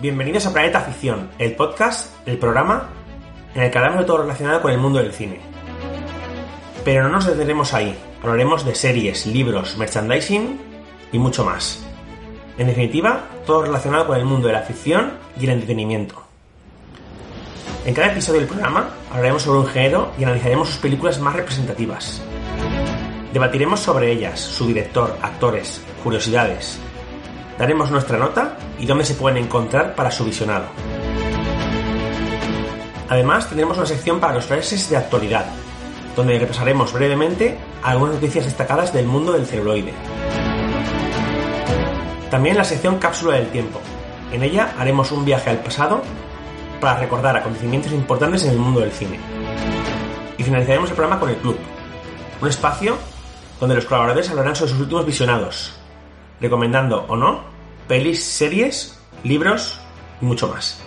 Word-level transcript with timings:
Bienvenidos 0.00 0.46
a 0.46 0.52
Planeta 0.54 0.80
Ficción, 0.80 1.28
el 1.38 1.54
podcast, 1.56 2.16
el 2.26 2.38
programa 2.38 2.88
en 3.54 3.64
el 3.64 3.70
que 3.70 3.76
hablamos 3.76 4.00
de 4.00 4.06
todo 4.06 4.22
relacionado 4.22 4.62
con 4.62 4.72
el 4.72 4.78
mundo 4.78 4.98
del 4.98 5.12
cine. 5.12 5.42
Pero 6.86 7.02
no 7.02 7.10
nos 7.10 7.26
detendremos 7.26 7.74
ahí, 7.74 7.94
hablaremos 8.22 8.64
de 8.64 8.74
series, 8.74 9.26
libros, 9.26 9.76
merchandising 9.76 10.58
y 11.12 11.18
mucho 11.18 11.44
más. 11.44 11.84
En 12.56 12.68
definitiva, 12.68 13.26
todo 13.44 13.60
relacionado 13.60 14.06
con 14.06 14.16
el 14.16 14.24
mundo 14.24 14.46
de 14.46 14.54
la 14.54 14.62
ficción 14.62 15.18
y 15.38 15.44
el 15.44 15.50
entretenimiento. 15.50 16.14
En 17.84 17.92
cada 17.92 18.12
episodio 18.12 18.40
del 18.40 18.48
programa 18.48 18.94
hablaremos 19.10 19.42
sobre 19.42 19.58
un 19.58 19.66
género 19.66 20.12
y 20.18 20.24
analizaremos 20.24 20.68
sus 20.68 20.78
películas 20.78 21.20
más 21.20 21.36
representativas. 21.36 22.22
Debatiremos 23.34 23.80
sobre 23.80 24.12
ellas, 24.12 24.40
su 24.40 24.66
director, 24.66 25.14
actores, 25.20 25.84
curiosidades. 26.02 26.80
Daremos 27.60 27.90
nuestra 27.90 28.16
nota 28.16 28.56
y 28.78 28.86
dónde 28.86 29.04
se 29.04 29.12
pueden 29.12 29.44
encontrar 29.44 29.94
para 29.94 30.10
su 30.10 30.24
visionado. 30.24 30.64
Además, 33.06 33.48
tendremos 33.48 33.76
una 33.76 33.84
sección 33.84 34.18
para 34.18 34.32
los 34.32 34.46
flashes 34.46 34.88
de 34.88 34.96
actualidad, 34.96 35.44
donde 36.16 36.38
repasaremos 36.38 36.90
brevemente 36.90 37.58
algunas 37.82 38.14
noticias 38.14 38.46
destacadas 38.46 38.94
del 38.94 39.04
mundo 39.04 39.34
del 39.34 39.44
celuloide. 39.44 39.92
También 42.30 42.56
la 42.56 42.64
sección 42.64 42.98
Cápsula 42.98 43.34
del 43.34 43.50
Tiempo. 43.50 43.78
En 44.32 44.42
ella 44.42 44.72
haremos 44.78 45.12
un 45.12 45.26
viaje 45.26 45.50
al 45.50 45.58
pasado 45.58 46.00
para 46.80 46.98
recordar 46.98 47.36
acontecimientos 47.36 47.92
importantes 47.92 48.42
en 48.44 48.52
el 48.52 48.58
mundo 48.58 48.80
del 48.80 48.90
cine. 48.90 49.20
Y 50.38 50.42
finalizaremos 50.42 50.88
el 50.88 50.96
programa 50.96 51.20
con 51.20 51.28
el 51.28 51.36
Club, 51.36 51.58
un 52.40 52.48
espacio 52.48 52.96
donde 53.60 53.74
los 53.74 53.84
colaboradores 53.84 54.30
hablarán 54.30 54.56
sobre 54.56 54.70
sus 54.70 54.80
últimos 54.80 55.04
visionados, 55.04 55.74
recomendando 56.40 57.04
o 57.06 57.16
no 57.16 57.49
pelis, 57.90 58.22
series, 58.22 58.96
libros 59.24 59.80
y 60.22 60.24
mucho 60.24 60.46
más. 60.46 60.80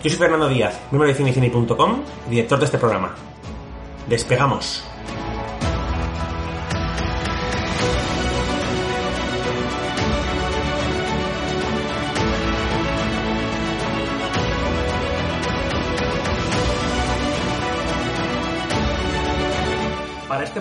Yo 0.00 0.10
soy 0.10 0.16
Fernando 0.16 0.48
Díaz, 0.48 0.78
miembro 0.92 1.08
de 1.08 1.14
cinecine.com 1.16 2.02
director 2.30 2.60
de 2.60 2.66
este 2.66 2.78
programa. 2.78 3.16
Despegamos. 4.08 4.84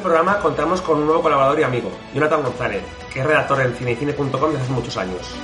Programa 0.05 0.37
contamos 0.37 0.81
con 0.81 0.99
un 0.99 1.07
nuevo 1.07 1.23
colaborador 1.23 1.59
y 1.59 1.63
amigo, 1.63 1.89
Jonathan 2.13 2.43
González, 2.43 2.83
que 3.11 3.21
es 3.21 3.25
redactor 3.25 3.61
en 3.61 3.73
cinecine.com 3.73 4.51
desde 4.51 4.63
hace 4.63 4.71
muchos 4.71 4.95
años. 4.97 5.35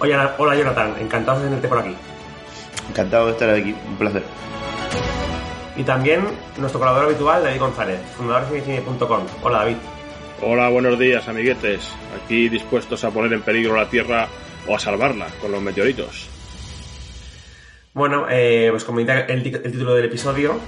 Hola, 0.00 0.34
hola 0.36 0.56
Jonathan, 0.56 0.96
encantado 0.98 1.38
de 1.38 1.44
tenerte 1.44 1.68
por 1.68 1.78
aquí. 1.78 1.94
Encantado 2.88 3.26
de 3.26 3.32
estar 3.32 3.50
aquí, 3.50 3.72
un 3.86 3.96
placer. 3.96 4.24
Y 5.76 5.84
también 5.84 6.26
nuestro 6.56 6.80
colaborador 6.80 7.10
habitual, 7.10 7.44
David 7.44 7.60
González, 7.60 8.00
fundador 8.16 8.50
de 8.50 8.60
cinecine.com. 8.62 9.22
Hola 9.44 9.58
David. 9.58 9.76
Hola, 10.42 10.68
buenos 10.70 10.98
días 10.98 11.28
amiguetes. 11.28 11.94
Aquí 12.20 12.48
dispuestos 12.48 13.04
a 13.04 13.12
poner 13.12 13.32
en 13.32 13.42
peligro 13.42 13.76
la 13.76 13.88
Tierra 13.88 14.26
o 14.66 14.74
a 14.74 14.80
salvarla 14.80 15.28
con 15.40 15.52
los 15.52 15.62
meteoritos. 15.62 16.28
Bueno, 17.94 18.26
eh, 18.28 18.66
pues 18.72 18.82
como 18.82 18.98
indica 18.98 19.20
el, 19.20 19.46
el 19.46 19.70
título 19.70 19.94
del 19.94 20.06
episodio, 20.06 20.58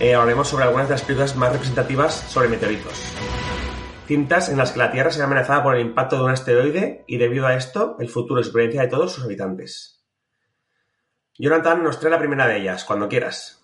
eh, 0.00 0.14
hablaremos 0.14 0.48
sobre 0.48 0.64
algunas 0.64 0.88
de 0.88 0.94
las 0.94 1.02
películas 1.02 1.36
más 1.36 1.52
representativas 1.52 2.14
sobre 2.14 2.48
meteoritos. 2.48 3.14
Cintas 4.06 4.48
en 4.48 4.56
las 4.56 4.72
que 4.72 4.78
la 4.78 4.90
Tierra 4.90 5.10
se 5.10 5.18
ve 5.18 5.26
amenazada 5.26 5.62
por 5.62 5.76
el 5.76 5.82
impacto 5.82 6.16
de 6.16 6.24
un 6.24 6.30
asteroide 6.30 7.04
y 7.06 7.18
debido 7.18 7.46
a 7.46 7.54
esto, 7.54 7.96
el 8.00 8.08
futuro 8.08 8.40
y 8.40 8.44
supervivencia 8.44 8.82
de 8.82 8.88
todos 8.88 9.12
sus 9.12 9.24
habitantes. 9.24 10.02
Jonathan 11.38 11.82
nos 11.82 12.00
trae 12.00 12.10
la 12.10 12.18
primera 12.18 12.48
de 12.48 12.58
ellas, 12.58 12.84
cuando 12.84 13.08
quieras. 13.08 13.62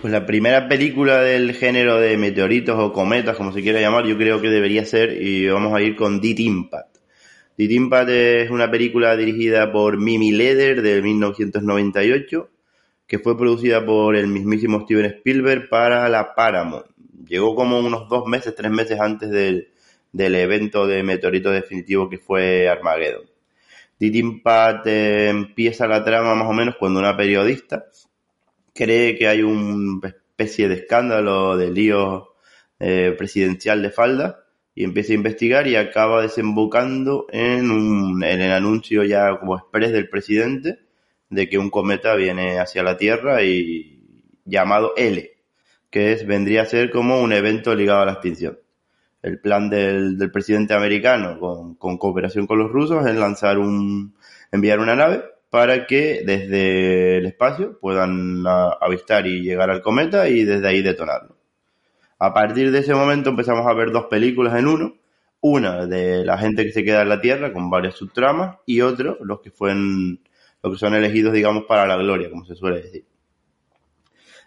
Pues 0.00 0.12
la 0.12 0.26
primera 0.26 0.68
película 0.68 1.20
del 1.20 1.54
género 1.54 2.00
de 2.00 2.16
meteoritos 2.16 2.78
o 2.78 2.92
cometas, 2.92 3.36
como 3.36 3.52
se 3.52 3.62
quiera 3.62 3.80
llamar, 3.80 4.06
yo 4.06 4.16
creo 4.16 4.40
que 4.40 4.48
debería 4.48 4.84
ser, 4.84 5.20
y 5.20 5.48
vamos 5.48 5.74
a 5.74 5.82
ir 5.82 5.96
con 5.96 6.20
Deep 6.20 6.40
Impact. 6.40 6.96
Deep 7.58 7.70
Impact 7.72 8.10
es 8.10 8.50
una 8.50 8.70
película 8.70 9.16
dirigida 9.16 9.70
por 9.70 9.98
Mimi 9.98 10.32
Leder 10.32 10.82
de 10.82 11.02
1998 11.02 12.50
que 13.06 13.18
fue 13.18 13.38
producida 13.38 13.84
por 13.84 14.16
el 14.16 14.26
mismísimo 14.26 14.80
Steven 14.82 15.06
Spielberg 15.06 15.68
para 15.68 16.08
la 16.08 16.34
Paramount. 16.34 16.86
Llegó 17.26 17.54
como 17.54 17.78
unos 17.78 18.08
dos 18.08 18.26
meses, 18.26 18.54
tres 18.54 18.70
meses 18.70 19.00
antes 19.00 19.30
del, 19.30 19.68
del 20.12 20.34
evento 20.34 20.86
de 20.86 21.02
meteorito 21.02 21.50
definitivo 21.50 22.08
que 22.08 22.18
fue 22.18 22.68
Armageddon. 22.68 23.26
Deep 23.98 24.42
eh, 24.84 25.28
empieza 25.30 25.86
la 25.86 26.04
trama 26.04 26.34
más 26.34 26.48
o 26.48 26.52
menos 26.52 26.76
cuando 26.78 27.00
una 27.00 27.16
periodista 27.16 27.86
cree 28.74 29.16
que 29.16 29.26
hay 29.26 29.42
una 29.42 30.08
especie 30.08 30.68
de 30.68 30.74
escándalo 30.74 31.56
de 31.56 31.70
lío 31.70 32.34
eh, 32.78 33.14
presidencial 33.16 33.80
de 33.80 33.90
falda 33.90 34.44
y 34.74 34.84
empieza 34.84 35.12
a 35.12 35.16
investigar 35.16 35.66
y 35.66 35.76
acaba 35.76 36.20
desembocando 36.20 37.26
en, 37.30 37.70
un, 37.70 38.22
en 38.22 38.42
el 38.42 38.52
anuncio 38.52 39.02
ya 39.04 39.38
como 39.38 39.56
express 39.56 39.92
del 39.92 40.10
presidente 40.10 40.85
de 41.30 41.48
que 41.48 41.58
un 41.58 41.70
cometa 41.70 42.14
viene 42.14 42.58
hacia 42.58 42.82
la 42.82 42.96
Tierra 42.96 43.42
y 43.42 43.96
llamado 44.44 44.94
L, 44.96 45.30
que 45.90 46.12
es, 46.12 46.26
vendría 46.26 46.62
a 46.62 46.66
ser 46.66 46.90
como 46.90 47.20
un 47.20 47.32
evento 47.32 47.74
ligado 47.74 48.02
a 48.02 48.06
la 48.06 48.12
extinción. 48.12 48.58
El 49.22 49.40
plan 49.40 49.68
del, 49.68 50.18
del 50.18 50.30
presidente 50.30 50.74
americano 50.74 51.38
con, 51.40 51.74
con, 51.74 51.98
cooperación 51.98 52.46
con 52.46 52.58
los 52.58 52.70
rusos 52.70 53.04
es 53.06 53.16
lanzar 53.16 53.58
un, 53.58 54.14
enviar 54.52 54.78
una 54.78 54.94
nave 54.94 55.24
para 55.50 55.86
que 55.86 56.22
desde 56.24 57.18
el 57.18 57.26
espacio 57.26 57.78
puedan 57.80 58.44
avistar 58.46 59.26
y 59.26 59.42
llegar 59.42 59.70
al 59.70 59.82
cometa 59.82 60.28
y 60.28 60.44
desde 60.44 60.68
ahí 60.68 60.82
detonarlo. 60.82 61.36
A 62.18 62.32
partir 62.32 62.70
de 62.70 62.78
ese 62.78 62.94
momento 62.94 63.30
empezamos 63.30 63.66
a 63.66 63.74
ver 63.74 63.90
dos 63.90 64.06
películas 64.06 64.54
en 64.58 64.66
uno, 64.66 64.96
una 65.40 65.86
de 65.86 66.24
la 66.24 66.38
gente 66.38 66.64
que 66.64 66.72
se 66.72 66.84
queda 66.84 67.02
en 67.02 67.08
la 67.08 67.20
Tierra 67.20 67.52
con 67.52 67.70
varias 67.70 67.94
subtramas 67.94 68.58
y 68.66 68.80
otro, 68.80 69.18
los 69.22 69.40
que 69.40 69.50
fueron 69.50 70.20
lo 70.66 70.72
que 70.72 70.78
son 70.78 70.94
elegidos, 70.94 71.32
digamos, 71.32 71.64
para 71.64 71.86
la 71.86 71.96
gloria, 71.96 72.28
como 72.28 72.44
se 72.44 72.56
suele 72.56 72.82
decir. 72.82 73.04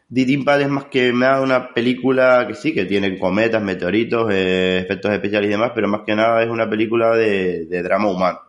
Deep 0.09 0.29
Impact 0.29 0.61
es 0.63 0.69
más 0.69 0.85
que 0.85 1.13
nada 1.13 1.41
una 1.41 1.73
película 1.73 2.45
que 2.45 2.55
sí, 2.55 2.73
que 2.73 2.83
tiene 2.83 3.17
cometas, 3.17 3.63
meteoritos, 3.63 4.29
eh, 4.33 4.79
efectos 4.79 5.13
especiales 5.13 5.47
y 5.47 5.51
demás, 5.51 5.71
pero 5.73 5.87
más 5.87 6.01
que 6.05 6.15
nada 6.15 6.43
es 6.43 6.49
una 6.49 6.69
película 6.69 7.15
de, 7.15 7.65
drama 7.83 8.11
humano. 8.11 8.39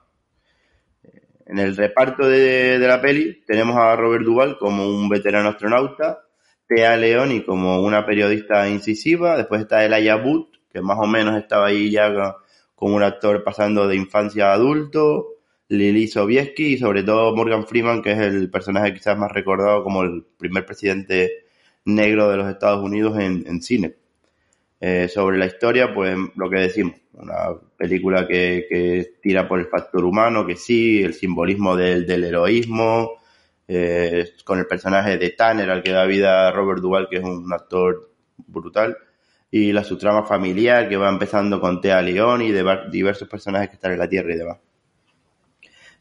En 1.47 1.61
el 1.61 1.77
reparto 1.77 2.27
de, 2.27 2.77
la 2.81 3.01
peli 3.01 3.41
tenemos 3.47 3.77
a 3.77 3.95
Robert 3.95 4.25
Duvall 4.25 4.59
como 4.59 4.89
un 4.89 5.09
veterano 5.09 5.51
astronauta, 5.51 6.23
Thea 6.67 6.97
Leoni 6.97 7.45
como 7.45 7.83
una 7.83 8.05
periodista 8.05 8.69
incisiva, 8.69 9.37
después 9.37 9.61
está 9.61 9.85
Elijah 9.85 10.17
Wood, 10.17 10.47
que 10.73 10.81
más 10.81 10.99
o 10.99 11.07
menos 11.07 11.37
estaba 11.37 11.67
ahí 11.67 11.91
ya 11.93 12.37
como 12.75 12.97
un 12.97 13.05
actor 13.05 13.45
pasando 13.45 13.87
de 13.87 13.95
infancia 13.95 14.51
a 14.51 14.55
adulto, 14.55 15.40
Lily 15.71 16.09
Sobieski 16.09 16.75
y 16.75 16.79
sobre 16.79 17.05
todo 17.05 17.35
Morgan 17.35 17.65
Freeman, 17.65 18.03
que 18.03 18.13
es 18.13 18.19
el 18.19 18.51
personaje 18.51 18.93
quizás 18.93 19.17
más 19.17 19.31
recordado 19.31 19.85
como 19.85 20.03
el 20.03 20.25
primer 20.37 20.67
presidente 20.67 21.45
negro 21.85 22.29
de 22.29 22.37
los 22.37 22.49
Estados 22.49 22.83
Unidos 22.85 23.17
en, 23.19 23.45
en 23.47 23.63
cine. 23.63 23.95
Eh, 24.81 25.09
sobre 25.09 25.39
la 25.39 25.47
historia, 25.47 25.95
pues 25.95 26.17
lo 26.35 26.51
que 26.51 26.57
decimos, 26.57 26.95
una 27.13 27.55
película 27.77 28.27
que, 28.27 28.67
que, 28.69 29.13
tira 29.23 29.47
por 29.47 29.61
el 29.61 29.67
factor 29.67 30.05
humano, 30.05 30.45
que 30.47 30.57
sí, 30.57 31.03
el 31.03 31.15
simbolismo 31.15 31.77
del, 31.77 32.05
del 32.07 32.25
heroísmo, 32.25 33.19
eh, 33.69 34.29
con 34.45 34.59
el 34.59 34.67
personaje 34.67 35.19
de 35.19 35.31
Tanner, 35.31 35.71
al 35.71 35.83
que 35.83 35.93
da 35.93 36.05
vida 36.05 36.51
Robert 36.51 36.81
Duvall, 36.81 37.09
que 37.09 37.19
es 37.19 37.25
un 37.25 37.53
actor 37.53 38.11
brutal, 38.39 38.97
y 39.51 39.73
la 39.73 39.85
subtrama 39.85 40.25
familiar 40.25 40.89
que 40.89 40.97
va 40.97 41.09
empezando 41.11 41.61
con 41.61 41.81
Thea 41.81 42.03
León 42.03 42.43
y 42.43 42.51
de 42.51 42.65
diversos 42.91 43.29
personajes 43.29 43.69
que 43.69 43.75
están 43.77 43.93
en 43.93 43.99
la 43.99 44.09
Tierra 44.09 44.35
y 44.35 44.39
demás 44.39 44.59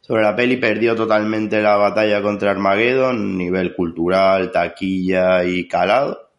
sobre 0.09 0.23
la 0.23 0.35
peli 0.35 0.57
perdió 0.57 0.95
totalmente 0.95 1.61
la 1.61 1.75
batalla 1.75 2.19
contra 2.23 2.49
Armageddon, 2.49 3.37
nivel 3.37 3.75
cultural, 3.75 4.51
taquilla 4.51 5.43
y 5.45 5.67
calado. 5.67 6.31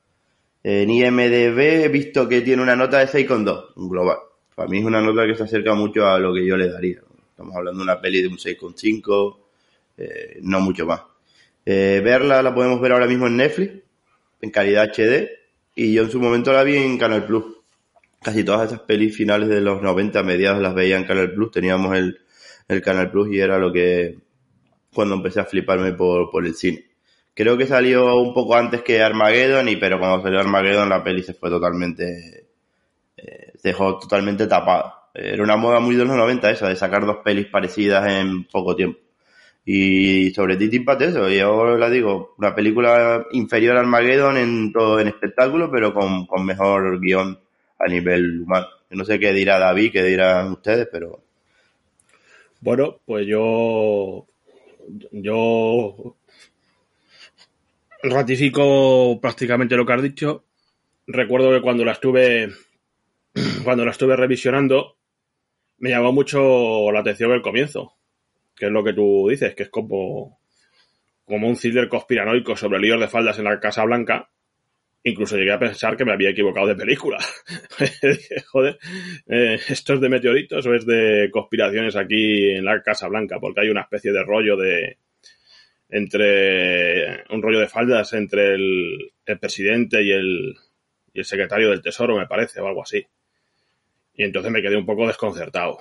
En 0.65 0.91
IMDB 0.91 1.85
he 1.85 1.89
visto 1.89 2.29
que 2.29 2.41
tiene 2.41 2.65
una 2.65 2.75
nota 2.75 2.99
de 2.99 3.07
6,2, 3.07 3.75
un 3.77 3.89
global. 3.89 4.17
Para 4.57 4.69
mí 4.69 4.79
es 4.79 4.85
una 4.85 5.01
nota 5.01 5.25
que 5.25 5.37
se 5.37 5.45
acerca 5.45 5.73
mucho 5.75 6.05
a 6.05 6.19
lo 6.19 6.35
que 6.35 6.45
yo 6.45 6.57
le 6.57 6.69
daría. 6.69 6.99
Estamos 7.31 7.55
hablando 7.55 7.79
de 7.79 7.85
una 7.85 8.01
peli 8.01 8.21
de 8.21 8.27
un 8.27 8.39
6,5, 8.39 9.37
eh, 9.99 10.41
no 10.43 10.59
mucho 10.59 10.85
más. 10.85 11.03
Eh, 11.65 12.01
verla 12.03 12.43
la 12.43 12.53
podemos 12.53 12.81
ver 12.81 12.91
ahora 12.91 13.07
mismo 13.07 13.29
en 13.29 13.37
Netflix, 13.37 13.73
en 14.41 14.51
calidad 14.51 14.91
HD, 14.93 15.29
y 15.77 15.93
yo 15.93 16.03
en 16.03 16.11
su 16.11 16.19
momento 16.19 16.53
la 16.53 16.65
vi 16.65 16.77
en 16.77 16.99
Canal 16.99 17.25
Plus. 17.25 17.45
Casi 18.21 18.43
todas 18.43 18.67
esas 18.67 18.81
pelis 18.81 19.17
finales 19.17 19.49
de 19.49 19.61
los 19.61 19.81
90, 19.81 20.25
mediados 20.25 20.61
las 20.61 20.75
veía 20.75 20.97
en 20.97 21.05
Canal 21.05 21.33
Plus, 21.33 21.53
teníamos 21.53 21.97
el 21.97 22.19
el 22.71 22.83
Canal 22.83 23.11
Plus 23.11 23.29
y 23.33 23.41
era 23.41 23.59
lo 23.59 23.73
que 23.73 24.19
cuando 24.93 25.15
empecé 25.15 25.41
a 25.41 25.45
fliparme 25.45 25.93
por, 25.93 26.31
por 26.31 26.47
el 26.47 26.55
cine. 26.55 26.85
Creo 27.35 27.57
que 27.57 27.67
salió 27.67 28.17
un 28.17 28.35
poco 28.35 28.57
antes 28.57 28.83
que 28.83 29.03
Armageddon, 29.03 29.69
y 29.69 29.77
pero 29.77 29.99
cuando 29.99 30.23
salió 30.23 30.41
Armageddon 30.41 30.89
la 30.89 31.03
peli 31.03 31.23
se 31.23 31.35
fue 31.35 31.49
totalmente, 31.49 32.49
eh, 33.17 33.53
se 33.57 33.69
dejó 33.69 33.99
totalmente 33.99 34.47
tapada. 34.47 35.09
Era 35.15 35.43
una 35.43 35.57
moda 35.57 35.81
muy 35.81 35.97
de 35.97 36.05
los 36.05 36.17
90 36.17 36.51
esa, 36.51 36.69
de 36.69 36.77
sacar 36.77 37.07
dos 37.07 37.19
pelis 37.25 37.47
parecidas 37.47 38.07
en 38.09 38.45
poco 38.45 38.77
tiempo. 38.77 39.01
Y 39.65 40.31
sobre 40.33 40.57
Deep 40.57 40.75
Impact 40.75 41.03
eso, 41.03 41.29
yo 41.29 41.77
la 41.77 41.91
digo, 41.91 42.35
una 42.39 42.55
película 42.55 43.27
inferior 43.33 43.77
al 43.77 43.85
Armageddon 43.85 44.37
en 44.37 44.73
todo 44.73 44.99
en 45.01 45.09
espectáculo, 45.09 45.71
pero 45.71 45.93
con, 45.95 46.27
con 46.27 46.45
mejor 46.45 47.01
guion 47.01 47.39
a 47.79 47.87
nivel 47.89 48.43
humano. 48.43 48.67
Yo 48.91 48.97
no 48.97 49.05
sé 49.05 49.19
qué 49.19 49.33
dirá 49.33 49.59
David, 49.59 49.93
qué 49.93 50.03
dirán 50.03 50.53
ustedes, 50.53 50.89
pero... 50.91 51.23
Bueno, 52.61 53.01
pues 53.05 53.27
yo... 53.27 54.27
Yo 55.13 56.17
ratifico 58.03 59.21
prácticamente 59.21 59.77
lo 59.77 59.87
que 59.87 59.93
has 59.93 60.03
dicho. 60.03 60.45
Recuerdo 61.07 61.53
que 61.53 61.61
cuando 61.61 61.85
la 61.85 61.93
estuve 61.93 62.51
cuando 63.65 63.85
la 63.85 63.93
estuve 63.93 64.17
revisionando 64.17 64.97
me 65.79 65.91
llamó 65.91 66.13
mucho 66.13 66.91
la 66.93 67.01
atención 67.01 67.33
el 67.33 67.43
comienzo, 67.43 67.95
que 68.57 68.67
es 68.67 68.73
lo 68.73 68.85
que 68.85 68.93
tú 68.93 69.29
dices, 69.31 69.55
que 69.55 69.65
es 69.65 69.71
como 69.71 70.39
como 71.25 71.49
un 71.49 71.57
thriller 71.57 71.89
conspiranoico 71.89 72.57
sobre 72.57 72.81
líos 72.81 73.01
de 73.01 73.09
faldas 73.09 73.39
en 73.39 73.45
la 73.45 73.61
Casa 73.61 73.85
Blanca. 73.85 74.31
Incluso 75.03 75.37
llegué 75.37 75.53
a 75.53 75.59
pensar 75.59 75.97
que 75.97 76.05
me 76.05 76.13
había 76.13 76.31
equivocado 76.31 76.67
de 76.67 76.77
película. 76.77 77.19
Joder, 78.53 78.79
eh, 79.29 79.59
¿esto 79.69 79.95
es 79.95 80.01
de 80.01 80.09
meteoritos 80.11 80.67
o 80.67 80.75
es 80.75 80.85
de 80.85 81.31
conspiraciones 81.33 81.97
aquí 81.97 82.51
en 82.51 82.65
la 82.65 82.83
Casa 82.83 83.09
Blanca? 83.09 83.39
Porque 83.41 83.63
hay 83.63 83.71
una 83.71 83.81
especie 83.83 84.13
de 84.13 84.23
rollo 84.23 84.57
de, 84.57 84.99
entre 85.89 87.25
un 87.31 87.43
rollo 87.43 87.61
de 87.61 87.69
faldas 87.69 88.13
entre 88.13 88.55
el, 88.55 89.13
presidente 89.41 90.03
y 90.03 90.13
el, 90.13 90.55
y 91.13 91.21
el 91.21 91.25
secretario 91.25 91.71
del 91.71 91.83
Tesoro, 91.83 92.17
me 92.17 92.27
parece, 92.27 92.61
o 92.61 92.67
algo 92.67 92.83
así. 92.83 93.07
Y 94.15 94.25
entonces 94.25 94.53
me 94.53 94.63
quedé 94.63 94.77
un 94.77 94.87
poco 94.87 95.07
desconcertado. 95.07 95.79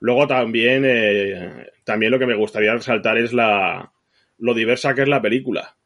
Luego 0.00 0.26
también, 0.26 0.84
eh, 0.84 1.70
también 1.84 2.12
lo 2.12 2.18
que 2.18 2.26
me 2.26 2.34
gustaría 2.34 2.72
resaltar 2.72 3.18
es 3.18 3.32
la, 3.32 3.92
lo 4.38 4.54
diversa 4.54 4.94
que 4.94 5.02
es 5.02 5.08
la 5.08 5.22
película 5.22 5.76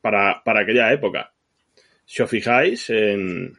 para, 0.00 0.42
para 0.44 0.60
aquella 0.60 0.92
época. 0.92 1.32
Si 2.04 2.22
os 2.22 2.30
fijáis 2.30 2.90
en, 2.90 3.56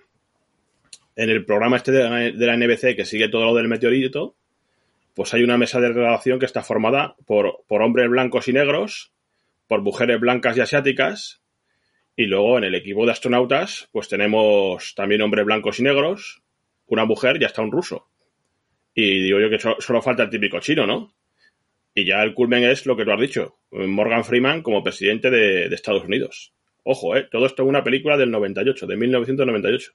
el 1.16 1.46
programa 1.46 1.78
este 1.78 1.92
de 1.92 2.34
la, 2.34 2.58
NBC 2.58 2.96
que 2.96 3.06
sigue 3.06 3.30
todo 3.30 3.46
lo 3.46 3.56
del 3.56 3.68
meteorito, 3.68 4.36
pues 5.14 5.34
hay 5.34 5.44
una 5.44 5.58
mesa 5.58 5.80
de 5.80 5.94
relación 5.94 6.40
que 6.40 6.46
está 6.46 6.64
formada 6.64 7.16
por, 7.26 7.64
por 7.68 7.82
hombres 7.82 8.10
blancos 8.10 8.48
y 8.48 8.54
negros, 8.54 9.12
por 9.68 9.82
mujeres 9.82 10.20
blancas 10.20 10.58
y 10.58 10.62
asiáticas, 10.62 11.42
y 12.16 12.26
luego 12.26 12.58
en 12.58 12.66
el 12.66 12.76
equipo 12.76 13.06
de 13.06 13.12
astronautas, 13.12 13.90
pues 13.92 14.08
tenemos 14.08 14.94
también 14.96 15.22
hombres 15.22 15.46
blancos 15.46 15.80
y 15.80 15.84
negros, 15.84 16.44
una 16.88 17.06
mujer 17.06 17.42
y 17.42 17.46
hasta 17.46 17.62
un 17.62 17.72
ruso. 17.72 18.08
Y 18.94 19.24
digo 19.24 19.40
yo 19.40 19.50
que 19.50 19.60
solo 19.60 20.02
falta 20.02 20.24
el 20.24 20.30
típico 20.30 20.60
chino, 20.60 20.86
¿no? 20.86 21.16
Y 21.96 22.06
ya 22.06 22.24
el 22.24 22.34
culmen 22.34 22.64
es 22.64 22.86
lo 22.86 22.96
que 22.96 23.06
tú 23.06 23.12
has 23.12 23.20
dicho, 23.20 23.58
Morgan 23.72 24.26
Freeman 24.26 24.62
como 24.62 24.84
presidente 24.84 25.30
de, 25.30 25.70
de 25.70 25.76
Estados 25.76 26.04
Unidos. 26.04 26.53
Ojo, 26.84 27.16
¿eh? 27.16 27.28
Todo 27.32 27.46
esto 27.46 27.64
es 27.64 27.70
una 27.70 27.84
película 27.84 28.18
del 28.18 28.32
98, 28.32 28.88
de 28.88 28.98
1998. 28.98 29.92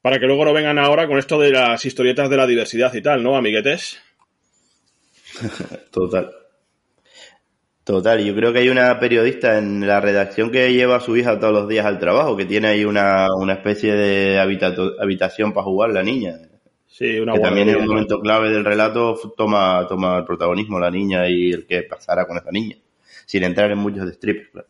Para 0.00 0.18
que 0.18 0.26
luego 0.26 0.44
no 0.44 0.52
vengan 0.52 0.78
ahora 0.78 1.06
con 1.06 1.18
esto 1.18 1.38
de 1.38 1.50
las 1.50 1.84
historietas 1.84 2.28
de 2.28 2.36
la 2.36 2.46
diversidad 2.46 2.92
y 2.94 3.02
tal, 3.02 3.22
¿no, 3.22 3.36
amiguetes? 3.36 4.00
Total. 5.90 6.30
Total, 7.84 8.24
yo 8.24 8.34
creo 8.34 8.52
que 8.52 8.60
hay 8.60 8.70
una 8.70 8.98
periodista 8.98 9.58
en 9.58 9.86
la 9.86 10.00
redacción 10.00 10.50
que 10.50 10.72
lleva 10.72 10.96
a 10.96 11.00
su 11.00 11.16
hija 11.18 11.38
todos 11.38 11.52
los 11.52 11.68
días 11.68 11.84
al 11.84 11.98
trabajo, 11.98 12.34
que 12.34 12.46
tiene 12.46 12.68
ahí 12.68 12.84
una, 12.86 13.28
una 13.34 13.52
especie 13.52 13.94
de 13.94 14.38
habitación 14.38 15.52
para 15.52 15.64
jugar 15.64 15.90
la 15.90 16.02
niña. 16.02 16.38
Sí, 16.86 17.18
una 17.18 17.34
que 17.34 17.40
también 17.40 17.68
en 17.68 17.76
un 17.76 17.86
momento 17.86 18.20
clave 18.20 18.48
del 18.50 18.64
relato 18.64 19.18
toma, 19.36 19.86
toma 19.86 20.16
el 20.16 20.24
protagonismo 20.24 20.78
la 20.78 20.90
niña 20.90 21.28
y 21.28 21.50
el 21.50 21.66
que 21.66 21.82
pasará 21.82 22.26
con 22.26 22.38
esa 22.38 22.50
niña, 22.50 22.76
sin 23.26 23.42
entrar 23.42 23.70
en 23.70 23.78
muchos 23.78 24.06
destripes, 24.06 24.48
claro. 24.48 24.68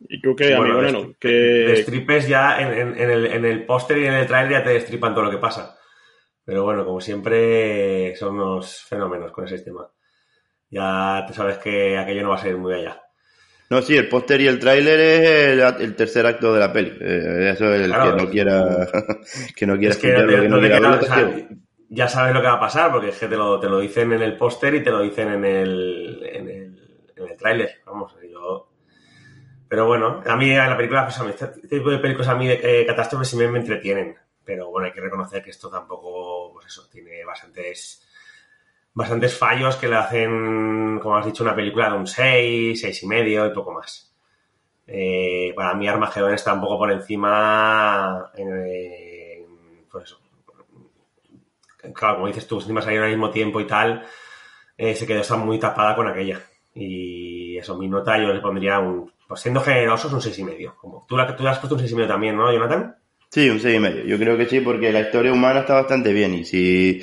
¿Y 0.00 0.20
tú 0.20 0.34
qué, 0.36 0.54
Bueno, 0.56 0.78
amigo 0.78 0.82
Neno? 0.82 1.14
¿Qué- 1.18 1.28
Destripes 1.68 2.28
ya 2.28 2.60
en, 2.60 2.72
en- 2.72 2.98
en 3.00 3.10
el, 3.10 3.26
en 3.26 3.44
el 3.44 3.64
póster 3.64 3.98
y 3.98 4.06
en 4.06 4.14
el 4.14 4.26
trailer 4.26 4.52
ya 4.60 4.64
te 4.64 4.70
destripan 4.70 5.14
todo 5.14 5.24
lo 5.24 5.30
que 5.30 5.38
pasa. 5.38 5.76
Pero 6.44 6.64
bueno, 6.64 6.84
como 6.84 7.00
siempre, 7.00 8.14
son 8.16 8.34
unos 8.38 8.82
fenómenos 8.82 9.32
con 9.32 9.46
ese 9.46 9.60
tema. 9.60 9.88
Ya 10.70 11.24
tú 11.26 11.32
sabes 11.32 11.58
que 11.58 11.96
aquello 11.96 12.22
no 12.22 12.30
va 12.30 12.34
a 12.36 12.42
ser 12.42 12.56
muy 12.56 12.74
allá. 12.74 13.00
No, 13.70 13.80
sí, 13.80 13.96
el 13.96 14.08
póster 14.08 14.40
y 14.42 14.46
el 14.46 14.58
tráiler 14.58 15.00
es 15.00 15.20
el, 15.30 15.60
el 15.82 15.96
tercer 15.96 16.26
acto 16.26 16.52
de 16.52 16.60
la 16.60 16.72
peli. 16.72 16.90
Eh, 17.00 17.50
eso 17.54 17.72
es 17.72 17.80
el 17.80 17.86
Claro. 17.92 18.16
que 18.16 18.22
no 18.24 18.30
quiera 18.30 18.88
que 19.56 19.66
no 19.66 19.78
quiera 19.78 19.94
Es 19.94 19.98
que 20.00 20.08
que 20.08 20.12
no 20.48 20.58
quiera 20.60 20.78
queda- 20.80 20.90
verlo, 20.90 21.02
o 21.02 21.02
sea, 21.06 21.48
ya 21.88 22.08
sabes 22.08 22.34
lo 22.34 22.40
que 22.42 22.46
va 22.48 22.54
a 22.54 22.60
pasar, 22.60 22.92
porque 22.92 23.08
es 23.08 23.18
que 23.18 23.26
te 23.28 23.36
lo, 23.36 23.58
te 23.58 23.68
lo 23.68 23.78
dicen 23.80 24.12
en 24.12 24.20
el 24.22 24.36
póster 24.36 24.74
y 24.74 24.82
te 24.82 24.90
lo 24.90 25.00
dicen 25.00 25.28
en 25.32 25.44
el, 25.46 26.22
en 26.30 26.48
el, 26.50 26.78
en 27.16 27.28
el 27.28 27.36
tráiler. 27.38 27.70
Vamos, 27.86 28.14
yo... 28.30 28.68
Pero 29.74 29.86
bueno, 29.86 30.22
a 30.24 30.36
mí 30.36 30.54
la 30.54 30.76
película, 30.76 31.02
pues 31.02 31.18
a 31.18 31.24
mí, 31.24 31.30
este 31.30 31.48
tipo 31.66 31.90
de 31.90 31.98
películas 31.98 32.28
a 32.28 32.36
mí 32.36 32.46
de 32.46 32.60
eh, 32.62 32.86
catástrofes 32.86 33.26
sí 33.26 33.36
me, 33.36 33.48
me 33.48 33.58
entretienen. 33.58 34.16
Pero 34.44 34.70
bueno, 34.70 34.86
hay 34.86 34.92
que 34.92 35.00
reconocer 35.00 35.42
que 35.42 35.50
esto 35.50 35.68
tampoco, 35.68 36.52
pues 36.52 36.66
eso, 36.66 36.88
tiene 36.88 37.24
bastantes, 37.24 38.06
bastantes 38.92 39.36
fallos 39.36 39.74
que 39.74 39.88
le 39.88 39.96
hacen, 39.96 41.00
como 41.02 41.16
has 41.16 41.26
dicho, 41.26 41.42
una 41.42 41.56
película 41.56 41.90
de 41.90 41.96
un 41.96 42.06
6, 42.06 42.80
6 42.80 43.02
y 43.02 43.06
medio 43.08 43.46
y 43.46 43.52
poco 43.52 43.72
más. 43.72 44.14
Eh, 44.86 45.52
para 45.56 45.74
mí 45.74 45.88
Armageddon 45.88 46.34
está 46.34 46.52
un 46.52 46.60
poco 46.60 46.78
por 46.78 46.92
encima 46.92 48.30
en, 48.36 48.48
en, 48.48 49.86
pues 49.90 50.16
claro, 51.92 52.14
como 52.14 52.28
dices 52.28 52.46
tú, 52.46 52.60
encima 52.60 52.80
salieron 52.80 53.06
al 53.06 53.12
mismo 53.12 53.30
tiempo 53.30 53.60
y 53.60 53.66
tal, 53.66 54.06
eh, 54.78 54.94
se 54.94 55.04
quedó 55.04 55.20
está 55.20 55.34
muy 55.34 55.58
tapada 55.58 55.96
con 55.96 56.06
aquella. 56.06 56.40
Y 56.76 57.58
eso, 57.58 57.76
mi 57.76 57.88
nota 57.88 58.16
yo 58.18 58.32
le 58.32 58.40
pondría 58.40 58.78
un, 58.78 59.13
pues 59.26 59.40
siendo 59.40 59.60
generosos, 59.60 60.12
un 60.12 60.20
seis 60.20 60.38
y 60.38 60.44
medio. 60.44 60.74
Como, 60.76 61.04
tú, 61.08 61.16
tú 61.36 61.42
le 61.42 61.50
has 61.50 61.58
puesto 61.58 61.74
un 61.74 61.80
seis 61.80 61.92
y 61.92 61.94
medio 61.94 62.08
también, 62.08 62.36
¿no, 62.36 62.52
Jonathan? 62.52 62.96
Sí, 63.30 63.48
un 63.48 63.60
seis 63.60 63.76
y 63.76 63.80
medio. 63.80 64.04
Yo 64.04 64.18
creo 64.18 64.36
que 64.36 64.46
sí, 64.46 64.60
porque 64.60 64.92
la 64.92 65.00
historia 65.00 65.32
humana 65.32 65.60
está 65.60 65.74
bastante 65.74 66.12
bien. 66.12 66.34
Y 66.34 66.44
si, 66.44 67.02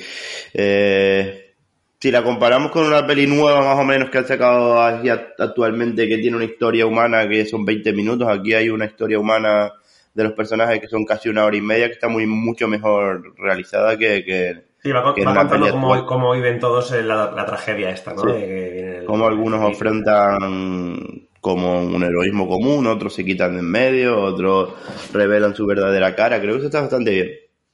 eh, 0.54 1.54
si 2.00 2.10
la 2.10 2.22
comparamos 2.22 2.70
con 2.70 2.86
una 2.86 3.06
peli 3.06 3.26
nueva, 3.26 3.60
más 3.60 3.78
o 3.78 3.84
menos, 3.84 4.10
que 4.10 4.18
han 4.18 4.26
sacado 4.26 4.82
aquí 4.82 5.08
actualmente, 5.08 6.08
que 6.08 6.18
tiene 6.18 6.36
una 6.36 6.46
historia 6.46 6.86
humana 6.86 7.28
que 7.28 7.44
son 7.44 7.64
20 7.64 7.92
minutos, 7.92 8.28
aquí 8.28 8.54
hay 8.54 8.70
una 8.70 8.86
historia 8.86 9.18
humana 9.18 9.72
de 10.14 10.24
los 10.24 10.32
personajes 10.32 10.80
que 10.80 10.88
son 10.88 11.04
casi 11.04 11.28
una 11.28 11.44
hora 11.44 11.56
y 11.56 11.60
media, 11.60 11.86
que 11.86 11.94
está 11.94 12.08
muy 12.08 12.26
mucho 12.26 12.68
mejor 12.68 13.34
realizada 13.38 13.96
que, 13.96 14.24
que 14.24 14.72
Sí, 14.82 14.90
va, 14.90 15.04
contando 15.04 16.06
cómo, 16.06 16.32
viven 16.32 16.58
todos 16.58 16.90
la, 16.90 17.30
la 17.30 17.46
tragedia 17.46 17.90
esta, 17.90 18.14
¿no? 18.14 18.22
Sí. 18.22 18.32
De 18.32 19.04
cómo 19.06 19.28
algunos 19.28 19.62
ofrendan 19.62 21.28
como 21.42 21.82
un 21.82 22.04
heroísmo 22.04 22.46
común, 22.46 22.86
otros 22.86 23.14
se 23.14 23.24
quitan 23.24 23.54
de 23.54 23.58
en 23.58 23.66
medio, 23.68 24.16
otros 24.16 24.74
revelan 25.12 25.56
su 25.56 25.66
verdadera 25.66 26.14
cara. 26.14 26.40
Creo 26.40 26.52
que 26.52 26.58
eso 26.58 26.68
está 26.68 26.80
bastante 26.80 27.10
bien 27.10 27.30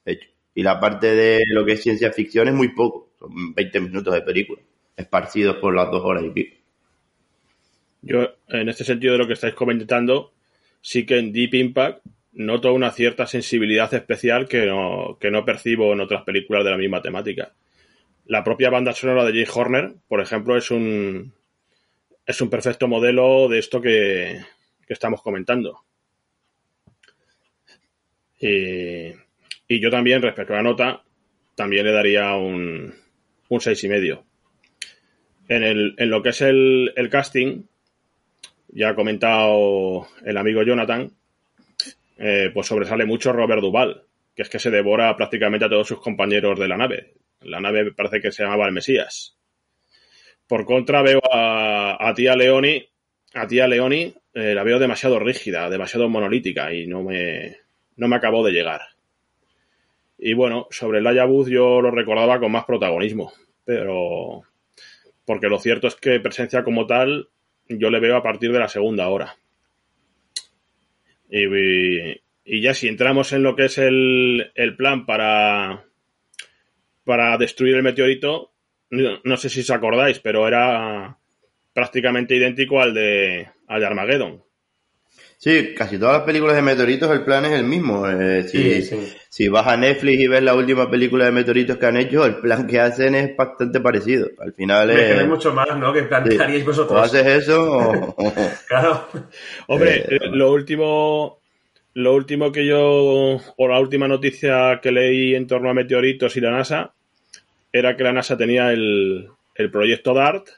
hecho. 0.07 0.27
Y 0.55 0.63
la 0.63 0.81
parte 0.81 1.15
de 1.15 1.43
lo 1.49 1.67
que 1.67 1.73
es 1.73 1.83
ciencia 1.83 2.11
ficción 2.11 2.49
es 2.49 2.55
muy 2.55 2.69
poco, 2.75 3.11
son 3.19 3.55
20 3.55 3.81
minutos 3.81 4.15
de 4.15 4.23
película, 4.23 4.63
esparcidos 4.97 5.57
por 5.57 5.75
las 5.75 5.91
dos 5.91 6.03
horas 6.03 6.25
y 6.25 6.31
pico. 6.31 6.57
Yo, 8.01 8.31
en 8.49 8.71
este 8.71 8.85
sentido 8.85 9.13
de 9.13 9.19
lo 9.19 9.27
que 9.27 9.35
estáis 9.35 9.55
comentando, 9.55 10.33
sí 10.81 11.05
que 11.05 11.19
en 11.19 11.31
Deep 11.31 11.53
Impact 11.53 12.07
noto 12.33 12.73
una 12.73 12.91
cierta 12.91 13.27
sensibilidad 13.27 13.93
especial 13.93 14.49
que 14.49 14.65
no, 14.65 15.19
que 15.21 15.31
no 15.31 15.45
percibo 15.45 15.93
en 15.93 16.01
otras 16.01 16.23
películas 16.23 16.65
de 16.65 16.71
la 16.71 16.79
misma 16.79 17.03
temática. 17.03 17.53
La 18.25 18.43
propia 18.43 18.71
banda 18.71 18.95
sonora 18.95 19.27
de 19.27 19.33
Jay 19.33 19.55
Horner, 19.55 19.93
por 20.09 20.23
ejemplo, 20.23 20.57
es 20.57 20.71
un, 20.71 21.35
es 22.29 22.43
un 22.43 22.51
perfecto 22.51 22.87
modelo 22.87 23.49
de 23.49 23.59
esto 23.59 23.81
que, 23.81 24.39
estamos 24.87 25.23
comentando. 25.23 25.81
Y, 28.39 29.13
yo 29.69 29.91
también, 29.91 30.21
respecto 30.21 30.53
a 30.53 30.57
la 30.57 30.63
nota, 30.63 31.03
también 31.55 31.87
le 31.87 31.93
daría 31.93 32.35
un, 32.35 32.95
un 33.49 33.61
seis 33.61 33.83
y 33.85 33.89
medio. 33.89 34.25
En, 35.49 35.63
el, 35.63 35.95
en 35.97 36.11
lo 36.11 36.23
que 36.23 36.29
es 36.29 36.43
el, 36.43 36.93
el 36.97 37.09
casting, 37.09 37.63
ya 38.69 38.91
ha 38.91 38.95
comentado 38.95 40.07
el 40.23 40.37
amigo 40.37 40.63
Jonathan, 40.63 41.11
eh, 42.19 42.51
pues 42.53 42.67
sobresale 42.67 43.07
mucho 43.07 43.33
Robert 43.33 43.63
Duval, 43.63 44.03
que 44.35 44.43
es 44.43 44.51
que 44.51 44.59
se 44.59 44.71
devora 44.71 45.17
prácticamente 45.17 45.65
a 45.65 45.71
todos 45.71 45.89
sus 45.89 46.01
compañeros 46.01 46.59
de 46.59 46.69
la 46.69 46.77
nave. 46.77 47.15
La 47.41 47.61
nave 47.61 47.93
parece 47.93 48.21
que 48.21 48.33
se 48.33 48.43
llamaba 48.43 48.67
el 48.67 48.73
Mesías. 48.73 49.38
Por 50.49 50.65
contra, 50.65 51.03
veo 51.03 51.21
a, 51.31 52.09
a 52.09 52.15
tía 52.15 52.35
Leoni, 52.35 52.85
a 53.35 53.47
tía 53.47 53.69
Leoni, 53.69 54.15
eh, 54.35 54.55
la 54.55 54.63
veo 54.65 54.79
demasiado 54.79 55.19
rígida, 55.19 55.69
demasiado 55.69 56.09
monolítica 56.09 56.73
y 56.73 56.87
no 56.87 57.03
me, 57.03 57.59
no 57.97 58.09
me 58.09 58.17
acabó 58.17 58.45
de 58.45 58.53
llegar. 58.53 58.81
Y 60.19 60.33
bueno, 60.33 60.67
sobre 60.71 61.01
Laia 61.01 61.27
Booth 61.27 61.49
yo 61.49 61.81
lo 61.81 61.91
recordaba 61.91 62.41
con 62.41 62.51
más 62.51 62.65
protagonismo, 62.65 63.33
pero 63.65 64.43
porque 65.25 65.49
lo 65.49 65.59
cierto 65.59 65.87
es 65.87 65.95
que 65.95 66.21
presencia 66.21 66.65
como 66.65 66.87
tal 66.87 67.29
yo 67.69 67.91
le 67.91 68.01
veo 68.01 68.17
a 68.17 68.23
partir 68.23 68.51
de 68.51 68.59
la 68.59 68.69
segunda 68.69 69.09
hora. 69.09 69.37
Y, 71.31 71.45
y 72.45 72.63
ya 72.63 72.73
si 72.73 72.89
entramos 72.89 73.33
en 73.33 73.43
lo 73.43 73.55
que 73.55 73.67
es 73.67 73.77
el, 73.77 74.51
el 74.55 74.77
plan 74.77 75.05
para, 75.05 75.85
para 77.05 77.37
destruir 77.37 77.77
el 77.77 77.83
meteorito, 77.83 78.48
no, 78.91 79.21
no 79.25 79.37
sé 79.37 79.49
si 79.51 79.61
os 79.61 79.71
acordáis, 79.71 80.19
pero 80.21 80.47
era 80.49 81.19
prácticamente 81.73 82.37
idéntico 82.37 82.81
al 82.81 82.95
de, 82.95 83.49
al 83.69 83.81
de 83.81 83.87
Armageddon. 83.87 84.45
Sí, 85.37 85.75
casi 85.77 85.99
todas 85.99 86.17
las 86.19 86.25
películas 86.27 86.57
de 86.57 86.63
meteoritos 86.63 87.11
el 87.11 87.25
plan 87.25 87.45
es 87.45 87.53
el 87.53 87.65
mismo. 87.65 88.09
Eh, 88.09 88.43
si, 88.49 88.83
Sí, 88.83 88.83
sí. 88.83 89.17
si 89.29 89.49
vas 89.49 89.67
a 89.67 89.77
Netflix 89.77 90.21
y 90.21 90.27
ves 90.29 90.43
la 90.43 90.55
última 90.55 90.91
película 90.91 91.27
de 91.27 91.33
meteoritos 91.33 91.77
que 91.79 91.87
han 91.87 91.97
hecho, 91.97 92.25
el 92.25 92.37
plan 92.41 92.67
que 92.67 92.81
hacen 92.81 93.15
es 93.15 93.37
bastante 93.37 93.81
parecido. 93.81 94.29
Al 94.39 94.53
final 94.55 94.91
es... 94.91 95.19
hay 95.19 95.27
mucho 95.27 95.53
más, 95.53 95.77
¿no? 95.79 95.93
Que 95.93 96.03
sí, 96.03 96.09
plantearíais 96.09 96.65
o 96.89 96.99
vosotros. 96.99 96.99
haces 96.99 97.27
eso 97.27 97.63
o... 97.73 98.15
o- 98.19 98.63
Claro. 98.67 99.09
Hombre, 99.69 100.05
Eh, 100.09 100.09
eh, 100.09 100.19
lo 100.33 100.53
último, 100.53 101.41
lo 101.95 102.15
último 102.15 102.53
que 102.53 102.67
yo, 102.67 102.81
o 103.57 103.69
la 103.69 103.81
última 103.81 104.09
noticia 104.09 104.81
que 104.83 104.93
leí 104.93 105.35
en 105.35 105.47
torno 105.47 105.71
a 105.71 105.75
meteoritos 105.75 106.37
y 106.37 106.41
la 106.41 106.51
NASA, 106.53 106.95
era 107.73 107.97
que 107.97 108.05
la 108.05 108.13
NASA 108.13 108.37
tenía 108.37 108.73
el, 108.73 109.29
el 109.55 109.71
proyecto 109.71 110.15
DART 110.15 110.49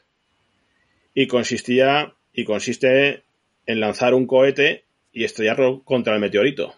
y 1.14 1.26
consistía, 1.26 2.14
y 2.32 2.44
consiste 2.44 3.24
en 3.66 3.80
lanzar 3.80 4.14
un 4.14 4.26
cohete 4.26 4.84
y 5.12 5.24
estrellarlo 5.24 5.82
contra 5.82 6.14
el 6.14 6.20
meteorito. 6.20 6.74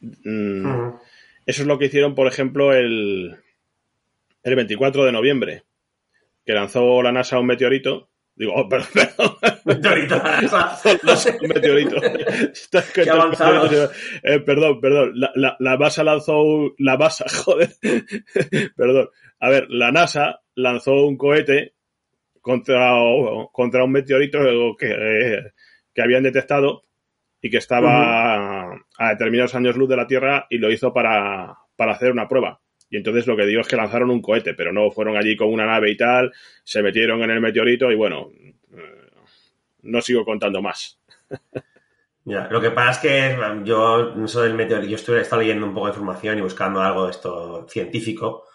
Mm. 0.00 0.90
Eso 1.46 1.62
es 1.62 1.68
lo 1.68 1.78
que 1.78 1.86
hicieron, 1.86 2.14
por 2.14 2.26
ejemplo, 2.26 2.72
el, 2.72 3.36
el 4.42 4.54
24 4.54 5.04
de 5.04 5.12
noviembre, 5.12 5.62
que 6.44 6.52
lanzó 6.52 7.02
la 7.02 7.12
NASA 7.12 7.38
un 7.38 7.46
meteorito. 7.46 8.08
Digo, 8.36 8.52
oh, 8.54 8.68
perdón, 8.68 8.88
perdón, 8.94 9.36
Meteorito, 9.64 10.16
meteorito. 11.48 11.96
Qué 12.94 13.04
meteorito. 13.64 13.90
Eh, 14.22 14.40
perdón, 14.40 14.80
perdón. 14.80 15.12
La, 15.14 15.30
la, 15.34 15.56
la 15.58 15.76
NASA 15.78 16.04
lanzó 16.04 16.42
un- 16.42 16.74
la 16.78 16.96
NASA, 16.98 17.24
joder. 17.44 17.70
perdón. 18.76 19.08
A 19.40 19.48
ver, 19.48 19.66
la 19.70 19.90
NASA 19.90 20.40
lanzó 20.54 20.92
un 21.06 21.16
cohete 21.16 21.74
contra, 22.42 22.92
contra 23.52 23.84
un 23.84 23.92
meteorito 23.92 24.38
que, 24.78 25.40
que 25.94 26.02
habían 26.02 26.22
detectado 26.22 26.82
y 27.40 27.48
que 27.50 27.56
estaba 27.58 28.70
a 28.98 29.08
determinados 29.10 29.54
años 29.54 29.76
luz 29.76 29.88
de 29.88 29.96
la 29.96 30.06
Tierra 30.06 30.46
y 30.50 30.58
lo 30.58 30.70
hizo 30.70 30.92
para, 30.92 31.56
para 31.74 31.92
hacer 31.92 32.12
una 32.12 32.28
prueba. 32.28 32.60
Y 32.90 32.96
entonces 32.96 33.26
lo 33.26 33.36
que 33.36 33.46
digo 33.46 33.60
es 33.60 33.68
que 33.68 33.76
lanzaron 33.76 34.10
un 34.10 34.22
cohete, 34.22 34.54
pero 34.54 34.72
no 34.72 34.90
fueron 34.90 35.16
allí 35.16 35.36
con 35.36 35.52
una 35.52 35.66
nave 35.66 35.90
y 35.90 35.96
tal, 35.96 36.32
se 36.62 36.82
metieron 36.82 37.22
en 37.22 37.30
el 37.30 37.40
meteorito 37.40 37.90
y 37.90 37.96
bueno, 37.96 38.30
eh, 38.40 39.10
no 39.82 40.00
sigo 40.00 40.24
contando 40.24 40.62
más. 40.62 41.00
Ya, 42.28 42.48
lo 42.50 42.60
que 42.60 42.72
pasa 42.72 42.90
es 42.90 42.98
que 42.98 43.64
yo, 43.64 44.12
eso 44.24 44.42
del 44.42 44.54
meteorito, 44.54 44.90
yo 44.90 44.96
estuve 44.96 45.22
leyendo 45.38 45.64
un 45.64 45.72
poco 45.72 45.86
de 45.86 45.92
información 45.92 46.36
y 46.36 46.40
buscando 46.40 46.82
algo 46.82 47.04
de 47.04 47.12
esto 47.12 47.68
científico 47.68 48.48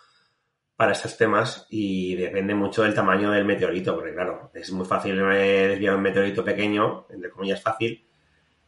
para 0.76 0.92
estos 0.92 1.16
temas 1.16 1.68
y 1.70 2.16
depende 2.16 2.54
mucho 2.54 2.84
del 2.84 2.94
tamaño 2.94 3.32
del 3.32 3.46
meteorito, 3.46 3.96
porque 3.96 4.14
claro, 4.14 4.52
es 4.54 4.74
muy 4.74 4.86
fácil 4.86 5.16
desviar 5.16 5.96
un 5.96 6.02
meteorito 6.02 6.44
pequeño, 6.44 7.06
entre 7.12 7.30
comillas 7.30 7.62
fácil, 7.62 8.06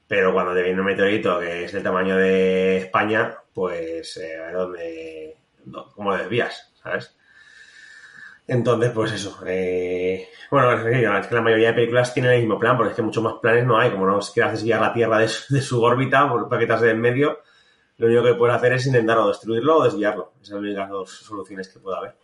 pero 0.08 0.32
cuando 0.32 0.53
te 0.53 0.63
viene 0.63 0.79
un 0.79 0.86
meteorito 0.86 1.38
que 1.38 1.65
es 1.65 1.74
del 1.74 1.84
tamaño 1.84 2.15
de 2.15 2.77
España, 2.77 3.36
pues 3.53 4.15
eh, 4.15 4.38
a 4.38 4.51
lo 5.65 6.17
desvías, 6.17 6.72
¿sabes? 6.82 7.15
Entonces, 8.48 8.91
pues 8.91 9.12
eso. 9.13 9.39
eh, 9.48 10.27
bueno, 10.51 10.74
es 10.74 11.27
que 11.27 11.36
la 11.36 11.41
mayoría 11.41 11.70
de 11.70 11.74
películas 11.74 12.13
tienen 12.13 12.34
el 12.34 12.39
mismo 12.41 12.60
plan, 12.60 12.75
porque 12.75 12.91
es 12.91 12.96
que 12.96 13.01
muchos 13.01 13.24
más 13.24 13.36
planes 13.41 13.65
no 13.65 13.79
hay. 13.79 13.91
Como 13.91 14.05
no 14.05 14.20
quieras 14.20 14.53
desviar 14.53 14.82
la 14.82 14.93
Tierra 14.93 15.20
de 15.20 15.27
su, 15.27 15.53
de 15.53 15.62
su 15.62 15.82
órbita 15.82 16.27
por 16.27 16.50
paquetas 16.50 16.82
de 16.82 16.91
en 16.91 17.00
medio, 17.00 17.39
lo 17.98 18.08
único 18.08 18.24
que 18.24 18.34
puedes 18.34 18.55
hacer 18.55 18.74
es 18.74 18.86
intentar 18.86 19.17
o 19.20 19.29
destruirlo 19.29 19.77
o 19.77 19.84
desviarlo. 19.86 20.34
Esas 20.41 20.50
son 20.50 20.74
las 20.74 20.89
dos 20.89 21.10
soluciones 21.10 21.70
que 21.70 21.79
puede 21.79 21.98
haber. 21.98 22.15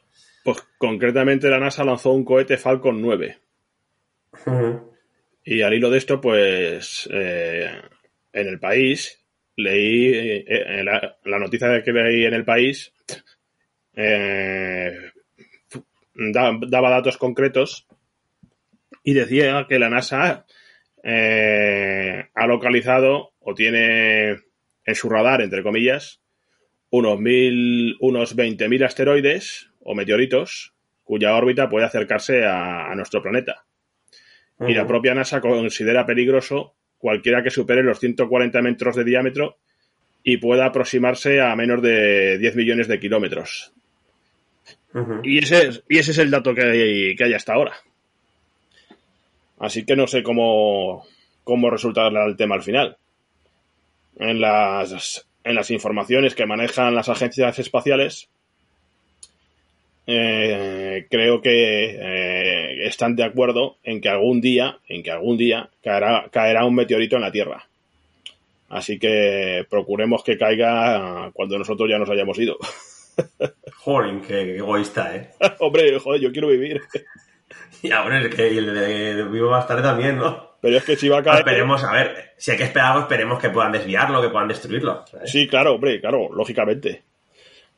Pues 0.44 0.62
concretamente 0.78 1.50
la 1.50 1.60
NASA 1.60 1.84
lanzó 1.84 2.12
un 2.12 2.26
cohete 2.26 2.58
Falcon 2.58 3.02
9. 3.02 3.40
Y 5.44 5.62
al 5.62 5.74
hilo 5.74 5.90
de 5.90 5.98
esto, 5.98 6.20
pues 6.20 7.10
eh, 7.12 7.72
en 8.34 8.48
el 8.48 8.60
país, 8.60 9.24
leí 9.56 10.14
eh, 10.14 10.46
eh, 10.48 10.84
la, 10.84 11.18
la 11.24 11.40
noticia 11.40 11.82
que 11.82 11.92
leí 11.92 12.26
en 12.26 12.34
el 12.34 12.46
país, 12.46 12.94
eh, 13.96 14.92
da- 16.14 16.58
daba 16.68 16.90
datos 16.90 17.18
concretos 17.18 17.88
y 19.04 19.14
decía 19.14 19.66
que 19.70 19.80
la 19.80 19.90
NASA 19.90 20.46
eh, 21.04 22.26
ha 22.34 22.48
localizado 22.48 23.34
o 23.40 23.54
tiene 23.54 24.32
en 24.86 24.96
su 24.96 25.10
radar, 25.10 25.42
entre 25.42 25.64
comillas, 25.64 26.22
unos, 26.90 27.20
mil, 27.20 27.96
unos 28.00 28.36
20.000 28.36 28.84
asteroides 28.84 29.70
o 29.82 29.96
meteoritos 29.96 30.74
cuya 31.04 31.36
órbita 31.36 31.70
puede 31.70 31.86
acercarse 31.86 32.46
a- 32.46 32.92
a 32.92 32.96
nuestro 32.96 33.22
planeta 33.22 33.66
y 34.68 34.74
la 34.74 34.86
propia 34.88 35.16
NASA 35.16 35.40
considera 35.42 36.06
peligroso 36.06 36.76
cualquiera 36.98 37.42
que 37.44 37.50
supere 37.50 37.82
los 37.82 38.00
140 38.00 38.62
metros 38.62 38.96
de 38.96 39.06
diámetro 39.06 39.58
y 40.22 40.38
pueda 40.38 40.66
aproximarse 40.66 41.40
a 41.40 41.56
menos 41.56 41.82
de 41.82 42.38
10 42.40 42.56
millones 42.58 42.88
de 42.90 43.00
kilómetros. 43.00 43.74
Y 45.24 45.38
ese, 45.40 45.68
es- 45.68 45.84
y 45.90 45.98
ese 45.98 46.12
es 46.12 46.18
el 46.18 46.32
dato 46.32 46.54
que 46.56 46.64
hay, 46.64 47.16
que 47.16 47.24
hay 47.26 47.34
hasta 47.34 47.54
ahora. 47.54 47.74
Así 49.60 49.86
que 49.86 49.96
no 49.96 50.08
sé 50.08 50.24
cómo, 50.24 51.06
cómo 51.44 51.70
resultará 51.70 52.26
el 52.26 52.38
tema 52.38 52.56
al 52.56 52.64
final. 52.64 52.98
En 54.18 54.40
las, 54.42 55.28
en 55.44 55.56
las 55.56 55.70
informaciones 55.72 56.34
que 56.36 56.46
manejan 56.46 56.96
las 56.96 57.10
agencias 57.10 57.60
espaciales, 57.60 58.30
eh, 60.08 61.06
creo 61.10 61.42
que 61.42 61.98
eh, 62.00 62.88
están 62.88 63.16
de 63.16 63.24
acuerdo 63.24 63.78
en 63.84 64.02
que 64.02 64.10
algún 64.10 64.42
día, 64.42 64.80
en 64.88 65.04
que 65.04 65.12
algún 65.12 65.38
día 65.38 65.70
caerá 65.82 66.66
un 66.66 66.76
meteorito 66.76 67.16
en 67.16 67.22
la 67.22 67.32
Tierra. 67.32 67.68
Así 68.70 68.98
que 69.00 69.66
procuremos 69.70 70.24
que 70.24 70.38
caiga 70.38 71.32
cuando 71.34 71.58
nosotros 71.58 71.90
ya 71.90 71.98
nos 72.00 72.10
hayamos 72.10 72.38
ido. 72.40 72.58
Joder, 73.78 74.22
qué, 74.22 74.28
qué 74.28 74.58
egoísta, 74.58 75.16
¿eh? 75.16 75.32
Hombre, 75.60 75.98
joder, 76.00 76.22
yo 76.22 76.32
quiero 76.32 76.48
vivir. 76.50 76.82
Ya, 77.82 78.02
bueno, 78.02 78.18
es 78.18 78.36
que 78.36 78.46
el 78.58 78.74
de, 78.74 79.14
de 79.16 79.24
vivo 79.24 79.52
más 79.52 79.66
tarde 79.66 79.82
también, 79.84 80.18
¿no? 80.18 80.58
Pero 80.60 80.76
es 80.76 80.84
que 80.84 80.98
si 80.98 81.08
va 81.08 81.20
a 81.20 81.24
caer. 81.24 81.38
Esperemos, 81.40 81.82
a 81.86 81.94
ver, 81.94 82.34
si 82.38 82.52
hay 82.52 82.58
que 82.58 82.66
esperar 82.66 82.90
algo, 82.92 83.02
esperemos 83.04 83.40
que 83.40 83.50
puedan 83.52 83.72
desviarlo, 83.72 84.22
que 84.22 84.28
puedan 84.28 84.50
destruirlo. 84.50 85.06
¿sabes? 85.10 85.32
Sí, 85.32 85.48
claro, 85.48 85.76
hombre, 85.76 86.02
claro, 86.02 86.28
lógicamente. 86.34 87.04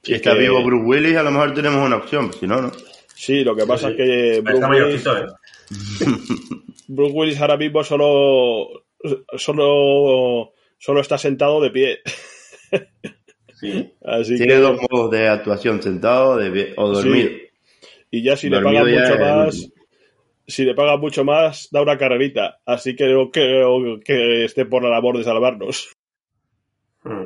Si 0.02 0.16
está 0.16 0.34
que- 0.34 0.40
vivo 0.40 0.64
Bruce 0.64 0.84
Willis, 0.86 1.16
a 1.18 1.22
lo 1.24 1.30
mejor 1.30 1.54
tenemos 1.54 1.86
una 1.86 1.98
opción, 1.98 2.34
si 2.34 2.48
no, 2.48 2.60
no. 2.64 2.72
Sí, 3.14 3.44
lo 3.44 3.56
que 3.56 3.68
pasa 3.68 3.90
Sí, 3.90 3.94
es 3.94 3.98
que 3.98 4.42
Pero 4.44 4.56
está 4.56 4.68
Bruce 4.70 4.84
Willis, 4.86 5.06
mayorcito, 5.06 5.18
¿eh? 5.18 6.78
Bruce 6.88 7.14
Willis 7.14 7.40
ahora 7.40 7.58
mismo 7.58 7.84
solo, 7.84 8.86
solo, 9.38 10.54
solo 10.80 11.00
está 11.02 11.20
sentado 11.20 11.62
de 11.62 11.70
pie. 11.70 12.00
Sí. 13.62 13.94
Así 14.04 14.38
Tiene 14.38 14.56
que, 14.56 14.60
dos 14.60 14.80
modos 14.90 15.12
de 15.12 15.28
actuación, 15.30 15.84
sentado 15.84 16.36
de 16.38 16.74
o 16.78 16.96
Sí. 16.96 17.08
dormido. 17.08 17.30
y 18.10 18.24
ya 18.24 18.36
si 18.36 18.50
le 18.50 18.60
pagan 18.60 18.90
mucho 18.90 19.18
más, 19.20 19.70
si 20.48 20.66
le 20.66 20.74
pagan 20.74 21.00
mucho 21.00 21.24
más, 21.24 21.70
da 21.72 21.82
una 21.84 21.98
carrerita. 21.98 22.60
Así 22.66 22.96
que 22.96 23.08
no 23.08 23.30
creo 23.30 24.00
que 24.04 24.46
esté 24.46 24.66
por 24.66 24.84
la 24.84 24.90
labor 24.90 25.18
de 25.18 25.24
salvarnos. 25.24 25.96
Mm. 27.04 27.24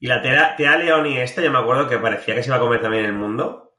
Y 0.00 0.06
la 0.06 0.22
Tea, 0.22 0.54
Tea 0.56 0.78
Leoni 0.78 1.18
esta, 1.18 1.42
yo 1.42 1.50
me 1.50 1.58
acuerdo 1.58 1.88
que 1.88 1.98
parecía 1.98 2.34
que 2.34 2.42
se 2.42 2.48
iba 2.48 2.56
a 2.56 2.60
comer 2.60 2.80
también 2.80 3.04
el 3.04 3.12
mundo. 3.12 3.74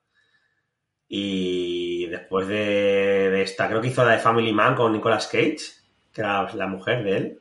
Y 1.07 2.05
después 2.05 2.47
de, 2.47 3.29
de 3.31 3.41
esta, 3.41 3.67
creo 3.67 3.81
que 3.81 3.87
hizo 3.87 4.05
la 4.05 4.11
de 4.11 4.19
Family 4.19 4.53
Man 4.53 4.75
con 4.75 4.93
Nicolas 4.93 5.25
Cage, 5.27 5.57
que 6.13 6.21
era 6.21 6.53
la 6.53 6.67
mujer 6.67 7.03
de 7.03 7.17
él. 7.17 7.39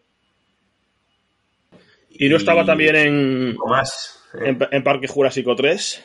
Y 2.18 2.28
no 2.28 2.37
estaba 2.37 2.64
también 2.64 2.96
en, 2.96 3.54
poco 3.56 3.68
más. 3.70 4.20
¿eh? 4.34 4.48
en, 4.48 4.58
en 4.70 4.82
Parque 4.84 5.06
Jurásico 5.06 5.54
3. 5.56 6.04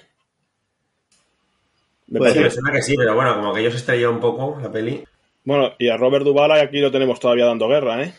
Me 2.08 2.20
Puede 2.20 2.34
Sí, 2.34 2.40
parece- 2.40 2.56
me 2.58 2.62
suena 2.62 2.76
que 2.78 2.82
sí, 2.84 2.96
pero 2.98 3.16
bueno, 3.16 3.36
como 3.36 3.54
que 3.54 3.62
ellos 3.62 3.76
estrelló 3.76 4.12
un 4.12 4.20
poco 4.20 4.60
la 4.62 4.72
peli. 4.72 5.04
Bueno, 5.46 5.74
y 5.80 5.90
a 5.90 5.98
Robert 5.98 6.24
Duvall 6.26 6.52
aquí 6.54 6.80
lo 6.80 6.92
tenemos 6.92 7.20
todavía 7.20 7.46
dando 7.46 7.68
guerra, 7.68 8.02
¿eh? 8.04 8.14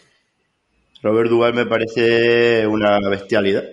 Robert 1.02 1.30
Duvall 1.30 1.54
me 1.54 1.66
parece 1.66 2.66
una 2.66 2.98
bestialidad. 3.08 3.64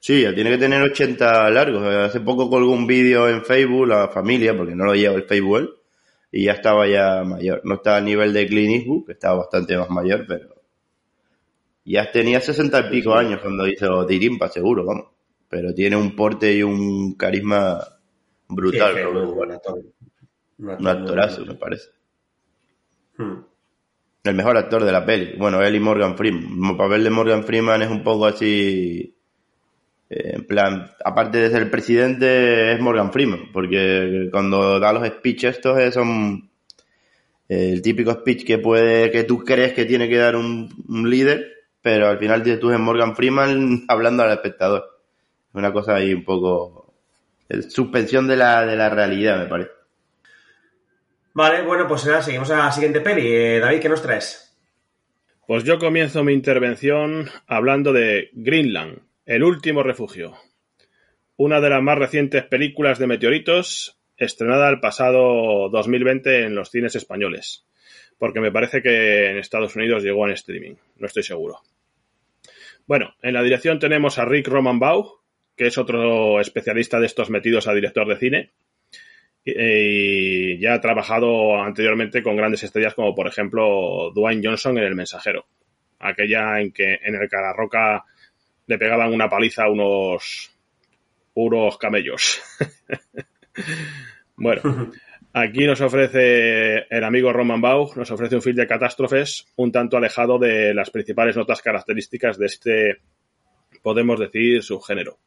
Sí, 0.00 0.22
ya 0.22 0.34
tiene 0.34 0.50
que 0.50 0.58
tener 0.58 0.82
80 0.82 1.50
largos. 1.50 1.82
Hace 1.84 2.20
poco 2.20 2.48
colgó 2.48 2.70
un 2.72 2.86
vídeo 2.86 3.28
en 3.28 3.44
Facebook, 3.44 3.86
la 3.88 4.08
familia, 4.08 4.56
porque 4.56 4.74
no 4.74 4.84
lo 4.84 4.94
lleva 4.94 5.14
el 5.16 5.24
Facebook, 5.24 5.58
él, 5.58 5.70
y 6.32 6.44
ya 6.44 6.52
estaba 6.52 6.86
ya 6.86 7.22
mayor. 7.24 7.60
No 7.64 7.76
está 7.76 7.96
a 7.96 8.00
nivel 8.00 8.32
de 8.32 8.46
Clint 8.46 8.74
Eastwood, 8.76 9.06
que 9.06 9.12
estaba 9.12 9.38
bastante 9.38 9.76
más 9.76 9.90
mayor, 9.90 10.24
pero 10.26 10.55
ya 11.92 12.10
tenía 12.10 12.40
60 12.40 12.80
y 12.80 12.90
pico 12.90 13.14
años 13.14 13.40
cuando 13.40 13.66
hizo 13.66 14.04
Tirimpa, 14.06 14.48
seguro, 14.48 14.84
vamos. 14.84 15.06
Pero 15.48 15.72
tiene 15.74 15.96
un 15.96 16.16
porte 16.16 16.54
y 16.54 16.62
un 16.62 17.14
carisma 17.14 17.80
brutal, 18.48 18.94
Sí, 18.94 19.00
un 19.02 19.14
Duvall. 19.14 19.52
actor. 19.52 19.78
Un 20.58 20.70
actor 20.70 20.80
Un 20.80 20.88
actorazo, 20.88 21.46
me 21.46 21.54
parece. 21.54 21.90
bueno. 23.16 23.34
Mm. 23.34 23.44
El 24.24 24.34
mejor 24.34 24.56
actor 24.56 24.84
de 24.84 24.90
la 24.92 25.04
peli. 25.06 25.36
Bueno, 25.38 25.62
él 25.62 25.76
y 25.76 25.80
Morgan 25.80 26.16
Freeman. 26.16 26.70
El 26.70 26.76
papel 26.76 27.04
de 27.04 27.10
Morgan 27.10 27.44
Freeman 27.44 27.82
es 27.82 27.90
un 27.90 28.02
poco 28.02 28.26
así 28.26 29.16
Eh, 30.08 30.34
en 30.36 30.46
plan, 30.46 30.90
aparte 31.04 31.38
de 31.38 31.50
ser 31.50 31.62
el 31.62 31.70
presidente, 31.70 32.72
es 32.72 32.80
Morgan 32.80 33.12
Freeman, 33.12 33.50
porque 33.52 34.28
cuando 34.30 34.78
da 34.78 34.92
los 34.92 35.06
speeches 35.06 35.56
estos 35.56 35.78
eh, 35.80 35.90
son 35.90 36.48
el 37.48 37.82
típico 37.82 38.12
speech 38.12 38.44
que 38.44 38.58
puede, 38.58 39.10
que 39.10 39.24
tú 39.24 39.38
crees 39.44 39.72
que 39.72 39.84
tiene 39.84 40.08
que 40.08 40.16
dar 40.16 40.36
un, 40.36 40.68
líder, 41.10 41.55
pero 41.86 42.08
al 42.08 42.18
final 42.18 42.42
tú 42.58 42.72
es 42.72 42.80
Morgan 42.80 43.14
Freeman 43.14 43.84
hablando 43.88 44.24
al 44.24 44.32
espectador. 44.32 44.98
Es 45.48 45.54
una 45.54 45.72
cosa 45.72 45.94
ahí 45.94 46.12
un 46.12 46.24
poco 46.24 46.92
suspensión 47.68 48.26
de 48.26 48.34
la, 48.34 48.66
de 48.66 48.74
la 48.74 48.90
realidad, 48.90 49.38
me 49.38 49.46
parece. 49.46 49.70
Vale, 51.32 51.62
bueno, 51.62 51.86
pues 51.86 52.04
ahora 52.04 52.22
seguimos 52.22 52.50
a 52.50 52.56
la 52.56 52.72
siguiente 52.72 53.00
peli. 53.02 53.28
Eh, 53.28 53.60
David, 53.60 53.78
¿qué 53.78 53.88
nos 53.88 54.02
traes? 54.02 54.52
Pues 55.46 55.62
yo 55.62 55.78
comienzo 55.78 56.24
mi 56.24 56.32
intervención 56.32 57.30
hablando 57.46 57.92
de 57.92 58.30
Greenland, 58.32 59.02
el 59.24 59.44
último 59.44 59.84
refugio. 59.84 60.34
Una 61.36 61.60
de 61.60 61.70
las 61.70 61.82
más 61.84 61.98
recientes 61.98 62.42
películas 62.42 62.98
de 62.98 63.06
meteoritos, 63.06 63.96
estrenada 64.16 64.68
el 64.70 64.80
pasado 64.80 65.68
2020 65.68 66.46
en 66.46 66.56
los 66.56 66.68
cines 66.68 66.96
españoles. 66.96 67.64
Porque 68.18 68.40
me 68.40 68.50
parece 68.50 68.82
que 68.82 69.30
en 69.30 69.38
Estados 69.38 69.76
Unidos 69.76 70.02
llegó 70.02 70.26
en 70.26 70.32
streaming, 70.32 70.74
no 70.96 71.06
estoy 71.06 71.22
seguro. 71.22 71.60
Bueno, 72.86 73.14
en 73.22 73.34
la 73.34 73.42
dirección 73.42 73.78
tenemos 73.78 74.18
a 74.18 74.24
Rick 74.24 74.48
Romanbaugh, 74.48 75.20
que 75.56 75.66
es 75.66 75.78
otro 75.78 76.40
especialista 76.40 77.00
de 77.00 77.06
estos 77.06 77.30
metidos 77.30 77.66
a 77.66 77.74
director 77.74 78.06
de 78.06 78.16
cine, 78.16 78.50
y 79.44 80.58
ya 80.58 80.74
ha 80.74 80.80
trabajado 80.80 81.60
anteriormente 81.62 82.22
con 82.22 82.36
grandes 82.36 82.64
estrellas 82.64 82.94
como 82.94 83.14
por 83.14 83.28
ejemplo 83.28 84.10
Dwayne 84.12 84.42
Johnson 84.44 84.78
en 84.78 84.84
El 84.84 84.96
Mensajero, 84.96 85.46
aquella 86.00 86.60
en 86.60 86.72
que 86.72 86.98
en 87.02 87.14
el 87.14 87.28
Cararroca 87.28 88.04
le 88.66 88.78
pegaban 88.78 89.12
una 89.12 89.28
paliza 89.28 89.64
a 89.64 89.70
unos 89.70 90.52
unos 91.34 91.78
camellos. 91.78 92.42
bueno, 94.36 94.62
aquí 95.36 95.66
nos 95.66 95.82
ofrece 95.82 96.86
el 96.88 97.04
amigo 97.04 97.30
Roman 97.30 97.60
Bau, 97.60 97.90
nos 97.94 98.10
ofrece 98.10 98.36
un 98.36 98.42
film 98.42 98.56
de 98.56 98.66
catástrofes 98.66 99.46
un 99.56 99.70
tanto 99.70 99.98
alejado 99.98 100.38
de 100.38 100.72
las 100.72 100.90
principales 100.90 101.36
notas 101.36 101.60
características 101.60 102.38
de 102.38 102.46
este, 102.46 102.96
podemos 103.82 104.18
decir, 104.18 104.62
subgénero. 104.62 105.18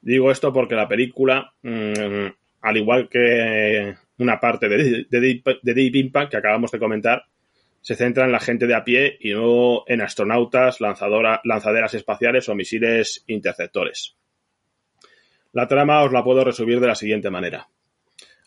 Digo 0.00 0.30
esto 0.30 0.50
porque 0.50 0.76
la 0.76 0.88
película 0.88 1.52
mm, 1.62 2.26
al 2.62 2.76
igual 2.78 3.10
que 3.10 3.96
una 4.16 4.40
parte 4.40 4.66
de, 4.66 5.06
Deep, 5.10 5.96
Impact 5.96 6.30
que 6.30 6.36
acabamos 6.38 6.70
de 6.70 6.78
comentar, 6.78 7.24
se 7.82 7.96
centra 7.96 8.24
en 8.24 8.32
la 8.32 8.40
gente 8.40 8.66
de 8.66 8.74
a 8.74 8.82
pie 8.82 9.18
y 9.20 9.32
no 9.32 9.84
en 9.86 10.00
astronautas, 10.00 10.78
lanzaderas 10.80 11.94
espaciales 11.94 12.48
o 12.48 12.54
misiles 12.54 13.24
interceptores. 13.26 14.16
La 15.52 15.68
trama 15.68 16.02
os 16.02 16.12
la 16.12 16.24
puedo 16.24 16.44
resumir 16.44 16.80
de 16.80 16.86
la 16.86 16.94
siguiente 16.94 17.30
manera. 17.30 17.68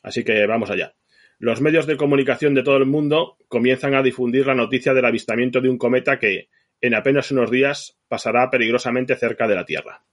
Así 0.01 0.23
que 0.23 0.45
vamos 0.45 0.69
allá. 0.69 0.93
Los 1.39 1.59
medios 1.59 1.87
de 1.87 1.97
comunicación 1.97 2.53
de 2.53 2.63
todo 2.63 2.77
el 2.77 2.85
mundo 2.85 3.37
comienzan 3.47 3.95
a 3.95 4.03
difundir 4.03 4.45
la 4.45 4.55
noticia 4.55 4.93
del 4.93 5.05
avistamiento 5.05 5.59
de 5.59 5.69
un 5.69 5.77
cometa 5.77 6.19
que, 6.19 6.49
en 6.81 6.93
apenas 6.93 7.31
unos 7.31 7.49
días, 7.49 7.97
pasará 8.07 8.49
peligrosamente 8.49 9.15
cerca 9.15 9.47
de 9.47 9.55
la 9.55 9.65
Tierra. 9.65 10.03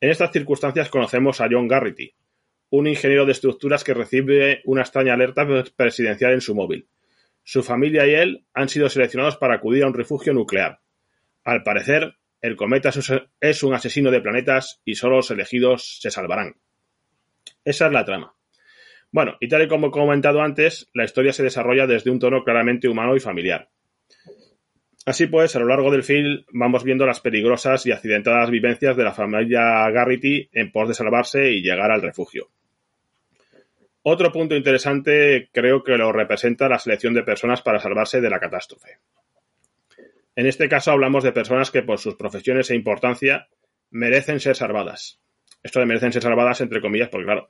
En 0.00 0.10
estas 0.10 0.32
circunstancias 0.32 0.88
conocemos 0.88 1.40
a 1.40 1.48
John 1.50 1.68
Garrity, 1.68 2.14
un 2.70 2.86
ingeniero 2.86 3.24
de 3.24 3.32
estructuras 3.32 3.84
que 3.84 3.94
recibe 3.94 4.60
una 4.64 4.82
extraña 4.82 5.14
alerta 5.14 5.46
presidencial 5.76 6.32
en 6.32 6.40
su 6.40 6.54
móvil. 6.54 6.88
Su 7.44 7.62
familia 7.62 8.06
y 8.06 8.14
él 8.14 8.44
han 8.54 8.68
sido 8.68 8.88
seleccionados 8.88 9.36
para 9.36 9.54
acudir 9.54 9.84
a 9.84 9.86
un 9.86 9.94
refugio 9.94 10.32
nuclear. 10.32 10.80
Al 11.44 11.62
parecer, 11.62 12.16
el 12.40 12.56
cometa 12.56 12.90
es 13.40 13.62
un 13.62 13.74
asesino 13.74 14.10
de 14.10 14.20
planetas 14.20 14.80
y 14.84 14.96
solo 14.96 15.16
los 15.16 15.30
elegidos 15.30 15.98
se 16.00 16.10
salvarán. 16.10 16.56
Esa 17.64 17.86
es 17.86 17.92
la 17.92 18.04
trama. 18.04 18.35
Bueno, 19.12 19.36
y 19.40 19.48
tal 19.48 19.62
y 19.62 19.68
como 19.68 19.88
he 19.88 19.90
comentado 19.90 20.42
antes, 20.42 20.88
la 20.92 21.04
historia 21.04 21.32
se 21.32 21.42
desarrolla 21.42 21.86
desde 21.86 22.10
un 22.10 22.18
tono 22.18 22.44
claramente 22.44 22.88
humano 22.88 23.16
y 23.16 23.20
familiar. 23.20 23.68
Así 25.06 25.28
pues, 25.28 25.54
a 25.54 25.60
lo 25.60 25.66
largo 25.66 25.92
del 25.92 26.02
film 26.02 26.44
vamos 26.52 26.82
viendo 26.82 27.06
las 27.06 27.20
peligrosas 27.20 27.86
y 27.86 27.92
accidentadas 27.92 28.50
vivencias 28.50 28.96
de 28.96 29.04
la 29.04 29.12
familia 29.12 29.88
Garrity 29.90 30.48
en 30.52 30.72
pos 30.72 30.88
de 30.88 30.94
salvarse 30.94 31.52
y 31.52 31.62
llegar 31.62 31.92
al 31.92 32.02
refugio. 32.02 32.50
Otro 34.02 34.32
punto 34.32 34.56
interesante 34.56 35.48
creo 35.52 35.84
que 35.84 35.96
lo 35.96 36.12
representa 36.12 36.68
la 36.68 36.80
selección 36.80 37.14
de 37.14 37.22
personas 37.22 37.62
para 37.62 37.78
salvarse 37.78 38.20
de 38.20 38.30
la 38.30 38.40
catástrofe. 38.40 38.98
En 40.34 40.46
este 40.46 40.68
caso 40.68 40.90
hablamos 40.90 41.22
de 41.22 41.32
personas 41.32 41.70
que 41.70 41.82
por 41.82 41.98
sus 41.98 42.16
profesiones 42.16 42.70
e 42.70 42.74
importancia 42.74 43.48
merecen 43.90 44.40
ser 44.40 44.56
salvadas. 44.56 45.20
Esto 45.62 45.80
de 45.80 45.86
merecen 45.86 46.12
ser 46.12 46.22
salvadas 46.22 46.60
entre 46.60 46.80
comillas 46.80 47.08
porque 47.08 47.26
claro, 47.26 47.48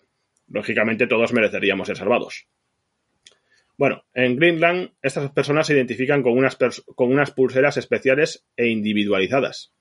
lógicamente 0.48 1.06
todos 1.06 1.32
mereceríamos 1.32 1.88
ser 1.88 1.96
salvados. 1.96 2.46
Bueno, 3.78 4.04
en 4.14 4.36
Greenland 4.36 4.92
estas 5.02 5.30
personas 5.32 5.66
se 5.66 5.74
identifican 5.74 6.22
con 6.22 6.36
unas, 6.36 6.56
con 6.94 7.12
unas 7.12 7.30
pulseras 7.30 7.76
especiales 7.76 8.46
e 8.56 8.68
individualizadas. 8.68 9.74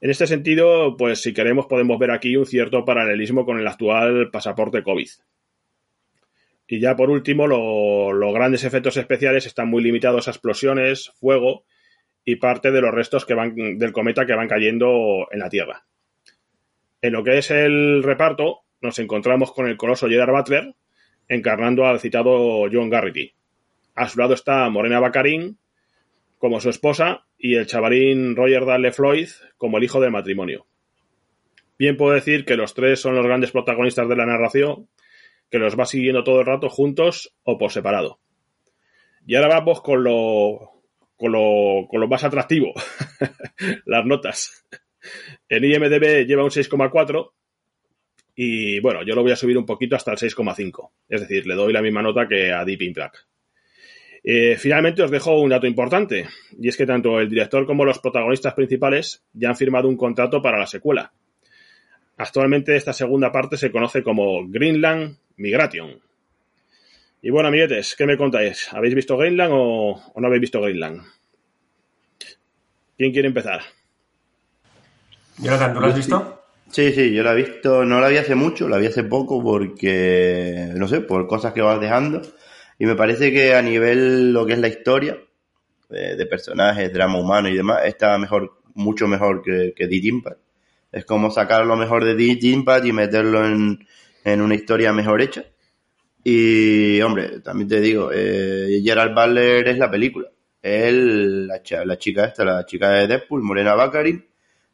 En 0.00 0.10
este 0.10 0.26
sentido, 0.26 0.96
pues 0.96 1.20
si 1.20 1.34
queremos 1.34 1.66
podemos 1.66 1.98
ver 1.98 2.10
aquí 2.10 2.36
un 2.36 2.46
cierto 2.46 2.84
paralelismo 2.84 3.44
con 3.44 3.58
el 3.58 3.66
actual 3.66 4.30
pasaporte 4.30 4.82
COVID. 4.82 5.08
Y 6.68 6.80
ya 6.80 6.94
por 6.94 7.10
último, 7.10 7.48
los 7.48 8.32
grandes 8.32 8.64
efectos 8.64 8.96
especiales 8.96 9.44
están 9.44 9.68
muy 9.68 9.82
limitados 9.82 10.28
a 10.28 10.30
explosiones, 10.30 11.10
fuego 11.18 11.64
y 12.24 12.36
parte 12.36 12.70
de 12.70 12.80
los 12.80 12.94
restos 12.94 13.26
que 13.26 13.34
van, 13.34 13.54
del 13.76 13.92
cometa 13.92 14.24
que 14.24 14.36
van 14.36 14.46
cayendo 14.46 15.26
en 15.32 15.40
la 15.40 15.50
Tierra. 15.50 15.84
En 17.02 17.12
lo 17.12 17.24
que 17.24 17.38
es 17.38 17.50
el 17.50 18.02
reparto, 18.04 18.60
nos 18.80 18.98
encontramos 18.98 19.52
con 19.52 19.68
el 19.68 19.76
coloso 19.76 20.08
Gerard 20.08 20.32
Butler, 20.32 20.74
encarnando 21.28 21.86
al 21.86 22.00
citado 22.00 22.66
John 22.72 22.90
Garrity. 22.90 23.32
A 23.94 24.08
su 24.08 24.18
lado 24.18 24.34
está 24.34 24.68
Morena 24.70 25.00
Bacarín 25.00 25.58
como 26.38 26.60
su 26.60 26.70
esposa 26.70 27.26
y 27.38 27.56
el 27.56 27.66
chavalín 27.66 28.34
Roger 28.34 28.64
Dale 28.64 28.92
Floyd 28.92 29.28
como 29.58 29.78
el 29.78 29.84
hijo 29.84 30.00
del 30.00 30.10
matrimonio. 30.10 30.66
Bien 31.78 31.96
puedo 31.96 32.14
decir 32.14 32.44
que 32.44 32.56
los 32.56 32.74
tres 32.74 33.00
son 33.00 33.14
los 33.14 33.26
grandes 33.26 33.52
protagonistas 33.52 34.08
de 34.08 34.16
la 34.16 34.26
narración 34.26 34.88
que 35.50 35.58
los 35.58 35.78
va 35.78 35.84
siguiendo 35.84 36.24
todo 36.24 36.40
el 36.40 36.46
rato 36.46 36.68
juntos 36.68 37.34
o 37.42 37.58
por 37.58 37.72
separado. 37.72 38.20
Y 39.26 39.34
ahora 39.34 39.48
vamos 39.48 39.82
con 39.82 40.02
lo, 40.02 40.82
con 41.16 41.32
lo, 41.32 41.86
con 41.88 42.00
lo 42.00 42.08
más 42.08 42.24
atractivo, 42.24 42.72
las 43.84 44.06
notas. 44.06 44.66
En 45.48 45.64
IMDB 45.64 46.26
lleva 46.26 46.44
un 46.44 46.50
6,4 46.50 47.32
y 48.42 48.80
bueno, 48.80 49.02
yo 49.02 49.14
lo 49.14 49.20
voy 49.20 49.32
a 49.32 49.36
subir 49.36 49.58
un 49.58 49.66
poquito 49.66 49.96
hasta 49.96 50.12
el 50.12 50.16
6,5. 50.16 50.88
Es 51.10 51.20
decir, 51.20 51.46
le 51.46 51.54
doy 51.54 51.74
la 51.74 51.82
misma 51.82 52.00
nota 52.00 52.26
que 52.26 52.50
a 52.50 52.64
Deep 52.64 52.80
Impact. 52.80 53.16
Eh, 54.24 54.56
finalmente 54.58 55.02
os 55.02 55.10
dejo 55.10 55.38
un 55.38 55.50
dato 55.50 55.66
importante, 55.66 56.26
y 56.58 56.66
es 56.66 56.74
que 56.78 56.86
tanto 56.86 57.20
el 57.20 57.28
director 57.28 57.66
como 57.66 57.84
los 57.84 57.98
protagonistas 57.98 58.54
principales 58.54 59.22
ya 59.34 59.50
han 59.50 59.56
firmado 59.56 59.88
un 59.88 59.96
contrato 59.98 60.40
para 60.40 60.58
la 60.58 60.66
secuela. 60.66 61.12
Actualmente 62.16 62.76
esta 62.76 62.94
segunda 62.94 63.30
parte 63.30 63.58
se 63.58 63.70
conoce 63.70 64.02
como 64.02 64.48
Greenland 64.48 65.18
Migration. 65.36 66.00
Y 67.20 67.28
bueno, 67.28 67.50
amiguetes, 67.50 67.94
¿qué 67.94 68.06
me 68.06 68.16
contáis? 68.16 68.72
¿Habéis 68.72 68.94
visto 68.94 69.18
Greenland 69.18 69.52
o, 69.54 70.12
no 70.16 70.26
habéis 70.26 70.40
visto 70.40 70.62
Greenland? 70.62 71.02
¿Quién 72.96 73.12
quiere 73.12 73.28
empezar? 73.28 73.60
Jonathan, 75.36 75.74
¿tú 75.74 75.80
lo 75.80 75.86
has 75.88 75.96
visto? 75.96 76.39
Sí, 76.72 76.92
sí, 76.92 77.12
yo 77.12 77.24
la 77.24 77.32
he 77.32 77.36
visto, 77.36 77.84
no 77.84 78.00
la 78.00 78.08
vi 78.08 78.16
hace 78.18 78.36
mucho, 78.36 78.68
la 78.68 78.78
vi 78.78 78.86
hace 78.86 79.02
poco 79.02 79.42
porque, 79.42 80.72
no 80.76 80.86
sé, 80.86 81.00
por 81.00 81.26
cosas 81.26 81.52
que 81.52 81.62
vas 81.62 81.80
dejando. 81.80 82.22
Y 82.78 82.86
me 82.86 82.94
parece 82.94 83.32
que 83.32 83.54
a 83.54 83.62
nivel 83.62 84.32
lo 84.32 84.46
que 84.46 84.52
es 84.52 84.58
la 84.60 84.68
historia, 84.68 85.18
de, 85.88 86.26
personajes, 86.26 86.92
drama 86.92 87.18
humano 87.18 87.48
y 87.48 87.56
demás, 87.56 87.80
está 87.84 88.16
mejor, 88.18 88.60
mucho 88.74 89.08
mejor 89.08 89.42
que, 89.42 89.74
que 89.76 89.88
The 89.88 89.96
Impact. 89.96 90.40
Es 90.92 91.04
como 91.04 91.30
sacar 91.30 91.66
lo 91.66 91.76
mejor 91.76 92.04
de 92.04 92.14
The 92.14 92.46
Impact 92.48 92.86
y 92.86 92.92
meterlo 92.92 93.44
en, 93.44 93.86
en 94.24 94.40
una 94.40 94.54
historia 94.54 94.92
mejor 94.92 95.22
hecha. 95.22 95.44
Y, 96.22 97.00
hombre, 97.00 97.40
también 97.40 97.68
te 97.68 97.80
digo, 97.80 98.10
eh, 98.12 98.80
Gerald 98.84 99.14
Butler 99.14 99.68
es 99.68 99.78
la 99.78 99.90
película. 99.90 100.28
Él, 100.62 101.46
la, 101.48 101.60
la, 101.84 101.98
chica 101.98 102.26
esta, 102.26 102.44
la 102.44 102.66
chica 102.66 102.90
de 102.90 103.06
Deadpool, 103.06 103.42
Morena 103.42 103.74
Baccarin, 103.74 104.24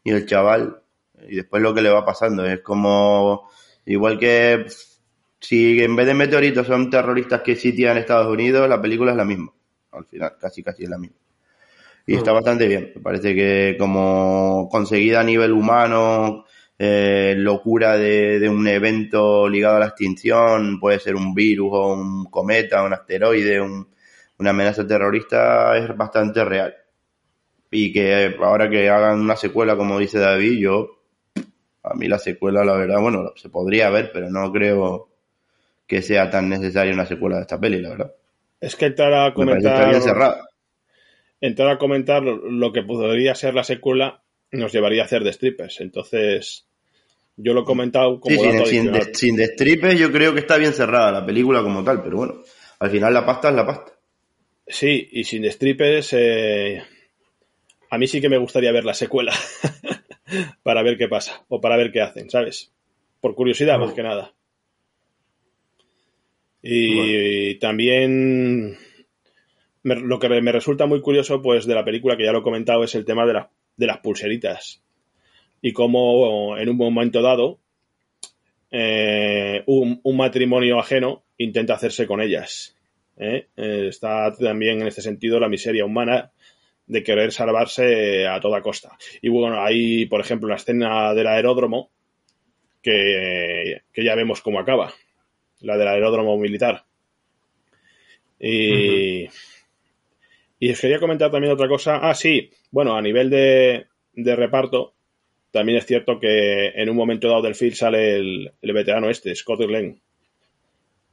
y 0.05 0.11
el 0.11 0.27
chaval. 0.27 0.83
Y 1.29 1.37
después 1.37 1.63
lo 1.63 1.75
que 1.75 1.83
le 1.83 1.91
va 1.91 2.05
pasando. 2.05 2.45
Es 2.45 2.61
como, 2.61 3.49
igual 3.85 4.19
que 4.19 4.67
si 5.41 5.83
en 5.83 5.95
vez 5.97 6.07
de 6.07 6.15
meteoritos 6.15 6.67
son 6.67 6.91
terroristas 6.91 7.43
que 7.43 7.57
sitian 7.57 7.99
Estados 7.99 8.33
Unidos, 8.33 8.69
la 8.69 8.81
película 8.81 9.13
es 9.13 9.17
la 9.17 9.25
misma. 9.25 9.53
Al 9.93 10.05
final, 10.07 10.37
casi 10.41 10.63
casi 10.63 10.85
es 10.85 10.91
la 10.91 10.99
misma. 10.99 11.17
Y 12.07 12.15
está 12.15 12.33
mm. 12.33 12.35
bastante 12.35 12.69
bien. 12.69 12.93
Me 12.95 13.03
parece 13.03 13.35
que 13.35 13.77
como 13.79 14.69
conseguida 14.71 15.21
a 15.21 15.25
nivel 15.25 15.53
humano, 15.53 16.45
eh, 16.79 17.35
locura 17.37 17.97
de, 17.97 18.49
un 18.49 18.67
evento 18.69 19.49
ligado 19.49 19.77
a 19.77 19.81
la 19.81 19.87
extinción, 19.87 20.79
puede 20.79 21.01
ser 21.01 21.17
un 21.17 21.35
virus 21.35 21.71
o 21.73 21.95
un 21.95 22.27
cometa, 22.27 22.83
un 22.85 22.93
asteroide, 22.93 23.61
una 23.61 24.51
amenaza 24.51 24.87
terrorista, 24.87 25.77
es 25.79 25.97
bastante 25.97 26.45
real. 26.45 26.75
Y 27.71 27.93
que 27.93 28.37
ahora 28.41 28.71
que 28.71 28.89
hagan 28.91 29.21
una 29.21 29.37
secuela, 29.37 29.77
como 29.77 29.99
dice 29.99 30.19
David, 30.19 30.59
yo 30.59 30.96
A 31.89 31.95
mí 31.95 32.09
la 32.09 32.19
secuela, 32.19 32.65
la 32.65 32.77
verdad, 32.77 33.01
bueno, 33.01 33.33
se 33.37 33.49
podría 33.49 33.89
ver, 33.91 34.11
pero 34.13 34.29
no 34.31 34.51
creo 34.53 35.09
que 35.87 36.03
sea 36.03 36.29
tan 36.31 36.49
necesaria 36.49 36.93
una 36.93 37.07
secuela 37.07 37.37
de 37.37 37.43
esta 37.43 37.61
peli, 37.61 37.81
la 37.81 37.91
verdad. 37.91 38.13
Es 38.61 38.75
que 38.77 38.87
entrar 38.87 39.13
a 39.15 39.33
comentar. 39.35 39.73
está 39.73 39.89
bien 39.89 40.03
cerrada. 40.03 40.49
entrar 41.41 41.69
a 41.71 41.79
comentar 41.79 42.23
lo 42.23 42.73
que 42.73 42.83
podría 42.83 43.35
ser 43.35 43.55
la 43.55 43.63
secuela 43.65 44.23
nos 44.53 44.73
llevaría 44.73 45.03
a 45.03 45.05
hacer 45.05 45.23
de 45.23 45.33
strippers. 45.33 45.81
Entonces, 45.81 46.67
yo 47.37 47.53
lo 47.53 47.63
he 47.63 47.65
comentado 47.65 48.19
como 48.21 48.35
Sí, 48.37 48.43
sin, 48.43 48.53
dato 48.57 48.67
sin, 48.67 48.93
de- 48.93 49.15
sin 49.15 49.37
destripes 49.37 49.99
yo 49.99 50.11
creo 50.11 50.33
que 50.35 50.41
está 50.41 50.57
bien 50.57 50.73
cerrada 50.73 51.13
la 51.13 51.27
película 51.27 51.63
como 51.63 51.85
tal, 51.85 52.03
pero 52.03 52.17
bueno, 52.17 52.43
al 52.81 52.91
final 52.91 53.13
la 53.15 53.25
pasta 53.27 53.51
es 53.51 53.55
la 53.55 53.67
pasta. 53.67 53.93
Sí, 54.67 55.09
y 55.13 55.23
sin 55.25 55.45
strippers, 55.51 56.13
eh, 56.15 56.83
a 57.91 57.99
mí 57.99 58.07
sí 58.09 58.21
que 58.21 58.29
me 58.29 58.39
gustaría 58.39 58.73
ver 58.73 58.85
la 58.85 58.95
secuela 58.95 59.33
para 60.63 60.83
ver 60.83 60.97
qué 60.99 61.09
pasa 61.09 61.45
o 61.49 61.61
para 61.61 61.77
ver 61.77 61.93
qué 61.93 62.01
hacen, 62.01 62.31
¿sabes? 62.31 62.73
Por 63.21 63.35
curiosidad, 63.35 63.79
más 63.79 63.93
que 63.93 64.03
nada. 64.03 64.33
Y 66.63 67.55
también 67.59 68.77
me- 69.83 69.95
lo 70.01 70.19
que 70.19 70.29
me 70.29 70.53
resulta 70.53 70.87
muy 70.87 71.01
curioso, 71.01 71.41
pues, 71.43 71.67
de 71.67 71.75
la 71.75 71.85
película, 71.85 72.17
que 72.17 72.25
ya 72.25 72.33
lo 72.33 72.41
he 72.41 72.43
comentado, 72.43 72.83
es 72.85 72.95
el 72.95 73.05
tema 73.05 73.25
de, 73.27 73.35
la- 73.35 73.51
de 73.77 73.87
las 73.87 73.99
pulseritas. 73.99 74.83
Y 75.63 75.73
cómo 75.73 76.57
en 76.59 76.69
un 76.69 76.77
momento 76.77 77.23
dado 77.23 77.61
eh, 78.71 79.63
un, 79.67 80.01
un 80.03 80.17
matrimonio 80.17 80.79
ajeno 80.79 81.25
intenta 81.39 81.75
hacerse 81.75 82.07
con 82.07 82.21
ellas. 82.21 82.77
¿eh? 83.17 83.47
Eh, 83.57 83.87
está 83.89 84.33
también 84.37 84.81
en 84.81 84.89
este 84.89 85.03
sentido 85.03 85.39
la 85.41 85.49
miseria 85.49 85.85
humana 85.85 86.33
de 86.87 87.03
querer 87.03 87.33
salvarse 87.33 88.27
a 88.27 88.41
toda 88.41 88.63
costa. 88.63 88.97
Y 89.23 89.29
bueno, 89.29 89.61
hay, 89.63 90.07
por 90.07 90.21
ejemplo, 90.21 90.49
la 90.49 90.57
escena 90.57 91.15
del 91.15 91.27
aeródromo, 91.27 91.91
que, 92.83 93.83
que 93.93 94.05
ya 94.05 94.15
vemos 94.15 94.41
cómo 94.41 94.61
acaba, 94.61 94.93
la 95.61 95.77
del 95.77 95.89
aeródromo 95.89 96.37
militar. 96.39 96.85
Y, 98.39 99.29
y 100.61 100.71
os 100.71 100.81
quería 100.81 101.01
comentar 101.01 101.31
también 101.31 101.53
otra 101.53 101.69
cosa. 101.69 101.97
Ah, 102.03 102.15
sí, 102.15 102.51
bueno, 102.71 102.97
a 102.97 103.03
nivel 103.03 103.31
de, 103.31 103.87
de 104.13 104.37
reparto, 104.37 104.95
también 105.51 105.79
es 105.79 105.87
cierto 105.87 106.21
que 106.21 106.69
en 106.69 106.89
un 106.91 106.97
momento 106.97 107.29
dado 107.29 107.43
del 107.43 107.55
film 107.55 107.73
sale 107.75 108.17
el, 108.17 108.53
el 108.61 108.73
veterano 108.73 109.09
este, 109.11 109.35
Scott 109.35 109.61
Glenn. 109.61 110.01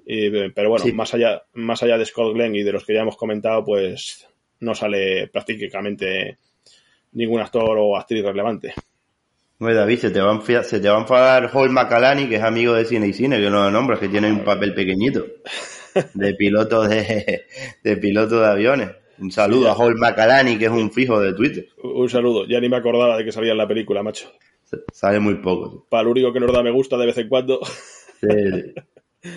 Y, 0.05 0.49
pero 0.49 0.69
bueno, 0.69 0.83
Sí. 0.85 0.91
más, 0.91 1.13
allá, 1.13 1.43
más 1.53 1.81
allá 1.81 1.97
de 1.97 2.05
Scott 2.05 2.33
Glenn 2.33 2.55
y 2.55 2.63
de 2.63 2.73
los 2.73 2.85
que 2.85 2.93
ya 2.93 3.01
hemos 3.01 3.15
comentado, 3.15 3.63
pues 3.63 4.27
no 4.63 4.73
sale 4.75 5.27
prácticamente 5.27 6.37
ningún 7.13 7.41
actor 7.41 7.77
o 7.79 7.95
actriz 7.97 8.23
relevante. 8.23 8.73
Oye, 9.59 9.73
David, 9.75 9.99
se 9.99 10.09
te, 10.11 10.19
va 10.19 10.31
a 10.31 10.33
enfia- 10.35 10.63
se 10.63 10.79
te 10.79 10.89
va 10.89 10.97
a 10.97 11.01
enfadar 11.01 11.49
Hall 11.53 11.69
McAlany, 11.69 12.27
que 12.27 12.35
es 12.35 12.43
amigo 12.43 12.73
de 12.73 12.85
Cine 12.85 13.07
y 13.07 13.13
Cine, 13.13 13.37
que 13.39 13.49
no 13.49 13.63
lo 13.63 13.71
nombras, 13.71 13.99
que 13.99 14.09
tiene 14.09 14.31
un 14.31 14.43
papel 14.43 14.73
pequeñito. 14.73 15.25
De 16.15 16.33
piloto 16.33 16.81
de, 16.87 17.43
de 17.83 17.97
piloto 17.97 18.39
de 18.39 18.47
aviones. 18.47 18.89
Un 19.19 19.31
saludo 19.31 19.69
a 19.69 19.75
Hall 19.75 19.95
McAlany, 19.95 20.57
que 20.57 20.65
es 20.65 20.71
un 20.71 20.91
fijo 20.91 21.19
de 21.19 21.33
Twitter. 21.33 21.67
Un 21.83 22.09
saludo, 22.09 22.47
ya 22.47 22.59
ni 22.59 22.67
me 22.67 22.77
acordaba 22.77 23.15
de 23.15 23.23
que 23.23 23.31
salía 23.31 23.51
en 23.51 23.59
la 23.59 23.67
película, 23.67 24.01
macho. 24.01 24.31
Sale 24.91 25.19
muy 25.19 25.35
poco. 25.35 25.85
Para 25.87 26.05
lo 26.05 26.09
único 26.11 26.33
que 26.33 26.39
nos 26.39 26.51
da 26.51 26.63
me 26.63 26.71
gusta 26.71 26.97
de 26.97 27.05
vez 27.05 27.17
en 27.19 27.29
cuando. 27.29 27.59
Sí. 28.19 28.27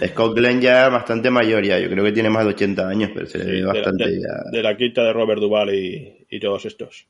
Scott 0.09 0.35
Glenn 0.37 0.61
ya 0.61 0.87
es 0.87 0.93
bastante 0.93 1.31
mayor 1.31 1.65
ya, 1.65 1.79
yo 1.79 1.89
creo 1.89 2.05
que 2.05 2.13
tiene 2.13 2.31
más 2.31 2.45
de 2.45 2.51
80 2.51 2.89
años, 2.89 3.11
pero 3.15 3.27
se 3.27 3.39
le 3.39 3.45
ve 3.45 3.53
de, 3.53 3.61
la, 3.73 3.73
bastante 3.73 4.09
de- 4.09 4.21
ya. 4.21 4.43
de 4.51 4.63
la 4.63 4.77
quinta 4.77 5.03
de 5.05 5.13
Robert 5.13 5.41
Duvall 5.41 5.75
y, 5.75 6.27
y 6.29 6.41
todos 6.41 6.65
estos. 6.67 7.07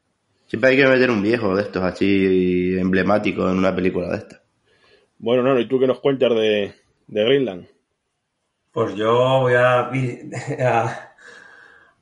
Siempre 0.46 0.70
hay 0.70 0.76
que 0.76 0.86
meter 0.86 1.10
un 1.10 1.22
viejo 1.22 1.56
de 1.56 1.62
estos 1.62 1.82
así 1.82 2.76
emblemáticos 2.78 3.50
en 3.50 3.58
una 3.58 3.74
película 3.74 4.08
de 4.10 4.16
estas. 4.18 4.42
Bueno, 5.18 5.42
no, 5.42 5.58
¿y 5.58 5.66
tú 5.66 5.78
qué 5.80 5.86
nos 5.86 6.00
cuentas 6.00 6.30
de, 6.34 6.74
de 7.06 7.24
Greenland? 7.24 7.66
Pues 8.72 8.94
yo 8.94 9.40
voy 9.40 9.54
a, 9.54 9.90
a, 10.60 11.14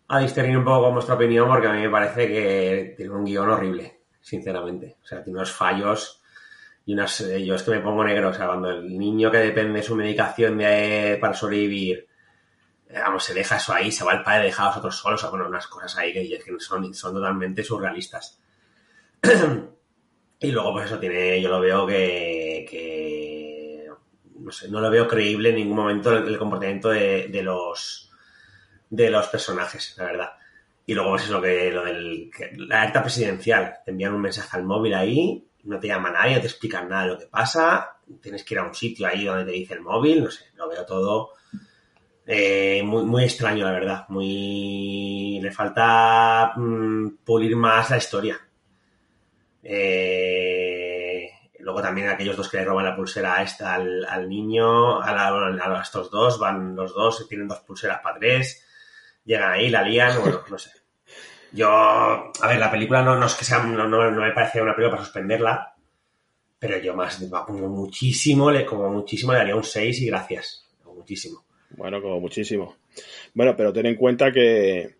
a 0.08 0.20
discernir 0.20 0.58
un 0.58 0.64
poco 0.64 0.84
con 0.84 0.94
vuestra 0.94 1.14
opinión 1.14 1.48
porque 1.48 1.68
a 1.68 1.72
mí 1.72 1.80
me 1.82 1.90
parece 1.90 2.28
que 2.28 2.94
tiene 2.96 3.12
un 3.12 3.24
guion 3.24 3.48
horrible, 3.48 4.00
sinceramente. 4.20 4.96
O 5.02 5.06
sea, 5.06 5.22
tiene 5.22 5.38
unos 5.38 5.52
fallos 5.52 6.20
y 6.87 6.94
unas... 6.94 7.20
eh, 7.23 7.44
Yo 7.44 7.55
es 7.55 7.62
que 7.62 7.70
me 7.73 7.81
pongo 7.81 8.05
negro. 8.05 8.29
O 8.31 8.35
sea, 8.35 8.47
cuando 8.47 8.70
el 8.70 8.97
niño 8.99 9.31
que 9.31 9.38
depende 9.38 9.81
de 9.81 9.83
su 9.87 9.94
medicación 9.97 10.59
de, 10.59 11.18
para 11.20 11.35
sobrevivir, 11.35 12.07
eh, 12.88 12.99
vamos, 13.01 13.25
se 13.25 13.35
deja 13.35 13.57
eso 13.57 13.73
ahí, 13.73 13.90
se 13.92 14.05
va 14.05 14.12
el 14.14 14.23
padre, 14.23 14.44
deja 14.47 14.64
a 14.64 14.79
otros 14.79 14.97
solos. 14.97 15.20
O 15.20 15.23
sea, 15.23 15.31
bueno, 15.31 15.47
unas 15.49 15.66
cosas 15.66 15.97
ahí 15.99 16.12
que, 16.12 16.42
son, 16.59 16.92
son 16.94 17.14
totalmente 17.14 17.62
surrealistas. 17.64 18.38
y 20.40 20.51
luego, 20.53 20.73
pues 20.73 20.87
eso 20.87 20.99
tiene... 20.99 21.40
Yo 21.40 21.49
lo 21.49 21.61
veo 21.61 21.87
que... 21.87 22.66
que 22.68 23.88
no 24.38 24.53
sé, 24.53 24.68
no 24.70 24.81
lo 24.81 24.90
veo 24.90 25.09
creíble 25.09 25.51
en 25.51 25.55
ningún 25.57 25.77
momento 25.77 26.12
el, 26.12 26.37
comportamiento 26.38 26.90
de, 26.90 27.29
de 27.29 27.42
los 27.42 28.11
de 28.90 29.11
los 29.11 29.27
personajes, 29.29 29.94
la 29.97 30.05
verdad. 30.05 30.31
Y 30.87 30.92
luego 30.94 31.11
pues 31.11 31.25
es 31.25 31.31
lo 31.31 31.40
que 31.40 31.70
lo 31.73 31.83
del 31.85 32.31
que- 32.37 32.53
la 32.57 32.83
alerta 32.83 33.01
presidencial, 33.03 33.79
te 33.85 33.90
envían 33.90 34.12
un 34.14 34.20
mensaje 34.20 34.57
al 34.57 34.64
móvil 34.64 34.92
ahí, 34.94 35.44
no 35.64 35.79
te 35.81 35.88
llama 35.88 36.11
nadie, 36.11 36.37
no 36.37 36.40
te 36.40 36.46
explican 36.48 36.88
nada 36.88 37.03
de 37.05 37.09
lo 37.11 37.18
que 37.18 37.27
pasa, 37.27 37.96
tienes 38.20 38.44
que 38.44 38.55
ir 38.55 38.61
a 38.61 38.64
un 38.64 38.74
sitio 38.74 39.07
ahí 39.07 39.24
donde 39.24 39.44
te 39.44 39.50
dice 39.53 39.74
el 39.74 39.81
móvil, 39.81 40.22
no 40.24 40.31
sé, 40.31 40.46
lo 40.57 40.68
veo 40.68 40.85
todo 40.87 41.31
eh, 42.27 42.83
muy, 42.85 43.03
muy 43.05 43.24
extraño, 43.24 43.64
la 43.64 43.72
verdad. 43.72 44.05
Muy 44.09 45.38
le 45.42 45.50
falta 45.53 46.53
mm, 46.57 47.16
pulir 47.24 47.55
más 47.57 47.90
la 47.90 47.98
historia. 47.98 48.40
Eh, 49.62 51.31
luego 51.61 51.81
también 51.83 52.09
aquellos 52.09 52.37
dos 52.37 52.48
que 52.48 52.59
le 52.59 52.64
roban 52.64 52.85
la 52.85 52.96
pulsera 52.96 53.37
a 53.38 53.42
esta 53.42 53.74
al, 53.74 54.05
al 54.05 54.29
niño, 54.29 55.00
a, 55.03 55.12
la- 55.12 55.81
estos 55.83 56.11
dos, 56.11 56.38
van 56.38 56.74
los 56.77 56.94
dos, 56.94 57.27
tienen 57.29 57.48
dos 57.48 57.61
pulseras 57.61 58.00
para 58.03 58.18
tres, 58.18 58.64
llegan 59.24 59.53
ahí, 59.53 59.70
la 59.70 59.83
lían, 59.83 60.20
bueno, 60.20 60.42
no 60.50 60.59
sé. 60.59 60.70
Yo, 61.55 61.69
a 61.71 62.49
ver, 62.49 62.59
la 62.59 62.71
película 62.71 63.03
no, 63.03 63.17
no 63.17 63.27
es 63.27 63.35
que 63.35 63.45
sea, 63.45 63.59
no, 63.62 63.87
no- 63.88 64.11
no 64.11 64.21
me 64.21 64.33
parece 64.33 64.61
una 64.61 64.75
película 64.75 64.97
para 64.97 65.05
suspenderla, 65.05 65.75
pero 66.59 66.79
yo 66.79 66.95
más, 66.95 67.23
como 67.47 67.69
muchísimo, 67.69 68.51
le, 68.51 68.64
como 68.64 68.88
muchísimo 68.90 69.33
le 69.33 69.38
daría 69.38 69.55
un 69.57 69.62
6 69.64 70.01
y 70.01 70.07
gracias, 70.07 70.69
como 70.83 70.97
muchísimo. 70.97 71.45
Bueno, 71.77 72.03
como 72.03 72.21
muchísimo. 72.21 72.77
Bueno, 73.35 73.55
pero 73.57 73.73
ten 73.73 73.87
en 73.87 73.95
cuenta 73.97 74.33
que, 74.33 74.97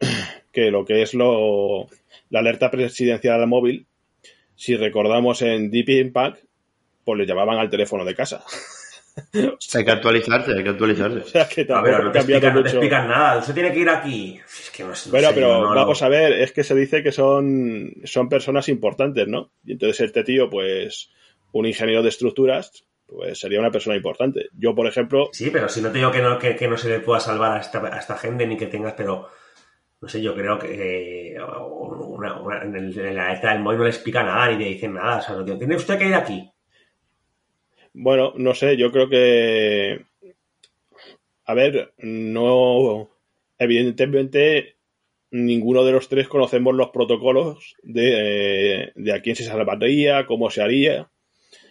que 0.52 0.70
lo 0.70 0.84
que 0.84 1.02
es 1.02 1.14
lo, 1.14 1.86
la 2.30 2.40
alerta 2.40 2.70
presidencial 2.70 3.40
al 3.40 3.46
móvil, 3.48 3.86
si 4.54 4.76
recordamos 4.76 5.42
en 5.42 5.70
Deep 5.70 5.88
Impact, 5.88 6.44
pues 7.04 7.18
le 7.18 7.26
llamaban 7.26 7.58
al 7.58 7.70
teléfono 7.70 8.04
de 8.04 8.14
casa. 8.14 8.44
Hay 9.74 9.84
que 9.84 9.90
actualizarse, 9.90 10.52
hay 10.52 10.62
que 10.62 10.68
O 10.68 10.72
actualizarse. 10.72 11.20
sea 11.30 11.48
que 11.48 11.66
A 11.72 11.80
ver, 11.80 12.04
no 12.04 12.12
te, 12.12 12.18
explican, 12.18 12.54
no 12.54 12.60
te 12.62 12.64
mucho. 12.68 12.76
explican 12.76 13.08
nada, 13.08 13.38
usted 13.38 13.54
tiene 13.54 13.72
que 13.72 13.78
ir 13.80 13.88
aquí. 13.88 14.40
Es 14.46 14.70
que 14.70 14.82
no, 14.82 14.90
no 14.90 14.94
Bueno, 15.10 15.28
sé, 15.28 15.34
pero 15.34 15.60
no 15.62 15.74
vamos 15.74 16.02
a 16.02 16.08
ver, 16.08 16.32
es 16.34 16.52
que 16.52 16.64
se 16.64 16.74
dice 16.74 17.02
que 17.02 17.12
son, 17.12 17.92
son 18.04 18.28
personas 18.28 18.68
importantes, 18.68 19.26
¿no? 19.26 19.52
Y 19.64 19.72
entonces 19.72 20.00
este 20.00 20.24
tío, 20.24 20.50
pues, 20.50 21.10
un 21.52 21.66
ingeniero 21.66 22.02
de 22.02 22.10
estructuras, 22.10 22.84
pues 23.06 23.38
sería 23.38 23.60
una 23.60 23.70
persona 23.70 23.96
importante. 23.96 24.48
Yo, 24.52 24.74
por 24.74 24.86
ejemplo, 24.86 25.28
Sí, 25.32 25.50
pero 25.50 25.68
si 25.68 25.80
no 25.80 25.90
te 25.90 25.98
digo 25.98 26.10
que 26.10 26.20
no, 26.22 26.38
que, 26.38 26.54
que 26.56 26.68
no 26.68 26.76
se 26.76 26.88
le 26.88 27.00
pueda 27.00 27.20
salvar 27.20 27.52
a 27.56 27.60
esta, 27.60 27.78
a 27.86 27.98
esta 27.98 28.16
gente 28.18 28.46
ni 28.46 28.56
que 28.56 28.66
tengas, 28.66 28.94
pero 28.94 29.28
no 30.00 30.08
sé, 30.08 30.20
yo 30.20 30.34
creo 30.34 30.58
que 30.58 31.32
eh, 31.34 31.36
una- 31.40 32.40
una- 32.40 32.62
en, 32.62 32.76
el- 32.76 32.98
en 32.98 33.16
la 33.16 33.32
letra 33.32 33.52
del 33.52 33.62
móvil 33.62 33.78
no 33.78 33.84
le 33.84 33.90
explica 33.90 34.22
nada 34.22 34.48
ni 34.50 34.58
te 34.58 34.64
dicen 34.70 34.94
nada. 34.94 35.18
O 35.18 35.22
sea, 35.22 35.36
no 35.36 35.44
tiene 35.58 35.76
usted 35.76 35.98
que 35.98 36.06
ir 36.08 36.14
aquí. 36.14 36.50
Bueno, 37.98 38.34
no 38.36 38.54
sé, 38.54 38.76
yo 38.76 38.92
creo 38.92 39.08
que. 39.08 40.04
A 41.46 41.54
ver, 41.54 41.94
no. 41.96 43.08
Evidentemente, 43.58 44.76
ninguno 45.30 45.82
de 45.82 45.92
los 45.92 46.06
tres 46.08 46.28
conocemos 46.28 46.74
los 46.74 46.90
protocolos 46.90 47.74
de, 47.82 48.92
de 48.94 49.14
a 49.14 49.22
quién 49.22 49.34
se 49.34 49.44
salvaría, 49.44 50.26
cómo 50.26 50.50
se 50.50 50.62
haría. 50.62 51.08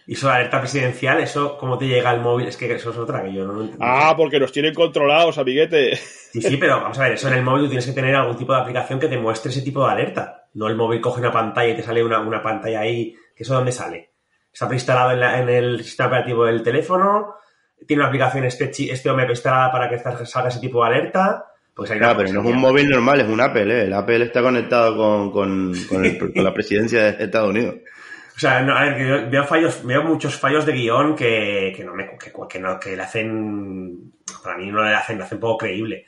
Y 0.08 0.14
eso 0.14 0.26
de 0.26 0.34
alerta 0.34 0.58
presidencial, 0.58 1.20
eso, 1.20 1.56
¿cómo 1.58 1.78
te 1.78 1.86
llega 1.86 2.10
al 2.10 2.20
móvil? 2.20 2.48
Es 2.48 2.56
que 2.56 2.72
eso 2.72 2.90
es 2.90 2.96
otra 2.96 3.22
que 3.22 3.32
yo 3.32 3.44
no, 3.44 3.52
no 3.52 3.60
entiendo. 3.60 3.84
Ah, 3.86 4.14
porque 4.16 4.40
nos 4.40 4.50
tienen 4.50 4.74
controlados, 4.74 5.38
amiguete. 5.38 5.94
Sí, 5.96 6.42
sí, 6.42 6.56
pero 6.56 6.80
vamos 6.80 6.98
a 6.98 7.04
ver, 7.04 7.12
eso 7.12 7.28
en 7.28 7.34
el 7.34 7.44
móvil 7.44 7.64
tú 7.64 7.68
tienes 7.68 7.86
que 7.86 7.92
tener 7.92 8.16
algún 8.16 8.36
tipo 8.36 8.52
de 8.52 8.60
aplicación 8.60 8.98
que 8.98 9.08
te 9.08 9.16
muestre 9.16 9.50
ese 9.50 9.62
tipo 9.62 9.84
de 9.84 9.92
alerta. 9.92 10.48
No 10.54 10.66
el 10.66 10.76
móvil 10.76 11.00
coge 11.00 11.20
una 11.20 11.32
pantalla 11.32 11.72
y 11.72 11.76
te 11.76 11.82
sale 11.84 12.02
una, 12.02 12.20
una 12.20 12.42
pantalla 12.42 12.80
ahí. 12.80 13.14
¿Que 13.34 13.44
eso 13.44 13.54
dónde 13.54 13.72
sale? 13.72 14.10
Está 14.56 14.68
preinstalado 14.68 15.10
en, 15.10 15.20
la- 15.20 15.38
en 15.38 15.50
el 15.50 15.84
sistema 15.84 16.06
operativo 16.08 16.46
del 16.46 16.62
teléfono. 16.62 17.34
Tiene 17.86 18.00
una 18.00 18.08
aplicación 18.08 18.42
este, 18.44 18.70
este 18.90 19.10
hombre 19.10 19.26
preinstalada 19.26 19.70
para 19.70 19.86
que 19.90 19.98
salga 20.24 20.48
ese 20.48 20.60
tipo 20.60 20.80
de 20.82 20.86
alerta. 20.94 21.44
Pues 21.74 21.90
hay 21.90 22.00
No, 22.00 22.16
pero 22.16 22.32
no 22.32 22.40
es 22.40 22.46
un 22.54 22.56
móvil 22.56 22.88
normal, 22.88 23.20
es 23.20 23.28
un 23.28 23.38
Apple, 23.42 23.70
¿eh? 23.82 23.84
El 23.84 23.92
Apple 23.92 24.24
está 24.24 24.40
conectado 24.40 24.96
con, 24.96 25.30
con, 25.30 25.74
con, 25.90 26.06
el- 26.06 26.16
con 26.34 26.42
la 26.42 26.54
presidencia 26.54 27.02
de 27.12 27.22
Estados 27.24 27.50
Unidos. 27.50 27.74
O 28.34 28.38
sea, 28.38 28.62
no, 28.62 28.74
a 28.74 28.80
ver, 28.84 28.96
que 28.96 29.06
yo 29.06 29.30
veo 29.30 29.44
fallos, 29.44 29.84
veo 29.84 30.02
muchos 30.04 30.36
fallos 30.36 30.64
de 30.64 30.72
guion 30.72 31.14
que, 31.14 31.74
que 31.76 31.84
no 31.84 31.94
me 31.94 32.16
que, 32.18 32.32
que 32.48 32.58
no, 32.58 32.80
que 32.80 32.96
le 32.96 33.02
hacen, 33.02 34.10
para 34.42 34.56
mí 34.56 34.70
no 34.70 34.82
le 34.82 34.94
hacen, 34.94 35.18
le 35.18 35.24
hacen 35.24 35.38
poco 35.38 35.58
creíble. 35.58 36.06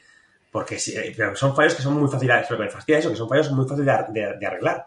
Porque 0.50 0.78
sí, 0.78 0.96
eh, 0.96 1.12
pero 1.14 1.36
son 1.36 1.54
fallos 1.54 1.74
que 1.74 1.82
son 1.82 1.92
muy 2.00 2.10
fáciles, 2.10 2.50
lo 2.50 2.56
que 2.56 2.62
me 2.62 2.70
fastidia 2.70 2.98
eso, 3.00 3.10
que 3.10 3.16
son 3.16 3.28
fallos 3.28 3.50
muy 3.52 3.66
fáciles 3.68 3.84
de, 3.84 3.92
ar- 3.92 4.08
de- 4.08 4.38
de 4.38 4.46
arreglar. 4.46 4.86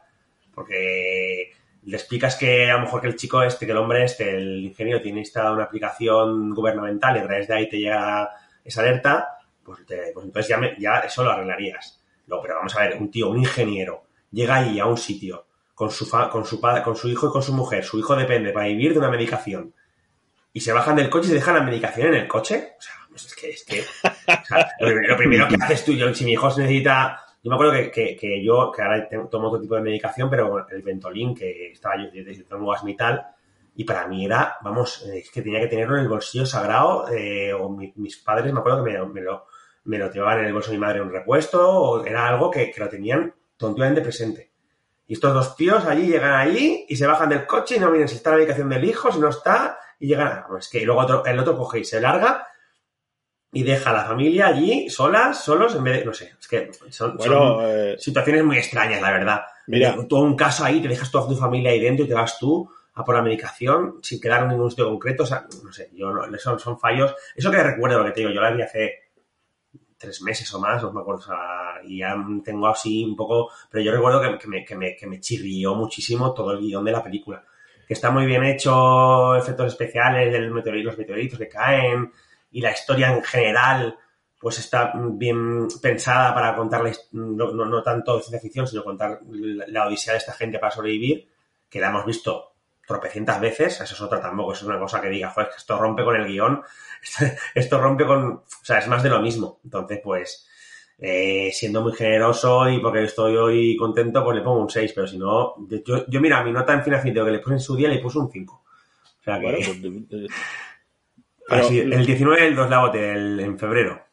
Porque 0.56 1.52
le 1.84 1.98
explicas 1.98 2.36
que 2.36 2.70
a 2.70 2.76
lo 2.76 2.82
mejor 2.82 3.02
que 3.02 3.08
el 3.08 3.16
chico 3.16 3.42
este, 3.44 3.66
que 3.66 3.72
el 3.72 3.78
hombre 3.80 4.04
este, 4.04 4.38
el 4.38 4.64
ingeniero 4.66 5.02
tiene 5.02 5.20
instalada 5.20 5.54
una 5.54 5.64
aplicación 5.64 6.54
gubernamental 6.54 7.16
y 7.16 7.20
a 7.20 7.24
través 7.24 7.48
de 7.48 7.54
ahí 7.56 7.70
te 7.70 7.80
llega 7.80 8.30
esa 8.64 8.82
alerta, 8.82 9.30
pues, 9.64 9.86
te- 9.86 10.12
pues 10.14 10.26
entonces 10.26 10.48
ya, 10.50 10.58
me- 10.58 10.76
ya 10.80 11.00
eso 11.00 11.24
lo 11.24 11.32
arreglarías. 11.32 12.00
No, 12.28 12.40
pero 12.42 12.56
vamos 12.56 12.76
a 12.76 12.82
ver, 12.82 12.98
un 12.98 13.10
tío, 13.10 13.30
un 13.30 13.40
ingeniero, 13.40 14.04
llega 14.32 14.56
ahí 14.58 14.80
a 14.80 14.86
un 14.86 14.98
sitio 14.98 15.46
con 15.74 15.90
su, 15.90 16.06
fa- 16.06 16.30
con 16.30 16.46
su 16.46 16.62
padre, 16.62 16.84
con 16.84 16.96
su 16.96 17.10
hijo 17.10 17.28
y 17.28 17.32
con 17.32 17.42
su 17.42 17.54
mujer, 17.54 17.84
su 17.84 17.98
hijo 17.98 18.16
depende 18.16 18.52
para 18.52 18.68
vivir 18.68 18.94
de 18.94 19.00
una 19.00 19.10
medicación, 19.10 19.74
y 20.54 20.60
se 20.62 20.72
bajan 20.74 20.96
del 20.96 21.10
coche 21.10 21.26
y 21.28 21.30
se 21.30 21.36
dejan 21.36 21.56
la 21.56 21.62
medicación 21.64 22.10
en 22.10 22.14
el 22.16 22.28
coche, 22.28 22.74
o 22.78 22.82
sea, 22.82 22.94
pues 23.10 23.26
es 23.26 23.36
que, 23.36 23.50
es 23.50 23.64
que, 23.66 23.82
o 23.82 24.46
sea, 24.46 24.70
lo, 24.80 24.92
lo 24.92 25.18
primero 25.18 25.48
que 25.48 25.56
haces 25.60 25.84
tú, 25.84 25.94
yo, 25.94 26.14
si 26.14 26.26
mi 26.26 26.34
hijo 26.34 26.52
se 26.52 26.62
necesita, 26.62 27.21
yo 27.44 27.50
me 27.50 27.56
acuerdo 27.56 27.74
que, 27.74 27.92
que, 27.92 28.16
que 28.16 28.44
yo, 28.44 28.72
que 28.72 28.82
ahora 28.82 29.08
tomo 29.30 29.48
otro 29.50 29.60
tipo 29.62 29.76
de 29.76 29.82
medicación, 29.82 30.30
pero 30.30 30.68
el 30.70 30.82
Ventolin, 30.84 31.34
que 31.36 31.72
estaba 31.72 31.96
yo, 31.98 32.10
yo 32.14 32.46
tengo 32.46 32.74
asma 32.74 32.92
y 33.74 33.84
para 33.86 34.08
mí 34.08 34.26
era, 34.26 34.58
vamos, 34.62 35.06
eh, 35.08 35.20
es 35.20 35.32
que 35.32 35.42
tenía 35.42 35.60
que 35.62 35.68
tenerlo 35.68 35.96
en 35.96 36.04
el 36.04 36.10
bolsillo 36.10 36.46
sagrado, 36.46 37.08
eh, 37.10 37.54
o 37.54 37.70
mi- 37.70 37.94
mis 37.96 38.18
padres, 38.18 38.52
me 38.54 38.60
acuerdo 38.60 38.84
que 38.84 38.92
me, 38.92 39.06
me 39.08 39.22
lo, 39.22 39.46
me 39.86 39.98
lo 39.98 40.12
llevaban 40.12 40.40
en 40.40 40.46
el 40.46 40.54
bolso 40.54 40.72
de 40.72 40.78
mi 40.78 40.82
madre 40.82 41.02
un 41.02 41.10
repuesto, 41.12 41.70
o 41.70 42.06
era 42.06 42.28
algo 42.28 42.52
que, 42.52 42.70
que 42.70 42.82
lo 42.82 42.90
tenían 42.90 43.34
tontuamente 43.58 44.02
presente. 44.02 44.52
Y 45.08 45.14
estos 45.14 45.34
dos 45.34 45.56
tíos 45.56 45.86
allí 45.86 46.08
llegan 46.08 46.34
allí 46.34 46.86
y 46.88 46.96
se 46.96 47.08
bajan 47.08 47.30
del 47.30 47.46
coche 47.46 47.76
y 47.78 47.80
no 47.80 47.90
miren 47.92 48.08
si 48.08 48.16
está 48.16 48.32
la 48.32 48.38
medicación 48.38 48.70
del 48.70 48.84
hijo, 48.86 49.12
si 49.12 49.20
no 49.20 49.30
está, 49.30 49.78
y 50.00 50.08
llegan. 50.08 50.44
Es 50.60 50.70
que 50.70 50.82
luego 50.86 51.02
otro- 51.02 51.26
el 51.26 51.40
otro 51.40 51.58
coge 51.58 51.80
y 51.80 51.86
se 51.86 52.00
larga 52.02 52.46
y 53.54 53.64
deja 53.64 53.90
a 53.90 53.94
la 53.94 54.06
familia 54.06 54.48
allí, 54.48 54.90
solas, 54.90 55.44
solos, 55.44 55.76
en 55.76 55.84
vez 55.84 56.00
de. 56.00 56.06
No 56.06 56.14
sé, 56.14 56.34
es 56.40 56.48
que 56.48 56.72
son, 56.90 57.18
Bueno, 57.18 57.60
son 57.60 57.66
eh, 57.68 57.96
situaciones 57.98 58.44
muy 58.44 58.58
extrañas, 58.58 59.02
la 59.02 59.12
verdad. 59.12 59.42
Mira. 59.68 59.96
Todo 60.08 60.22
un 60.22 60.36
caso 60.36 60.64
ahí, 60.64 60.82
te 60.82 60.88
dejas 60.88 61.12
toda 61.12 61.28
tu 61.28 61.36
familia 61.36 61.72
ahí 61.72 61.80
dentro 61.80 62.06
y 62.06 62.08
te 62.08 62.14
vas 62.14 62.38
tú 62.40 62.70
a 62.94 63.04
por 63.04 63.16
la 63.16 63.22
medicación 63.22 64.00
sin 64.02 64.20
quedar 64.20 64.44
en 64.44 64.50
ningún 64.50 64.70
sitio 64.70 64.90
concreto. 64.90 65.24
O 65.24 65.26
sea, 65.26 65.46
no 65.64 65.72
sé, 65.72 65.90
yo 65.94 66.12
no, 66.12 66.38
son, 66.38 66.60
son 66.60 66.80
fallos. 66.80 67.14
Eso 67.36 67.52
que 67.52 67.62
recuerdo 67.62 68.00
lo 68.00 68.06
que 68.06 68.12
te 68.12 68.22
digo, 68.22 68.32
yo 68.32 68.42
la 68.42 68.52
vi 68.52 68.62
hace 68.62 69.12
tres 69.98 70.22
meses 70.22 70.52
o 70.54 70.60
más, 70.60 70.82
no 70.82 70.92
me 70.92 71.02
acuerdo, 71.02 71.20
o 71.20 71.24
sea, 71.24 71.82
y 71.84 72.00
ya 72.00 72.16
tengo 72.44 72.68
así 72.68 73.04
un 73.04 73.16
poco, 73.16 73.52
pero 73.70 73.84
yo 73.84 73.92
recuerdo 73.92 74.20
que, 74.20 74.38
que 74.40 74.48
me, 74.48 74.66
que, 74.66 74.76
me, 74.76 74.96
que 74.96 75.06
me 75.06 75.20
chirrió 75.20 75.76
muchísimo 75.76 76.34
todo 76.34 76.54
el 76.54 76.60
guion 76.60 76.84
de 76.84 76.92
la 76.92 77.04
película. 77.04 77.44
Que 77.88 77.94
está 77.94 78.10
muy 78.10 78.26
bien 78.26 78.44
hecho, 78.46 79.36
efectos 79.36 79.68
especiales, 79.68 80.32
del 80.32 80.50
meteorito, 80.52 80.90
los 80.90 80.98
meteoritos 80.98 81.38
que 81.38 81.50
caen, 81.50 82.12
y 82.52 82.62
la 82.62 82.72
historia 82.72 83.12
en 83.14 83.24
general, 83.24 83.98
pues 84.40 84.60
está 84.60 84.94
bien 84.96 85.68
pensada 85.82 86.34
para 86.34 86.56
contar, 86.56 86.86
his- 86.88 87.08
no, 87.12 87.52
no, 87.52 87.66
no 87.66 87.84
tanto 87.84 88.18
de 88.18 88.24
ciencia 88.24 88.40
ficción, 88.40 88.68
sino 88.68 88.84
contar 88.84 89.20
la, 89.68 89.88
odisea 89.88 90.14
de 90.14 90.20
esta 90.20 90.34
gente 90.34 90.60
para 90.60 90.72
sobrevivir, 90.72 91.30
que 91.70 91.80
la 91.80 91.90
hemos 91.90 92.06
visto 92.06 92.54
tropecientas 92.86 93.40
veces, 93.40 93.80
eso 93.80 93.94
es 93.96 94.02
otra 94.02 94.20
tampoco, 94.22 94.52
eso 94.54 94.66
es 94.66 94.70
una 94.70 94.80
cosa 94.80 95.00
que 95.00 95.10
diga, 95.10 95.30
joder, 95.30 95.50
esto 95.56 95.78
rompe 95.78 96.04
con 96.04 96.16
el 96.16 96.28
guion, 96.28 96.62
esto, 97.56 97.80
rompe 97.80 98.06
con, 98.06 98.24
o 98.34 98.44
sea, 98.64 98.80
es 98.80 98.88
más 98.88 99.04
de 99.04 99.10
lo 99.10 99.22
mismo. 99.22 99.60
Entonces, 99.64 100.02
pues, 100.04 100.48
eh, 100.98 101.50
siendo 101.54 101.82
muy 101.82 101.94
generoso 101.94 102.70
y 102.70 102.80
porque 102.80 103.04
estoy 103.04 103.36
hoy 103.38 103.76
contento, 103.78 104.24
pues 104.24 104.36
le 104.38 104.44
pongo 104.44 104.62
un 104.62 104.70
6, 104.70 104.92
pero 104.94 105.08
si 105.08 105.18
no, 105.18 105.56
yo, 105.86 106.06
yo 106.08 106.20
mira, 106.22 106.44
mi 106.44 106.52
nota 106.52 106.74
en 106.74 106.84
final 106.84 107.02
video 107.04 107.26
que 107.26 107.32
le 107.32 107.40
puse 107.40 107.54
en 107.54 107.60
su 107.60 107.76
día 107.76 107.88
le 107.90 108.00
puse 108.00 108.20
un 108.20 108.30
5. 108.32 108.64
O 109.22 109.24
sea 109.24 109.40
que, 109.40 109.46
pues, 110.10 110.32
pero 111.52 111.66
así, 111.66 111.80
el 111.80 112.06
19 112.06 112.42
del 112.44 112.56
2 112.56 112.70
la 112.70 112.80
bote, 112.80 113.12
el- 113.12 113.40
en 113.40 113.60
febrero. 113.60 114.04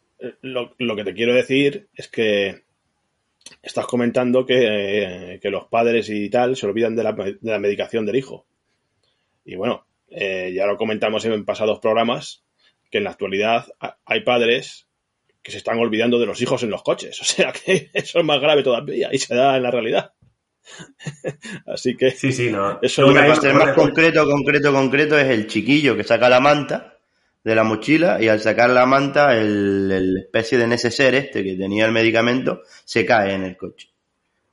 lo, 0.43 0.75
lo 0.79 0.97
que 0.97 1.05
te 1.05 1.15
quiero 1.15 1.33
decir 1.35 1.89
es 1.95 2.09
que 2.09 2.65
estás 3.63 3.87
comentando 3.87 4.45
que, 4.45 5.35
eh, 5.35 5.39
que 5.41 5.51
los 5.51 5.67
padres 5.67 6.09
y 6.11 6.29
tal 6.29 6.57
se 6.57 6.67
olvidan 6.67 6.95
de 6.97 7.03
la, 7.05 7.13
de 7.13 7.39
la 7.41 7.59
medicación 7.59 8.05
del 8.05 8.17
hijo. 8.17 8.47
Y 9.45 9.57
bueno, 9.57 9.87
eh, 10.11 10.53
ya 10.55 10.67
lo 10.67 10.77
comentamos 10.77 11.25
en 11.25 11.45
pasados 11.45 11.79
programas, 11.81 12.45
que 12.91 12.99
en 12.99 13.05
la 13.05 13.11
actualidad 13.11 13.67
ha- 13.81 13.97
hay 14.05 14.21
padres 14.21 14.87
que 15.43 15.53
se 15.53 15.59
están 15.59 15.79
olvidando 15.79 16.19
de 16.19 16.27
los 16.27 16.43
hijos 16.43 16.63
en 16.63 16.71
los 16.71 16.83
coches. 16.83 17.19
O 17.23 17.25
sea 17.25 17.53
que 17.53 17.91
eso 17.95 18.19
es 18.19 18.25
más 18.25 18.41
grave 18.41 18.63
todavía 18.63 19.09
y 19.13 19.19
se 19.19 19.35
da 19.35 19.57
en 19.57 19.63
la 19.63 19.71
realidad. 19.71 20.13
Así 21.67 21.97
que 21.97 22.11
Sí, 22.11 22.33
sí, 22.33 22.51
no. 22.51 22.79
Eso 22.83 23.07
ser 23.07 23.15
me 23.15 23.29
más 23.29 23.39
acuerdo- 23.69 23.75
concreto, 23.75 24.25
concreto, 24.27 24.73
concreto, 24.73 25.19
es 25.19 25.29
el 25.29 25.47
chiquillo 25.47 25.97
que 25.97 26.05
saca 26.05 26.29
la 26.29 26.41
manta 26.41 26.98
de 27.49 27.55
la 27.55 27.65
mochila 27.65 28.21
y 28.21 28.29
al 28.29 28.41
sacar 28.41 28.71
la 28.71 28.87
manta, 28.87 29.35
el, 29.37 29.91
el 29.91 30.17
especie 30.19 30.59
de 30.59 30.67
neceser 30.67 31.15
este 31.15 31.43
que 31.43 31.55
tenía 31.57 31.87
el 31.87 31.93
medicamento 31.93 32.63
se 32.85 33.05
cae 33.07 33.33
en 33.35 33.43
el 33.45 33.57
coche. 33.57 33.89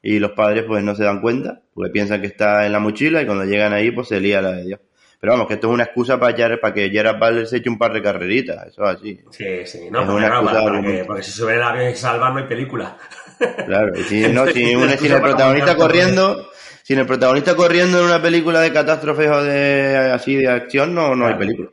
Y 0.02 0.20
los 0.20 0.32
padres 0.32 0.64
pues 0.68 0.84
no 0.84 0.96
se 0.96 1.04
dan 1.04 1.20
cuenta, 1.22 1.62
porque 1.74 1.92
piensan 1.92 2.22
que 2.22 2.28
está 2.28 2.66
en 2.66 2.72
la 2.72 2.80
mochila 2.80 3.22
y 3.22 3.26
cuando 3.26 3.44
llegan 3.44 3.74
ahí 3.74 3.92
pues 3.92 4.08
se 4.08 4.20
lía 4.20 4.42
la 4.42 4.52
de 4.54 4.64
Dios. 4.66 4.80
Pero 5.20 5.34
vamos, 5.34 5.48
que 5.48 5.56
esto 5.56 5.68
es 5.68 5.74
una 5.74 5.84
excusa 5.86 6.20
para, 6.20 6.38
Jared- 6.38 6.60
para 6.60 6.74
que 6.74 6.90
Gerard 6.90 7.18
Butler 7.18 7.48
se 7.48 7.58
eche 7.58 7.70
un 7.70 7.78
par 7.80 7.92
de 7.94 8.02
carreritas, 8.04 8.68
eso 8.68 8.84
es 8.84 8.98
así. 8.98 9.20
Sí, 9.32 9.46
sí, 9.66 9.80
no, 9.90 10.02
Es 10.02 10.06
porque, 10.06 10.18
una 10.26 10.28
excusa 10.28 10.64
para- 10.64 10.82
que- 10.82 11.04
porque 11.06 11.24
si 11.24 11.32
sube 11.32 11.56
el 11.56 11.64
avión 11.64 11.90
y 11.90 11.96
salva 11.96 12.30
no 12.30 12.38
hay 12.38 12.44
película. 12.46 12.98
Claro, 13.66 14.00
y 14.00 14.04
si, 14.04 14.28
no, 14.32 14.46
si, 14.48 14.76
una 14.76 14.96
sin 14.98 15.12
el 15.12 15.22
protagonista 15.22 15.76
corriendo, 15.76 16.50
sin 16.84 17.00
el 17.00 17.06
protagonista 17.08 17.56
corriendo 17.56 18.00
en 18.00 18.06
una 18.06 18.22
película 18.22 18.62
de 18.62 18.72
catástrofes 18.72 19.28
o 19.30 19.44
de 19.44 19.98
así 20.14 20.36
de 20.36 20.48
acción, 20.48 20.94
no, 20.96 21.16
no 21.16 21.26
hay 21.28 21.34
película. 21.36 21.70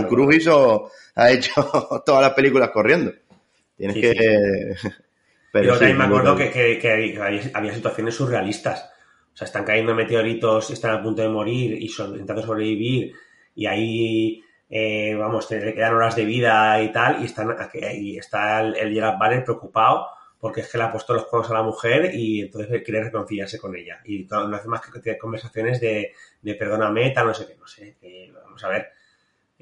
Tom. 0.00 0.08
Cruise 0.08 0.36
hizo, 0.38 0.90
ha 1.14 1.30
hecho 1.30 1.52
todas 2.06 2.22
las 2.22 2.32
películas 2.34 2.70
corriendo. 2.70 3.12
Tienes 3.76 3.94
Sí, 3.96 4.00
que. 4.00 4.12
Pero, 5.52 5.72
Pero 5.72 5.72
sí, 5.74 5.78
también 5.80 5.98
me 5.98 6.04
acuerdo 6.04 6.36
que, 6.36 6.50
que- 6.50 6.78
que 6.78 7.20
había, 7.20 7.74
situaciones 7.74 8.14
surrealistas. 8.14 8.90
O 9.34 9.36
sea, 9.36 9.46
están 9.46 9.64
cayendo 9.64 9.94
meteoritos, 9.94 10.70
están 10.70 10.92
a 10.96 11.02
punto 11.02 11.22
de 11.22 11.28
morir 11.28 11.74
y 11.80 11.88
son, 11.88 12.10
intentando 12.12 12.42
sobrevivir. 12.42 13.12
Y 13.54 13.66
ahí, 13.66 14.42
eh, 14.70 15.14
vamos, 15.14 15.48
te 15.48 15.60
le 15.64 15.74
quedan 15.74 15.94
horas 15.94 16.16
de 16.16 16.24
vida 16.24 16.82
y 16.82 16.90
tal. 16.92 17.22
Y, 17.22 17.26
están, 17.26 17.54
y 17.94 18.18
está 18.18 18.60
el, 18.62 18.76
el 18.76 18.92
Gerard 18.94 19.18
Butler 19.18 19.44
preocupado 19.44 20.06
porque 20.38 20.62
es 20.62 20.68
que 20.68 20.76
le 20.78 20.84
ha 20.84 20.90
puesto 20.92 21.14
los 21.14 21.26
cuernos 21.26 21.50
a 21.50 21.54
la 21.54 21.62
mujer 21.62 22.10
y 22.14 22.40
entonces 22.42 22.82
quiere 22.82 23.04
reconciliarse 23.04 23.58
con 23.58 23.76
ella. 23.76 24.00
Y 24.04 24.24
todo- 24.26 24.48
no 24.48 24.56
hace 24.56 24.68
más 24.68 24.80
que 24.80 24.98
tener 25.00 25.18
conversaciones 25.18 25.80
de, 25.80 26.12
de 26.40 26.54
perdóname, 26.54 27.10
tal, 27.10 27.26
no 27.28 27.34
sé 27.34 27.46
qué, 27.46 27.54
no 27.56 27.66
sé. 27.66 27.96
eh, 28.02 28.32
vamos 28.34 28.62
a 28.64 28.68
ver. 28.68 28.88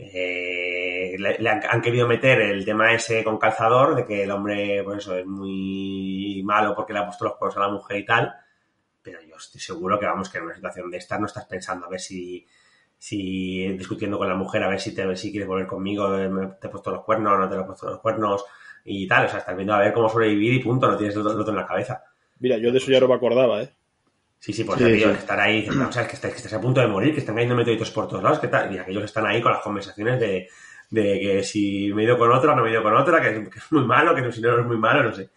Eh, 0.03 1.17
le, 1.19 1.49
han, 1.49 1.83
querido 1.83 2.09
meter 2.09 2.41
el 2.41 2.65
tema 2.65 2.93
ese 2.93 3.23
con 3.23 3.39
calzador, 3.39 3.95
de 3.95 4.05
que 4.05 4.23
el 4.23 4.31
hombre, 4.31 4.83
pues 4.83 4.99
eso, 4.99 5.17
es 5.17 5.27
muy 5.27 6.43
malo 6.43 6.75
porque 6.75 6.93
le 6.95 7.01
ha 7.01 7.05
puesto 7.05 7.27
los 7.27 7.37
cuernos 7.37 7.57
a 7.59 7.61
la 7.61 7.73
mujer 7.73 7.97
y 7.99 8.05
tal. 8.05 8.35
Pero 9.03 9.21
yo 9.23 9.37
estoy 9.37 9.61
seguro 9.61 9.99
que, 9.99 10.07
vamos, 10.07 10.31
que 10.31 10.39
en 10.39 10.45
una 10.45 10.55
situación 10.55 10.91
de 10.91 10.99
estas 10.99 11.21
no 11.21 11.27
estás 11.27 11.45
pensando 11.45 11.87
a 11.87 11.91
ver 11.91 12.01
si, 12.01 12.47
si 12.97 13.69
discutiendo 13.77 14.17
con 14.19 14.29
la 14.29 14.35
mujer, 14.35 14.63
a 14.63 14.69
ver 14.69 14.81
si, 14.81 14.95
te, 14.95 15.15
si 15.17 15.31
quieres 15.31 15.49
volver 15.49 15.67
conmigo, 15.67 16.17
eh, 16.19 16.31
te 16.61 16.67
he 16.67 16.71
puesto 16.71 16.91
los 16.91 17.05
cuernos, 17.05 17.39
no 17.39 17.49
te 17.49 17.57
he 17.57 17.63
puesto 17.63 17.91
los 17.91 18.01
cuernos 18.01 18.45
y 18.85 19.07
tal. 19.07 19.27
O 19.27 19.29
sea, 19.29 19.41
estás 19.41 19.57
viendo 19.57 19.75
a 19.75 19.81
ver 19.81 19.93
cómo 19.93 20.09
sobrevivir 20.09 20.55
y 20.55 20.63
punto, 20.63 20.91
no 20.91 20.97
tienes 20.97 21.17
otro 21.17 21.47
en 21.47 21.57
la 21.57 21.67
cabeza. 21.67 22.03
Mira, 22.39 22.57
yo 22.57 22.73
de 22.73 22.79
eso 22.79 22.91
ya 22.91 23.01
no 23.01 23.09
me 23.09 23.15
acordaba, 23.15 23.63
¿eh? 23.63 23.75
Sí, 24.41 24.53
sí, 24.55 24.65
pues 24.65 24.79
Sí, 24.79 24.85
digo, 24.91 25.09
sí. 25.11 25.13
que 25.15 25.19
estar 25.21 25.39
ahí, 25.39 25.57
diciendo, 25.63 25.87
o 25.89 25.93
sea, 25.93 26.07
que 26.09 26.15
estáis, 26.15 26.33
que 26.35 26.39
estáis 26.39 26.55
a 26.55 26.61
punto 26.61 26.81
de 26.81 26.87
morir, 26.89 27.13
que 27.13 27.21
están 27.21 27.35
cayendo 27.35 27.55
meteoritos 27.55 27.91
por 27.91 28.09
todos 28.09 28.23
lados, 28.23 28.39
que 28.41 28.49
tal, 28.49 28.75
y 28.75 28.79
aquellos 28.79 29.05
están 29.05 29.27
ahí 29.27 29.41
con 29.43 29.53
las 29.53 29.61
conversaciones 29.63 30.19
de, 30.19 30.49
de 30.91 31.21
que 31.21 31.43
si 31.45 31.93
me 31.93 32.03
he 32.03 32.05
ido 32.07 32.17
con 32.19 32.33
otra, 32.33 32.55
no 32.55 32.63
me 32.63 32.69
he 32.71 32.73
ido 32.73 32.83
con 32.83 32.95
otra, 32.97 33.21
que, 33.21 33.29
es- 33.29 33.49
que 33.51 33.59
es 33.59 33.71
muy 33.73 33.85
malo, 33.85 34.15
que 34.15 34.33
si 34.33 34.41
no 34.41 34.59
es 34.59 34.67
muy 34.67 34.79
malo, 34.79 35.03
no 35.03 35.15
sé. 35.15 35.29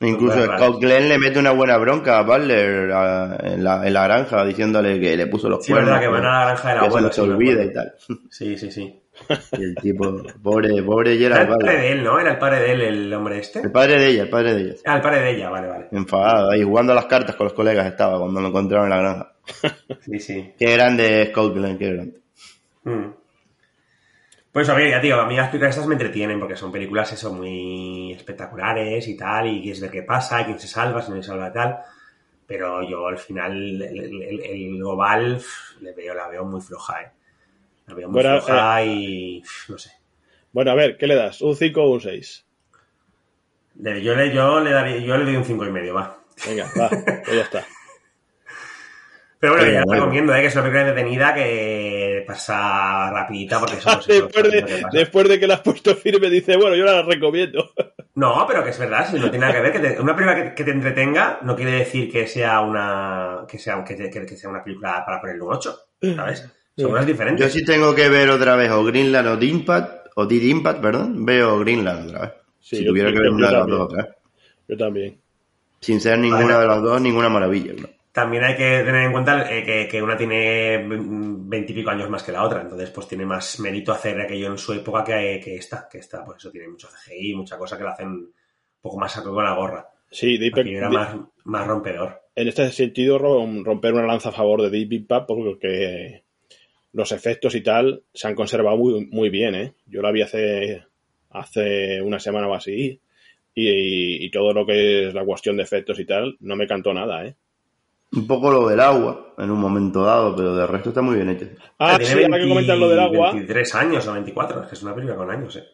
Incluso. 0.00 0.42
Scott 0.56 0.80
Glenn 0.80 1.08
le 1.10 1.18
mete 1.18 1.38
una 1.38 1.50
buena 1.50 1.76
bronca 1.76 2.18
a 2.18 2.22
Butler 2.22 2.90
a- 2.92 3.36
en, 3.42 3.62
la, 3.62 3.86
en 3.86 3.92
la 3.92 4.04
granja 4.04 4.44
diciéndole 4.46 4.98
que 4.98 5.16
le 5.16 5.26
puso 5.26 5.48
los 5.48 5.64
Sí, 5.64 5.72
es 5.72 5.78
verdad, 5.78 6.00
que 6.00 6.08
cuernos, 6.08 6.22
van 6.22 6.32
a 6.32 6.38
la 6.40 6.44
granja 6.46 6.62
se 6.72 6.86
abuelo. 6.86 7.06
les 7.08 7.16
sí, 7.16 7.22
me 7.22 7.28
olvida 7.34 7.64
y 7.64 7.72
tal. 7.72 7.94
Sí, 8.30 8.56
sí, 8.56 8.70
sí. 8.70 8.96
Y 9.58 9.62
el 9.62 9.74
tipo, 9.74 10.22
pobre, 10.42 10.82
pobre 10.82 11.22
Era 11.22 11.42
el 11.42 11.48
padre 11.48 11.76
de 11.76 11.92
él, 11.92 12.02
¿no? 12.02 12.18
Era 12.18 12.30
el 12.30 12.38
padre 12.38 12.60
de 12.60 12.72
él, 12.72 12.80
el 12.80 13.12
hombre 13.12 13.38
este. 13.40 13.60
El 13.60 13.70
padre 13.70 13.98
de 14.00 14.06
ella, 14.08 14.22
el 14.22 14.30
padre 14.30 14.54
de 14.54 14.60
ella. 14.62 14.74
Ah, 14.86 14.96
el 14.96 15.02
padre 15.02 15.20
de 15.20 15.30
ella, 15.32 15.50
vale, 15.50 15.68
vale. 15.68 15.88
Enfadado, 15.92 16.50
ahí 16.52 16.62
jugando 16.62 16.92
a 16.92 16.96
las 16.96 17.04
cartas 17.04 17.36
con 17.36 17.44
los 17.44 17.52
colegas 17.52 17.86
estaba 17.86 18.18
cuando 18.18 18.40
lo 18.40 18.48
encontraron 18.48 18.86
en 18.86 18.90
la 18.90 18.96
granja. 19.02 19.32
Sí, 20.00 20.18
sí. 20.18 20.54
Qué 20.58 20.72
grande 20.72 21.26
Scott 21.30 21.54
Glenn, 21.54 21.76
qué 21.76 21.92
grande. 21.92 22.20
Mm. 22.84 23.19
Pues 24.52 24.68
a 24.68 24.74
ver, 24.74 24.90
ya 24.90 25.00
digo, 25.00 25.16
a 25.20 25.26
mí 25.26 25.36
las 25.36 25.48
películas 25.48 25.74
estas 25.76 25.86
me 25.86 25.94
entretienen 25.94 26.40
porque 26.40 26.56
son 26.56 26.72
películas 26.72 27.12
eso 27.12 27.32
muy 27.32 28.12
espectaculares 28.12 29.06
y 29.06 29.16
tal, 29.16 29.46
y 29.46 29.60
quieres 29.62 29.80
ver 29.80 29.90
qué 29.92 30.02
pasa, 30.02 30.44
quién 30.44 30.58
se 30.58 30.66
salva, 30.66 31.02
si 31.02 31.10
no 31.12 31.16
se 31.18 31.22
salva 31.28 31.52
tal. 31.52 31.78
Pero 32.46 32.82
yo 32.88 33.06
al 33.08 33.18
final, 33.18 33.52
el, 33.56 33.82
el- 33.82 34.22
el- 34.22 34.40
el 34.44 34.76
global, 34.78 35.40
le 35.80 35.92
veo, 35.94 36.14
la 36.14 36.28
veo 36.28 36.44
muy 36.44 36.60
floja, 36.60 37.02
¿eh? 37.02 37.10
La 37.88 37.94
veo 37.94 38.08
muy 38.10 38.20
Bueno, 38.22 38.38
floja 38.40 38.84
y 38.84 39.40
pf, 39.42 39.72
no 39.72 39.78
sé. 39.78 39.92
Bueno, 40.52 40.70
a 40.70 40.74
ver, 40.76 40.96
¿qué 40.96 41.08
le 41.08 41.16
das? 41.16 41.40
¿Un 41.40 41.56
5 41.56 41.82
o 41.82 41.90
un 41.92 42.00
6? 42.00 42.46
Le- 43.74 44.00
Yo 44.02 44.14
le, 44.14 44.32
yo 44.32 44.60
le 44.60 44.70
daría, 44.70 44.98
yo 44.98 45.16
le 45.16 45.24
doy 45.24 45.34
un 45.36 45.44
cinco 45.44 45.64
y 45.66 45.70
medio, 45.72 45.94
va. 45.94 46.16
Venga, 46.46 46.72
va, 46.78 46.88
pues 47.24 47.36
ya 47.36 47.42
está. 47.42 47.66
Pero 49.38 49.54
bueno, 49.54 49.66
Venga, 49.66 49.80
ya 49.80 49.84
bueno. 49.84 50.02
recomiendo, 50.02 50.34
¿eh? 50.34 50.40
que 50.40 50.46
es 50.48 50.54
una 50.54 50.64
película 50.64 50.88
entretenida 50.88 51.34
que 51.34 51.99
pasa 52.30 53.10
rapidita 53.10 53.58
porque 53.60 53.76
pues, 53.84 54.06
después, 54.06 54.50
de, 54.50 54.82
después 54.92 55.28
de 55.28 55.40
que 55.40 55.46
la 55.46 55.54
has 55.54 55.60
puesto 55.60 55.94
firme, 55.96 56.30
dice, 56.30 56.56
bueno, 56.56 56.76
yo 56.76 56.84
la 56.84 57.02
recomiendo. 57.02 57.70
No, 58.12 58.44
pero 58.46 58.62
que 58.64 58.70
es 58.70 58.78
verdad, 58.78 59.08
si 59.08 59.16
no 59.18 59.30
tiene 59.30 59.38
nada 59.46 59.52
que 59.54 59.60
ver, 59.60 59.72
que 59.72 59.78
te- 59.78 60.00
una 60.00 60.14
película 60.16 60.42
que, 60.42 60.54
que 60.54 60.64
te 60.64 60.72
entretenga 60.72 61.38
no 61.42 61.54
quiere 61.54 61.70
decir 61.70 62.10
que 62.10 62.26
sea 62.26 62.60
una 62.60 63.44
que 63.48 63.56
sea, 63.56 63.82
que, 63.84 63.94
te- 63.94 64.10
que- 64.10 64.26
que 64.26 64.36
sea 64.36 64.50
una 64.50 64.62
película 64.64 65.04
para 65.06 65.20
ponerle 65.20 65.40
un 65.42 65.54
8, 65.54 65.78
¿sabes? 66.16 66.44
Son 66.76 66.90
cosas 66.90 67.06
diferentes. 67.06 67.46
Yo 67.46 67.58
sí 67.58 67.64
tengo 67.64 67.94
que 67.94 68.08
ver 68.08 68.28
otra 68.28 68.56
vez 68.56 68.68
o 68.72 68.84
Greenland 68.84 69.28
o 69.28 69.36
Deep 69.36 69.50
Impact, 69.50 70.06
o 70.16 70.26
Deep 70.26 70.42
Impact, 70.42 70.80
perdón, 70.82 71.24
veo 71.24 71.60
Greenland 71.60 72.08
otra 72.08 72.20
vez. 72.22 72.30
Sí, 72.58 72.76
si 72.78 72.84
yo- 72.84 72.90
tuviera 72.90 73.10
yo- 73.10 73.14
que 73.14 73.20
ver 73.20 73.30
una 73.30 73.46
de 73.46 73.52
las 73.52 73.66
dos 73.68 73.80
otra 73.80 74.02
vez. 74.04 74.14
Yo 74.68 74.76
también. 74.76 75.20
Sin 75.80 76.00
ser 76.00 76.18
ninguna 76.18 76.42
Vale. 76.56 76.58
de 76.58 76.66
las 76.66 76.82
dos, 76.82 77.00
ninguna 77.00 77.28
maravilla. 77.28 77.72
¿no? 77.80 77.88
También 78.12 78.42
hay 78.42 78.56
que 78.56 78.82
tener 78.84 79.04
en 79.06 79.12
cuenta 79.12 79.48
eh, 79.56 79.62
que, 79.62 79.86
que 79.88 80.02
una 80.02 80.16
tiene 80.16 80.84
veintipico 80.84 81.90
años 81.90 82.10
más 82.10 82.22
que 82.24 82.32
la 82.32 82.42
otra, 82.44 82.62
entonces 82.62 82.90
pues 82.90 83.06
tiene 83.06 83.24
más 83.24 83.60
mérito 83.60 83.92
hacer 83.92 84.20
aquello 84.20 84.48
en 84.48 84.58
su 84.58 84.72
época 84.72 85.04
que, 85.04 85.40
que 85.42 85.54
esta, 85.56 85.88
que 85.90 85.98
esta, 85.98 86.24
pues 86.24 86.38
eso 86.38 86.50
tiene 86.50 86.68
mucho 86.68 86.88
CGI, 86.88 87.34
mucha 87.34 87.56
cosa 87.56 87.78
que 87.78 87.84
la 87.84 87.90
hacen 87.92 88.08
un 88.08 88.32
poco 88.80 88.98
más 88.98 89.12
saco 89.12 89.32
con 89.32 89.44
la 89.44 89.54
gorra. 89.54 89.86
Sí, 90.10 90.38
Deep- 90.38 90.58
Aquí 90.60 90.74
era 90.74 90.88
Deep- 90.88 90.92
más, 90.92 91.16
más 91.44 91.66
rompedor. 91.68 92.20
en 92.34 92.48
este 92.48 92.68
sentido 92.72 93.16
rom- 93.18 93.64
romper 93.64 93.92
una 93.94 94.06
lanza 94.06 94.30
a 94.30 94.32
favor 94.32 94.62
de 94.62 94.70
Deep 94.70 94.92
Impact 94.92 95.26
porque 95.28 96.24
los 96.92 97.12
efectos 97.12 97.54
y 97.54 97.60
tal 97.60 98.02
se 98.12 98.26
han 98.26 98.34
conservado 98.34 98.76
muy, 98.76 99.06
muy 99.06 99.30
bien, 99.30 99.54
¿eh? 99.54 99.74
Yo 99.86 100.02
la 100.02 100.10
vi 100.10 100.22
hace, 100.22 100.82
hace 101.30 102.02
una 102.02 102.18
semana 102.18 102.48
o 102.48 102.54
así 102.54 103.00
y, 103.54 104.24
y 104.24 104.30
todo 104.32 104.52
lo 104.52 104.66
que 104.66 105.06
es 105.06 105.14
la 105.14 105.24
cuestión 105.24 105.56
de 105.56 105.62
efectos 105.62 106.00
y 106.00 106.04
tal 106.06 106.36
no 106.40 106.56
me 106.56 106.66
cantó 106.66 106.92
nada, 106.92 107.24
¿eh? 107.24 107.36
Un 108.12 108.26
poco 108.26 108.50
lo 108.50 108.68
del 108.68 108.80
agua 108.80 109.34
en 109.38 109.50
un 109.50 109.60
momento 109.60 110.02
dado, 110.02 110.34
pero 110.34 110.54
de 110.54 110.66
resto 110.66 110.88
está 110.88 111.00
muy 111.00 111.16
bien 111.16 111.30
hecho. 111.30 111.46
Ah, 111.78 111.96
Tiene 111.96 112.04
sí, 112.06 112.24
ahora 112.24 112.38
que 112.38 112.44
20 112.44 112.48
comentas 112.48 112.78
lo 112.78 112.88
del 112.88 112.98
agua, 113.00 113.32
23 113.32 113.74
años 113.76 114.08
o 114.08 114.12
24, 114.12 114.62
es 114.62 114.68
que 114.68 114.74
es 114.74 114.82
una 114.82 114.94
película 114.94 115.16
con 115.16 115.30
años, 115.30 115.56
eh. 115.56 115.64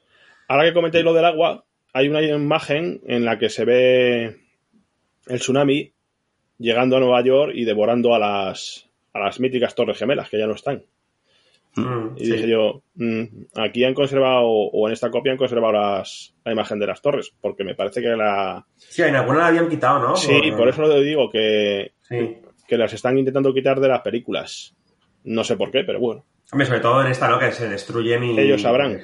ahora 0.48 0.64
que 0.64 0.74
comentáis 0.74 1.04
lo 1.04 1.14
del 1.14 1.24
agua, 1.24 1.64
hay 1.92 2.08
una 2.08 2.20
imagen 2.22 3.00
en 3.06 3.24
la 3.24 3.38
que 3.38 3.48
se 3.48 3.64
ve 3.64 4.36
el 5.26 5.38
tsunami 5.38 5.92
llegando 6.58 6.96
a 6.96 7.00
Nueva 7.00 7.22
York 7.22 7.52
y 7.54 7.64
devorando 7.64 8.14
a 8.14 8.18
las, 8.18 8.88
a 9.14 9.18
las 9.20 9.40
míticas 9.40 9.74
torres 9.74 9.98
gemelas, 9.98 10.28
que 10.28 10.38
ya 10.38 10.46
no 10.46 10.54
están. 10.54 10.84
Mm, 11.74 12.16
Y 12.16 12.24
sí. 12.24 12.32
dije 12.32 12.48
yo, 12.48 12.82
mm, 12.94 13.22
aquí 13.56 13.84
han 13.84 13.94
conservado, 13.94 14.46
o 14.46 14.86
en 14.86 14.92
esta 14.92 15.10
copia 15.10 15.32
han 15.32 15.38
conservado 15.38 15.72
las, 15.72 16.34
la 16.44 16.52
imagen 16.52 16.78
de 16.78 16.86
las 16.86 17.02
torres, 17.02 17.32
porque 17.40 17.64
me 17.64 17.74
parece 17.74 18.00
que 18.00 18.08
la... 18.08 18.66
Sí, 18.76 19.02
en 19.02 19.16
alguna 19.16 19.38
la 19.40 19.46
habían 19.48 19.68
quitado, 19.68 20.00
¿no? 20.00 20.16
Sí, 20.16 20.52
por 20.56 20.68
eso 20.68 20.82
lo 20.82 21.00
digo, 21.00 21.30
que, 21.30 21.92
Sí. 22.08 22.38
que 22.68 22.76
las 22.78 22.92
están 22.92 23.18
intentando 23.18 23.52
quitar 23.54 23.80
de 23.80 23.88
las 23.88 24.00
películas. 24.00 24.74
No 25.24 25.42
sé 25.44 25.56
por 25.56 25.70
qué, 25.70 25.82
pero 25.84 25.98
bueno. 26.00 26.24
Hombre, 26.52 26.66
sobre 26.66 26.80
todo 26.80 27.00
en 27.02 27.08
esta, 27.08 27.28
¿no? 27.28 27.38
Que 27.38 27.50
se 27.52 27.68
destruyen 27.68 28.22
y... 28.24 28.38
Ellos 28.38 28.62
sabrán. 28.62 29.00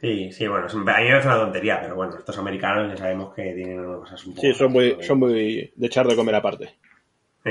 Sí, 0.00 0.30
sí, 0.32 0.46
bueno, 0.46 0.66
a 0.66 0.72
mí 0.72 0.78
me 0.78 0.84
parece 0.92 1.26
una 1.26 1.38
tontería, 1.38 1.80
pero 1.80 1.96
bueno, 1.96 2.16
estos 2.16 2.38
americanos 2.38 2.90
ya 2.90 2.96
sabemos 2.96 3.34
que 3.34 3.42
tienen 3.52 3.80
unas 3.80 4.00
cosas 4.00 4.24
un 4.26 4.34
poco... 4.34 4.46
Sí, 4.46 4.54
son 4.54 4.72
muy, 4.72 4.96
son 5.02 5.18
muy 5.18 5.72
de 5.74 5.86
echar 5.86 6.06
de 6.06 6.14
comer 6.16 6.36
aparte. 6.36 6.76
Sí. 7.44 7.50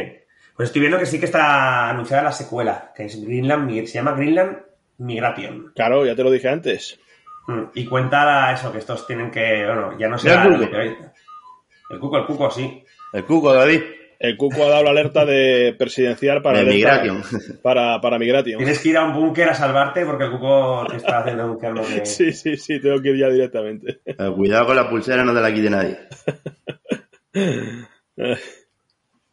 Pues 0.56 0.69
estoy 0.69 0.80
viendo 0.80 0.97
que 0.97 1.06
sí 1.06 1.19
que 1.19 1.25
está 1.25 1.89
anunciada 1.89 2.23
la 2.23 2.32
secuela, 2.32 2.91
que 2.95 3.06
es 3.06 3.21
Greenland, 3.23 3.86
se 3.86 3.93
llama 3.95 4.13
Greenland 4.13 4.58
Migration. 4.97 5.71
Claro, 5.75 6.06
ya 6.06 6.15
te 6.15 6.23
lo 6.23 6.32
dije 6.32 6.47
antes. 6.49 6.99
Mm, 7.47 7.63
Y 7.75 7.86
cuenta 7.86 8.51
eso, 8.53 8.71
que 8.71 8.80
estos 8.80 9.06
tienen 9.06 9.30
que, 9.30 9.65
bueno, 9.65 9.97
ya 9.99 10.08
no 10.08 10.17
sé... 10.17 10.32
El 11.89 11.99
cuco, 11.99 12.17
el 12.17 12.25
cuco, 12.25 12.49
sí. 12.49 12.84
El 13.13 13.23
cuco, 13.25 13.53
David, 13.53 13.82
El 14.19 14.36
Cuco 14.38 14.63
ha 14.63 14.69
dado 14.69 14.84
la 14.84 14.89
alerta 14.91 15.25
de 15.25 15.75
presidencial 15.77 16.41
para, 16.41 16.60
de 16.63 16.65
Migration. 16.65 17.21
para, 17.62 18.01
para 18.01 18.17
Migration. 18.17 18.58
Tienes 18.58 18.80
que 18.80 18.89
ir 18.89 18.97
a 18.97 19.06
un 19.06 19.13
búnker 19.13 19.49
a 19.49 19.53
salvarte 19.53 20.06
porque 20.06 20.23
el 20.25 20.32
cuco 20.32 20.86
te 20.89 20.97
está 20.97 21.19
haciendo 21.19 21.45
un 21.51 21.60
calmo 21.60 21.86
de... 21.86 22.06
Sí, 22.06 22.32
sí, 22.34 22.58
sí, 22.58 22.80
tengo 22.82 23.01
que 23.01 23.10
ir 23.10 23.17
ya 23.17 23.30
directamente. 23.30 24.01
Eh, 24.06 24.15
Cuidado 24.36 24.65
con 24.67 24.75
la 24.75 24.89
pulsera, 24.89 25.23
no 25.23 25.34
te 25.34 25.41
la 25.41 25.53
quite 25.53 25.69
nadie. 25.69 25.97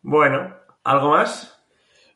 Bueno, 0.07 0.55
¿algo 0.83 1.13
más? 1.13 1.59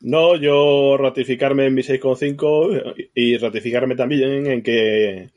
No, 0.01 0.37
yo 0.37 0.99
ratificarme 0.99 1.67
en 1.67 1.75
mi 1.75 1.81
6,5 1.81 3.09
y 3.15 3.39
ratificarme 3.39 3.97
también 3.97 4.47
en 4.47 4.63
que, 4.63 5.31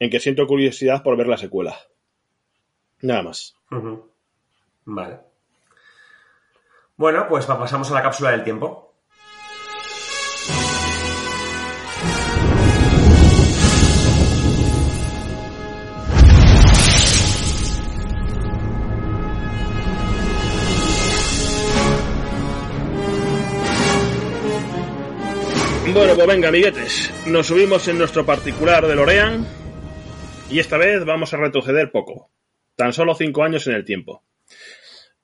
en 0.00 0.10
que 0.10 0.18
siento 0.20 0.48
curiosidad 0.48 1.04
por 1.04 1.16
ver 1.16 1.28
la 1.28 1.36
secuela. 1.36 1.76
Nada 3.00 3.22
más. 3.22 3.54
Vale. 4.84 5.27
Bueno, 6.98 7.26
pues 7.30 7.46
pa- 7.46 7.58
pasamos 7.58 7.90
a 7.90 7.94
la 7.94 8.02
cápsula 8.02 8.30
del 8.32 8.44
tiempo. 8.44 8.92
Bueno, 25.94 26.14
pues 26.14 26.26
venga, 26.26 26.48
amiguetes. 26.48 27.10
Nos 27.26 27.46
subimos 27.46 27.88
en 27.88 27.98
nuestro 27.98 28.24
particular 28.26 28.86
de 28.86 28.94
Lorean 28.94 29.46
y 30.50 30.58
esta 30.58 30.76
vez 30.76 31.04
vamos 31.04 31.32
a 31.32 31.38
retroceder 31.38 31.90
poco. 31.90 32.30
Tan 32.76 32.92
solo 32.92 33.14
5 33.14 33.42
años 33.42 33.66
en 33.66 33.74
el 33.74 33.84
tiempo. 33.84 34.22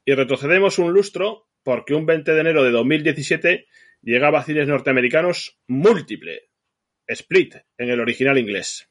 Y 0.05 0.15
retrocedemos 0.15 0.79
un 0.79 0.93
lustro 0.93 1.47
porque 1.64 1.94
un 1.94 2.07
20 2.07 2.33
de 2.33 2.40
enero 2.40 2.62
de 2.62 2.70
2017 2.70 3.66
llegaba 4.03 4.38
a 4.38 4.44
cines 4.44 4.68
norteamericanos 4.68 5.59
múltiple. 5.66 6.48
Split 7.07 7.57
en 7.77 7.90
el 7.90 8.00
original 8.00 8.38
inglés. 8.38 8.88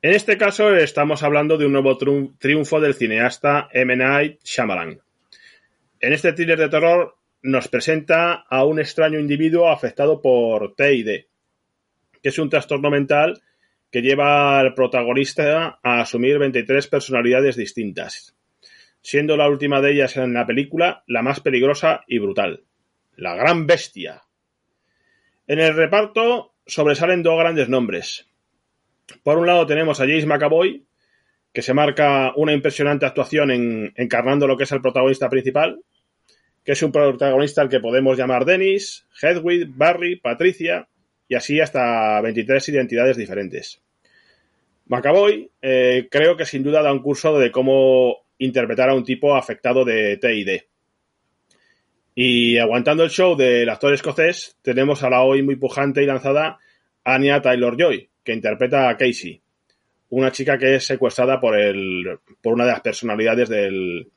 En 0.00 0.12
este 0.12 0.36
caso 0.38 0.74
estamos 0.76 1.22
hablando 1.22 1.56
de 1.58 1.66
un 1.66 1.72
nuevo 1.72 1.98
triun- 1.98 2.38
triunfo 2.38 2.80
del 2.80 2.94
cineasta 2.94 3.68
M. 3.72 3.96
Night 3.96 4.40
Shyamalan. 4.44 5.00
En 6.00 6.12
este 6.12 6.32
thriller 6.34 6.58
de 6.58 6.68
terror 6.68 7.16
nos 7.42 7.68
presenta 7.68 8.32
a 8.48 8.64
un 8.64 8.78
extraño 8.80 9.18
individuo 9.18 9.70
afectado 9.70 10.20
por 10.22 10.74
TID, 10.74 11.24
que 12.22 12.28
es 12.28 12.38
un 12.38 12.48
trastorno 12.50 12.90
mental 12.90 13.42
que 13.90 14.00
lleva 14.02 14.58
al 14.58 14.74
protagonista 14.74 15.78
a 15.82 16.00
asumir 16.00 16.38
23 16.38 16.86
personalidades 16.88 17.56
distintas, 17.56 18.34
siendo 19.04 19.36
la 19.36 19.50
última 19.50 19.82
de 19.82 19.92
ellas 19.92 20.16
en 20.16 20.32
la 20.32 20.46
película 20.46 21.04
la 21.06 21.20
más 21.20 21.40
peligrosa 21.40 22.04
y 22.08 22.18
brutal, 22.18 22.64
la 23.16 23.36
gran 23.36 23.66
bestia. 23.66 24.22
En 25.46 25.60
el 25.60 25.76
reparto 25.76 26.54
sobresalen 26.66 27.22
dos 27.22 27.38
grandes 27.38 27.68
nombres. 27.68 28.26
Por 29.22 29.36
un 29.36 29.46
lado 29.46 29.66
tenemos 29.66 30.00
a 30.00 30.06
James 30.06 30.24
McAvoy, 30.24 30.86
que 31.52 31.60
se 31.60 31.74
marca 31.74 32.32
una 32.36 32.54
impresionante 32.54 33.04
actuación 33.04 33.50
en, 33.50 33.92
encarnando 33.96 34.46
lo 34.46 34.56
que 34.56 34.64
es 34.64 34.72
el 34.72 34.80
protagonista 34.80 35.28
principal, 35.28 35.82
que 36.64 36.72
es 36.72 36.82
un 36.82 36.90
protagonista 36.90 37.60
al 37.60 37.68
que 37.68 37.80
podemos 37.80 38.16
llamar 38.16 38.46
Dennis, 38.46 39.06
Hedwig, 39.20 39.68
Barry, 39.68 40.16
Patricia 40.16 40.88
y 41.28 41.34
así 41.34 41.60
hasta 41.60 42.22
23 42.22 42.70
identidades 42.70 43.18
diferentes. 43.18 43.82
McAvoy 44.86 45.50
eh, 45.60 46.08
creo 46.10 46.38
que 46.38 46.46
sin 46.46 46.62
duda 46.62 46.80
da 46.80 46.90
un 46.90 47.02
curso 47.02 47.38
de 47.38 47.50
cómo 47.50 48.23
interpretar 48.38 48.90
a 48.90 48.94
un 48.94 49.04
tipo 49.04 49.36
afectado 49.36 49.84
de 49.84 50.16
TID. 50.16 50.62
Y 52.14 52.58
aguantando 52.58 53.02
el 53.02 53.10
show 53.10 53.36
del 53.36 53.68
actor 53.68 53.92
escocés, 53.92 54.56
tenemos 54.62 55.02
a 55.02 55.10
la 55.10 55.22
hoy 55.22 55.42
muy 55.42 55.56
pujante 55.56 56.02
y 56.02 56.06
lanzada 56.06 56.58
Anya 57.02 57.42
Taylor-Joy, 57.42 58.08
que 58.22 58.32
interpreta 58.32 58.88
a 58.88 58.96
Casey, 58.96 59.42
una 60.10 60.30
chica 60.30 60.56
que 60.56 60.76
es 60.76 60.86
secuestrada 60.86 61.40
por, 61.40 61.58
el, 61.58 62.18
por 62.40 62.54
una 62.54 62.64
de 62.64 62.72
las 62.72 62.80
personalidades 62.80 63.48
del, 63.48 64.10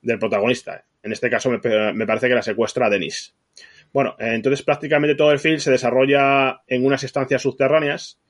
del 0.00 0.18
protagonista. 0.18 0.84
En 1.02 1.12
este 1.12 1.28
caso 1.28 1.50
me, 1.50 1.58
me, 1.92 2.06
parece 2.06 2.28
que 2.28 2.34
la 2.34 2.42
secuestra 2.42 2.86
a 2.86 2.90
Dennis. 2.90 3.34
Bueno, 3.92 4.14
entonces 4.20 4.62
prácticamente 4.64 5.16
todo 5.16 5.32
el 5.32 5.40
film 5.40 5.58
se 5.58 5.72
desarrolla 5.72 6.62
en 6.68 6.86
unas 6.86 7.02
estancias 7.02 7.42
subterráneas 7.42 8.20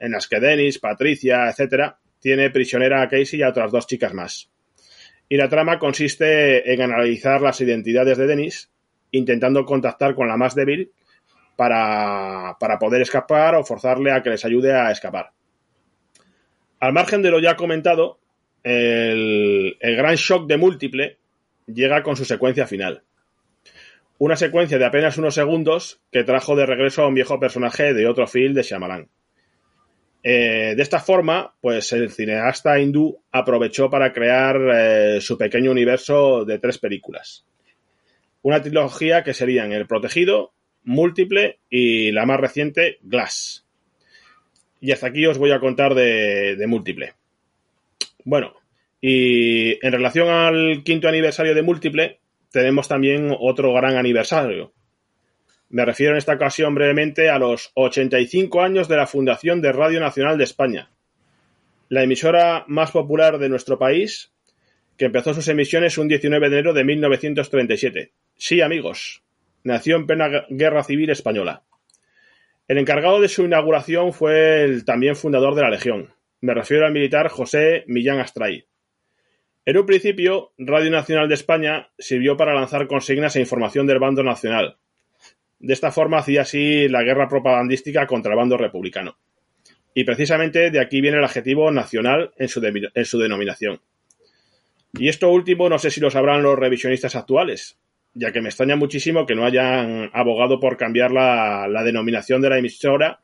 en 0.00 0.12
las 0.12 0.26
que 0.26 0.40
Dennis, 0.40 0.78
Patricia, 0.78 1.48
etcétera, 1.48 1.98
tiene 2.18 2.50
prisionera 2.50 3.02
a 3.02 3.08
Casey 3.08 3.40
y 3.40 3.42
a 3.42 3.50
otras 3.50 3.70
dos 3.70 3.86
chicas 3.86 4.14
más. 4.14 4.50
Y 5.28 5.36
la 5.36 5.48
trama 5.48 5.78
consiste 5.78 6.72
en 6.72 6.82
analizar 6.82 7.40
las 7.40 7.60
identidades 7.60 8.18
de 8.18 8.26
Dennis, 8.26 8.70
intentando 9.10 9.64
contactar 9.64 10.14
con 10.14 10.28
la 10.28 10.36
más 10.36 10.54
débil 10.54 10.92
para, 11.56 12.56
para 12.58 12.78
poder 12.78 13.02
escapar 13.02 13.54
o 13.54 13.64
forzarle 13.64 14.12
a 14.12 14.22
que 14.22 14.30
les 14.30 14.44
ayude 14.44 14.74
a 14.74 14.90
escapar. 14.90 15.30
Al 16.80 16.92
margen 16.92 17.22
de 17.22 17.30
lo 17.30 17.40
ya 17.40 17.56
comentado, 17.56 18.18
el, 18.62 19.76
el 19.80 19.96
gran 19.96 20.16
shock 20.16 20.46
de 20.46 20.56
múltiple 20.56 21.18
llega 21.66 22.02
con 22.02 22.16
su 22.16 22.24
secuencia 22.24 22.66
final. 22.66 23.02
Una 24.18 24.36
secuencia 24.36 24.78
de 24.78 24.84
apenas 24.84 25.18
unos 25.18 25.34
segundos 25.34 26.00
que 26.12 26.24
trajo 26.24 26.56
de 26.56 26.66
regreso 26.66 27.02
a 27.02 27.08
un 27.08 27.14
viejo 27.14 27.40
personaje 27.40 27.94
de 27.94 28.06
otro 28.06 28.26
film 28.26 28.54
de 28.54 28.62
Shyamalan. 28.62 29.08
Eh, 30.26 30.72
de 30.74 30.82
esta 30.82 31.00
forma, 31.00 31.54
pues 31.60 31.92
el 31.92 32.10
cineasta 32.10 32.80
hindú 32.80 33.20
aprovechó 33.30 33.90
para 33.90 34.10
crear 34.14 34.56
eh, 34.74 35.20
su 35.20 35.36
pequeño 35.36 35.70
universo 35.70 36.46
de 36.46 36.58
tres 36.58 36.78
películas. 36.78 37.44
Una 38.40 38.62
trilogía 38.62 39.22
que 39.22 39.34
serían 39.34 39.72
El 39.72 39.86
Protegido, 39.86 40.52
Múltiple 40.84 41.58
y 41.68 42.10
la 42.10 42.24
más 42.24 42.40
reciente, 42.40 42.98
Glass. 43.02 43.66
Y 44.80 44.92
hasta 44.92 45.08
aquí 45.08 45.26
os 45.26 45.36
voy 45.36 45.52
a 45.52 45.60
contar 45.60 45.94
de, 45.94 46.56
de 46.56 46.66
Múltiple. 46.66 47.12
Bueno, 48.24 48.54
y 49.02 49.72
en 49.86 49.92
relación 49.92 50.30
al 50.30 50.82
quinto 50.84 51.06
aniversario 51.06 51.54
de 51.54 51.62
Múltiple, 51.62 52.20
tenemos 52.50 52.88
también 52.88 53.34
otro 53.38 53.74
gran 53.74 53.96
aniversario. 53.96 54.72
Me 55.68 55.84
refiero 55.84 56.12
en 56.12 56.18
esta 56.18 56.34
ocasión 56.34 56.74
brevemente 56.74 57.30
a 57.30 57.38
los 57.38 57.72
85 57.74 58.62
años 58.62 58.88
de 58.88 58.96
la 58.96 59.06
fundación 59.06 59.60
de 59.60 59.72
Radio 59.72 60.00
Nacional 60.00 60.38
de 60.38 60.44
España, 60.44 60.90
la 61.88 62.02
emisora 62.02 62.64
más 62.68 62.90
popular 62.90 63.38
de 63.38 63.48
nuestro 63.48 63.78
país, 63.78 64.32
que 64.96 65.06
empezó 65.06 65.34
sus 65.34 65.48
emisiones 65.48 65.98
un 65.98 66.08
19 66.08 66.48
de 66.48 66.56
enero 66.56 66.72
de 66.72 66.84
1937. 66.84 68.12
Sí, 68.36 68.60
amigos, 68.60 69.22
nació 69.62 69.96
en 69.96 70.06
plena 70.06 70.46
Guerra 70.48 70.84
Civil 70.84 71.10
Española. 71.10 71.62
El 72.68 72.78
encargado 72.78 73.20
de 73.20 73.28
su 73.28 73.44
inauguración 73.44 74.12
fue 74.12 74.64
el 74.64 74.84
también 74.84 75.16
fundador 75.16 75.54
de 75.54 75.62
la 75.62 75.70
Legión. 75.70 76.14
Me 76.40 76.54
refiero 76.54 76.86
al 76.86 76.92
militar 76.92 77.28
José 77.28 77.84
Millán 77.86 78.20
Astray. 78.20 78.66
En 79.66 79.78
un 79.78 79.86
principio, 79.86 80.52
Radio 80.58 80.90
Nacional 80.90 81.28
de 81.28 81.34
España 81.34 81.90
sirvió 81.98 82.36
para 82.36 82.54
lanzar 82.54 82.86
consignas 82.86 83.34
e 83.36 83.40
información 83.40 83.86
del 83.86 83.98
bando 83.98 84.22
nacional. 84.22 84.78
De 85.64 85.72
esta 85.72 85.90
forma 85.90 86.18
hacía 86.18 86.42
así 86.42 86.88
la 86.88 87.02
guerra 87.02 87.26
propagandística 87.26 88.06
contra 88.06 88.32
el 88.32 88.36
bando 88.36 88.58
republicano. 88.58 89.16
Y 89.94 90.04
precisamente 90.04 90.70
de 90.70 90.78
aquí 90.78 91.00
viene 91.00 91.16
el 91.16 91.24
adjetivo 91.24 91.70
nacional 91.70 92.32
en 92.36 92.48
su, 92.48 92.62
en 92.62 93.04
su 93.06 93.18
denominación. 93.18 93.80
Y 94.92 95.08
esto 95.08 95.30
último 95.30 95.70
no 95.70 95.78
sé 95.78 95.90
si 95.90 96.02
lo 96.02 96.10
sabrán 96.10 96.42
los 96.42 96.58
revisionistas 96.58 97.16
actuales, 97.16 97.78
ya 98.12 98.30
que 98.30 98.42
me 98.42 98.50
extraña 98.50 98.76
muchísimo 98.76 99.24
que 99.24 99.34
no 99.34 99.46
hayan 99.46 100.10
abogado 100.12 100.60
por 100.60 100.76
cambiar 100.76 101.12
la 101.12 101.82
denominación 101.82 102.42
de 102.42 102.50
la 102.50 102.58
emisora 102.58 103.20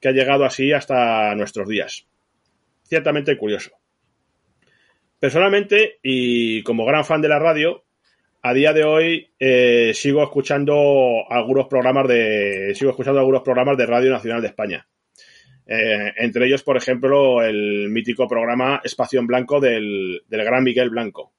que 0.00 0.08
ha 0.08 0.12
llegado 0.12 0.44
así 0.44 0.72
hasta 0.72 1.34
nuestros 1.34 1.68
días. 1.68 2.06
Ciertamente 2.84 3.36
curioso. 3.36 3.72
Personalmente, 5.18 5.98
y 6.04 6.62
como 6.62 6.86
gran 6.86 7.04
fan 7.04 7.20
de 7.20 7.28
la 7.28 7.40
radio, 7.40 7.84
a 8.42 8.54
día 8.54 8.72
de 8.72 8.84
hoy 8.84 9.30
eh, 9.38 9.92
sigo 9.94 10.22
escuchando 10.22 11.24
algunos 11.28 11.66
programas 11.66 12.08
de 12.08 12.72
sigo 12.74 12.90
escuchando 12.90 13.20
algunos 13.20 13.42
programas 13.42 13.76
de 13.76 13.86
Radio 13.86 14.10
Nacional 14.10 14.40
de 14.40 14.48
España. 14.48 14.86
Eh, 15.66 16.12
entre 16.16 16.46
ellos, 16.46 16.62
por 16.62 16.76
ejemplo, 16.76 17.42
el 17.42 17.88
mítico 17.90 18.26
programa 18.26 18.80
Espacio 18.82 19.20
en 19.20 19.26
Blanco 19.26 19.60
del, 19.60 20.22
del 20.26 20.44
gran 20.44 20.64
Miguel 20.64 20.90
Blanco, 20.90 21.32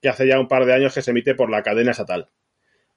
que 0.00 0.08
hace 0.08 0.26
ya 0.26 0.40
un 0.40 0.48
par 0.48 0.64
de 0.64 0.72
años 0.72 0.94
que 0.94 1.02
se 1.02 1.10
emite 1.10 1.34
por 1.34 1.50
la 1.50 1.62
cadena 1.62 1.90
estatal. 1.90 2.28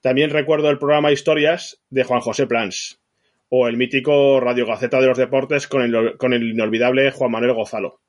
También 0.02 0.30
recuerdo 0.30 0.70
el 0.70 0.80
programa 0.80 1.12
Historias 1.12 1.82
de 1.90 2.04
Juan 2.04 2.22
José 2.22 2.46
Plans, 2.46 3.02
o 3.50 3.68
el 3.68 3.78
mítico 3.78 4.40
Radio 4.40 4.66
Gaceta 4.66 5.02
de 5.02 5.08
los 5.08 5.18
Deportes 5.18 5.68
con 5.68 5.82
el, 5.82 6.18
con 6.18 6.34
el 6.34 6.44
inolvidable 6.44 7.12
Juan 7.12 7.32
Manuel 7.32 7.54
Gozalo. 7.54 8.02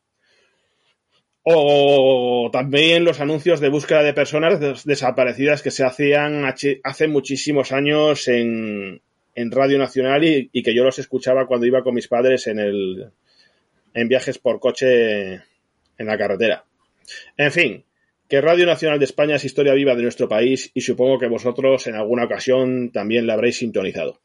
O 1.46 2.48
también 2.52 3.04
los 3.04 3.20
anuncios 3.20 3.60
de 3.60 3.68
búsqueda 3.68 4.02
de 4.02 4.14
personas 4.14 4.58
des- 4.60 4.84
desaparecidas 4.84 5.62
que 5.62 5.70
se 5.70 5.84
hacían 5.84 6.46
hace 6.46 6.80
hace 6.82 7.06
muchísimos 7.06 7.70
años 7.70 8.28
en, 8.28 9.02
en 9.34 9.50
Radio 9.50 9.78
Nacional 9.78 10.24
y, 10.24 10.48
y 10.52 10.62
que 10.62 10.74
yo 10.74 10.84
los 10.84 10.98
escuchaba 10.98 11.46
cuando 11.46 11.66
iba 11.66 11.82
con 11.82 11.94
mis 11.94 12.08
padres 12.08 12.46
en, 12.46 12.58
el, 12.60 13.10
en 13.92 14.08
viajes 14.08 14.38
por 14.38 14.58
coche 14.58 15.34
en 15.34 16.06
la 16.06 16.16
carretera. 16.16 16.64
En 17.36 17.52
fin, 17.52 17.84
que 18.26 18.40
Radio 18.40 18.64
Nacional 18.64 18.98
de 18.98 19.04
España 19.04 19.36
es 19.36 19.44
historia 19.44 19.74
viva 19.74 19.94
de 19.94 20.02
nuestro 20.02 20.26
país 20.28 20.70
y 20.72 20.80
supongo 20.80 21.18
que 21.18 21.28
vosotros 21.28 21.86
en 21.86 21.94
alguna 21.94 22.24
ocasión 22.24 22.90
también 22.90 23.26
la 23.26 23.34
habréis 23.34 23.58
sintonizado. 23.58 24.18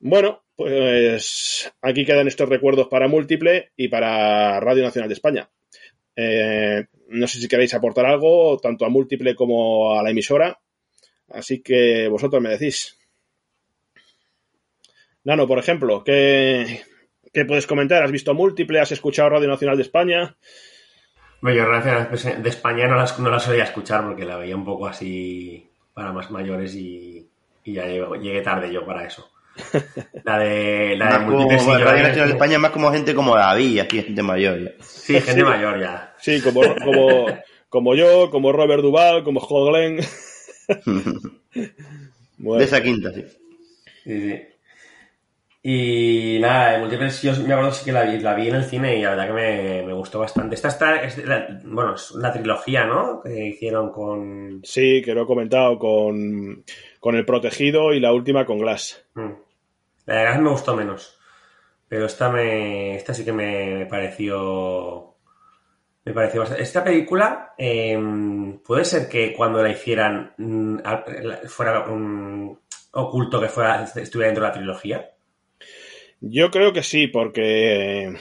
Bueno, 0.00 0.42
pues 0.56 1.72
aquí 1.82 2.04
quedan 2.04 2.26
estos 2.26 2.48
recuerdos 2.48 2.88
para 2.88 3.06
Múltiple 3.06 3.70
y 3.76 3.86
para 3.86 4.58
Radio 4.58 4.82
Nacional 4.82 5.08
de 5.08 5.14
España. 5.14 5.48
Eh, 6.16 6.86
no 7.08 7.26
sé 7.26 7.38
si 7.40 7.48
queréis 7.48 7.74
aportar 7.74 8.06
algo, 8.06 8.58
tanto 8.58 8.84
a 8.84 8.88
Múltiple 8.88 9.34
como 9.34 9.98
a 9.98 10.02
la 10.02 10.10
emisora. 10.10 10.58
Así 11.28 11.62
que 11.62 12.08
vosotros 12.08 12.42
me 12.42 12.50
decís. 12.50 12.98
Nano, 15.24 15.46
por 15.46 15.58
ejemplo, 15.58 16.02
¿qué, 16.02 16.82
qué 17.32 17.44
puedes 17.44 17.66
comentar? 17.66 18.02
¿Has 18.02 18.12
visto 18.12 18.34
Múltiple? 18.34 18.80
¿Has 18.80 18.92
escuchado 18.92 19.30
Radio 19.30 19.48
Nacional 19.48 19.76
de 19.76 19.82
España? 19.82 20.36
Bueno, 21.40 21.64
yo 21.64 22.32
de 22.42 22.48
España 22.48 22.86
no 22.86 22.96
la, 22.96 23.06
no 23.18 23.30
la 23.30 23.40
solía 23.40 23.64
escuchar 23.64 24.04
porque 24.04 24.24
la 24.24 24.36
veía 24.36 24.56
un 24.56 24.64
poco 24.64 24.86
así 24.86 25.70
para 25.94 26.12
más 26.12 26.30
mayores 26.30 26.74
y, 26.74 27.26
y 27.64 27.72
ya 27.72 27.86
llegué 27.86 28.42
tarde 28.42 28.72
yo 28.72 28.84
para 28.84 29.06
eso. 29.06 29.29
La 30.24 30.38
de, 30.38 30.96
la 30.96 31.18
de 31.18 31.26
como, 31.26 31.44
bueno, 31.46 31.78
la 31.78 31.84
Radio 31.84 32.02
Nacional 32.04 32.28
de 32.28 32.34
España 32.34 32.54
es 32.54 32.60
más 32.60 32.70
como 32.70 32.90
gente 32.92 33.14
como 33.14 33.36
David, 33.36 33.80
aquí 33.80 34.02
gente 34.02 34.22
mayor. 34.22 34.62
ya. 34.62 34.70
Sí, 34.80 35.14
gente 35.14 35.32
Sí. 35.40 35.42
mayor 35.42 35.80
ya. 35.80 36.14
Sí, 36.18 36.40
como, 36.40 36.60
como, 36.84 37.26
como 37.68 37.94
yo, 37.94 38.30
como 38.30 38.52
Robert 38.52 38.82
Duval, 38.82 39.22
como 39.24 39.40
Joe 39.40 39.70
Glenn. 39.70 40.00
Bueno, 42.38 42.58
De 42.58 42.64
esa 42.64 42.82
quinta, 42.82 43.12
sí. 43.12 43.24
Sí, 44.04 44.20
sí. 44.30 44.40
Y 45.62 46.38
nada, 46.40 46.72
de 46.72 46.78
Múltiple 46.78 47.10
sí, 47.10 47.26
yo 47.26 47.34
me 47.46 47.52
acuerdo 47.52 47.72
sí 47.72 47.84
que 47.84 47.92
la 47.92 48.04
vi, 48.04 48.18
la 48.18 48.32
vi 48.34 48.48
en 48.48 48.54
el 48.54 48.64
cine 48.64 48.96
y 48.96 49.02
la 49.02 49.10
verdad 49.10 49.26
que 49.26 49.32
me, 49.34 49.82
me 49.88 49.92
gustó 49.92 50.18
bastante. 50.18 50.54
Esta 50.54 50.68
está, 50.68 51.02
es 51.02 51.16
de 51.16 51.26
la- 51.26 51.60
bueno, 51.64 51.96
es 51.96 52.12
la 52.12 52.32
trilogía, 52.32 52.86
¿no? 52.86 53.20
Que 53.22 53.48
hicieron 53.48 53.90
con... 53.92 54.60
sí, 54.64 55.02
que 55.04 55.12
lo 55.12 55.24
he 55.24 55.26
comentado 55.26 55.78
con, 55.78 56.64
con 57.00 57.16
El 57.16 57.24
Protegido 57.24 57.92
y 57.92 58.00
la 58.00 58.12
última 58.12 58.44
con 58.44 58.58
Glass. 58.58 59.04
Mm. 59.14 59.32
La 60.06 60.14
de 60.14 60.24
Gas 60.24 60.40
me 60.40 60.50
gustó 60.50 60.76
menos. 60.76 61.18
Pero 61.88 62.06
esta 62.06 62.30
me. 62.30 62.94
Esta 62.94 63.12
sí 63.12 63.24
que 63.24 63.32
me, 63.32 63.86
pareció. 63.86 65.16
Me 66.04 66.12
pareció 66.12 66.40
bastante. 66.40 66.62
Esta 66.62 66.84
película. 66.84 67.54
eh, 67.58 67.98
puede 68.64 68.84
ser 68.84 69.08
que 69.08 69.32
cuando 69.32 69.62
la 69.62 69.70
hicieran. 69.70 70.34
mm, 70.36 70.78
fuera 71.48 71.86
un 71.86 72.60
oculto 72.92 73.40
que 73.40 73.48
fuera, 73.48 73.82
estuviera 73.84 74.28
dentro 74.28 74.44
de 74.44 74.50
la 74.50 74.54
trilogía. 74.54 75.10
Yo 76.20 76.50
creo 76.50 76.72
que 76.72 76.82
sí, 76.82 77.06
porque 77.06 78.14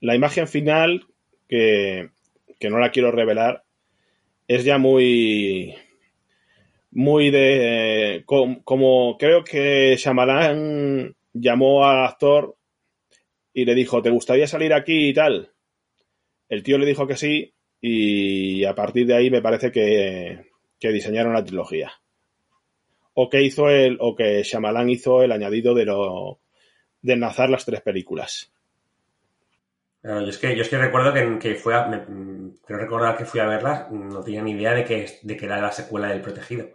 la 0.00 0.14
imagen 0.14 0.48
final, 0.48 1.06
que, 1.48 2.10
que 2.58 2.68
no 2.68 2.78
la 2.78 2.90
quiero 2.90 3.12
revelar, 3.12 3.64
es 4.48 4.64
ya 4.64 4.76
muy. 4.78 5.74
Muy 6.92 7.30
de. 7.30 8.22
com- 8.26 8.62
Como 8.62 9.16
creo 9.18 9.42
que 9.44 9.96
Shyamalan 9.96 11.14
llamó 11.32 11.84
al 11.86 12.04
actor 12.04 12.56
y 13.54 13.64
le 13.64 13.74
dijo: 13.74 14.02
¿Te 14.02 14.10
gustaría 14.10 14.46
salir 14.46 14.72
aquí 14.74 15.08
y 15.08 15.14
tal? 15.14 15.50
El 16.48 16.62
tío 16.62 16.76
le 16.78 16.86
dijo 16.86 17.06
que 17.06 17.16
sí, 17.16 17.54
y 17.80 18.64
a 18.64 18.74
partir 18.74 19.06
de 19.06 19.14
ahí 19.14 19.30
me 19.30 19.40
parece 19.40 19.72
que, 19.72 20.50
que 20.78 20.92
diseñaron 20.92 21.32
la 21.32 21.44
trilogía. 21.44 21.92
O 23.14 23.28
que 23.30 23.42
hizo 23.42 23.70
el. 23.70 23.96
O 24.00 24.14
que 24.14 24.42
Shyamalan 24.42 24.90
hizo 24.90 25.22
el 25.22 25.32
añadido 25.32 25.74
de 25.74 25.86
lo 25.86 26.40
de 27.00 27.14
enlazar 27.14 27.48
las 27.48 27.64
tres 27.64 27.80
películas. 27.80 28.52
Yo 30.04 30.18
es 30.18 30.36
que, 30.38 30.52
es 30.60 30.68
que 30.68 30.78
recuerdo 30.78 31.12
que, 31.14 31.38
que 31.38 31.54
fue 31.54 31.74
a, 31.74 31.88
recordar 32.68 33.16
que 33.16 33.24
fui 33.24 33.40
a 33.40 33.46
verla, 33.46 33.88
no 33.90 34.20
tenía 34.20 34.42
ni 34.42 34.50
idea 34.50 34.74
de 34.74 34.84
que, 34.84 35.06
de 35.22 35.36
que 35.36 35.44
era 35.46 35.60
la 35.60 35.70
secuela 35.70 36.08
del 36.08 36.20
Protegido. 36.20 36.70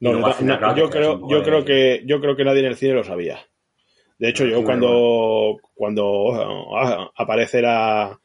No, 0.00 0.12
no, 0.12 0.20
no, 0.20 0.76
yo 0.76 0.90
creo, 0.90 1.28
yo 1.28 1.42
creo 1.42 1.64
que 1.64 2.02
yo 2.06 2.20
creo 2.20 2.36
que 2.36 2.44
nadie 2.44 2.60
en 2.60 2.66
el 2.66 2.76
cine 2.76 2.94
lo 2.94 3.04
sabía. 3.04 3.40
De 4.18 4.28
hecho, 4.28 4.46
yo 4.46 4.62
cuando 4.64 5.56
cuando 5.74 6.74
ah, 6.76 7.10
aparece 7.16 7.62
la, 7.62 8.20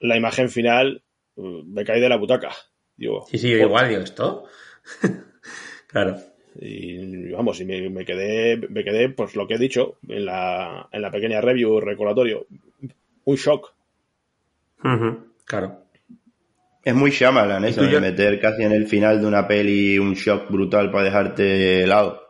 la 0.00 0.16
imagen 0.16 0.48
final 0.48 1.02
uh, 1.36 1.62
me 1.64 1.84
caí 1.84 2.00
de 2.00 2.08
la 2.08 2.16
butaca. 2.16 2.50
Digo, 2.96 3.26
Sí, 3.28 3.38
sí, 3.38 3.48
igual, 3.50 3.88
digo, 3.88 4.02
¿esto? 4.02 4.44
claro. 5.88 6.16
y 6.60 7.30
vamos, 7.32 7.60
y 7.60 7.64
me, 7.64 7.88
me 7.90 8.04
quedé 8.04 8.56
me 8.68 8.84
quedé 8.84 9.08
pues 9.08 9.34
lo 9.34 9.46
que 9.46 9.54
he 9.54 9.58
dicho 9.58 9.98
en 10.08 10.24
la 10.24 10.88
en 10.92 11.02
la 11.02 11.10
pequeña 11.10 11.40
review 11.40 11.80
recordatorio, 11.80 12.46
un 13.24 13.36
shock. 13.36 13.74
Claro. 15.44 15.87
Es 16.84 16.94
muy 16.94 17.10
Shyamalan 17.10 17.64
¿Y 17.64 17.68
eso, 17.68 17.82
de 17.82 18.00
meter 18.00 18.40
casi 18.40 18.62
en 18.62 18.72
el 18.72 18.86
final 18.86 19.20
de 19.20 19.26
una 19.26 19.46
peli 19.46 19.98
un 19.98 20.14
shock 20.14 20.50
brutal 20.50 20.90
para 20.90 21.04
dejarte 21.04 21.82
helado. 21.82 22.22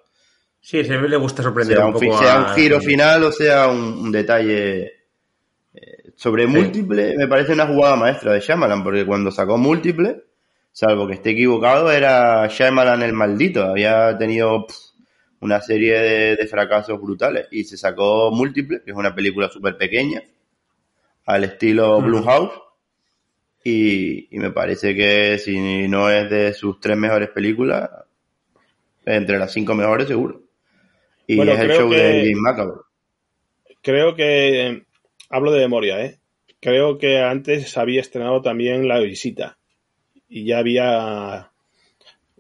Sí, 0.61 0.83
siempre 0.85 1.09
le 1.09 1.17
gusta 1.17 1.43
sorprender 1.43 1.77
Sea 1.77 1.87
un 1.87 1.95
un, 1.95 2.01
poco 2.01 2.19
sea 2.19 2.35
a- 2.35 2.39
un 2.41 2.55
giro 2.55 2.81
final 2.81 3.23
o 3.25 3.33
sea 3.33 3.69
un, 3.69 3.79
un 3.79 4.13
detalle 4.13 4.93
eh, 5.75 6.13
sobre 6.17 6.45
Sí. 6.47 6.49
múltiple, 6.51 7.15
me 7.17 7.29
parece 7.29 7.53
una 7.53 7.67
jugada 7.67 7.95
maestra 7.97 8.33
de 8.33 8.41
Shyamalan, 8.41 8.83
porque 8.83 9.07
cuando 9.07 9.31
sacó 9.31 9.57
múltiple, 9.59 10.25
salvo 10.73 11.07
que 11.07 11.15
esté 11.15 11.31
equivocado, 11.31 11.93
era 11.93 12.47
Shyamalan 12.49 13.03
el 13.03 13.13
maldito. 13.13 13.63
Había 13.63 14.17
tenido 14.19 14.67
pff, 14.67 14.77
una 15.41 15.61
serie 15.61 15.99
de, 16.01 16.37
de 16.37 16.47
fracasos 16.49 17.01
brutales 17.01 17.47
y 17.53 17.63
se 17.65 17.77
sacó 17.77 18.31
múltiple, 18.33 18.83
que 18.85 18.91
es 18.91 18.97
una 18.97 19.15
película 19.15 19.49
súper 19.49 19.77
pequeña, 19.77 20.21
al 21.27 21.45
estilo 21.45 22.01
Mm. 22.01 22.05
Blumhouse. 22.05 22.53
Y, 23.71 24.29
y 24.31 24.39
me 24.39 24.51
parece 24.51 24.95
que 24.95 25.39
si 25.39 25.89
no 25.89 26.11
es 26.11 26.31
de 26.31 26.53
sus 26.55 26.81
tres 26.81 26.97
mejores 26.97 27.29
películas, 27.31 27.91
entre 29.05 29.39
las 29.39 29.53
cinco 29.53 29.75
mejores 29.75 30.09
seguro. 30.09 30.41
Y 31.27 31.37
Bueno, 31.37 31.53
es 31.53 31.61
el 31.61 31.71
show 31.73 31.91
que- 31.91 31.97
de 31.97 32.13
James 32.21 32.37
McAvoy. 32.43 32.77
Creo 33.83 34.15
que, 34.15 34.83
hablo 35.31 35.53
de 35.53 35.61
memoria, 35.61 36.05
¿eh? 36.05 36.19
Creo 36.61 36.99
que 36.99 37.19
antes 37.21 37.77
había 37.79 38.01
estrenado 38.01 38.43
también 38.43 38.89
La 38.89 38.99
Visita 38.99 39.59
y 40.29 40.45
ya 40.45 40.59
había 40.59 41.51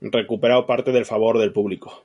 recuperado 0.01 0.67
parte 0.67 0.93
del 0.93 1.05
favor 1.05 1.39
del 1.39 1.53
público. 1.53 2.05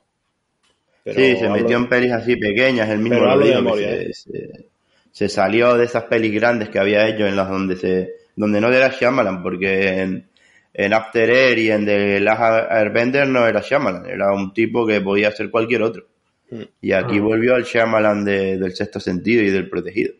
Pero 1.02 1.20
sí, 1.20 1.36
se 1.36 1.48
metió 1.50 1.76
en 1.76 1.88
pelis 1.88 2.12
así 2.12 2.36
pequeñas, 2.36 2.88
el 2.88 2.98
mismo 2.98 3.16
Pero 3.16 3.26
lo 3.26 3.32
hablo 3.32 3.46
de 3.46 3.54
memoria, 3.56 3.88
se, 3.90 4.02
¿eh? 4.02 4.12
se- 4.14 4.66
se 5.12 5.28
salió 5.28 5.74
de 5.76 5.84
esas 5.84 6.04
pelis 6.04 6.32
grandes 6.32 6.68
que 6.70 6.78
había 6.78 7.06
hecho 7.08 7.26
en 7.26 7.36
las 7.36 7.48
donde 7.48 7.76
se 7.76 8.23
donde 8.36 8.60
no 8.60 8.72
era 8.72 8.88
Shyamalan, 8.88 9.42
porque 9.42 10.00
en, 10.00 10.28
en 10.72 10.92
After 10.92 11.30
Air 11.30 11.58
y 11.58 11.70
en 11.70 11.86
The 11.86 12.20
Last 12.20 12.70
Airbender 12.70 13.28
no 13.28 13.46
era 13.46 13.60
Shyamalan, 13.60 14.06
era 14.06 14.32
un 14.32 14.52
tipo 14.52 14.86
que 14.86 15.00
podía 15.00 15.30
ser 15.32 15.50
cualquier 15.50 15.82
otro. 15.82 16.06
Mm. 16.50 16.62
Y 16.82 16.92
aquí 16.92 17.18
Ah. 17.18 17.22
volvió 17.22 17.54
al 17.54 17.64
Shyamalan 17.64 18.24
de- 18.24 18.58
del 18.58 18.74
sexto 18.74 19.00
sentido 19.00 19.42
y 19.42 19.50
del 19.50 19.68
protegido. 19.68 20.14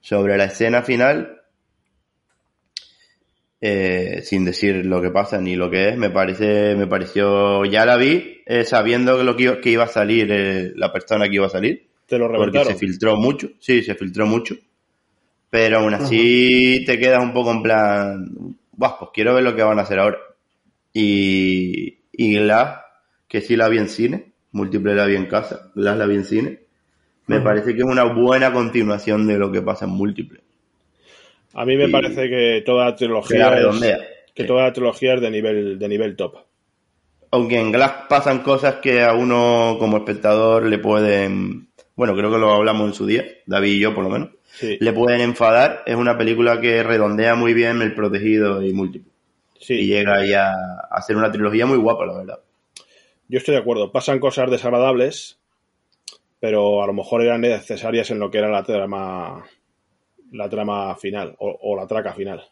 Sobre 0.00 0.36
la 0.38 0.44
escena 0.44 0.82
final, 0.82 1.36
eh, 3.60 4.20
sin 4.24 4.44
decir 4.44 4.86
lo 4.86 5.02
que 5.02 5.10
pasa 5.10 5.38
ni 5.40 5.54
lo 5.56 5.70
que 5.70 5.90
es, 5.90 5.96
me 5.98 6.10
parece, 6.10 6.74
me 6.76 6.86
pareció, 6.86 7.64
ya 7.66 7.84
la 7.84 7.96
vi 7.96 8.40
eh, 8.46 8.64
sabiendo 8.64 9.18
que 9.18 9.24
lo 9.24 9.36
que 9.36 9.42
iba, 9.44 9.60
que 9.60 9.70
iba 9.70 9.84
a 9.84 9.88
salir, 9.88 10.28
eh, 10.32 10.72
la 10.76 10.90
persona 10.92 11.28
que 11.28 11.34
iba 11.34 11.46
a 11.46 11.50
salir, 11.50 11.88
te 12.06 12.18
lo 12.18 12.26
porque 12.28 12.38
reventaron. 12.58 12.72
se 12.72 12.78
filtró 12.78 13.16
mucho, 13.16 13.50
sí, 13.60 13.82
se 13.82 13.94
filtró 13.94 14.26
mucho, 14.26 14.56
pero 15.50 15.78
aún 15.78 15.94
así 15.94 16.84
te 16.86 16.98
quedas 16.98 17.22
un 17.22 17.32
poco 17.32 17.52
en 17.52 17.62
plan, 17.62 18.26
Buah, 18.72 18.98
pues 18.98 19.10
quiero 19.14 19.34
ver 19.34 19.44
lo 19.44 19.54
que 19.56 19.62
van 19.62 19.78
a 19.78 19.82
hacer 19.82 19.98
ahora. 19.98 20.18
Y, 20.92 21.98
y 22.12 22.34
Glass, 22.36 22.80
que 23.28 23.40
sí 23.40 23.56
la 23.56 23.68
vi 23.68 23.78
en 23.78 23.88
cine, 23.88 24.32
múltiple 24.52 24.94
la 24.94 25.06
vi 25.06 25.16
en 25.16 25.26
casa, 25.26 25.70
Glass 25.74 25.98
la 25.98 26.06
vi 26.06 26.16
en 26.16 26.24
cine, 26.24 26.60
me 27.26 27.40
parece 27.40 27.74
que 27.74 27.80
es 27.80 27.86
una 27.86 28.04
buena 28.04 28.52
continuación 28.52 29.26
de 29.26 29.38
lo 29.38 29.52
que 29.52 29.62
pasa 29.62 29.86
en 29.86 29.92
múltiple. 29.92 30.40
A 31.54 31.64
mí 31.64 31.76
me 31.76 31.88
y- 31.88 31.88
parece 31.88 32.28
que 32.28 32.62
toda 32.66 32.96
trilogía 32.96 33.56
es, 33.60 33.96
que 34.34 34.44
toda 34.44 34.64
la 34.64 34.72
trilogía 34.72 35.14
es 35.14 35.20
de 35.20 35.30
nivel 35.30 35.78
de 35.78 35.88
nivel 35.88 36.16
top. 36.16 36.38
Aunque 37.32 37.58
en 37.60 37.70
Glass 37.72 37.92
pasan 38.08 38.40
cosas 38.42 38.76
que 38.76 39.02
a 39.02 39.14
uno 39.14 39.76
como 39.78 39.98
espectador 39.98 40.64
le 40.66 40.78
pueden, 40.78 41.69
bueno, 41.94 42.14
creo 42.16 42.30
que 42.30 42.38
lo 42.38 42.52
hablamos 42.52 42.88
en 42.88 42.94
su 42.94 43.06
día, 43.06 43.24
David 43.46 43.72
y 43.72 43.80
yo 43.80 43.94
por 43.94 44.04
lo 44.04 44.10
menos, 44.10 44.30
Sí, 44.52 44.78
le 44.80 44.92
pueden 44.92 45.20
enfadar. 45.20 45.82
Es 45.86 45.94
una 45.94 46.18
película 46.18 46.60
que 46.60 46.82
redondea 46.82 47.34
muy 47.36 47.54
bien 47.54 47.82
el 47.82 47.94
protegido 47.94 48.62
y 48.62 48.72
múltiple. 48.72 49.12
Y 49.60 49.64
sí, 49.64 49.86
llega 49.86 50.24
ya 50.26 50.50
a 50.50 50.96
hacer 50.96 51.16
una 51.16 51.30
trilogía 51.30 51.66
muy 51.66 51.78
guapa, 51.78 52.04
la 52.06 52.16
verdad. 52.18 52.40
yo 53.28 53.38
estoy 53.38 53.54
de 53.54 53.60
acuerdo. 53.60 53.92
Pasan 53.92 54.18
cosas 54.18 54.50
desagradables, 54.50 55.38
pero 56.40 56.82
a 56.82 56.86
lo 56.86 56.92
mejor 56.94 57.22
eran 57.22 57.42
necesarias 57.42 58.10
en 58.10 58.18
lo 58.18 58.30
que 58.30 58.38
era 58.38 58.48
la 58.50 58.64
trama 58.64 59.44
la 60.32 60.48
trama 60.48 60.94
final 60.96 61.36
o, 61.38 61.58
o 61.62 61.76
la 61.76 61.86
traca 61.86 62.12
final. 62.12 62.42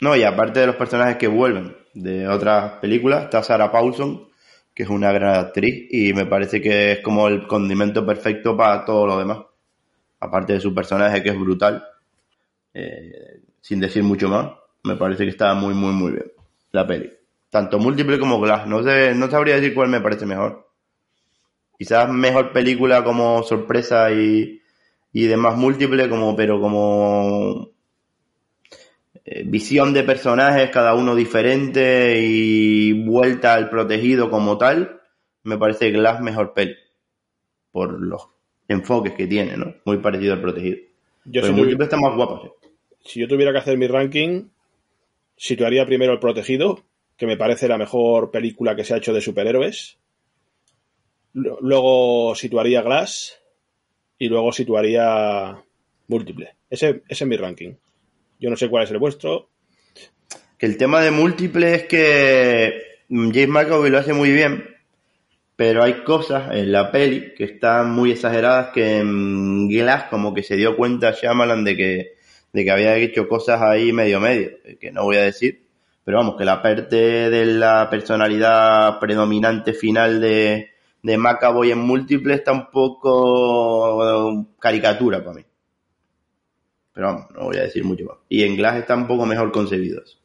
No, 0.00 0.16
y 0.16 0.24
aparte 0.24 0.60
de 0.60 0.66
los 0.66 0.76
personajes 0.76 1.16
que 1.16 1.28
vuelven 1.28 1.76
de 1.94 2.26
otras 2.26 2.72
películas, 2.80 3.24
está 3.24 3.42
Sarah 3.42 3.70
Paulson, 3.70 4.28
que 4.74 4.84
es 4.84 4.88
una 4.88 5.12
gran 5.12 5.36
actriz 5.36 5.88
y 5.90 6.12
me 6.12 6.26
parece 6.26 6.60
que 6.60 6.92
es 6.92 7.00
como 7.00 7.28
el 7.28 7.46
condimento 7.46 8.04
perfecto 8.06 8.56
para 8.56 8.84
todo 8.84 9.06
lo 9.06 9.18
demás. 9.18 9.38
Aparte 10.20 10.54
de 10.54 10.60
su 10.60 10.74
personaje 10.74 11.22
que 11.22 11.30
es 11.30 11.38
brutal, 11.38 11.84
eh, 12.74 13.40
sin 13.60 13.80
decir 13.80 14.02
mucho 14.02 14.28
más, 14.28 14.52
me 14.84 14.96
parece 14.96 15.24
que 15.24 15.30
está 15.30 15.54
muy, 15.54 15.74
muy, 15.74 15.92
muy 15.92 16.12
bien 16.12 16.32
la 16.72 16.86
peli. 16.86 17.12
Tanto 17.50 17.78
múltiple 17.78 18.18
como 18.18 18.40
Glass. 18.40 18.66
No 18.66 18.80
no 18.80 19.30
sabría 19.30 19.56
decir 19.56 19.74
cuál 19.74 19.88
me 19.88 20.00
parece 20.00 20.26
mejor. 20.26 20.68
Quizás 21.78 22.08
mejor 22.08 22.52
película 22.52 23.04
como 23.04 23.42
sorpresa 23.42 24.10
y, 24.10 24.60
y 25.12 25.26
demás 25.26 25.56
múltiple, 25.56 26.08
como, 26.08 26.34
pero 26.34 26.60
como 26.60 27.71
visión 29.44 29.92
de 29.94 30.02
personajes, 30.02 30.70
cada 30.70 30.94
uno 30.94 31.14
diferente 31.14 32.20
y 32.24 32.92
vuelta 33.04 33.54
al 33.54 33.70
protegido 33.70 34.30
como 34.30 34.58
tal, 34.58 35.00
me 35.44 35.58
parece 35.58 35.90
Glass 35.90 36.20
mejor 36.20 36.54
peli. 36.54 36.74
Por 37.70 38.00
los 38.00 38.22
enfoques 38.68 39.12
que 39.14 39.26
tiene, 39.26 39.56
¿no? 39.56 39.74
Muy 39.84 39.98
parecido 39.98 40.34
al 40.34 40.40
protegido. 40.42 40.76
Yo 41.24 41.40
Pero 41.40 41.46
si, 41.46 41.52
múltiple 41.52 41.78
tuvi- 41.78 41.84
está 41.84 41.96
más 41.96 42.16
guapa, 42.16 42.42
sí. 42.42 42.68
si 43.04 43.20
yo 43.20 43.28
tuviera 43.28 43.52
que 43.52 43.58
hacer 43.58 43.78
mi 43.78 43.86
ranking, 43.86 44.48
situaría 45.36 45.86
primero 45.86 46.12
El 46.12 46.18
Protegido, 46.18 46.82
que 47.16 47.26
me 47.26 47.36
parece 47.36 47.68
la 47.68 47.78
mejor 47.78 48.30
película 48.30 48.74
que 48.74 48.84
se 48.84 48.94
ha 48.94 48.96
hecho 48.98 49.12
de 49.14 49.20
superhéroes. 49.20 49.98
Lu- 51.34 51.58
Luego 51.60 52.34
situaría 52.34 52.82
Glass 52.82 53.38
y 54.18 54.28
luego 54.28 54.52
situaría 54.52 55.62
Múltiple. 56.08 56.56
Ese, 56.68 57.02
ese 57.08 57.24
es 57.24 57.28
mi 57.28 57.36
ranking. 57.36 57.74
Yo 58.42 58.50
no 58.50 58.56
sé 58.56 58.68
cuál 58.68 58.82
es 58.82 58.90
el 58.90 58.98
vuestro. 58.98 59.50
Que 60.58 60.66
el 60.66 60.76
tema 60.76 61.00
de 61.00 61.12
múltiple 61.12 61.76
es 61.76 61.84
que 61.84 62.82
James 63.08 63.48
McAvoy 63.48 63.88
lo 63.88 63.98
hace 63.98 64.12
muy 64.12 64.32
bien, 64.32 64.68
pero 65.54 65.84
hay 65.84 66.02
cosas 66.02 66.52
en 66.52 66.72
la 66.72 66.90
peli 66.90 67.34
que 67.36 67.44
están 67.44 67.92
muy 67.92 68.10
exageradas 68.10 68.70
que 68.74 68.98
en 68.98 69.68
Glass 69.68 70.04
como 70.10 70.34
que 70.34 70.42
se 70.42 70.56
dio 70.56 70.76
cuenta 70.76 71.12
Shyamalan 71.12 71.62
de 71.62 71.76
que, 71.76 72.14
de 72.52 72.64
que 72.64 72.70
había 72.72 72.96
hecho 72.96 73.28
cosas 73.28 73.62
ahí 73.62 73.92
medio 73.92 74.18
medio, 74.18 74.50
que 74.80 74.90
no 74.90 75.04
voy 75.04 75.18
a 75.18 75.22
decir, 75.22 75.62
pero 76.02 76.18
vamos, 76.18 76.36
que 76.36 76.44
la 76.44 76.60
parte 76.60 76.96
de 77.30 77.46
la 77.46 77.88
personalidad 77.88 78.98
predominante 78.98 79.72
final 79.72 80.20
de, 80.20 80.70
de 81.00 81.16
McAvoy 81.16 81.70
en 81.70 81.78
múltiple 81.78 82.34
está 82.34 82.50
un 82.50 82.70
poco 82.72 84.46
caricatura 84.58 85.22
para 85.22 85.36
mí. 85.36 85.44
Pero 86.92 87.06
vamos, 87.06 87.30
no 87.30 87.44
voy 87.44 87.56
a 87.56 87.62
decir 87.62 87.84
mucho 87.84 88.04
más. 88.04 88.18
Y 88.28 88.42
en 88.44 88.56
Glass 88.56 88.76
está 88.76 88.94
un 88.94 89.06
poco 89.06 89.26
mejor 89.26 89.50
concebido 89.50 90.02
eso. 90.02 90.18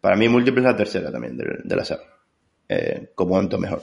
Para 0.00 0.16
mí 0.16 0.28
múltiple 0.28 0.60
es 0.60 0.66
la 0.66 0.76
tercera 0.76 1.10
también 1.10 1.36
de, 1.36 1.76
la 1.76 1.84
saga. 1.84 2.04
Como 3.14 3.30
cuanto 3.30 3.58
mejor. 3.58 3.82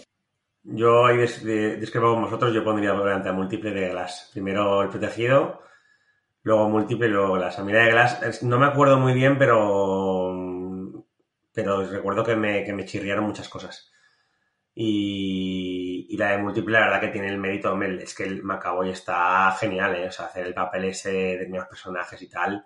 Yo 0.64 1.06
ahí 1.06 1.18
discrepo 1.18 2.14
con 2.14 2.24
vosotros, 2.24 2.53
yo 2.53 2.64
pondría 2.64 2.93
por 2.93 3.06
delante 3.06 3.30
a 3.30 3.34
múltiple 3.34 3.72
de 3.72 3.89
Glass. 3.89 4.32
Primero 4.34 4.82
el 4.82 4.89
protegido, 4.89 5.62
luego 6.43 6.70
múltiple 6.70 7.08
y 7.08 7.12
luego 7.12 7.34
Glass. 7.34 7.60
A 7.60 7.64
mí 7.64 7.72
la 7.72 7.84
de 7.84 7.91
Glass, 7.91 8.43
no 8.43 8.58
me 8.58 8.66
acuerdo 8.66 8.97
muy 8.97 9.14
bien, 9.14 9.38
pero 9.38 10.34
pero 11.53 11.86
recuerdo 11.86 12.24
que 12.24 12.36
me, 12.36 12.64
que 12.66 12.74
me 12.74 12.86
chirriaron 12.86 13.26
muchas 13.26 13.47
cosas. 13.47 13.91
Y, 14.76 16.15
la 16.17 16.32
de 16.32 16.38
múltiple, 16.39 16.73
la 16.80 16.86
verdad 16.86 17.01
que 17.01 17.07
tiene 17.09 17.30
el 17.30 17.38
mérito, 17.38 17.71
hombre, 17.71 18.03
es 18.03 18.13
que 18.13 18.23
el 18.23 18.43
Macaboy 18.43 18.89
está 18.89 19.51
genial, 19.59 19.95
¿eh? 19.95 20.07
O 20.07 20.11
sea, 20.11 20.26
hacer 20.26 20.45
el 20.45 20.53
papel 20.53 20.86
ese 20.86 21.11
de 21.11 21.32
determinados 21.32 21.69
personajes 21.69 22.21
y 22.21 22.30
tal, 22.30 22.65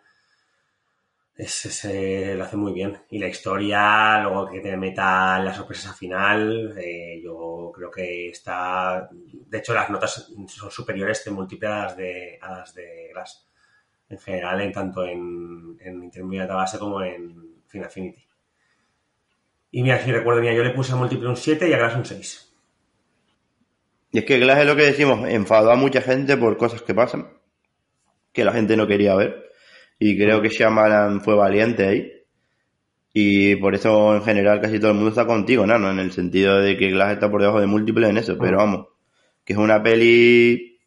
es, 1.36 1.66
ese 1.66 2.36
lo 2.36 2.44
hace 2.44 2.58
muy 2.58 2.74
bien. 2.74 2.98
Y 3.10 3.20
la 3.20 3.28
historia, 3.28 4.22
luego 4.22 4.50
que 4.50 4.60
te 4.60 4.76
meta 4.78 5.40
la 5.40 5.54
sorpresa 5.54 5.94
final, 5.94 6.76
eh, 6.78 7.22
yo 7.24 7.72
creo 7.74 7.92
que 7.92 8.30
está... 8.30 9.10
De 9.12 9.60
hecho, 9.60 9.74
las 9.74 9.90
notas 9.90 10.32
son 10.48 10.72
superiores 10.72 11.24
de 11.24 11.32
múltiple 11.32 11.68
a 11.70 11.84
las 11.84 11.98
de, 11.98 12.40
a 12.42 12.52
las 12.52 12.74
de 12.74 13.10
Glass. 13.14 13.48
En 14.10 14.20
general, 14.20 14.62
en 14.62 14.72
tanto 14.74 15.06
en, 15.06 15.78
en 15.80 16.48
Base 16.48 16.80
como 16.80 17.02
en 17.04 17.64
Final 17.68 17.88
Affinity. 17.88 18.29
Y 19.72 19.84
mira, 19.84 20.04
si 20.04 20.12
recuerdo 20.12 20.42
bien, 20.42 20.56
yo 20.56 20.64
le 20.64 20.72
puse 20.72 20.94
a 20.94 20.96
múltiple 20.96 21.30
un 21.30 21.38
7 21.38 21.70
y 21.70 21.74
a 21.74 21.78
Glass 21.78 21.96
un 21.96 22.06
6. 22.06 22.54
Y 24.12 24.20
es 24.20 24.26
que 24.26 24.40
Glass 24.40 24.60
es 24.60 24.66
lo 24.66 24.76
que 24.76 24.86
decimos, 24.86 25.28
enfadó 25.30 25.72
a 25.72 25.76
mucha 25.76 26.02
gente 26.02 26.36
por 26.38 26.58
cosas 26.58 26.82
que 26.82 26.96
pasan, 26.96 27.30
que 28.34 28.44
la 28.44 28.52
gente 28.52 28.76
no 28.76 28.88
quería 28.88 29.16
ver. 29.16 29.52
Y 30.00 30.18
creo 30.18 30.42
que 30.42 30.50
Shyamalan 30.50 31.22
fue 31.22 31.36
valiente 31.36 31.86
ahí. 31.86 32.12
Y 33.14 33.56
por 33.58 33.76
eso 33.76 34.16
en 34.16 34.24
general 34.24 34.62
casi 34.62 34.80
todo 34.80 34.92
el 34.92 34.96
mundo 34.96 35.10
está 35.10 35.26
contigo, 35.28 35.66
Nano, 35.66 35.92
en 35.92 36.00
el 36.00 36.12
sentido 36.12 36.60
de 36.60 36.78
que 36.78 36.90
Glass 36.90 37.14
está 37.14 37.30
por 37.30 37.42
debajo 37.42 37.60
de 37.60 37.68
múltiples 37.68 38.10
en 38.10 38.18
eso. 38.18 38.38
Pero 38.40 38.58
vamos, 38.58 38.88
que 39.44 39.54
es 39.54 39.60
una 39.60 39.84
peli 39.84 40.80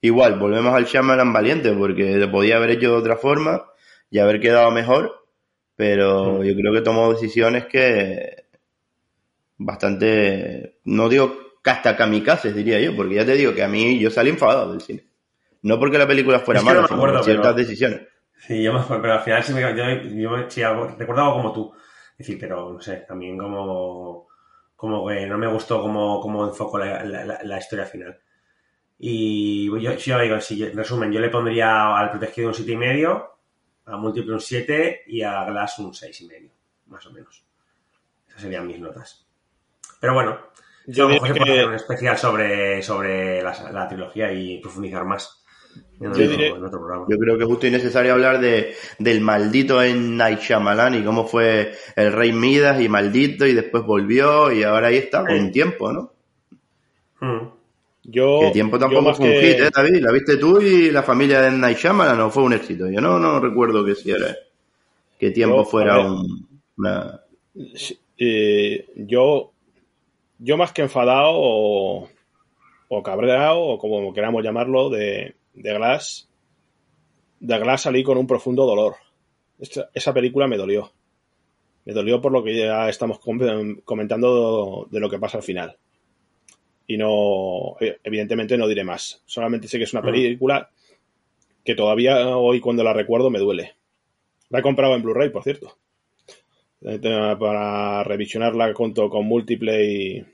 igual, 0.00 0.38
volvemos 0.38 0.74
al 0.74 0.86
Shyamalan 0.86 1.32
valiente, 1.32 1.72
porque 1.72 2.16
lo 2.16 2.30
podía 2.30 2.56
haber 2.56 2.70
hecho 2.70 2.90
de 2.90 2.96
otra 2.96 3.16
forma 3.16 3.64
y 4.10 4.18
haber 4.18 4.40
quedado 4.40 4.70
mejor. 4.70 5.23
Pero 5.76 6.34
Mm. 6.40 6.42
yo 6.44 6.54
creo 6.54 6.72
que 6.72 6.80
tomó 6.82 7.12
decisiones 7.12 7.66
que 7.66 8.44
bastante, 9.58 10.78
no 10.84 11.08
digo 11.08 11.36
hasta 11.64 11.96
kamikazes, 11.96 12.54
diría 12.54 12.78
yo, 12.80 12.94
porque 12.94 13.14
ya 13.14 13.24
te 13.24 13.32
digo 13.34 13.54
que 13.54 13.62
a 13.62 13.68
mí 13.68 13.98
yo 13.98 14.10
salí 14.10 14.30
enfadado 14.30 14.72
del 14.72 14.80
cine. 14.82 15.04
No 15.62 15.78
porque 15.78 15.96
la 15.98 16.06
película 16.06 16.40
fuera 16.40 16.60
Es 16.60 16.64
que 16.66 16.70
no 16.70 16.76
mala, 16.76 16.88
sino 16.88 17.00
por 17.00 17.24
ciertas 17.24 17.52
pero- 17.54 17.54
decisiones. 17.66 18.00
Sí, 18.36 18.62
yo 18.62 18.74
me 18.74 18.80
acuerdo, 18.80 19.00
pero 19.00 19.14
al 19.14 19.20
final 19.20 19.42
sí 19.42 19.54
me, 19.54 19.60
yo, 19.62 19.68
yo 19.74 20.30
me- 20.30 20.50
sí, 20.50 20.62
algo- 20.62 20.94
recuerdo 20.98 21.22
algo 21.22 21.36
como 21.36 21.52
tú. 21.52 21.72
Es 22.12 22.18
decir, 22.18 22.36
pero 22.38 22.70
no 22.74 22.80
sé, 22.80 22.96
también 23.08 23.38
como, 23.38 24.26
como 24.76 25.08
que 25.08 25.26
no 25.26 25.38
me 25.38 25.46
gustó 25.46 25.80
cómo, 25.80 26.20
cómo 26.20 26.44
enfocó 26.46 26.76
la, 26.78 27.02
la- 27.04 27.24
la- 27.24 27.42
la 27.42 27.58
historia 27.58 27.86
final. 27.86 28.18
Y 28.98 29.66
yo, 29.80 29.92
yo 29.94 30.18
digo, 30.20 30.40
si 30.40 30.62
en 30.62 30.76
resumen, 30.76 31.10
yo 31.10 31.20
le 31.20 31.30
pondría 31.30 31.96
al 31.96 32.10
protegido 32.10 32.48
un 32.48 32.54
7,5, 32.54 33.33
a 33.86 33.96
múltiple 33.96 34.34
un 34.34 34.40
7 34.40 35.02
y 35.06 35.22
a 35.22 35.44
Glass 35.44 35.78
un 35.78 35.92
6,5, 35.92 36.50
más 36.88 37.04
o 37.06 37.12
menos. 37.12 37.42
Esas 38.28 38.42
serían 38.42 38.66
mis 38.66 38.78
notas. 38.80 39.26
Pero 40.00 40.14
bueno, 40.14 40.38
Yo 40.86 41.04
a 41.06 41.08
lo 41.08 41.14
diría 41.14 41.22
mejor 41.22 41.28
se 41.28 41.34
puede 41.40 41.44
que- 41.44 41.58
hacer 41.60 41.68
un 41.68 41.74
especial 41.74 42.18
sobre, 42.18 42.82
sobre 42.82 43.42
la, 43.42 43.70
la 43.72 43.88
trilogía 43.88 44.32
y 44.32 44.58
profundizar 44.58 45.04
más. 45.04 45.40
En 46.00 46.04
Yo 46.06 46.10
otro, 46.10 46.22
diré- 46.24 46.54
en 46.56 46.64
otro 46.64 46.78
programa. 46.78 47.06
Yo 47.08 47.18
creo 47.18 47.36
que 47.36 47.42
es 47.44 47.48
justo 47.48 47.66
y 47.66 47.70
necesario 47.70 48.12
hablar 48.12 48.40
de, 48.40 48.76
del 48.98 49.20
maldito 49.20 49.82
en 49.82 50.16
Night 50.16 50.40
Shyamalan 50.40 50.94
y 50.94 51.04
cómo 51.04 51.26
fue 51.26 51.74
el 51.96 52.12
rey 52.12 52.32
Midas 52.32 52.80
y 52.80 52.88
maldito 52.88 53.44
y 53.46 53.54
después 53.54 53.82
volvió 53.84 54.52
y 54.52 54.62
ahora 54.62 54.88
ahí 54.88 54.96
está, 54.98 55.24
con 55.26 55.46
Sí. 55.46 55.50
tiempo, 55.52 55.92
¿no? 55.92 56.12
Mm. 57.20 57.48
Yo, 58.04 58.38
que 58.40 58.50
tiempo 58.50 58.78
tampoco 58.78 59.14
fue 59.14 59.26
un 59.28 59.32
hit, 59.40 59.60
¿eh, 59.60 59.70
David? 59.74 60.00
¿La 60.02 60.12
viste 60.12 60.36
tú 60.36 60.60
y 60.60 60.90
la 60.90 61.02
familia 61.02 61.40
de 61.40 61.50
Night 61.52 61.78
Shyamalan 61.78 62.18
no 62.18 62.30
fue 62.30 62.42
un 62.42 62.52
éxito? 62.52 62.88
Yo 62.90 63.00
no, 63.00 63.18
no 63.18 63.40
recuerdo 63.40 63.84
que 63.84 63.94
si 63.94 64.10
era, 64.10 64.36
que 65.18 65.30
tiempo 65.30 65.58
Yo, 65.58 65.64
fuera 65.64 65.96
ver. 65.96 66.06
un, 66.06 66.48
una... 66.76 67.20
Eh, 68.18 68.86
yo, 68.96 69.52
yo 70.38 70.56
más 70.56 70.72
que 70.72 70.82
enfadado 70.82 71.30
o, 71.32 72.08
o 72.88 73.02
cabreado, 73.02 73.60
o 73.60 73.78
como 73.78 74.12
queramos 74.12 74.42
llamarlo, 74.44 74.90
de, 74.90 75.34
de 75.54 75.74
Glass, 75.74 76.28
de 77.40 77.58
Glass 77.58 77.82
salí 77.82 78.02
con 78.02 78.18
un 78.18 78.26
profundo 78.26 78.66
dolor. 78.66 78.96
Esta- 79.58 79.88
esa 79.94 80.12
película 80.12 80.46
me 80.46 80.58
dolió. 80.58 80.92
Me 81.86 81.92
dolió 81.92 82.20
por 82.20 82.32
lo 82.32 82.42
que 82.44 82.56
ya 82.56 82.88
estamos 82.88 83.18
com- 83.18 83.76
comentando 83.84 84.86
de 84.90 85.00
lo 85.00 85.08
que 85.10 85.18
pasa 85.18 85.38
al 85.38 85.42
final. 85.44 85.76
Y 86.86 86.96
no, 86.98 87.76
eh, 87.80 87.98
evidentemente 88.04 88.56
no 88.58 88.68
diré 88.68 88.84
más. 88.84 89.22
Solamente 89.26 89.68
sé 89.68 89.78
que 89.78 89.84
es 89.84 89.92
una 89.92 90.02
Mm. 90.02 90.06
película 90.06 90.70
que 91.64 91.74
todavía 91.74 92.36
hoy 92.36 92.60
cuando 92.60 92.84
la 92.84 92.92
recuerdo 92.92 93.30
me 93.30 93.38
duele. 93.38 93.74
La 94.50 94.58
he 94.58 94.62
comprado 94.62 94.94
en 94.94 95.02
Blu-ray, 95.02 95.30
por 95.30 95.42
cierto. 95.42 95.78
Eh, 96.82 96.98
Para 97.00 98.04
revisionarla 98.04 98.72
junto 98.74 99.08
con 99.08 99.24
múltiple 99.26 99.84
y, 99.86 100.24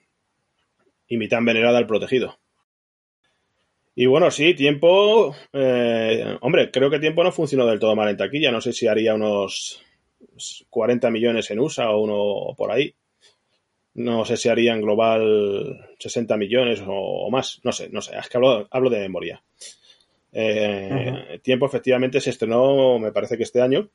y 1.09 1.17
mi 1.17 1.29
tan 1.29 1.45
venerada 1.45 1.79
El 1.79 1.87
Protegido. 1.87 2.39
Y 3.95 4.07
bueno, 4.07 4.31
sí, 4.31 4.55
tiempo. 4.55 5.35
eh, 5.53 6.37
hombre, 6.41 6.71
creo 6.71 6.91
que 6.91 6.99
tiempo 6.99 7.23
no 7.23 7.33
funcionó 7.33 7.67
del 7.67 7.79
todo 7.79 7.95
mal 7.95 8.09
en 8.09 8.17
taquilla. 8.17 8.51
No 8.51 8.61
sé 8.61 8.73
si 8.73 8.87
haría 8.89 9.15
unos 9.15 9.83
40 10.71 11.11
millones 11.11 11.51
en 11.51 11.61
USA 11.61 11.91
o 11.91 12.01
uno 12.03 12.55
por 12.57 12.71
ahí. 12.73 12.95
No 13.95 14.25
sé 14.25 14.37
si 14.37 14.49
haría 14.49 14.73
en 14.75 14.81
global 14.83 15.89
60 15.99 16.37
millones 16.37 16.81
o, 16.87 16.93
o 17.27 17.31
más. 17.31 17.61
No 17.65 17.73
sé, 17.73 17.89
no 17.91 18.01
sé. 18.01 18.17
Es 18.17 18.29
que 18.29 18.37
hablo, 18.37 18.67
hablo 18.71 18.91
de 18.91 19.01
memoria. 19.01 19.43
Eh, 20.33 21.41
Tiempo 21.43 21.67
efectivamente 21.67 22.21
se 22.21 22.31
estrenó, 22.31 22.99
me 22.99 23.13
parece 23.13 23.37
que 23.37 23.43
este 23.45 23.61
año. 23.61 23.89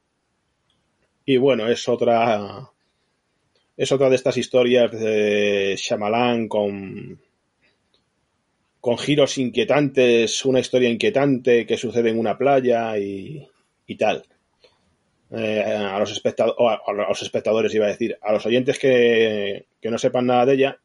Y 1.26 1.38
bueno, 1.38 1.68
es 1.68 1.88
otra. 1.90 2.70
Es 3.78 3.92
otra 3.94 4.10
de 4.10 4.16
estas 4.18 4.36
historias 4.38 4.92
de 4.92 5.76
Shyamalan 5.78 6.48
con. 6.50 7.20
con 8.80 8.98
giros 8.98 9.38
inquietantes, 9.38 10.46
una 10.46 10.60
historia 10.60 10.90
inquietante 10.90 11.66
que 11.66 11.78
sucede 11.78 12.10
en 12.12 12.20
una 12.20 12.38
playa 12.38 12.98
y, 12.98 13.46
y 13.88 13.96
tal. 13.98 14.24
Eh, 15.32 15.62
a, 15.62 15.98
los 16.00 16.12
espectadores, 16.12 16.80
a 16.86 16.94
los 16.94 17.22
espectadores 17.22 17.74
iba 17.74 17.86
a 17.86 17.90
decir, 17.90 18.18
a 18.22 18.32
los 18.32 18.46
oyentes 18.46 18.78
que, 18.80 19.66
que 19.82 19.90
no 19.92 19.98
sepan 19.98 20.28
nada 20.28 20.46
de 20.46 20.54
ella, 20.54 20.80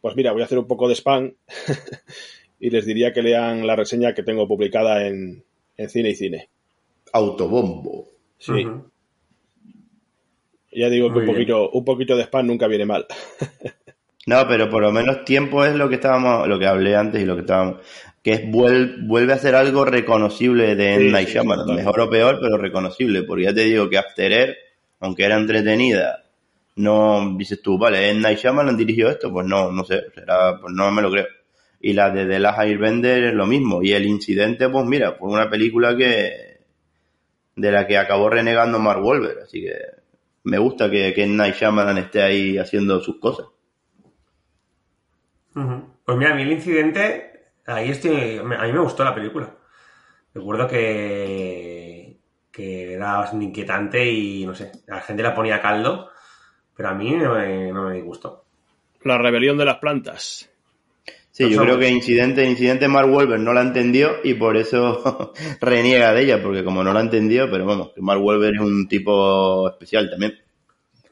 pues 0.00 0.16
mira, 0.16 0.32
voy 0.32 0.42
a 0.42 0.46
hacer 0.46 0.58
un 0.58 0.66
poco 0.66 0.88
de 0.88 0.94
spam 0.94 1.34
y 2.60 2.70
les 2.70 2.86
diría 2.86 3.12
que 3.12 3.22
lean 3.22 3.66
la 3.66 3.76
reseña 3.76 4.14
que 4.14 4.22
tengo 4.22 4.48
publicada 4.48 5.06
en, 5.06 5.44
en 5.76 5.88
Cine 5.88 6.10
y 6.10 6.14
Cine. 6.14 6.48
Autobombo. 7.12 8.08
Sí, 8.38 8.66
ya 10.72 10.88
digo 10.88 11.12
que 11.12 11.18
un 11.18 11.24
bien. 11.24 11.34
poquito, 11.34 11.70
un 11.70 11.84
poquito 11.84 12.16
de 12.16 12.24
spam 12.24 12.46
nunca 12.46 12.66
viene 12.66 12.86
mal. 12.86 13.06
No, 14.26 14.46
pero 14.46 14.68
por 14.68 14.82
lo 14.82 14.92
menos 14.92 15.24
tiempo 15.24 15.64
es 15.64 15.74
lo 15.74 15.88
que 15.88 15.94
estábamos, 15.94 16.46
lo 16.46 16.58
que 16.58 16.66
hablé 16.66 16.94
antes 16.94 17.22
y 17.22 17.24
lo 17.24 17.34
que 17.34 17.40
estábamos, 17.40 17.80
que 18.22 18.32
es 18.34 18.42
vuel- 18.42 19.06
vuelve 19.06 19.32
a 19.32 19.38
ser 19.38 19.54
algo 19.54 19.84
reconocible 19.84 20.76
de. 20.76 20.96
Sí, 20.98 21.10
Night 21.10 21.28
sí, 21.28 21.34
Shyamalan, 21.34 21.74
mejor 21.74 22.00
o 22.00 22.10
peor, 22.10 22.38
pero 22.40 22.56
reconocible, 22.58 23.22
porque 23.22 23.44
ya 23.44 23.54
te 23.54 23.64
digo 23.64 23.88
que 23.88 23.98
After 23.98 24.32
Earth, 24.32 24.56
aunque 25.00 25.24
era 25.24 25.36
entretenida, 25.36 26.24
no 26.76 27.34
dices 27.36 27.62
tú, 27.62 27.78
vale. 27.78 28.12
Night 28.14 28.38
Shyamalan 28.38 28.76
dirigió 28.76 29.08
esto, 29.10 29.32
pues 29.32 29.46
no, 29.46 29.70
no 29.72 29.84
sé, 29.84 30.02
será, 30.14 30.58
pues 30.60 30.72
no 30.74 30.90
me 30.90 31.02
lo 31.02 31.10
creo. 31.10 31.26
Y 31.80 31.94
la 31.94 32.10
de 32.10 32.26
The 32.26 32.38
Last 32.40 32.58
Airbender 32.58 33.24
es 33.24 33.34
lo 33.34 33.46
mismo, 33.46 33.82
y 33.82 33.92
el 33.92 34.04
incidente, 34.06 34.68
pues 34.68 34.84
mira, 34.84 35.12
fue 35.12 35.30
una 35.30 35.48
película 35.48 35.96
que 35.96 36.58
de 37.56 37.72
la 37.72 37.86
que 37.86 37.98
acabó 37.98 38.28
renegando 38.30 38.78
Mark 38.78 39.04
Wahlberg, 39.04 39.40
así 39.44 39.62
que 39.62 39.74
me 40.44 40.58
gusta 40.58 40.90
que, 40.90 41.12
que. 41.14 41.26
Night 41.26 41.54
Shyamalan 41.56 41.98
esté 41.98 42.22
ahí 42.22 42.58
haciendo 42.58 43.00
sus 43.00 43.18
cosas. 43.18 43.46
Pues 45.52 46.18
mira, 46.18 46.32
a 46.32 46.34
mí 46.34 46.42
el 46.42 46.52
incidente, 46.52 47.29
ahí 47.66 47.90
estoy, 47.90 48.40
me- 48.44 48.56
a 48.56 48.62
mí 48.62 48.72
me 48.72 48.80
gustó 48.80 49.04
la 49.04 49.14
película. 49.14 49.54
Recuerdo 50.34 50.68
que, 50.68 52.18
que 52.50 52.92
era 52.94 53.18
bastante 53.18 53.46
inquietante 53.46 54.04
y 54.10 54.46
no 54.46 54.54
sé, 54.54 54.72
la 54.86 55.00
gente 55.00 55.22
la 55.22 55.34
ponía 55.34 55.56
a 55.56 55.60
caldo, 55.62 56.10
pero 56.76 56.90
a 56.90 56.94
mí 56.94 57.12
no 57.12 57.34
me, 57.34 57.72
no 57.72 57.88
me 57.88 57.94
disgustó. 57.96 58.44
La 59.02 59.18
rebelión 59.18 59.58
de 59.58 59.64
las 59.64 59.78
plantas. 59.78 60.48
Sí, 61.32 61.48
yo 61.48 61.62
creo 61.62 61.78
que 61.78 61.88
Incidente, 61.88 62.44
Incidente 62.44 62.86
Mark 62.88 63.10
Wahlberg 63.10 63.40
no 63.40 63.52
la 63.54 63.62
entendió 63.62 64.16
y 64.22 64.34
por 64.34 64.56
eso 64.56 65.32
reniega 65.60 66.12
de 66.12 66.22
ella, 66.22 66.42
porque 66.42 66.64
como 66.64 66.84
no 66.84 66.92
la 66.92 67.00
entendió, 67.00 67.50
pero 67.50 67.64
vamos, 67.64 67.92
que 67.94 68.02
Mark 68.02 68.22
Wahlberg 68.22 68.56
es 68.56 68.60
un 68.60 68.88
tipo 68.88 69.68
especial 69.70 70.10
también, 70.10 70.34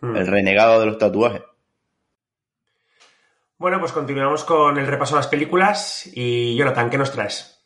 Mm. 0.01 0.15
el 0.17 0.27
renegado 0.29 0.79
de 0.81 0.87
los 0.87 0.99
tatuajes. 0.99 1.43
Bueno, 3.59 3.81
pues 3.81 3.93
continuamos 3.93 4.45
con 4.45 4.79
el 4.79 4.87
repaso 4.87 5.15
de 5.15 5.21
las 5.21 5.27
películas 5.29 6.09
y 6.15 6.57
Jonathan, 6.57 6.91
¿qué 6.91 6.99
nos 6.99 7.11
traes? 7.13 7.59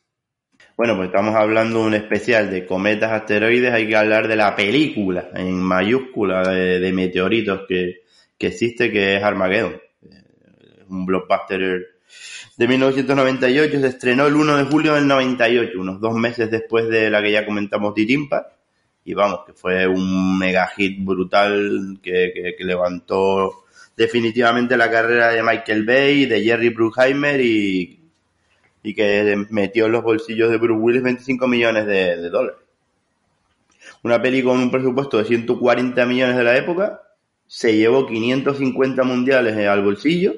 Bueno, 0.76 0.97
pues 0.97 1.09
estamos 1.09 1.34
hablando 1.34 1.80
de 1.80 1.86
un 1.86 1.95
especial 1.95 2.51
de 2.51 2.66
cometas, 2.66 3.12
asteroides, 3.12 3.72
hay 3.72 3.86
que 3.88 3.97
hablar 3.97 4.26
de 4.26 4.36
la 4.36 4.57
película 4.57 5.28
en 5.34 5.61
mayúscula 5.61 6.49
de, 6.49 6.93
meteoritos 6.93 7.62
que, 7.68 8.03
que 8.38 8.47
existe, 8.49 8.90
que 8.90 9.16
es 9.16 9.22
Armageddon. 9.22 9.80
Es 10.03 10.88
un 10.88 11.05
blockbuster 11.05 11.86
de 12.57 12.68
1998, 12.68 13.80
se 13.80 13.86
estrenó 13.86 14.26
el 14.26 14.34
1 14.34 14.57
de 14.57 14.64
julio 14.64 14.95
del 14.95 15.07
98, 15.07 15.78
unos 15.78 16.01
dos 16.01 16.14
meses 16.14 16.51
después 16.51 16.88
de 16.88 17.11
la 17.11 17.22
que 17.22 17.32
ya 17.32 17.45
comentamos 17.45 17.93
Tirimpa, 17.95 18.49
y 19.05 19.12
vamos, 19.14 19.40
que 19.47 19.53
fue 19.53 19.86
un 19.86 20.38
mega 20.38 20.66
hit 20.68 21.05
brutal 21.05 21.99
que, 22.03 22.32
que- 22.34 22.55
que 22.57 22.64
levantó 22.64 23.61
definitivamente 23.97 24.76
la 24.76 24.90
carrera 24.90 25.28
de 25.28 25.43
Michael 25.43 25.84
Bay, 25.84 26.26
de 26.26 26.43
Jerry 26.43 26.70
Bruckheimer 26.70 27.40
y, 27.40 28.03
y 28.82 28.95
que 28.95 29.47
metió 29.51 29.86
en 29.86 29.93
los 29.93 30.03
bolsillos 30.03 30.51
de 30.51 30.57
Bruce 30.57 30.80
Willis 30.80 31.03
25 31.03 31.47
millones 31.47 31.86
de, 31.86 32.28
dólares. 32.30 32.61
Una 34.03 34.20
peli 34.20 34.43
con 34.43 34.59
un 34.59 34.70
presupuesto 34.70 35.18
de 35.18 35.24
140 35.24 36.07
millones 36.07 36.36
de 36.36 36.45
la 36.45 36.57
época, 36.57 37.03
se 37.47 37.76
llevó 37.76 38.07
550 38.07 39.03
mundiales 39.05 39.57
al 39.68 39.82
bolsillo 39.82 40.34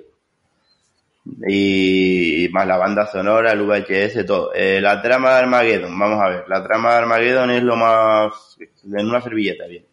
y 1.49 2.49
más 2.53 2.67
la 2.67 2.77
banda 2.77 3.07
sonora, 3.07 3.53
el 3.53 3.63
VHS, 3.63 4.27
todo. 4.27 4.53
Eh, 4.55 4.81
la 4.83 5.01
trama 5.01 5.31
de 5.31 5.37
Armageddon, 5.37 5.99
vamos 5.99 6.21
a 6.21 6.29
ver, 6.29 6.45
la 6.49 6.63
trama 6.63 6.91
de 6.91 6.99
Armageddon 6.99 7.51
es 7.51 7.63
lo 7.63 7.77
más 7.77 8.59
en 8.85 9.09
una 9.09 9.23
servilleta, 9.23 9.67
bien. 9.67 9.87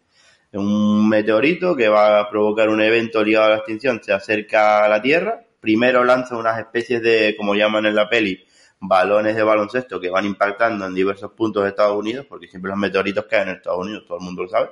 Un 0.52 1.08
meteorito 1.08 1.74
que 1.74 1.88
va 1.88 2.20
a 2.20 2.28
provocar 2.28 2.68
un 2.68 2.82
evento 2.82 3.24
ligado 3.24 3.46
a 3.46 3.50
la 3.50 3.56
extinción, 3.56 4.00
se 4.02 4.12
acerca 4.12 4.84
a 4.84 4.88
la 4.88 5.00
Tierra, 5.00 5.42
primero 5.60 6.04
lanza 6.04 6.36
unas 6.36 6.58
especies 6.58 7.02
de, 7.02 7.34
como 7.36 7.54
llaman 7.54 7.86
en 7.86 7.94
la 7.94 8.08
peli, 8.08 8.44
balones 8.80 9.36
de 9.36 9.42
baloncesto 9.42 10.00
que 10.00 10.10
van 10.10 10.26
impactando 10.26 10.86
en 10.86 10.94
diversos 10.94 11.32
puntos 11.32 11.62
de 11.62 11.70
Estados 11.70 11.96
Unidos, 11.96 12.26
porque 12.28 12.48
siempre 12.48 12.70
los 12.70 12.78
meteoritos 12.78 13.26
caen 13.26 13.48
en 13.48 13.56
Estados 13.56 13.80
Unidos, 13.80 14.04
todo 14.06 14.18
el 14.18 14.24
mundo 14.24 14.42
lo 14.42 14.48
sabe. 14.48 14.70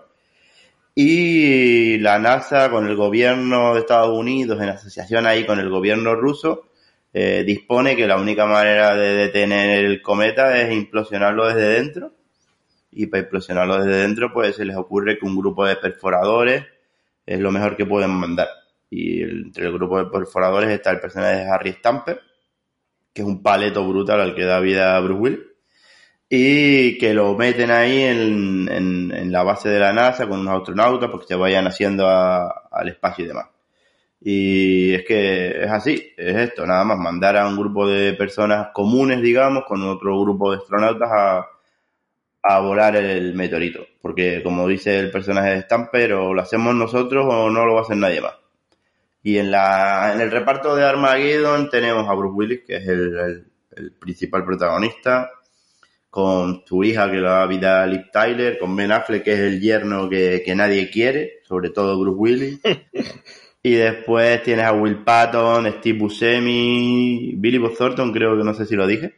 Y 0.94 1.98
la 1.98 2.18
NASA 2.18 2.70
con 2.70 2.86
el 2.88 2.96
gobierno 2.96 3.74
de 3.74 3.80
Estados 3.80 4.16
Unidos, 4.16 4.60
en 4.60 4.70
asociación 4.70 5.26
ahí 5.26 5.46
con 5.46 5.60
el 5.60 5.70
gobierno 5.70 6.16
ruso, 6.16 6.70
eh, 7.12 7.44
dispone 7.46 7.96
que 7.96 8.06
la 8.06 8.16
única 8.16 8.46
manera 8.46 8.94
de 8.94 9.14
detener 9.14 9.84
el 9.84 10.02
cometa 10.02 10.60
es 10.60 10.72
implosionarlo 10.72 11.46
desde 11.46 11.68
dentro. 11.68 12.12
Y 12.92 13.06
para 13.06 13.22
implosionarlo 13.22 13.84
desde 13.84 14.02
dentro, 14.02 14.32
pues 14.32 14.56
se 14.56 14.64
les 14.64 14.76
ocurre 14.76 15.18
que 15.18 15.26
un 15.26 15.36
grupo 15.36 15.64
de 15.66 15.76
perforadores 15.76 16.64
es 17.26 17.38
lo 17.40 17.50
mejor 17.52 17.76
que 17.76 17.86
pueden 17.86 18.10
mandar. 18.10 18.48
Y 18.90 19.22
entre 19.22 19.66
el 19.66 19.72
grupo 19.72 19.98
de 19.98 20.10
perforadores 20.10 20.70
está 20.70 20.90
el 20.90 21.00
personaje 21.00 21.36
de 21.36 21.48
Harry 21.50 21.72
Stamper, 21.72 22.20
que 23.12 23.22
es 23.22 23.28
un 23.28 23.42
paleto 23.42 23.86
brutal 23.86 24.20
al 24.20 24.34
que 24.34 24.44
da 24.44 24.60
vida 24.60 24.96
a 24.96 25.00
Bruce 25.00 25.20
Willis 25.20 25.40
y 26.28 26.98
que 26.98 27.12
lo 27.14 27.34
meten 27.36 27.70
ahí 27.70 28.02
en, 28.02 28.68
en- 28.70 29.32
la 29.32 29.42
base 29.44 29.68
de 29.68 29.78
la 29.80 29.92
NASA 29.92 30.28
con 30.28 30.40
unos 30.40 30.58
astronautas 30.60 31.10
porque 31.10 31.26
se 31.28 31.34
vayan 31.36 31.66
haciendo 31.66 32.08
al 32.08 32.88
espacio 32.88 33.24
y 33.24 33.28
demás. 33.28 33.46
Y 34.20 34.94
es 34.94 35.04
que 35.06 35.64
es 35.64 35.70
así, 35.70 36.12
es 36.16 36.36
esto, 36.36 36.66
nada 36.66 36.84
más 36.84 36.98
mandar 36.98 37.36
a 37.36 37.46
un 37.48 37.56
grupo 37.56 37.88
de 37.88 38.12
personas 38.14 38.68
comunes, 38.74 39.22
digamos, 39.22 39.64
con 39.66 39.82
otro 39.82 40.20
grupo 40.20 40.50
de 40.52 40.58
astronautas 40.58 41.08
a, 41.12 41.46
a 42.42 42.60
volar 42.60 42.96
el 42.96 43.34
meteorito. 43.34 43.86
Porque 44.02 44.42
como 44.42 44.66
dice 44.68 44.98
el 44.98 45.10
personaje 45.10 45.50
de 45.50 45.62
Stamper, 45.62 46.12
o 46.14 46.34
lo 46.34 46.42
hacemos 46.42 46.74
nosotros 46.74 47.26
o 47.28 47.50
no 47.50 47.66
lo 47.66 47.74
va 47.74 47.80
a 47.80 47.82
hacer 47.84 47.96
nadie 47.96 48.20
más. 48.20 48.34
Y 49.22 49.38
en, 49.38 49.50
la, 49.50 50.12
en 50.14 50.20
el 50.20 50.30
reparto 50.30 50.74
de 50.76 50.84
Armageddon 50.84 51.68
tenemos 51.70 52.08
a 52.08 52.14
Bruce 52.14 52.34
Willis, 52.34 52.60
que 52.66 52.76
es 52.76 52.88
el, 52.88 53.16
el- 53.18 53.46
el 53.76 53.92
principal 53.92 54.44
protagonista, 54.44 55.30
con 56.10 56.62
su 56.66 56.82
hija 56.84 57.10
que 57.10 57.18
la 57.18 57.46
vida 57.46 57.86
Liv 57.86 58.10
Tyler, 58.12 58.58
con 58.58 58.74
Ben 58.76 58.90
Affleck, 58.92 59.22
que 59.24 59.32
es 59.34 59.38
el 59.40 59.60
yerno 59.60 60.08
que, 60.08 60.42
que 60.44 60.54
nadie 60.56 60.90
quiere, 60.90 61.34
sobre 61.48 61.70
todo 61.70 61.98
Bruce 62.00 62.18
Willis. 62.18 62.60
y 63.62 63.72
después 63.74 64.42
tienes 64.42 64.64
a 64.66 64.72
Will 64.72 65.04
Patton, 65.04 65.72
Steve 65.78 65.98
Buscemi, 65.98 67.34
Billy 67.36 67.58
Bob 67.58 67.76
Thornton, 67.76 68.12
creo 68.12 68.36
que 68.36 68.44
no 68.44 68.54
sé 68.54 68.66
si 68.66 68.74
lo 68.76 68.86
dije. 68.86 69.14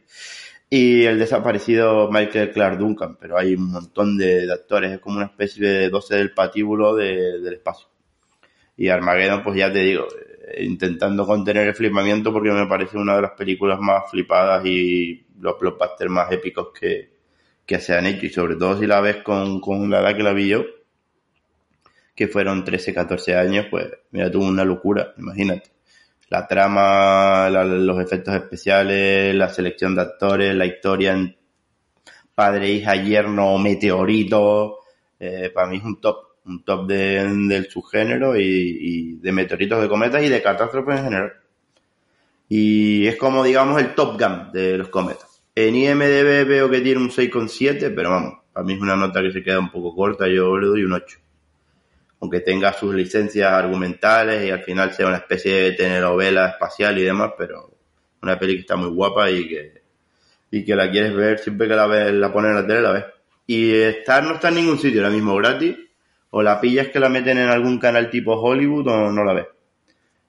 Y 0.77 1.03
el 1.05 1.19
desaparecido 1.19 2.09
Michael 2.11 2.51
Clark 2.51 2.77
Duncan, 2.79 3.17
pero 3.19 3.37
hay 3.37 3.53
un 3.55 3.71
montón 3.71 4.17
de, 4.17 4.51
actores, 4.51 4.91
es 4.93 4.99
como 4.99 5.17
una 5.17 5.25
especie 5.27 5.67
de 5.67 5.89
12 5.89 6.15
del 6.15 6.33
patíbulo 6.33 6.95
de- 6.95 7.39
del 7.41 7.53
espacio. 7.55 7.87
Y 8.77 8.89
Armageddon, 8.89 9.43
pues 9.43 9.57
ya 9.57 9.71
te 9.73 9.79
digo, 9.79 10.07
eh, 10.47 10.63
intentando 10.65 11.25
contener 11.27 11.67
el 11.67 11.75
flipamiento 11.75 12.33
porque 12.33 12.51
me 12.51 12.67
parece 12.67 12.97
una 12.97 13.15
de 13.17 13.23
las 13.23 13.31
películas 13.33 13.79
más 13.79 14.09
flipadas 14.11 14.65
y 14.65 15.25
los 15.39 15.59
blockbusters 15.59 16.11
más 16.11 16.31
épicos 16.31 16.69
que, 16.79 17.11
que 17.65 17.79
se 17.79 17.95
han 17.95 18.05
hecho. 18.07 18.25
Y 18.27 18.29
sobre 18.29 18.55
todo 18.57 18.79
si 18.79 18.87
la 18.87 19.01
ves 19.01 19.17
con, 19.23 19.61
con 19.61 19.89
la 19.91 20.01
edad 20.01 20.17
que 20.17 20.23
la 20.23 20.33
vi 20.33 20.49
yo, 20.49 20.63
que 22.15 22.27
fueron 22.27 22.63
13, 22.63 22.91
14 22.91 23.35
años, 23.35 23.67
pues 23.69 23.85
mira, 24.11 24.31
tuvo 24.31 24.45
una 24.47 24.65
locura, 24.65 25.13
imagínate. 25.19 25.72
La 26.33 26.47
trama, 26.47 27.47
los 27.47 28.01
efectos 28.01 28.33
especiales, 28.33 29.35
la 29.35 29.49
selección 29.49 29.93
de 29.93 30.01
actores, 30.01 30.55
la 30.55 30.65
historia 30.65 31.13
en 31.13 31.37
padre, 32.33 32.71
hija, 32.71 32.95
yerno, 32.95 33.59
meteorito, 33.59 34.79
eh, 35.19 35.51
para 35.53 35.67
mí 35.67 35.77
es 35.77 35.83
un 35.83 36.01
top, 36.01 36.29
un 36.45 36.63
top 36.63 36.87
de, 36.87 37.23
del 37.47 37.69
subgénero 37.69 38.35
y, 38.35 38.41
y 38.41 39.15
de 39.17 39.31
meteoritos 39.31 39.79
de 39.79 39.87
cometas 39.87 40.23
y 40.23 40.29
de 40.29 40.41
catástrofes 40.41 40.97
en 40.97 41.03
general. 41.03 41.33
Y 42.49 43.05
es 43.05 43.15
como, 43.15 43.43
digamos, 43.43 43.79
el 43.79 43.93
Top 43.93 44.19
Gun 44.19 44.51
de 44.51 44.79
los 44.79 44.89
cometas. 44.89 45.43
En 45.53 45.75
IMDB 45.75 46.47
veo 46.47 46.67
que 46.67 46.81
tiene 46.81 46.99
un 46.99 47.11
6,7, 47.11 47.93
pero 47.95 48.09
vamos, 48.09 48.39
para 48.51 48.65
mí 48.65 48.73
es 48.73 48.81
una 48.81 48.95
nota 48.95 49.21
que 49.21 49.31
se 49.31 49.43
queda 49.43 49.59
un 49.59 49.69
poco 49.69 49.95
corta, 49.95 50.27
yo 50.27 50.57
le 50.57 50.65
doy 50.65 50.83
un 50.83 50.93
8. 50.93 51.19
Aunque 52.23 52.39
tenga 52.39 52.71
sus 52.71 52.95
licencias 52.95 53.51
argumentales 53.51 54.47
y 54.47 54.49
al 54.49 54.61
final 54.63 54.93
sea 54.93 55.07
una 55.07 55.17
especie 55.17 55.55
de 55.55 55.71
telenovela 55.73 56.47
espacial 56.47 56.97
y 56.97 57.01
demás, 57.03 57.31
pero 57.37 57.69
una 58.21 58.39
peli 58.39 58.53
que 58.53 58.61
está 58.61 58.77
muy 58.77 58.87
guapa 58.91 59.29
y 59.29 59.45
que, 59.45 59.81
y 60.49 60.63
que 60.63 60.73
la 60.73 60.89
quieres 60.89 61.13
ver 61.13 61.37
siempre 61.39 61.67
que 61.67 61.75
la 61.75 61.85
ves, 61.85 62.13
la 62.13 62.31
pones 62.31 62.51
en 62.51 62.55
la 62.55 62.65
tele, 62.65 62.81
la 62.81 62.91
ves. 62.93 63.03
Y 63.45 63.73
estar 63.73 64.23
no 64.23 64.35
está 64.35 64.47
en 64.47 64.55
ningún 64.55 64.79
sitio 64.79 65.01
ahora 65.01 65.13
mismo 65.13 65.35
gratis, 65.35 65.75
o 66.29 66.41
la 66.41 66.61
pillas 66.61 66.87
que 66.87 66.99
la 67.01 67.09
meten 67.09 67.39
en 67.39 67.49
algún 67.49 67.77
canal 67.77 68.09
tipo 68.09 68.39
Hollywood 68.39 68.87
o 68.87 69.11
no 69.11 69.25
la 69.25 69.33
ves. 69.33 69.47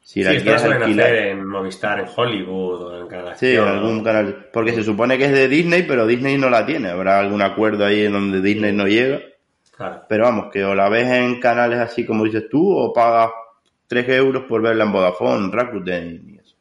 Si 0.02 0.14
Sí, 0.14 0.24
la 0.24 0.32
lo 0.32 0.42
quieres 0.42 0.64
alquilar. 0.64 1.06
hacer 1.06 1.26
en 1.28 1.46
Movistar, 1.46 2.00
en 2.00 2.06
Hollywood 2.12 2.82
o 2.82 3.00
en 3.02 3.06
Canal 3.06 3.36
Sí, 3.36 3.54
en 3.54 3.62
algún 3.62 4.02
canal. 4.02 4.48
Porque 4.52 4.72
se 4.72 4.82
supone 4.82 5.16
que 5.16 5.26
es 5.26 5.32
de 5.32 5.46
Disney, 5.46 5.84
pero 5.84 6.08
Disney 6.08 6.38
no 6.38 6.50
la 6.50 6.66
tiene. 6.66 6.88
Habrá 6.88 7.20
algún 7.20 7.40
acuerdo 7.40 7.84
ahí 7.86 8.06
en 8.06 8.14
donde 8.14 8.40
Disney 8.40 8.72
no 8.72 8.88
llega. 8.88 9.20
Claro. 9.76 10.02
Pero 10.08 10.24
vamos, 10.24 10.52
que 10.52 10.64
o 10.64 10.74
la 10.74 10.88
ves 10.88 11.08
en 11.08 11.40
canales 11.40 11.78
así 11.78 12.06
como 12.06 12.24
dices 12.24 12.48
tú, 12.48 12.76
o 12.76 12.92
pagas 12.92 13.30
3 13.88 14.08
euros 14.10 14.44
por 14.44 14.62
verla 14.62 14.84
en 14.84 14.92
Vodafone, 14.92 15.50
Rakuten 15.52 16.22
y 16.28 16.38
eso. 16.38 16.56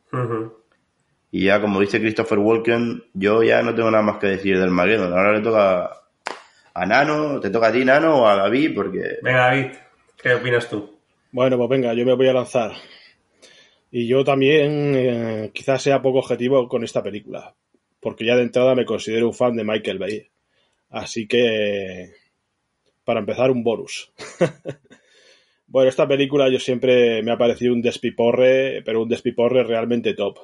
Y 1.32 1.46
ya, 1.46 1.60
como 1.60 1.80
dice 1.80 2.00
Christopher 2.00 2.38
Walken, 2.38 3.04
yo 3.14 3.42
ya 3.42 3.64
no 3.64 3.74
tengo 3.74 3.90
nada 3.90 4.04
más 4.04 4.18
que 4.18 4.28
decir 4.28 4.60
del 4.60 4.70
Mageddon. 4.70 5.12
Ahora 5.12 5.34
le 5.34 5.42
toca 5.42 5.92
a 6.74 6.86
Nano, 6.86 7.40
te 7.40 7.50
toca 7.50 7.68
a 7.68 7.72
ti, 7.72 7.84
Nano, 7.84 8.22
o 8.22 8.28
a 8.28 8.36
David, 8.36 8.76
porque 8.76 9.18
Venga, 9.22 9.48
David, 9.48 9.72
¿qué 10.22 10.34
opinas 10.36 10.70
tú? 10.70 11.00
Bueno, 11.32 11.58
pues 11.58 11.70
venga, 11.70 11.94
yo 11.96 12.06
me 12.06 12.14
voy 12.14 12.28
a 12.28 12.34
lanzar. 12.34 12.74
Y 13.90 14.08
yo 14.08 14.24
también 14.24 14.94
eh, 14.96 15.52
quizás 15.54 15.82
sea 15.82 16.02
poco 16.02 16.20
objetivo 16.20 16.68
con 16.68 16.84
esta 16.84 17.02
película, 17.02 17.56
porque 18.00 18.26
ya 18.26 18.36
de 18.36 18.44
entrada 18.44 18.76
me 18.76 18.86
considero 18.86 19.28
un 19.28 19.34
fan 19.34 19.56
de 19.56 19.64
Michael 19.64 20.00
Bay. 20.00 20.28
Así 20.90 21.28
que, 21.28 22.12
para 23.04 23.20
empezar, 23.20 23.52
un 23.52 23.64
bonus. 23.64 24.12
bueno, 25.68 25.90
esta 25.90 26.08
película 26.08 26.50
yo 26.50 26.60
siempre 26.60 27.22
me 27.24 27.32
ha 27.32 27.38
parecido 27.38 27.74
un 27.74 27.82
despiporre, 27.82 28.82
pero 28.84 29.02
un 29.02 29.10
despiporre 29.10 29.64
realmente 29.64 30.14
top. 30.14 30.38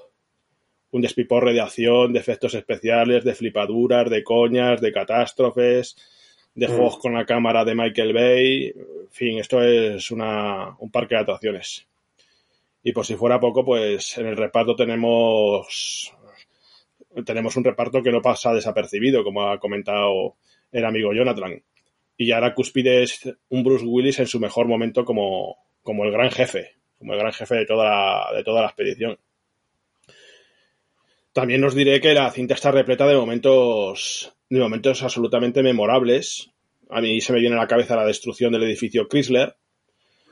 Un 0.92 1.02
despiporre 1.02 1.54
de 1.54 1.62
acción, 1.62 2.14
de 2.14 2.20
efectos 2.20 2.56
especiales, 2.56 3.24
de 3.24 3.36
flipaduras, 3.36 4.10
de 4.10 4.24
coñas, 4.24 4.82
de 4.82 4.92
catástrofes, 4.92 5.96
de 6.56 6.68
Mm. 6.68 6.72
juegos 6.72 6.98
con 6.98 7.14
la 7.14 7.26
cámara 7.26 7.64
de 7.64 7.76
Michael 7.76 8.14
Bay. 8.14 8.66
En 8.68 9.12
fin, 9.12 9.38
esto 9.38 9.62
es 9.62 10.10
una, 10.12 10.76
un 10.80 10.90
parque 10.92 11.16
de 11.16 11.22
atracciones. 11.22 11.86
Y 12.84 12.92
por 12.92 13.06
si 13.06 13.16
fuera 13.16 13.40
poco, 13.40 13.64
pues 13.64 14.18
en 14.18 14.28
el 14.28 14.38
reparto 14.38 14.76
tenemos 14.76 16.14
tenemos 17.26 17.56
un 17.58 17.64
reparto 17.64 18.02
que 18.02 18.12
no 18.12 18.22
pasa 18.22 18.54
desapercibido, 18.54 19.24
como 19.24 19.44
ha 19.50 19.60
comentado 19.60 20.36
el 20.72 20.86
amigo 20.86 21.14
Jonathan. 21.14 21.62
Y 22.22 22.28
ya 22.28 22.42
la 22.42 22.54
cúspide 22.54 23.02
es 23.04 23.34
un 23.48 23.64
Bruce 23.64 23.86
Willis 23.86 24.20
en 24.20 24.28
su 24.28 24.42
mejor 24.42 24.68
momento 24.68 25.06
como, 25.06 25.56
como 25.82 26.04
el 26.04 26.12
gran 26.12 26.30
jefe, 26.30 26.76
como 26.98 27.14
el 27.14 27.20
gran 27.20 27.32
jefe 27.32 27.56
de 27.56 27.66
toda 27.66 27.86
la, 27.86 28.36
de 28.36 28.44
toda 28.44 28.60
la 28.60 28.68
expedición. 28.68 29.18
También 31.32 31.64
os 31.64 31.74
diré 31.76 32.02
que 32.02 32.14
la 32.14 32.30
cinta 32.32 32.56
está 32.56 32.72
repleta 32.72 33.08
de 33.08 33.16
momentos, 33.16 34.34
de 34.50 34.60
momentos 34.60 35.02
absolutamente 35.02 35.64
memorables. 35.64 36.52
A 36.90 37.00
mí 37.00 37.22
se 37.22 37.32
me 37.32 37.40
viene 37.40 37.56
a 37.56 37.60
la 37.60 37.68
cabeza 37.68 37.96
la 37.96 38.06
destrucción 38.06 38.52
del 38.52 38.64
edificio 38.64 39.08
Chrysler, 39.08 39.56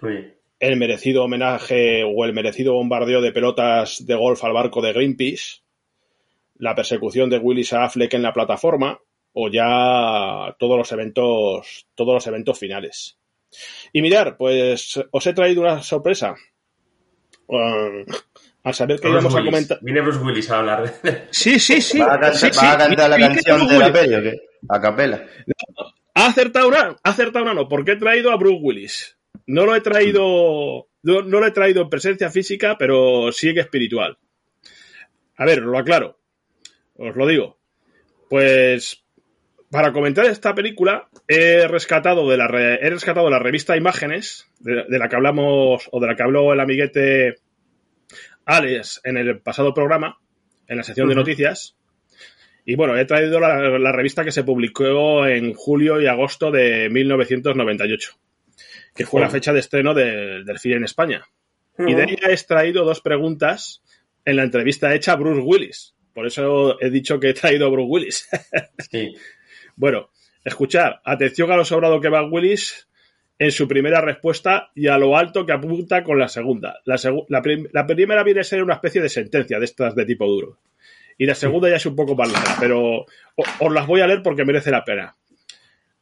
Sí. 0.01 0.33
el 0.59 0.75
merecido 0.75 1.23
homenaje 1.23 2.03
o 2.03 2.25
el 2.25 2.33
merecido 2.33 2.73
bombardeo 2.73 3.21
de 3.21 3.31
pelotas 3.31 4.05
de 4.05 4.15
golf 4.15 4.43
al 4.43 4.51
barco 4.51 4.81
de 4.81 4.91
Greenpeace, 4.91 5.61
la 6.57 6.75
persecución 6.75 7.29
de 7.29 7.38
Willis 7.38 7.71
a 7.71 7.85
Affleck 7.85 8.13
en 8.15 8.23
la 8.23 8.33
plataforma 8.33 8.99
o 9.39 9.51
ya 9.51 10.55
todos 10.57 10.77
los 10.77 10.91
eventos, 10.91 11.88
todos 11.93 12.13
los 12.15 12.25
eventos 12.25 12.57
finales. 12.57 13.19
Y 13.93 14.01
mirar, 14.01 14.35
pues 14.35 14.99
os 15.11 15.27
he 15.27 15.33
traído 15.33 15.61
una 15.61 15.83
sorpresa. 15.83 16.35
Um, 17.45 18.03
al 18.63 18.73
saber 18.73 18.99
que 18.99 19.07
Bruce 19.07 19.21
íbamos 19.21 19.35
a 19.35 19.45
comentar. 19.45 19.79
Viene 19.83 20.01
Bruce 20.01 20.19
Willis 20.19 20.49
a 20.49 20.57
hablar 20.57 21.01
de... 21.01 21.27
Sí, 21.29 21.59
sí, 21.59 21.81
sí. 21.81 21.99
¿vas 21.99 22.07
a 22.07 22.11
cantar, 22.19 22.35
sí, 22.35 22.47
vas 22.47 22.57
a 22.57 22.71
sí. 22.71 22.77
cantar 22.77 23.09
la 23.11 23.19
canción 23.19 23.67
de 23.67 23.77
la 23.77 23.93
peli 23.93 24.15
o 24.15 24.21
qué? 24.23 24.41
A 24.69 24.81
capela. 24.81 25.27
Ha 26.15 26.25
acertado 26.25 26.67
una, 26.67 26.95
ha 27.03 27.09
acertado 27.09 27.45
una 27.45 27.53
no, 27.53 27.67
porque 27.67 27.91
he 27.91 27.97
traído 27.97 28.31
a 28.31 28.38
Bruce 28.38 28.59
Willis. 28.59 29.19
No 29.45 29.67
lo 29.67 29.75
he 29.75 29.81
traído, 29.81 30.88
no, 31.03 31.21
no 31.21 31.39
lo 31.39 31.45
he 31.45 31.51
traído 31.51 31.83
en 31.83 31.89
presencia 31.89 32.31
física, 32.31 32.75
pero 32.79 33.31
sí 33.31 33.53
que 33.53 33.59
espiritual. 33.59 34.17
A 35.35 35.45
ver, 35.45 35.59
lo 35.59 35.77
aclaro. 35.77 36.19
Os 36.95 37.15
lo 37.15 37.27
digo. 37.27 37.59
Pues, 38.29 39.07
para 39.70 39.91
comentar 39.93 40.26
esta 40.26 40.55
película, 40.55 41.09
he 41.28 41.68
rescatado 41.68 42.30
de 42.30 42.38
la, 42.38 42.47
re- 42.47 42.80
he 42.82 42.89
rescatado 42.89 43.30
la 43.30 43.39
revista 43.39 43.76
Imágenes, 43.78 44.47
de, 44.59 44.86
de 44.88 44.99
la 44.99 45.09
que 45.09 45.15
hablamos, 45.15 45.89
o 45.91 45.99
de 45.99 46.07
la 46.07 46.15
que 46.15 46.24
habló 46.24 46.53
el 46.53 46.59
amiguete 46.59 47.36
Alex 48.45 49.01
en 49.03 49.18
el 49.18 49.39
pasado 49.39 49.74
programa, 49.74 50.18
en 50.68 50.78
la 50.78 50.84
sección 50.84 51.09
de 51.09 51.15
noticias. 51.15 51.76
Y 52.65 52.76
bueno, 52.76 52.97
he 52.97 53.05
traído 53.05 53.39
la, 53.39 53.78
la 53.80 53.91
revista 53.91 54.24
que 54.24 54.32
se 54.32 54.43
publicó 54.43 55.26
en 55.26 55.53
julio 55.53 56.01
y 56.01 56.07
agosto 56.07 56.51
de 56.51 56.89
1998, 56.89 58.11
que 58.95 59.05
fue 59.05 59.22
la 59.22 59.28
Joder. 59.28 59.39
fecha 59.41 59.53
de 59.53 59.59
estreno 59.59 59.93
del- 59.93 60.43
del 60.45 60.59
cine 60.59 60.76
en 60.78 60.84
España. 60.84 61.26
Y 61.80 61.93
de 61.93 62.03
ella 62.05 62.30
he 62.30 62.34
extraído 62.34 62.84
dos 62.86 63.01
preguntas 63.01 63.84
en 64.26 64.36
la 64.38 64.43
entrevista 64.43 64.93
hecha 64.95 65.11
a 65.13 65.15
Bruce 65.15 65.41
Willis. 65.41 65.93
Por 66.13 66.26
eso 66.26 66.82
he 66.82 66.89
dicho 66.89 67.20
que 67.20 67.30
he 67.30 67.34
traído 67.34 67.68
a 67.68 67.70
Bruce 67.70 67.88
Willis. 67.89 68.30
Sí. 68.89 69.13
bueno, 69.78 70.09
escuchar, 70.43 71.01
atención 71.05 71.49
a 71.51 71.55
lo 71.55 71.63
sobrado 71.63 72.01
que 72.01 72.09
va 72.09 72.25
Willis 72.25 72.89
en 73.39 73.51
su 73.51 73.67
primera 73.67 74.01
respuesta 74.01 74.71
y 74.75 74.88
a 74.88 74.97
lo 74.97 75.15
alto 75.15 75.45
que 75.45 75.53
apunta 75.53 76.03
con 76.03 76.19
la 76.19 76.28
segunda. 76.28 76.82
La, 76.84 77.86
primera 77.86 78.23
viene 78.23 78.41
a 78.41 78.43
ser 78.43 78.63
una 78.63 78.73
especie 78.73 79.01
de 79.01 79.09
sentencia 79.09 79.59
de 79.59 79.65
estas 79.65 79.95
de 79.95 80.05
tipo 80.05 80.25
duro. 80.25 80.57
Y 81.19 81.25
la 81.25 81.36
segunda 81.36 81.69
ya 81.69 81.75
es 81.78 81.86
un 81.86 81.95
poco 81.95 82.15
más 82.15 82.32
larga, 82.32 82.55
pero 82.59 83.05
os 83.36 83.73
las 83.73 83.88
voy 83.88 84.01
a 84.01 84.07
leer 84.07 84.21
porque 84.23 84.45
merece 84.45 84.71
la 84.71 84.84
pena. 84.84 85.15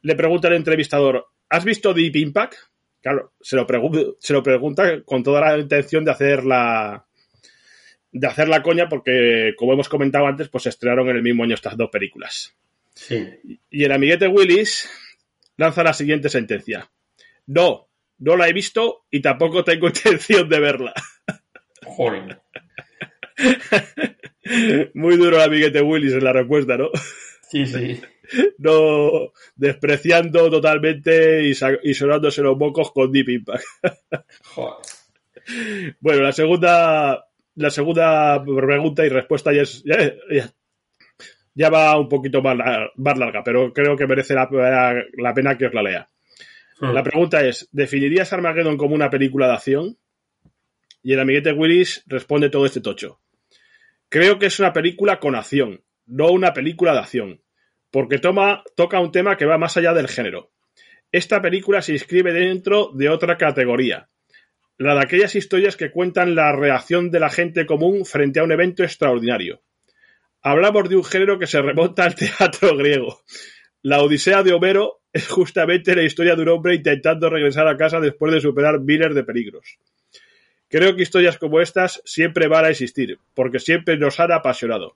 Le 0.01 0.15
pregunta 0.15 0.47
el 0.47 0.55
entrevistador, 0.55 1.27
¿has 1.49 1.63
visto 1.65 1.93
Deep 1.93 2.15
Impact? 2.15 2.55
Claro, 3.01 3.33
se 3.41 3.55
lo, 3.55 3.67
pregu- 3.67 4.15
se 4.19 4.33
lo 4.33 4.41
pregunta 4.41 5.03
con 5.03 5.21
toda 5.21 5.41
la 5.41 5.57
intención 5.57 6.03
de 6.05 6.11
hacer 6.11 6.43
la 6.45 7.05
de 8.11 8.27
hacer 8.27 8.47
la 8.47 8.63
coña 8.63 8.87
porque, 8.87 9.53
como 9.57 9.73
hemos 9.73 9.89
comentado 9.89 10.25
antes, 10.25 10.47
pues 10.47 10.63
se 10.63 10.69
estrenaron 10.69 11.09
en 11.09 11.17
el 11.17 11.21
mismo 11.21 11.43
año 11.43 11.53
estas 11.53 11.75
dos 11.75 11.89
películas. 11.91 12.55
Sí. 12.95 13.27
Y 13.69 13.83
el 13.83 13.91
amiguete 13.91 14.27
Willis 14.27 14.89
lanza 15.57 15.83
la 15.83 15.93
siguiente 15.93 16.29
sentencia. 16.29 16.89
No, 17.45 17.89
no 18.19 18.37
la 18.37 18.47
he 18.47 18.53
visto 18.53 19.05
y 19.11 19.21
tampoco 19.21 19.63
tengo 19.63 19.87
intención 19.95 20.49
de 20.49 20.59
verla. 20.59 20.93
Joder. 21.83 22.41
Muy 24.93 25.17
duro 25.17 25.37
el 25.37 25.43
amiguete 25.43 25.81
Willis 25.81 26.13
en 26.13 26.23
la 26.23 26.33
respuesta, 26.33 26.77
¿no? 26.77 26.89
Sí, 27.49 27.65
sí. 27.65 28.01
No 28.57 29.31
despreciando 29.55 30.49
totalmente 30.49 31.43
y, 31.43 31.53
sonándose 31.93 32.41
los 32.41 32.57
mocos 32.57 32.91
con 32.91 33.11
Deep 33.11 33.29
Impact. 33.29 33.63
Joder. 34.43 35.95
bueno, 35.99 36.23
la 36.23 36.31
segunda, 36.31 37.27
la 37.55 37.69
segunda 37.69 38.43
pregunta 38.43 39.05
y 39.05 39.09
respuesta 39.09 39.53
ya 39.53 39.61
es, 39.61 39.83
ya, 39.83 40.51
va 41.63 41.97
un 41.97 42.09
poquito 42.09 42.41
más, 42.41 42.57
larga, 43.17 43.43
pero 43.43 43.71
creo 43.73 43.95
que 43.95 44.07
merece 44.07 44.33
la, 44.33 45.33
pena 45.33 45.57
que 45.57 45.67
os 45.67 45.73
la 45.73 45.81
lea. 45.81 46.09
Hmm. 46.79 46.91
La 46.91 47.03
pregunta 47.03 47.45
es, 47.45 47.69
¿definirías 47.71 48.33
Armageddon 48.33 48.77
como 48.77 48.95
una 48.95 49.09
película 49.09 49.47
de 49.47 49.53
acción? 49.53 49.97
Y 51.01 51.13
el 51.13 51.19
amiguete 51.19 51.53
Willis 51.53 52.03
responde 52.07 52.49
todo 52.49 52.65
este 52.65 52.81
tocho. 52.81 53.21
Creo 54.09 54.37
que 54.37 54.47
es 54.47 54.59
una 54.59 54.73
película 54.73 55.19
con 55.19 55.35
acción, 55.35 55.83
no 56.05 56.29
una 56.29 56.53
película 56.53 56.93
de 56.93 56.99
acción, 56.99 57.41
porque 57.91 58.19
toma, 58.19 58.63
toca 58.75 58.99
un 58.99 59.11
tema 59.11 59.37
que 59.37 59.45
va 59.45 59.57
más 59.57 59.77
allá 59.77 59.93
del 59.93 60.07
género. 60.07 60.51
Esta 61.11 61.41
película 61.41 61.81
se 61.81 61.93
inscribe 61.93 62.33
dentro 62.33 62.91
de 62.93 63.09
otra 63.09 63.37
categoría, 63.37 64.09
la 64.77 64.95
de 64.95 65.01
aquellas 65.01 65.35
historias 65.35 65.77
que 65.77 65.91
cuentan 65.91 66.35
la 66.35 66.51
reacción 66.51 67.09
de 67.09 67.19
la 67.19 67.29
gente 67.29 67.65
común 67.65 68.05
frente 68.05 68.39
a 68.39 68.43
un 68.43 68.51
evento 68.51 68.83
extraordinario. 68.83 69.61
Hablamos 70.47 70.87
de 70.87 70.95
un 70.95 71.03
género 71.03 71.39
que 71.39 71.47
se 71.47 71.59
remonta 71.59 72.03
al 72.03 72.13
teatro 72.13 72.77
griego. 72.77 73.23
La 73.81 74.03
Odisea 74.03 74.43
de 74.43 74.53
Homero 74.53 75.01
es 75.11 75.27
justamente 75.27 75.95
la 75.95 76.03
historia 76.03 76.35
de 76.35 76.43
un 76.43 76.49
hombre 76.49 76.75
intentando 76.75 77.31
regresar 77.31 77.67
a 77.67 77.77
casa 77.77 77.99
después 77.99 78.31
de 78.31 78.41
superar 78.41 78.79
miles 78.79 79.15
de 79.15 79.23
peligros. 79.23 79.79
Creo 80.69 80.95
que 80.95 81.01
historias 81.01 81.39
como 81.39 81.61
estas 81.61 81.99
siempre 82.05 82.47
van 82.47 82.65
a 82.65 82.69
existir, 82.69 83.17
porque 83.33 83.57
siempre 83.57 83.97
nos 83.97 84.19
han 84.19 84.31
apasionado. 84.33 84.95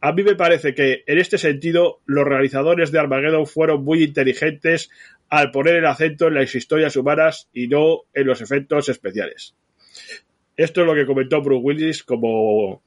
A 0.00 0.10
mí 0.10 0.24
me 0.24 0.34
parece 0.34 0.74
que, 0.74 1.04
en 1.06 1.18
este 1.20 1.38
sentido, 1.38 2.00
los 2.04 2.24
realizadores 2.24 2.90
de 2.90 2.98
Armageddon 2.98 3.46
fueron 3.46 3.84
muy 3.84 4.02
inteligentes 4.02 4.90
al 5.28 5.52
poner 5.52 5.76
el 5.76 5.86
acento 5.86 6.26
en 6.26 6.34
las 6.34 6.52
historias 6.52 6.96
humanas 6.96 7.48
y 7.52 7.68
no 7.68 8.06
en 8.12 8.26
los 8.26 8.40
efectos 8.40 8.88
especiales. 8.88 9.54
Esto 10.56 10.80
es 10.80 10.86
lo 10.88 10.96
que 10.96 11.06
comentó 11.06 11.40
Bruce 11.42 11.62
Willis, 11.62 12.02
como, 12.02 12.82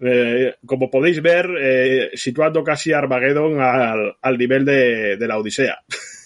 eh, 0.00 0.54
como 0.64 0.90
podéis 0.90 1.20
ver, 1.20 1.50
eh, 1.60 2.10
situando 2.14 2.64
casi 2.64 2.92
Armageddon 2.92 3.60
al, 3.60 4.38
nivel 4.38 4.64
de, 4.64 5.18
la 5.20 5.38
Odisea. 5.38 5.82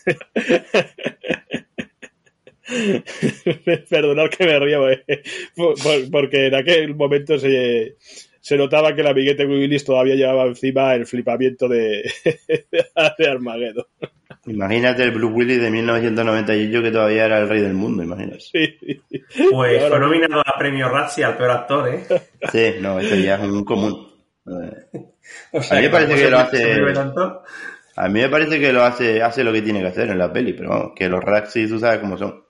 Perdonad 3.91 4.31
que 4.31 4.47
me 4.47 4.59
río, 4.59 4.89
eh, 4.91 5.05
porque 6.11 6.47
en 6.47 6.55
aquel 6.55 6.95
momento 6.95 7.39
se, 7.39 7.97
se 8.45 8.59
notaba 8.59 8.95
que 8.95 9.01
el 9.01 9.07
amiguete 9.07 9.47
Willis 9.47 9.87
todavía 9.87 10.17
llevaba 10.17 10.45
encima 10.45 10.95
el 10.95 11.07
flipamiento 11.07 11.67
de, 11.67 12.03
de 13.19 13.27
Armageddon. 13.27 13.87
Imagínate 14.45 15.03
el 15.03 15.13
Blue 15.13 15.31
Willy 15.31 15.57
de 15.57 15.71
1998 15.71 16.83
que 16.83 16.91
todavía 16.91 17.25
era 17.25 17.39
el 17.39 17.49
rey 17.49 17.63
del 17.63 17.73
mundo, 17.73 18.03
imagínate. 18.03 18.45
Pues 19.51 19.89
fue 19.89 19.99
nominado 19.99 20.43
a 20.45 20.59
premio 20.59 20.91
Razzie 20.91 21.25
al 21.25 21.39
peor 21.39 21.51
actor, 21.53 21.89
¿eh? 21.89 22.05
Sí, 22.53 22.75
no, 22.83 23.01
eso 23.01 23.15
ya 23.15 23.37
es 23.37 23.49
un 23.49 23.65
común. 23.65 24.13
a 24.45 25.75
mí 25.77 25.81
me 25.81 25.89
parece 25.89 26.15
que 26.15 26.31
lo 26.31 26.39
hace... 26.39 26.83
A 27.97 28.09
mí 28.09 28.21
me 28.21 28.29
parece 28.29 28.61
que 28.61 28.73
lo 28.75 28.83
hace, 28.83 29.23
hace 29.23 29.43
lo 29.43 29.55
que 29.55 29.63
tiene 29.63 29.81
que 29.81 29.87
hacer 29.87 30.11
en 30.11 30.19
la 30.19 30.31
peli, 30.31 30.53
pero 30.53 30.69
vamos, 30.69 30.93
que 30.95 31.09
los 31.09 31.25
Razzie 31.25 31.67
tú 31.67 31.79
sabes 31.79 32.01
cómo 32.01 32.19
son. 32.19 32.45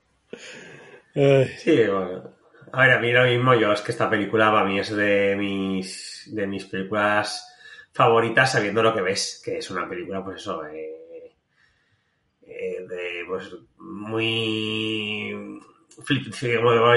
Sí, 1.13 1.87
bueno. 1.87 2.34
A 2.75 2.81
ver, 2.81 2.91
a 2.91 2.99
mí 2.99 3.09
lo 3.13 3.23
mismo 3.23 3.53
yo, 3.53 3.71
es 3.71 3.79
que 3.79 3.93
esta 3.93 4.09
película 4.09 4.51
para 4.51 4.65
mí 4.65 4.77
es 4.77 4.93
de 4.93 5.33
mis, 5.37 6.29
de 6.29 6.45
mis 6.45 6.65
películas 6.65 7.55
favoritas 7.93 8.51
sabiendo 8.51 8.83
lo 8.83 8.93
que 8.93 8.99
ves, 8.99 9.41
que 9.45 9.59
es 9.59 9.71
una 9.71 9.87
película, 9.87 10.21
pues 10.21 10.41
eso, 10.41 10.65
eh, 10.65 11.31
eh, 12.41 12.85
de 12.85 13.23
pues 13.25 13.55
muy 13.77 15.33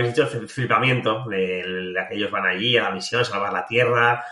dicho, 0.02 0.26
flipamiento 0.48 1.24
de, 1.26 1.94
aquellos 2.04 2.32
van 2.32 2.46
allí 2.46 2.76
a 2.76 2.82
la 2.82 2.90
misión, 2.90 3.24
salvar 3.24 3.52
la 3.52 3.64
tierra, 3.64 4.24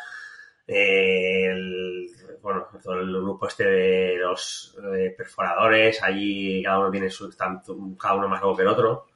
el, 0.67 2.11
bueno, 2.43 2.67
todo 2.83 2.95
el 2.95 3.13
grupo 3.13 3.47
este 3.47 3.65
de 3.65 4.17
los 4.17 4.77
perforadores, 5.17 6.03
allí 6.03 6.61
cada 6.65 6.81
uno 6.81 6.91
tiene 6.91 7.09
su, 7.09 7.31
tanto, 7.31 7.79
cada 7.97 8.15
uno 8.17 8.27
más 8.29 8.43
loco 8.43 8.57
que 8.57 8.63
el 8.63 8.69
otro. 8.69 9.07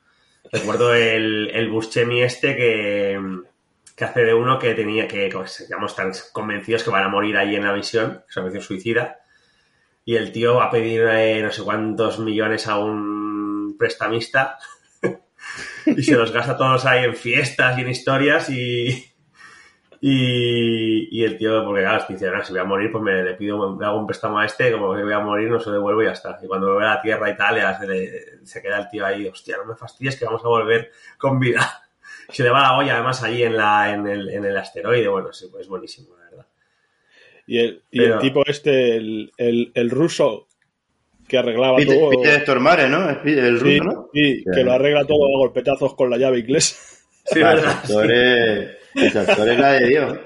Recuerdo 0.53 0.95
el, 0.95 1.51
el 1.53 1.69
Buscemi 1.69 2.23
este 2.23 2.57
que, 2.57 3.21
que 3.95 4.05
hace 4.05 4.25
de 4.25 4.35
uno 4.35 4.59
que 4.59 4.75
tenía 4.75 5.07
que, 5.07 5.29
pues, 5.33 5.67
digamos, 5.69 5.95
convencidos 6.33 6.83
que 6.83 6.91
van 6.91 7.05
a 7.05 7.09
morir 7.09 7.37
allí 7.37 7.57
en 7.57 7.65
la 7.65 7.73
misión, 7.73 8.25
es 8.29 8.37
una 8.37 8.47
misión 8.47 8.63
suicida, 8.63 9.21
y 10.05 10.17
el 10.17 10.33
tío 10.33 10.55
va 10.57 10.67
a 10.67 10.71
pedir 10.71 11.03
eh, 11.03 11.43
no 11.43 11.53
sé 11.53 11.63
cuántos 11.63 12.19
millones 12.19 12.67
a 12.67 12.79
un 12.79 13.77
prestamista. 13.79 14.59
Y 15.87 16.03
se 16.03 16.15
los 16.15 16.31
gasta 16.31 16.57
todos 16.57 16.85
ahí 16.85 17.05
en 17.05 17.17
fiestas 17.17 17.77
y 17.79 17.81
en 17.81 17.89
historias 17.89 18.51
y, 18.51 19.10
y, 20.03 21.23
el 21.23 21.37
tío, 21.37 21.63
porque 21.65 21.83
claro, 21.83 22.05
dice, 22.09 22.31
si 22.45 22.53
voy 22.53 22.61
a 22.61 22.65
morir, 22.65 22.91
pues 22.91 23.05
me 23.05 23.23
le 23.23 23.35
pido, 23.35 23.77
me 23.77 23.85
hago 23.85 23.99
un 23.99 24.07
préstamo 24.07 24.39
a 24.39 24.47
este, 24.47 24.73
como 24.73 24.95
que 24.95 25.03
voy 25.03 25.13
a 25.13 25.19
morir, 25.21 25.51
no 25.51 25.61
se 25.61 25.71
devuelvo 25.71 26.03
y 26.03 26.07
ya 26.07 26.13
está. 26.13 26.39
Y 26.43 26.47
cuando 26.47 26.69
vuelve 26.73 26.87
a 26.87 26.95
la 26.95 27.03
Tierra 27.03 27.31
y 27.31 27.37
tal, 27.37 27.57
se, 28.43 28.63
queda 28.63 28.79
el 28.79 28.89
tío 28.89 29.05
ahí, 29.05 29.29
hostia, 29.29 29.59
no 29.59 29.67
me 29.67 29.77
fastidies 29.77 30.19
que 30.19 30.25
vamos 30.25 30.43
a 30.43 30.49
volver 30.49 30.91
con 31.19 31.39
vida. 31.39 31.83
se 32.31 32.43
le 32.43 32.51
va 32.51 32.63
la 32.63 32.79
olla 32.79 32.95
además 32.95 33.23
ahí 33.23 33.43
en, 33.43 33.57
la, 33.57 33.93
en, 33.93 34.07
el, 34.07 34.31
en 34.31 34.45
el 34.47 34.57
asteroide, 34.57 35.09
bueno, 35.09 35.35
sí, 35.35 35.49
pues 35.51 35.69
buenísimo, 35.69 36.17
la 36.17 36.31
verdad. 36.31 36.47
Y 37.47 37.59
el, 37.59 37.83
y 37.91 38.03
el 38.03 38.19
tipo 38.21 38.43
este, 38.47 38.97
el, 38.97 39.33
el, 39.37 39.71
el, 39.75 39.91
ruso, 39.91 40.47
que 41.29 41.37
arreglaba 41.37 41.77
todo. 41.85 42.09
Peter 42.11 42.41
Stormare, 42.41 42.89
¿no? 42.89 43.11
El 43.23 43.61
ruso, 43.61 43.85
¿no? 43.85 44.09
Sí, 44.15 44.45
que 44.51 44.65
lo 44.65 44.73
arregla 44.73 45.05
todo 45.05 45.27
a 45.27 45.39
golpetazos 45.39 45.95
con 45.95 46.09
la 46.09 46.17
llave 46.17 46.39
inglesa. 46.39 46.77
Sí, 47.27 47.39
ese 47.39 47.45
actor, 47.45 48.11
es, 48.95 49.05
ese 49.05 49.19
actor 49.19 49.49
es 49.49 49.59
la 49.59 49.73
de 49.73 49.89
Dios. 49.89 50.19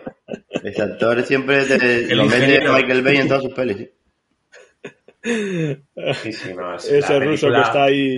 Ese 0.63 0.83
actor 0.83 1.23
siempre 1.23 1.65
te, 1.65 2.15
lo 2.15 2.25
mete 2.25 2.61
Michael 2.61 3.03
Bay 3.03 3.17
en 3.17 3.29
todas 3.29 3.43
sus 3.43 3.53
pelis. 3.53 3.89
Sí, 5.23 6.33
sí, 6.33 6.55
no, 6.55 6.77
es 6.77 6.91
ese 6.91 7.19
ruso 7.19 7.51
que 7.51 7.61
está 7.61 7.85
ahí, 7.85 8.17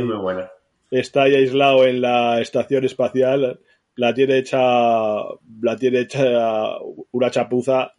está 0.90 1.22
ahí 1.22 1.36
aislado 1.36 1.86
en 1.86 2.00
la 2.00 2.40
estación 2.40 2.84
espacial, 2.84 3.60
la 3.94 4.12
tiene 4.12 4.38
hecha, 4.38 4.58
la 4.58 5.76
tiene 5.78 6.00
hecha 6.00 6.78
una 7.12 7.30
chapuza 7.30 7.92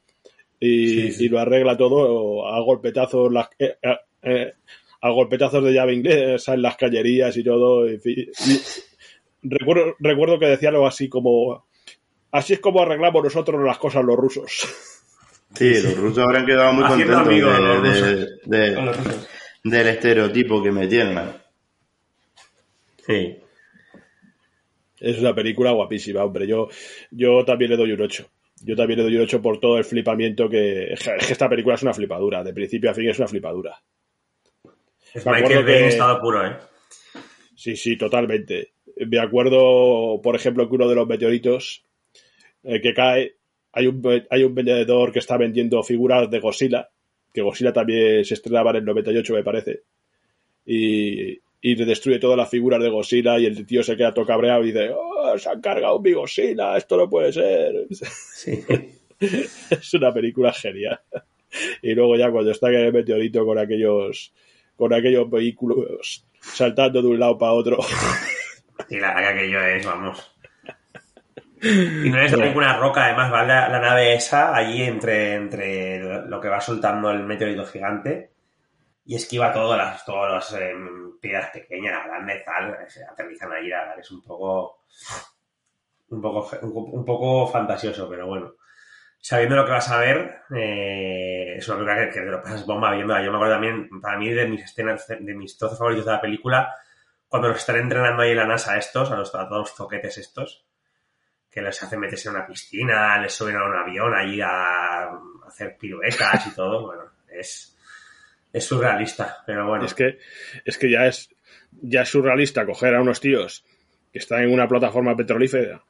y, 0.59 1.29
lo 1.29 1.39
arregla 1.39 1.77
todo 1.77 2.47
a 2.47 2.59
golpetazos 2.61 3.31
las, 3.31 3.49
eh, 3.59 3.77
eh, 3.81 3.97
eh, 4.23 4.53
a 5.01 5.09
golpetazos 5.09 5.63
de 5.63 5.73
llave 5.73 5.93
inglesa 5.93 6.53
en 6.53 6.61
las 6.61 6.75
callerías 6.75 7.35
y 7.37 7.43
todo. 7.43 7.85
recuerdo, 9.43 9.95
recuerdo 9.99 10.39
que 10.39 10.47
decía 10.47 10.69
algo 10.69 10.87
así 10.87 11.07
como 11.07 11.66
así 12.31 12.53
es 12.53 12.59
como 12.59 12.81
arreglamos 12.81 13.23
nosotros 13.23 13.63
las 13.63 13.77
cosas 13.77 14.03
los 14.03 14.15
rusos. 14.15 14.67
Sí, 15.53 15.81
los 15.81 15.97
rusos 15.97 16.23
habrán 16.23 16.45
quedado 16.45 16.73
muy 16.73 16.83
contentos 16.85 17.27
de, 18.45 18.77
del 19.63 19.87
estereotipo 19.87 20.61
que 20.61 20.71
me 20.71 20.87
tienen. 20.87 21.19
Sí. 23.05 23.39
Es 24.99 25.19
una 25.19 25.33
película 25.33 25.71
guapísima, 25.71 26.23
hombre. 26.23 26.47
Yo, 26.47 26.67
yo 27.11 27.45
también 27.45 27.71
le 27.71 27.77
doy 27.77 27.91
un 27.93 28.01
8 28.01 28.29
yo 28.63 28.75
también 28.75 28.99
le 28.99 29.03
doy 29.03 29.15
un 29.17 29.23
8 29.23 29.41
por 29.41 29.59
todo 29.59 29.77
el 29.77 29.83
flipamiento 29.83 30.49
que. 30.49 30.93
Es 30.93 31.03
que 31.03 31.33
esta 31.33 31.49
película 31.49 31.75
es 31.75 31.83
una 31.83 31.93
flipadura, 31.93 32.43
de 32.43 32.53
principio 32.53 32.89
a 32.89 32.93
fin 32.93 33.09
es 33.09 33.19
una 33.19 33.27
flipadura. 33.27 33.81
Es 35.13 35.25
Michael 35.25 35.63
Bay 35.63 35.75
en 35.75 35.85
estado 35.85 36.19
puro, 36.19 36.45
¿eh? 36.45 36.57
Sí, 37.55 37.75
sí, 37.75 37.97
totalmente. 37.97 38.73
Me 39.07 39.19
acuerdo, 39.19 40.19
por 40.21 40.35
ejemplo, 40.35 40.67
que 40.67 40.75
uno 40.75 40.87
de 40.87 40.95
los 40.95 41.07
meteoritos 41.07 41.83
eh, 42.67 42.81
que 42.81 42.93
cae, 42.93 43.35
hay 43.71 43.87
un, 43.87 44.01
hay 44.29 44.43
un 44.43 44.53
vendedor 44.53 45.13
que 45.13 45.19
está 45.19 45.37
vendiendo 45.37 45.81
figuras 45.83 46.29
de 46.29 46.39
Godzilla, 46.39 46.89
que 47.33 47.41
Godzilla 47.41 47.71
también 47.71 48.25
se 48.25 48.33
estrenaba 48.33 48.71
en 48.71 48.77
el 48.77 48.85
98, 48.85 49.33
me 49.33 49.43
parece. 49.43 49.83
Y, 50.65 51.39
y 51.61 51.75
destruye 51.75 52.19
todas 52.19 52.37
las 52.37 52.49
figuras 52.49 52.81
de 52.81 52.89
Godzilla 52.89 53.39
y 53.39 53.45
el 53.45 53.65
tío 53.65 53.83
se 53.83 53.95
queda 53.95 54.13
todo 54.13 54.25
cabreado 54.25 54.63
y 54.63 54.67
dice, 54.67 54.89
oh, 54.89 55.37
se 55.37 55.49
han 55.49 55.61
cargado 55.61 56.01
mi 56.01 56.11
Godzilla, 56.11 56.75
esto 56.75 56.97
no 56.97 57.09
puede 57.09 57.31
ser. 57.31 57.87
es 59.19 59.93
una 59.93 60.13
película 60.13 60.51
genial. 60.51 60.99
Y 61.81 61.93
luego 61.93 62.17
ya 62.17 62.29
cuando 62.29 62.51
está 62.51 62.67
en 62.67 62.75
el 62.75 62.93
meteorito 62.93 63.45
con 63.45 63.57
aquellos, 63.57 64.33
con 64.75 64.93
aquellos 64.93 65.29
vehículos 65.29 66.25
saltando 66.41 67.01
de 67.01 67.07
un 67.07 67.19
lado 67.19 67.37
para 67.37 67.53
otro. 67.53 67.77
Y 68.89 68.99
la 68.99 69.15
verdad 69.15 69.33
que 69.33 69.39
aquello 69.39 69.61
es, 69.63 69.85
vamos. 69.85 70.36
Y 71.61 72.09
no 72.09 72.19
es 72.19 72.37
ninguna 72.37 72.77
roca, 72.77 73.05
además 73.05 73.33
va 73.33 73.43
la, 73.43 73.67
la, 73.69 73.79
nave 73.79 74.13
esa 74.13 74.55
allí 74.55 74.83
entre, 74.83 75.33
entre 75.33 76.21
lo 76.27 76.39
que 76.39 76.49
va 76.49 76.61
soltando 76.61 77.09
el 77.09 77.23
meteorito 77.23 77.65
gigante 77.65 78.31
y 79.07 79.15
esquiva 79.15 79.53
todas 79.53 79.77
las, 79.77 80.05
todas 80.05 80.31
las 80.33 80.61
em, 80.61 81.17
piedras 81.19 81.49
pequeñas, 81.51 82.05
grandes, 82.05 82.43
tal, 82.43 82.77
se 82.87 83.05
aterrizan 83.05 83.53
ahí, 83.53 83.71
es 83.97 84.11
un 84.11 84.21
poco, 84.21 84.83
un 86.09 86.21
poco, 86.21 86.57
un 86.61 87.05
poco 87.05 87.47
fantasioso, 87.47 88.09
pero 88.09 88.27
bueno. 88.27 88.53
Sabiendo 89.19 89.55
lo 89.55 89.65
que 89.65 89.71
vas 89.71 89.89
a 89.89 89.99
ver, 89.99 90.41
eh, 90.55 91.55
es 91.57 91.67
una 91.67 91.77
película 91.77 92.11
que, 92.11 92.19
te 92.19 92.25
lo 92.25 92.41
pasas 92.41 92.65
bomba 92.65 92.91
viendo. 92.91 93.19
Yo 93.19 93.31
me 93.31 93.37
acuerdo 93.37 93.55
también, 93.55 93.89
para 93.99 94.17
mí, 94.17 94.29
de 94.29 94.47
mis 94.47 94.63
escenas, 94.63 95.07
de 95.07 95.33
mis 95.33 95.57
trozos 95.57 95.79
favoritos 95.79 96.05
de 96.05 96.11
la 96.11 96.21
película, 96.21 96.75
cuando 97.27 97.47
los 97.47 97.57
están 97.57 97.77
entrenando 97.77 98.23
ahí 98.23 98.31
en 98.31 98.37
la 98.37 98.45
NASA 98.45 98.77
estos, 98.77 99.09
a 99.11 99.15
los, 99.15 99.33
a 99.33 99.47
todos 99.47 99.69
los 99.69 99.75
toquetes 99.75 100.17
estos, 100.17 100.66
que 101.57 101.63
les 101.63 101.81
hacen 101.81 101.99
meterse 101.99 102.29
en 102.29 102.35
una 102.35 102.45
piscina, 102.45 103.19
les 103.19 103.33
suben 103.33 103.55
a 103.55 103.65
un 103.65 103.75
avión 103.75 104.13
ahí 104.13 104.39
a 104.39 105.09
hacer 105.47 105.75
piruetas 105.75 106.45
y 106.45 106.53
todo, 106.53 106.85
bueno, 106.85 107.01
es, 107.27 107.75
es 108.53 108.63
surrealista, 108.63 109.37
pero 109.43 109.67
bueno. 109.67 109.83
Es 109.83 109.95
que, 109.95 110.19
es 110.63 110.77
que 110.77 110.91
ya 110.91 111.07
es, 111.07 111.31
ya 111.71 112.03
es 112.03 112.09
surrealista 112.09 112.63
coger 112.63 112.93
a 112.93 113.01
unos 113.01 113.19
tíos 113.19 113.65
que 114.13 114.19
están 114.19 114.43
en 114.43 114.53
una 114.53 114.67
plataforma 114.67 115.15
petrolífera, 115.15 115.83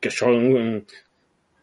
que 0.00 0.10
son 0.12 0.86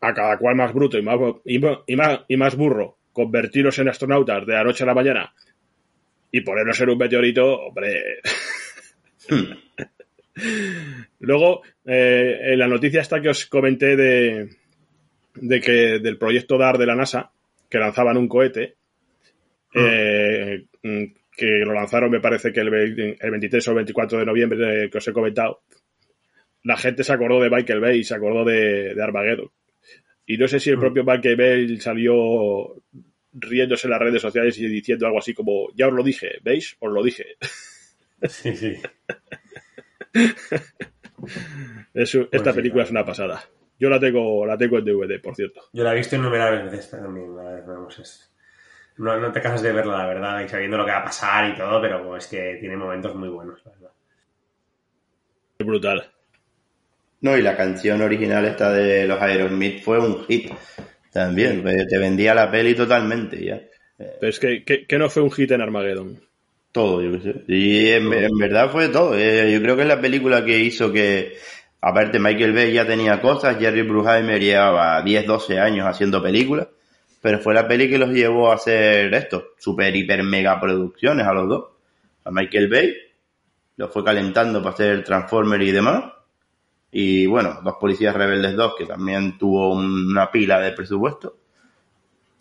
a 0.01 0.13
cada 0.13 0.37
cual 0.37 0.57
más 0.57 0.73
bruto 0.73 0.97
y 0.97 1.01
más, 1.01 1.17
y, 1.45 1.59
más, 1.95 2.19
y 2.27 2.35
más 2.35 2.57
burro, 2.57 2.97
convertirlos 3.13 3.79
en 3.79 3.87
astronautas 3.87 4.45
de 4.45 4.51
la 4.51 4.65
noche 4.65 4.83
a 4.83 4.87
la 4.87 4.93
mañana 4.93 5.33
y 6.29 6.41
ponerlos 6.41 6.81
en 6.81 6.89
un 6.89 6.97
meteorito, 6.97 7.57
hombre. 7.57 8.19
Luego, 11.19 11.61
eh, 11.85 12.39
en 12.41 12.59
la 12.59 12.67
noticia 12.67 13.01
esta 13.01 13.21
que 13.21 13.29
os 13.29 13.45
comenté 13.45 13.95
de, 13.95 14.49
de 15.35 15.61
que 15.61 15.99
del 15.99 16.17
proyecto 16.17 16.57
DAR 16.57 16.77
de 16.77 16.85
la 16.85 16.95
NASA, 16.95 17.31
que 17.69 17.77
lanzaban 17.77 18.17
un 18.17 18.27
cohete, 18.27 18.75
ah. 19.75 19.79
eh, 19.79 20.65
que 21.31 21.45
lo 21.65 21.73
lanzaron 21.73 22.11
me 22.11 22.19
parece 22.19 22.51
que 22.51 22.59
el, 22.59 22.69
23 22.69 23.67
o 23.67 23.75
24 23.75 24.19
de 24.19 24.25
noviembre 24.25 24.85
eh, 24.85 24.89
que 24.89 24.97
os 24.97 25.07
he 25.07 25.13
comentado, 25.13 25.61
la 26.63 26.77
gente 26.77 27.03
se 27.03 27.13
acordó 27.13 27.39
de 27.39 27.49
Michael 27.49 27.79
Bay 27.79 27.99
y 27.99 28.03
se 28.03 28.15
acordó 28.15 28.43
de, 28.43 28.93
de 28.93 29.03
Armageddon. 29.03 29.49
Y 30.25 30.37
no 30.37 30.47
sé 30.47 30.59
si 30.59 30.69
el 30.69 30.77
mm. 30.77 30.81
propio 30.81 31.03
Michael 31.03 31.35
Bay 31.37 31.77
salió 31.79 32.75
riéndose 33.33 33.87
en 33.87 33.91
las 33.91 33.99
redes 33.99 34.21
sociales 34.21 34.57
y 34.59 34.67
diciendo 34.67 35.05
algo 35.05 35.19
así 35.19 35.33
como, 35.33 35.69
ya 35.75 35.87
os 35.87 35.93
lo 35.93 36.03
dije, 36.03 36.39
¿veis? 36.43 36.75
Os 36.79 36.91
lo 36.91 37.03
dije. 37.03 37.25
Sí, 38.27 38.55
sí. 38.55 38.75
esta 41.93 42.53
película 42.53 42.84
es 42.84 42.91
una 42.91 43.05
pasada. 43.05 43.43
Yo 43.80 43.89
la 43.89 43.99
tengo, 43.99 44.45
la 44.45 44.57
tengo 44.57 44.78
en 44.78 44.86
DVD, 44.86 45.22
por 45.22 45.36
cierto. 45.36 45.62
Yo 45.72 45.84
la 45.84 45.93
he 45.93 45.95
visto 45.95 46.16
innumerables 46.16 46.72
veces 46.72 46.91
también. 46.91 47.34
no, 48.97 49.32
te 49.32 49.41
cansas 49.41 49.62
de 49.62 49.72
verla, 49.72 49.99
la 49.99 50.07
verdad, 50.07 50.41
y 50.41 50.49
sabiendo 50.49 50.78
lo 50.78 50.86
que 50.86 50.91
va 50.91 50.99
a 50.99 51.05
pasar 51.05 51.49
y 51.49 51.55
todo, 51.55 51.82
pero 51.82 52.18
es 52.18 52.28
que 52.28 52.57
tiene 52.60 52.76
momentos 52.76 53.16
muy 53.16 53.30
buenos, 53.30 53.62
la 53.66 53.72
verdad. 53.72 53.91
Es 55.57 55.66
brutal. 55.66 56.12
No, 57.22 57.38
y 57.38 57.41
la 57.41 57.55
canción 57.55 58.01
original 58.01 58.45
esta 58.45 58.72
de 58.72 59.05
los 59.05 59.22
Aerosmith 59.22 59.82
fue 59.84 59.99
un 59.99 60.26
hit 60.26 60.51
también. 61.12 61.64
Te 61.64 61.97
vendía 61.97 62.34
la 62.34 62.49
peli 62.49 62.76
totalmente 62.76 63.43
ya. 63.43 63.62
Pero 63.97 64.30
es 64.30 64.39
que, 64.39 64.64
que, 64.64 64.97
no 64.97 65.10
fue 65.10 65.24
un 65.24 65.32
hit 65.32 65.51
en 65.51 65.62
Armageddon. 65.62 66.22
Todo, 66.72 67.01
yo 67.01 67.11
qué 67.13 67.20
sé. 67.20 67.43
Y 67.47 67.89
en, 67.89 68.09
verdad 68.38 68.72
fue 68.72 68.89
todo. 68.89 69.17
Eh, 69.17 69.51
yo 69.51 69.61
creo 69.61 69.76
que 69.76 69.82
es 69.84 69.88
la 69.88 70.01
película 70.01 70.45
que 70.45 70.59
hizo 70.59 70.91
que, 70.91 71.38
aparte 71.82 72.20
Michael 72.20 72.53
Bay 72.53 72.72
ya 72.74 72.86
tenía 72.86 73.22
cosas, 73.22 73.57
Jerry 73.57 73.82
Bruckheimer 73.82 74.39
llevaba 74.39 75.01
10, 75.01 75.26
12 75.26 75.59
años 75.59 75.88
haciendo 75.88 76.22
películas, 76.22 76.67
pero 77.22 77.39
fue 77.39 77.53
la 77.53 77.67
peli 77.67 77.89
que 77.89 77.97
los 77.97 78.11
llevó 78.11 78.51
a 78.51 78.55
hacer 78.55 79.13
esto, 79.13 79.49
super, 79.57 79.95
hiper, 79.95 80.24
mega 80.24 80.59
producciones 80.59 81.26
a 81.26 81.34
los 81.34 81.49
dos. 81.49 81.65
A 82.26 82.32
Michael 82.32 82.70
Bay 82.70 82.93
lo 83.78 83.89
fue 83.89 84.03
calentando 84.03 84.61
para 84.61 84.74
hacer 84.74 85.03
Transformer 85.03 85.61
y 85.61 85.72
demás. 85.72 86.03
Y 86.91 87.26
bueno, 87.28 87.61
Dos 87.63 87.76
Policías 87.80 88.15
Rebeldes 88.15 88.55
2, 88.55 88.76
que 88.78 88.86
también 88.86 89.38
tuvo 89.38 89.74
una 89.74 90.32
pila 90.32 90.59
de 90.59 90.74
presupuesto. 90.74 91.38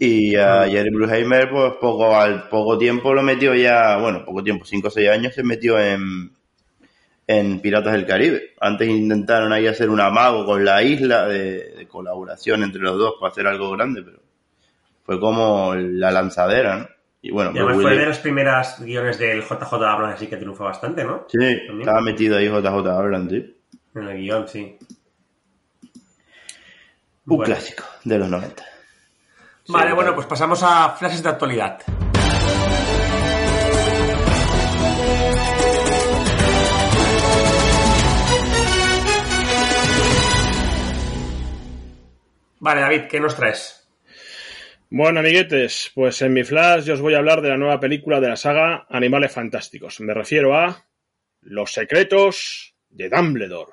Y 0.00 0.36
a 0.36 0.68
Jerry 0.68 0.90
Bruckheimer, 0.90 1.50
pues 1.50 1.72
poco, 1.80 2.16
al 2.16 2.48
poco 2.48 2.78
tiempo 2.78 3.12
lo 3.12 3.22
metió 3.22 3.52
ya, 3.54 3.98
bueno, 3.98 4.24
poco 4.24 4.44
tiempo, 4.44 4.64
5 4.64 4.86
o 4.86 4.90
6 4.90 5.08
años 5.10 5.34
se 5.34 5.42
metió 5.42 5.78
en, 5.80 6.30
en 7.26 7.60
Piratas 7.60 7.92
del 7.92 8.06
Caribe. 8.06 8.54
Antes 8.60 8.88
intentaron 8.88 9.52
ahí 9.52 9.66
hacer 9.66 9.90
un 9.90 10.00
amago 10.00 10.46
con 10.46 10.64
la 10.64 10.82
isla 10.82 11.26
de, 11.26 11.86
colaboración 11.88 12.62
entre 12.62 12.80
los 12.80 12.96
dos 12.96 13.14
para 13.18 13.32
hacer 13.32 13.46
algo 13.48 13.70
grande, 13.72 14.02
pero 14.02 14.18
fue 15.02 15.18
como 15.18 15.74
la 15.74 16.12
lanzadera, 16.12 16.76
¿no? 16.76 16.88
Y 17.20 17.32
bueno, 17.32 17.50
y 17.52 17.58
además 17.58 17.82
fue 17.82 17.96
de 17.96 18.06
las 18.06 18.18
primeras 18.20 18.80
guiones 18.80 19.18
del 19.18 19.42
JJ 19.42 19.72
Abrams, 19.72 20.14
así 20.14 20.28
que 20.28 20.36
triunfó 20.36 20.64
bastante, 20.64 21.02
¿no? 21.02 21.26
Sí, 21.28 21.38
estaba 21.80 22.00
metido 22.00 22.36
ahí 22.36 22.46
JJ 22.46 22.86
Abrams, 22.86 23.32
sí. 23.32 23.56
En 23.96 24.02
el 24.04 24.18
guion, 24.18 24.46
sí. 24.46 24.78
Un 27.26 27.38
clásico 27.42 27.82
de 28.04 28.18
los 28.18 28.28
90. 28.28 28.77
Vale, 29.70 29.92
bueno, 29.92 30.14
pues 30.14 30.26
pasamos 30.26 30.62
a 30.62 30.96
frases 30.98 31.22
de 31.22 31.28
actualidad. 31.28 31.82
Vale, 42.60 42.80
David, 42.80 43.02
¿qué 43.10 43.20
nos 43.20 43.36
traes? 43.36 43.86
Bueno, 44.88 45.20
amiguetes, 45.20 45.92
pues 45.94 46.22
en 46.22 46.32
mi 46.32 46.44
flash 46.44 46.84
yo 46.84 46.94
os 46.94 47.02
voy 47.02 47.12
a 47.12 47.18
hablar 47.18 47.42
de 47.42 47.50
la 47.50 47.58
nueva 47.58 47.78
película 47.78 48.20
de 48.20 48.28
la 48.28 48.36
saga 48.36 48.86
Animales 48.88 49.32
Fantásticos. 49.32 50.00
Me 50.00 50.14
refiero 50.14 50.56
a 50.56 50.86
Los 51.42 51.72
secretos 51.72 52.74
de 52.88 53.10
Dumbledore. 53.10 53.72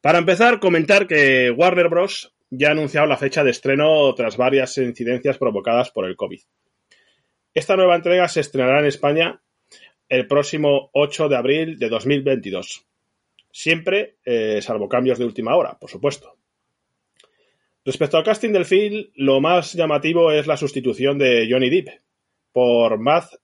Para 0.00 0.18
empezar, 0.18 0.60
comentar 0.60 1.08
que 1.08 1.50
Warner 1.50 1.88
Bros 1.88 2.32
ya 2.50 2.68
ha 2.68 2.72
anunciado 2.72 3.06
la 3.06 3.16
fecha 3.16 3.44
de 3.44 3.50
estreno 3.50 4.14
tras 4.14 4.36
varias 4.36 4.76
incidencias 4.78 5.38
provocadas 5.38 5.90
por 5.90 6.04
el 6.06 6.16
COVID. 6.16 6.40
Esta 7.54 7.76
nueva 7.76 7.96
entrega 7.96 8.28
se 8.28 8.40
estrenará 8.40 8.80
en 8.80 8.86
España 8.86 9.40
el 10.08 10.26
próximo 10.26 10.90
8 10.92 11.28
de 11.28 11.36
abril 11.36 11.78
de 11.78 11.88
2022. 11.88 12.86
Siempre, 13.52 14.16
eh, 14.24 14.60
salvo 14.60 14.88
cambios 14.88 15.18
de 15.18 15.24
última 15.24 15.56
hora, 15.56 15.78
por 15.78 15.90
supuesto. 15.90 16.36
Respecto 17.84 18.18
al 18.18 18.24
casting 18.24 18.50
del 18.52 18.66
film, 18.66 19.06
lo 19.14 19.40
más 19.40 19.72
llamativo 19.72 20.32
es 20.32 20.46
la 20.46 20.56
sustitución 20.56 21.18
de 21.18 21.48
Johnny 21.50 21.70
Depp 21.70 21.88
por 22.52 22.98
Matt 22.98 23.34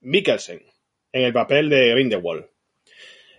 Mikkelsen 0.00 0.62
en 1.12 1.22
el 1.22 1.32
papel 1.32 1.68
de 1.68 1.90
Grindelwald. 1.92 2.46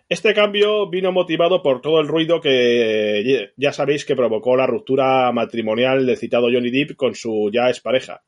Este 0.10 0.34
cambio 0.34 0.89
vino 0.89 1.12
motivado 1.12 1.62
por 1.62 1.82
todo 1.82 1.99
el 1.99 2.08
ruido 2.08 2.39
que 2.39 3.51
ya 3.58 3.74
sabéis 3.74 4.05
que 4.05 4.16
provocó 4.16 4.55
la 4.55 4.66
ruptura 4.66 5.30
matrimonial 5.34 6.05
del 6.05 6.16
citado 6.16 6.47
Johnny 6.49 6.72
Depp 6.72 6.95
con 6.95 7.14
su 7.14 7.51
ya 7.53 7.68
expareja, 7.68 8.24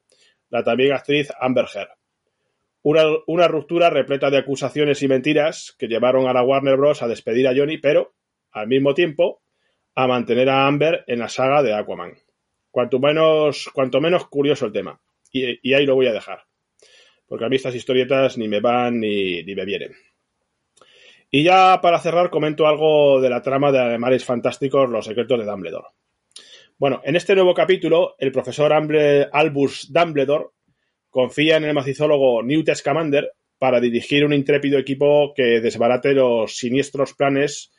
la 0.50 0.62
también 0.62 0.92
actriz 0.92 1.32
Amber 1.40 1.68
Heard. 1.74 1.92
Una, 2.82 3.48
ruptura 3.48 3.90
repleta 3.90 4.30
de 4.30 4.40
acusaciones 4.40 5.02
y 5.04 5.08
mentiras 5.08 5.74
que 5.80 5.88
llevaron 5.88 6.28
a 6.28 6.34
la 6.34 6.44
Warner 6.44 6.76
Bros. 6.76 7.02
a 7.02 7.08
despedir 7.08 7.48
a 7.48 7.56
Johnny, 7.56 7.78
pero, 7.78 8.14
al 8.52 8.68
mismo 8.68 8.94
tiempo, 8.94 9.42
a 9.96 10.06
mantener 10.06 10.50
a 10.50 10.68
Amber 10.68 11.06
en 11.08 11.20
la 11.20 11.30
saga 11.30 11.64
de 11.64 11.74
Aquaman. 11.74 12.18
Cuanto 12.72 13.00
menos, 13.00 13.70
cuanto 13.74 14.02
menos 14.02 14.28
curioso 14.28 14.66
el 14.66 14.74
tema. 14.74 15.00
Y, 15.32 15.74
ahí 15.74 15.86
lo 15.86 15.96
voy 15.96 16.08
a 16.08 16.14
dejar. 16.14 16.44
Porque 17.26 17.46
a 17.46 17.50
mí 17.50 17.56
estas 17.56 17.76
historietas 17.76 18.38
ni 18.38 18.50
me 18.50 18.60
van 18.60 19.00
ni 19.00 19.44
me 19.46 19.66
vienen. 19.66 19.94
Y 21.32 21.44
ya 21.44 21.80
para 21.82 22.00
cerrar 22.00 22.32
comento 22.32 22.66
algo 22.68 23.22
de 23.22 23.30
la 23.30 23.42
trama 23.42 23.72
de 23.72 23.80
Animales 23.80 24.26
Fantásticos, 24.26 24.90
Los 24.90 25.06
Secretos 25.06 25.40
de 25.40 25.46
Dumbledore. 25.46 25.90
Bueno, 26.78 27.02
en 27.04 27.16
este 27.16 27.36
nuevo 27.36 27.54
capítulo, 27.54 28.16
el 28.18 28.32
profesor 28.32 28.74
Albus 28.74 29.94
Dumbledore 29.94 30.48
confía 31.10 31.58
en 31.58 31.66
el 31.66 31.74
macizólogo 31.74 32.42
Newt 32.42 32.74
Scamander 32.74 33.34
para 33.60 33.80
dirigir 33.80 34.26
un 34.26 34.34
intrépido 34.34 34.80
equipo 34.80 35.34
que 35.36 35.60
desbarate 35.60 36.14
los 36.14 36.56
siniestros 36.56 37.14
planes 37.14 37.72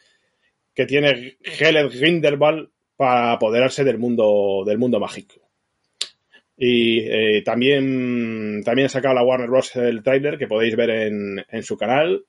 que 0.75 0.87
tiene 0.87 1.39
Helen 1.43 1.89
Grindelwald 1.89 2.69
para 2.97 3.33
apoderarse 3.33 3.83
del 3.83 3.99
mundo, 3.99 4.63
del 4.65 4.79
mundo 4.79 5.01
mágico. 5.01 5.41
Y 6.57 7.01
eh, 7.01 7.43
también, 7.43 8.63
también 8.65 8.87
ha 8.87 8.91
sacado 8.91 9.15
la 9.15 9.25
Warner 9.25 9.49
Bros. 9.49 9.75
el 9.77 10.03
trailer 10.03 10.37
que 10.37 10.47
podéis 10.47 10.77
ver 10.77 10.91
en, 10.91 11.45
en 11.49 11.63
su 11.63 11.79
canal 11.79 12.27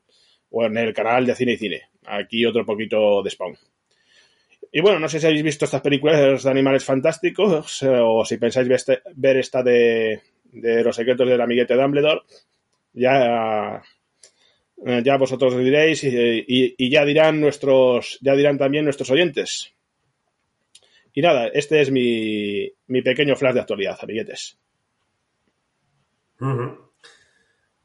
o 0.52 0.66
en 0.66 0.78
el 0.78 0.93
canal 0.93 1.26
de 1.26 1.36
Cine 1.36 1.54
y 1.54 1.58
Cine. 1.58 1.82
Aquí 2.06 2.45
otro 2.45 2.66
poquito 2.66 3.24
de 3.24 3.30
Spawn. 3.30 3.58
Y 4.72 4.80
bueno, 4.80 4.99
no 4.99 5.10
sé 5.10 5.20
si 5.20 5.26
habéis 5.26 5.43
visto 5.43 5.66
estas 5.66 5.82
películas 5.82 6.43
de 6.43 6.49
animales 6.49 6.86
fantásticos 6.86 7.84
o 7.84 8.24
si 8.24 8.38
pensáis 8.38 8.68
ver 9.16 9.38
esta 9.38 9.62
de, 9.64 10.22
los 10.54 10.95
secretos 10.95 11.28
del 11.28 11.41
amiguete 11.41 11.76
Dumbledore. 11.76 12.22
Ya, 12.93 13.82
ya 14.78 15.18
vosotros 15.18 15.58
diréis 15.58 16.04
y, 16.04 16.89
ya 16.89 17.04
dirán 17.04 17.41
nuestros, 17.41 18.18
ya 18.22 18.34
dirán 18.34 18.58
también 18.58 18.86
nuestros 18.86 19.12
oyentes. 19.12 19.74
Y 21.14 21.22
nada, 21.22 21.47
este 21.47 21.82
es 21.82 21.91
mi, 21.91 22.72
mi 22.88 23.02
pequeño 23.02 23.36
flash 23.36 23.56
de 23.56 23.60
actualidad, 23.60 23.97
amiguetes. 24.02 24.58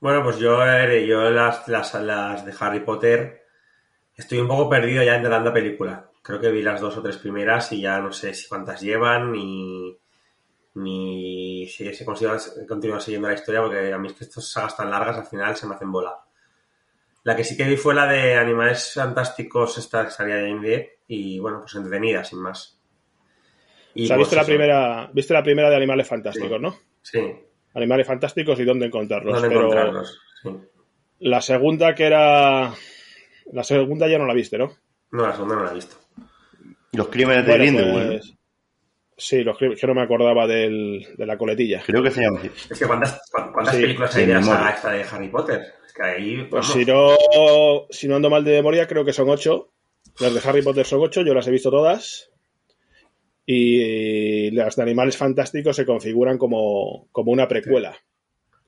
Bueno, 0.06 0.22
pues 0.22 0.38
yo, 0.38 0.64
eh, 0.64 1.04
yo 1.04 1.30
las, 1.30 1.66
las, 1.66 1.92
las 1.94 2.46
de 2.46 2.54
Harry 2.60 2.78
Potter 2.78 3.44
estoy 4.14 4.38
un 4.38 4.46
poco 4.46 4.70
perdido 4.70 5.02
ya 5.02 5.16
en 5.16 5.28
la 5.28 5.52
película. 5.52 6.08
Creo 6.22 6.38
que 6.38 6.52
vi 6.52 6.62
las 6.62 6.80
dos 6.80 6.96
o 6.96 7.02
tres 7.02 7.16
primeras 7.16 7.72
y 7.72 7.80
ya 7.80 7.98
no 7.98 8.12
sé 8.12 8.32
si 8.32 8.46
cuántas 8.46 8.80
llevan 8.80 9.32
ni, 9.32 9.98
ni 10.74 11.66
si 11.66 11.92
se 11.92 12.04
continúan 12.04 13.00
siguiendo 13.00 13.26
la 13.26 13.34
historia 13.34 13.62
porque 13.62 13.92
a 13.92 13.98
mí 13.98 14.06
es 14.06 14.14
que 14.14 14.22
estas 14.22 14.48
sagas 14.48 14.76
tan 14.76 14.92
largas 14.92 15.16
al 15.16 15.26
final 15.26 15.56
se 15.56 15.66
me 15.66 15.74
hacen 15.74 15.90
bola. 15.90 16.14
La 17.24 17.34
que 17.34 17.42
sí 17.42 17.56
que 17.56 17.64
vi 17.64 17.76
fue 17.76 17.92
la 17.92 18.06
de 18.06 18.36
Animales 18.36 18.92
Fantásticos, 18.94 19.76
esta 19.76 20.04
que 20.04 20.12
salía 20.12 20.36
de 20.36 20.48
Indie, 20.48 20.98
y 21.08 21.40
bueno, 21.40 21.62
pues 21.62 21.74
entretenida, 21.74 22.22
sin 22.22 22.38
más. 22.38 22.80
Y 23.92 24.04
o 24.04 24.06
sea, 24.06 24.14
pues 24.14 24.26
viste, 24.28 24.36
la 24.36 24.42
eso. 24.42 24.50
primera, 24.50 25.10
viste 25.12 25.34
la 25.34 25.42
primera 25.42 25.68
de 25.68 25.74
Animales 25.74 26.06
Fantásticos, 26.06 26.60
¿no? 26.60 26.78
Sí, 27.02 27.45
Animales 27.76 28.06
Fantásticos 28.06 28.58
y 28.58 28.64
dónde 28.64 28.86
encontrarlos. 28.86 29.34
¿dónde 29.34 29.48
pero 29.48 29.60
encontrarlos? 29.60 30.18
Sí. 30.42 30.50
la 31.20 31.40
segunda 31.40 31.94
que 31.94 32.04
era... 32.04 32.72
La 33.52 33.62
segunda 33.64 34.08
ya 34.08 34.18
no 34.18 34.26
la 34.26 34.34
viste, 34.34 34.58
¿no? 34.58 34.72
No, 35.12 35.26
la 35.26 35.32
segunda 35.32 35.54
no 35.56 35.64
la 35.64 35.70
he 35.70 35.74
visto. 35.74 35.96
Los 36.92 37.08
crímenes 37.08 37.44
de 37.46 37.52
Bueno, 37.52 37.64
Grindelwald. 37.64 38.08
pues- 38.20 38.32
Sí, 39.18 39.42
los 39.42 39.56
cri- 39.56 39.80
que 39.80 39.86
no 39.86 39.94
me 39.94 40.02
acordaba 40.02 40.46
del- 40.46 41.06
de 41.16 41.24
la 41.26 41.38
coletilla. 41.38 41.82
Creo 41.86 42.02
que 42.02 42.10
se 42.10 42.20
llama 42.22 42.38
así. 42.40 42.50
Es 42.70 42.78
que 42.78 42.86
¿cuántas, 42.86 43.18
cu- 43.32 43.50
cuántas 43.52 43.74
Sí, 43.76 43.80
películas 43.80 44.14
hay 44.14 44.26
de 44.26 44.34
la 44.34 44.70
esta 44.74 44.90
de 44.92 45.02
Harry 45.04 45.28
Potter? 45.28 45.62
Es 45.86 45.92
que 45.94 46.02
ahí... 46.02 46.36
Pues 46.50 46.66
vamos. 46.68 46.72
si 46.72 46.84
no, 46.84 47.86
si 47.88 48.08
no 48.08 48.16
ando 48.16 48.28
mal 48.28 48.44
de 48.44 48.52
memoria, 48.52 48.86
creo 48.86 49.06
que 49.06 49.14
son 49.14 49.30
ocho. 49.30 49.70
Las 50.20 50.34
de 50.34 50.46
Harry 50.48 50.60
Potter 50.62 50.84
son 50.84 51.00
ocho, 51.02 51.22
yo 51.22 51.32
las 51.32 51.46
he 51.46 51.50
visto 51.50 51.70
todas. 51.70 52.30
Y 53.46 54.50
las 54.50 54.74
de 54.74 54.82
Animales 54.82 55.16
Fantásticos 55.16 55.76
se 55.76 55.86
configuran 55.86 56.36
como, 56.36 57.06
como 57.12 57.30
una 57.30 57.46
precuela. 57.46 57.96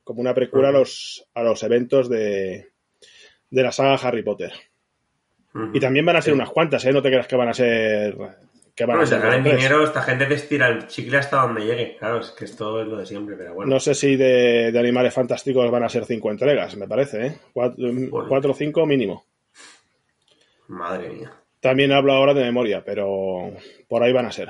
Como 0.05 0.21
una 0.21 0.33
precuela 0.33 0.69
a 0.69 0.71
los, 0.71 1.27
a 1.33 1.43
los 1.43 1.61
eventos 1.63 2.09
de, 2.09 2.69
de 3.49 3.63
la 3.63 3.71
saga 3.73 3.95
Harry 3.95 4.23
Potter. 4.23 4.53
Y 5.73 5.79
también 5.79 6.05
van 6.05 6.15
a 6.15 6.21
ser 6.21 6.33
unas 6.33 6.49
cuantas, 6.51 6.85
¿eh? 6.85 6.93
No 6.93 7.01
te 7.01 7.09
creas 7.09 7.27
que 7.27 7.35
van 7.35 7.49
a 7.49 7.53
ser. 7.53 8.15
Que 8.75 8.85
van 8.85 8.97
Bueno, 8.97 9.03
a 9.03 9.07
ser 9.07 9.19
ganan 9.19 9.43
tres. 9.43 9.57
dinero, 9.57 9.83
esta 9.83 10.01
gente 10.03 10.25
te 10.27 10.35
estira 10.35 10.67
el 10.69 10.87
chicle 10.87 11.17
hasta 11.17 11.41
donde 11.41 11.65
llegue. 11.65 11.97
Claro, 11.97 12.19
es 12.21 12.29
que 12.31 12.45
esto 12.45 12.81
es 12.81 12.87
lo 12.87 12.97
de 12.97 13.05
siempre, 13.05 13.35
pero 13.35 13.53
bueno. 13.55 13.73
No 13.73 13.79
sé 13.79 13.93
si 13.93 14.15
de, 14.15 14.71
de 14.71 14.79
Animales 14.79 15.13
Fantásticos 15.13 15.69
van 15.69 15.83
a 15.83 15.89
ser 15.89 16.05
cinco 16.05 16.31
entregas, 16.31 16.77
me 16.77 16.87
parece, 16.87 17.25
¿eh? 17.27 17.35
Cuatro, 17.51 17.85
cuatro 18.29 18.51
o 18.51 18.55
cinco 18.55 18.85
mínimo. 18.85 19.25
Madre 20.67 21.09
mía. 21.09 21.33
También 21.59 21.91
hablo 21.91 22.13
ahora 22.13 22.33
de 22.33 22.43
memoria, 22.43 22.83
pero 22.85 23.51
por 23.87 24.01
ahí 24.03 24.13
van 24.13 24.27
a 24.27 24.31
ser. 24.31 24.49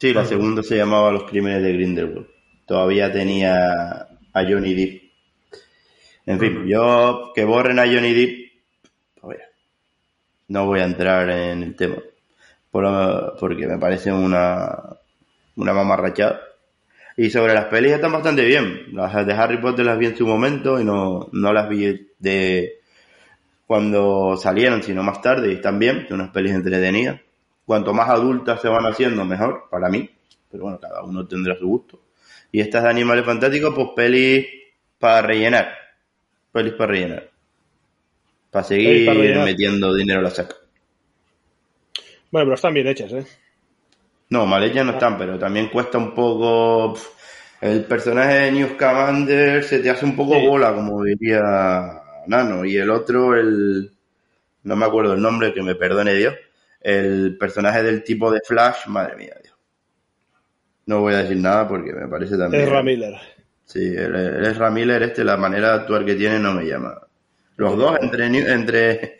Sí, 0.00 0.12
la 0.12 0.24
segunda 0.24 0.62
se 0.62 0.76
llamaba 0.76 1.10
Los 1.12 1.24
crímenes 1.24 1.62
de 1.62 1.72
Grindelwald. 1.72 2.26
Todavía 2.66 3.12
tenía 3.12 3.92
a 4.32 4.42
Johnny 4.44 4.74
Depp. 4.74 5.02
En 6.26 6.38
fin, 6.38 6.66
yo 6.66 7.32
que 7.34 7.44
borren 7.44 7.78
a 7.78 7.86
Johnny 7.86 8.12
Depp, 8.12 8.52
pues, 9.20 9.38
no 10.48 10.66
voy 10.66 10.80
a 10.80 10.84
entrar 10.84 11.28
en 11.30 11.62
el 11.62 11.74
tema. 11.76 11.96
Por- 12.70 13.36
porque 13.40 13.66
me 13.66 13.78
parece 13.78 14.12
una, 14.12 14.70
una 15.56 15.72
mamarrachada. 15.72 16.40
Y 17.16 17.30
sobre 17.30 17.54
las 17.54 17.66
pelis 17.66 17.92
están 17.92 18.12
bastante 18.12 18.44
bien. 18.44 18.94
Las 18.94 19.26
de 19.26 19.32
Harry 19.34 19.58
Potter 19.58 19.84
las 19.86 19.98
vi 19.98 20.06
en 20.06 20.16
su 20.16 20.26
momento 20.26 20.80
y 20.80 20.84
no, 20.84 21.28
no 21.32 21.52
las 21.52 21.68
vi 21.68 22.08
de 22.18 22.74
cuando 23.66 24.36
salieron, 24.36 24.82
sino 24.82 25.02
más 25.02 25.20
tarde 25.22 25.50
y 25.52 25.56
están 25.56 25.78
bien. 25.78 26.06
Son 26.08 26.20
unas 26.20 26.32
pelis 26.32 26.52
entretenidas. 26.52 27.20
Cuanto 27.68 27.92
más 27.92 28.08
adultas 28.08 28.62
se 28.62 28.68
van 28.68 28.86
haciendo, 28.86 29.26
mejor, 29.26 29.64
para 29.70 29.90
mí. 29.90 30.08
Pero 30.50 30.62
bueno, 30.64 30.80
cada 30.80 31.02
uno 31.02 31.26
tendrá 31.28 31.54
su 31.54 31.68
gusto. 31.68 32.00
Y 32.50 32.60
estas 32.60 32.82
de 32.82 32.88
Animales 32.88 33.26
Fantásticos, 33.26 33.74
pues 33.74 33.88
pelis 33.94 34.46
para 34.98 35.20
rellenar. 35.20 35.68
Pelis 36.50 36.72
para 36.72 36.92
rellenar. 36.92 37.30
Para 38.50 38.64
seguir 38.64 38.88
Pelis 38.88 39.06
para 39.06 39.18
rellenar. 39.20 39.44
metiendo 39.44 39.94
dinero 39.94 40.20
a 40.20 40.22
la 40.22 40.30
saca. 40.30 40.56
Bueno, 42.30 42.46
pero 42.46 42.54
están 42.54 42.72
bien 42.72 42.86
hechas, 42.86 43.12
¿eh? 43.12 43.26
No, 44.30 44.46
mal 44.46 44.64
hechas 44.64 44.86
no 44.86 44.92
están, 44.92 45.18
pero 45.18 45.38
también 45.38 45.68
cuesta 45.68 45.98
un 45.98 46.14
poco. 46.14 46.98
El 47.60 47.84
personaje 47.84 48.32
de 48.34 48.52
News 48.52 48.72
Commander 48.78 49.62
se 49.62 49.80
te 49.80 49.90
hace 49.90 50.06
un 50.06 50.16
poco 50.16 50.34
Sí. 50.40 50.46
bola, 50.46 50.74
como 50.74 51.04
diría 51.04 51.42
Nano. 52.28 52.64
Y 52.64 52.78
el 52.78 52.88
otro, 52.88 53.36
el. 53.36 53.90
No 54.62 54.74
me 54.74 54.86
acuerdo 54.86 55.12
el 55.12 55.20
nombre, 55.20 55.52
que 55.52 55.62
me 55.62 55.74
perdone 55.74 56.14
Dios. 56.14 56.34
El 56.80 57.36
personaje 57.38 57.82
del 57.82 58.02
tipo 58.04 58.30
de 58.30 58.40
Flash, 58.44 58.86
madre 58.86 59.16
mía, 59.16 59.34
Dios. 59.42 59.56
No 60.86 61.00
voy 61.00 61.14
a 61.14 61.18
decir 61.18 61.36
nada 61.36 61.68
porque 61.68 61.92
me 61.92 62.08
parece 62.08 62.36
también. 62.38 62.62
Ezra 62.64 62.82
Miller. 62.82 63.14
Sí, 63.64 63.80
el, 63.80 64.14
el 64.14 64.44
Ezra 64.46 64.70
Miller, 64.70 65.02
este, 65.02 65.22
la 65.24 65.36
manera 65.36 65.68
de 65.70 65.74
actuar 65.80 66.04
que 66.04 66.14
tiene 66.14 66.38
no 66.38 66.54
me 66.54 66.64
llama. 66.64 66.98
Los 67.56 67.76
dos, 67.76 67.98
entre, 68.00 68.30
New- 68.30 68.48
entre, 68.48 69.18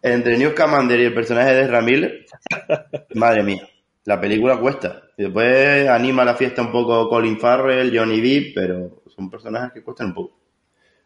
entre 0.00 0.38
Newt 0.38 0.54
Commander 0.56 0.98
y 1.00 1.04
el 1.04 1.14
personaje 1.14 1.54
de 1.54 1.62
Ezra 1.62 1.82
Miller, 1.82 2.24
madre 3.14 3.42
mía, 3.42 3.68
la 4.04 4.18
película 4.20 4.58
cuesta. 4.58 5.02
Y 5.18 5.24
después 5.24 5.88
anima 5.88 6.24
la 6.24 6.36
fiesta 6.36 6.62
un 6.62 6.72
poco 6.72 7.08
Colin 7.08 7.38
Farrell, 7.38 7.94
Johnny 7.96 8.20
Depp, 8.20 8.54
pero 8.54 9.02
son 9.14 9.28
personajes 9.28 9.72
que 9.72 9.82
cuestan 9.82 10.06
un 10.08 10.14
poco. 10.14 10.38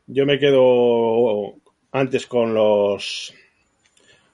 Yo 0.07 0.27
me 0.27 0.39
quedo 0.39 1.55
antes 1.93 2.27
con 2.27 2.55
los 2.55 3.35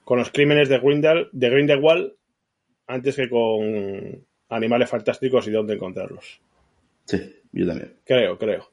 con 0.08 0.18
los 0.18 0.30
crímenes 0.30 0.70
de 0.70 0.78
Grindel, 0.78 1.28
de 1.32 1.50
Grindelwald 1.50 2.14
antes 2.86 3.14
que 3.14 3.28
con 3.28 4.26
animales 4.48 4.88
fantásticos 4.88 5.46
y 5.46 5.50
dónde 5.50 5.74
encontrarlos. 5.74 6.40
Sí, 7.04 7.42
yo 7.52 7.66
también. 7.66 8.00
Creo, 8.06 8.38
creo. 8.38 8.70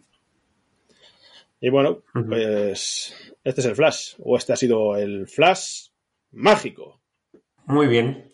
Y 1.60 1.70
bueno, 1.70 2.04
pues 2.14 3.36
este 3.44 3.60
es 3.60 3.68
el 3.68 3.76
flash, 3.76 4.14
o 4.24 4.38
este 4.38 4.54
ha 4.54 4.56
sido 4.56 4.96
el 4.96 5.28
flash 5.28 5.90
mágico. 6.32 7.02
Muy 7.66 7.88
bien. 7.88 8.32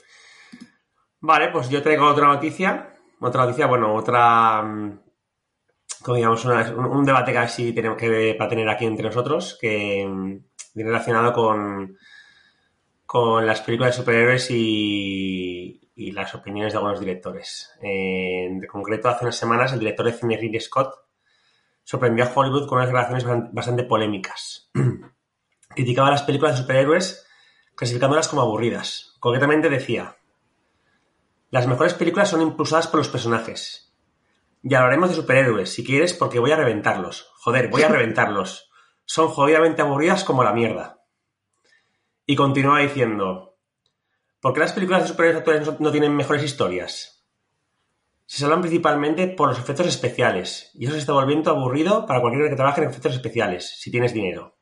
Vale, 1.22 1.50
pues 1.50 1.70
yo 1.72 1.82
traigo 1.82 2.06
otra 2.08 2.28
noticia. 2.28 2.94
Otra 3.20 3.46
noticia, 3.46 3.66
bueno, 3.66 3.96
otra. 3.96 4.62
mm, 4.62 5.00
Como 6.04 6.18
digamos, 6.18 6.46
una- 6.46 6.70
un, 6.76 7.04
debate 7.04 7.32
que 7.32 7.38
así 7.40 7.74
tenemos 7.74 7.98
que 7.98 8.36
para 8.38 8.50
tener 8.52 8.70
aquí 8.70 8.86
entre 8.86 9.08
nosotros, 9.08 9.58
que 9.60 10.06
mm, 10.08 10.38
viene 10.76 10.90
relacionado 10.92 11.34
con, 11.34 11.98
con 13.12 13.46
las 13.46 13.60
películas 13.60 13.94
de 13.94 14.00
superhéroes 14.04 14.50
y, 14.52 15.82
y 15.96 16.12
las 16.14 16.34
opiniones 16.34 16.72
de 16.72 16.78
algunos 16.78 17.02
directores. 17.02 17.70
En 17.82 18.66
concreto, 18.68 19.10
hace 19.10 19.26
unas 19.26 19.36
semanas, 19.36 19.74
el 19.74 19.80
director 19.80 20.06
de 20.06 20.14
cine 20.14 20.38
Ridley 20.38 20.62
Scott 20.62 20.94
sorprendió 21.84 22.24
a 22.24 22.32
Hollywood 22.34 22.68
con 22.70 22.78
unas 22.78 22.88
declaraciones 22.88 23.26
bastan- 23.26 23.50
bastante 23.52 23.84
polémicas. 23.84 24.72
Criticaba 25.76 26.10
las 26.10 26.24
películas 26.24 26.56
de 26.56 26.62
superhéroes 26.62 27.28
clasificándolas 27.76 28.30
como 28.30 28.44
aburridas. 28.44 29.18
Concretamente 29.20 29.68
decía, 29.70 30.16
las 31.50 31.68
mejores 31.68 31.94
películas 31.96 32.30
son 32.30 32.42
impulsadas 32.42 32.88
por 32.88 33.00
los 33.00 33.10
personajes. 33.10 33.94
Y 34.64 34.74
hablaremos 34.74 35.10
de 35.10 35.16
superhéroes, 35.16 35.74
si 35.74 35.84
quieres, 35.84 36.14
porque 36.14 36.40
voy 36.40 36.52
a 36.52 36.56
reventarlos. 36.56 37.30
Joder, 37.36 37.68
voy 37.68 37.82
a 37.82 37.88
reventarlos. 37.90 38.72
Son 39.04 39.28
jodidamente 39.28 39.82
aburridas 39.82 40.24
como 40.24 40.46
la 40.46 40.54
mierda. 40.54 41.01
Y 42.32 42.36
continúa 42.38 42.80
diciendo, 42.80 43.58
¿por 44.40 44.54
qué 44.54 44.62
las 44.62 44.72
películas 44.72 45.02
de 45.02 45.10
superhéroes 45.10 45.40
actuales 45.40 45.82
no, 45.82 45.92
tienen 45.92 46.16
mejores 46.16 46.42
historias? 46.46 47.26
Se 48.26 48.38
salvan 48.38 48.62
principalmente 48.62 49.28
por 49.28 49.50
los 49.50 49.60
efectos 49.60 49.88
especiales, 49.88 50.72
y 50.74 50.86
eso 50.86 50.94
se 50.94 51.00
está 51.00 51.12
volviendo 51.12 51.52
aburrido 51.52 52.06
para 52.06 52.22
cualquiera 52.22 52.50
que 52.50 52.56
trabaje 52.56 52.84
en 52.84 52.90
efectos 52.90 53.16
especiales, 53.16 53.76
si 53.78 53.92
tienes 53.92 54.14
dinero. 54.14 54.56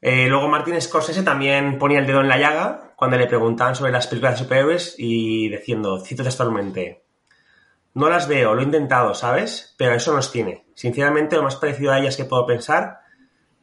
Eh, 0.00 0.28
luego 0.28 0.46
Martin 0.46 0.80
Scorsese 0.80 1.24
también 1.24 1.80
ponía 1.80 1.98
el 1.98 2.06
dedo 2.06 2.20
en 2.20 2.28
la 2.28 2.38
llaga 2.38 2.94
cuando 2.94 3.16
le 3.16 3.26
preguntaban 3.26 3.74
sobre 3.74 3.90
las 3.90 4.06
películas 4.06 4.38
de 4.38 4.44
superhéroes 4.44 4.94
y 4.98 5.48
diciendo, 5.48 5.98
cito 5.98 6.22
textualmente, 6.22 7.06
no 7.94 8.08
las 8.08 8.28
veo, 8.28 8.54
lo 8.54 8.60
he 8.60 8.64
intentado, 8.64 9.14
¿sabes? 9.14 9.74
Pero 9.76 9.94
eso 9.94 10.14
nos 10.14 10.30
tiene. 10.30 10.64
Sinceramente, 10.76 11.34
lo 11.34 11.42
más 11.42 11.56
parecido 11.56 11.90
a 11.90 11.98
ellas 11.98 12.16
que 12.16 12.24
puedo 12.24 12.46
pensar, 12.46 13.00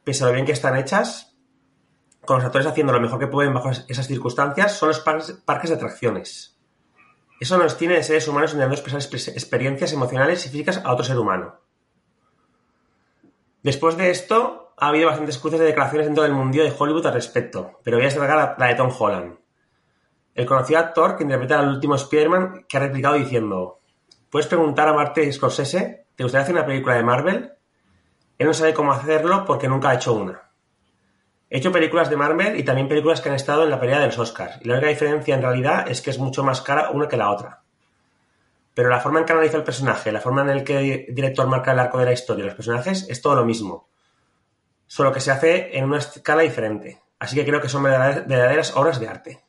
pese 0.03 0.25
a 0.25 0.27
lo 0.27 0.33
bien 0.33 0.45
que 0.45 0.51
están 0.51 0.75
hechas, 0.75 1.31
con 2.25 2.37
los 2.37 2.45
actores 2.45 2.67
haciendo 2.67 2.93
lo 2.93 2.99
mejor 2.99 3.19
que 3.19 3.27
pueden 3.27 3.53
bajo 3.53 3.69
esas 3.69 4.07
circunstancias, 4.07 4.77
son 4.77 4.89
los 4.89 4.99
parques, 4.99 5.69
de 5.69 5.75
atracciones. 5.75 6.57
Eso 7.39 7.57
nos 7.57 7.77
tiene 7.77 7.95
de 7.95 8.03
seres 8.03 8.27
humanos 8.27 8.51
intentando 8.51 8.75
expresar 8.75 9.01
exper- 9.01 9.33
experiencias 9.33 9.93
emocionales 9.93 10.45
y 10.45 10.49
físicas 10.49 10.81
a 10.83 10.93
otro 10.93 11.03
ser 11.05 11.17
humano. 11.17 11.59
Después 13.63 13.97
de 13.97 14.11
esto, 14.11 14.73
ha 14.77 14.87
habido 14.89 15.07
bastantes 15.07 15.37
cruces 15.37 15.59
de 15.59 15.65
declaraciones 15.65 16.07
dentro 16.07 16.23
del 16.23 16.33
mundillo 16.33 16.63
de 16.63 16.73
Hollywood 16.77 17.07
al 17.07 17.13
respecto, 17.13 17.79
pero 17.83 17.97
voy 17.97 18.05
a 18.05 18.09
destacar 18.09 18.55
la, 18.57 18.67
de 18.67 18.75
Tom 18.75 18.91
Holland. 18.97 19.37
El 20.33 20.45
conocido 20.45 20.79
actor 20.79 21.15
que 21.15 21.23
interpreta 21.23 21.59
al 21.59 21.69
último 21.69 21.95
Spider-Man 21.95 22.65
que 22.67 22.77
ha 22.77 22.81
replicado 22.81 23.15
diciendo 23.15 23.79
Puedes 24.29 24.47
preguntar 24.47 24.87
a 24.89 24.93
Martin 24.93 25.31
Scorsese, 25.31 26.07
¿te 26.15 26.23
gustaría 26.23 26.43
hacer 26.43 26.55
una 26.55 26.65
película 26.65 26.95
de 26.95 27.03
Marvel? 27.03 27.53
Él 28.37 28.47
no 28.47 28.53
sabe 28.53 28.73
cómo 28.73 28.91
hacerlo 28.91 29.45
porque 29.45 29.69
nunca 29.69 29.89
ha 29.89 29.95
hecho 29.95 30.13
una. 30.13 30.44
He 31.49 31.59
hecho 31.59 31.71
películas 31.71 32.09
de 32.09 32.17
Marvel 32.17 32.59
y 32.59 32.63
también 32.63 32.87
películas 32.87 33.21
que 33.21 33.29
han 33.29 33.35
estado 33.35 33.63
en 33.63 33.69
la 33.69 33.79
pelea 33.79 33.99
de 33.99 34.07
los 34.07 34.17
Oscars, 34.17 34.57
y 34.61 34.67
la 34.67 34.73
única 34.73 34.89
diferencia 34.89 35.35
en 35.35 35.41
realidad 35.41 35.89
es 35.89 36.01
que 36.01 36.09
es 36.09 36.17
mucho 36.17 36.43
más 36.43 36.61
cara 36.61 36.89
una 36.89 37.07
que 37.07 37.17
la 37.17 37.29
otra. 37.29 37.61
Pero 38.73 38.89
la 38.89 38.99
forma 38.99 39.19
en 39.19 39.25
que 39.25 39.33
analiza 39.33 39.57
el 39.57 39.63
personaje, 39.63 40.11
la 40.11 40.19
forma 40.19 40.41
en 40.41 40.47
la 40.47 40.63
que 40.63 41.05
el 41.07 41.15
director 41.15 41.47
marca 41.47 41.71
el 41.71 41.79
arco 41.79 41.99
de 41.99 42.05
la 42.05 42.13
historia 42.13 42.43
y 42.43 42.47
los 42.47 42.55
personajes 42.55 43.07
es 43.09 43.21
todo 43.21 43.35
lo 43.35 43.45
mismo, 43.45 43.87
solo 44.87 45.11
que 45.11 45.21
se 45.21 45.31
hace 45.31 45.77
en 45.77 45.85
una 45.85 45.99
escala 45.99 46.41
diferente. 46.41 46.99
Así 47.19 47.35
que 47.35 47.45
creo 47.45 47.61
que 47.61 47.69
son 47.69 47.83
verdaderas, 47.83 48.75
obras 48.75 48.99
de 48.99 49.07
arte. 49.07 49.39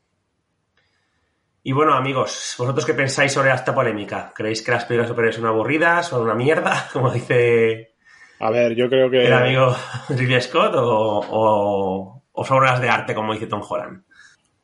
Y 1.64 1.72
bueno, 1.72 1.94
amigos, 1.94 2.54
¿vosotros 2.56 2.86
qué 2.86 2.94
pensáis 2.94 3.32
sobre 3.32 3.52
esta 3.52 3.74
polémica? 3.74 4.32
¿Creéis 4.32 4.62
que 4.62 4.70
las 4.70 4.84
películas 4.84 5.08
superiores 5.08 5.34
son 5.34 5.46
aburridas, 5.46 6.06
son 6.06 6.22
una 6.22 6.34
mierda, 6.34 6.88
como 6.92 7.10
dice 7.10 7.95
A 8.38 8.50
ver, 8.50 8.74
yo 8.74 8.88
creo 8.88 9.10
que... 9.10 9.26
¿El 9.26 9.32
amigo 9.32 9.74
Ridley 10.10 10.40
Scott 10.40 10.74
o, 10.74 11.20
o, 11.20 12.22
o 12.32 12.44
son 12.44 12.58
obras 12.58 12.80
de 12.80 12.88
arte, 12.88 13.14
como 13.14 13.32
dice 13.32 13.46
Tom 13.46 13.62
Holland? 13.66 14.02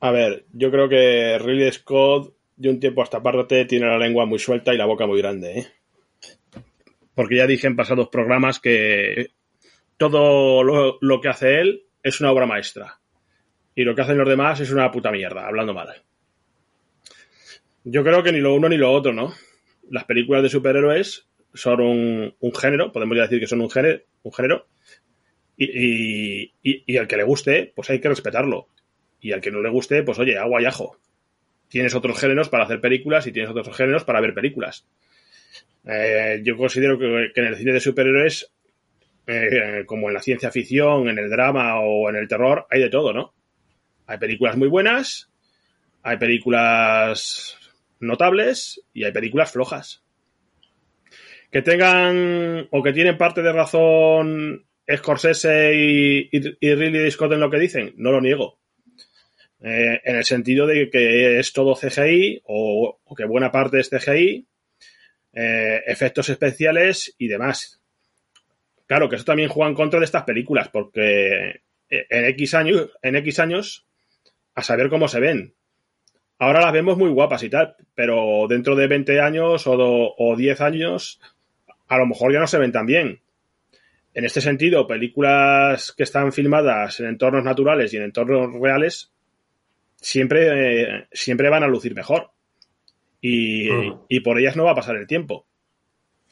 A 0.01 0.11
ver, 0.11 0.47
yo 0.53 0.71
creo 0.71 0.89
que 0.89 1.39
Ridley 1.39 1.73
Scott 1.73 2.35
de 2.57 2.71
un 2.71 2.81
tiempo 2.81 3.01
a 3.01 3.05
esta 3.05 3.23
parte 3.23 3.65
tiene 3.65 3.87
la 3.87 3.99
lengua 3.99 4.27
muy 4.27 4.39
suelta 4.39 4.75
y 4.75 4.77
la 4.77 4.87
boca 4.87 5.07
muy 5.07 5.21
grande, 5.21 5.59
¿eh? 5.59 5.67
Porque 7.15 7.37
ya 7.37 7.47
dije 7.47 7.67
en 7.67 7.77
pasados 7.77 8.09
programas 8.09 8.59
que 8.59 9.31
todo 9.97 10.63
lo, 10.63 10.99
lo 11.01 11.21
que 11.21 11.29
hace 11.29 11.61
él 11.61 11.85
es 12.03 12.21
una 12.21 12.33
obra 12.33 12.47
maestra. 12.47 12.99
Y 13.75 13.85
lo 13.85 13.95
que 13.95 14.03
hacen 14.03 14.19
los 14.19 14.29
demás 14.29 14.61
es 14.61 14.71
una 14.71 14.91
puta 14.91 15.11
mierda, 15.11 15.47
hablando 15.47 15.75
mal. 15.75 16.03
Yo 17.85 18.05
creo 18.05 18.23
que 18.23 18.33
ni 18.33 18.39
lo 18.39 18.55
uno 18.55 18.69
ni 18.69 18.77
lo 18.77 18.93
otro, 18.93 19.13
¿no? 19.13 19.33
Las 19.89 20.05
películas 20.05 20.43
de 20.43 20.49
superhéroes 20.49 21.29
son 21.55 21.81
un, 21.81 22.35
un 22.39 22.55
género, 22.55 22.93
podemos 22.93 23.17
ya 23.17 23.23
decir 23.23 23.41
que 23.41 23.47
son 23.47 23.61
un 23.61 23.71
género, 23.71 24.01
un 24.23 24.33
género 24.33 24.67
y, 25.57 26.43
y, 26.63 26.85
y, 26.87 26.97
al 26.97 27.07
que 27.07 27.17
le 27.17 27.25
guste, 27.25 27.73
pues 27.75 27.91
hay 27.91 28.01
que 28.01 28.09
respetarlo. 28.09 28.69
Y 29.21 29.33
al 29.33 29.41
que 29.41 29.51
no 29.51 29.63
le 29.63 29.71
guste, 29.71 30.03
pues 30.03 30.19
oye, 30.19 30.39
agua 30.39 30.61
y 30.63 30.65
ajo. 30.65 30.99
Tienes 31.69 31.95
otros 31.95 32.19
géneros 32.19 32.49
para 32.49 32.65
hacer 32.65 32.81
películas 32.81 33.27
y 33.27 33.33
tienes 33.33 33.51
otros 33.51 33.77
géneros 33.77 34.05
para 34.05 34.21
ver 34.21 34.35
películas. 34.35 34.87
Eh, 35.87 36.41
yo 36.45 36.57
considero 36.57 36.99
que, 36.99 37.31
que, 37.35 37.41
en 37.41 37.47
el 37.47 37.57
cine 37.57 37.73
de 37.73 37.81
superhéroes, 37.81 38.53
eh, 39.27 39.85
como 39.87 40.09
en 40.09 40.15
la 40.15 40.23
ciencia 40.23 40.51
ficción, 40.51 41.09
en 41.09 41.19
el 41.19 41.31
drama 41.31 41.81
o 41.81 42.09
en 42.11 42.17
el 42.17 42.29
terror, 42.29 42.67
hay 42.71 42.81
de 42.81 42.91
todo, 42.91 43.13
¿no? 43.13 43.33
Hay 44.07 44.19
películas 44.19 44.57
muy 44.57 44.69
buenas, 44.69 45.31
hay 46.03 46.17
películas 46.17 47.57
notables 48.01 48.83
y 48.93 49.05
hay 49.05 49.13
películas 49.13 49.53
flojas. 49.53 50.02
Que 51.53 51.63
tengan 51.63 52.67
o 52.71 52.83
que 52.83 52.93
tienen 52.93 53.17
parte 53.17 53.43
de 53.43 53.53
razón 53.53 54.67
Scorsese 54.93 55.75
y, 55.75 56.29
y, 56.33 56.57
y 56.61 56.75
Ridley 56.75 57.11
Scott 57.11 57.33
en 57.33 57.41
lo 57.41 57.51
que 57.51 57.59
dicen, 57.59 57.95
no 57.97 58.11
lo 58.11 58.21
niego. 58.21 58.59
Eh, 59.65 60.01
en 60.05 60.17
el 60.17 60.25
sentido 60.25 60.67
de 60.67 60.91
que 60.91 61.39
es 61.39 61.53
todo 61.53 61.77
CGI 61.77 62.43
o, 62.47 62.99
que 63.17 63.25
buena 63.25 63.53
parte 63.53 63.79
es 63.79 63.91
CGI, 63.91 64.45
eh, 65.35 65.83
efectos 65.87 66.29
especiales 66.31 67.15
y 67.17 67.29
demás. 67.29 67.81
Claro 68.87 69.09
que 69.09 69.17
eso 69.17 69.25
también 69.25 69.49
juega 69.49 69.69
en 69.71 69.77
contra 69.77 70.01
de 70.01 70.05
estas 70.05 70.25
películas, 70.25 70.69
porque 70.69 71.63
en 71.89 72.25
X 72.25 72.55
años, 72.55 72.91
en 73.03 73.17
X 73.17 73.39
años, 73.39 73.87
a 74.55 74.63
saber 74.63 74.89
cómo 74.89 75.07
se 75.07 75.21
ven. 75.21 75.55
Ahora 76.39 76.61
las 76.61 76.73
vemos 76.73 76.99
muy 76.99 77.11
guapas 77.11 77.45
y 77.45 77.49
tal, 77.49 77.77
pero 77.95 78.47
dentro 78.49 78.75
de 78.75 78.89
20 78.89 79.21
años 79.21 79.65
o, 79.69 79.77
do, 79.77 80.15
o 80.19 80.35
10 80.35 80.61
años, 80.61 81.21
a 81.93 81.99
lo 81.99 82.07
mejor 82.07 82.33
ya 82.33 82.41
no 82.41 82.47
se 82.47 82.59
ven 82.59 82.73
tan 82.73 82.87
bien. 82.87 83.21
En 84.15 84.25
este 84.25 84.41
sentido, 84.41 84.87
películas 84.87 85.93
que 85.93 86.05
están 86.05 86.33
filmadas 86.33 87.01
en 87.01 87.07
entornos 87.07 87.45
naturales 87.45 87.93
y 87.93 87.99
en 87.99 88.05
entornos 88.05 88.51
reales 88.59 89.13
siempre, 89.97 90.81
eh, 90.83 91.07
siempre 91.13 91.51
van 91.51 91.65
a 91.65 91.69
lucir 91.69 91.95
mejor. 91.95 92.31
Y, 93.21 93.69
uh-huh. 93.71 94.07
y, 94.09 94.21
por 94.21 94.39
ellas 94.39 94.57
no 94.57 94.65
va 94.65 94.71
a 94.71 94.75
pasar 94.75 94.97
el 94.97 95.07
tiempo. 95.07 95.47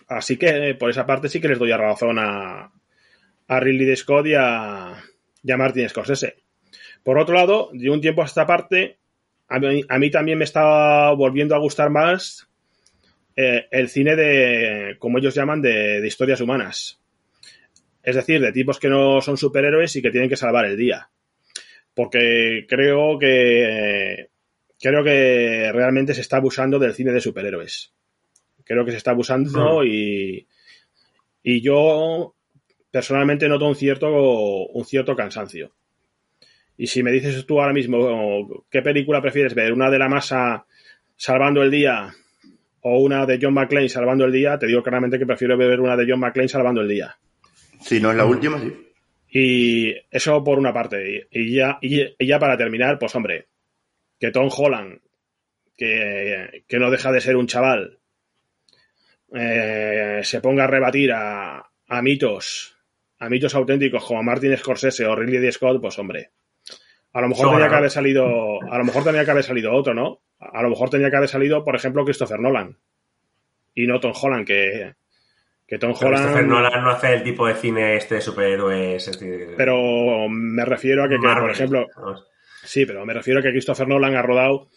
Así 0.08 0.38
que 0.38 0.74
por 0.76 0.88
esa 0.88 1.04
parte 1.04 1.28
sí 1.28 1.42
que 1.42 1.48
les 1.48 1.58
doy 1.58 1.72
a 1.72 1.76
razón 1.76 2.18
a, 2.18 2.72
a 3.46 3.60
Ridley 3.60 3.94
Scott 3.96 4.26
y 4.28 4.34
a, 4.34 4.94
y 5.42 5.52
a 5.52 5.56
Martin 5.58 5.88
Scorsese. 5.90 6.36
Por 7.04 7.18
otro 7.18 7.34
lado, 7.34 7.68
de 7.74 7.90
un 7.90 8.00
tiempo 8.00 8.22
a 8.22 8.26
esta 8.26 8.46
parte, 8.46 8.98
a 9.46 9.58
mí, 9.58 9.82
a 9.86 9.98
mí 9.98 10.10
también 10.10 10.38
me 10.38 10.44
está 10.44 11.12
volviendo 11.12 11.54
a 11.54 11.58
gustar 11.58 11.90
más 11.90 12.49
eh, 13.36 13.66
el 13.70 13.88
cine 13.88 14.16
de, 14.16 14.96
como 14.98 15.18
ellos 15.18 15.34
llaman, 15.34 15.62
de, 15.62 16.00
de, 16.00 16.06
historias 16.06 16.40
humanas. 16.40 17.00
Es 18.02 18.16
decir, 18.16 18.40
de 18.40 18.52
tipos 18.52 18.78
que 18.78 18.88
no 18.88 19.20
son 19.20 19.36
superhéroes 19.36 19.94
y 19.96 20.02
que 20.02 20.10
tienen 20.10 20.28
que 20.28 20.36
salvar 20.36 20.64
el 20.64 20.76
día. 20.76 21.10
Porque 21.94 22.66
creo 22.68 23.18
que 23.18 24.28
creo 24.80 25.04
que 25.04 25.70
realmente 25.72 26.14
se 26.14 26.22
está 26.22 26.38
abusando 26.38 26.78
del 26.78 26.94
cine 26.94 27.12
de 27.12 27.20
superhéroes. 27.20 27.92
Creo 28.64 28.84
que 28.84 28.92
se 28.92 28.96
está 28.96 29.10
abusando 29.10 29.84
y, 29.84 30.46
y 31.42 31.60
yo 31.60 32.34
personalmente 32.90 33.48
noto 33.48 33.66
un 33.66 33.74
cierto, 33.74 34.08
un 34.08 34.84
cierto 34.84 35.14
cansancio. 35.14 35.72
Y 36.76 36.86
si 36.86 37.02
me 37.02 37.12
dices 37.12 37.44
tú 37.46 37.60
ahora 37.60 37.74
mismo 37.74 38.64
qué 38.70 38.80
película 38.80 39.20
prefieres 39.20 39.54
ver, 39.54 39.72
una 39.72 39.90
de 39.90 39.98
la 39.98 40.08
masa 40.08 40.64
salvando 41.16 41.62
el 41.62 41.70
día 41.70 42.14
o 42.82 42.98
una 42.98 43.26
de 43.26 43.38
John 43.40 43.54
McClane 43.54 43.88
salvando 43.88 44.24
el 44.24 44.32
día, 44.32 44.58
te 44.58 44.66
digo 44.66 44.82
claramente 44.82 45.18
que 45.18 45.26
prefiero 45.26 45.56
ver 45.56 45.80
una 45.80 45.96
de 45.96 46.06
John 46.08 46.20
McClane 46.20 46.48
salvando 46.48 46.80
el 46.80 46.88
día. 46.88 47.16
Si 47.80 48.00
no 48.00 48.10
es 48.10 48.16
la 48.16 48.24
última, 48.24 48.58
sí. 48.60 48.72
Y 49.32 49.94
eso 50.10 50.42
por 50.42 50.58
una 50.58 50.72
parte. 50.72 51.28
Y 51.30 51.54
ya, 51.54 51.78
y 51.80 52.26
ya 52.26 52.38
para 52.38 52.56
terminar, 52.56 52.98
pues 52.98 53.14
hombre, 53.14 53.46
que 54.18 54.30
Tom 54.30 54.48
Holland, 54.54 54.98
que, 55.76 56.64
que 56.66 56.78
no 56.78 56.90
deja 56.90 57.12
de 57.12 57.20
ser 57.20 57.36
un 57.36 57.46
chaval, 57.46 57.98
eh, 59.32 60.20
se 60.22 60.40
ponga 60.40 60.64
a 60.64 60.66
rebatir 60.66 61.12
a, 61.12 61.64
a, 61.86 62.02
mitos, 62.02 62.76
a 63.18 63.28
mitos 63.28 63.54
auténticos 63.54 64.04
como 64.04 64.22
Martin 64.22 64.56
Scorsese 64.56 65.06
o 65.06 65.14
Ridley 65.14 65.52
Scott, 65.52 65.80
pues 65.80 65.98
hombre, 65.98 66.30
a 67.12 67.20
lo 67.20 67.28
mejor 67.28 67.52
tenía 67.52 67.68
que 67.68 67.74
haber 67.76 67.90
salido, 67.90 68.26
a 68.70 68.78
lo 68.78 68.84
mejor 68.84 69.04
tenía 69.04 69.24
que 69.24 69.30
haber 69.30 69.44
salido 69.44 69.72
otro, 69.72 69.94
¿no? 69.94 70.20
A 70.40 70.62
lo 70.62 70.70
mejor 70.70 70.90
tenía 70.90 71.10
que 71.10 71.16
haber 71.16 71.28
salido, 71.28 71.64
por 71.64 71.76
ejemplo, 71.76 72.04
Christopher 72.04 72.40
Nolan 72.40 72.76
y 73.74 73.86
no 73.86 74.00
Tom 74.00 74.12
Holland, 74.20 74.46
que, 74.46 74.94
que 75.66 75.78
Tom 75.78 75.94
pero 75.98 76.08
Holland. 76.08 76.24
Christopher 76.24 76.46
Nolan 76.48 76.84
no 76.84 76.90
hace 76.90 77.12
el 77.14 77.22
tipo 77.22 77.46
de 77.46 77.54
cine 77.54 77.96
este 77.96 78.16
de 78.16 78.20
superhéroes. 78.20 79.08
Este... 79.08 79.54
Pero 79.56 80.28
me 80.28 80.64
refiero 80.64 81.04
a 81.04 81.08
que, 81.08 81.16
que 81.16 81.28
por 81.28 81.50
ejemplo. 81.50 81.86
Vamos. 81.96 82.26
Sí, 82.62 82.86
pero 82.86 83.04
me 83.06 83.14
refiero 83.14 83.40
a 83.40 83.42
que 83.42 83.50
Christopher 83.50 83.88
Nolan 83.88 84.16
ha 84.16 84.22
rodado, 84.22 84.68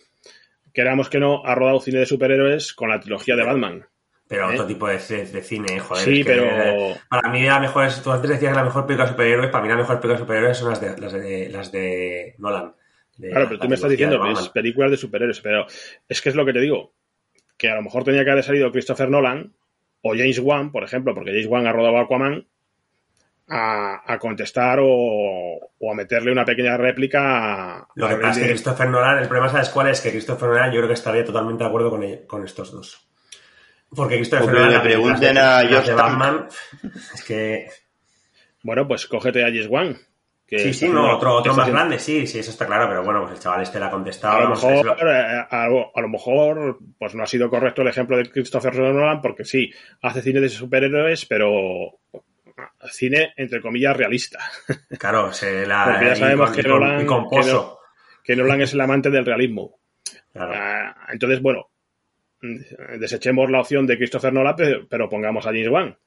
queramos 0.73 1.09
que 1.09 1.19
no, 1.19 1.43
ha 1.45 1.55
rodado 1.55 1.81
cine 1.81 1.99
de 1.99 2.05
superhéroes 2.05 2.73
con 2.73 2.89
la 2.89 2.99
trilogía 2.99 3.35
de 3.35 3.43
Batman. 3.43 3.85
Pero 4.27 4.49
¿eh? 4.49 4.53
otro 4.53 4.65
tipo 4.65 4.87
de, 4.87 4.95
de, 4.95 5.41
cine, 5.41 5.79
joder. 5.79 6.03
Sí, 6.03 6.23
pero. 6.23 6.95
Para 7.09 7.29
mí 7.29 7.43
la 7.43 7.59
mejor 7.59 7.85
es, 7.85 8.01
tú 8.01 8.11
antes 8.11 8.29
decías 8.29 8.51
que 8.51 8.57
la 8.57 8.63
mejor 8.63 8.85
película 8.85 9.05
de 9.05 9.11
superhéroes, 9.11 9.51
para 9.51 9.63
mí 9.63 9.69
la 9.69 9.77
mejor 9.77 9.99
película 9.99 10.13
de 10.13 10.19
superhéroes 10.19 10.57
son 10.57 10.69
las 10.69 10.81
de, 10.81 10.97
las 10.97 11.13
de, 11.13 11.49
las 11.49 11.71
de 11.71 12.35
Nolan. 12.37 12.73
Claro, 13.19 13.47
pero 13.47 13.59
tú 13.59 13.67
me 13.69 13.75
estás 13.75 13.91
diciendo 13.91 14.21
que 14.21 14.31
es 14.31 14.49
películas 14.49 14.91
de 14.91 14.97
superhéroes, 14.97 15.39
pero 15.41 15.65
es 16.07 16.21
que 16.21 16.29
es 16.29 16.35
lo 16.35 16.45
que 16.45 16.53
te 16.53 16.59
digo, 16.61 16.93
que 17.57 17.69
a 17.69 17.75
lo 17.75 17.83
mejor 17.83 18.03
tenía 18.03 18.23
que 18.25 18.31
haber 18.31 18.43
salido 18.43 18.71
Christopher 18.71 19.09
Nolan 19.09 19.53
o 20.01 20.11
James 20.11 20.39
Wan, 20.39 20.71
por 20.71 20.83
ejemplo, 20.83 21.13
porque 21.13 21.31
James 21.31 21.45
Wan 21.47 21.67
ha 21.67 21.71
rodado 21.71 21.97
Aquaman, 21.99 22.47
a, 23.47 24.01
a 24.11 24.17
contestar 24.19 24.79
o, 24.81 24.87
o, 24.87 25.91
a 25.91 25.95
meterle 25.95 26.31
una 26.31 26.45
pequeña 26.45 26.77
réplica. 26.77 27.77
A, 27.77 27.87
Lo 27.95 28.07
que 28.09 28.15
pasa 28.15 28.39
es 28.39 28.45
que 28.47 28.51
Christopher 28.51 28.89
Nolan, 28.89 29.19
el 29.19 29.27
problema, 29.27 29.49
¿sabes 29.49 29.69
cuál 29.69 29.89
es? 29.89 30.01
Que 30.01 30.11
Christopher 30.11 30.49
Nolan 30.49 30.71
yo 30.71 30.77
creo 30.77 30.87
que 30.87 30.93
estaría 30.93 31.23
totalmente 31.25 31.63
de 31.63 31.67
acuerdo 31.67 31.89
con, 31.89 32.03
con 32.25 32.43
estos 32.43 32.71
dos. 32.71 33.07
Porque 33.95 34.15
Christopher 34.15 34.45
Porque 34.45 34.59
Nolan. 34.59 34.73
le 34.73 34.79
pregunten 34.79 35.37
a 35.37 35.59
George 35.67 35.93
Batman, 35.93 36.47
es 37.13 37.23
que. 37.23 37.67
Bueno, 38.63 38.87
pues 38.87 39.05
cógete 39.07 39.43
a 39.43 39.47
James 39.47 39.67
Wan. 39.67 39.97
Que 40.45 40.59
sí, 40.59 40.73
sí, 40.73 40.89
no, 40.89 41.15
otro, 41.15 41.35
otro 41.35 41.53
más 41.55 41.69
grande, 41.69 41.97
sí, 41.97 42.27
sí, 42.27 42.39
eso 42.39 42.51
está 42.51 42.65
claro, 42.65 42.87
pero 42.87 43.03
bueno, 43.03 43.21
pues 43.21 43.33
el 43.33 43.39
chaval 43.39 43.61
este 43.61 43.79
la 43.79 43.87
ha 43.87 43.91
contestado. 43.91 44.37
A 44.37 44.41
lo, 44.41 44.49
mejor, 44.49 44.85
lo... 44.85 44.91
A, 44.91 45.65
a, 45.65 46.01
lo 46.01 46.09
mejor, 46.09 46.79
pues 46.99 47.15
no 47.15 47.23
ha 47.23 47.27
sido 47.27 47.49
correcto 47.49 47.81
el 47.81 47.87
ejemplo 47.87 48.17
de 48.17 48.29
Christopher 48.29 48.75
Nolan, 48.75 49.21
porque 49.21 49.45
sí, 49.45 49.71
hace 50.01 50.21
cine 50.21 50.41
de 50.41 50.49
superhéroes, 50.49 51.25
pero 51.25 51.99
cine, 52.89 53.33
entre 53.37 53.61
comillas, 53.61 53.95
realista. 53.95 54.39
Claro, 54.99 55.31
se 55.33 55.65
la, 55.65 55.85
Porque 55.85 56.05
ya 56.05 56.15
sabemos 56.15 56.49
con, 56.49 56.55
que, 56.55 56.67
Nolan, 56.67 56.95
y 56.95 56.99
que, 56.99 57.05
no, 57.51 57.79
que, 58.23 58.35
Nolan, 58.35 58.61
es 58.61 58.73
el 58.73 58.81
amante 58.81 59.09
del 59.09 59.25
realismo. 59.25 59.79
Claro. 60.31 60.51
Uh, 60.51 61.11
entonces, 61.11 61.41
bueno, 61.41 61.69
desechemos 62.99 63.49
la 63.49 63.61
opción 63.61 63.87
de 63.87 63.97
Christopher 63.97 64.33
Nolan, 64.33 64.55
pero, 64.55 64.87
pero 64.87 65.09
pongamos 65.09 65.45
a 65.45 65.49
James 65.49 65.69
Wan. 65.69 65.97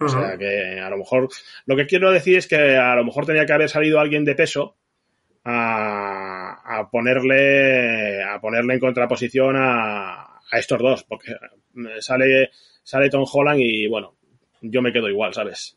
Uh 0.00 0.04
-huh. 0.04 0.06
O 0.06 0.08
sea 0.08 0.38
que 0.38 0.80
a 0.80 0.90
lo 0.90 0.98
mejor. 0.98 1.28
Lo 1.66 1.76
que 1.76 1.86
quiero 1.86 2.10
decir 2.10 2.38
es 2.38 2.46
que 2.46 2.76
a 2.76 2.94
lo 2.96 3.04
mejor 3.04 3.26
tenía 3.26 3.46
que 3.46 3.52
haber 3.52 3.68
salido 3.68 4.00
alguien 4.00 4.24
de 4.24 4.34
peso 4.34 4.76
a, 5.44 6.78
a 6.78 6.90
ponerle. 6.90 8.22
a 8.22 8.40
ponerle 8.40 8.74
en 8.74 8.80
contraposición 8.80 9.56
a, 9.56 10.40
a 10.50 10.58
estos 10.58 10.78
dos. 10.80 11.04
Porque 11.04 11.34
sale, 12.00 12.50
sale 12.82 13.10
Tom 13.10 13.24
Holland 13.30 13.60
y 13.60 13.86
bueno, 13.88 14.14
yo 14.60 14.82
me 14.82 14.92
quedo 14.92 15.08
igual, 15.08 15.34
¿sabes? 15.34 15.76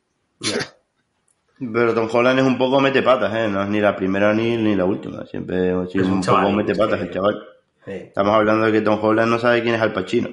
Pero 1.59 1.93
Tom 1.93 2.07
Holland 2.11 2.39
es 2.39 2.45
un 2.45 2.57
poco 2.57 2.79
mete 2.79 3.01
patas, 3.01 3.33
¿eh? 3.35 3.47
No 3.47 3.63
es 3.63 3.69
ni 3.69 3.79
la 3.79 3.95
primera 3.95 4.33
ni, 4.33 4.57
ni 4.57 4.75
la 4.75 4.85
última. 4.85 5.25
Siempre 5.25 5.71
sido 5.89 6.07
un, 6.07 6.21
poco 6.21 6.51
mete 6.51 6.75
patas 6.75 7.01
el 7.01 7.09
chaval. 7.11 7.43
Sí. 7.83 7.91
Estamos 7.93 8.35
hablando 8.35 8.65
de 8.65 8.71
que 8.71 8.81
Tom 8.81 8.99
Holland 9.01 9.31
no 9.31 9.39
sabe 9.39 9.63
quién 9.63 9.73
es 9.75 9.81
Al 9.81 9.93
Pacino. 9.93 10.29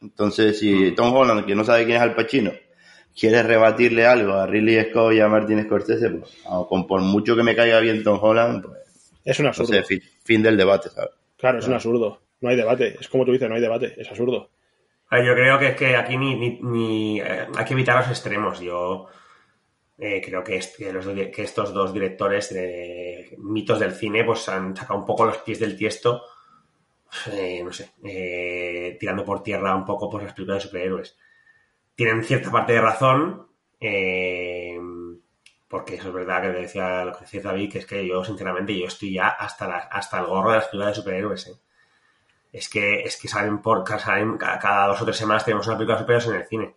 Entonces, 0.00 0.58
si 0.58 0.92
Tom 0.92 1.12
Holland, 1.14 1.44
que 1.44 1.54
no 1.54 1.64
sabe 1.64 1.84
quién 1.84 1.96
es 1.96 2.02
Al 2.02 2.14
Pacino, 2.14 2.52
quiere 3.18 3.42
rebatirle 3.42 4.06
algo 4.06 4.34
a 4.34 4.46
Ridley 4.46 4.90
Scott 4.90 5.14
y 5.14 5.20
a 5.20 5.28
Martin 5.28 5.64
Scorsese, 5.64 6.10
pues, 6.10 6.42
con 6.68 6.86
por 6.86 7.00
mucho 7.00 7.34
que 7.34 7.42
me 7.42 7.56
caiga 7.56 7.80
bien 7.80 8.02
Tom 8.02 8.18
Holland, 8.20 8.64
pues, 8.64 9.12
es 9.24 9.40
un 9.40 9.46
absurdo. 9.46 9.72
No 9.72 9.78
sé, 9.78 9.84
fin, 9.84 10.02
fin, 10.24 10.42
del 10.42 10.56
debate, 10.56 10.88
¿sabes? 10.90 11.10
Claro, 11.36 11.58
es 11.58 11.66
un 11.66 11.74
absurdo. 11.74 12.20
No 12.40 12.48
hay 12.48 12.56
debate. 12.56 12.96
Es 13.00 13.08
como 13.08 13.24
tú 13.24 13.32
dices, 13.32 13.48
no 13.48 13.56
hay 13.56 13.60
debate. 13.60 13.94
Es 13.96 14.08
absurdo. 14.08 14.50
Yo 15.10 15.34
creo 15.34 15.58
que 15.58 15.68
es 15.68 15.76
que 15.76 15.96
aquí 15.96 16.16
ni, 16.16 16.36
ni, 16.36 16.60
ni 16.62 17.20
eh, 17.20 17.46
hay 17.56 17.64
que 17.64 17.72
evitar 17.74 17.96
los 17.96 18.08
extremos. 18.08 18.60
Yo 18.60 19.08
eh, 19.98 20.20
creo 20.22 20.44
que, 20.44 20.60
que, 20.76 20.92
los, 20.92 21.06
que, 21.06 21.42
estos 21.42 21.72
dos 21.72 21.92
directores 21.92 22.52
de 22.52 23.34
mitos 23.38 23.80
del 23.80 23.92
cine 23.92 24.24
pues 24.24 24.48
han 24.48 24.76
sacado 24.76 25.00
un 25.00 25.06
poco 25.06 25.24
los 25.24 25.38
pies 25.38 25.58
del 25.58 25.76
tiesto, 25.76 26.22
eh, 27.32 27.62
no 27.64 27.72
sé, 27.72 27.92
eh, 28.04 28.96
tirando 29.00 29.24
por 29.24 29.42
tierra 29.42 29.74
un 29.74 29.86
poco 29.86 30.10
por 30.10 30.22
las 30.22 30.34
películas 30.34 30.62
de 30.62 30.68
superhéroes. 30.68 31.16
Tienen 31.96 32.22
cierta 32.22 32.52
parte 32.52 32.74
de 32.74 32.80
razón, 32.80 33.48
eh, 33.80 34.78
porque 35.66 35.96
eso 35.96 36.08
es 36.08 36.14
verdad 36.14 36.42
que 36.42 36.48
decía 36.48 37.04
lo 37.04 37.12
que 37.12 37.20
decía 37.24 37.42
David, 37.42 37.72
que 37.72 37.78
es 37.78 37.86
que 37.86 38.06
yo 38.06 38.22
sinceramente 38.24 38.78
yo 38.78 38.86
estoy 38.86 39.14
ya 39.14 39.28
hasta, 39.28 39.66
la, 39.66 39.78
hasta 39.78 40.20
el 40.20 40.26
gorro 40.26 40.50
de 40.50 40.58
las 40.58 40.68
películas 40.68 40.94
de 40.94 41.02
superhéroes. 41.02 41.46
¿eh? 41.48 41.56
Es 42.52 42.68
que 42.68 43.00
es 43.00 43.16
que 43.16 43.26
salen 43.26 43.58
por 43.58 43.82
cada 43.82 44.86
dos 44.86 45.02
o 45.02 45.04
tres 45.04 45.16
semanas 45.16 45.44
tenemos 45.44 45.66
una 45.66 45.76
película 45.76 45.96
de 45.96 46.02
superhéroes 46.04 46.28
en 46.28 46.36
el 46.36 46.46
cine 46.46 46.74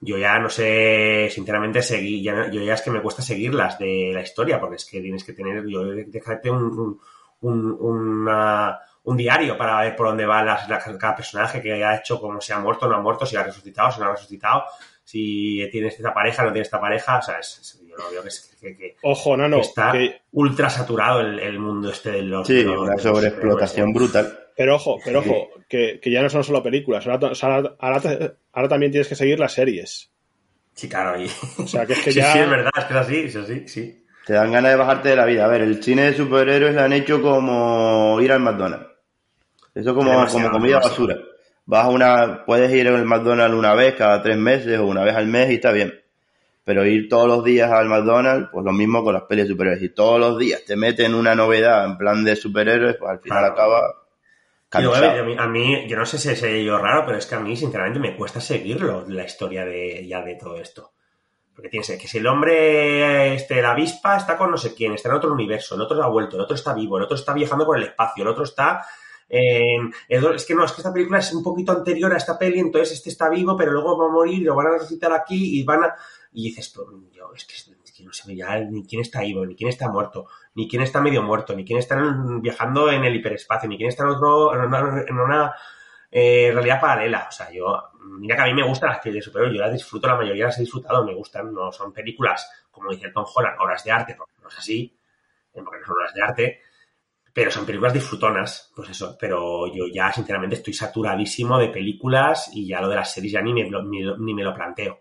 yo 0.00 0.18
ya 0.18 0.38
no 0.38 0.48
sé, 0.50 1.28
sinceramente, 1.30 1.82
seguir, 1.82 2.22
ya, 2.22 2.50
yo 2.50 2.62
ya 2.62 2.74
es 2.74 2.82
que 2.82 2.90
me 2.90 3.02
cuesta 3.02 3.22
seguirlas 3.22 3.78
de 3.78 4.10
la 4.12 4.22
historia, 4.22 4.60
porque 4.60 4.76
es 4.76 4.84
que 4.84 5.00
tienes 5.00 5.24
que 5.24 5.32
tener, 5.32 5.66
yo 5.66 5.84
dejarte 5.84 6.50
un, 6.50 7.00
un, 7.40 7.72
una, 7.80 8.78
un 9.06 9.16
diario 9.16 9.56
para 9.56 9.80
ver 9.82 9.94
por 9.94 10.08
dónde 10.08 10.26
va 10.26 10.42
las, 10.42 10.68
la, 10.68 10.78
cada 10.78 11.14
personaje 11.14 11.62
que 11.62 11.84
ha 11.84 11.96
hecho, 11.96 12.20
cómo 12.20 12.40
se 12.40 12.52
ha 12.52 12.58
muerto, 12.58 12.88
no 12.88 12.96
ha 12.96 13.00
muerto, 13.00 13.24
si 13.24 13.36
ha 13.36 13.42
resucitado, 13.44 13.92
si 13.92 14.00
no 14.00 14.06
ha 14.06 14.12
resucitado, 14.12 14.64
si 15.04 15.68
tiene 15.70 15.88
esta 15.88 16.12
pareja, 16.12 16.42
no 16.42 16.50
tiene 16.50 16.64
esta 16.64 16.80
pareja, 16.80 17.18
o 17.18 17.22
sea, 17.22 17.38
es, 17.38 17.58
es, 17.60 17.80
yo 17.88 17.96
lo 17.96 18.10
veo 18.10 18.22
que, 18.22 18.28
es, 18.28 18.56
que, 18.60 18.76
que 18.76 18.96
Ojo, 19.02 19.36
no, 19.36 19.48
no, 19.48 19.60
está 19.60 19.92
que... 19.92 20.22
ultra 20.32 20.68
saturado 20.68 21.20
el, 21.20 21.38
el, 21.38 21.60
mundo 21.60 21.90
este 21.90 22.10
de 22.10 22.22
los... 22.22 22.48
Sí, 22.48 22.64
los, 22.64 22.80
una 22.80 22.98
sobreexplotación 22.98 23.92
brutal. 23.92 24.40
Pero 24.56 24.74
ojo, 24.74 24.98
pero 25.04 25.20
ojo, 25.20 25.50
que, 25.68 26.00
que, 26.02 26.10
ya 26.10 26.22
no 26.22 26.28
son 26.28 26.42
solo 26.42 26.60
películas, 26.60 27.06
ahora, 27.06 27.30
ahora, 27.40 27.76
ahora, 27.78 28.34
ahora 28.52 28.68
también 28.68 28.90
tienes 28.90 29.06
que 29.06 29.14
seguir 29.14 29.38
las 29.38 29.52
series. 29.52 30.10
Sí, 30.74 30.88
claro. 30.88 31.22
Y... 31.22 31.30
O 31.58 31.66
sea, 31.68 31.86
que 31.86 31.92
es 31.92 32.02
que 32.02 32.10
sí, 32.10 32.18
ya... 32.18 32.32
sí, 32.32 32.40
es 32.40 32.50
verdad, 32.50 32.72
es 32.76 32.84
que 32.86 32.92
es 32.92 33.00
así, 33.00 33.16
es 33.18 33.36
así, 33.36 33.68
sí. 33.68 34.06
Te 34.26 34.32
dan 34.32 34.50
ganas 34.50 34.72
de 34.72 34.76
bajarte 34.76 35.10
de 35.10 35.16
la 35.16 35.24
vida. 35.24 35.44
A 35.44 35.48
ver, 35.48 35.60
el 35.60 35.80
cine 35.80 36.06
de 36.06 36.16
superhéroes 36.16 36.74
lo 36.74 36.82
han 36.82 36.92
hecho 36.92 37.22
como 37.22 38.20
ir 38.20 38.32
al 38.32 38.40
McDonald's. 38.40 38.95
Eso 39.76 39.94
como, 39.94 40.26
como 40.26 40.50
comida 40.50 40.78
basura. 40.78 41.18
Vas 41.66 41.84
a 41.84 41.88
una, 41.90 42.44
puedes 42.46 42.72
ir 42.72 42.88
al 42.88 43.04
McDonald's 43.04 43.54
una 43.54 43.74
vez 43.74 43.94
cada 43.94 44.22
tres 44.22 44.38
meses 44.38 44.78
o 44.78 44.86
una 44.86 45.04
vez 45.04 45.14
al 45.14 45.26
mes 45.26 45.50
y 45.50 45.56
está 45.56 45.70
bien. 45.70 46.00
Pero 46.64 46.86
ir 46.86 47.10
todos 47.10 47.28
los 47.28 47.44
días 47.44 47.70
al 47.70 47.86
McDonald's, 47.86 48.48
pues 48.50 48.64
lo 48.64 48.72
mismo 48.72 49.04
con 49.04 49.12
las 49.12 49.24
pelis 49.24 49.44
de 49.44 49.50
superhéroes. 49.50 49.82
Y 49.82 49.90
todos 49.90 50.18
los 50.18 50.38
días 50.38 50.64
te 50.64 50.76
meten 50.76 51.14
una 51.14 51.34
novedad 51.34 51.84
en 51.84 51.98
plan 51.98 52.24
de 52.24 52.36
superhéroes, 52.36 52.96
pues 52.96 53.10
al 53.10 53.20
final 53.20 53.38
Claro. 53.38 53.52
acaba 53.52 54.82
Yo, 54.82 54.94
a, 54.94 55.22
mí, 55.22 55.36
a 55.38 55.46
mí, 55.46 55.86
yo 55.86 55.98
no 55.98 56.06
sé 56.06 56.16
si 56.16 56.30
es 56.30 56.64
yo 56.64 56.78
raro, 56.78 57.04
pero 57.04 57.18
es 57.18 57.26
que 57.26 57.34
a 57.34 57.40
mí, 57.40 57.54
sinceramente, 57.54 58.00
me 58.00 58.16
cuesta 58.16 58.40
seguirlo, 58.40 59.04
la 59.06 59.24
historia 59.24 59.66
de 59.66 60.06
ya 60.08 60.22
de 60.22 60.36
todo 60.36 60.56
esto. 60.56 60.92
Porque 61.54 61.68
tienes 61.68 61.88
que 61.88 62.08
si 62.08 62.18
el 62.18 62.26
hombre, 62.26 63.34
este, 63.34 63.60
la 63.60 63.72
avispa, 63.72 64.16
está 64.16 64.38
con 64.38 64.50
no 64.50 64.56
sé 64.56 64.74
quién, 64.74 64.94
está 64.94 65.10
en 65.10 65.16
otro 65.16 65.32
universo, 65.32 65.74
el 65.74 65.82
otro 65.82 66.02
ha 66.02 66.08
vuelto, 66.08 66.36
el 66.36 66.42
otro 66.42 66.56
está 66.56 66.72
vivo, 66.72 66.96
el 66.96 67.04
otro 67.04 67.16
está 67.16 67.34
viajando 67.34 67.66
por 67.66 67.76
el 67.76 67.84
espacio, 67.84 68.22
el 68.22 68.28
otro 68.28 68.44
está 68.44 68.86
en... 69.28 69.92
Es 70.08 70.46
que 70.46 70.54
no, 70.54 70.64
es 70.64 70.72
que 70.72 70.80
esta 70.80 70.92
película 70.92 71.18
es 71.18 71.32
un 71.32 71.42
poquito 71.42 71.72
anterior 71.72 72.12
a 72.12 72.16
esta 72.16 72.38
peli, 72.38 72.60
entonces 72.60 72.92
este 72.96 73.10
está 73.10 73.28
vivo, 73.28 73.56
pero 73.56 73.72
luego 73.72 73.98
va 73.98 74.06
a 74.06 74.10
morir, 74.10 74.42
lo 74.42 74.54
van 74.54 74.68
a 74.68 74.70
resucitar 74.70 75.12
aquí 75.12 75.58
y 75.58 75.64
van 75.64 75.84
a... 75.84 75.94
Y 76.32 76.44
dices, 76.44 76.72
pero 76.74 76.90
yo, 77.10 77.32
es 77.34 77.44
que, 77.44 78.04
no 78.04 78.12
sé 78.12 78.36
ya 78.36 78.58
ni 78.60 78.86
quién 78.86 79.00
está 79.00 79.22
vivo, 79.22 79.46
ni 79.46 79.56
quién 79.56 79.70
está 79.70 79.88
muerto, 79.88 80.26
ni 80.54 80.68
quién 80.68 80.82
está 80.82 81.00
medio 81.00 81.22
muerto, 81.22 81.56
ni 81.56 81.64
quién 81.64 81.78
está 81.78 81.96
viajando 82.40 82.90
en 82.90 83.04
el 83.04 83.16
hiperespacio, 83.16 83.68
ni 83.68 83.76
quién 83.78 83.88
está 83.88 84.04
en 84.04 84.10
otro, 84.10 84.54
en 84.54 85.18
una, 85.18 85.54
eh, 86.10 86.50
realidad 86.52 86.80
paralela. 86.80 87.26
O 87.28 87.32
sea, 87.32 87.50
yo, 87.50 87.90
mira 88.00 88.36
que 88.36 88.42
a 88.42 88.46
mí 88.46 88.54
me 88.54 88.68
gustan 88.68 88.90
las 88.90 88.98
pelis 88.98 89.16
de 89.16 89.22
superhéroes, 89.22 89.56
yo 89.56 89.62
las 89.62 89.72
disfruto, 89.72 90.06
la 90.06 90.16
mayoría 90.16 90.46
las 90.46 90.58
he 90.58 90.60
disfrutado, 90.60 91.04
me 91.04 91.14
gustan, 91.14 91.52
no 91.52 91.72
son 91.72 91.92
películas, 91.92 92.48
como 92.70 92.90
dice 92.90 93.10
Tom 93.10 93.24
Holland, 93.34 93.56
obras 93.58 93.82
de 93.82 93.90
arte, 93.90 94.14
porque 94.14 94.34
no 94.42 94.48
es 94.48 94.58
así, 94.58 94.94
porque 95.52 95.80
no 95.80 95.86
son 95.86 95.96
obras 95.96 96.14
de 96.14 96.22
arte, 96.22 96.60
pero 97.36 97.50
son 97.50 97.66
películas 97.66 97.92
disfrutonas, 97.92 98.72
pues 98.74 98.88
eso, 98.88 99.14
pero 99.20 99.66
yo 99.66 99.84
ya 99.92 100.10
sinceramente 100.10 100.56
estoy 100.56 100.72
saturadísimo 100.72 101.58
de 101.58 101.68
películas 101.68 102.50
y 102.54 102.66
ya 102.66 102.80
lo 102.80 102.88
de 102.88 102.96
las 102.96 103.12
series 103.12 103.34
ya 103.34 103.42
ni 103.42 103.52
me, 103.52 103.68
ni, 103.68 104.32
me 104.32 104.42
lo 104.42 104.54
planteo, 104.54 105.00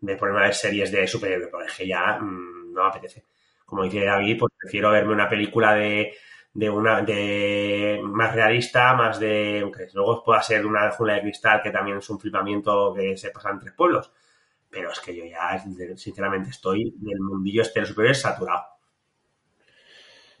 de 0.00 0.16
ponerme 0.16 0.40
a 0.40 0.44
ver 0.44 0.54
series 0.54 0.90
de 0.90 1.06
superhéroes, 1.06 1.50
porque 1.50 1.66
es 1.66 1.74
que 1.74 1.86
ya 1.86 2.16
mm, 2.18 2.72
no 2.72 2.84
me 2.84 2.88
apetece. 2.88 3.24
Como 3.66 3.82
dice 3.84 4.02
David, 4.02 4.38
pues 4.38 4.54
prefiero 4.58 4.92
verme 4.92 5.12
una 5.12 5.28
película 5.28 5.74
de, 5.74 6.14
de 6.54 6.70
una 6.70 7.02
de 7.02 8.00
más 8.02 8.34
realista, 8.34 8.94
más 8.94 9.20
de 9.20 9.60
aunque 9.60 9.86
luego 9.92 10.24
pueda 10.24 10.40
ser 10.40 10.64
una 10.64 10.90
jungla 10.90 11.16
de 11.16 11.20
cristal 11.20 11.60
que 11.62 11.70
también 11.70 11.98
es 11.98 12.08
un 12.08 12.18
flipamiento 12.18 12.94
que 12.94 13.14
se 13.18 13.28
pasa 13.28 13.50
en 13.50 13.58
tres 13.58 13.74
pueblos. 13.74 14.10
Pero 14.70 14.90
es 14.90 15.00
que 15.00 15.14
yo 15.14 15.26
ya, 15.26 15.62
sinceramente, 15.96 16.48
estoy 16.48 16.94
del 16.96 17.20
mundillo 17.20 17.60
este 17.60 17.84
superhéroes 17.84 18.22
saturado. 18.22 18.73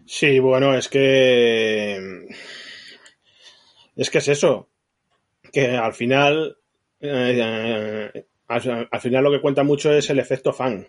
Sí, 0.06 0.38
bueno, 0.38 0.74
es 0.76 0.88
que. 0.88 2.26
Es 3.96 4.10
que 4.10 4.18
es 4.18 4.28
eso. 4.28 4.68
Que 5.52 5.68
al 5.76 5.94
final. 5.94 6.56
eh, 7.00 8.26
al, 8.48 8.88
al 8.90 9.00
final 9.00 9.24
lo 9.24 9.30
que 9.30 9.40
cuenta 9.40 9.62
mucho 9.62 9.92
es 9.92 10.10
el 10.10 10.18
efecto 10.18 10.52
fan. 10.52 10.86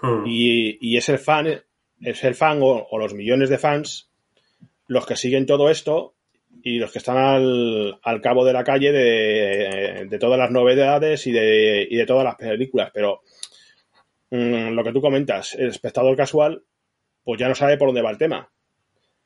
Hmm. 0.00 0.24
Y, 0.26 0.78
y 0.80 0.96
es 0.96 1.08
el 1.08 1.18
fan, 1.18 1.62
es 2.00 2.24
el 2.24 2.34
fan 2.34 2.60
o, 2.62 2.86
o 2.90 2.98
los 2.98 3.14
millones 3.14 3.48
de 3.48 3.58
fans 3.58 4.10
los 4.86 5.06
que 5.06 5.16
siguen 5.16 5.46
todo 5.46 5.70
esto 5.70 6.14
y 6.62 6.78
los 6.78 6.92
que 6.92 6.98
están 6.98 7.16
al, 7.16 7.98
al 8.02 8.20
cabo 8.20 8.44
de 8.44 8.52
la 8.52 8.64
calle 8.64 8.92
de, 8.92 10.06
de 10.08 10.18
todas 10.18 10.38
las 10.38 10.50
novedades 10.50 11.26
y 11.26 11.32
de, 11.32 11.86
y 11.90 11.96
de 11.96 12.06
todas 12.06 12.24
las 12.24 12.36
películas. 12.36 12.90
Pero 12.92 13.22
mm, 14.30 14.70
lo 14.70 14.84
que 14.84 14.92
tú 14.92 15.00
comentas, 15.00 15.54
el 15.54 15.68
espectador 15.68 16.16
casual, 16.16 16.62
pues 17.24 17.40
ya 17.40 17.48
no 17.48 17.54
sabe 17.54 17.76
por 17.76 17.88
dónde 17.88 18.02
va 18.02 18.10
el 18.10 18.18
tema. 18.18 18.50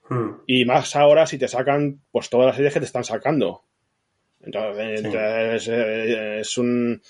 Hmm. 0.09 0.31
Y 0.47 0.65
más 0.65 0.97
ahora 0.97 1.27
si 1.27 1.37
te 1.39 1.49
sacan 1.49 2.01
pues 2.11 2.31
todas 2.31 2.47
las 2.47 2.57
series 2.57 2.73
que 2.75 2.81
te 2.81 2.87
están 2.87 3.05
sacando. 3.05 3.65
Entonces, 4.41 5.01
Sí. 5.01 5.07
entonces, 5.07 5.69
eh, 5.69 6.41
es 6.41 6.59
un... 6.59 7.03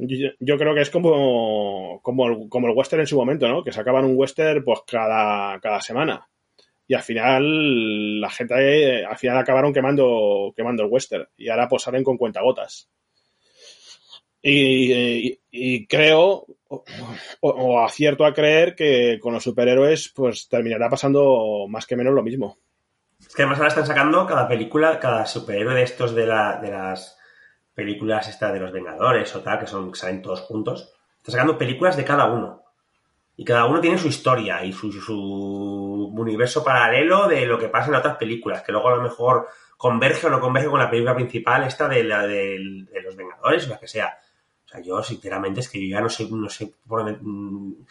Yo, 0.00 0.28
yo 0.38 0.56
creo 0.56 0.74
que 0.74 0.82
es 0.82 0.90
como, 0.90 2.00
como, 2.02 2.28
el, 2.28 2.48
como 2.48 2.68
el 2.68 2.76
western 2.76 3.00
en 3.00 3.06
su 3.08 3.16
momento, 3.16 3.48
¿no? 3.48 3.64
Que 3.64 3.72
sacaban 3.72 4.04
un 4.04 4.14
western 4.16 4.64
pues 4.64 4.80
cada, 4.86 5.58
cada 5.60 5.80
semana. 5.80 6.28
Y 6.86 6.94
al 6.94 7.02
final 7.02 8.20
la 8.20 8.30
gente 8.30 9.04
al 9.04 9.18
final 9.18 9.36
acabaron 9.38 9.74
quemando, 9.74 10.52
quemando 10.56 10.84
el 10.84 10.88
western. 10.90 11.26
Y 11.36 11.48
ahora 11.48 11.68
pues 11.68 11.82
salen 11.82 12.04
con 12.04 12.16
cuentagotas. 12.16 12.88
Y, 14.42 15.86
creo, 15.86 16.46
o, 16.68 16.84
o 17.40 17.80
acierto 17.80 18.24
a 18.24 18.32
creer 18.32 18.74
que 18.74 19.18
con 19.20 19.32
los 19.32 19.42
superhéroes 19.42 20.10
pues 20.14 20.48
terminará 20.48 20.88
pasando 20.88 21.66
más 21.68 21.86
que 21.86 21.96
menos 21.96 22.14
lo 22.14 22.22
mismo. 22.22 22.58
Es 23.20 23.34
que 23.34 23.42
además 23.42 23.58
ahora 23.58 23.68
están 23.68 23.86
sacando 23.86 24.26
cada 24.26 24.46
película, 24.46 25.00
cada 25.00 25.26
superhéroe 25.26 25.74
de 25.74 25.82
estos 25.82 26.14
de, 26.14 26.26
la, 26.26 26.60
de 26.60 26.70
las 26.70 27.18
películas 27.74 28.28
esta 28.28 28.52
de 28.52 28.60
los 28.60 28.72
Vengadores 28.72 29.34
o 29.34 29.40
tal, 29.40 29.58
que 29.58 29.66
son 29.66 29.90
que 29.92 29.98
salen 29.98 30.22
todos 30.22 30.40
juntos. 30.42 30.94
Están 31.18 31.32
sacando 31.32 31.58
películas 31.58 31.96
de 31.96 32.04
cada 32.04 32.26
uno. 32.26 32.62
Y 33.36 33.44
cada 33.44 33.66
uno 33.66 33.80
tiene 33.80 33.98
su 33.98 34.08
historia 34.08 34.64
y 34.64 34.72
su, 34.72 34.90
su 34.90 36.12
universo 36.16 36.64
paralelo 36.64 37.28
de 37.28 37.46
lo 37.46 37.58
que 37.58 37.68
pasa 37.68 37.88
en 37.88 37.94
otras 37.94 38.16
películas, 38.16 38.62
que 38.62 38.72
luego 38.72 38.88
a 38.88 38.96
lo 38.96 39.02
mejor 39.02 39.48
converge 39.76 40.26
o 40.26 40.30
no 40.30 40.40
converge 40.40 40.68
con 40.68 40.80
la 40.80 40.90
película 40.90 41.14
principal 41.14 41.62
esta 41.62 41.86
de, 41.88 42.02
la, 42.02 42.26
de, 42.26 42.86
de 42.92 43.02
los 43.02 43.14
Vengadores 43.14 43.66
o 43.66 43.70
la 43.70 43.78
que 43.78 43.86
sea. 43.86 44.18
O 44.68 44.70
sea, 44.70 44.82
yo 44.82 45.02
sinceramente 45.02 45.60
es 45.60 45.68
que 45.70 45.80
yo 45.80 45.96
ya 45.96 46.02
no 46.02 46.10
sé, 46.10 46.28
no 46.30 46.50
sé 46.50 46.74
por 46.86 47.02
dónde... 47.02 47.18
mm, 47.22 47.86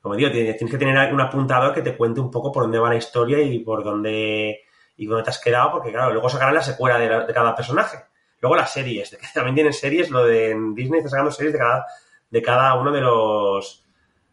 Como 0.00 0.14
digo, 0.14 0.30
tienes 0.30 0.56
que 0.58 0.78
tener 0.78 1.12
un 1.12 1.20
apuntador 1.20 1.74
que 1.74 1.82
te 1.82 1.96
cuente 1.96 2.20
un 2.20 2.30
poco 2.30 2.52
por 2.52 2.62
dónde 2.62 2.78
va 2.78 2.88
la 2.88 2.96
historia 2.96 3.42
y 3.42 3.58
por 3.58 3.82
dónde 3.82 4.60
y 4.96 5.06
dónde 5.06 5.24
te 5.24 5.30
has 5.30 5.40
quedado, 5.40 5.72
porque 5.72 5.90
claro, 5.90 6.12
luego 6.12 6.28
sacarán 6.28 6.54
la 6.54 6.62
secuela 6.62 6.98
de, 6.98 7.32
cada 7.34 7.54
personaje. 7.54 8.04
Luego 8.40 8.54
las 8.54 8.72
series, 8.72 9.10
que 9.10 9.26
también 9.34 9.54
tienen 9.56 9.72
series, 9.72 10.10
lo 10.10 10.24
de 10.24 10.56
Disney 10.74 10.98
está 10.98 11.10
sacando 11.10 11.32
series 11.32 11.54
de 11.54 11.58
cada, 11.58 11.86
de 12.30 12.42
cada 12.42 12.74
uno 12.74 12.92
de 12.92 13.00
los 13.00 13.84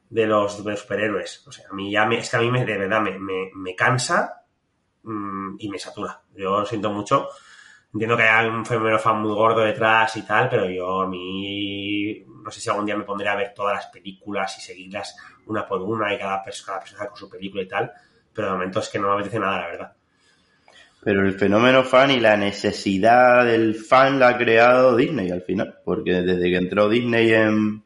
de 0.09 0.27
los, 0.27 0.55
superhéroes. 0.55 1.47
O 1.47 1.51
sea, 1.51 1.65
a 1.71 1.73
mí 1.73 1.91
ya 1.91 2.05
me, 2.05 2.19
es 2.19 2.29
que 2.29 2.37
a 2.37 2.39
mí 2.41 2.51
me, 2.51 2.63
de 2.63 2.77
verdad 2.77 3.01
me, 3.01 3.17
me, 3.17 3.49
me 3.55 3.75
cansa 3.75 4.43
mm, 5.03 5.55
y 5.59 5.69
me 5.69 5.79
satura. 5.79 6.21
Yo 6.35 6.59
lo 6.59 6.65
siento 6.65 6.91
mucho. 6.91 7.29
Entiendo 7.93 8.17
que 8.17 8.23
hay 8.23 8.47
un 8.47 8.65
fenómeno 8.65 8.99
fan 8.99 9.21
muy 9.21 9.33
gordo 9.33 9.61
detrás 9.61 10.15
y 10.17 10.21
tal, 10.23 10.49
pero 10.49 10.69
yo 10.69 11.01
a 11.01 11.07
mí 11.07 12.23
no 12.43 12.51
sé 12.51 12.61
si 12.61 12.69
algún 12.69 12.85
día 12.85 12.95
me 12.95 13.03
pondré 13.03 13.27
a 13.27 13.35
ver 13.35 13.53
todas 13.53 13.75
las 13.75 13.87
películas 13.87 14.57
y 14.57 14.61
seguirlas 14.61 15.17
una 15.47 15.65
por 15.67 15.81
una 15.81 16.13
y 16.13 16.17
cada, 16.17 16.43
cada 16.43 16.79
personaje 16.79 17.09
con 17.09 17.17
su 17.17 17.29
película 17.29 17.63
y 17.63 17.67
tal, 17.67 17.91
pero 18.33 18.47
de 18.47 18.53
momento 18.53 18.79
es 18.79 18.89
que 18.89 18.99
no 18.99 19.07
me 19.07 19.15
apetece 19.15 19.39
nada, 19.39 19.59
la 19.61 19.67
verdad. 19.67 19.93
Pero 21.03 21.25
el 21.25 21.33
fenómeno 21.33 21.83
fan 21.83 22.11
y 22.11 22.19
la 22.19 22.35
necesidad 22.35 23.45
del 23.45 23.75
fan 23.75 24.19
la 24.19 24.29
ha 24.29 24.37
creado 24.37 24.95
Disney 24.95 25.31
al 25.31 25.41
final, 25.41 25.79
porque 25.83 26.21
desde 26.21 26.49
que 26.49 26.57
entró 26.57 26.89
Disney 26.89 27.33
en, 27.33 27.83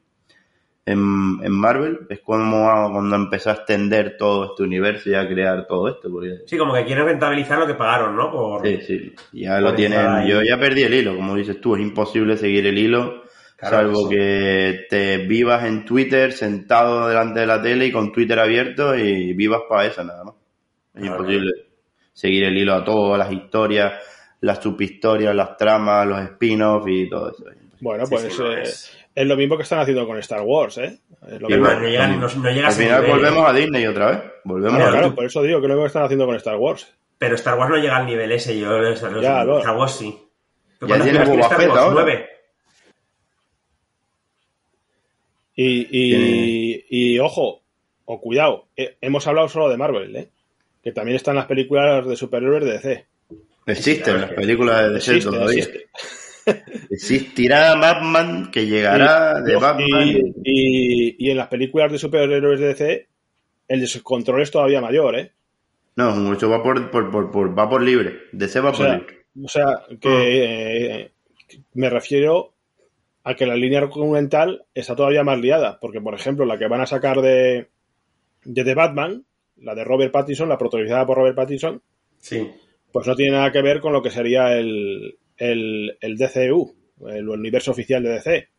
en, 0.85 1.39
en 1.43 1.51
Marvel. 1.51 1.99
Es 2.09 2.19
como 2.21 2.65
cuando 2.91 3.15
empezó 3.15 3.49
a 3.49 3.53
extender 3.53 4.17
todo 4.17 4.45
este 4.51 4.63
universo 4.63 5.09
y 5.09 5.15
a 5.15 5.27
crear 5.27 5.67
todo 5.67 5.87
esto. 5.89 6.09
Porque, 6.11 6.39
Sí, 6.45 6.57
como 6.57 6.73
que 6.73 6.85
quieren 6.85 7.05
rentabilizar 7.05 7.59
lo 7.59 7.67
que 7.67 7.73
pagaron, 7.75 8.15
¿no? 8.15 8.31
Por... 8.31 8.61
sí, 8.63 8.79
sí, 8.81 9.13
ya 9.33 9.53
por 9.53 9.61
lo 9.61 9.75
tienen. 9.75 10.27
Yo 10.27 10.41
ya 10.41 10.59
perdí 10.59 10.83
el 10.83 10.93
hilo, 10.93 11.15
como 11.15 11.35
dices 11.35 11.59
tú, 11.61 11.75
es 11.75 11.81
imposible 11.81 12.37
seguir 12.37 12.65
el 12.67 12.77
hilo. 12.77 13.23
Claro, 13.57 13.77
salvo 13.77 13.99
eso. 14.01 14.09
que 14.09 14.85
te 14.89 15.17
vivas 15.19 15.63
en 15.65 15.85
Twitter 15.85 16.31
sentado 16.33 17.07
delante 17.07 17.41
de 17.41 17.45
la 17.45 17.61
tele 17.61 17.85
y 17.87 17.91
con 17.91 18.11
Twitter 18.11 18.39
abierto 18.39 18.95
y 18.97 19.33
vivas 19.33 19.61
para 19.69 19.85
eso 19.85 20.03
nada 20.03 20.23
más. 20.23 20.35
Es 20.95 21.01
Claro, 21.01 21.17
imposible 21.19 21.51
seguir 22.13 22.43
el 22.45 22.57
hilo 22.57 22.73
a 22.73 22.83
todo, 22.83 23.17
las 23.17 23.31
historias, 23.31 23.93
las 24.41 24.59
subhistorias, 24.61 25.35
las 25.35 25.57
tramas, 25.57 26.07
los 26.07 26.19
spin-offs 26.21 26.87
y 26.89 27.09
todo 27.09 27.31
eso. 27.31 27.45
Bueno, 27.79 28.03
pues 28.09 28.21
sí, 28.33 28.41
eh, 28.43 28.61
es- 28.63 28.97
es 29.15 29.27
lo 29.27 29.35
mismo 29.35 29.57
que 29.57 29.63
están 29.63 29.79
haciendo 29.79 30.05
con 30.07 30.17
Star 30.19 30.41
Wars, 30.41 30.77
¿eh? 30.77 30.99
Es 31.29 31.41
lo 31.41 31.47
mismo. 31.49 31.67
no 31.67 31.73
no- 31.79 32.17
no 32.17 32.25
al 32.25 32.73
final 32.73 33.01
nivel, 33.03 33.09
volvemos 33.11 33.49
a 33.49 33.53
Disney 33.53 33.85
otra 33.85 34.11
vez. 34.11 34.19
Volvemos 34.43 34.77
Claro, 34.77 34.89
a 34.89 34.97
claro, 34.99 35.15
por 35.15 35.25
eso 35.25 35.41
digo 35.43 35.59
que 35.59 35.67
es 35.67 35.73
lo 35.73 35.79
que 35.81 35.87
están 35.87 36.03
haciendo 36.03 36.25
con 36.25 36.35
Star 36.37 36.55
Wars. 36.57 36.93
Pero 37.17 37.35
Star 37.35 37.57
Wars 37.57 37.69
no 37.69 37.77
llega 37.77 37.97
al 37.97 38.05
nivel 38.05 38.31
ese, 38.31 38.57
yo 38.57 38.69
los, 38.79 39.01
los- 39.01 39.21
Ya, 39.21 39.43
lo- 39.43 39.59
Star 39.59 39.75
Wars 39.77 39.91
sí. 39.91 40.17
Ya 40.81 40.87
¿Cuántas 40.87 41.03
tiene 41.09 41.25
Boba 41.25 41.41
Star 41.41 41.57
Fett 41.59 41.69
Wars? 41.69 41.79
ahora. 41.79 41.93
Nueve. 41.93 42.25
Y, 45.55 45.87
y, 45.91 46.85
y, 46.89 47.19
ojo, 47.19 47.61
o 48.05 48.21
cuidado, 48.21 48.67
eh, 48.75 48.95
hemos 49.01 49.27
hablado 49.27 49.47
solo 49.49 49.69
de 49.69 49.77
Marvel, 49.77 50.15
¿eh? 50.15 50.29
Que 50.83 50.91
también 50.91 51.15
están 51.17 51.35
las 51.35 51.45
películas 51.45 52.07
de 52.07 52.15
superhéroes 52.15 52.63
de 52.65 52.71
DC. 52.71 53.05
Existen 53.67 54.03
claro, 54.15 54.19
las 54.21 54.31
películas 54.31 54.81
de 54.81 54.89
DC 54.93 55.11
Existe, 55.17 55.29
todavía. 55.37 55.59
existe. 55.63 55.89
Existirá 56.89 57.75
Batman 57.75 58.49
que 58.51 58.65
llegará 58.65 59.35
Y- 59.39 59.43
de 59.51 59.55
Batman. 59.57 60.07
y, 60.07 60.17
y- 60.43 61.15
y 61.19 61.29
en 61.31 61.37
las 61.37 61.47
películas 61.47 61.91
de 61.91 61.97
superhéroes 61.97 62.59
de 62.59 62.67
DC, 62.67 63.07
el 63.67 63.79
descontrol 63.81 64.41
es 64.41 64.51
todavía 64.51 64.81
mayor, 64.81 65.15
¿eh? 65.17 65.31
No, 65.95 66.11
mucho 66.15 66.49
va 66.49 66.63
por, 66.63 66.89
por, 66.89 67.11
por, 67.11 67.31
por- 67.31 67.57
va 67.57 67.69
por 67.69 67.81
libre. 67.81 68.19
DC 68.31 68.59
va 68.61 68.69
O 68.69 68.73
por 68.73 68.85
sea, 68.85 68.97
libre. 68.97 69.17
o 69.43 69.47
sea 69.47 69.81
que 69.99 71.01
eh, 71.03 71.11
me 71.73 71.89
refiero 71.89 72.53
a 73.23 73.35
que 73.35 73.45
la 73.45 73.55
línea 73.55 73.79
argumental 73.79 74.63
está 74.73 74.95
todavía 74.95 75.23
más 75.23 75.39
liada, 75.39 75.79
porque 75.79 76.01
por 76.01 76.13
ejemplo 76.15 76.45
la 76.45 76.57
que 76.57 76.67
van 76.67 76.81
a 76.81 76.87
sacar 76.87 77.21
de, 77.21 77.67
de 78.45 78.63
The 78.63 78.73
Batman, 78.73 79.23
la 79.57 79.75
de 79.75 79.83
Robert 79.83 80.11
Pattinson, 80.11 80.49
la 80.49 80.57
protagonizada 80.57 81.05
por 81.05 81.17
Robert 81.17 81.35
Pattinson, 81.35 81.81
Sí. 82.17 82.49
pues 82.91 83.05
no 83.07 83.15
tiene 83.15 83.33
nada 83.37 83.51
que 83.51 83.61
ver 83.61 83.79
con 83.79 83.93
lo 83.93 84.01
que 84.01 84.09
sería 84.09 84.57
el, 84.57 85.17
el, 85.41 85.97
el 86.01 86.17
DCU, 86.17 86.75
el 87.09 87.27
universo 87.29 87.71
oficial 87.71 88.03
de 88.03 88.09
DC. 88.11 88.49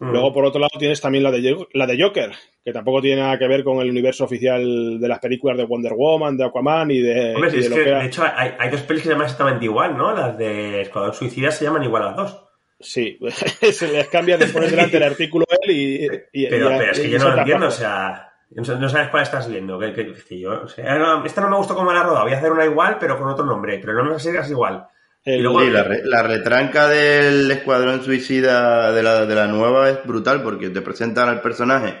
Mm. 0.00 0.10
Luego, 0.10 0.32
por 0.32 0.44
otro 0.44 0.60
lado, 0.60 0.78
tienes 0.78 1.00
también 1.00 1.22
la 1.22 1.30
de, 1.30 1.56
la 1.74 1.86
de 1.86 2.02
Joker, 2.02 2.32
que 2.64 2.72
tampoco 2.72 3.00
tiene 3.00 3.20
nada 3.22 3.38
que 3.38 3.46
ver 3.46 3.62
con 3.62 3.78
el 3.80 3.90
universo 3.90 4.24
oficial 4.24 4.98
de 5.00 5.08
las 5.08 5.18
películas 5.20 5.56
de 5.58 5.64
Wonder 5.64 5.92
Woman, 5.94 6.36
de 6.36 6.44
Aquaman 6.44 6.90
y 6.90 7.00
de, 7.00 7.34
Hombre, 7.34 7.50
y 7.50 7.52
si 7.52 7.56
de 7.58 7.62
es 7.64 7.70
lo 7.70 7.76
que, 7.76 7.82
de 7.90 8.06
hecho, 8.06 8.24
hay, 8.24 8.52
hay 8.58 8.70
dos 8.70 8.80
pelis 8.82 9.02
que 9.02 9.08
se 9.08 9.12
llaman 9.12 9.26
exactamente 9.26 9.64
igual, 9.66 9.96
¿no? 9.96 10.12
Las 10.16 10.36
de 10.38 10.80
Escuadrón 10.82 11.14
Suicida 11.14 11.50
se 11.50 11.64
llaman 11.66 11.84
igual 11.84 12.04
las 12.04 12.16
dos. 12.16 12.44
Sí, 12.80 13.16
se 13.72 13.92
les 13.92 14.08
cambia 14.08 14.36
de 14.38 14.46
poner 14.46 14.70
delante 14.70 14.96
el 14.96 15.02
artículo 15.04 15.44
él 15.62 15.70
y... 15.70 16.04
y- 16.32 16.48
Pero, 16.48 16.74
y- 16.74 16.78
pero 16.78 16.90
es 16.90 16.98
que 17.00 17.10
yo 17.10 17.18
no 17.18 17.30
lo 17.30 17.38
entiendo, 17.38 17.66
o 17.66 17.70
sea, 17.70 18.32
no 18.50 18.88
sabes 18.88 19.08
cuál 19.10 19.22
estás 19.22 19.48
viendo. 19.48 19.78
Que, 19.78 19.92
que- 19.92 20.14
que 20.28 20.40
yo, 20.40 20.62
o 20.64 20.68
sea, 20.68 20.98
no, 20.98 21.24
esta 21.24 21.42
no 21.42 21.50
me 21.50 21.56
gustó 21.58 21.76
como 21.76 21.92
la 21.92 22.02
rodado, 22.02 22.24
voy 22.24 22.32
a 22.32 22.38
hacer 22.38 22.50
una 22.50 22.64
igual, 22.64 22.96
pero 22.98 23.16
con 23.18 23.28
otro 23.28 23.44
nombre, 23.46 23.78
pero 23.78 23.92
no 24.02 24.04
me 24.12 24.18
sigas 24.18 24.50
igual. 24.50 24.84
El- 25.24 25.38
y 25.38 25.42
luego- 25.42 25.60
Sí, 25.60 25.70
la, 25.70 25.84
re- 25.84 26.02
la 26.04 26.22
retranca 26.22 26.88
del 26.88 27.50
Escuadrón 27.50 28.02
Suicida 28.04 28.92
de 28.92 29.02
la, 29.02 29.24
de 29.26 29.34
la 29.34 29.46
nueva 29.46 29.88
es 29.90 30.04
brutal 30.04 30.42
porque 30.42 30.70
te 30.70 30.82
presentan 30.82 31.28
al 31.28 31.40
personaje 31.40 31.94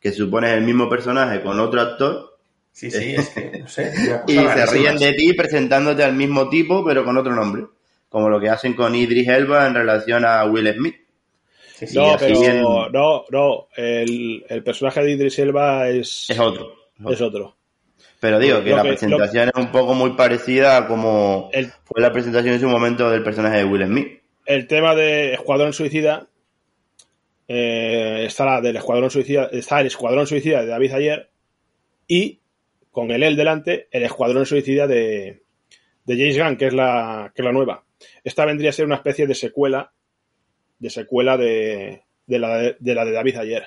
que 0.00 0.12
supone 0.12 0.52
el 0.54 0.62
mismo 0.62 0.88
personaje 0.88 1.40
con 1.42 1.58
otro 1.60 1.80
actor 1.80 2.38
Sí, 2.70 2.90
sí, 2.92 3.14
es 3.16 3.28
que, 3.30 3.58
no 3.58 3.66
sé. 3.66 3.92
una 4.06 4.22
cosa 4.22 4.32
y 4.32 4.36
se 4.38 4.66
ríen 4.66 4.96
de 4.96 5.12
ti 5.14 5.32
presentándote 5.32 6.04
al 6.04 6.14
mismo 6.14 6.48
tipo 6.48 6.84
pero 6.84 7.04
con 7.04 7.16
otro 7.18 7.34
nombre. 7.34 7.64
Como 8.08 8.28
lo 8.30 8.38
que 8.40 8.48
hacen 8.48 8.74
con 8.74 8.94
Idris 8.94 9.26
Elba 9.28 9.66
en 9.66 9.74
relación 9.74 10.24
a 10.24 10.44
Will 10.46 10.72
Smith. 10.74 10.94
Sí, 11.74 11.86
sí, 11.88 11.96
No, 11.98 12.14
así 12.14 12.26
pero 12.26 12.40
bien- 12.40 12.62
no, 12.62 13.24
no, 13.30 13.68
el, 13.76 14.44
el 14.48 14.62
personaje 14.62 15.02
de 15.02 15.10
Idris 15.12 15.38
Elba 15.40 15.88
es, 15.88 16.26
Es 16.30 16.38
otro. 16.38 16.72
es 17.10 17.20
otro. 17.20 17.56
Pero 18.20 18.38
digo 18.38 18.62
que 18.64 18.70
Lo 18.70 18.76
la 18.76 18.82
que- 18.82 18.88
presentación 18.88 19.48
es 19.54 19.54
un 19.64 19.70
poco 19.70 19.94
muy 19.94 20.14
parecida 20.14 20.76
a 20.76 20.86
como 20.88 21.50
El, 21.52 21.66
fue 21.84 22.00
la 22.00 22.10
presentación 22.12 22.54
en 22.54 22.60
su 22.60 22.68
momento 22.68 23.08
del 23.10 23.22
personaje 23.22 23.58
de 23.58 23.64
Will 23.64 23.86
Smith. 23.86 24.20
el 24.46 24.66
tema 24.66 24.94
de 24.94 25.34
Escuadrón 25.34 25.72
Suicida 25.72 26.26
eh, 27.46 28.24
está 28.26 28.44
la 28.44 28.60
del 28.60 28.76
Escuadrón 28.76 29.10
Suicida, 29.10 29.48
está 29.52 29.80
el 29.80 29.86
Escuadrón 29.86 30.26
Suicida 30.26 30.60
de 30.60 30.66
David 30.66 30.92
Ayer 30.92 31.30
y 32.06 32.40
con 32.90 33.10
el 33.10 33.22
él 33.22 33.36
delante 33.36 33.88
el 33.90 34.02
Escuadrón 34.02 34.44
Suicida 34.46 34.86
de, 34.86 35.42
de 36.04 36.16
James 36.16 36.38
Gunn, 36.38 36.56
que 36.56 36.66
es 36.66 36.74
la 36.74 37.32
que 37.34 37.42
es 37.42 37.46
la 37.46 37.52
nueva. 37.52 37.84
Esta 38.24 38.44
vendría 38.44 38.70
a 38.70 38.72
ser 38.72 38.84
una 38.86 38.96
especie 38.96 39.26
de 39.26 39.34
secuela 39.34 39.92
de 40.78 40.90
secuela 40.90 41.36
de, 41.36 42.02
de 42.26 42.38
la, 42.38 42.56
de, 42.58 42.76
de 42.78 42.94
la 42.94 43.04
de 43.04 43.12
David 43.12 43.36
Ayer. 43.36 43.64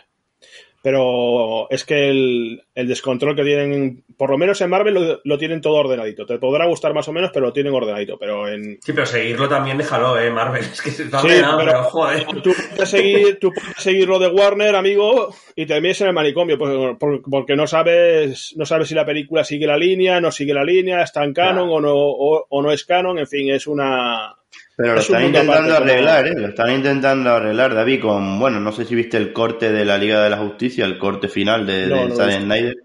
Pero 0.83 1.69
es 1.69 1.85
que 1.85 2.09
el, 2.09 2.63
el 2.73 2.87
descontrol 2.87 3.35
que 3.35 3.43
tienen, 3.43 4.03
por 4.17 4.31
lo 4.31 4.37
menos 4.39 4.59
en 4.61 4.69
Marvel 4.71 4.93
lo, 4.95 5.21
lo 5.23 5.37
tienen 5.37 5.61
todo 5.61 5.75
ordenadito. 5.75 6.25
Te 6.25 6.39
podrá 6.39 6.65
gustar 6.65 6.93
más 6.93 7.07
o 7.07 7.13
menos, 7.13 7.29
pero 7.31 7.45
lo 7.45 7.53
tienen 7.53 7.73
ordenadito. 7.73 8.17
Pero 8.17 8.47
en, 8.47 8.79
Sí, 8.81 8.91
pero 8.93 9.05
seguirlo 9.05 9.47
también 9.47 9.77
déjalo, 9.77 10.17
eh, 10.19 10.31
Marvel. 10.31 10.63
Es 10.71 10.81
que 10.81 10.89
se 10.89 11.03
está 11.03 11.19
Sí, 11.21 11.27
ordenado, 11.27 11.57
pero- 11.59 11.71
pero 11.71 11.83
joder. 11.83 12.25
Tú 12.41 12.51
puedes 12.71 12.89
seguir, 12.89 13.37
tú 13.39 13.51
puedes 13.53 13.75
seguir 13.77 14.07
lo 14.07 14.17
de 14.17 14.27
Warner, 14.29 14.75
amigo, 14.75 15.33
y 15.55 15.65
termines 15.67 16.01
en 16.01 16.07
el 16.07 16.13
manicomio, 16.13 16.57
pues, 16.57 16.97
por- 16.97 17.21
porque 17.29 17.55
no 17.55 17.67
sabes, 17.67 18.53
no 18.57 18.65
sabes 18.65 18.87
si 18.87 18.95
la 18.95 19.05
película 19.05 19.43
sigue 19.43 19.67
la 19.67 19.77
línea, 19.77 20.19
no 20.19 20.31
sigue 20.31 20.53
la 20.53 20.63
línea, 20.63 21.03
está 21.03 21.23
en 21.23 21.33
canon 21.33 21.67
Claro. 21.67 21.73
o 21.73 21.81
no, 21.81 21.93
o, 21.95 22.45
o 22.49 22.61
no 22.63 22.71
es 22.71 22.85
canon, 22.85 23.19
en 23.19 23.27
fin, 23.27 23.51
es 23.51 23.67
una. 23.67 24.35
Pero 24.81 24.93
lo 24.95 24.99
Es 24.99 25.05
están 25.05 25.23
intentando 25.25 25.75
como- 25.75 25.75
arreglar, 25.89 26.27
¿eh? 26.27 26.33
Lo 26.35 26.47
están 26.47 26.71
intentando 26.71 27.29
arreglar, 27.29 27.75
David, 27.75 28.01
con, 28.01 28.39
bueno, 28.39 28.59
no 28.59 28.71
sé 28.71 28.85
si 28.85 28.95
viste 28.95 29.17
el 29.17 29.31
corte 29.33 29.71
de 29.71 29.85
la 29.85 29.97
Liga 29.97 30.23
de 30.23 30.29
la 30.29 30.37
Justicia, 30.37 30.85
el 30.85 30.97
corte 30.97 31.27
final 31.27 31.65
de, 31.65 31.87
No, 31.87 32.07
de 32.07 32.15
Zack. 32.15 32.41
Snyder. 32.41 32.75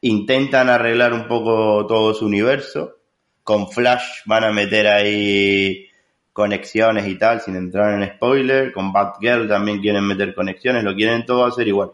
Intentan 0.00 0.68
arreglar 0.68 1.12
un 1.12 1.28
poco 1.28 1.86
todo 1.86 2.12
su 2.14 2.26
universo. 2.26 2.96
Con 3.42 3.70
Flash 3.70 4.22
van 4.26 4.44
a 4.44 4.52
meter 4.52 4.86
ahí 4.86 5.86
conexiones 6.32 7.06
y 7.06 7.16
tal, 7.16 7.40
sin 7.40 7.56
entrar 7.56 8.00
en 8.02 8.08
spoiler. 8.16 8.72
Con 8.72 8.92
Batgirl 8.92 9.46
también 9.48 9.80
quieren 9.80 10.04
meter 10.06 10.34
conexiones, 10.34 10.82
lo 10.82 10.94
quieren 10.94 11.24
todo 11.24 11.44
hacer 11.44 11.68
igual. 11.68 11.90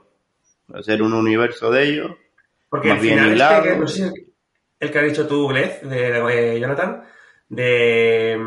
Hacer 0.73 1.03
un 1.03 1.13
universo 1.15 1.71
de 1.71 1.85
ellos. 1.89 2.11
Porque 2.69 2.89
más 2.89 2.99
al 2.99 3.03
bien 3.03 3.19
final, 3.19 3.33
hilado. 3.35 3.57
este, 3.65 3.69
que- 3.75 3.79
no 3.81 3.87
sé 3.89 4.13
el 4.79 4.91
que 4.91 4.99
ha 4.99 5.03
dicho 5.03 5.27
tú, 5.27 5.49
Glez, 5.49 5.83
de, 5.83 6.11
de 6.23 6.61
Jonathan, 6.61 7.03
de, 7.49 8.39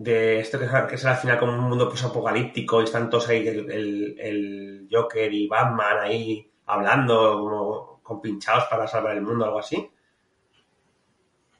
de 0.00 0.38
esto 0.38 0.58
que 0.60 0.66
es, 0.94 1.04
al 1.04 1.16
final 1.16 1.38
como 1.40 1.52
un 1.54 1.60
mundo 1.68 1.88
posapocalíptico 1.88 2.80
y 2.80 2.84
están 2.84 3.10
todos 3.10 3.28
ahí, 3.28 3.46
el, 3.48 3.70
el, 3.70 4.16
el 4.20 4.88
Joker 4.90 5.32
y 5.32 5.48
Batman 5.48 5.98
ahí 6.02 6.48
hablando 6.66 7.38
como 7.40 8.00
compinchados 8.02 8.64
para 8.70 8.86
salvar 8.86 9.16
el 9.16 9.22
mundo 9.22 9.44
algo 9.44 9.58
así. 9.58 9.90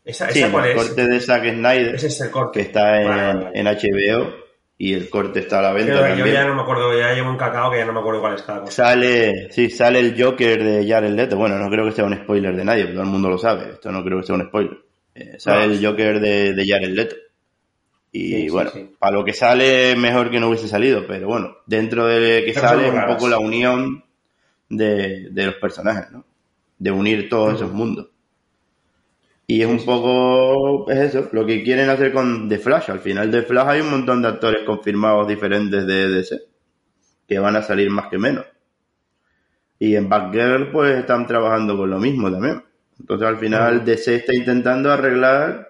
¿Esa, 0.04 0.30
Sí, 0.30 0.38
esa 0.42 0.64
el 0.64 0.70
es? 0.70 0.76
corte 0.76 1.06
de 1.06 1.20
Zack 1.20 1.50
Snyder, 1.50 1.94
Ese 1.96 2.06
es 2.06 2.20
el 2.20 2.30
corte. 2.30 2.60
que 2.60 2.66
está 2.66 3.00
en, 3.02 3.08
Vale, 3.08 3.22
vale, 3.22 3.44
vale. 3.44 3.58
en 3.60 3.66
HBO, 3.66 4.34
y 4.78 4.94
el 4.94 5.10
corte 5.10 5.40
está 5.40 5.58
a 5.58 5.62
la 5.62 5.72
venta 5.72 5.92
Yo, 5.94 5.98
yo 6.00 6.06
también. 6.06 6.32
ya 6.32 6.44
no 6.46 6.54
me 6.54 6.62
acuerdo, 6.62 6.96
ya 6.98 7.12
llevo 7.12 7.30
un 7.30 7.36
cacao 7.36 7.70
que 7.70 7.78
ya 7.78 7.84
no 7.86 7.92
me 7.92 8.00
acuerdo 8.00 8.20
cuál 8.20 8.34
es 8.36 8.42
cada 8.42 8.60
cosa. 8.60 8.72
Sale, 8.72 9.50
sí, 9.52 9.68
sale 9.68 9.98
el 9.98 10.22
Joker 10.22 10.62
de 10.62 10.86
Jared 10.88 11.10
Leto. 11.10 11.36
Bueno, 11.36 11.58
no 11.58 11.68
creo 11.68 11.84
que 11.84 11.92
sea 11.92 12.04
un 12.04 12.14
spoiler 12.16 12.56
de 12.56 12.64
nadie, 12.64 12.86
todo 12.86 13.02
el 13.02 13.08
mundo 13.08 13.28
lo 13.28 13.36
sabe. 13.36 13.72
Esto 13.72 13.90
no 13.90 14.02
creo 14.04 14.20
que 14.20 14.26
sea 14.26 14.36
un 14.36 14.46
spoiler. 14.46 14.78
Eh, 15.14 15.34
sale 15.38 15.66
No. 15.66 15.72
el 15.74 15.84
Joker 15.84 16.20
de, 16.20 16.54
de 16.54 16.66
Jared 16.66 16.90
Leto. 16.90 17.16
Y 18.12 18.44
Sí, 18.44 18.48
bueno, 18.48 18.70
sí. 18.70 18.90
para 18.98 19.12
lo 19.12 19.24
que 19.24 19.32
sale, 19.34 19.94
mejor 19.96 20.30
que 20.30 20.40
no 20.40 20.48
hubiese 20.48 20.68
salido, 20.68 21.06
pero 21.06 21.28
bueno, 21.28 21.58
dentro 21.66 22.06
de 22.06 22.44
que 22.44 22.52
Pero 22.54 22.68
sale 22.68 22.88
es 22.88 22.94
un 22.94 23.06
poco 23.06 23.28
la 23.28 23.38
unión 23.38 24.04
de, 24.68 25.28
de 25.30 25.46
los 25.46 25.54
personajes, 25.56 26.10
¿no? 26.10 26.24
De 26.78 26.90
unir 26.90 27.28
todos 27.28 27.54
esos 27.56 27.72
mundos. 27.72 28.08
Y 29.46 29.62
es 29.62 29.66
un 29.68 29.82
poco, 29.84 30.90
es 30.90 30.98
eso, 31.14 31.28
lo 31.32 31.46
que 31.46 31.62
quieren 31.62 31.88
hacer 31.88 32.12
con 32.12 32.48
The 32.48 32.58
Flash. 32.58 32.90
Al 32.90 33.00
final 33.00 33.30
de 33.30 33.42
Flash 33.42 33.68
hay 33.68 33.80
un 33.80 33.90
montón 33.90 34.20
de 34.22 34.28
actores 34.28 34.62
confirmados 34.64 35.26
diferentes 35.26 35.86
de 35.86 36.08
DC, 36.08 36.38
que 37.26 37.38
van 37.38 37.56
a 37.56 37.62
salir 37.62 37.88
más 37.90 38.08
que 38.08 38.18
menos. 38.18 38.44
Y 39.78 39.96
en 39.96 40.08
Batgirl 40.08 40.70
pues 40.70 40.98
están 40.98 41.26
trabajando 41.26 41.76
con 41.76 41.88
lo 41.90 41.98
mismo 41.98 42.30
también. 42.30 42.62
Entonces 42.98 43.26
al 43.26 43.38
final. 43.38 43.84
DC 43.84 44.16
está 44.16 44.34
intentando 44.34 44.92
arreglar 44.92 45.67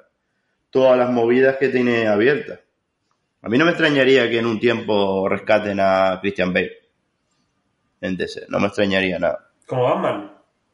todas 0.71 0.99
las 0.99 1.11
movidas 1.11 1.57
que 1.57 1.69
tiene 1.69 2.07
abiertas. 2.07 2.61
A 3.43 3.49
mí 3.49 3.57
no 3.57 3.65
me 3.65 3.71
extrañaría 3.71 4.29
que 4.29 4.39
en 4.39 4.47
un 4.47 4.59
tiempo 4.59 5.29
rescaten 5.29 5.79
a 5.81 6.19
Christian 6.21 6.53
Bale 6.53 6.73
en 8.01 8.17
DC. 8.17 8.47
No 8.49 8.59
me 8.59 8.67
extrañaría 8.67 9.19
nada. 9.19 9.51
Como 9.67 9.85
Batman. 9.85 10.33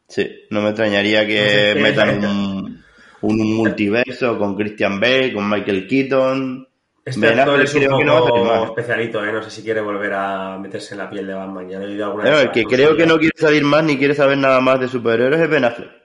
Sí, 0.09 0.47
no 0.51 0.63
me 0.63 0.71
extrañaría 0.71 1.27
que 1.27 1.73
No 1.75 1.75
sé, 1.75 1.83
metan 1.83 2.25
un, 2.25 2.85
un 3.23 3.55
multiverso 3.55 4.39
con 4.39 4.55
Christian 4.55 5.01
Bale, 5.01 5.33
con 5.33 5.49
Michael 5.49 5.87
Keaton 5.87 6.69
Este 7.05 7.21
Ben 7.21 7.39
actor 7.39 7.55
Affleck 7.55 7.69
es 7.69 7.75
un 7.75 7.81
creo 7.81 7.99
que 7.99 8.05
no 8.05 8.65
especialito, 8.65 9.25
¿eh? 9.25 9.33
No 9.33 9.43
sé 9.43 9.51
si 9.51 9.63
quiere 9.63 9.81
volver 9.81 10.13
a 10.15 10.59
meterse 10.59 10.95
en 10.95 10.99
la 10.99 11.11
piel 11.11 11.27
de 11.27 11.35
Batman. 11.35 11.69
Ya 11.69 11.79
le 11.79 11.87
he 11.87 11.89
oído 11.89 12.07
alguna 12.07 12.25
Pero 12.25 12.37
vez 12.37 12.47
el 12.47 12.53
que 12.53 12.65
creo 12.65 12.97
que 12.97 13.07
no 13.07 13.19
quiere 13.19 13.37
salir 13.37 13.65
más 13.65 13.85
ni 13.85 13.99
quiere 13.99 14.15
saber 14.15 14.39
nada 14.39 14.61
más 14.61 14.81
de 14.81 14.89
superhéroes 14.89 15.41
es 15.41 15.51
Ben 15.51 15.65
Affleck. 15.65 16.04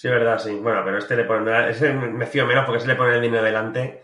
Sí, 0.00 0.06
verdad, 0.06 0.38
sí. 0.38 0.52
Bueno, 0.54 0.82
pero 0.84 0.98
este 0.98 1.16
le 1.16 1.24
pone... 1.24 1.70
Ese 1.70 1.92
me 1.92 2.24
fío 2.24 2.46
menos 2.46 2.64
porque 2.64 2.80
se 2.80 2.86
le 2.86 2.94
pone 2.94 3.16
el 3.16 3.20
dinero 3.20 3.42
delante. 3.42 4.02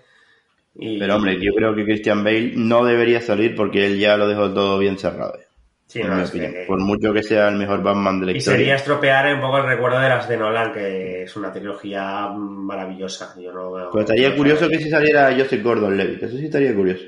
Y... 0.75 0.99
Pero 0.99 1.15
hombre, 1.15 1.39
yo 1.41 1.53
creo 1.55 1.73
que 1.73 1.85
Christian 1.85 2.25
Bale 2.25 2.55
no 2.57 2.85
debería 2.85 3.21
salir 3.21 3.55
porque 3.55 3.87
él 3.87 4.01
ya 4.01 4.17
lo 4.17 4.27
dejó 4.27 4.53
todo 4.53 4.77
bien 4.81 4.99
cerrado. 4.99 5.39
Sí, 5.87 6.03
no, 6.03 6.21
es 6.21 6.33
que- 6.33 6.65
Por 6.67 6.81
mucho 6.81 7.13
que 7.13 7.23
sea 7.23 7.49
el 7.49 7.55
mejor 7.55 7.81
Batman 7.85 8.19
de 8.19 8.27
la 8.27 8.33
Y 8.33 8.39
historia. 8.39 8.59
sería 8.59 8.75
estropear 8.75 9.33
un 9.37 9.41
poco 9.41 9.59
el 9.59 9.67
recuerdo 9.67 10.01
de 10.01 10.09
las 10.09 10.29
de 10.29 10.37
Nolan, 10.37 10.73
que 10.73 11.23
es 11.23 11.37
una 11.37 11.53
trilogía 11.53 12.27
maravillosa. 12.35 13.33
Yo 13.41 13.53
no 13.53 13.71
veo... 13.71 13.91
Pues 13.93 14.03
estaría 14.03 14.35
curioso 14.35 14.69
que 14.69 14.79
si 14.79 14.91
saliera 14.91 15.33
Joseph 15.33 15.63
Gordon-Levitt. 15.63 16.25
Eso 16.25 16.37
sí 16.37 16.47
estaría 16.47 16.75
curioso. 16.75 17.05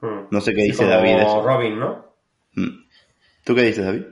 Hmm. 0.00 0.28
No 0.30 0.40
sé 0.40 0.52
qué 0.54 0.60
Sí, 0.60 0.66
dice 0.68 0.84
como 0.84 0.90
David 0.90 1.16
eso. 1.18 1.42
Robin, 1.42 1.80
¿no? 1.80 2.14
Mm. 2.54 2.84
¿Tú 3.42 3.54
qué 3.56 3.62
dices, 3.62 3.84
David? 3.84 4.02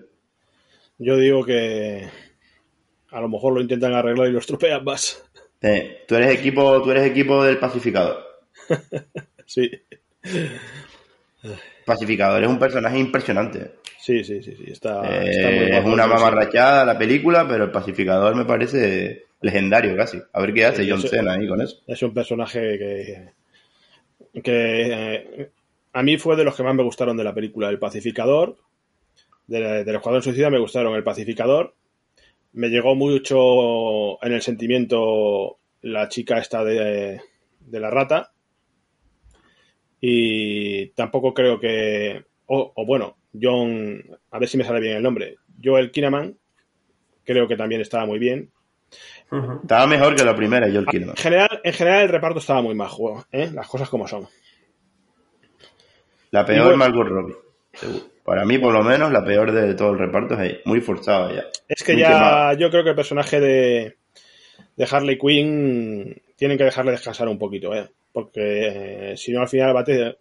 Yo 0.99 1.17
digo 1.19 1.45
que 1.45 2.09
a 3.13 3.21
lo 3.21 3.29
mejor 3.29 3.53
lo 3.55 3.61
intentan 3.61 3.93
arreglar 3.95 4.29
y 4.29 4.33
lo 4.33 4.39
estropean 4.39 4.85
más. 4.85 5.23
Tú 6.09 6.15
eres 6.17 6.39
equipo, 6.39 6.83
tú 6.83 6.91
eres 6.91 7.05
equipo 7.05 7.43
del 7.45 7.59
pacificador. 7.59 8.19
Sí, 9.47 9.71
Pacificador 11.85 12.43
es 12.43 12.49
un 12.49 12.59
personaje 12.59 12.99
impresionante. 12.99 13.73
sí, 13.99 14.23
sí, 14.25 14.43
sí, 14.43 14.55
sí. 14.57 14.65
Está, 14.71 15.03
Eh, 15.25 15.31
está 15.31 15.51
muy 15.51 15.65
es 15.79 15.85
una 15.85 16.07
mamarrachada 16.07 16.85
la 16.85 16.97
película, 16.97 17.47
pero 17.49 17.65
el 17.65 17.71
pacificador 17.73 18.35
me 18.37 18.45
parece 18.45 19.25
legendario 19.41 19.97
casi. 19.97 20.21
A 20.33 20.41
ver 20.41 20.55
qué 20.55 20.65
hace 20.65 20.85
Sí, 20.85 20.91
John 20.91 21.03
Cena 21.03 21.33
ahí 21.35 21.49
con 21.49 21.61
eso. 21.61 21.79
Es 21.87 22.03
un 22.03 22.15
personaje 22.15 22.79
que, 22.79 24.41
que 24.43 24.53
eh, 24.55 25.51
a 25.93 26.03
mí 26.03 26.17
fue 26.19 26.37
de 26.37 26.45
los 26.45 26.55
que 26.57 26.63
más 26.63 26.75
me 26.75 26.85
gustaron 26.85 27.17
de 27.17 27.25
la 27.25 27.35
película. 27.35 27.69
El 27.69 27.79
Pacificador, 27.81 28.57
de- 29.49 29.85
del 29.85 29.97
Escuadrón 29.97 30.23
Suicida 30.23 30.51
me 30.51 30.61
gustaron 30.61 30.95
El 30.95 31.03
Pacificador. 31.05 31.75
Me 32.55 32.69
llegó 32.69 32.95
mucho 32.95 34.23
en 34.25 34.33
el 34.33 34.43
sentimiento 34.43 35.59
la 35.83 36.09
chica 36.09 36.39
esta 36.39 36.63
de, 36.65 37.21
de 37.61 37.81
la 37.81 37.91
rata. 37.91 38.33
Y 40.01 40.89
tampoco 40.91 41.33
creo 41.33 41.59
que... 41.61 42.25
O, 42.47 42.73
o 42.75 42.87
bueno, 42.87 43.17
John... 43.41 44.03
A 44.31 44.39
ver 44.39 44.49
si 44.49 44.57
me 44.59 44.65
sale 44.65 44.81
bien 44.81 44.97
el 44.97 45.03
nombre. 45.03 45.37
Joel 45.63 45.91
Kinnaman. 45.91 46.37
Creo 47.25 47.47
que 47.49 47.57
también 47.57 47.81
estaba 47.81 48.05
muy 48.05 48.19
bien. 48.19 48.51
Estaba 49.63 49.87
mejor 49.87 50.15
que 50.15 50.25
la 50.25 50.35
primera, 50.37 50.67
Joel 50.71 50.87
Kinnaman. 50.87 51.15
En 51.17 51.23
general, 51.23 51.61
en 51.65 51.73
general 51.73 52.03
el 52.03 52.09
reparto 52.11 52.41
estaba 52.41 52.61
muy 52.61 52.75
majo, 52.75 53.25
¿eh? 53.33 53.51
las 53.55 53.67
cosas 53.69 53.89
como 53.89 54.07
son. 54.07 54.29
La 56.33 56.45
peor 56.45 56.65
bueno- 56.65 56.77
Margot 56.79 57.07
Robbie. 57.09 57.35
seguro. 57.73 58.01
Para 58.25 58.45
mí, 58.45 58.59
por 58.59 58.73
lo 58.73 58.83
menos, 58.85 59.11
la 59.11 59.25
peor 59.25 59.51
de 59.53 59.75
todo 59.75 59.93
el 59.93 59.99
reparto 59.99 60.35
es 60.35 60.41
ella. 60.51 60.59
Muy 60.65 60.81
forzada 60.81 61.33
ya. 61.35 61.45
Es 61.69 61.83
que 61.83 61.93
Muy 61.95 62.03
ya 62.03 62.09
quemada. 62.09 62.55
yo 62.55 62.71
creo 62.71 62.85
que 62.85 62.91
el 62.91 62.97
personaje 62.97 63.41
de, 63.41 63.97
de 64.77 64.89
Harley 64.91 65.19
Quinn 65.19 66.23
tienen 66.37 66.57
que 66.59 66.65
dejarle 66.65 66.93
descansar 66.93 67.29
un 67.29 67.39
poquito, 67.39 67.75
¿eh? 67.75 67.89
porque 68.13 69.13
eh, 69.13 69.17
si 69.17 69.33
no 69.33 69.41
al 69.41 69.49
final 69.49 69.75
va 69.75 69.81
a, 69.81 69.85
te- 69.85 70.19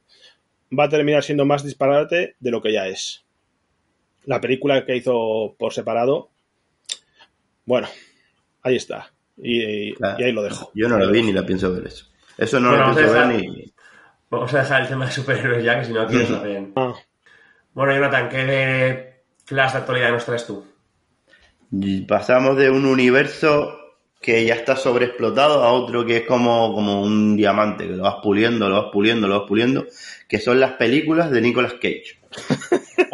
va 0.77 0.85
a 0.85 0.89
terminar 0.89 1.23
siendo 1.23 1.45
más 1.45 1.63
disparate 1.63 2.35
de 2.39 2.51
lo 2.51 2.61
que 2.61 2.71
ya 2.73 2.87
es. 2.87 3.23
La 4.25 4.39
película 4.41 4.85
que 4.85 4.95
hizo 4.95 5.55
por 5.59 5.73
separado, 5.73 6.29
bueno, 7.65 7.87
ahí 8.63 8.75
está. 8.77 9.11
Y, 9.37 9.93
Claro. 9.93 10.19
y 10.19 10.23
ahí 10.23 10.31
lo 10.31 10.43
dejo. 10.43 10.71
Yo 10.75 10.87
no 10.89 10.97
lo 10.97 11.09
vi 11.11 11.21
ni 11.23 11.33
la 11.33 11.45
pienso 11.45 11.73
ver 11.73 11.87
eso. 11.87 12.05
Eso 12.37 12.59
no 12.59 12.69
Bueno, 12.69 12.87
lo 12.89 12.95
pienso 12.95 13.13
ver 13.13 13.27
ni. 13.27 13.73
Vamos 14.29 14.53
a 14.53 14.59
dejar 14.59 14.81
el 14.83 14.87
tema 14.87 15.05
de 15.05 15.11
superhéroes 15.11 15.63
ya, 15.63 15.79
que 15.79 15.85
si 15.85 15.93
no 15.93 16.01
aquí 16.01 16.15
nos 16.15 16.29
lo 16.29 16.41
ven. 16.41 16.73
Ah, 16.75 16.93
Bueno, 17.73 17.93
Jonathan, 17.93 18.29
¿qué 18.29 18.37
de 18.45 19.13
clase 19.45 19.77
de 19.77 19.79
actualidad 19.79 20.11
nos 20.11 20.25
traes 20.25 20.45
tú? 20.45 20.65
Pasamos 22.07 22.57
de 22.57 22.69
un 22.69 22.85
universo 22.85 23.77
que 24.21 24.45
ya 24.45 24.55
está 24.55 24.75
sobreexplotado 24.75 25.63
a 25.63 25.71
otro 25.71 26.05
que 26.05 26.17
es 26.17 26.27
como, 26.27 26.73
como 26.75 27.01
un 27.01 27.35
diamante, 27.35 27.87
que 27.87 27.95
lo 27.95 28.03
vas 28.03 28.17
puliendo, 28.21 28.69
lo 28.69 28.83
vas 28.83 28.91
puliendo, 28.91 29.27
lo 29.27 29.39
vas 29.39 29.47
puliendo, 29.47 29.87
que 30.27 30.39
son 30.39 30.59
las 30.59 30.73
películas 30.73 31.31
de 31.31 31.41
Nicolas 31.41 31.73
Cage. 31.73 32.19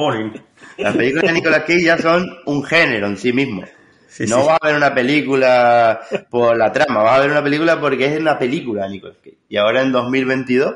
Las 0.78 0.96
películas 0.96 1.32
de 1.32 1.34
Nicolas 1.34 1.62
Cage 1.62 1.82
ya 1.82 1.98
son 1.98 2.28
un 2.46 2.64
género 2.64 3.08
en 3.08 3.18
sí 3.18 3.34
mismo. 3.34 3.64
Sí, 4.08 4.26
no 4.28 4.42
sí. 4.42 4.48
va 4.48 4.54
a 4.54 4.58
haber 4.62 4.76
una 4.76 4.94
película 4.94 6.02
por 6.30 6.58
la 6.58 6.72
trama, 6.72 7.04
va 7.04 7.14
a 7.14 7.16
haber 7.18 7.32
una 7.32 7.44
película 7.44 7.80
porque 7.80 8.06
es 8.06 8.20
una 8.20 8.38
película 8.38 8.84
de 8.84 8.90
Nicolas 8.90 9.18
Cage. 9.24 9.38
Y 9.50 9.58
ahora 9.58 9.82
en 9.82 9.92
2022 9.92 10.76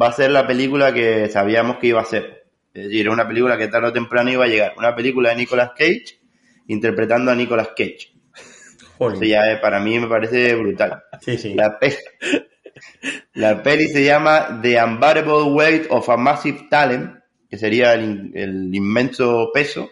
va 0.00 0.08
a 0.08 0.12
ser 0.12 0.30
la 0.30 0.46
película 0.46 0.92
que 0.92 1.28
sabíamos 1.28 1.78
que 1.78 1.88
iba 1.88 2.00
a 2.00 2.04
ser. 2.04 2.39
Es 2.72 2.84
decir, 2.84 3.08
una 3.08 3.26
película 3.26 3.58
que 3.58 3.68
tarde 3.68 3.88
o 3.88 3.92
temprano 3.92 4.30
iba 4.30 4.44
a 4.44 4.48
llegar. 4.48 4.74
Una 4.78 4.94
película 4.94 5.30
de 5.30 5.36
Nicolas 5.36 5.70
Cage 5.76 6.20
interpretando 6.68 7.30
a 7.32 7.34
Nicolas 7.34 7.68
Cage. 7.76 8.12
Eso 9.14 9.24
ya 9.24 9.50
es- 9.52 9.60
para 9.60 9.80
mí 9.80 9.98
me 9.98 10.06
parece 10.06 10.54
brutal. 10.54 11.02
Sí, 11.20 11.36
sí. 11.38 11.54
La, 11.54 11.78
pe- 11.78 11.98
la 13.34 13.62
peli 13.62 13.88
se 13.88 14.04
llama 14.04 14.60
The 14.62 14.82
Unbearable 14.82 15.42
Weight 15.52 15.86
of 15.90 16.08
a 16.08 16.16
Massive 16.16 16.66
Talent, 16.70 17.16
que 17.48 17.58
sería 17.58 17.94
el, 17.94 18.04
in- 18.04 18.32
el 18.34 18.74
inmenso 18.74 19.50
peso 19.52 19.90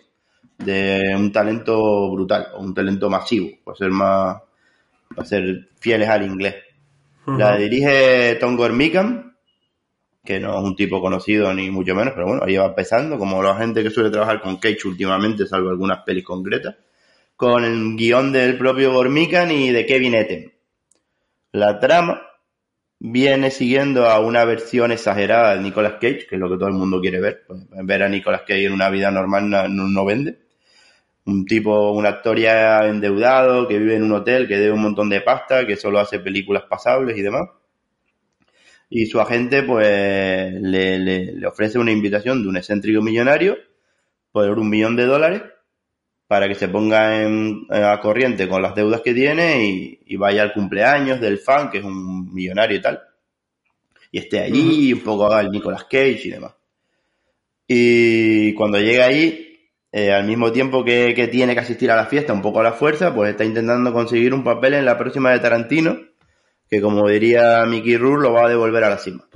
de 0.59 1.15
un 1.17 1.33
talento 1.33 2.11
brutal, 2.11 2.49
o 2.55 2.61
un 2.63 2.75
talento 2.75 3.09
masivo, 3.11 3.49
para 3.65 3.77
ser 3.77 3.91
más, 3.91 4.37
para 5.15 5.27
ser 5.27 5.69
fieles 5.81 6.09
al 6.09 6.25
inglés. 6.25 6.55
La 7.27 7.57
dirige 7.57 8.37
Tom 8.41 8.57
Gormican, 8.57 9.28
que 10.29 10.41
no 10.41 10.59
es 10.59 10.65
un 10.65 10.77
tipo 10.77 11.01
conocido 11.01 11.53
ni 11.55 11.71
mucho 11.71 11.95
menos, 11.97 12.15
pero 12.15 12.27
bueno, 12.29 12.43
ahí 12.47 12.57
va 12.57 12.67
empezando, 12.67 13.19
como 13.19 13.43
la 13.43 13.57
gente 13.57 13.83
que 13.83 13.91
suele 13.91 14.11
trabajar 14.11 14.41
con 14.43 14.59
Cage 14.59 14.87
últimamente, 14.89 15.47
salvo 15.47 15.71
algunas 15.71 16.05
pelis 16.05 16.25
concretas, 16.25 16.77
con 17.37 17.65
el 17.65 17.97
guion 17.97 18.33
del 18.33 18.59
propio 18.59 18.93
Gormican 18.93 19.51
y 19.53 19.71
de 19.73 19.87
Kevin 19.87 20.15
Etten. 20.15 20.53
La 21.53 21.79
trama 21.79 22.23
viene 23.01 23.51
siguiendo 23.51 24.07
a 24.09 24.21
una 24.21 24.45
versión 24.45 24.93
exagerada 24.93 25.57
de 25.57 25.63
Nicolas 25.63 25.95
Cage, 25.95 26.27
que 26.29 26.37
es 26.37 26.41
lo 26.41 26.51
que 26.51 26.57
todo 26.59 26.69
el 26.69 26.75
mundo 26.75 27.01
quiere 27.01 27.21
ver. 27.21 27.45
Pues, 27.47 27.61
ver 27.85 28.03
a 28.05 28.09
Nicolas 28.11 28.43
Cage 28.43 28.67
en 28.67 28.73
una 28.75 28.91
vida 28.91 29.11
normal 29.11 29.51
no, 29.51 29.69
no- 29.69 30.05
vende. 30.07 30.39
Un 31.27 31.47
tipo, 31.47 31.93
un 31.93 32.07
actor 32.07 32.39
ya 32.39 32.87
endeudado, 32.89 33.69
que 33.69 33.79
vive 33.79 33.97
en 33.97 34.05
un 34.05 34.13
hotel, 34.13 34.49
que 34.49 34.57
debe 34.59 34.73
un 34.73 34.83
montón 34.83 35.09
de 35.11 35.21
pasta, 35.23 35.67
que 35.67 35.77
solo 35.77 36.01
hace 36.01 36.21
películas 36.21 36.65
pasables 36.69 37.17
y 37.19 37.23
demás. 37.23 37.49
Y 38.91 39.07
su 39.07 39.21
agente, 39.21 39.63
pues, 39.63 40.53
le, 40.55 40.99
le- 40.99 41.33
le 41.33 41.47
ofrece 41.47 41.79
una 41.79 41.93
invitación 41.93 42.43
de 42.43 42.49
un 42.49 42.57
excéntrico 42.57 43.03
millonario 43.03 43.57
por 44.33 44.59
un 44.59 44.71
millón 44.71 44.97
de 44.97 45.07
dólares 45.07 45.43
para 46.29 46.49
que 46.49 46.55
se 46.57 46.69
ponga 46.69 47.23
en, 47.23 47.67
a 47.71 48.01
corriente 48.01 48.49
con 48.49 48.63
las 48.63 48.75
deudas 48.75 49.03
que 49.03 49.15
tiene 49.15 49.65
y, 49.67 50.01
y 50.07 50.17
vaya 50.17 50.43
al 50.43 50.53
cumpleaños 50.55 51.21
del 51.21 51.39
fan, 51.39 51.71
que 51.71 51.79
es 51.79 51.85
un 51.85 52.33
millonario 52.35 52.79
y 52.79 52.83
tal. 52.83 53.01
Y 54.13 54.19
esté 54.19 54.41
allí, 54.41 54.93
un 54.93 55.01
poco 55.01 55.25
haga 55.25 55.41
el 55.41 55.51
Nicolas 55.51 55.85
Cage 55.85 56.21
y 56.25 56.31
demás. 56.31 56.53
Y 57.67 58.55
cuando 58.55 58.79
llega 58.81 59.07
ahí, 59.07 59.71
eh, 59.93 60.13
al 60.13 60.25
mismo 60.27 60.51
tiempo 60.53 60.85
que, 60.85 61.13
que 61.15 61.29
tiene 61.29 61.55
que 61.55 61.61
asistir 61.61 61.91
a 61.91 61.97
la 61.97 62.07
fiesta, 62.07 62.33
un 62.33 62.43
poco 62.43 62.61
a 62.61 62.63
la 62.63 62.73
fuerza, 62.73 63.15
pues 63.15 63.31
está 63.31 63.45
intentando 63.45 63.93
conseguir 63.93 64.35
un 64.35 64.45
papel 64.45 64.75
en 64.75 64.85
la 64.85 64.99
próxima 64.99 65.31
de 65.33 65.41
Tarantino, 65.41 65.99
que 66.71 66.81
como 66.81 67.09
diría 67.09 67.65
Mickey 67.67 67.97
Rourke, 67.97 68.23
lo 68.23 68.33
va 68.33 68.47
a 68.47 68.49
devolver 68.49 68.85
a 68.85 68.91
la 68.91 68.99
cima. 68.99 69.27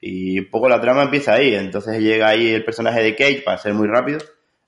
Y 0.00 0.38
un 0.38 0.50
poco 0.50 0.68
la 0.68 0.80
trama 0.80 1.02
empieza 1.02 1.34
ahí, 1.34 1.54
entonces 1.54 2.00
llega 2.00 2.28
ahí 2.28 2.50
el 2.50 2.64
personaje 2.64 3.02
de 3.02 3.16
Cage, 3.16 3.42
para 3.44 3.58
ser 3.58 3.74
muy 3.74 3.88
rápido, 3.88 4.20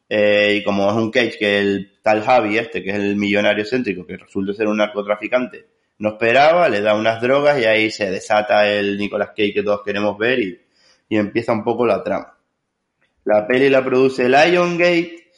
eh, 0.09 0.57
y 0.59 0.65
como 0.65 0.89
es 0.91 0.97
un 0.97 1.11
Cage 1.11 1.39
que 1.39 1.59
el 1.61 1.99
tal 2.03 2.23
Javi 2.23 2.59
este, 2.59 2.83
que 2.83 2.91
es 2.91 2.97
el 2.97 3.17
millonario 3.17 3.65
céntrico, 3.65 4.05
que 4.05 4.17
resulta 4.17 4.53
ser 4.55 4.67
un 4.67 4.79
narcotraficante, 4.79 5.67
no 5.99 6.11
esperaba, 6.11 6.69
le 6.69 6.81
da 6.81 6.95
unas 6.95 7.21
drogas 7.21 7.61
y 7.61 7.65
ahí 7.65 7.91
se 7.91 8.11
desata 8.11 8.69
el 8.69 8.99
Nicolas 8.99 9.29
Cage 9.29 9.53
que 9.53 9.63
todos 9.63 9.83
queremos 9.85 10.19
ver 10.19 10.41
y, 10.41 10.61
y 11.09 11.17
empieza 11.17 11.53
un 11.53 11.63
poco 11.63 11.87
la 11.87 12.03
trama. 12.03 12.37
La 13.25 13.47
peli 13.47 13.69
la 13.69 13.85
produce 13.85 14.29
Liongate, 14.29 15.30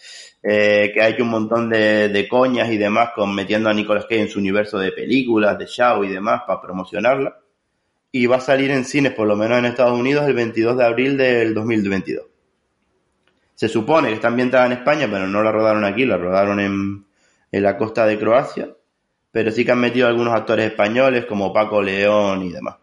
eh, 0.42 0.90
que 0.92 1.00
ha 1.00 1.08
hecho 1.08 1.22
un 1.22 1.30
montón 1.30 1.68
de, 1.68 2.08
de 2.08 2.28
coñas 2.28 2.70
y 2.70 2.76
demás 2.76 3.10
con 3.14 3.34
metiendo 3.34 3.68
a 3.68 3.74
Nicolas 3.74 4.04
Cage 4.04 4.22
en 4.22 4.28
su 4.28 4.40
universo 4.40 4.78
de 4.78 4.90
películas, 4.90 5.56
de 5.58 5.66
show 5.66 6.02
y 6.02 6.08
demás 6.08 6.42
para 6.46 6.60
promocionarla. 6.60 7.38
Y 8.10 8.26
va 8.26 8.36
a 8.36 8.40
salir 8.40 8.70
en 8.70 8.84
cines, 8.84 9.12
por 9.12 9.26
lo 9.26 9.36
menos 9.36 9.58
en 9.58 9.66
Estados 9.66 9.98
Unidos, 9.98 10.26
el 10.26 10.34
22 10.34 10.76
de 10.76 10.84
abril 10.84 11.16
del 11.16 11.54
2022. 11.54 12.26
Se 13.54 13.68
supone 13.68 14.08
que 14.08 14.14
está 14.14 14.28
ambientada 14.28 14.66
en 14.66 14.72
España, 14.72 15.08
pero 15.10 15.26
no 15.26 15.42
la 15.42 15.52
rodaron 15.52 15.84
aquí, 15.84 16.04
la 16.04 16.16
rodaron 16.16 16.58
en, 16.60 17.06
en 17.52 17.62
la 17.62 17.78
costa 17.78 18.04
de 18.04 18.18
Croacia. 18.18 18.68
Pero 19.30 19.50
sí 19.50 19.64
que 19.64 19.72
han 19.72 19.80
metido 19.80 20.08
algunos 20.08 20.34
actores 20.34 20.66
españoles 20.66 21.24
como 21.24 21.52
Paco 21.52 21.80
León 21.80 22.42
y 22.42 22.52
demás. 22.52 22.76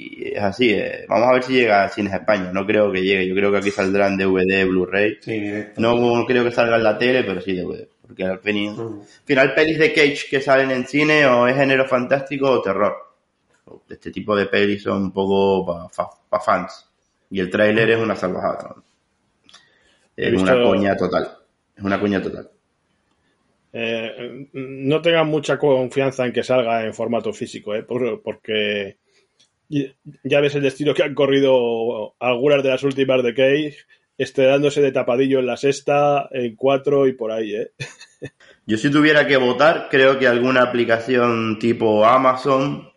Y 0.00 0.28
es 0.32 0.40
así, 0.40 0.70
eh, 0.70 1.06
vamos 1.08 1.28
a 1.28 1.32
ver 1.32 1.42
si 1.42 1.54
llega 1.54 1.82
a 1.82 1.88
cines 1.88 2.12
a 2.12 2.18
España. 2.18 2.52
No 2.52 2.64
creo 2.64 2.92
que 2.92 3.02
llegue, 3.02 3.26
yo 3.26 3.34
creo 3.34 3.50
que 3.50 3.58
aquí 3.58 3.70
saldrán 3.72 4.16
DVD, 4.16 4.64
Blu-ray. 4.64 5.18
Sí, 5.20 5.32
directo. 5.40 5.80
No 5.80 6.24
creo 6.24 6.44
que 6.44 6.52
salga 6.52 6.76
en 6.76 6.84
la 6.84 6.96
tele, 6.96 7.24
pero 7.24 7.40
sí 7.40 7.52
DVD. 7.54 7.88
Porque 8.06 8.22
al 8.24 8.38
fin- 8.38 8.70
Ujú. 8.70 9.04
final 9.24 9.54
pelis 9.54 9.76
de 9.78 9.92
Cage 9.92 10.26
que 10.30 10.40
salen 10.40 10.70
en 10.70 10.86
cine 10.86 11.26
o 11.26 11.48
es 11.48 11.56
género 11.56 11.84
fantástico 11.86 12.48
o 12.48 12.62
terror. 12.62 12.94
Este 13.88 14.12
tipo 14.12 14.36
de 14.36 14.46
pelis 14.46 14.84
son 14.84 15.02
un 15.02 15.12
poco 15.12 15.90
para 16.30 16.42
fans. 16.42 16.88
Y 17.30 17.40
el 17.40 17.50
tráiler 17.50 17.90
es 17.90 17.98
una 17.98 18.14
salvajada. 18.14 18.76
Es 20.16 20.40
una 20.40 20.62
coña 20.62 20.96
total. 20.96 21.28
Es 21.76 21.82
una 21.84 21.98
coña 22.00 22.22
total. 22.22 22.48
Eh, 23.72 24.46
no 24.52 25.02
tengan 25.02 25.26
mucha 25.26 25.58
confianza 25.58 26.24
en 26.24 26.32
que 26.32 26.42
salga 26.42 26.84
en 26.84 26.94
formato 26.94 27.32
físico, 27.32 27.74
¿eh? 27.74 27.82
porque 27.82 28.96
ya 29.68 30.40
ves 30.40 30.54
el 30.54 30.62
destino 30.62 30.94
que 30.94 31.02
han 31.02 31.14
corrido 31.14 32.14
algunas 32.18 32.62
de 32.62 32.70
las 32.70 32.82
últimas 32.82 33.22
de 33.22 33.34
Cage, 33.34 33.76
estrenándose 34.16 34.80
de 34.80 34.92
tapadillo 34.92 35.38
en 35.38 35.46
la 35.46 35.56
sexta, 35.56 36.28
en 36.32 36.56
cuatro 36.56 37.06
y 37.06 37.12
por 37.12 37.30
ahí. 37.30 37.54
¿eh? 37.54 37.70
Yo 38.66 38.76
si 38.76 38.90
tuviera 38.90 39.26
que 39.26 39.36
votar, 39.36 39.88
creo 39.90 40.18
que 40.18 40.26
alguna 40.26 40.62
aplicación 40.62 41.58
tipo 41.58 42.04
Amazon 42.04 42.90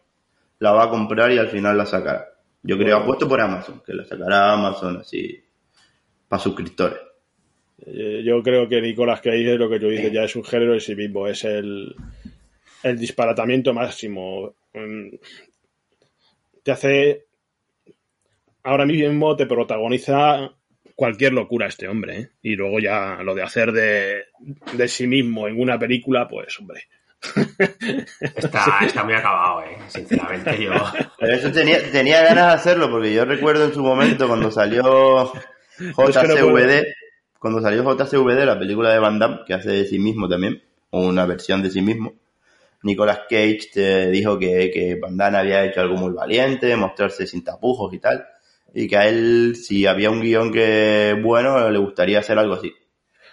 la 0.59 0.71
va 0.71 0.85
a 0.85 0.89
comprar 0.89 1.31
y 1.31 1.37
al 1.37 1.49
final 1.49 1.77
la 1.77 1.85
sacará. 1.85 2.27
Yo 2.63 2.77
creo, 2.77 2.97
apuesto 2.97 3.27
por 3.27 3.41
Amazon, 3.41 3.81
que 3.85 3.93
la 3.93 4.05
sacará 4.05 4.53
Amazon 4.53 4.97
así 4.97 5.43
para 6.27 6.41
suscriptores. 6.41 6.99
Eh, 7.85 8.21
yo 8.23 8.43
creo 8.43 8.69
que 8.69 8.81
Nicolás 8.81 9.21
Cage 9.21 9.53
es 9.53 9.59
lo 9.59 9.69
que 9.69 9.79
tú 9.79 9.87
dices, 9.87 10.11
ya 10.11 10.23
es 10.23 10.35
un 10.35 10.43
género 10.43 10.75
en 10.75 10.81
sí 10.81 10.95
mismo, 10.95 11.27
es 11.27 11.43
el, 11.43 11.95
el 12.83 12.99
disparatamiento 12.99 13.73
máximo. 13.73 14.53
Te 16.63 16.71
hace. 16.71 17.25
Ahora 18.63 18.85
mismo 18.85 19.35
te 19.35 19.47
protagoniza 19.47 20.51
cualquier 20.95 21.33
locura 21.33 21.67
este 21.67 21.87
hombre, 21.87 22.19
¿eh? 22.19 22.29
Y 22.43 22.55
luego 22.55 22.79
ya 22.79 23.23
lo 23.23 23.33
de 23.33 23.41
hacer 23.41 23.71
de, 23.71 24.25
de 24.73 24.87
sí 24.87 25.07
mismo 25.07 25.47
en 25.47 25.59
una 25.59 25.79
película, 25.79 26.27
pues, 26.27 26.59
hombre. 26.59 26.83
Está, 28.35 28.79
está 28.85 29.03
muy 29.03 29.13
acabado, 29.13 29.63
¿eh? 29.63 29.77
Sinceramente, 29.87 30.63
yo. 30.63 30.71
Pero 31.19 31.33
eso 31.33 31.51
tenía, 31.51 31.91
tenía 31.91 32.21
ganas 32.23 32.47
de 32.47 32.53
hacerlo, 32.53 32.91
porque 32.91 33.13
yo 33.13 33.25
recuerdo 33.25 33.65
en 33.65 33.73
su 33.73 33.81
momento 33.81 34.27
cuando 34.27 34.51
salió 34.51 35.31
JCVD 35.79 36.85
cuando 37.41 37.59
salió 37.59 37.83
JCVD, 37.83 38.45
la 38.45 38.59
película 38.59 38.93
de 38.93 38.99
Van 38.99 39.17
Damme, 39.17 39.39
que 39.47 39.55
hace 39.55 39.71
de 39.71 39.85
sí 39.85 39.97
mismo 39.97 40.29
también, 40.29 40.61
o 40.91 41.01
una 41.07 41.25
versión 41.25 41.63
de 41.63 41.71
sí 41.71 41.81
mismo, 41.81 42.13
Nicolas 42.83 43.21
Cage 43.29 43.69
te 43.73 44.09
dijo 44.09 44.39
que, 44.39 44.71
que 44.71 44.95
Van 44.95 45.17
Damme 45.17 45.37
había 45.37 45.65
hecho 45.65 45.81
algo 45.81 45.95
muy 45.95 46.13
valiente, 46.13 46.75
mostrarse 46.75 47.27
sin 47.27 47.43
tapujos 47.43 47.93
y 47.93 47.99
tal, 47.99 48.25
y 48.73 48.87
que 48.87 48.97
a 48.97 49.07
él, 49.07 49.55
si 49.55 49.85
había 49.85 50.09
un 50.09 50.21
guion 50.21 50.51
que 50.51 51.17
bueno, 51.21 51.69
le 51.69 51.77
gustaría 51.77 52.19
hacer 52.19 52.39
algo 52.39 52.55
así. 52.55 52.73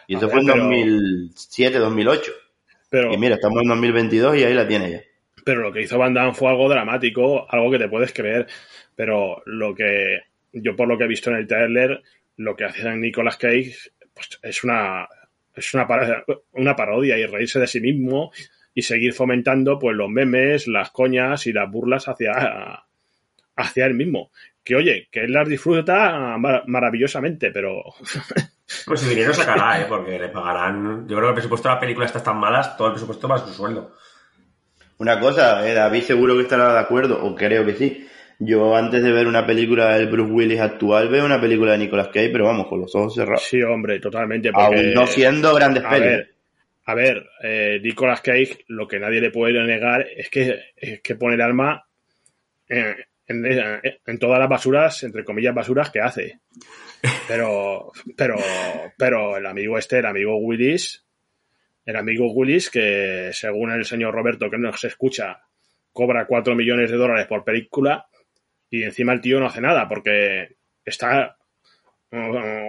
Y 0.07 0.17
eso 0.17 0.29
fue 0.29 0.41
en 0.41 0.47
2007, 0.47 1.79
2008. 1.79 2.33
Pero, 2.91 3.13
y 3.13 3.19
mira, 3.19 3.35
estamos 3.35 3.63
en 3.63 3.69
2022 3.69 4.39
y 4.39 4.45
ahí 4.45 4.55
la 4.55 4.67
tiene 4.67 4.91
ya. 4.91 5.03
Pero 5.45 5.63
lo 5.63 5.73
que 5.73 5.83
hizo 5.83 5.99
Van 5.99 6.15
Damme 6.15 6.35
fue 6.35 6.49
algo 6.49 6.69
dramático, 6.69 7.47
algo 7.51 7.71
que 7.71 7.79
te 7.79 7.89
puedes 7.89 8.13
creer. 8.13 8.47
Pero 8.97 9.43
lo 9.47 9.75
que 9.75 10.21
yo 10.53 10.75
por 10.75 10.89
lo 10.89 10.97
que 10.97 11.05
he 11.05 11.09
visto 11.09 11.31
en 11.31 11.37
el 11.37 11.47
trailer, 11.47 12.03
lo 12.37 12.57
que 12.57 12.65
hace 12.65 12.91
Nicolas 12.97 13.37
Cage 13.37 13.75
pues 14.15 14.39
es 14.43 14.65
una, 14.65 15.07
es 15.55 15.75
una, 15.75 15.87
una 16.53 16.75
parodia 16.75 17.19
y 17.19 17.27
reírse 17.27 17.61
de 17.61 17.67
sí 17.67 17.81
mismo 17.81 18.33
y 18.75 18.83
seguir 18.83 19.13
fomentando 19.13 19.79
pues 19.79 19.97
los 19.97 20.09
memes, 20.09 20.67
las 20.69 20.91
coñas 20.91 21.47
y 21.47 21.53
las 21.53 21.71
burlas 21.71 22.09
hacia, 22.09 22.85
hacia 23.57 23.87
él 23.87 23.95
mismo. 23.95 24.31
Que 24.65 24.77
oye, 24.77 25.09
que 25.11 25.21
él 25.21 25.33
las 25.33 25.49
disfruta 25.49 26.37
maravillosamente, 26.67 27.51
pero... 27.51 27.83
Pues 28.85 29.01
si 29.01 29.09
dinero 29.09 29.33
sacará, 29.33 29.81
¿eh? 29.81 29.87
porque 29.89 30.19
le 30.19 30.29
pagarán... 30.29 31.09
Yo 31.09 31.17
creo 31.17 31.23
que 31.23 31.29
el 31.29 31.35
presupuesto 31.35 31.71
de 31.71 31.75
la 31.75 31.81
película 31.81 32.05
está 32.05 32.23
tan 32.23 32.37
malas, 32.37 32.77
todo 32.77 32.89
el 32.89 32.93
presupuesto 32.93 33.27
va 33.27 33.37
a 33.37 33.39
su 33.39 33.55
sueldo. 33.55 33.95
Una 34.99 35.19
cosa, 35.19 35.67
eh, 35.67 35.73
David 35.73 36.03
seguro 36.03 36.37
que 36.37 36.43
estará 36.43 36.75
de 36.75 36.81
acuerdo, 36.81 37.25
o 37.25 37.35
creo 37.35 37.65
que 37.65 37.75
sí, 37.75 38.07
yo 38.41 38.77
antes 38.77 39.03
de 39.03 39.11
ver 39.11 39.27
una 39.27 39.45
película 39.45 39.97
del 39.97 40.09
Bruce 40.09 40.33
Willis 40.33 40.61
actual 40.61 41.09
veo 41.09 41.25
una 41.25 41.41
película 41.41 41.73
de 41.73 41.79
Nicolas 41.79 42.09
Cage, 42.09 42.31
pero 42.31 42.45
vamos, 42.45 42.69
con 42.69 42.81
los 42.81 42.95
ojos 42.95 43.15
cerrados. 43.15 43.43
Sí, 43.43 43.61
hombre, 43.63 43.99
totalmente. 43.99 44.51
Aún 44.55 44.95
no 44.95 45.07
siendo 45.07 45.55
grandes 45.55 45.85
a 45.85 45.91
pelis. 45.91 46.07
Ver, 46.07 46.35
a 46.89 46.95
ver, 46.95 47.29
eh, 47.43 47.81
Nicolas 47.83 48.23
Cage, 48.23 48.65
lo 48.69 48.89
que 48.89 48.99
nadie 48.99 49.21
le 49.21 49.31
puede 49.31 49.63
negar 49.63 50.09
es 50.17 50.31
que, 50.31 50.73
es 50.75 51.03
que 51.03 51.17
pone 51.17 51.35
el 51.35 51.43
alma 51.43 51.87
en, 52.67 52.97
en, 53.27 54.19
todas 54.19 54.39
las 54.41 54.49
basuras, 54.49 55.03
entre 55.03 55.23
comillas, 55.23 55.55
basuras 55.55 55.91
que 55.91 56.01
hace. 56.01 56.41
Pero, 57.29 57.93
pero, 58.17 58.37
pero 58.97 59.37
el 59.37 59.45
amigo 59.45 59.77
este, 59.77 59.99
el 59.99 60.07
amigo 60.07 60.39
Willis, 60.39 61.05
el 61.85 61.97
amigo 61.97 62.33
Willis, 62.33 62.71
que 62.71 63.33
según 63.35 63.71
el 63.71 63.85
señor 63.85 64.15
Roberto 64.15 64.49
que 64.49 64.57
nos 64.57 64.83
escucha, 64.83 65.43
cobra 65.93 66.27
4 66.27 66.55
millones 66.55 66.91
de 66.91 66.97
dólares 66.97 67.27
por 67.27 67.45
película, 67.45 68.07
y 68.71 68.83
encima 68.83 69.13
el 69.13 69.21
tío 69.21 69.39
no 69.41 69.47
hace 69.47 69.61
nada 69.61 69.87
porque 69.91 70.57
está 70.87 71.37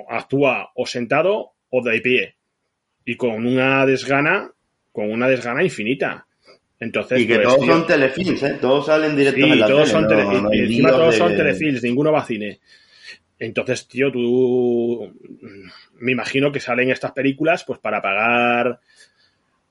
actúa 0.10 0.72
o 0.76 0.86
sentado 0.86 1.54
o 1.70 1.82
de 1.82 2.02
pie 2.02 2.39
y 3.10 3.16
con 3.16 3.48
una 3.48 3.88
desgana 3.88 4.52
con 4.92 5.12
una 5.12 5.28
desgana 5.28 5.64
infinita. 5.64 6.28
Entonces 6.80 7.22
y 7.22 7.28
que 7.28 7.40
pues, 7.40 7.48
todos 7.48 7.66
son 7.66 7.88
telefilms 7.88 8.44
¿eh? 8.44 8.58
todos 8.62 8.86
salen 8.86 9.16
directos 9.16 9.50
en 9.50 9.60
la 9.60 9.68
todos 9.68 9.90
son 9.90 10.08
y 10.54 10.60
encima 10.60 10.92
todos 10.92 11.16
son 11.16 11.36
telefilms 11.36 11.82
ninguno 11.82 12.12
va 12.12 12.20
a 12.20 12.26
cine. 12.28 12.60
Entonces 13.40 13.88
tío 13.88 14.12
tú 14.12 15.12
me 16.00 16.12
imagino 16.12 16.52
que 16.52 16.60
salen 16.60 16.92
estas 16.92 17.12
películas 17.14 17.64
pues 17.64 17.80
para 17.80 18.00
pagar 18.00 18.80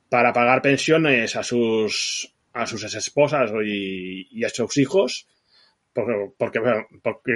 para 0.08 0.32
pagar 0.32 0.60
pensiones 0.60 1.36
a 1.36 1.44
sus 1.44 2.34
a 2.54 2.66
sus 2.66 2.82
esposas 2.92 3.52
y, 3.64 4.26
y 4.32 4.42
a 4.42 4.48
sus 4.48 4.76
hijos 4.78 5.28
porque, 5.92 6.60
porque, 7.02 7.32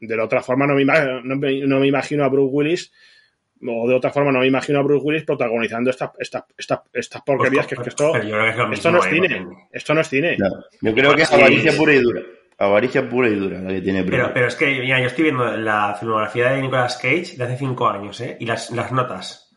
de 0.00 0.16
la 0.16 0.24
otra 0.24 0.42
forma 0.42 0.66
no 0.66 0.74
me, 0.74 0.84
no, 0.84 1.80
me, 1.80 1.86
imagino 1.86 2.24
a 2.24 2.28
Bruce 2.28 2.50
Willis 2.52 2.92
o 3.66 3.88
de 3.88 3.94
otra 3.94 4.10
forma 4.10 4.32
no 4.32 4.40
me 4.40 4.46
imagino 4.46 4.78
a 4.78 4.82
Bruce 4.82 5.04
Willis 5.04 5.24
protagonizando 5.24 5.90
estas 5.90 6.10
esta, 6.18 6.46
esta, 6.56 6.82
estas 6.92 7.22
porquerías 7.22 7.66
que, 7.66 7.74
esto, 7.74 8.12
esto 8.72 8.90
no 8.90 8.98
es 8.98 9.06
cine 9.06 9.46
esto 9.70 9.94
no 9.94 10.00
es 10.00 10.08
cine. 10.08 10.36
Yo 10.80 10.94
creo 10.94 11.14
que 11.14 11.22
es 11.22 11.32
avaricia 11.32 11.72
pura 11.76 11.94
y 11.94 12.00
dura. 12.00 12.22
Avaricia 12.58 13.08
pura 13.08 13.28
y 13.28 13.34
dura 13.34 13.60
la 13.60 13.70
que 13.70 13.80
tiene 13.80 14.02
Bruce. 14.02 14.18
pero, 14.18 14.34
pero 14.34 14.46
es 14.46 14.56
que 14.56 14.66
mira, 14.66 15.00
yo 15.00 15.06
estoy 15.06 15.24
viendo 15.24 15.56
la 15.56 15.96
filmografía 15.98 16.50
de 16.50 16.62
Nicolas 16.62 16.96
Cage 16.96 17.36
de 17.36 17.44
hace 17.44 17.56
5 17.56 17.88
años 17.88 18.20
¿eh? 18.20 18.36
y 18.38 18.46
las, 18.46 18.70
las 18.70 18.92
notas. 18.92 19.52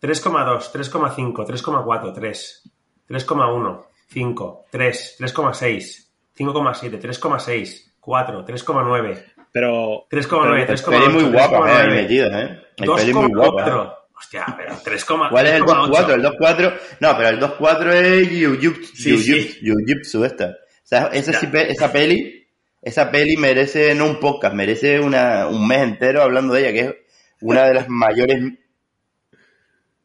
3,2 0.00 0.72
3,5 0.72 1.46
3,4 1.46 2.14
3 2.14 2.72
3,1 3.08 3.84
5 4.08 4.64
3 4.70 5.16
3,6 5.20 6.12
5,7, 6.36 6.98
3,6, 6.98 7.92
4, 8.00 8.44
3,9. 8.44 9.31
Pero. 9.52 10.06
3,9, 10.10 10.66
3,8. 10.66 10.90
Peli 10.90 11.08
muy 11.12 11.24
guapa, 11.30 11.84
eh, 11.84 11.88
metida, 11.88 12.42
¿eh? 12.42 12.62
El 12.78 12.90
peli 12.90 13.14
muy 13.14 13.28
guapa. 13.28 13.68
¿eh? 13.68 14.02
Hostia, 14.16 14.46
pero 14.56 14.76
3, 14.82 15.04
¿Cuál 15.04 15.46
es 15.46 15.52
el 15.54 15.62
2,4? 15.62 16.14
El 16.14 16.22
2,4. 16.22 16.78
No, 17.00 17.16
pero 17.16 17.28
el 17.28 17.40
2,4 17.40 17.92
es 17.92 18.28
Jiu-Jitsu, 18.30 20.24
esta. 20.24 20.46
O 20.46 20.84
sea, 20.84 21.06
esa, 21.12 21.32
esa 21.32 21.92
peli, 21.92 22.46
esa 22.80 23.10
peli 23.10 23.36
merece 23.36 23.94
no 23.94 24.06
un 24.06 24.20
podcast, 24.20 24.54
merece 24.54 25.00
una, 25.00 25.48
un 25.48 25.66
mes 25.66 25.82
entero 25.82 26.22
hablando 26.22 26.54
de 26.54 26.60
ella, 26.60 26.72
que 26.72 26.80
es 26.88 26.94
una 27.40 27.64
de 27.64 27.74
las 27.74 27.88
mayores 27.88 28.42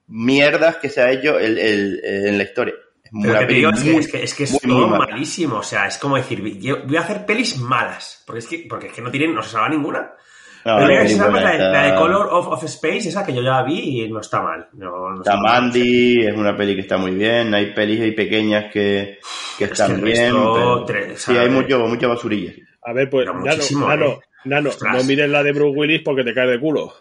mierdas 0.08 0.78
que 0.78 0.90
se 0.90 1.02
ha 1.02 1.12
hecho 1.12 1.40
en 1.40 2.38
la 2.38 2.44
historia. 2.44 2.74
Es, 4.00 4.08
que, 4.12 4.24
es 4.24 4.34
que 4.34 4.44
es 4.44 4.60
todo 4.62 4.88
malísimo. 4.88 5.58
O 5.58 5.64
sea, 5.64 5.88
es 5.88 5.98
como 5.98 6.16
decir, 6.16 6.42
voy 6.42 6.98
a 6.98 7.02
hacer 7.02 7.26
pelis 7.26 7.58
malas. 7.58 8.24
Porque 8.26 8.40
es 8.40 8.48
que, 8.48 8.66
porque 8.70 8.88
es 8.88 8.94
que 8.94 9.02
no 9.02 9.12
tienen, 9.12 9.34
no 9.34 9.42
se 9.42 9.52
salva 9.52 9.70
ninguna. 9.70 10.12
la, 10.64 10.88
de, 10.88 11.96
Color 11.96 12.28
of, 12.32 12.64
Space, 12.64 13.10
esa 13.10 13.26
que 13.26 13.34
yo 13.34 13.42
ya 13.42 13.64
vi 13.64 14.04
y 14.04 14.10
no 14.10 14.20
está 14.20 14.42
mal. 14.42 14.68
No, 14.74 15.16
está 15.16 15.38
Mandy, 15.38 16.26
es 16.26 16.36
una 16.36 16.56
peli 16.56 16.76
que 16.76 16.82
está 16.82 16.98
muy 16.98 17.12
bien. 17.12 17.54
Hay 17.54 17.74
pelis 17.74 18.06
y 18.06 18.12
pequeñas 18.12 18.72
que, 18.72 19.20
que 19.58 19.66
están 19.66 20.02
bien. 20.02 20.34
sí, 21.16 21.38
hay 21.38 21.50
mucho, 21.50 21.80
mucha 21.80 22.08
basurilla. 22.08 22.54
A 22.84 22.94
ver, 22.94 23.10
pues, 23.10 23.26
Nano, 23.26 24.20
Nano, 24.46 24.70
¿eh? 24.70 24.74
no 24.94 25.04
mires 25.04 25.30
la 25.30 25.44
de 25.44 25.52
Bruce 25.52 25.78
Willis 25.78 26.02
porque 26.04 26.24
te 26.24 26.34
cae 26.34 26.48
de 26.48 26.60
culo. 26.60 26.94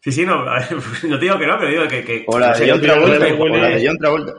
Sí, 0.00 0.12
sí, 0.12 0.24
no, 0.24 0.44
no 1.02 1.18
te 1.18 1.24
digo 1.24 1.38
que 1.38 1.46
no, 1.46 1.58
pero 1.58 1.70
digo 1.70 1.88
que. 1.88 2.04
que 2.04 2.24
o 2.26 2.38
la 2.38 2.56
de 2.56 2.70
John 2.70 3.98
Travolta. 3.98 4.34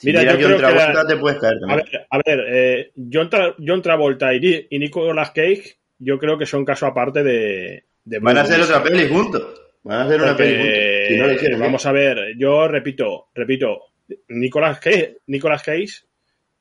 De 0.00 0.12
John 0.12 0.22
Travolta. 0.22 0.22
Mira, 0.22 0.22
yo 0.22 0.38
creo 0.38 1.06
que 1.06 1.14
te 1.14 1.16
puedes 1.16 1.38
caer 1.40 1.56
A 1.68 1.76
ver, 1.76 2.06
a 2.08 2.18
ver 2.24 2.44
eh, 2.48 2.92
John, 3.12 3.82
Travolta 3.82 4.32
y, 4.34 4.66
y, 4.70 4.78
Nicolas 4.78 5.30
Cage, 5.30 5.78
yo 5.98 6.18
creo 6.18 6.38
que 6.38 6.46
son 6.46 6.64
caso 6.64 6.86
aparte 6.86 7.22
de. 7.22 7.84
Van 8.04 8.38
a 8.38 8.42
hacer 8.42 8.60
otra 8.60 8.82
peli 8.82 9.08
juntos. 9.08 9.60
Van 9.82 10.00
a 10.00 10.04
hacer 10.04 10.22
una 10.22 10.36
peli 10.36 10.56
juntos. 10.56 11.40
Si 11.40 11.50
no 11.50 11.58
vamos 11.58 11.84
a 11.86 11.92
ver, 11.92 12.34
yo 12.36 12.68
repito, 12.68 13.28
repito, 13.34 13.86
Nicolas 14.28 14.78
Cage, 14.78 15.18
Nicolas 15.26 15.62
Cage 15.62 16.04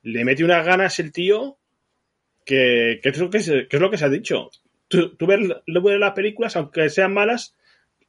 le 0.04 0.26
mete 0.26 0.44
unas 0.44 0.66
ganas 0.66 1.00
el 1.00 1.12
tío 1.12 1.58
que, 2.44 3.00
que, 3.04 3.10
es, 3.10 3.18
lo 3.20 3.30
que, 3.30 3.40
se, 3.40 3.68
es 3.70 3.80
lo 3.80 3.92
que 3.92 3.98
se 3.98 4.06
ha 4.06 4.10
dicho. 4.10 4.50
Tú, 4.88 5.16
tú 5.16 5.28
ves, 5.28 5.40
ves 5.66 6.00
las 6.00 6.14
películas, 6.14 6.56
aunque 6.56 6.90
sean 6.90 7.14
malas, 7.14 7.56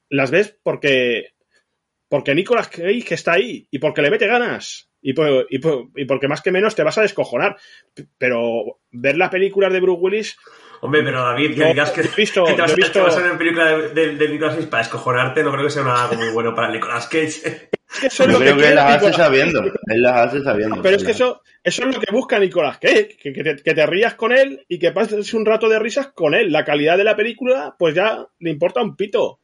las 0.09 0.30
ves 0.30 0.56
porque 0.62 1.32
porque 2.09 2.34
Nicolas 2.34 2.68
Cage 2.68 3.14
está 3.14 3.32
ahí 3.32 3.68
y 3.70 3.78
porque 3.78 4.02
le 4.02 4.10
mete 4.10 4.26
ganas. 4.26 4.88
Y, 5.00 5.12
por- 5.12 5.46
y, 5.48 5.58
por- 5.58 5.88
y 5.94 6.04
porque 6.06 6.26
más 6.28 6.42
que 6.42 6.50
menos 6.50 6.74
te 6.74 6.82
vas 6.82 6.98
a 6.98 7.02
descojonar. 7.02 7.56
Pero 8.18 8.80
ver 8.90 9.16
las 9.16 9.30
películas 9.30 9.72
de 9.72 9.80
Bruce 9.80 10.00
Willis, 10.00 10.36
Hombre, 10.80 11.02
pero 11.02 11.20
David, 11.22 11.54
que 11.54 11.56
Yo 11.56 11.66
digas 11.66 11.90
que, 11.90 12.02
visto- 12.16 12.44
que 12.44 12.52
te 12.54 12.60
vas 12.60 12.76
visto- 12.76 12.92
que 12.92 13.00
vas 13.00 13.16
a 13.16 13.20
ver 13.20 13.30
una 13.30 13.38
película 13.38 13.64
de, 13.78 13.88
de, 13.88 14.14
de 14.14 14.28
Nicolas 14.28 14.54
Cage 14.54 14.68
para 14.68 14.82
escojonarte, 14.84 15.42
no 15.42 15.50
creo 15.50 15.64
que 15.64 15.70
sea 15.70 15.82
nada 15.82 16.12
muy 16.16 16.28
bueno 16.30 16.54
para 16.54 16.70
Nicolas 16.70 17.06
Cage. 17.08 17.26
es 17.96 18.00
que 18.00 18.06
eso 18.06 18.22
es 18.22 18.28
Yo 18.28 18.32
lo 18.34 18.38
creo 18.38 18.52
que, 18.54 18.58
quiere 18.60 18.68
él 18.68 18.74
las 18.76 18.84
hace 18.86 19.06
Nicolas- 19.06 19.16
sabiendo. 19.16 19.62
Él 19.86 20.02
las 20.02 20.14
hace 20.28 20.42
sabiendo. 20.44 20.80
Pero 20.82 20.96
es 20.96 21.02
que 21.02 21.10
eso, 21.10 21.42
eso 21.64 21.82
es 21.88 21.94
lo 21.96 22.00
que 22.00 22.12
busca 22.12 22.38
Nicolas 22.38 22.78
Cage, 22.78 23.16
que, 23.20 23.32
que 23.32 23.42
te, 23.42 23.56
que 23.56 23.74
te 23.74 23.86
rías 23.86 24.14
con 24.14 24.30
él 24.30 24.64
y 24.68 24.78
que 24.78 24.92
pases 24.92 25.34
un 25.34 25.44
rato 25.46 25.68
de 25.68 25.80
risas 25.80 26.12
con 26.12 26.34
él. 26.34 26.52
La 26.52 26.64
calidad 26.64 26.96
de 26.96 27.02
la 27.04 27.16
película, 27.16 27.74
pues 27.76 27.96
ya 27.96 28.24
le 28.38 28.50
importa 28.50 28.80
un 28.80 28.94
pito. 28.94 29.40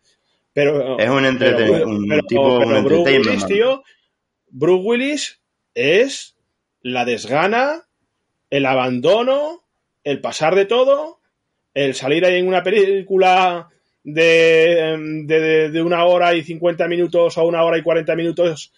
Pero 0.52 1.00
Es 1.00 1.08
un, 1.10 1.24
entreten- 1.24 1.68
pero- 1.72 1.88
un 1.88 2.06
pero- 2.08 2.22
tipo, 2.28 2.58
pero 2.60 2.78
un 2.78 2.84
Bruce. 2.84 3.18
Willis, 3.18 3.46
tío, 3.46 3.82
Bruce 4.50 4.84
Willis 4.84 5.40
es 5.74 6.36
la 6.82 7.04
desgana, 7.04 7.86
el 8.50 8.66
abandono, 8.66 9.64
el 10.04 10.20
pasar 10.20 10.54
de 10.54 10.66
todo, 10.66 11.20
el 11.74 11.94
salir 11.94 12.24
ahí 12.24 12.38
en 12.38 12.48
una 12.48 12.62
película 12.62 13.68
de, 14.02 15.22
de, 15.24 15.70
de 15.70 15.82
una 15.82 16.04
hora 16.04 16.34
y 16.34 16.42
50 16.42 16.86
minutos 16.88 17.38
o 17.38 17.44
una 17.46 17.64
hora 17.64 17.78
y 17.78 17.82
40 17.82 18.14
minutos, 18.16 18.72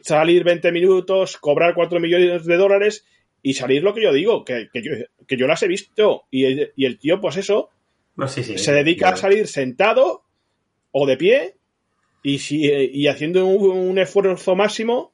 salir 0.00 0.44
20 0.44 0.70
minutos, 0.72 1.36
cobrar 1.38 1.74
4 1.74 1.98
millones 2.00 2.44
de 2.44 2.56
dólares 2.56 3.04
y 3.42 3.54
salir 3.54 3.82
lo 3.82 3.94
que 3.94 4.02
yo 4.02 4.12
digo, 4.12 4.44
que, 4.44 4.68
que 4.72 4.82
yo, 4.82 4.92
que 5.26 5.36
yo 5.36 5.46
las 5.46 5.62
he 5.62 5.68
visto. 5.68 6.24
Y, 6.30 6.44
el- 6.44 6.72
y 6.76 6.84
el 6.84 6.98
tío, 6.98 7.20
pues 7.20 7.36
eso, 7.38 7.70
No, 8.14 8.28
sí, 8.28 8.42
sí. 8.44 8.58
se 8.58 8.72
dedica 8.72 9.08
a 9.08 9.16
salir 9.16 9.48
sentado 9.48 10.22
o 10.92 11.06
de 11.06 11.16
pie 11.16 11.56
y, 12.22 12.38
si, 12.38 12.70
y 12.70 13.08
haciendo 13.08 13.46
un, 13.46 13.76
un 13.88 13.98
esfuerzo 13.98 14.54
máximo, 14.54 15.11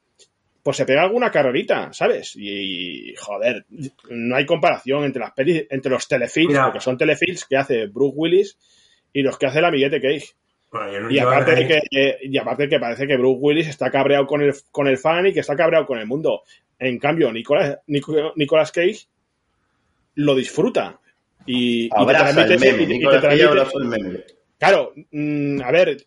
pues 0.63 0.77
se 0.77 0.85
pega 0.85 1.03
alguna 1.03 1.31
carrerita, 1.31 1.91
¿sabes? 1.93 2.33
Y, 2.35 3.13
joder, 3.17 3.65
no 4.09 4.35
hay 4.35 4.45
comparación 4.45 5.03
entre 5.05 5.21
las 5.21 5.31
pelis, 5.31 5.65
entre 5.69 5.91
los 5.91 6.07
telefilms, 6.07 6.49
Mira. 6.49 6.65
porque 6.65 6.81
son 6.81 6.97
telefilms 6.97 7.45
que 7.45 7.57
hace 7.57 7.87
Bruce 7.87 8.13
Willis 8.15 8.57
y 9.13 9.21
los 9.21 9.37
que 9.37 9.45
hace 9.47 9.59
el 9.59 9.65
amiguete 9.65 10.01
Cage. 10.01 10.33
Bueno, 10.71 10.91
yo 10.93 10.99
no- 10.99 11.11
Y 11.11 11.17
aparte, 11.19 11.55
de 11.55 11.67
que, 11.67 12.17
y 12.23 12.37
aparte 12.37 12.63
de 12.63 12.69
que 12.69 12.79
parece 12.79 13.07
que 13.07 13.17
Bruce 13.17 13.39
Willis 13.41 13.67
está 13.67 13.89
cabreado 13.89 14.27
con 14.27 14.41
el, 14.41 14.53
con 14.71 14.87
el 14.87 14.97
fan 14.97 15.25
y 15.27 15.33
que 15.33 15.39
está 15.39 15.55
cabreado 15.55 15.85
con 15.87 15.97
el 15.97 16.05
mundo. 16.05 16.43
En 16.77 16.99
cambio, 16.99 17.31
Nicolas, 17.31 17.79
Nico- 17.87 18.33
Nicolas 18.35 18.71
Cage 18.71 19.07
lo 20.15 20.35
disfruta. 20.35 20.99
Y, 21.45 21.85
y 21.85 21.89
te 21.89 21.95
Abraza 21.97 22.29
el 22.43 22.47
transmite- 22.59 22.71
meme. 22.77 22.93
y- 22.93 22.97
y 22.97 22.99
te 22.99 23.19
transmite- 23.19 23.43
abrazó 23.47 23.79
el 23.79 23.85
meme. 23.87 24.19
Claro, 24.59 24.93
mm, 25.11 25.61
a 25.61 25.71
ver, 25.71 26.05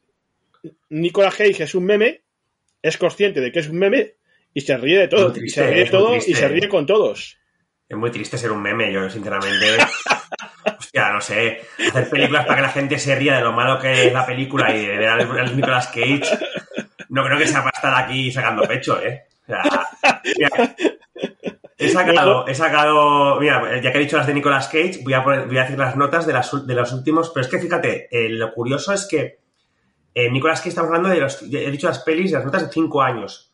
Nicolas 0.90 1.34
Cage 1.34 1.64
es 1.64 1.74
un 1.74 1.84
meme, 1.84 2.20
es 2.82 2.96
consciente 2.98 3.40
de 3.40 3.50
que 3.50 3.60
es 3.60 3.68
un 3.68 3.78
meme 3.78 4.14
y 4.54 4.60
se 4.60 4.76
ríe 4.76 4.98
de 4.98 5.08
todo. 5.08 5.32
Triste, 5.32 5.60
y 5.60 5.64
se 5.64 5.70
ríe 5.70 5.84
de 5.84 5.90
todo 5.90 6.16
y 6.16 6.20
se 6.20 6.48
ríe 6.48 6.68
con 6.68 6.86
todos. 6.86 7.38
Es 7.88 7.96
muy 7.96 8.10
triste 8.10 8.38
ser 8.38 8.52
un 8.52 8.62
meme, 8.62 8.92
yo 8.92 9.08
sinceramente. 9.10 9.76
Hostia, 10.78 11.10
no 11.10 11.20
sé. 11.20 11.60
Hacer 11.88 12.08
películas 12.08 12.44
para 12.46 12.56
que 12.56 12.62
la 12.62 12.68
gente 12.70 12.98
se 12.98 13.14
ría 13.16 13.36
de 13.36 13.42
lo 13.42 13.52
malo 13.52 13.78
que 13.78 14.06
es 14.06 14.12
la 14.12 14.24
película 14.24 14.74
y 14.74 14.86
de 14.86 14.96
ver 14.96 15.08
al, 15.08 15.56
Nicolas 15.56 15.88
Cage. 15.88 16.22
No 17.10 17.24
creo 17.24 17.38
que 17.38 17.46
sea 17.46 17.60
para 17.62 17.72
estar 17.74 17.94
aquí 18.04 18.30
sacando 18.30 18.62
pecho, 18.62 19.00
¿eh? 19.02 19.24
O 19.42 19.46
sea, 19.46 19.62
mira, 20.38 20.74
he 21.76 21.88
sacado, 21.88 22.46
he 22.46 22.54
sacado. 22.54 23.40
Mira, 23.40 23.80
ya 23.80 23.92
que 23.92 23.98
he 23.98 24.02
dicho 24.02 24.16
las 24.16 24.26
de 24.26 24.34
Nicolas 24.34 24.68
Cage, 24.68 25.00
voy 25.02 25.12
a, 25.14 25.22
poner- 25.24 25.46
voy 25.46 25.58
a 25.58 25.62
decir 25.62 25.78
las 25.78 25.96
notas 25.96 26.26
de, 26.26 26.32
las, 26.32 26.66
de 26.66 26.74
los 26.74 26.92
últimos. 26.92 27.30
Pero 27.30 27.44
es 27.44 27.50
que 27.50 27.58
fíjate, 27.58 28.08
eh, 28.10 28.28
lo 28.30 28.52
curioso 28.54 28.92
es 28.92 29.06
que 29.06 29.40
eh, 30.14 30.30
Nicolas 30.30 30.60
Cage 30.60 30.70
estamos 30.70 30.88
hablando 30.88 31.08
de 31.10 31.20
los. 31.20 31.42
He 31.42 31.70
dicho 31.70 31.88
las 31.88 31.98
pelis 32.00 32.30
y 32.30 32.34
las 32.34 32.44
notas 32.44 32.66
de 32.66 32.72
5 32.72 33.02
años. 33.02 33.51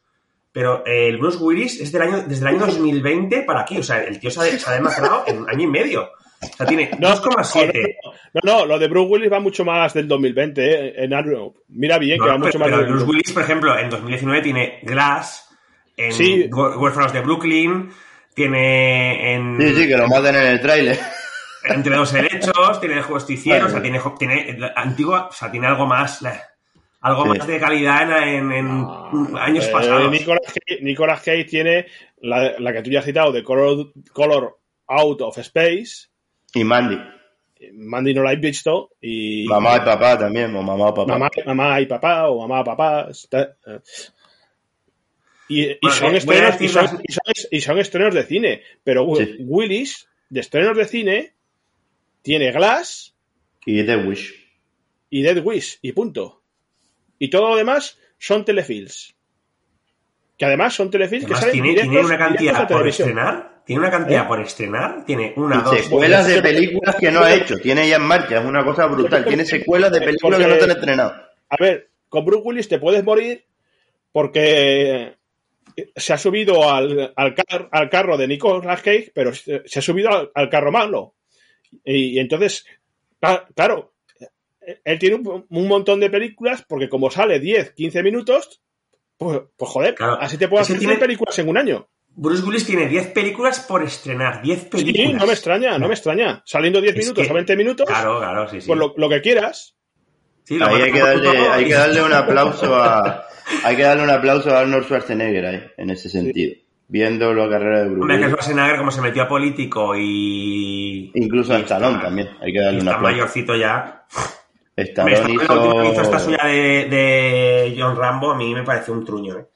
Pero 0.52 0.84
eh, 0.86 1.08
el 1.08 1.18
Bruce 1.18 1.38
Willis 1.38 1.80
es 1.80 1.92
del 1.92 2.02
año, 2.02 2.22
desde 2.26 2.42
el 2.48 2.54
año 2.56 2.66
2020 2.66 3.42
para 3.42 3.60
aquí. 3.60 3.78
O 3.78 3.82
sea, 3.82 4.02
el 4.02 4.18
tío 4.18 4.30
se 4.30 4.40
ha, 4.40 4.44
se 4.58 4.70
ha 4.70 4.74
demacrado 4.74 5.24
en 5.26 5.38
un 5.42 5.50
año 5.50 5.62
y 5.64 5.66
medio. 5.66 6.08
O 6.40 6.56
sea, 6.56 6.66
tiene 6.66 6.90
No, 6.98 7.08
2,7. 7.16 7.96
No, 8.34 8.40
no, 8.60 8.66
lo 8.66 8.78
de 8.78 8.88
Bruce 8.88 9.08
Willis 9.10 9.32
va 9.32 9.40
mucho 9.40 9.64
más 9.64 9.92
del 9.94 10.06
2020, 10.08 10.62
¿eh? 10.88 10.94
En 11.04 11.12
Arrow. 11.14 11.54
Mira 11.68 11.98
bien 11.98 12.18
No, 12.18 12.24
que 12.24 12.30
va 12.30 12.34
pero, 12.36 12.46
mucho 12.46 12.58
más 12.60 12.66
pero 12.68 12.78
del 12.82 12.90
Bruce 12.92 13.06
Willis, 13.06 13.32
por 13.32 13.42
ejemplo, 13.42 13.78
en 13.78 13.90
2019 13.90 14.42
tiene 14.42 14.78
Glass, 14.82 15.48
en 15.96 16.12
Sí. 16.12 16.48
Huérfanos 16.52 17.12
de 17.12 17.20
Brooklyn, 17.22 17.90
tiene 18.34 19.34
en 19.34 19.58
Sí, 19.60 19.74
sí, 19.82 19.88
que 19.88 19.96
lo 19.96 20.06
maten 20.08 20.36
en 20.36 20.46
el 20.46 20.60
tráiler. 20.60 20.98
Entre 21.64 21.94
dos 21.96 22.14
helechos, 22.14 22.80
tiene 22.80 22.94
el 22.96 23.02
justiciero, 23.02 23.66
Vale. 23.66 23.68
o 23.68 23.72
sea, 23.72 23.82
tiene, 23.82 24.00
tiene 24.18 24.70
antigua, 24.76 25.26
o 25.28 25.32
sea, 25.32 25.50
tiene 25.50 25.66
algo 25.66 25.86
más, 25.86 26.22
la- 26.22 26.40
algo 27.00 27.22
Sí. 27.24 27.28
más 27.38 27.46
de 27.46 27.60
calidad 27.60 28.22
en, 28.28 28.50
en- 28.52 28.60
en 28.60 29.36
años 29.38 29.66
eh, 29.68 29.70
pasados. 29.72 30.10
Nicolas 30.10 30.42
Cage, 30.46 30.82
Nicolas 30.82 31.20
Cage 31.22 31.44
tiene 31.44 31.86
la, 32.20 32.58
la 32.58 32.72
que 32.72 32.82
tú 32.82 32.90
ya 32.90 32.98
has 33.00 33.04
citado 33.04 33.30
de 33.32 33.42
Color, 33.44 33.92
Color 34.12 34.58
Out 34.86 35.20
of 35.22 35.38
Space. 35.38 36.08
Y 36.54 36.64
Mandy. 36.64 36.98
Mandy 37.74 38.14
no 38.14 38.22
la 38.22 38.32
he 38.32 38.36
visto. 38.36 38.90
Y 39.00 39.44
Mamá 39.48 39.76
y 39.76 39.80
papá 39.80 40.18
también, 40.18 40.54
o 40.56 40.62
mamá 40.62 40.86
o 40.86 40.94
papá. 40.94 41.12
mamá, 41.12 41.28
mamá 41.46 41.80
y 41.80 41.86
papá 41.86 42.28
o 42.28 42.40
mamá 42.46 42.64
papá. 42.64 43.08
está- 43.10 43.56
eh. 43.66 43.80
y, 45.48 45.62
y 45.62 45.78
Bueno, 45.82 45.96
son 45.96 46.14
estrenos, 46.16 46.60
y, 46.60 46.68
son, 46.68 46.82
las- 46.84 46.94
y 47.02 47.12
son- 47.12 47.48
y 47.50 47.60
son 47.60 47.78
estrenos 47.78 48.14
de 48.14 48.22
cine. 48.24 48.62
Pero 48.84 49.06
Sí. 49.16 49.36
Willis, 49.40 50.08
de 50.30 50.40
estrenos 50.40 50.76
de 50.76 50.84
cine, 50.84 51.32
tiene 52.22 52.52
Glass 52.52 53.14
Y 53.64 53.84
The 53.84 53.96
Wish. 53.98 54.34
y 55.10 55.22
Dead 55.22 55.42
Wish, 55.44 55.78
y 55.82 55.92
punto. 55.92 56.37
Y 57.18 57.28
todo 57.30 57.50
lo 57.50 57.56
demás 57.56 57.98
son 58.18 58.44
telefilms. 58.44 59.14
Que 60.36 60.44
además 60.44 60.74
son 60.74 60.90
telefilms 60.90 61.26
que 61.26 61.34
salen 61.34 61.52
tiene, 61.52 61.68
directos, 61.70 61.90
tiene 61.90 62.06
una 62.06 62.18
cantidad 62.18 62.54
a 62.56 62.58
por 62.60 62.66
televisión. 62.68 63.08
estrenar, 63.08 63.62
tiene 63.66 63.80
una 63.80 63.90
cantidad 63.90 64.24
¿Eh? 64.24 64.28
por 64.28 64.40
estrenar, 64.40 65.04
tiene 65.04 65.32
una, 65.36 65.56
Y 65.56 65.62
dos, 65.62 65.76
secuelas 65.80 66.26
de 66.28 66.40
películas 66.42 66.94
que 66.96 67.10
no 67.10 67.20
ha 67.20 67.34
hecho. 67.34 67.58
Tiene 67.58 67.88
ya 67.88 67.96
en 67.96 68.02
marcha. 68.02 68.38
Es 68.38 68.44
una 68.44 68.64
cosa 68.64 68.86
brutal. 68.86 69.24
Tiene 69.24 69.44
secuelas 69.44 69.90
de 69.92 70.00
películas 70.00 70.38
que 70.40 70.46
no 70.46 70.56
te 70.56 70.64
han 70.64 70.70
estrenado. 70.70 71.14
A 71.48 71.56
ver, 71.58 71.90
con 72.08 72.24
Bruce 72.24 72.42
Willis 72.44 72.68
te 72.68 72.78
puedes 72.78 73.02
morir 73.02 73.44
porque 74.12 75.16
se 75.96 76.12
ha 76.12 76.18
subido 76.18 76.70
al, 76.72 77.12
al, 77.16 77.34
car- 77.34 77.68
al 77.72 77.90
carro 77.90 78.16
de 78.16 78.28
Nicolas 78.28 78.80
Cage, 78.82 79.10
pero 79.14 79.32
se, 79.34 79.62
ha 79.76 79.82
subido 79.82 80.10
al, 80.10 80.30
al 80.34 80.48
carro 80.48 80.70
malo. 80.72 81.14
Y, 81.84 82.16
y 82.16 82.18
entonces, 82.18 82.64
cla- 83.20 83.46
claro, 83.54 83.92
él 84.84 84.98
tiene 84.98 85.16
un, 85.16 85.46
un 85.48 85.68
montón 85.68 86.00
de 86.00 86.10
películas 86.10 86.64
porque 86.68 86.88
como 86.88 87.10
sale 87.10 87.40
10, 87.40 87.72
15 87.72 88.02
minutos, 88.02 88.62
pues, 89.16 89.40
pues 89.56 89.70
joder, 89.70 89.94
Claro. 89.94 90.18
así 90.20 90.36
te 90.38 90.48
puedo 90.48 90.62
hacer 90.62 90.78
tiene- 90.78 90.94
100 90.94 91.00
películas 91.00 91.38
en 91.38 91.48
un 91.48 91.58
año. 91.58 91.88
Bruce 92.20 92.42
Willis 92.44 92.66
tiene 92.66 92.88
10 92.88 93.08
películas 93.08 93.60
por 93.60 93.82
estrenar, 93.84 94.42
10 94.42 94.64
películas. 94.64 95.06
Sí, 95.08 95.12
no 95.14 95.26
me 95.26 95.32
extraña, 95.32 95.78
no 95.78 95.86
me 95.86 95.94
extraña. 95.94 96.42
Saliendo 96.44 96.80
10 96.80 96.94
Es 96.96 96.98
minutos 97.04 97.24
que- 97.26 97.30
o 97.30 97.34
20 97.34 97.56
minutos, 97.56 97.86
Claro, 97.86 98.18
claro, 98.18 98.48
sí, 98.48 98.60
sí. 98.60 98.66
pues 98.66 98.78
lo, 98.78 98.92
lo 98.96 99.08
que 99.08 99.20
quieras. 99.20 99.76
Sí, 100.44 100.58
lo 100.58 100.66
Ahí 100.66 100.82
hay 100.82 100.92
que 100.92 100.98
darle, 101.00 101.28
hay 101.48 101.64
que 101.66 101.74
darle 101.74 102.02
un 102.02 102.12
aplauso 102.12 102.74
a, 102.74 103.24
hay 103.64 103.76
que 103.76 103.82
darle 103.82 104.02
un 104.02 104.10
aplauso 104.10 104.50
a 104.50 104.60
Arnold 104.60 104.84
Schwarzenegger 104.84 105.74
en 105.76 105.90
ese 105.90 106.08
sentido. 106.08 106.54
Viendo 106.90 107.34
la 107.34 107.50
carrera 107.50 107.80
de 107.80 107.84
Bruce 107.90 108.00
Hombre, 108.00 108.16
que 108.16 108.22
Willis. 108.24 108.32
Schwarzenegger 108.32 108.78
como 108.78 108.90
se 108.90 109.00
metió 109.02 109.22
a 109.24 109.28
político 109.28 109.94
y... 109.94 111.12
Incluso 111.14 111.52
a 111.54 111.58
y 111.58 111.62
Stallone 111.62 111.96
está- 111.96 112.06
también, 112.06 112.28
hay 112.40 112.52
que 112.52 112.58
darle 112.60 112.80
un 112.80 112.86
está 112.88 112.94
aplauso. 112.96 113.16
mayorcito 113.16 113.54
ya. 113.56 114.06
Stallone 114.82 115.26
que 115.38 115.90
hizo 115.92 116.02
esta 116.02 116.16
hizo, 116.16 116.24
suya 116.24 116.44
de, 116.44 116.88
de 116.88 117.76
John 117.78 117.96
Rambo 117.96 118.30
a 118.32 118.36
mí 118.36 118.54
me 118.54 118.62
parece 118.62 118.90
un 118.92 119.04
truño, 119.04 119.36
¿eh? 119.38 119.46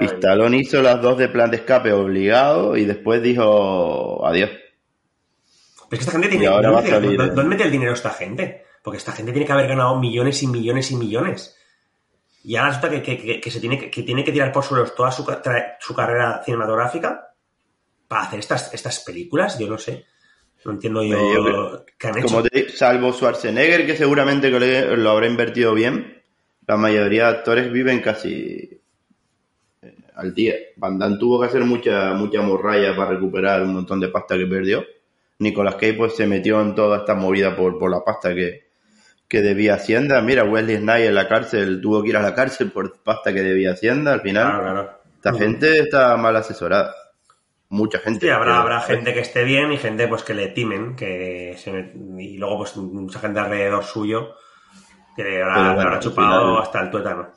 Stallone 0.00 0.58
hizo 0.58 0.82
las 0.82 1.00
dos 1.00 1.16
de 1.16 1.28
plan 1.28 1.50
de 1.50 1.56
escape 1.58 1.92
obligado 1.92 2.76
y 2.76 2.84
después 2.84 3.22
dijo 3.22 4.26
adiós. 4.26 4.50
Pero 4.50 4.60
es 5.88 5.88
que 5.90 5.96
esta 5.96 6.12
gente 6.12 6.28
tiene... 6.28 6.46
¿dónde, 6.46 6.68
mete- 6.68 6.90
salir, 6.90 7.16
¿dónde, 7.16 7.32
eh. 7.32 7.34
dónde 7.36 7.48
mete 7.50 7.62
el 7.64 7.70
dinero 7.70 7.92
esta 7.94 8.10
gente? 8.10 8.64
Porque 8.82 8.98
esta 8.98 9.12
gente 9.12 9.32
tiene 9.32 9.46
que 9.46 9.52
haber 9.52 9.68
ganado 9.68 9.98
millones 9.98 10.42
y 10.42 10.46
millones 10.46 10.90
y 10.90 10.96
millones. 10.96 11.56
Y 12.44 12.56
ahora 12.56 12.68
resulta 12.70 12.90
que, 12.90 13.02
que- 13.02 13.18
que- 13.18 13.40
que 13.40 13.50
se 13.50 13.60
tiene 13.60 13.90
que, 13.90 14.02
tiene 14.02 14.22
que 14.24 14.32
tirar 14.32 14.52
por 14.52 14.64
suelos 14.64 14.94
toda 14.94 15.10
su, 15.10 15.26
su 15.80 15.94
carrera 15.94 16.42
cinematográfica 16.44 17.34
para 18.06 18.22
hacer 18.22 18.38
estas, 18.40 18.72
estas 18.74 19.00
películas. 19.00 19.58
Yo 19.58 19.66
no 19.68 19.78
sé. 19.78 20.04
No 20.64 20.72
entiendo 20.72 21.02
yo, 21.02 21.34
Yo 21.34 21.44
creo- 21.44 21.86
qué 21.98 22.06
han 22.08 22.18
hecho. 22.18 22.26
Como 22.28 22.42
te 22.42 22.50
digo, 22.52 22.68
salvo 22.74 23.12
Schwarzenegger, 23.12 23.86
que 23.86 23.96
seguramente 23.96 24.50
que 24.50 24.96
lo 24.96 25.10
habrá 25.10 25.26
invertido 25.26 25.74
bien, 25.74 26.22
la 26.66 26.76
mayoría 26.76 27.24
de 27.24 27.30
actores 27.38 27.72
viven 27.72 28.00
casi 28.00 28.78
eh, 29.82 29.94
al 30.16 30.34
día. 30.34 30.54
Van 30.76 30.98
Damme 30.98 31.16
tuvo 31.18 31.40
que 31.40 31.46
hacer 31.46 31.64
mucha, 31.64 32.12
mucha 32.12 32.42
morralla 32.42 32.94
para 32.94 33.10
recuperar 33.12 33.62
un 33.62 33.74
montón 33.74 34.00
de 34.00 34.08
pasta 34.08 34.36
que 34.36 34.46
perdió. 34.46 34.84
Nicolas 35.38 35.76
Cage 35.76 35.94
pues 35.94 36.14
se 36.16 36.26
metió 36.26 36.60
en 36.60 36.74
toda 36.74 36.98
esta 36.98 37.14
movida 37.14 37.56
por, 37.56 37.78
por 37.78 37.90
la 37.90 38.04
pasta 38.04 38.34
que, 38.34 38.64
que 39.26 39.40
debía 39.40 39.74
Hacienda. 39.76 40.20
Mira, 40.20 40.44
Wesley 40.44 40.76
Snipes 40.76 41.08
en 41.08 41.14
la 41.14 41.26
cárcel 41.28 41.80
tuvo 41.80 42.02
que 42.02 42.10
ir 42.10 42.16
a 42.18 42.22
la 42.22 42.34
cárcel 42.34 42.70
por 42.70 42.98
pasta 43.02 43.32
que 43.32 43.40
debía 43.40 43.72
Hacienda. 43.72 44.12
Al 44.12 44.20
final, 44.20 44.44
Claro, 44.50 44.62
claro. 44.62 44.90
esta 45.16 45.32
gente 45.34 45.78
está 45.80 46.16
mal 46.18 46.36
asesorada. 46.36 46.94
Mucha 47.70 47.98
gente. 48.00 48.26
Sí, 48.26 48.28
habrá, 48.30 48.60
habrá 48.60 48.80
gente 48.80 49.14
que 49.14 49.20
esté 49.20 49.44
bien 49.44 49.72
y 49.72 49.78
gente 49.78 50.06
pues 50.08 50.22
que 50.24 50.34
le 50.34 50.48
timen, 50.48 50.96
que 50.96 51.54
se 51.56 51.92
y 52.18 52.36
luego 52.36 52.58
pues 52.58 52.76
mucha 52.76 53.20
gente 53.20 53.38
alrededor 53.40 53.84
suyo 53.84 54.34
que 55.16 55.22
le 55.24 55.42
habrá, 55.42 55.74
le 55.74 55.80
habrá 55.80 55.98
chupado 56.00 56.46
final- 56.48 56.62
hasta 56.62 56.80
el 56.82 56.90
tuétano. 56.90 57.30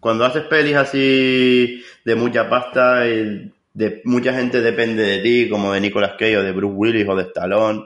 cuando 0.00 0.24
haces 0.24 0.44
pelis 0.44 0.76
así 0.76 1.82
de 2.04 2.14
mucha 2.14 2.48
pasta, 2.48 3.06
y 3.06 3.52
de 3.74 4.00
mucha 4.04 4.32
gente 4.32 4.60
depende 4.60 5.02
de 5.02 5.18
ti, 5.18 5.48
como 5.50 5.72
de 5.72 5.80
Nicolas 5.80 6.12
Cage 6.12 6.38
o 6.38 6.42
de 6.42 6.52
Bruce 6.52 6.74
Willis 6.74 7.08
o 7.08 7.16
de 7.16 7.24
Stallone 7.24 7.84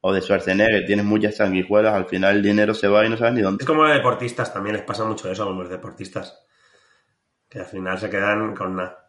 o 0.00 0.12
de 0.12 0.20
Schwarzenegger, 0.22 0.86
tienes 0.86 1.04
muchas 1.04 1.36
sanguijuelas, 1.36 1.94
al 1.94 2.06
final 2.06 2.36
el 2.36 2.42
dinero 2.42 2.74
se 2.74 2.88
va 2.88 3.04
y 3.04 3.10
no 3.10 3.16
sabes 3.16 3.34
ni 3.34 3.42
dónde. 3.42 3.62
Es 3.62 3.66
como 3.66 3.82
los 3.84 3.92
deportistas, 3.94 4.52
también 4.52 4.76
les 4.76 4.84
pasa 4.84 5.04
mucho 5.04 5.30
eso 5.30 5.42
a 5.48 5.52
los 5.52 5.68
deportistas. 5.68 6.40
Que 7.48 7.60
al 7.60 7.66
final 7.66 7.98
se 7.98 8.10
quedan 8.10 8.54
con 8.54 8.76
nada. 8.76 9.05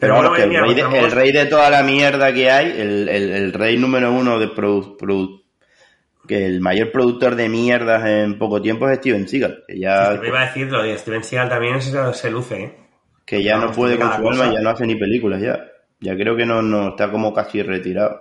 Pero, 0.00 0.14
bueno, 0.14 0.30
bueno, 0.30 0.44
que 0.50 0.56
el, 0.56 0.62
rey 0.64 0.74
de, 0.74 0.82
pasamos- 0.82 1.04
el 1.04 1.10
rey 1.12 1.32
de 1.32 1.46
toda 1.46 1.70
la 1.70 1.82
mierda 1.82 2.32
que 2.34 2.50
hay, 2.50 2.66
el, 2.80 3.08
el- 3.08 3.30
el 3.30 3.52
rey 3.52 3.76
número 3.78 4.12
uno 4.12 4.38
de 4.38 4.48
produ- 4.48 4.96
produ- 4.98 5.42
que 6.26 6.46
el 6.46 6.60
mayor 6.60 6.90
productor 6.90 7.34
de 7.36 7.48
mierdas 7.48 8.04
en 8.06 8.38
poco 8.38 8.60
tiempo 8.60 8.88
es 8.88 8.98
Steven 8.98 9.28
Seagal, 9.28 9.62
que 9.68 9.78
ya, 9.78 10.18
Te 10.20 10.26
iba 10.28 10.42
a 10.42 10.46
decir, 10.46 10.66
lo 10.70 10.82
de 10.82 10.96
Steven 10.98 11.22
Seagal 11.22 11.48
también 11.48 11.80
se, 11.82 12.14
se 12.14 12.30
luce, 12.30 12.62
¿eh? 12.62 12.74
que 13.26 13.42
ya 13.42 13.56
no 13.58 13.72
puede 13.72 13.96
con 13.98 14.12
su 14.12 14.28
alma, 14.28 14.52
ya 14.52 14.60
no 14.60 14.70
hace 14.70 14.86
ni 14.86 14.96
películas 14.96 15.40
ya. 15.40 15.64
Ya 16.00 16.14
creo 16.16 16.36
que 16.36 16.44
no, 16.44 16.60
no 16.60 16.88
está 16.90 17.10
como 17.10 17.32
casi 17.32 17.62
retirado. 17.62 18.20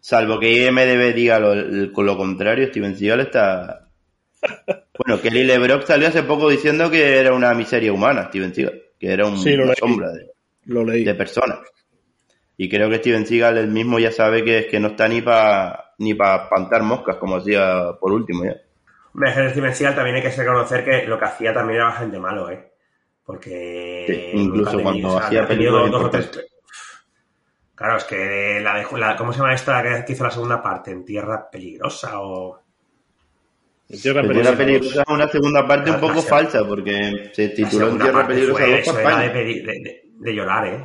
Salvo 0.00 0.38
que 0.38 0.66
IMDB 0.66 1.12
diga 1.14 1.38
lo, 1.38 1.54
lo 1.54 2.16
contrario, 2.16 2.66
Steven 2.68 2.96
Seagal 2.96 3.20
está... 3.20 3.88
Bueno, 5.02 5.20
Kelly 5.22 5.44
LeBrock 5.44 5.86
salió 5.86 6.08
hace 6.08 6.22
poco 6.24 6.50
diciendo 6.50 6.90
que 6.90 7.16
era 7.18 7.32
una 7.32 7.54
miseria 7.54 7.90
humana, 7.92 8.24
Steven 8.28 8.54
Seagal, 8.54 8.82
que 8.98 9.10
era 9.10 9.24
un- 9.26 9.38
Sí, 9.38 9.54
una 9.54 9.74
sombra 9.74 10.10
de, 10.12 10.26
Lo 10.66 10.84
leí. 10.84 11.04
de 11.04 11.14
personas. 11.14 11.58
Y 12.56 12.68
creo 12.68 12.90
que 12.90 12.98
Steven 12.98 13.26
Seagal 13.26 13.56
él 13.58 13.68
mismo 13.68 13.98
ya 13.98 14.12
sabe 14.12 14.44
que, 14.44 14.66
que 14.66 14.78
no 14.80 14.88
está 14.88 15.08
ni 15.08 15.22
para 15.22 15.92
ni 15.98 16.14
para 16.14 16.44
espantar 16.44 16.82
moscas, 16.82 17.16
como 17.16 17.36
hacía 17.36 17.92
por 18.00 18.12
último 18.12 18.44
ya. 18.44 18.56
Es 19.26 19.52
Steven 19.52 19.74
Seagal 19.74 19.94
también 19.96 20.16
hay 20.16 20.22
que 20.22 20.30
reconocer 20.30 20.84
que 20.84 21.06
lo 21.06 21.18
que 21.18 21.24
hacía 21.24 21.52
también 21.54 21.76
era 21.76 21.88
bastante 21.88 22.18
malo, 22.18 22.50
¿eh? 22.50 22.70
Porque... 23.24 24.04
Sí, 24.06 24.38
incluso 24.38 24.72
cuando 24.72 24.90
tenido- 24.92 25.08
o 25.14 25.18
sea, 25.18 25.26
hacía 25.26 25.46
películas 25.48 25.90
dos 25.90 26.04
o 26.04 26.10
tres-. 26.10 26.46
Claro, 27.74 27.96
es 27.96 28.04
que 28.04 28.60
la 28.62 28.76
de... 28.76 28.86
La, 28.98 29.16
¿Cómo 29.16 29.32
se 29.32 29.38
llama 29.38 29.54
esta 29.54 30.04
que- 30.04 30.12
hizo 30.12 30.24
la 30.24 30.30
segunda 30.30 30.62
parte? 30.62 30.90
¿En 30.90 31.04
Tierra 31.04 31.48
Peligrosa 31.50 32.20
o...? 32.20 32.60
En 33.88 34.00
Tierra 34.00 34.22
Peligrosa. 34.22 34.50
Tierra 34.50 34.58
Peligrosa 34.66 35.02
es 35.02 35.08
una 35.14 35.28
segunda 35.28 35.66
parte 35.66 35.90
un 35.90 36.00
poco 36.00 36.20
falsa, 36.22 36.64
porque 36.66 37.30
se 37.32 37.48
tituló 37.50 37.88
en 37.88 37.98
Tierra 37.98 38.26
Peligrosa 38.26 38.58
fue- 38.64 38.70
2 38.70 38.80
eso 38.80 38.92
por 38.92 39.00
era 39.00 39.10
de, 39.18 39.24
España. 39.26 39.32
peli- 39.32 39.60
de- 39.62 39.80
de- 39.80 40.09
de 40.20 40.34
llorar, 40.34 40.66
¿eh? 40.66 40.84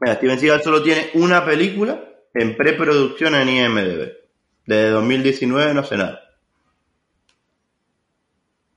Mira, 0.00 0.16
Steven 0.16 0.38
Seagal 0.38 0.62
solo 0.62 0.82
tiene 0.82 1.10
una 1.14 1.44
película 1.44 2.02
en 2.32 2.56
preproducción 2.56 3.34
en 3.34 3.48
IMDb. 3.48 4.12
Desde 4.66 4.90
2019 4.90 5.74
no 5.74 5.84
sé 5.84 5.96
nada. 5.96 6.20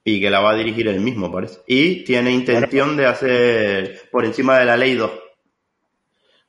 Y 0.03 0.22
que 0.22 0.30
la 0.30 0.40
va 0.40 0.52
a 0.52 0.56
dirigir 0.56 0.88
él 0.88 0.99
mismo, 0.99 1.32
parece. 1.32 1.61
Y 1.65 2.03
tiene 2.03 2.32
intención 2.32 2.95
de 2.95 3.06
hacer 3.07 4.02
por 4.11 4.26
encima 4.26 4.60
de 4.60 4.65
la 4.65 4.78
ley 4.78 4.95
2. 4.95 5.11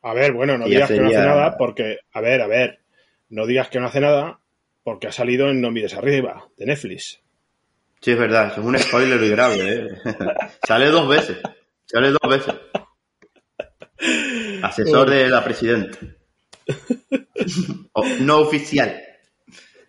A 0.03 0.15
ver, 0.15 0.33
bueno, 0.33 0.59
no 0.59 0.67
digas 0.67 0.89
que 0.89 1.01
no 1.01 1.09
hace 1.09 1.19
nada 1.19 1.57
porque, 1.57 1.99
a 2.13 2.21
ver, 2.21 2.41
a 2.41 2.47
ver, 2.47 2.81
no 3.31 3.47
digas 3.47 3.69
que 3.69 3.81
no 3.81 3.87
hace 3.87 4.01
nada 4.01 4.41
porque 4.85 5.09
ha 5.09 5.13
salido 5.13 5.51
en 5.51 5.61
No 5.61 5.71
mires 5.71 5.95
arriba, 5.95 6.49
de 6.57 6.67
Netflix. 6.67 7.21
Sí, 8.01 8.13
es 8.13 8.19
verdad, 8.19 8.53
eso 8.53 8.61
es 8.61 8.67
un 8.67 8.79
spoiler 8.79 9.29
grave, 9.29 9.57
¿eh? 9.61 9.89
Sale 10.67 10.87
dos 10.87 11.09
veces. 11.09 11.39
Sale 11.85 12.11
dos 12.11 12.31
veces. 12.31 12.55
Asesor 14.63 15.11
de 15.11 15.29
la 15.29 15.45
presidenta. 15.45 15.99
No 18.21 18.39
oficial. 18.39 19.03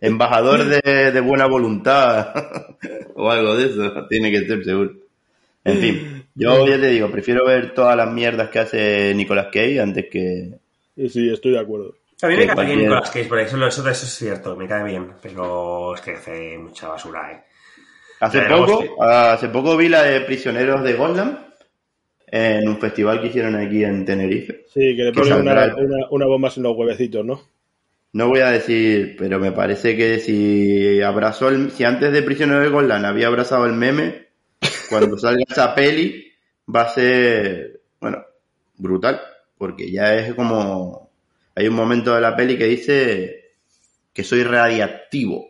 Embajador 0.02 0.66
de, 0.66 1.12
de 1.12 1.22
buena 1.22 1.46
voluntad. 1.46 2.34
o 3.16 3.30
algo 3.30 3.56
de 3.56 3.68
eso. 3.68 4.08
Tiene 4.08 4.32
que 4.32 4.48
ser 4.48 4.64
seguro. 4.64 4.92
En 5.64 5.78
fin, 5.78 6.26
yo 6.36 6.66
ya 6.66 6.80
te 6.80 6.88
digo, 6.88 7.12
prefiero 7.12 7.46
ver 7.46 7.74
todas 7.74 7.96
las 7.96 8.12
mierdas 8.12 8.50
que 8.50 8.60
hace 8.60 9.14
Nicolas 9.14 9.48
Cage 9.48 9.82
antes 9.82 10.06
que. 10.10 10.54
Sí, 10.96 11.10
sí, 11.10 11.30
estoy 11.30 11.52
de 11.52 11.60
acuerdo. 11.60 11.96
A 12.22 12.28
mí 12.28 12.36
Que 12.36 12.48
me 12.48 12.56
cae 12.56 12.66
bien 12.66 12.80
Nicolas 12.80 13.10
Cage, 13.10 13.26
por 13.26 13.40
eso, 13.40 13.58
eso, 13.68 13.90
eso 13.90 14.06
es 14.06 14.14
cierto, 14.14 14.56
me 14.56 14.68
cae 14.68 14.84
bien, 14.84 15.14
pero 15.22 15.96
es 15.96 16.02
que 16.02 16.12
hace 16.12 16.58
mucha 16.58 16.90
basura, 16.90 17.32
¿eh? 17.32 17.44
Hace 18.20 18.42
poco, 18.42 19.02
hace 19.02 19.48
poco 19.48 19.78
vi 19.78 19.88
la 19.88 20.04
de 20.04 20.22
Prisioneros 20.22 20.84
de 20.84 20.94
Gotland 20.94 21.49
en 22.32 22.68
un 22.68 22.80
festival 22.80 23.22
que 23.22 23.28
hicieron 23.28 23.56
aquí 23.56 23.84
en 23.84 24.06
Tenerife. 24.06 24.66
Sí, 24.68 24.96
que 24.96 25.04
le 25.04 25.12
Que 25.12 25.22
ponen 25.22 25.42
una, 25.42 25.76
una, 25.76 26.08
una 26.12 26.26
bomba 26.26 26.52
en 26.56 26.64
los 26.64 26.78
huevecitos, 26.78 27.26
¿no? 27.26 27.42
No 28.12 28.28
voy 28.28 28.40
a 28.40 28.52
decir, 28.52 29.16
pero 29.18 29.40
me 29.40 29.52
parece 29.52 29.96
que 29.96 30.20
si 30.20 31.00
abrazó 31.02 31.50
el, 31.50 31.72
si 31.72 31.84
antes 31.84 32.12
de 32.12 32.24
Prisionero 32.24 32.62
de 32.62 32.70
Golan 32.70 33.06
había 33.06 33.28
abrazado 33.28 33.66
el 33.66 33.74
meme, 33.74 34.30
cuando 34.90 35.18
salga 35.20 35.44
esa 35.48 35.76
peli 35.76 36.32
va 36.74 36.84
a 36.84 36.90
ser, 36.90 37.82
bueno, 38.00 38.24
brutal, 38.78 39.22
porque 39.58 39.92
ya 39.92 40.16
es 40.16 40.34
como, 40.34 41.12
hay 41.54 41.68
un 41.68 41.76
momento 41.76 42.16
de 42.16 42.22
la 42.22 42.36
peli 42.36 42.58
que 42.58 42.66
dice 42.66 43.54
que 44.12 44.24
soy 44.24 44.44
radiactivo. 44.44 45.48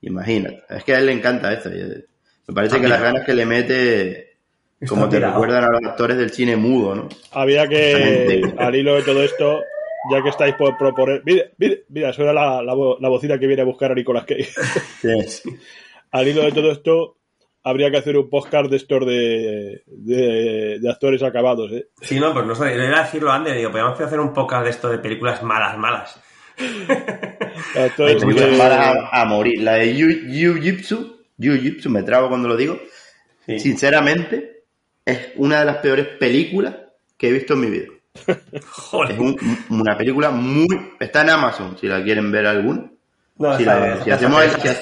Imagínate, 0.00 0.64
es 0.70 0.84
que 0.84 0.94
a 0.94 0.98
él 0.98 1.06
le 1.06 1.12
encanta 1.12 1.52
eso. 1.52 1.68
Me 1.68 2.54
parece 2.54 2.80
que 2.80 2.88
las 2.88 3.00
ganas 3.00 3.26
que 3.26 3.34
le 3.34 3.46
mete, 3.46 4.31
como 4.88 5.08
te 5.08 5.16
tirado. 5.16 5.32
recuerdan 5.34 5.64
a 5.64 5.68
los 5.68 5.80
actores 5.84 6.16
del 6.16 6.30
cine 6.30 6.56
mudo, 6.56 6.94
¿no? 6.94 7.08
Había 7.32 7.66
que, 7.68 8.42
al 8.58 8.74
hilo 8.74 8.94
de 8.96 9.02
todo 9.02 9.22
esto, 9.22 9.60
ya 10.10 10.22
que 10.22 10.28
estáis 10.30 10.54
por 10.54 10.76
proponer... 10.76 11.22
Mira, 11.24 11.44
mira, 11.58 11.76
mira 11.88 12.12
suena 12.12 12.32
la, 12.32 12.62
la, 12.62 12.74
la 13.00 13.08
bocina 13.08 13.38
que 13.38 13.46
viene 13.46 13.62
a 13.62 13.66
buscar 13.66 13.92
a 13.92 13.94
Nicolas 13.94 14.24
Cage. 14.24 14.48
Sí. 15.26 15.50
al 16.10 16.28
hilo 16.28 16.42
de 16.42 16.52
todo 16.52 16.72
esto, 16.72 17.16
habría 17.64 17.90
que 17.90 17.98
hacer 17.98 18.16
un 18.16 18.28
podcast 18.28 18.68
de 18.70 18.76
estos 18.76 19.06
de, 19.06 19.82
de, 19.86 20.78
de 20.80 20.90
actores 20.90 21.22
acabados, 21.22 21.70
¿eh? 21.72 21.86
Sí, 22.00 22.18
no, 22.18 22.32
pues 22.34 22.44
no 22.44 22.54
sé, 22.54 22.74
yo 22.76 22.82
iba 22.82 22.98
a 23.00 23.04
decirlo 23.04 23.30
antes, 23.30 23.54
digo, 23.56 23.70
podríamos 23.70 24.00
hacer 24.00 24.18
un 24.20 24.32
podcast 24.32 24.64
de 24.64 24.70
esto 24.70 24.88
de 24.88 24.98
películas 24.98 25.42
malas, 25.42 25.78
malas. 25.78 26.20
Actores 27.76 28.22
películas 28.22 28.50
de- 28.50 28.56
malas 28.56 28.96
a, 29.12 29.22
a 29.22 29.24
morir. 29.24 29.62
La 29.62 29.74
de 29.74 29.94
Yu- 29.96 30.26
Jiu-Jitsu, 30.28 31.16
Jiu-Jitsu, 31.38 31.88
me 31.88 32.02
trabo 32.02 32.28
cuando 32.28 32.48
lo 32.48 32.56
digo. 32.56 32.78
Sí. 33.46 33.58
Sinceramente, 33.58 34.51
es 35.04 35.28
una 35.36 35.60
de 35.60 35.64
las 35.66 35.76
peores 35.78 36.06
películas 36.18 36.74
que 37.16 37.28
he 37.28 37.32
visto 37.32 37.54
en 37.54 37.60
mi 37.60 37.70
vida. 37.70 37.86
Joder. 38.70 39.12
Es 39.12 39.18
un- 39.18 39.58
una 39.70 39.96
película 39.96 40.30
muy... 40.30 40.66
Está 41.00 41.22
en 41.22 41.30
Amazon, 41.30 41.76
si 41.78 41.86
la 41.86 42.02
quieren 42.02 42.30
ver 42.30 42.46
alguna. 42.46 42.90
No, 43.38 43.56
Si, 43.56 43.64
la- 43.64 44.02
si 44.04 44.10
hacemos 44.10 44.42
el, 44.44 44.50
bien. 44.62 44.76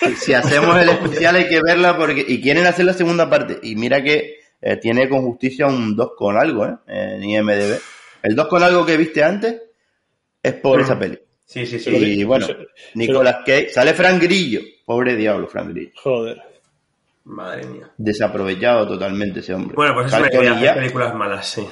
si, 0.00 0.14
si 0.26 0.34
hacemos 0.34 0.76
el 0.80 0.88
especial 0.90 1.36
hay 1.36 1.48
que 1.48 1.60
verla 1.62 1.96
porque 1.96 2.24
y 2.26 2.40
quieren 2.40 2.66
hacer 2.66 2.84
la 2.84 2.92
segunda 2.92 3.28
parte. 3.30 3.58
Y 3.62 3.74
mira 3.76 4.02
que 4.02 4.36
eh, 4.60 4.76
tiene 4.76 5.08
con 5.08 5.22
justicia 5.22 5.66
un 5.66 5.96
2 5.96 6.10
con 6.16 6.36
algo 6.36 6.66
¿eh? 6.66 6.74
en 6.86 7.24
IMDB. 7.24 7.78
El 8.22 8.34
2 8.36 8.46
con 8.48 8.62
algo 8.62 8.84
que 8.84 8.96
viste 8.96 9.24
antes 9.24 9.62
es 10.42 10.52
por 10.54 10.80
esa 10.80 10.98
peli. 10.98 11.18
Sí, 11.44 11.64
sí, 11.66 11.78
sí. 11.78 11.90
Y 11.90 12.24
bueno, 12.24 12.46
Nicolas 12.94 13.36
Cage, 13.46 13.70
sale 13.70 13.94
Frank 13.94 14.20
Grillo, 14.22 14.60
pobre 14.84 15.16
diablo 15.16 15.48
Frank 15.48 15.70
Grillo, 15.70 15.92
Joder. 15.96 16.42
Madre 17.28 17.66
mía. 17.66 17.90
desaprovechado 17.98 18.88
totalmente 18.88 19.40
ese 19.40 19.52
hombre. 19.54 19.74
Bueno, 19.76 19.92
pues 19.94 20.06
eso 20.06 20.16
me 20.16 20.22
Carlton 20.22 20.40
quería 20.40 20.50
y 20.50 20.54
hacer 20.56 20.66
ya, 20.66 20.74
películas 20.74 21.14
malas, 21.14 21.46
sí. 21.46 21.68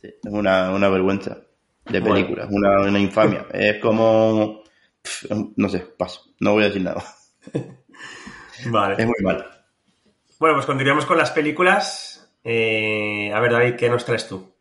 sí, 0.00 0.08
es 0.08 0.32
una, 0.32 0.70
una 0.70 0.88
vergüenza 0.88 1.38
de 1.86 2.00
Bueno. 2.00 2.14
película, 2.14 2.46
una, 2.50 2.80
una 2.88 2.98
infamia. 3.00 3.46
Es 3.52 3.78
como, 3.80 4.62
no 5.56 5.68
sé, 5.68 5.80
paso, 5.80 6.22
no 6.40 6.52
voy 6.52 6.62
a 6.62 6.66
decir 6.66 6.82
nada. 6.82 7.02
Vale. 8.66 8.94
Es 8.96 9.06
muy 9.06 9.22
mal. 9.24 9.44
Bueno, 10.38 10.54
pues 10.56 10.66
continuamos 10.66 11.04
con 11.06 11.18
las 11.18 11.32
películas. 11.32 12.32
Eh, 12.44 13.32
a 13.34 13.40
ver, 13.40 13.52
David, 13.52 13.74
¿qué 13.74 13.88
nos 13.88 14.04
traes 14.04 14.28
tú? 14.28 14.54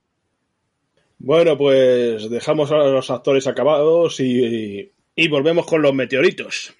Bueno, 1.19 1.57
pues 1.57 2.29
dejamos 2.29 2.71
a 2.71 2.77
los 2.77 3.11
actores 3.11 3.45
acabados 3.47 4.19
y, 4.19 4.91
y 5.15 5.27
volvemos 5.27 5.65
con 5.65 5.81
los 5.81 5.93
meteoritos. 5.93 6.73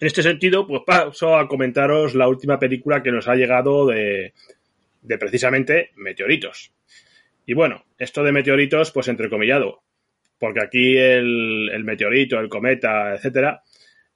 En 0.00 0.06
este 0.06 0.22
sentido, 0.22 0.66
pues 0.66 0.82
paso 0.86 1.36
a 1.36 1.48
comentaros 1.48 2.14
la 2.14 2.28
última 2.28 2.58
película 2.58 3.02
que 3.02 3.12
nos 3.12 3.28
ha 3.28 3.36
llegado 3.36 3.86
de, 3.86 4.34
de 5.04 5.18
precisamente 5.18 5.90
meteoritos. 5.96 6.72
Y 7.46 7.54
bueno, 7.54 7.84
esto 7.98 8.24
de 8.24 8.32
meteoritos, 8.32 8.90
pues 8.90 9.08
entrecomillado, 9.08 9.82
porque 10.38 10.62
aquí 10.62 10.96
el, 10.96 11.82
meteorito, 11.84 12.40
el 12.40 12.48
cometa, 12.48 13.14
etcétera, 13.14 13.62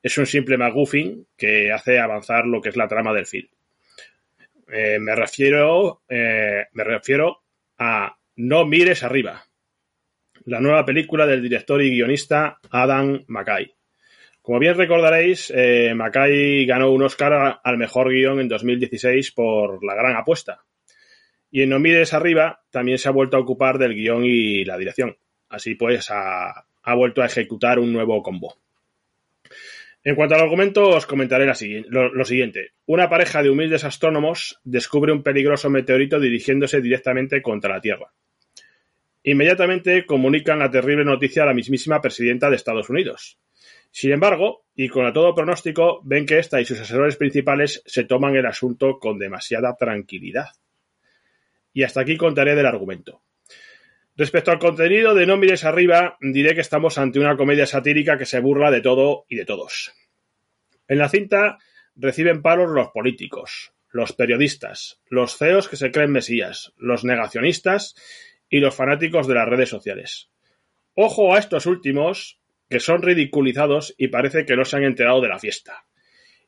es 0.03 0.17
un 0.19 0.27
simple 0.27 0.57
McGuffin 0.57 1.27
que 1.37 1.71
hace 1.71 1.99
avanzar 1.99 2.47
lo 2.47 2.61
que 2.61 2.71
es 2.71 2.77
la 2.77 2.89
trama 2.89 3.13
del 3.13 3.27
film. 3.27 3.49
Eh, 4.73 4.99
me 4.99 5.15
refiero, 5.15 6.03
eh, 6.09 6.67
me 6.73 6.85
refiero 6.85 7.43
a 7.79 8.17
No 8.37 8.65
mires 8.67 9.03
arriba, 9.03 9.45
la 10.45 10.61
nueva 10.61 10.85
película 10.85 11.27
del 11.27 11.43
director 11.43 11.83
y 11.83 11.91
guionista 11.91 12.59
Adam 12.71 13.25
McKay. 13.27 13.75
Como 14.49 14.61
bien 14.61 14.79
recordaréis, 14.79 15.53
eh, 15.55 15.93
McKay 15.95 16.65
ganó 16.65 16.91
un 16.91 17.03
Oscar 17.03 17.61
al 17.63 17.77
mejor 17.77 18.09
guion 18.09 18.41
en 18.41 18.49
2016 18.49 19.33
por 19.33 19.85
La 19.85 19.95
Gran 19.95 20.17
Apuesta. 20.17 20.65
Y 21.51 21.61
en 21.61 21.69
No 21.69 21.79
mires 21.79 22.15
arriba 22.15 22.63
también 22.71 22.97
se 22.97 23.11
ha 23.11 23.13
vuelto 23.13 23.37
a 23.37 23.41
ocupar 23.41 23.77
del 23.77 23.93
guion 23.93 24.25
y 24.25 24.65
la 24.65 24.79
dirección. 24.79 25.19
Así 25.51 25.75
pues, 25.75 26.11
ha, 26.11 26.65
ha 26.83 26.95
vuelto 26.95 27.21
a 27.21 27.27
ejecutar 27.27 27.79
un 27.79 27.93
nuevo 27.93 28.23
combo. 28.23 28.57
En 30.03 30.15
cuanto 30.15 30.35
al 30.35 30.41
argumento, 30.41 30.89
os 30.89 31.05
comentaré 31.05 31.45
lo, 31.45 32.25
siguiente. 32.25 32.71
Una 32.87 33.11
pareja 33.11 33.43
de 33.43 33.51
humildes 33.51 33.85
astrónomos 33.85 34.61
descubre 34.65 35.13
un 35.13 35.23
peligroso 35.23 35.69
meteorito 35.69 36.19
dirigiéndose 36.19 36.81
directamente 36.81 37.43
contra 37.43 37.75
la 37.75 37.83
Tierra. 37.83 38.15
Inmediatamente 39.25 40.07
comunican 40.07 40.61
la 40.61 40.71
terrible 40.71 41.05
noticia 41.05 41.43
a 41.43 41.47
la 41.47 41.53
mismísima 41.53 42.01
presidenta 42.01 42.49
de 42.49 42.57
Estados 42.57 42.89
Unidos. 42.89 43.39
Sin 43.91 44.13
embargo, 44.13 44.65
y 44.75 44.89
con 44.89 45.13
todo 45.13 45.35
pronóstico, 45.35 46.01
ven 46.05 46.27
que 46.27 46.39
ésta 46.39 46.61
y 46.61 46.65
sus 46.65 46.81
asesores 46.81 47.17
principales 47.17 47.83
se 47.87 48.05
toman 48.05 48.37
el 48.37 48.47
asunto 48.47 48.99
con 48.99 49.19
demasiada 49.19 49.77
tranquilidad. 49.77 50.49
Y 51.73 51.83
hasta 51.83 52.01
aquí 52.01 52.17
contaré 52.17 52.55
del 52.55 52.67
argumento. 52.67 53.23
Respecto 54.17 54.51
al 54.51 54.59
contenido 54.59 55.15
de 55.15 55.27
No 55.27 55.37
mires 55.37 55.65
arriba, 55.65 56.17
diré 56.21 56.55
que 56.55 56.61
estamos 56.61 56.99
ante 56.99 57.21
una 57.21 57.37
comedia 57.37 57.67
satírica 57.67 58.19
que 58.19 58.27
se 58.27 58.41
burla 58.41 58.71
de 58.71 58.81
todo 58.81 59.27
y 59.29 59.37
de 59.37 59.45
todos. 59.45 59.93
En 60.89 60.99
la 60.99 61.09
cinta 61.09 61.59
reciben 61.95 62.43
palos 62.43 62.71
los 62.71 62.89
políticos, 62.89 63.73
los 63.91 64.13
periodistas, 64.13 65.01
los 65.09 65.37
CEOs 65.37 65.69
que 65.69 65.77
se 65.77 65.91
creen 65.91 66.11
mesías, 66.11 66.73
los 66.77 67.05
negacionistas 67.05 67.95
y 68.49 68.61
los 68.61 68.75
fanáticos 68.75 69.27
de 69.27 69.35
las 69.35 69.49
redes 69.49 69.69
sociales. 69.69 70.31
Ojo 70.95 71.35
a 71.35 71.39
estos 71.39 71.67
últimos, 71.67 72.41
que 72.69 72.81
son 72.81 73.03
ridiculizados 73.03 73.95
y 73.97 74.09
parece 74.09 74.45
que 74.45 74.57
no 74.57 74.65
se 74.65 74.77
han 74.77 74.85
enterado 74.85 75.21
de 75.21 75.29
la 75.29 75.39
fiesta. 75.39 75.85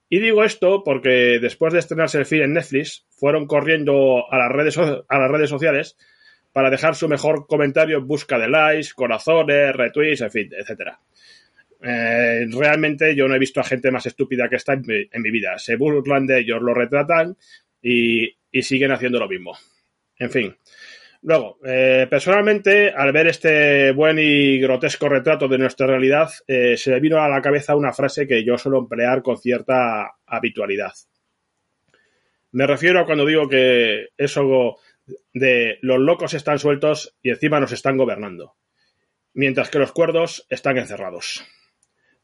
Y 0.09 0.19
digo 0.19 0.45
esto 0.45 0.83
porque 0.85 1.39
después 1.41 1.73
de 1.73 1.79
estrenarse 1.79 2.19
el 2.19 2.27
film 2.27 2.43
en 2.43 2.55
Netflix, 2.55 3.07
fueron 3.11 3.47
corriendo 3.47 4.31
a 4.31 4.39
las 4.39 4.51
redes, 4.51 4.77
a 4.77 5.19
las 5.19 5.31
redes 5.31 5.51
sociales 5.51 5.97
para 6.53 6.71
dejar 6.71 6.97
su 6.97 7.09
mejor 7.09 7.47
comentario 7.47 7.99
en 7.99 8.07
busca 8.07 8.39
de 8.39 8.49
likes, 8.49 8.89
corazones, 8.95 9.75
retweets, 9.75 10.23
en 10.23 10.31
fin, 10.31 10.51
etcétera. 10.53 10.99
Eh, 11.83 12.47
realmente 12.51 13.15
yo 13.15 13.27
no 13.27 13.35
he 13.35 13.39
visto 13.39 13.61
a 13.61 13.65
gente 13.65 13.91
más 13.91 14.05
estúpida 14.07 14.49
que 14.49 14.57
esta 14.57 14.75
en 14.75 14.83
mi, 14.85 15.31
vida. 15.31 15.59
Se 15.59 15.77
burlan 15.77 16.27
de 16.27 16.41
ellos, 16.41 16.61
lo 16.61 16.75
retratan 16.75 17.37
y, 17.81 18.37
siguen 18.61 18.93
haciendo 18.93 19.19
lo 19.19 19.29
mismo. 19.29 19.57
En 20.19 20.31
fin. 20.31 20.57
Luego, 21.23 21.59
eh, 21.67 22.07
personalmente, 22.09 22.91
al 22.91 23.13
ver 23.13 23.27
este 23.27 23.93
buen 23.93 24.19
y 24.19 24.59
grotesco 24.59 25.09
retrato 25.09 25.49
de 25.49 25.59
nuestra 25.59 25.87
realidad, 25.87 26.31
eh, 26.47 26.79
se 26.79 26.93
me 26.93 27.01
vino 27.01 27.19
a 27.19 27.29
la 27.29 27.43
cabeza 27.43 27.77
una 27.77 27.93
frase 27.93 28.27
que 28.27 28.43
yo 28.43 28.57
suelo 28.57 28.79
emplear 28.79 29.23
con 29.23 29.37
cierta 29.37 30.15
habitualidad. 30.25 30.93
Me 32.53 32.67
refiero 32.67 33.01
a 33.01 33.05
cuando 33.05 33.27
digo 33.27 33.49
que 33.49 34.09
eso 34.17 34.79
de 35.35 35.79
los 35.83 35.99
locos 35.99 36.33
están 36.33 36.59
sueltos 36.59 37.15
y 37.23 37.31
encima 37.31 37.61
nos 37.61 37.73
están 37.73 37.99
gobernando, 37.99 38.55
mientras 39.35 39.69
que 39.69 39.79
los 39.79 39.93
cuerdos 39.93 40.47
están 40.49 40.79
encerrados. 40.79 41.45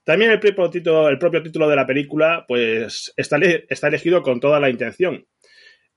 También 0.04 0.30
el 0.30 0.40
propio 0.40 0.70
título, 0.70 1.68
de 1.68 1.76
la 1.76 1.86
película 1.86 2.44
pues, 2.48 3.12
está, 3.16 3.38
está 3.68 3.88
elegido 3.88 4.22
con 4.22 4.40
toda 4.40 4.58
la 4.58 4.70
intención. 4.70 5.26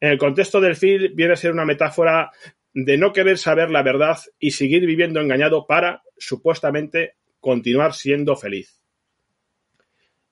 En 0.02 0.12
el 0.12 0.18
contexto 0.18 0.60
del 0.60 0.76
film 0.76 1.16
viene 1.16 1.34
a 1.34 1.38
ser 1.38 1.52
una 1.52 1.66
metáfora 1.66 2.32
de 2.74 2.98
no 2.98 3.14
querer 3.14 3.38
saber 3.38 3.70
la 3.72 3.84
verdad 3.84 4.20
y 4.40 4.52
seguir 4.52 4.86
viviendo 4.86 5.20
engañado 5.20 5.66
para, 5.68 6.04
supuestamente, 6.18 7.16
continuar 7.40 7.94
siendo 7.94 8.36
feliz. 8.36 8.80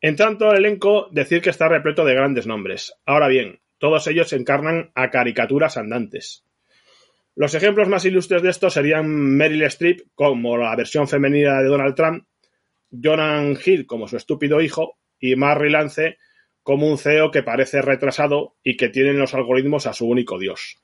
En 0.01 0.15
tanto, 0.15 0.51
el 0.51 0.57
elenco, 0.57 1.09
decir 1.11 1.41
que 1.41 1.49
está 1.49 1.67
repleto 1.67 2.05
de 2.05 2.13
grandes 2.13 2.45
nombres. 2.45 2.93
Ahora 3.05 3.27
bien, 3.27 3.59
todos 3.79 4.07
ellos 4.07 4.31
encarnan 4.33 4.91
a 4.93 5.09
caricaturas 5.09 5.77
andantes. 5.77 6.45
Los 7.35 7.53
ejemplos 7.53 7.87
más 7.87 8.05
ilustres 8.05 8.41
de 8.41 8.49
esto 8.49 8.69
serían 8.69 9.07
Meryl 9.07 9.63
Streep 9.63 10.07
como 10.15 10.57
la 10.57 10.75
versión 10.75 11.07
femenina 11.07 11.61
de 11.61 11.67
Donald 11.67 11.95
Trump, 11.95 12.25
Jonan 12.91 13.57
Hill 13.63 13.85
como 13.85 14.07
su 14.07 14.17
estúpido 14.17 14.61
hijo 14.61 14.97
y 15.19 15.35
Marry 15.35 15.69
Lance 15.69 16.17
como 16.63 16.89
un 16.89 16.97
CEO 16.97 17.31
que 17.31 17.43
parece 17.43 17.81
retrasado 17.81 18.55
y 18.63 18.75
que 18.75 18.89
tiene 18.89 19.13
los 19.13 19.33
algoritmos 19.33 19.87
a 19.87 19.93
su 19.93 20.07
único 20.07 20.39
dios. 20.39 20.79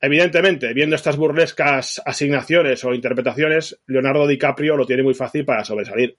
Evidentemente, 0.00 0.72
viendo 0.74 0.94
estas 0.94 1.16
burlescas 1.16 2.00
asignaciones 2.04 2.84
o 2.84 2.94
interpretaciones, 2.94 3.80
Leonardo 3.86 4.26
DiCaprio 4.26 4.76
lo 4.76 4.86
tiene 4.86 5.02
muy 5.02 5.14
fácil 5.14 5.44
para 5.44 5.64
sobresalir. 5.64 6.16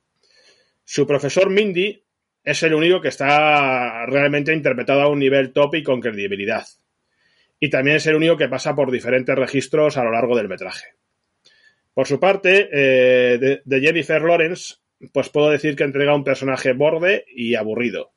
Su 0.83 1.07
profesor 1.07 1.49
Mindy 1.49 2.03
es 2.43 2.63
el 2.63 2.73
único 2.73 2.99
que 2.99 3.09
está 3.09 4.05
realmente 4.05 4.53
interpretado 4.53 5.01
a 5.01 5.09
un 5.09 5.19
nivel 5.19 5.53
top 5.53 5.75
y 5.75 5.83
con 5.83 6.01
credibilidad. 6.01 6.65
Y 7.59 7.69
también 7.69 7.97
es 7.97 8.07
el 8.07 8.15
único 8.15 8.37
que 8.37 8.49
pasa 8.49 8.75
por 8.75 8.91
diferentes 8.91 9.35
registros 9.35 9.97
a 9.97 10.03
lo 10.03 10.11
largo 10.11 10.35
del 10.35 10.49
metraje. 10.49 10.87
Por 11.93 12.07
su 12.07 12.19
parte, 12.19 12.69
eh, 12.71 13.61
de, 13.63 13.81
Jennifer 13.81 14.21
Lawrence, 14.21 14.75
pues 15.13 15.29
puedo 15.29 15.49
decir 15.49 15.75
que 15.75 15.83
entrega 15.83 16.15
un 16.15 16.23
personaje 16.23 16.73
borde 16.73 17.25
y 17.27 17.55
aburrido. 17.55 18.11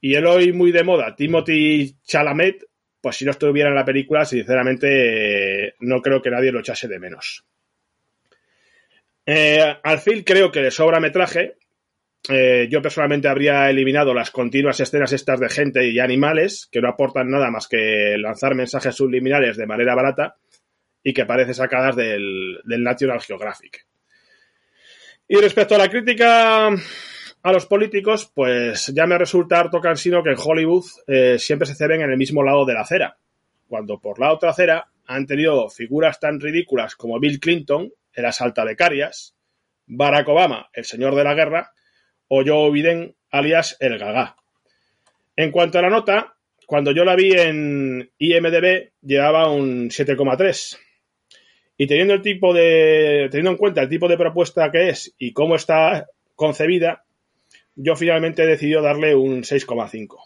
Y 0.00 0.14
el 0.14 0.26
hoy 0.26 0.52
muy 0.52 0.72
de 0.72 0.84
moda, 0.84 1.16
Timothy 1.16 1.96
Chalamet, 2.04 2.64
pues 3.00 3.16
si 3.16 3.24
no 3.24 3.30
estuviera 3.30 3.68
en 3.68 3.76
la 3.76 3.84
película, 3.84 4.24
sinceramente 4.24 5.74
no 5.80 6.00
creo 6.00 6.20
que 6.20 6.30
nadie 6.30 6.52
lo 6.52 6.60
echase 6.60 6.88
de 6.88 6.98
menos. 6.98 7.44
Eh, 9.24 9.76
al 9.82 9.98
fin 9.98 10.22
creo 10.22 10.50
que 10.50 10.62
le 10.62 10.70
sobra 10.70 11.00
metraje, 11.00 11.56
eh, 12.28 12.66
yo 12.70 12.82
personalmente 12.82 13.28
habría 13.28 13.70
eliminado 13.70 14.12
las 14.12 14.30
continuas 14.30 14.80
escenas 14.80 15.12
estas 15.12 15.40
de 15.40 15.48
gente 15.48 15.88
y 15.88 15.98
animales 15.98 16.68
que 16.70 16.80
no 16.80 16.88
aportan 16.88 17.30
nada 17.30 17.50
más 17.50 17.68
que 17.68 18.16
lanzar 18.18 18.54
mensajes 18.54 18.94
subliminales 18.94 19.56
de 19.56 19.66
manera 19.66 19.94
barata 19.94 20.36
y 21.02 21.14
que 21.14 21.24
parecen 21.24 21.54
sacadas 21.54 21.96
del, 21.96 22.60
National 22.64 23.20
Geographic. 23.20 23.86
Y 25.28 25.36
respecto 25.36 25.74
a 25.74 25.78
la 25.78 25.88
crítica 25.88 26.70
a 27.42 27.52
los 27.52 27.66
políticos, 27.66 28.30
pues 28.34 28.88
ya 28.88 29.06
me 29.06 29.18
resulta 29.18 29.60
harto 29.60 29.80
cansino 29.80 30.22
que 30.22 30.30
en 30.30 30.36
Hollywood 30.38 30.84
eh, 31.06 31.38
siempre 31.38 31.66
se 31.66 31.74
ceben 31.74 32.00
en 32.02 32.10
el 32.10 32.16
mismo 32.16 32.42
lado 32.42 32.64
de 32.64 32.74
la 32.74 32.80
acera, 32.80 33.16
cuando 33.68 33.98
por 33.98 34.18
la 34.18 34.32
otra 34.32 34.50
acera 34.50 34.88
han 35.06 35.26
tenido 35.26 35.68
figuras 35.70 36.20
tan 36.20 36.40
ridículas 36.40 36.96
como 36.96 37.18
Bill 37.18 37.40
Clinton, 37.40 37.92
el 38.12 38.24
asalta 38.24 38.64
becarias, 38.64 39.34
Barack 39.86 40.28
Obama, 40.28 40.68
el 40.72 40.84
señor 40.84 41.14
de 41.14 41.24
la 41.24 41.34
guerra, 41.34 41.72
o 42.28 42.42
Joe 42.44 42.70
Biden, 42.70 43.14
alias 43.30 43.76
el 43.80 43.98
Gaga. 43.98 44.36
En 45.36 45.50
cuanto 45.50 45.78
a 45.78 45.82
la 45.82 45.90
nota, 45.90 46.34
cuando 46.66 46.92
yo 46.92 47.04
la 47.04 47.16
vi 47.16 47.32
en 47.32 48.10
IMDB 48.18 48.90
llevaba 49.00 49.50
un 49.50 49.88
7,3. 49.88 50.78
Y 51.78 51.86
teniendo 51.86 52.14
el 52.14 52.22
tipo 52.22 52.52
de 52.52 53.28
teniendo 53.30 53.52
en 53.52 53.56
cuenta 53.56 53.80
el 53.80 53.88
tipo 53.88 54.08
de 54.08 54.18
propuesta 54.18 54.70
que 54.70 54.88
es 54.90 55.14
y 55.16 55.32
cómo 55.32 55.54
está 55.54 56.08
concebida, 56.34 57.04
yo 57.80 57.94
finalmente 57.94 58.42
he 58.42 58.46
decidido 58.46 58.82
darle 58.82 59.14
un 59.14 59.44
6,5. 59.44 60.16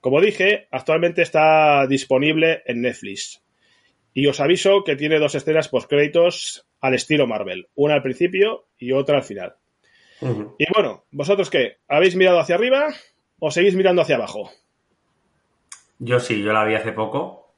Como 0.00 0.20
dije, 0.20 0.68
actualmente 0.70 1.22
está 1.22 1.86
disponible 1.88 2.62
en 2.66 2.82
Netflix. 2.82 3.42
Y 4.14 4.28
os 4.28 4.38
aviso 4.38 4.84
que 4.84 4.94
tiene 4.94 5.18
dos 5.18 5.34
escenas 5.34 5.68
post 5.68 5.90
créditos 5.90 6.66
al 6.80 6.94
estilo 6.94 7.26
Marvel, 7.26 7.68
una 7.74 7.94
al 7.94 8.02
principio 8.02 8.68
y 8.78 8.92
otra 8.92 9.16
al 9.16 9.24
final. 9.24 9.56
Y 10.22 10.66
bueno, 10.72 11.04
¿vosotros 11.10 11.50
qué? 11.50 11.78
¿Habéis 11.88 12.14
mirado 12.14 12.38
hacia 12.38 12.54
arriba 12.54 12.88
o 13.38 13.50
seguís 13.50 13.74
mirando 13.74 14.02
hacia 14.02 14.16
abajo? 14.16 14.50
Yo 15.98 16.20
sí, 16.20 16.42
yo 16.42 16.52
la 16.52 16.64
vi 16.64 16.74
hace 16.74 16.92
poco. 16.92 17.54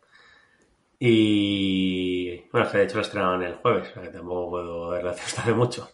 Y 0.98 2.38
bueno, 2.52 2.70
de 2.70 2.84
hecho 2.84 2.96
la 2.96 3.02
estrenaron 3.02 3.42
el 3.42 3.54
jueves, 3.54 3.90
o 3.90 3.94
sea 3.94 4.02
que 4.02 4.08
tampoco 4.08 4.50
puedo 4.50 4.88
verla 4.90 5.10
hace 5.38 5.52
mucho. 5.52 5.90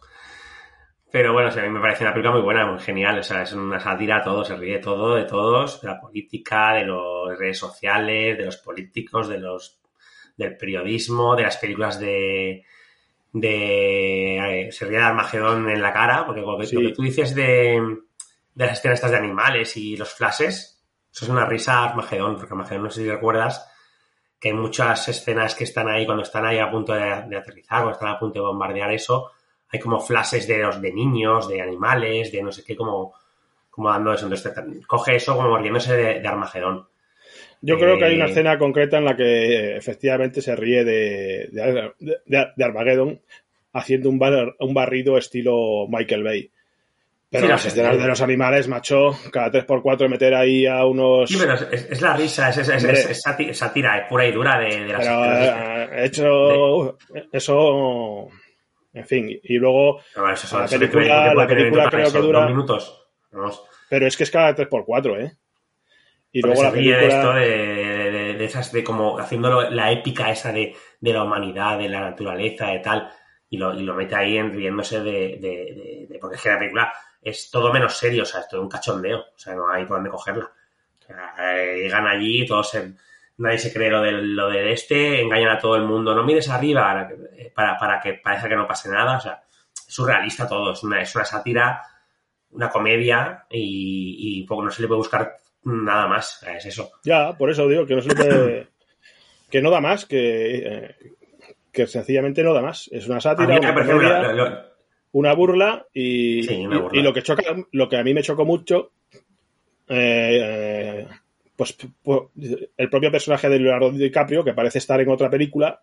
Pero 1.11 1.33
bueno, 1.33 1.51
a 1.51 1.63
mí 1.63 1.69
me 1.71 1.81
parece 1.81 2.05
una 2.05 2.13
película 2.13 2.35
muy 2.35 2.43
buena, 2.43 2.67
muy 2.67 2.81
genial. 2.81 3.19
O 3.19 3.23
sea, 3.23 3.43
es 3.43 3.53
una 3.53 3.81
sátira 3.81 4.19
a 4.19 4.23
todo, 4.23 4.45
se 4.45 4.57
ríe 4.57 4.79
todo, 4.79 5.15
de 5.15 5.25
todos, 5.25 5.81
de 5.81 5.89
la 5.89 6.01
política, 6.01 6.75
de 6.75 6.87
las 6.87 7.39
redes 7.39 7.59
sociales, 7.59 8.37
de 8.37 8.45
los 8.45 8.59
políticos, 8.59 9.29
de 9.29 9.39
los 9.39 9.81
del 10.37 10.57
periodismo, 10.57 11.35
de 11.35 11.43
las 11.43 11.57
películas 11.57 11.99
de, 11.99 12.65
de 13.33 14.69
se 14.71 14.85
ríe 14.85 14.99
de 14.99 15.05
Armagedón 15.05 15.69
en 15.69 15.83
la 15.83 15.93
cara, 15.93 16.25
porque 16.25 16.43
lo 16.43 16.57
que, 16.59 16.93
tú 16.93 17.03
dices 17.03 17.35
de, 17.35 17.81
de 18.55 18.67
las 18.67 18.79
escenas 18.79 18.99
estas 18.99 19.11
de 19.11 19.17
animales 19.17 19.77
y 19.77 19.97
los 19.97 20.13
flashes, 20.13 20.85
eso 21.13 21.25
es 21.25 21.31
una 21.31 21.45
risa 21.45 21.85
Armagedón, 21.85 22.37
porque 22.37 22.53
Armagedón, 22.53 22.85
no 22.85 22.91
sé 22.91 23.03
si 23.03 23.11
recuerdas, 23.11 23.69
que 24.39 24.49
hay 24.49 24.55
muchas 24.55 25.09
escenas 25.09 25.55
que 25.55 25.65
están 25.65 25.89
ahí 25.89 26.07
cuando 26.07 26.23
están 26.23 26.47
ahí 26.47 26.59
a 26.59 26.71
punto 26.71 26.93
de, 26.93 27.03
aterrizar, 27.13 27.79
cuando 27.79 27.93
están 27.93 28.11
a 28.11 28.19
punto 28.19 28.39
de 28.39 28.47
bombardear 28.47 28.93
eso, 28.93 29.33
hay 29.71 29.81
como 29.81 30.01
flashes 30.01 30.47
de 30.47 30.59
los 30.59 30.81
de 30.81 30.93
niños, 30.93 31.49
de 31.49 31.61
animales, 31.61 32.33
de 32.33 32.43
no 32.43 32.53
sé 32.53 32.65
qué, 32.65 32.75
como, 32.75 33.15
como 33.71 33.91
dando 33.91 34.13
eso. 34.13 34.27
Entonces 34.27 34.53
coge 34.87 35.17
eso 35.17 35.37
como 35.37 35.59
riéndose 35.59 35.97
de, 35.97 36.21
de 36.21 36.29
Armagedón. 36.29 36.87
Yo 37.61 37.77
creo 37.77 37.99
que 37.99 38.05
hay 38.05 38.15
una 38.15 38.27
eh, 38.27 38.31
escena 38.31 38.59
concreta 38.59 38.99
en 38.99 39.05
la 39.05 39.17
que 39.17 39.77
efectivamente 39.77 40.41
se 40.41 40.55
ríe 40.55 40.85
de, 40.85 41.49
de, 41.51 42.65
Armageddon 42.65 43.21
haciendo 43.73 44.11
un, 44.11 44.55
un, 44.61 44.75
barrido 44.75 45.19
estilo 45.19 45.87
Michael 45.89 46.23
Bay. 46.23 46.51
Pero 47.31 47.49
las 47.49 47.67
escenas 47.67 47.99
de 47.99 48.07
los 48.07 48.23
animales, 48.23 48.69
macho, 48.69 49.11
cada 49.31 49.51
3x4 49.51 50.09
meter 50.09 50.35
ahí 50.35 50.67
a 50.67 50.87
unos. 50.87 51.29
Sí, 51.29 51.37
pero 51.39 51.55
es, 51.55 52.01
la 52.01 52.17
risa, 52.17 52.49
es, 52.49 52.57
es, 52.57 53.21
sátira, 53.21 53.99
es 53.99 54.09
pura 54.09 54.27
y 54.27 54.33
dura 54.33 54.59
de, 54.59 54.87
las 54.87 55.07
Pero, 55.07 55.25
eh, 55.27 56.05
hecho 56.07 56.97
eso 57.31 58.31
En 58.99 59.07
fin, 59.07 59.41
y 59.43 59.59
luego 59.59 60.01
eso 60.33 60.47
son- 60.47 60.61
la 60.61 60.67
eso 60.67 60.79
película, 60.79 61.35
la 61.35 61.47
película 61.47 61.91
creo 61.91 62.07
eso, 62.07 62.13
que 62.21 62.27
dura... 62.27 62.41
Dos 62.41 62.49
minutos. 62.51 63.07
Vamos. 63.31 63.63
Pero 63.89 64.07
es 64.07 64.17
que 64.17 64.25
es 64.25 64.31
cada 64.31 64.55
3x4, 64.55 65.21
¿eh? 65.25 65.37
Y 66.33 66.43
luego 66.43 66.63
la 66.63 66.71
se 66.71 66.77
ríe 66.77 66.93
de 66.93 66.99
película... 66.99 67.19
esto, 67.21 67.33
de, 67.35 67.49
de- 68.11 68.35
de- 68.35 68.45
esas, 68.45 68.73
de 68.73 68.85
como 68.85 69.19
haciéndolo 69.19 69.71
la 69.71 69.91
épica 69.93 70.31
esa 70.31 70.53
de, 70.53 70.75
de 71.01 71.13
la 71.13 71.23
humanidad, 71.25 71.79
de 71.79 71.89
la 71.89 72.01
naturaleza, 72.01 72.67
de 72.69 72.81
tal, 72.81 73.11
y 73.49 73.57
lo, 73.57 73.73
y 73.75 73.83
lo 73.83 73.95
mete 73.95 74.15
ahí 74.15 74.37
en 74.37 74.53
riéndose 74.53 75.01
de, 75.01 76.19
Porque 76.21 76.37
es 76.37 76.43
que 76.43 76.49
la 76.51 76.59
película 76.59 76.93
es 77.23 77.51
todo 77.51 77.73
menos 77.73 77.97
serio, 77.97 78.23
o 78.23 78.27
sea, 78.27 78.41
es 78.41 78.49
todo 78.49 78.61
un 78.63 78.69
cachondeo, 78.69 79.19
o 79.21 79.39
sea, 79.39 79.55
no 79.55 79.71
hay 79.71 79.85
por 79.87 79.97
dónde 79.97 80.11
cogerla. 80.11 80.45
O 80.45 81.03
sea, 81.07 81.35
eh, 81.57 81.79
llegan 81.83 82.07
allí, 82.07 82.45
todos 82.47 82.69
se- 82.71 82.93
nadie 83.39 83.59
se 83.59 83.73
cree 83.73 83.91
lo 83.91 84.03
del, 84.03 84.35
lo 84.35 84.49
del 84.51 84.69
este, 84.69 85.21
engañan 85.23 85.51
a 85.51 85.59
todo 85.59 85.77
el 85.77 85.83
mundo, 85.85 86.15
no 86.15 86.25
mires 86.25 86.49
arriba 86.49 87.09
eh, 87.37 87.51
para, 87.55 87.77
para 87.79 88.01
que 88.01 88.15
parezca 88.15 88.49
que 88.49 88.57
no 88.57 88.67
pase 88.67 88.89
nada, 88.91 89.17
o 89.17 89.21
sea, 89.21 89.43
es 89.75 89.95
surrealista 89.95 90.47
todo, 90.49 90.73
es 90.73 90.83
una, 90.83 91.01
es 91.03 91.15
una 91.15 91.25
sátira, 91.25 91.83
una 92.51 92.69
comedia 92.69 93.45
y, 93.51 94.41
y 94.41 94.43
poco, 94.45 94.65
no 94.65 94.71
se 94.71 94.83
le 94.83 94.89
puede 94.89 94.99
buscar 94.99 95.37
nada 95.65 96.07
más, 96.09 96.43
es 96.55 96.67
eso. 96.67 96.91
Ya, 97.05 97.33
por 97.37 97.51
eso 97.51 97.67
digo 97.69 97.87
que 97.87 97.95
no 97.97 98.03
se 98.03 98.09
le 98.09 98.15
puede- 98.15 98.69
que 99.51 99.63
no 99.63 99.71
da 99.71 99.81
más, 99.81 100.05
que, 100.07 100.57
eh, 100.59 100.97
que 101.73 101.87
sencillamente 101.87 102.43
no 102.43 102.53
da 102.55 102.61
más. 102.63 102.89
Es 102.93 103.07
una 103.09 103.21
sátira, 103.21 103.59
una 103.59 103.73
por 103.73 103.83
ejemplo, 103.83 104.09
comedia, 104.09 104.33
lo- 104.33 104.49
lo- 104.51 104.69
una 105.13 105.33
burla 105.35 105.87
y, 105.95 106.43
Sí, 106.43 106.67
una 106.67 106.77
y- 106.77 106.81
burla. 106.81 106.99
y 107.01 107.03
lo 107.03 107.13
que 107.15 107.23
choca, 107.23 107.43
lo 107.73 107.89
que 107.89 107.97
a 107.97 108.05
mí 108.05 108.13
me 108.15 108.23
chocó 108.23 108.45
mucho, 108.45 108.93
eh, 109.89 111.07
pues, 111.59 111.77
el 112.79 112.89
propio 112.91 113.11
personaje 113.11 113.49
de 113.51 113.59
Leonardo 113.59 113.91
DiCaprio 113.91 114.45
que 114.45 114.55
parece 114.55 114.79
estar 114.79 115.01
en 115.01 115.11
otra 115.11 115.29
película 115.29 115.83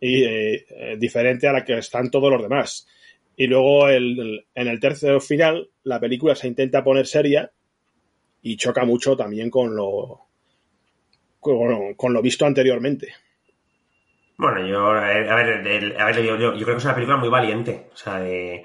y 0.00 0.24
eh, 0.24 0.66
eh, 0.70 0.96
diferente 0.98 1.48
a 1.48 1.52
la 1.52 1.64
que 1.64 1.78
están 1.78 2.10
todos 2.10 2.30
los 2.32 2.42
demás. 2.42 2.86
Y 3.36 3.46
luego 3.46 3.88
el- 3.88 4.46
en 4.54 4.68
el 4.68 4.80
tercer 4.80 5.20
final 5.20 5.70
la 5.84 6.00
película 6.00 6.34
se 6.34 6.48
intenta 6.48 6.84
poner 6.84 7.06
seria 7.06 7.50
y 8.42 8.56
choca 8.56 8.84
mucho 8.84 9.16
también 9.16 9.50
con 9.50 9.76
lo 9.76 10.26
con, 11.40 11.94
con 11.94 12.12
lo 12.12 12.22
visto 12.22 12.46
anteriormente. 12.46 13.14
Bueno, 14.36 14.66
yo, 14.66 14.88
a 14.90 15.00
ver, 15.06 15.28
a 15.98 16.04
ver, 16.06 16.16
yo, 16.24 16.36
yo- 16.38 16.54
yo 16.54 16.64
creo 16.64 16.74
que 16.76 16.78
es 16.78 16.84
una 16.84 16.94
película 16.94 17.18
muy 17.18 17.28
valiente. 17.28 17.88
O 17.92 17.96
sea, 17.96 18.20
de 18.20 18.64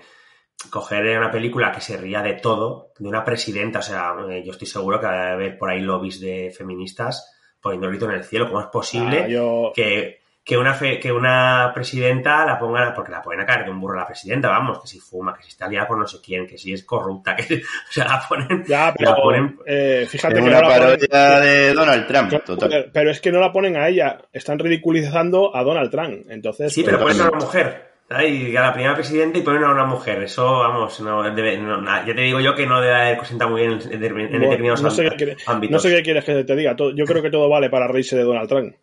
coger 0.70 1.18
una 1.18 1.32
película 1.32 1.72
que 1.72 1.82
se 1.82 1.98
ría 1.98 2.22
de 2.22 2.34
todo, 2.34 2.92
de 2.98 3.08
una 3.08 3.24
presidenta. 3.24 3.80
O 3.80 3.84
sea, 3.84 4.14
eh, 4.30 4.44
yo 4.46 4.52
estoy 4.52 4.68
seguro 4.68 5.00
que 5.00 5.06
va 5.08 5.30
a 5.30 5.34
haber 5.34 5.58
por 5.58 5.70
ahí 5.70 5.82
lobbies 5.82 6.20
de 6.20 6.54
feministas 6.56 7.32
poniendo 7.62 7.88
el 7.88 7.94
grito 7.94 8.06
en 8.10 8.18
el 8.18 8.24
cielo. 8.24 8.48
¿Cómo 8.48 8.62
es 8.62 8.68
posible 8.68 9.24
Ah, 9.24 9.28
yo- 9.28 9.72
que, 9.76 10.22
que, 10.44 10.58
una 10.58 10.74
fe- 10.76 11.00
que 11.00 11.12
una 11.12 11.72
presidenta 11.74 12.46
la 12.46 12.60
pongan, 12.60 12.94
porque 12.94 13.12
la 13.12 13.22
pueden 13.24 13.42
a 13.42 13.46
caer 13.48 13.66
de 13.66 13.72
un 13.72 13.80
burro 13.82 13.98
a 13.98 14.02
la 14.02 14.08
presidenta, 14.08 14.50
vamos, 14.50 14.80
que 14.80 14.88
si 14.88 15.00
fuma, 15.00 15.34
que 15.36 15.42
si 15.44 15.50
está 15.50 15.68
liada 15.68 15.88
por 15.88 15.98
no 15.98 16.06
sé 16.08 16.18
quién, 16.24 16.46
que 16.46 16.58
si 16.60 16.72
es 16.74 16.84
corrupta, 16.84 17.36
que 17.36 17.56
o 17.56 17.92
sea, 17.92 18.06
la 18.06 18.24
ponen. 18.30 18.64
ya, 18.68 18.94
pero 18.96 19.12
la 19.12 19.18
ponen- 19.18 19.58
eh, 19.66 20.06
fíjate 20.08 20.36
que 20.36 20.42
una 20.42 20.62
no 20.62 20.62
la 20.62 20.68
ponen- 20.68 20.80
parodia 21.08 21.40
de 21.40 21.74
Donald 21.74 22.08
Trump, 22.08 22.30
Claro, 22.30 22.44
total. 22.46 22.90
Pero 22.94 23.10
es 23.12 23.20
que 23.22 23.32
no 23.32 23.40
la 23.40 23.52
ponen 23.52 23.76
a 23.78 23.88
ella, 23.88 24.20
están 24.32 24.60
ridiculizando 24.60 25.56
a 25.56 25.64
Donald 25.64 25.90
Trump. 25.90 26.26
Entonces, 26.30 26.72
Sí, 26.74 26.84
pues, 26.84 26.94
pero 26.96 27.06
ponen 27.08 27.22
a 27.22 27.30
una 27.30 27.40
mujer. 27.40 27.95
Y 28.08 28.56
a 28.56 28.62
la 28.62 28.72
primera 28.74 28.94
presidenta 28.94 29.40
y 29.40 29.42
ponen 29.42 29.64
a 29.64 29.72
una 29.72 29.86
mujer. 29.86 30.22
Eso, 30.24 30.60
vamos, 30.60 31.00
no 31.02 31.24
debe, 31.34 31.58
no, 31.58 31.82
na- 31.82 32.06
ya 32.06 32.14
te 32.14 32.22
digo 32.22 32.40
yo 32.40 32.54
que 32.54 32.68
no 32.68 32.80
debe 32.80 32.94
haber 32.94 33.26
sentado 33.26 33.50
muy 33.52 33.62
bien 33.62 33.74
en, 33.82 33.94
en 34.04 34.14
bueno, 34.14 34.40
determinados 34.42 34.84
no, 34.84 34.92
sé 34.92 35.10
qué 35.18 35.36
ámbitos. 35.48 35.72
no 35.74 35.80
sé 35.80 35.90
qué 35.96 36.04
quieres 36.04 36.24
que 36.24 36.44
te 36.44 36.56
diga. 36.56 36.76
todo- 36.76 36.94
yo 36.96 37.06
creo 37.06 37.24
que 37.24 37.32
todo 37.32 37.50
vale 37.50 37.70
para 37.72 37.88
reírse 37.88 38.16
de 38.16 38.24
Donald 38.24 38.48
Trump. 38.48 38.76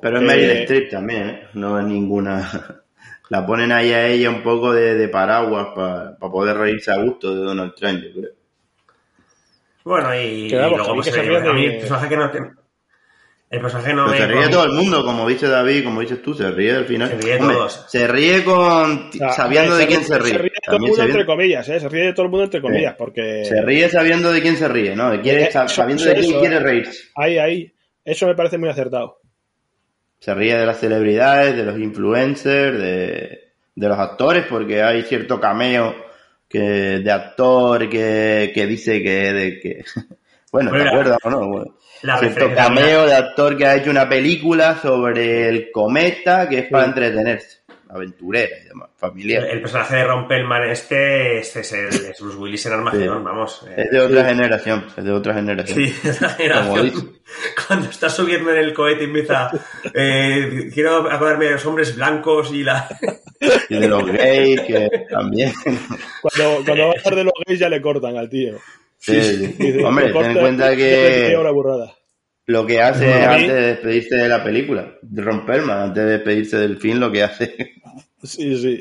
Pero 0.00 0.16
es 0.18 0.22
Eh, 0.22 0.26
Meryl 0.26 0.50
Streep 0.62 0.90
también, 0.90 1.28
¿eh? 1.28 1.42
No 1.54 1.78
es 1.78 1.84
ninguna... 1.86 2.48
La 3.30 3.46
ponen 3.46 3.72
ahí 3.72 3.92
a 3.92 4.06
ella 4.08 4.28
un 4.30 4.42
poco 4.42 4.72
de, 4.72 4.94
de 4.94 5.08
paraguas 5.08 5.68
para 5.74 6.16
poder 6.18 6.56
reírse 6.56 6.92
a 6.92 6.96
gusto 7.02 7.34
de 7.34 7.42
Donald 7.42 7.74
Trump, 7.74 8.00
yo 8.02 8.12
creo. 8.20 8.30
Bueno, 9.84 10.14
y, 10.14 10.50
luego 10.50 10.76
que 10.76 10.92
pues, 10.94 11.06
se 11.06 11.18
eh, 11.18 11.22
ríen 11.22 11.46
a 11.48 11.52
mí 11.54 11.66
de- 11.66 11.78
personaje 11.78 12.08
que 12.10 12.16
no... 12.16 12.30
que- 13.52 13.56
el 13.56 13.62
personaje 13.62 13.94
no 13.94 14.06
Pero 14.06 14.12
me... 14.12 14.18
se 14.18 14.26
ríe 14.26 14.48
todo 14.48 14.64
el 14.64 14.72
mundo, 14.72 15.04
como 15.04 15.28
dice 15.28 15.46
David, 15.46 15.84
como 15.84 16.00
dices 16.00 16.20
tú, 16.22 16.34
se 16.34 16.50
ríe 16.50 16.72
del 16.72 16.84
final. 16.86 17.08
Se 17.10 17.16
ríe 17.18 17.36
Hombre, 17.38 17.56
todos. 17.56 17.84
se 17.88 18.06
ríe 18.08 18.44
con... 18.44 19.08
O 19.08 19.12
sea, 19.12 19.32
sabiendo 19.32 19.76
de 19.76 19.86
quién 19.86 20.04
se 20.04 20.18
ríe. 20.18 20.32
Se 20.32 20.38
ríe 20.38 20.50
de 20.54 20.60
todo 20.64 20.76
el 20.76 20.80
También 20.80 20.90
mundo 20.90 21.02
entre 21.04 21.26
comillas, 21.26 21.68
¿eh? 21.68 21.80
Se 21.80 21.88
ríe 21.88 22.04
de 22.04 22.12
todo 22.12 22.24
el 22.24 22.30
mundo 22.30 22.44
entre 22.44 22.60
comillas, 22.62 22.94
porque 22.96 23.44
se 23.44 23.62
ríe 23.62 23.88
sabiendo 23.88 24.32
de 24.32 24.40
quién 24.42 24.56
se 24.56 24.68
ríe, 24.68 24.96
¿no? 24.96 25.10
De 25.10 25.20
quién- 25.20 25.38
Eh, 25.40 25.50
sabiendo 25.52 26.02
eso- 26.02 26.08
de 26.12 26.14
quién 26.20 26.30
eso, 26.30 26.40
quiere 26.40 26.56
eh. 26.56 26.60
reírse. 26.60 27.02
ahí, 27.14 27.38
ahí, 27.38 27.72
eso 28.04 28.26
me 28.26 28.34
parece 28.34 28.58
muy 28.58 28.68
acertado. 28.68 29.20
Se 30.18 30.34
ríe 30.34 30.56
de 30.56 30.66
las 30.66 30.78
celebridades, 30.80 31.56
de 31.56 31.64
los 31.64 31.78
influencers, 31.78 32.78
de, 32.78 33.40
de 33.74 33.88
los 33.88 33.98
actores, 33.98 34.44
porque 34.48 34.82
hay 34.82 35.02
cierto 35.02 35.40
cameo 35.40 35.94
que 36.48 36.60
de 36.60 37.10
actor 37.12 37.88
que, 37.88 38.50
que 38.54 38.66
dice 38.66 39.02
que... 39.02 39.32
De, 39.32 39.60
que 39.60 39.84
bueno, 40.52 40.70
¿te 40.70 40.88
acuerdas 40.88 41.18
o 41.24 41.30
no? 41.30 41.48
Bueno, 41.48 41.76
La 42.02 42.18
cierto 42.18 42.38
referencia 42.40 42.64
cameo 42.64 43.06
de 43.06 43.14
actor 43.14 43.56
que 43.56 43.66
ha 43.66 43.76
hecho 43.76 43.90
una 43.90 44.08
película 44.08 44.76
sobre 44.80 45.48
el 45.48 45.70
cometa 45.72 46.48
que 46.48 46.58
es 46.60 46.66
para 46.70 46.84
Sí. 46.84 46.88
entretenerse. 46.90 47.62
Aventurera 47.94 48.56
y 48.64 48.68
demás, 48.68 48.88
El, 48.94 48.98
familiar. 48.98 49.44
el 49.44 49.60
personaje 49.60 49.96
de 49.96 50.04
Rompelman 50.04 50.70
este, 50.70 51.38
este 51.40 51.60
es, 51.60 51.72
el, 51.74 51.88
es 51.88 52.18
Bruce 52.22 52.38
Willis 52.38 52.64
en 52.64 52.72
Armagedón, 52.72 53.18
Sí. 53.18 53.24
vamos. 53.24 53.66
eh. 53.68 53.74
Es 53.76 53.90
de 53.90 54.00
otra 54.00 54.24
generación, 54.24 54.86
es 54.96 55.04
de 55.04 55.12
otra 55.12 55.34
generación. 55.34 55.78
Sí, 55.78 55.94
esa 56.08 56.28
generación. 56.30 56.84
dice. 56.86 57.06
Cuando 57.66 57.90
está 57.90 58.08
subiendo 58.08 58.50
en 58.50 58.58
el 58.60 58.72
cohete 58.72 59.02
y 59.02 59.06
empieza. 59.08 59.50
eh, 59.92 60.70
quiero 60.72 61.10
acordarme 61.10 61.44
de 61.46 61.50
los 61.52 61.66
hombres 61.66 61.94
blancos 61.94 62.50
y 62.54 62.62
la. 62.62 62.88
Y 63.68 63.78
de 63.78 63.88
los 63.88 64.06
gays, 64.06 64.60
que 64.62 64.88
también. 65.10 65.52
Cuando, 66.22 66.64
cuando 66.64 66.84
va 66.86 66.92
a 66.92 66.98
hablar 66.98 67.14
de 67.16 67.24
los 67.24 67.32
gays 67.46 67.58
ya 67.58 67.68
le 67.68 67.82
cortan 67.82 68.16
al 68.16 68.30
tío. 68.30 68.54
Sí, 69.04 69.20
sí. 69.20 69.54
Hombre, 69.84 70.12
ten 70.12 70.30
en 70.30 70.38
cuenta 70.38 70.76
que 70.76 71.34
una 71.38 71.50
burrada. 71.50 71.92
lo 72.46 72.64
que 72.66 72.80
hace 72.80 73.06
mí- 73.06 73.12
antes 73.12 73.48
de 73.52 73.60
despedirse 73.62 74.14
de 74.16 74.28
la 74.28 74.44
película, 74.44 74.94
de 75.02 75.22
Romperman, 75.22 75.78
antes 75.78 76.04
de 76.04 76.10
despedirse 76.12 76.56
del 76.58 76.76
film, 76.78 77.00
lo 77.00 77.10
que 77.10 77.22
hace 77.24 77.56
Sí, 78.22 78.56
sí. 78.56 78.80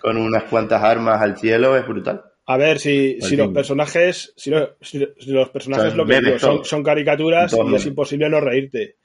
con 0.00 0.16
unas 0.16 0.44
cuantas 0.44 0.82
armas 0.82 1.20
al 1.22 1.38
cielo 1.38 1.76
es 1.76 1.86
brutal. 1.86 2.22
A 2.46 2.56
ver, 2.56 2.80
si, 2.80 3.18
si 3.20 3.36
los 3.36 3.46
fin. 3.46 3.54
personajes, 3.54 4.32
si, 4.36 4.50
lo- 4.50 4.76
si- 4.80 5.06
si 5.20 5.30
los 5.30 5.50
personajes 5.50 5.86
sea, 5.92 5.96
lo 5.96 6.04
que 6.04 6.20
digo, 6.20 6.38
son, 6.40 6.64
son 6.64 6.82
caricaturas 6.82 7.52
y 7.52 7.74
es 7.76 7.86
imposible 7.86 8.28
no 8.28 8.40
reírte. 8.40 8.96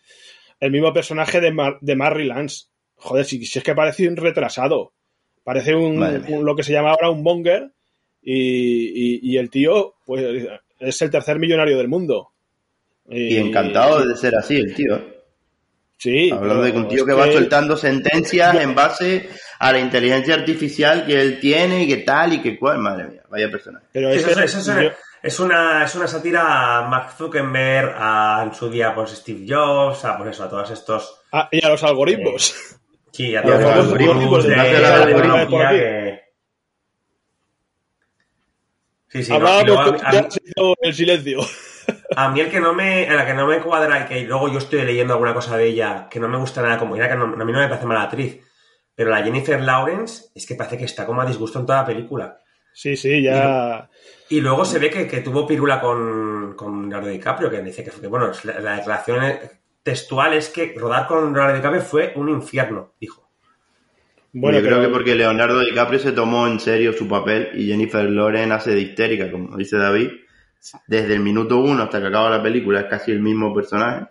El 0.60 0.72
mismo 0.72 0.92
personaje 0.92 1.40
de, 1.42 1.52
Mar- 1.52 1.78
de 1.82 1.96
Marry 1.96 2.26
Lance. 2.26 2.66
Joder, 2.96 3.24
si, 3.26 3.46
si 3.46 3.60
es 3.60 3.64
que 3.64 3.76
parece 3.76 4.08
un 4.08 4.16
retrasado. 4.16 4.94
Parece 5.44 5.76
un, 5.76 6.00
lo 6.44 6.56
que 6.56 6.64
se 6.64 6.72
llama 6.74 6.90
ahora 6.92 7.12
un 7.12 7.22
monger 7.22 7.72
y, 8.24 9.18
y- 9.18 9.20
y 9.22 9.38
el 9.38 9.52
tío, 9.52 9.95
pues, 10.06 10.24
es 10.80 11.02
el 11.02 11.10
tercer 11.10 11.40
millonario 11.40 11.78
del 11.78 11.88
mundo. 11.88 12.32
Y 13.10 13.38
encantado 13.38 14.06
de 14.06 14.16
ser 14.18 14.36
así, 14.36 14.58
el 14.58 14.74
tío. 14.74 14.96
¿eh? 14.96 15.12
Sí. 15.98 16.32
Hablando 16.32 16.64
de 16.64 16.72
que 16.72 16.78
un 16.78 16.88
tío 16.88 17.06
que 17.06 17.14
va 17.14 17.32
soltando 17.32 17.78
sentencias 17.78 18.56
en 18.60 18.76
base 18.76 19.30
a 19.60 19.72
la 19.72 19.80
inteligencia 19.80 20.34
artificial 20.36 21.06
que 21.06 21.20
él 21.22 21.40
tiene 21.40 21.84
y 21.84 21.88
que 21.88 21.98
tal 21.98 22.34
y 22.34 22.42
que 22.42 22.58
cual. 22.58 22.80
Madre 22.80 23.06
mía, 23.06 23.22
vaya 23.30 23.50
personaje. 23.50 23.86
Pero 23.92 24.10
Eso, 24.10 24.30
eso- 24.32 24.42
eso- 24.60 24.82
yo- 24.82 24.90
es, 25.24 25.40
una, 25.40 25.86
es 25.86 25.96
una 25.96 26.08
sátira 26.08 26.78
a 26.80 26.88
Mark 26.88 27.14
Zuckerberg, 27.18 27.94
a 27.98 28.44
en 28.46 28.54
su 28.54 28.70
día 28.70 28.94
pues, 28.94 29.12
Steve 29.12 29.46
Jobs, 29.48 30.04
a, 30.06 30.18
pues 30.18 30.32
eso, 30.32 30.44
a 30.44 30.50
todos 30.50 30.70
estos. 30.72 31.22
ah, 31.32 31.48
y 31.52 31.66
a 31.66 31.70
los 31.70 31.84
algoritmos. 31.84 32.56
Sí, 33.12 33.36
a 33.36 33.42
todos 33.42 33.62
los 33.62 33.72
algoritmos 33.72 34.44
de 34.44 34.50
de, 34.50 34.56
la 34.58 34.64
de 34.64 34.72
la 34.82 35.06
tecnología 35.06 35.16
por 35.16 35.22
tecnología 35.22 35.70
aquí. 35.70 35.78
que. 35.80 36.26
Sí, 39.08 39.24
sí, 39.24 39.34
Hablábamos, 39.34 39.64
a 39.80 39.92
mí- 39.92 39.98
a 40.04 40.12
el 40.82 40.94
silencio. 40.94 41.40
A 42.16 42.30
mí 42.30 42.40
el 42.42 42.50
que 42.50 42.60
no 42.60 42.74
me, 42.74 43.08
a 43.08 43.14
la 43.14 43.26
que 43.26 43.34
no 43.34 43.46
me 43.48 43.60
cuadra 43.60 44.02
y 44.02 44.06
que 44.06 44.22
luego 44.22 44.52
yo 44.52 44.58
estoy 44.58 44.82
leyendo 44.82 45.14
alguna 45.14 45.34
cosa 45.34 45.56
de 45.58 45.68
ella 45.68 46.08
que 46.10 46.20
no 46.20 46.28
me 46.28 46.38
gusta 46.38 46.62
nada 46.62 46.78
como, 46.80 46.94
mira 46.96 47.08
que 47.10 47.16
no- 47.16 47.26
a 47.26 47.46
mí 47.46 47.52
no 47.52 47.60
me 47.60 47.68
parece 47.68 47.86
mala 47.86 48.04
actriz, 48.04 48.40
pero 48.96 49.10
la 49.12 49.22
Jennifer 49.24 49.62
Lawrence 49.62 50.30
es 50.34 50.46
que 50.46 50.56
parece 50.56 50.78
que 50.78 50.86
está 50.86 51.06
como 51.06 51.22
a 51.22 51.26
disgusto 51.26 51.60
en 51.60 51.66
toda 51.66 51.82
la 51.82 51.86
película. 51.86 52.40
Sí, 52.74 52.96
sí, 52.98 53.22
ya. 53.22 53.90
Y 54.30 54.42
luego 54.42 54.66
se 54.66 54.80
ve 54.80 54.90
que, 54.90 55.08
que 55.08 55.22
tuvo 55.22 55.46
pirula 55.48 55.80
con, 55.80 56.56
con 56.56 56.82
Leonardo 56.90 57.08
DiCaprio, 57.10 57.50
que 57.50 57.62
dice 57.62 57.84
que, 57.84 57.92
que, 57.92 58.08
bueno, 58.08 58.32
la, 58.44 58.60
la 58.60 58.76
declaración 58.78 59.22
textual 59.84 60.34
es 60.34 60.50
que 60.50 60.74
rodar 60.76 61.08
con 61.08 61.32
Leonardo 61.34 61.56
DiCaprio 61.56 61.82
fue 61.82 62.14
un 62.16 62.30
infierno, 62.30 62.94
dijo. 63.00 63.25
Bueno, 64.38 64.58
Yo 64.60 64.66
creo 64.66 64.78
pero- 64.80 64.90
que 64.90 64.94
porque 64.94 65.16
Leonardo 65.16 65.60
DiCaprio 65.62 65.98
se 66.00 66.12
tomó 66.12 66.46
en 66.46 66.60
serio 66.60 66.92
su 66.92 67.08
papel 67.08 67.50
y 67.56 67.68
Jennifer 67.68 68.04
Lawrence 68.10 68.54
hace 68.54 68.72
de 68.76 68.82
histérica, 68.82 69.32
como 69.32 69.56
dice 69.56 69.78
David. 69.78 70.10
Desde 70.88 71.14
el 71.14 71.22
minuto 71.22 71.58
uno 71.60 71.84
hasta 71.84 72.02
que 72.02 72.08
acaba 72.08 72.30
la 72.30 72.44
película 72.44 72.82
es 72.82 72.86
casi 72.88 73.12
el 73.12 73.22
mismo 73.22 73.54
personaje. 73.54 74.08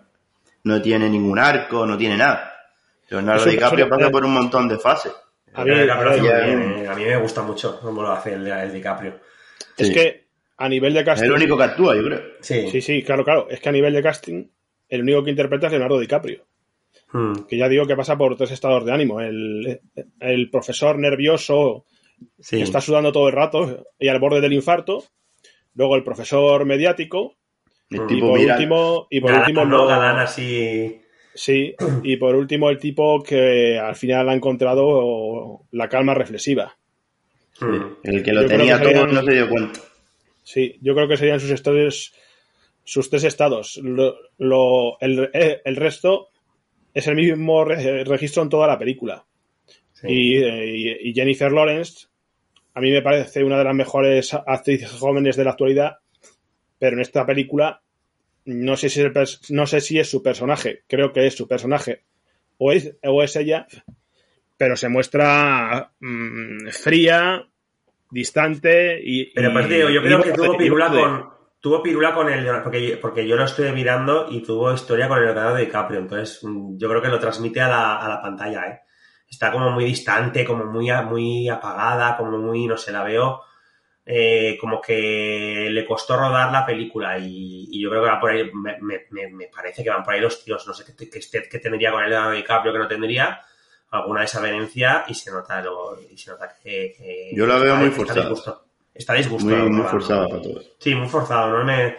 No 0.63 0.81
tiene 0.81 1.11
ningún 1.11 1.39
arco, 1.39 1.85
no 1.85 1.99
tiene 1.99 2.17
nada. 2.17 2.53
Leonardo 3.11 3.43
Eso- 3.43 3.51
DiCaprio 3.51 3.89
pasa 3.89 4.11
por 4.11 4.25
un 4.25 4.33
montón 4.33 4.67
de 4.67 4.79
fases. 4.79 5.13
A 5.53 5.63
mí, 5.63 5.71
Leonardo 5.71 6.15
DiCaprio 6.15 6.33
a 6.35 6.45
bien, 6.47 6.97
mí 6.97 7.05
me 7.05 7.17
gusta 7.19 7.43
mucho 7.43 7.79
cómo 7.81 8.03
lo 8.03 8.11
hace 8.13 8.33
el, 8.35 8.47
el 8.47 8.73
DiCaprio. 8.73 9.21
es 9.77 9.91
que 9.91 10.25
a 10.57 10.69
nivel 10.71 10.95
de 10.95 11.01
Es 11.01 11.07
casting. 11.07 11.27
el 11.27 11.33
único 11.33 11.57
que 11.59 11.65
actúa, 11.65 11.95
yo 11.97 12.03
creo. 12.05 12.23
Sí. 12.41 12.69
Sí, 12.71 12.81
sí, 12.81 13.03
claro, 13.03 13.25
claro. 13.25 13.47
Es 13.51 13.61
que 13.61 13.69
a 13.69 13.73
nivel 13.73 13.93
de 13.93 14.03
casting, 14.03 14.45
el 14.89 15.03
único 15.03 15.23
que 15.23 15.31
interpreta 15.31 15.67
es 15.67 15.73
Leonardo 15.73 15.99
DiCaprio. 16.01 16.45
Hmm. 17.15 17.47
Que 17.49 17.57
ya 17.57 17.69
digo 17.69 17.87
que 17.87 17.95
pasa 17.95 18.19
por 18.19 18.37
tres 18.37 18.51
estados 18.51 18.85
de 18.85 18.93
ánimo. 18.93 19.21
El, 19.21 19.81
el 20.19 20.51
profesor 20.51 20.99
nervioso 20.99 21.85
que 22.51 22.63
está 22.63 22.81
sudando 22.81 23.13
todo 23.13 23.29
el 23.29 23.35
rato 23.35 23.85
y 24.01 24.09
al 24.09 24.19
borde 24.19 24.41
del 24.41 24.53
infarto. 24.53 25.05
Luego 25.75 25.95
el 25.95 26.03
profesor 26.03 26.65
mediático. 26.65 27.37
y, 27.89 27.99
por 27.99 28.41
último, 28.41 29.07
y 29.11 29.21
por 29.21 29.33
último, 29.33 29.65
lo, 29.65 29.89
así. 29.89 31.01
Sí, 31.33 31.75
y 32.03 32.17
por 32.17 32.35
último 32.35 32.69
el 32.69 32.79
tipo 32.79 33.23
que 33.23 33.79
al 33.79 33.95
final 33.95 34.29
ha 34.29 34.35
encontrado 34.35 35.61
la 35.71 35.89
calma 35.89 36.15
reflexiva. 36.15 36.77
el 38.03 38.25
que 38.25 38.33
lo 38.33 38.45
tenía 38.47 38.83
todo 38.83 39.07
no 39.07 39.23
se 39.23 39.33
dio 39.33 39.49
cuenta. 39.49 39.81
Sí, 40.43 40.79
yo 40.81 40.97
creo 40.97 41.07
que 41.07 41.17
serían 41.17 41.39
sus 41.39 41.51
estados, 41.51 42.13
sus 42.83 43.09
tres 43.09 43.23
estados. 43.23 43.81
Lo, 43.83 44.99
eh, 45.01 45.63
el, 45.65 45.77
resto 45.77 46.31
es 46.95 47.07
el 47.09 47.17
mismo 47.17 47.65
registro 47.65 48.43
en 48.43 48.49
toda 48.49 48.67
la 48.67 48.79
película. 48.79 49.25
Y, 50.03 51.13
Jennifer 51.13 51.51
Lawrence, 51.51 52.07
a 52.75 52.81
mí 52.81 52.91
me 52.91 53.03
parece 53.03 53.43
una 53.43 53.59
de 53.59 53.65
las 53.65 53.75
mejores 53.75 54.35
actrices 54.35 54.91
jóvenes 54.91 55.37
de 55.37 55.45
la 55.45 55.51
actualidad, 55.51 55.99
pero 56.79 56.97
en 56.97 57.01
esta 57.01 57.27
película 57.27 57.83
no 58.47 58.77
sé 58.77 58.89
si 58.91 59.03
es, 59.03 59.51
no 59.51 59.67
sé 59.67 59.81
si 59.81 59.99
es 59.99 60.11
su 60.11 60.23
personaje, 60.23 60.83
creo 60.87 61.13
que 61.13 61.27
es 61.27 61.35
su 61.35 61.49
personaje, 61.49 62.03
o 62.59 62.73
es, 62.73 62.95
o 63.03 63.23
es 63.23 63.37
ella, 63.37 63.67
pero 64.57 64.77
se 64.77 64.89
muestra 64.89 65.93
mm, 66.01 66.69
fría, 66.69 67.49
distante 68.11 69.01
y. 69.03 69.33
Pero 69.33 69.53
pues 69.53 69.69
digo, 69.69 69.91
yo 69.91 70.03
creo 70.03 70.23
que 70.23 70.33
tuvo 70.33 70.57
pirula 70.57 70.89
con. 70.89 71.34
Tuvo 71.65 71.83
pirula 71.83 72.13
con 72.13 72.29
el. 72.29 72.47
Porque, 72.63 72.99
porque 73.01 73.27
yo 73.27 73.37
lo 73.37 73.45
estoy 73.47 73.73
mirando 73.73 74.27
y 74.29 74.43
tuvo 74.43 74.75
historia 74.75 75.09
con 75.09 75.17
el 75.17 75.25
Leonardo 75.25 75.57
DiCaprio. 75.57 75.99
Entonces, 75.99 76.41
mm, 76.43 76.77
yo 76.77 76.91
creo 76.91 77.01
que 77.01 77.09
lo 77.09 77.19
transmite 77.19 77.59
a 77.63 77.69
la, 77.69 77.97
a 77.97 78.07
la 78.07 78.21
pantalla, 78.21 78.67
¿eh? 78.67 78.81
Está 79.27 79.51
como 79.51 79.71
muy 79.71 79.87
distante, 79.87 80.45
como 80.45 80.67
muy, 80.67 80.93
muy 81.07 81.49
apagada, 81.49 82.19
como 82.19 82.37
muy. 82.37 82.67
No 82.67 82.77
sé, 82.77 82.93
la 82.93 83.03
veo. 83.03 83.45
Eh, 84.05 84.59
como 84.61 84.79
que 84.79 85.69
le 85.71 85.87
costó 85.87 86.19
rodar 86.19 86.53
la 86.53 86.67
película 86.67 87.17
y, 87.19 87.81
yo 87.81 87.89
creo 87.89 88.03
que 88.03 88.11
va 88.11 88.21
por 88.21 88.33
ahí, 88.33 88.51
me, 88.53 88.77
me, 88.83 89.31
me, 89.31 89.47
parece 89.47 89.83
que 89.83 89.89
van 89.89 90.03
por 90.03 90.13
ahí 90.13 90.21
los 90.21 90.45
tíos, 90.45 90.67
no 90.67 90.75
sé 90.75 90.85
qué, 90.95 91.09
qué, 91.09 91.59
tendría 91.61 91.93
con 91.93 92.05
el 92.05 92.11
Leonardo 92.11 92.33
DiCaprio 92.33 92.75
que 92.75 92.79
no 92.79 92.87
tendría, 92.87 93.41
alguna 93.89 94.21
desavenencia 94.21 95.07
y 95.09 95.15
se 95.15 95.31
nota, 95.31 95.63
lo, 95.63 95.99
y 95.99 96.19
se 96.19 96.31
nota 96.31 96.55
que, 96.63 97.33
Yo 97.35 97.47
la 97.47 97.57
veo 97.57 97.77
muy 97.77 97.89
forzada. 97.89 98.64
Está 98.95 99.15
disgusto. 99.15 99.49
Muy, 99.49 99.71
muy 99.71 99.87
forzada 99.89 100.29
para 100.29 100.41
todos. 100.41 100.71
Sí, 100.79 100.95
muy 100.95 101.09
forzado. 101.09 101.59
¿no? 101.59 101.65
Me, 101.65 101.97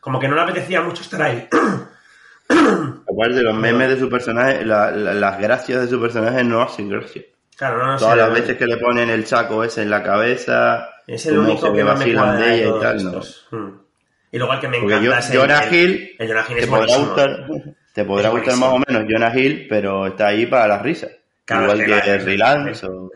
como 0.00 0.18
que 0.18 0.26
no 0.26 0.34
le 0.34 0.42
apetecía 0.42 0.82
mucho 0.82 1.02
estar 1.02 1.22
ahí. 1.22 1.48
Aparte, 2.48 3.42
los 3.42 3.54
memes 3.54 3.88
de 3.90 3.98
su 3.98 4.08
personaje, 4.08 4.64
las 4.64 5.38
gracias 5.38 5.82
de 5.82 5.88
su 5.88 6.00
personaje 6.00 6.42
no 6.42 6.62
hacen 6.62 6.88
gracia. 6.88 7.22
Claro, 7.56 7.78
no, 7.78 7.92
no 7.92 7.98
Todas 7.98 8.16
las 8.16 8.32
veces 8.32 8.56
que 8.56 8.66
le 8.66 8.78
ponen 8.78 9.10
el 9.10 9.26
saco 9.26 9.62
ese 9.62 9.82
en 9.82 9.90
la 9.90 10.02
cabeza. 10.02 10.88
Es 11.06 11.26
el 11.26 11.38
único 11.38 11.72
que 11.72 11.84
más 11.84 11.98
me 11.98 12.06
de 12.06 12.54
ella 12.54 12.76
y 12.76 12.80
tal, 12.80 13.04
¿no? 13.04 13.20
Hmm. 13.50 13.80
Y 14.32 14.38
luego 14.38 14.54
el 14.54 14.60
que 14.60 14.68
me 14.68 14.78
encanta 14.78 15.18
es 15.18 15.30
el, 15.30 15.38
Jonah 15.38 15.66
Hill, 15.70 16.16
el, 16.18 16.28
Jonah 16.28 16.44
Hill 16.48 16.56
te 16.56 16.66
podrá 16.66 16.96
gustar, 16.96 17.46
te 17.92 18.04
podrá 18.04 18.28
gustar 18.30 18.56
más 18.56 18.70
o 18.70 18.78
menos 18.88 19.04
Jonah 19.08 19.38
Hill, 19.38 19.66
pero 19.68 20.06
está 20.06 20.28
ahí 20.28 20.46
para 20.46 20.66
las 20.68 20.82
risas. 20.82 21.10
Igual 21.48 21.84
que, 21.84 22.24
que 22.24 22.36
Lance 22.38 22.86
o, 22.86 23.10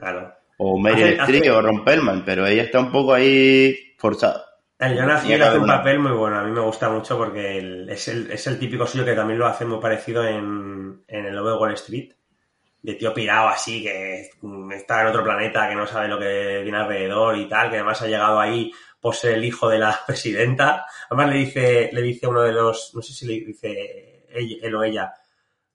o 0.58 0.78
Meryl 0.78 1.20
Streep 1.20 1.52
o 1.52 1.62
Ron 1.62 1.84
Perlman, 1.84 2.24
pero 2.24 2.46
ella 2.46 2.62
está 2.62 2.80
un 2.80 2.90
poco 2.90 3.14
ahí 3.14 3.94
forzada. 3.98 4.44
El 4.78 4.98
Jonah 4.98 5.22
Hill 5.24 5.42
hace 5.42 5.58
un 5.58 5.66
papel 5.66 5.98
muy 5.98 6.12
bueno, 6.12 6.38
a 6.38 6.44
mí 6.44 6.50
me 6.50 6.60
gusta 6.60 6.90
mucho 6.90 7.16
porque 7.16 7.86
es, 7.88 8.08
el, 8.08 8.30
es 8.30 8.46
el 8.46 8.58
típico 8.58 8.86
suyo 8.86 9.06
que 9.06 9.14
también 9.14 9.38
lo 9.38 9.46
hace 9.46 9.64
muy 9.64 9.80
parecido 9.80 10.22
en, 10.26 11.02
en 11.08 11.24
el 11.24 11.34
Lobo 11.34 11.50
de 11.50 11.56
Wall 11.56 11.74
Street, 11.74 12.12
de 12.82 12.94
tío 12.94 13.14
pirado 13.14 13.48
así, 13.48 13.82
que 13.82 14.30
está 14.76 15.00
en 15.00 15.06
otro 15.06 15.24
planeta, 15.24 15.66
que 15.66 15.74
no 15.74 15.86
sabe 15.86 16.08
lo 16.08 16.18
que 16.18 16.60
viene 16.62 16.76
alrededor 16.76 17.38
y 17.38 17.48
tal, 17.48 17.70
que 17.70 17.76
además 17.76 18.02
ha 18.02 18.06
llegado 18.06 18.38
ahí 18.38 18.70
por 19.00 19.14
ser 19.14 19.34
el 19.34 19.44
hijo 19.46 19.66
de 19.68 19.78
la 19.78 19.98
presidenta. 20.06 20.84
Además 21.08 21.32
le 21.32 21.38
dice, 21.38 21.90
le 21.92 22.02
dice 22.02 22.26
uno 22.26 22.42
de 22.42 22.52
los, 22.52 22.92
no 22.94 23.00
sé 23.00 23.14
si 23.14 23.26
le 23.26 23.46
dice 23.46 24.26
él 24.30 24.74
o 24.74 24.84
ella, 24.84 25.10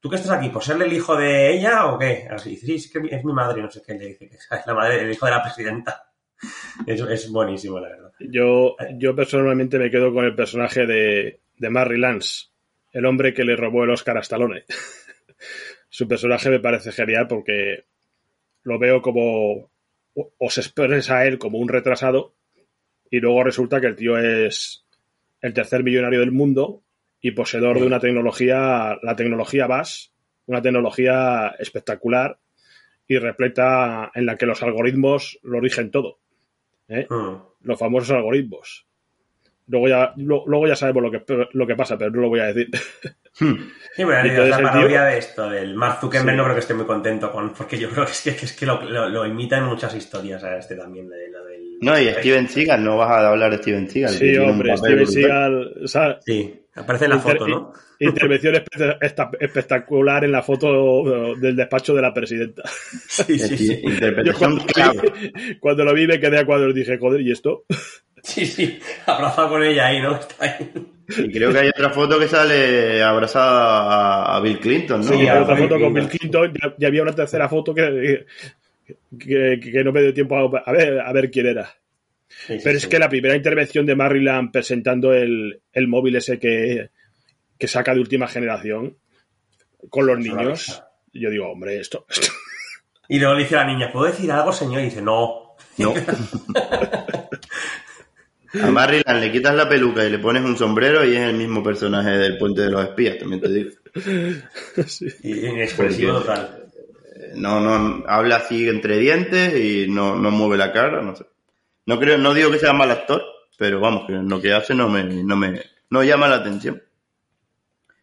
¿tú 0.01 0.09
qué 0.09 0.17
estás 0.17 0.31
aquí? 0.31 0.49
¿Por 0.49 0.63
serle 0.63 0.85
el 0.85 0.93
hijo 0.93 1.15
de 1.15 1.53
ella 1.53 1.85
o 1.85 1.97
qué? 1.97 2.27
Sí, 2.37 2.75
es 2.75 2.91
que 2.91 2.99
es 3.09 3.23
mi 3.23 3.31
madre, 3.31 3.61
no 3.61 3.69
sé 3.69 3.81
qué, 3.85 3.93
le 3.93 4.07
dice, 4.07 4.27
que 4.27 4.35
es 4.55 4.65
la 4.65 4.73
madre, 4.73 5.01
el 5.01 5.11
hijo 5.11 5.25
de 5.25 5.31
la 5.31 5.43
presidenta. 5.43 6.07
Es, 6.87 7.29
buenísimo, 7.29 7.79
la 7.79 7.89
verdad. 7.89 8.11
Yo, 8.19 8.75
yo 8.95 9.15
personalmente 9.15 9.77
me 9.77 9.91
quedo 9.91 10.11
con 10.11 10.25
el 10.25 10.33
personaje 10.33 10.87
de, 10.87 11.39
de 11.55 11.69
Marry 11.69 11.99
Lance, 11.99 12.47
el 12.91 13.05
hombre 13.05 13.31
que 13.31 13.43
le 13.43 13.55
robó 13.55 13.83
el 13.83 13.91
Oscar 13.91 14.17
a 14.17 14.21
Stallone. 14.21 14.65
Su 15.89 16.07
personaje 16.07 16.49
me 16.49 16.59
parece 16.59 16.91
genial 16.91 17.27
porque 17.27 17.85
lo 18.63 18.79
veo 18.79 19.03
como 19.03 19.69
o 20.15 20.49
se 20.49 20.61
expresa 20.61 21.19
a 21.19 21.25
él 21.27 21.37
como 21.37 21.59
un 21.59 21.69
retrasado 21.69 22.33
y 23.11 23.19
luego 23.19 23.43
resulta 23.43 23.79
que 23.79 23.87
el 23.87 23.95
tío 23.95 24.17
es 24.17 24.83
el 25.41 25.53
tercer 25.53 25.83
millonario 25.83 26.21
del 26.21 26.31
mundo 26.31 26.81
y 27.21 27.31
poseedor 27.31 27.79
de 27.79 27.85
una 27.85 27.99
tecnología, 27.99 28.97
la 29.01 29.15
tecnología 29.15 29.67
VAS, 29.67 30.11
una 30.47 30.61
tecnología 30.61 31.55
espectacular 31.59 32.39
y 33.07 33.17
repleta 33.17 34.11
en 34.15 34.25
la 34.25 34.37
que 34.37 34.45
los 34.45 34.63
algoritmos 34.63 35.39
lo 35.43 35.59
rigen 35.59 35.91
todo. 35.91 36.19
¿eh? 36.87 37.05
Hmm. 37.09 37.37
Los 37.61 37.79
famosos 37.79 38.11
algoritmos. 38.11 38.87
Luego 39.67 39.87
ya, 39.87 40.13
luego 40.17 40.67
ya 40.67 40.75
sabemos 40.75 41.03
lo 41.03 41.11
que, 41.11 41.49
lo 41.53 41.67
que 41.67 41.75
pasa, 41.75 41.97
pero 41.97 42.11
no 42.11 42.21
lo 42.21 42.29
voy 42.29 42.39
a 42.39 42.53
decir. 42.53 42.69
Hmm. 43.39 43.55
Sí, 43.95 44.03
bueno, 44.03 44.45
la 44.45 44.59
parodia 44.61 45.03
de 45.05 45.17
esto, 45.17 45.49
del 45.49 45.73
Mark 45.75 45.99
Zuckerberg, 46.01 46.35
no 46.35 46.43
creo 46.43 46.55
que 46.55 46.59
esté 46.59 46.73
muy 46.73 46.85
contento 46.85 47.31
con, 47.31 47.53
porque 47.53 47.77
yo 47.77 47.89
creo 47.89 48.03
que 48.03 48.11
es 48.11 48.21
que, 48.21 48.29
es 48.31 48.53
que 48.53 48.65
lo, 48.65 48.81
lo, 48.81 49.25
imita 49.25 49.57
en 49.57 49.63
muchas 49.63 49.95
historias 49.95 50.43
a 50.43 50.57
este 50.57 50.75
también, 50.75 51.07
de, 51.07 51.29
lo 51.29 51.45
del... 51.45 51.70
No, 51.81 51.99
y 51.99 52.07
Steven 52.09 52.47
Seagal, 52.47 52.83
no 52.83 52.97
vas 52.97 53.09
a 53.09 53.29
hablar 53.29 53.51
de 53.51 53.57
Steven 53.57 53.89
Seagal. 53.89 54.13
Sí, 54.13 54.37
hombre, 54.37 54.77
Steven 54.77 55.07
Seagal, 55.07 55.73
Sí, 56.23 56.61
aparece 56.75 57.05
en 57.05 57.11
la 57.11 57.19
foto, 57.19 57.47
¿no? 57.47 57.73
Intervención 57.99 58.55
espectacular 59.39 60.23
en 60.23 60.31
la 60.31 60.41
foto 60.41 61.35
del 61.35 61.55
despacho 61.55 61.93
de 61.93 62.01
la 62.01 62.13
presidenta. 62.13 62.63
Sí, 63.07 63.37
sí, 63.37 63.57
sí. 63.57 63.81
Interpretación 63.83 64.59
cuando, 64.75 65.03
cuando, 65.59 65.85
lo 65.85 65.93
vi 65.93 66.07
me 66.07 66.19
quedé 66.19 66.39
a 66.39 66.45
cuadros 66.45 66.73
dije, 66.73 66.97
joder, 66.97 67.21
¿y 67.21 67.31
esto? 67.31 67.65
Sí, 68.23 68.45
sí, 68.45 68.79
abrazado 69.07 69.49
con 69.49 69.63
ella 69.63 69.87
ahí, 69.87 70.01
¿no? 70.01 70.15
Está 70.15 70.45
ahí. 70.45 70.71
Y 71.17 71.31
creo 71.31 71.51
que 71.51 71.59
hay 71.59 71.69
otra 71.69 71.89
foto 71.89 72.19
que 72.19 72.27
sale 72.27 73.01
abrazada 73.01 74.35
a, 74.35 74.39
Bill 74.39 74.59
Clinton, 74.59 75.01
¿no? 75.01 75.07
Sí, 75.07 75.27
hay 75.27 75.41
otra 75.41 75.57
foto 75.57 75.79
con 75.79 75.93
Bill 75.93 76.07
Clinton 76.07 76.53
y 76.77 76.85
había 76.85 77.01
una 77.01 77.13
tercera 77.13 77.49
foto 77.49 77.73
que, 77.73 78.25
que, 79.19 79.83
no 79.83 79.91
me 79.91 80.01
dio 80.01 80.13
tiempo 80.13 80.37
a, 80.37 80.71
ver, 80.71 80.99
a 80.99 81.11
ver 81.13 81.31
quién 81.31 81.47
era. 81.47 81.73
Pero 82.47 82.77
es 82.77 82.87
que 82.87 82.99
la 82.99 83.09
primera 83.09 83.35
intervención 83.35 83.85
de 83.85 83.95
Maryland 83.95 84.51
presentando 84.51 85.13
el, 85.13 85.61
el 85.73 85.87
móvil 85.87 86.15
ese 86.15 86.39
que, 86.39 86.89
que, 87.57 87.67
saca 87.67 87.93
de 87.93 87.99
última 87.99 88.27
generación 88.27 88.97
con 89.89 90.07
los 90.07 90.17
niños, 90.17 90.83
yo 91.13 91.29
digo, 91.29 91.49
hombre, 91.49 91.79
esto, 91.81 92.05
Y 93.09 93.19
luego 93.19 93.35
le 93.35 93.43
dice 93.43 93.57
a 93.57 93.65
la 93.65 93.73
niña, 93.73 93.91
¿puedo 93.91 94.05
decir 94.05 94.31
algo, 94.31 94.53
señor? 94.53 94.81
Y 94.81 94.85
dice, 94.85 95.01
no. 95.01 95.55
No. 95.77 95.93
A 98.53 98.69
Maryland 98.69 99.21
le 99.21 99.31
quitas 99.31 99.55
la 99.55 99.69
peluca 99.69 100.05
y 100.05 100.09
le 100.09 100.19
pones 100.19 100.43
un 100.43 100.57
sombrero 100.57 101.05
y 101.05 101.15
es 101.15 101.21
el 101.21 101.35
mismo 101.35 101.63
personaje 101.63 102.11
del 102.11 102.37
Puente 102.37 102.61
de 102.61 102.69
los 102.69 102.83
Espías, 102.83 103.17
también 103.17 103.41
te 103.41 103.49
digo. 103.49 103.69
Y 105.23 105.45
inexpresivo 105.45 106.19
total. 106.19 106.60
No, 107.35 107.59
no, 107.59 108.03
habla 108.07 108.37
así 108.37 108.67
entre 108.67 108.97
dientes 108.97 109.55
y 109.55 109.87
no, 109.89 110.15
no 110.15 110.31
mueve 110.31 110.57
la 110.57 110.71
cara, 110.71 111.01
no 111.01 111.15
sé. 111.15 111.25
No 111.85 111.99
creo, 111.99 112.17
no 112.17 112.33
digo 112.33 112.51
que 112.51 112.59
sea 112.59 112.73
mal 112.73 112.91
actor, 112.91 113.23
pero 113.57 113.79
vamos, 113.79 114.05
que 114.07 114.13
lo 114.13 114.41
que 114.41 114.53
hace 114.53 114.75
no 114.75 114.89
me, 114.89 115.03
no 115.03 115.35
me, 115.35 115.61
no 115.89 116.03
llama 116.03 116.27
la 116.27 116.37
atención. 116.37 116.81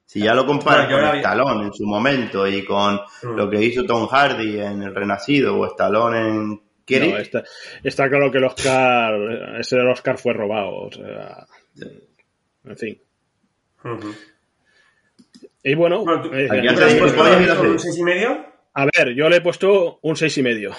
Si 0.05 0.21
ya 0.21 0.35
lo 0.35 0.47
comparas 0.47 0.91
con 0.91 1.05
Stallone 1.17 1.67
en 1.67 1.73
su 1.73 1.85
momento 1.85 2.47
y 2.47 2.65
con 2.65 2.95
mm. 2.97 3.37
lo 3.37 3.51
que 3.51 3.63
hizo 3.63 3.85
Tom 3.85 4.09
Hardy 4.09 4.59
en 4.61 4.83
El 4.83 4.95
Renacido 4.95 5.59
o 5.59 5.67
Stallone 5.67 6.19
en 6.19 6.63
está, 7.85 8.09
claro 8.09 8.31
que 8.31 8.39
el 8.39 8.45
Oscar, 8.45 9.15
ese 9.59 9.79
Oscar 9.81 10.19
fue 10.19 10.33
robado. 10.33 10.89
en 12.65 12.77
fin. 12.77 13.01
Y 15.63 15.75
bueno, 15.75 16.05
eh, 16.33 16.49
un 16.51 17.79
6 17.79 17.99
y 17.99 18.03
medio? 18.03 18.47
A 18.75 18.87
ver, 18.87 19.15
yo 19.15 19.29
le 19.29 19.37
he 19.37 19.41
puesto 19.41 19.99
un 20.03 20.17
6 20.17 20.39
y 20.39 20.43
medio. 20.43 20.73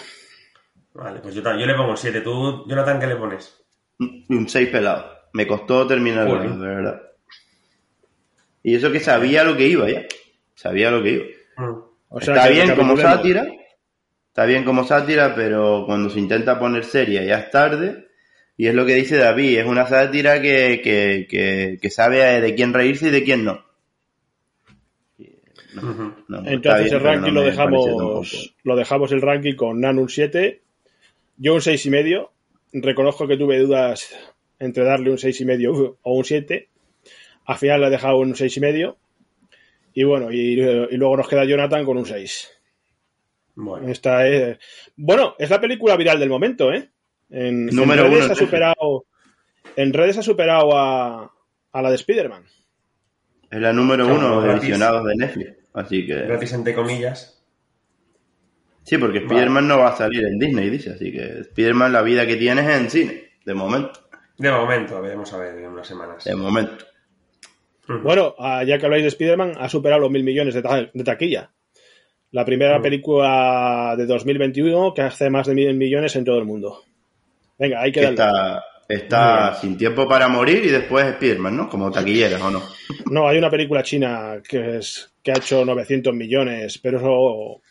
Vale, 0.93 1.19
pues 1.19 1.35
yo, 1.35 1.41
yo 1.41 1.65
le 1.65 1.75
pongo 1.75 1.91
un 1.91 1.97
7. 1.97 2.21
¿Tú, 2.21 2.65
Jonathan, 2.67 2.99
qué 2.99 3.07
le 3.07 3.15
pones? 3.15 3.57
Un 3.99 4.47
6 4.47 4.69
pelado. 4.69 5.11
Me 5.33 5.45
costó 5.45 5.85
terminarlo, 5.85 6.41
de 6.41 6.67
verdad. 6.67 7.01
Y 8.63 8.75
eso 8.75 8.91
que 8.91 8.99
sabía 8.99 9.43
lo 9.43 9.55
que 9.55 9.67
iba 9.67 9.89
ya. 9.89 10.05
Sabía 10.55 10.91
lo 10.91 11.01
que 11.03 11.09
iba. 11.09 11.25
Mm. 11.57 11.89
Está 12.17 12.47
bien 12.49 12.75
como 12.75 12.97
sátira, 12.97 13.45
Está 14.27 14.45
bien 14.45 14.63
como 14.63 14.83
sátira, 14.83 15.35
pero 15.35 15.83
cuando 15.85 16.09
se 16.09 16.19
intenta 16.19 16.59
poner 16.59 16.85
seria 16.85 17.23
ya 17.23 17.39
es 17.39 17.51
tarde. 17.51 18.07
Y 18.57 18.67
es 18.67 18.73
lo 18.73 18.85
que 18.85 18.95
dice 18.95 19.17
David, 19.17 19.59
es 19.59 19.65
una 19.65 19.87
sátira 19.87 20.41
que, 20.41 20.81
que, 20.83 21.77
que, 21.81 21.89
sabe 21.89 22.41
de 22.41 22.55
quién 22.55 22.73
reírse 22.73 23.07
y 23.07 23.11
de 23.11 23.23
quién 23.23 23.45
no. 23.45 23.63
Entonces 26.45 26.91
el 26.91 26.99
ranking 26.99 27.31
lo 27.31 27.41
dejamos, 27.41 28.55
lo 28.63 28.75
dejamos 28.75 29.11
el 29.11 29.21
ranking 29.21 29.55
con 29.55 29.79
Nan 29.79 29.99
un 29.99 30.09
7, 30.09 30.61
yo 31.37 31.53
un 31.53 31.61
6 31.61 31.85
y 31.85 31.89
medio. 31.89 32.31
Reconozco 32.71 33.27
que 33.27 33.37
tuve 33.37 33.59
dudas 33.59 34.15
entre 34.59 34.83
darle 34.83 35.11
un 35.11 35.17
6 35.17 35.41
y 35.41 35.45
medio 35.45 35.97
o 36.01 36.13
un 36.13 36.23
7. 36.23 36.69
Al 37.45 37.57
final 37.57 37.81
le 37.81 37.87
he 37.87 37.91
dejado 37.91 38.17
un 38.17 38.35
6 38.35 38.57
y 38.57 38.59
medio. 38.59 38.97
Y 39.93 40.03
bueno, 40.03 40.31
y, 40.31 40.55
luego 40.55 41.17
nos 41.17 41.27
queda 41.27 41.45
Jonathan 41.45 41.85
con 41.85 41.97
un 41.97 42.05
6. 42.05 42.49
Bueno. 43.55 43.89
Esta 43.89 44.27
es, 44.27 44.57
bueno, 44.95 45.35
es 45.37 45.49
la 45.49 45.59
película 45.59 45.97
viral 45.97 46.19
del 46.19 46.29
momento, 46.29 46.71
¿eh? 46.71 46.89
En, 47.29 47.67
Número 47.67 48.07
redes 48.07 48.29
ha 48.29 48.35
superado, 48.35 49.05
en 49.75 49.93
redes 49.93 50.17
ha 50.17 50.23
superado 50.23 50.75
a, 50.75 51.31
a 51.71 51.81
la 51.81 51.89
de 51.89 51.95
Spider-Man. 51.95 52.43
Es 53.51 53.59
la 53.59 53.73
número 53.73 54.07
uno 54.07 54.41
de 54.41 54.53
visionados 54.55 55.05
de 55.05 55.15
Netflix. 55.15 55.58
Así 55.73 56.05
que. 56.05 56.15
Gratis 56.15 56.53
entre 56.53 56.73
comillas. 56.73 57.35
Sí, 58.83 58.97
porque 58.97 59.19
Spider-Man 59.19 59.67
no 59.67 59.79
va 59.79 59.89
a 59.89 59.95
salir 59.95 60.25
en 60.25 60.39
Disney, 60.39 60.69
dice. 60.69 60.91
Así 60.91 61.11
que 61.11 61.41
Spider-Man 61.41 61.93
la 61.93 62.01
vida 62.01 62.25
que 62.25 62.37
tiene 62.37 62.61
es 62.61 62.67
en 62.67 62.89
cine, 62.89 63.23
de 63.45 63.53
momento. 63.53 63.99
De 64.37 64.51
momento, 64.51 65.01
veremos 65.01 65.31
a 65.33 65.37
ver 65.37 65.59
en 65.59 65.67
unas 65.67 65.87
semanas. 65.87 66.23
De 66.23 66.35
momento. 66.35 66.85
Bueno, 68.03 68.35
ah, 68.37 68.63
ya 68.63 68.77
que 68.77 68.85
habláis 68.85 69.03
de 69.03 69.09
Spider-Man, 69.09 69.53
ha 69.59 69.67
superado 69.67 70.01
los 70.01 70.11
mil 70.11 70.23
millones 70.23 70.53
de, 70.53 70.63
taquilla. 71.03 71.51
La 72.31 72.45
primera 72.45 72.79
película 72.81 73.95
de 73.97 74.05
2021 74.05 74.93
que 74.93 75.01
hace 75.01 75.29
más 75.29 75.47
de 75.47 75.55
mil 75.55 75.73
millones 75.75 76.15
en 76.15 76.23
todo 76.23 76.37
el 76.37 76.45
mundo. 76.45 76.83
Venga, 77.57 77.81
hay 77.81 77.91
que 77.91 78.01
darle. 78.01 78.61
Está 78.87 79.53
sin 79.53 79.77
tiempo 79.77 80.07
para 80.07 80.27
morir 80.27 80.65
y 80.65 80.69
después 80.69 81.05
Spiderman, 81.13 81.55
¿no? 81.55 81.69
Como 81.69 81.91
taquilleras, 81.91 82.41
¿o 82.41 82.49
no? 82.49 82.63
No, 83.11 83.27
hay 83.27 83.37
una 83.37 83.51
película 83.51 83.83
china 83.83 84.41
que, 84.47 84.77
es, 84.77 85.08
que 85.23 85.31
ha 85.31 85.37
hecho 85.37 85.65
900 85.65 86.13
millones, 86.13 86.77
pero 86.77 86.97
eso 86.97 87.61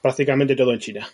prácticamente 0.00 0.56
todo 0.56 0.72
en 0.72 0.78
China. 0.78 1.08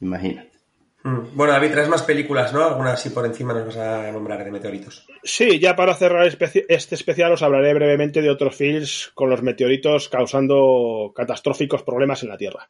Imagínate. 0.00 0.58
Mm. 1.02 1.34
Bueno, 1.34 1.52
David, 1.52 1.70
traes 1.70 1.88
más 1.88 2.02
películas, 2.02 2.52
¿no? 2.52 2.64
Algunas 2.64 2.94
así 2.94 3.10
por 3.10 3.24
encima 3.24 3.54
nos 3.54 3.66
vas 3.66 3.76
a 3.76 4.10
nombrar 4.12 4.44
de 4.44 4.50
meteoritos. 4.50 5.06
Sí, 5.22 5.58
ya 5.58 5.76
para 5.76 5.94
cerrar 5.94 6.26
este 6.26 6.94
especial 6.94 7.32
os 7.32 7.42
hablaré 7.42 7.72
brevemente 7.74 8.20
de 8.20 8.30
otros 8.30 8.56
films 8.56 9.10
con 9.14 9.30
los 9.30 9.42
meteoritos 9.42 10.08
causando 10.08 11.12
catastróficos 11.14 11.82
problemas 11.82 12.22
en 12.22 12.28
la 12.30 12.36
Tierra. 12.36 12.68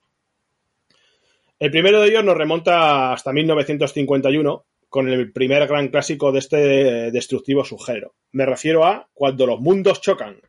El 1.59 1.71
primero 1.71 2.01
de 2.01 2.09
ellos 2.09 2.25
nos 2.25 2.37
remonta 2.37 3.13
hasta 3.13 3.33
1951 3.33 4.65
con 4.89 5.09
el 5.09 5.33
primer 5.33 5.67
gran 5.67 5.89
clásico 5.89 6.31
de 6.31 6.39
este 6.39 6.57
destructivo 7.11 7.65
subgénero. 7.65 8.15
Me 8.33 8.47
refiero 8.47 8.85
a 8.85 9.09
Cuando 9.13 9.47
los 9.47 9.61
mundos 9.61 10.01
chocan. 10.01 10.41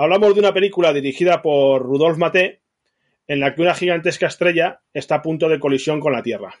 Hablamos 0.00 0.32
de 0.32 0.38
una 0.38 0.54
película 0.54 0.92
dirigida 0.92 1.42
por 1.42 1.82
Rudolf 1.82 2.18
Maté, 2.18 2.60
en 3.26 3.40
la 3.40 3.52
que 3.52 3.62
una 3.62 3.74
gigantesca 3.74 4.28
estrella 4.28 4.80
está 4.94 5.16
a 5.16 5.22
punto 5.22 5.48
de 5.48 5.58
colisión 5.58 5.98
con 5.98 6.12
la 6.12 6.22
Tierra. 6.22 6.54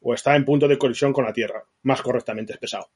O 0.00 0.14
está 0.14 0.36
en 0.36 0.44
punto 0.44 0.68
de 0.68 0.78
colisión 0.78 1.12
con 1.12 1.24
la 1.24 1.32
Tierra, 1.32 1.64
más 1.82 2.00
correctamente 2.00 2.52
expresado. 2.52 2.90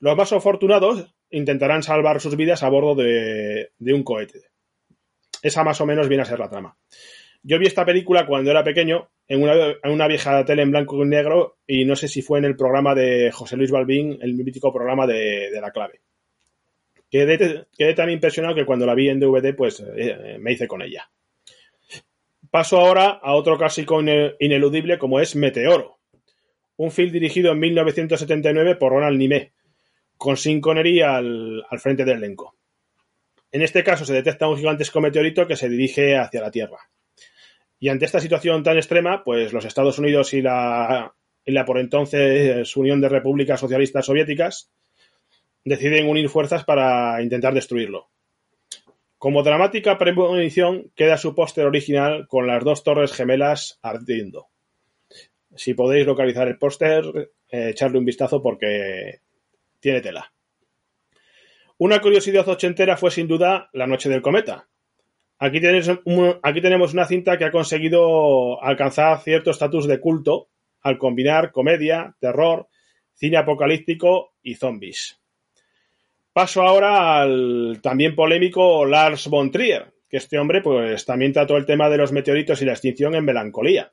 Los 0.00 0.16
más 0.16 0.32
afortunados 0.32 1.14
intentarán 1.30 1.84
salvar 1.84 2.20
sus 2.20 2.34
vidas 2.34 2.64
a 2.64 2.68
bordo 2.68 2.96
de, 2.96 3.70
de 3.78 3.94
un 3.94 4.02
cohete. 4.02 4.40
Esa 5.42 5.62
más 5.62 5.80
o 5.80 5.86
menos 5.86 6.08
viene 6.08 6.24
a 6.24 6.26
ser 6.26 6.40
la 6.40 6.50
trama. 6.50 6.76
Yo 7.44 7.60
vi 7.60 7.66
esta 7.66 7.84
película 7.84 8.26
cuando 8.26 8.50
era 8.50 8.64
pequeño 8.64 9.10
en 9.28 9.42
una, 9.84 10.08
vieja 10.08 10.44
tele 10.44 10.62
en 10.62 10.72
blanco 10.72 11.00
y 11.04 11.06
negro 11.06 11.58
y 11.66 11.84
no 11.84 11.94
sé 11.94 12.08
si 12.08 12.20
fue 12.20 12.40
en 12.40 12.46
el 12.46 12.56
programa 12.56 12.96
de 12.96 13.30
José 13.30 13.56
Luis 13.56 13.70
Balbín, 13.70 14.18
el 14.20 14.34
mítico 14.34 14.72
programa 14.72 15.06
de, 15.06 15.50
La 15.60 15.70
Clave. 15.70 16.00
Quedé, 17.14 17.94
tan 17.94 18.10
impresionado 18.10 18.56
que 18.56 18.64
cuando 18.66 18.86
la 18.86 18.94
vi 18.96 19.08
en 19.08 19.20
DVD 19.20 19.54
pues 19.54 19.78
eh, 19.96 20.36
me 20.40 20.50
hice 20.50 20.66
con 20.66 20.82
ella. 20.82 21.08
Paso 22.50 22.76
ahora 22.76 23.20
a 23.22 23.34
otro 23.36 23.56
clásico 23.56 24.02
ineludible 24.40 24.98
como 24.98 25.20
es 25.20 25.36
Meteoro, 25.36 26.00
un 26.76 26.90
film 26.90 27.12
dirigido 27.12 27.52
en 27.52 27.60
1979 27.60 28.74
por 28.74 28.90
Ronald 28.90 29.16
Nimé, 29.16 29.52
con 30.16 30.36
Sin 30.36 30.60
Connery 30.60 31.02
al, 31.02 31.64
al 31.70 31.78
frente 31.78 32.04
del 32.04 32.16
elenco. 32.16 32.56
En 33.52 33.62
este 33.62 33.84
caso 33.84 34.04
se 34.04 34.12
detecta 34.12 34.48
un 34.48 34.56
gigantesco 34.56 35.00
meteorito 35.00 35.46
que 35.46 35.54
se 35.54 35.68
dirige 35.68 36.16
hacia 36.16 36.40
la 36.40 36.50
Tierra. 36.50 36.78
Y 37.78 37.90
ante 37.90 38.06
esta 38.06 38.18
situación 38.18 38.64
tan 38.64 38.76
extrema, 38.76 39.22
pues 39.22 39.52
los 39.52 39.64
Estados 39.64 40.00
Unidos 40.00 40.34
y 40.34 40.42
la, 40.42 41.14
la 41.44 41.64
por 41.64 41.78
entonces 41.78 42.76
Unión 42.76 43.00
de 43.00 43.08
Repúblicas 43.08 43.60
Socialistas 43.60 44.06
Soviéticas 44.06 44.72
deciden 45.64 46.08
unir 46.08 46.28
fuerzas 46.28 46.64
para 46.64 47.20
intentar 47.22 47.54
destruirlo. 47.54 48.10
Como 49.18 49.42
dramática 49.42 49.96
premonición 49.96 50.90
queda 50.94 51.16
su 51.16 51.34
póster 51.34 51.66
original 51.66 52.26
con 52.28 52.46
las 52.46 52.62
dos 52.62 52.84
torres 52.84 53.12
gemelas 53.12 53.78
ardiendo. 53.82 54.48
Si 55.56 55.74
podéis 55.74 56.06
localizar 56.06 56.48
el 56.48 56.58
póster, 56.58 57.30
eh, 57.50 57.70
echarle 57.70 57.98
un 57.98 58.04
vistazo 58.04 58.42
porque 58.42 59.20
tiene 59.80 60.00
tela. 60.00 60.32
Una 61.78 62.00
curiosidad 62.00 62.48
ochentera 62.48 62.96
fue 62.96 63.10
sin 63.10 63.26
duda 63.26 63.70
La 63.72 63.86
Noche 63.86 64.08
del 64.08 64.22
Cometa, 64.22 64.68
Aquí, 65.38 65.60
aquí 66.42 66.60
tenemos 66.60 66.94
una 66.94 67.06
cinta 67.06 67.36
que 67.36 67.44
ha 67.44 67.50
conseguido 67.50 68.62
alcanzar 68.62 69.20
cierto 69.20 69.50
estatus 69.50 69.86
de 69.86 70.00
culto 70.00 70.48
al 70.80 70.96
combinar 70.96 71.50
comedia, 71.50 72.16
terror, 72.20 72.68
cine 73.14 73.36
apocalíptico 73.38 74.34
y 74.42 74.54
zombies. 74.54 75.20
Paso 76.34 76.62
ahora 76.62 77.20
al 77.20 77.78
también 77.80 78.16
polémico 78.16 78.84
Lars 78.84 79.28
von 79.28 79.52
Trier, 79.52 79.92
que 80.08 80.16
este 80.16 80.36
hombre 80.36 80.62
pues 80.62 81.06
también 81.06 81.32
trató 81.32 81.56
el 81.56 81.64
tema 81.64 81.88
de 81.88 81.96
los 81.96 82.10
meteoritos 82.10 82.60
y 82.60 82.64
la 82.64 82.72
extinción 82.72 83.14
en 83.14 83.24
Melancolía. 83.24 83.92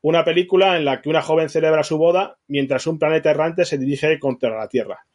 Una 0.00 0.24
película 0.24 0.76
en 0.76 0.84
la 0.84 1.02
que 1.02 1.08
una 1.08 1.22
joven 1.22 1.48
celebra 1.48 1.82
su 1.82 1.98
boda 1.98 2.38
mientras 2.46 2.86
un 2.86 3.00
planeta 3.00 3.32
errante 3.32 3.64
se 3.64 3.78
dirige 3.78 4.20
contra 4.20 4.56
la 4.56 4.68
Tierra. 4.68 5.06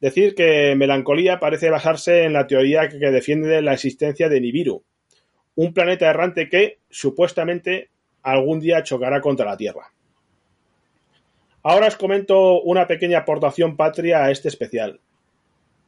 Decir 0.00 0.34
que 0.34 0.74
Melancolía 0.74 1.38
parece 1.38 1.68
basarse 1.68 2.24
en 2.24 2.32
la 2.32 2.46
teoría 2.46 2.88
que 2.88 2.96
defiende 2.96 3.60
la 3.60 3.74
existencia 3.74 4.30
de 4.30 4.40
Nibiru, 4.40 4.82
un 5.56 5.74
planeta 5.74 6.08
errante 6.08 6.48
que, 6.48 6.78
supuestamente, 6.88 7.90
algún 8.22 8.58
día 8.58 8.82
chocará 8.84 9.20
contra 9.20 9.44
la 9.44 9.58
Tierra. 9.58 9.92
Ahora 11.62 11.88
os 11.88 11.96
comento 11.96 12.62
una 12.62 12.86
pequeña 12.86 13.18
aportación 13.18 13.76
patria 13.76 14.24
a 14.24 14.30
este 14.30 14.48
especial. 14.48 14.98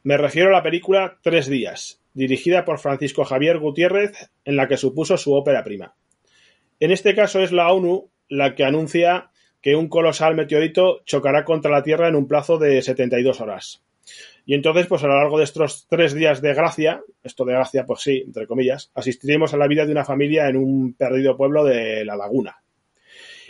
Me 0.05 0.17
refiero 0.17 0.49
a 0.49 0.51
la 0.51 0.61
película 0.61 1.17
Tres 1.23 1.49
días, 1.49 1.99
dirigida 2.13 2.63
por 2.63 2.77
Francisco 2.77 3.25
Javier 3.25 3.57
Gutiérrez, 3.57 4.29
en 4.43 4.55
la 4.55 4.67
que 4.67 4.77
supuso 4.77 5.17
su 5.17 5.33
ópera 5.33 5.63
prima. 5.63 5.95
En 6.79 6.91
este 6.91 7.15
caso 7.15 7.39
es 7.39 7.51
la 7.51 7.73
ONU 7.73 8.11
la 8.29 8.53
que 8.53 8.65
anuncia 8.65 9.31
que 9.63 9.75
un 9.75 9.89
colosal 9.89 10.35
meteorito 10.35 11.01
chocará 11.05 11.43
contra 11.43 11.71
la 11.71 11.81
Tierra 11.81 12.07
en 12.07 12.15
un 12.15 12.27
plazo 12.27 12.59
de 12.59 12.83
72 12.83 13.41
horas. 13.41 13.83
Y 14.45 14.53
entonces, 14.53 14.85
pues 14.85 15.03
a 15.03 15.07
lo 15.07 15.15
largo 15.15 15.39
de 15.39 15.45
estos 15.45 15.87
tres 15.89 16.13
días 16.13 16.39
de 16.39 16.53
gracia, 16.53 17.01
esto 17.23 17.43
de 17.43 17.53
gracia, 17.53 17.87
pues 17.87 18.01
sí, 18.01 18.21
entre 18.27 18.45
comillas, 18.45 18.91
asistiremos 18.93 19.55
a 19.55 19.57
la 19.57 19.65
vida 19.67 19.87
de 19.87 19.91
una 19.91 20.05
familia 20.05 20.47
en 20.47 20.57
un 20.57 20.93
perdido 20.93 21.35
pueblo 21.35 21.63
de 21.63 22.05
La 22.05 22.15
Laguna. 22.15 22.57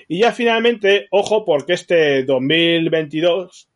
Y 0.08 0.20
ya 0.20 0.32
finalmente, 0.32 1.08
ojo, 1.12 1.44
porque 1.44 1.74
este 1.74 2.24
2022, 2.24 3.68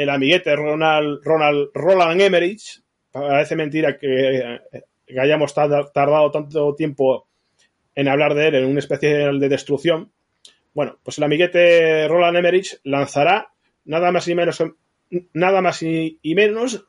el 0.00 0.08
amiguete 0.08 0.56
Ronald, 0.56 1.20
Ronald 1.22 1.68
Roland 1.74 2.22
Emmerich, 2.22 2.80
parece 3.12 3.54
mentira 3.54 3.98
que, 3.98 4.60
que 5.06 5.20
hayamos 5.20 5.52
tardado 5.52 6.30
tanto 6.30 6.74
tiempo 6.74 7.28
en 7.94 8.08
hablar 8.08 8.34
de 8.34 8.48
él 8.48 8.54
en 8.54 8.64
un 8.64 8.78
especial 8.78 9.38
de 9.38 9.50
destrucción. 9.50 10.10
Bueno, 10.72 10.98
pues 11.02 11.18
el 11.18 11.24
amiguete 11.24 12.08
Roland 12.08 12.38
Emmerich 12.38 12.80
lanzará 12.84 13.50
nada 13.84 14.10
más 14.10 14.26
y 14.26 14.34
menos 14.34 14.62
nada 15.34 15.60
más 15.60 15.82
y, 15.82 16.18
menos 16.22 16.86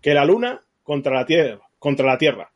que 0.00 0.14
la 0.14 0.24
Luna 0.24 0.64
contra 0.82 1.14
la 1.14 1.26
Tierra. 1.26 1.60
Contra 1.78 2.06
la 2.06 2.16
tierra. 2.16 2.50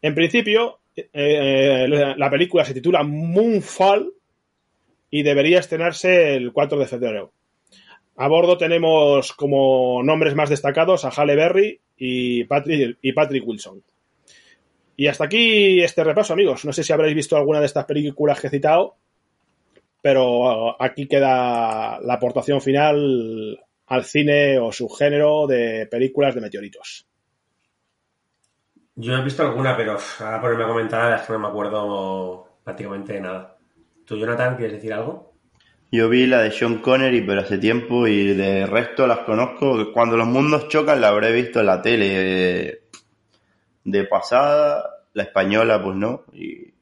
En 0.00 0.14
principio, 0.14 0.78
eh, 0.96 1.10
eh, 1.12 2.14
la 2.16 2.30
película 2.30 2.64
se 2.64 2.72
titula 2.72 3.02
Moonfall 3.02 4.10
y 5.10 5.22
debería 5.22 5.58
estrenarse 5.58 6.34
el 6.34 6.50
4 6.50 6.78
de 6.78 6.86
febrero. 6.86 7.32
A 8.20 8.26
bordo 8.26 8.58
tenemos 8.58 9.32
como 9.32 10.02
nombres 10.02 10.34
más 10.34 10.50
destacados 10.50 11.04
a 11.04 11.10
Halle 11.10 11.36
Berry 11.36 11.80
y 11.96 12.42
Patrick, 12.44 13.46
Wilson. 13.46 13.80
Y 14.96 15.06
hasta 15.06 15.26
aquí 15.26 15.80
este 15.80 16.02
repaso, 16.02 16.32
amigos. 16.32 16.64
No 16.64 16.72
sé 16.72 16.82
si 16.82 16.92
habréis 16.92 17.14
visto 17.14 17.36
alguna 17.36 17.60
de 17.60 17.66
estas 17.66 17.84
películas 17.84 18.40
que 18.40 18.48
he 18.48 18.50
citado, 18.50 18.96
pero 20.02 20.82
aquí 20.82 21.06
queda 21.06 22.00
la 22.00 22.14
aportación 22.14 22.60
final 22.60 23.64
al 23.86 24.04
cine 24.04 24.58
o 24.58 24.72
subgénero 24.72 25.46
de 25.46 25.86
películas 25.86 26.34
de 26.34 26.40
meteoritos. 26.40 27.06
Yo 28.96 29.16
he 29.16 29.22
visto 29.22 29.44
alguna, 29.44 29.76
pero 29.76 29.96
ahora 30.18 30.40
ponerme 30.40 30.64
a 30.64 30.68
comentar 30.68 31.12
es 31.12 31.22
que 31.24 31.34
no 31.34 31.38
me 31.38 31.46
acuerdo 31.46 32.48
prácticamente 32.64 33.12
de 33.12 33.20
nada. 33.20 33.56
¿Tú, 34.04 34.16
Jonathan, 34.16 34.56
quieres 34.56 34.74
decir 34.74 34.92
algo? 34.92 35.27
Yo 35.90 36.08
vi 36.08 36.26
la 36.26 36.42
de 36.42 36.50
Sean 36.50 36.78
Connery, 36.78 37.22
pero 37.22 37.40
hace 37.40 37.56
tiempo 37.58 38.06
y 38.06 38.34
de 38.34 38.66
resto 38.66 39.06
las 39.06 39.20
conozco. 39.20 39.92
Cuando 39.92 40.16
los 40.16 40.26
mundos 40.26 40.68
chocan 40.68 41.00
la 41.00 41.08
habré 41.08 41.32
visto 41.32 41.60
en 41.60 41.66
la 41.66 41.80
tele 41.80 42.82
de 43.84 44.04
pasada 44.04 44.84
la 45.14 45.22
española, 45.22 45.82
pues 45.82 45.96
no. 45.96 46.24
Y, 46.34 46.74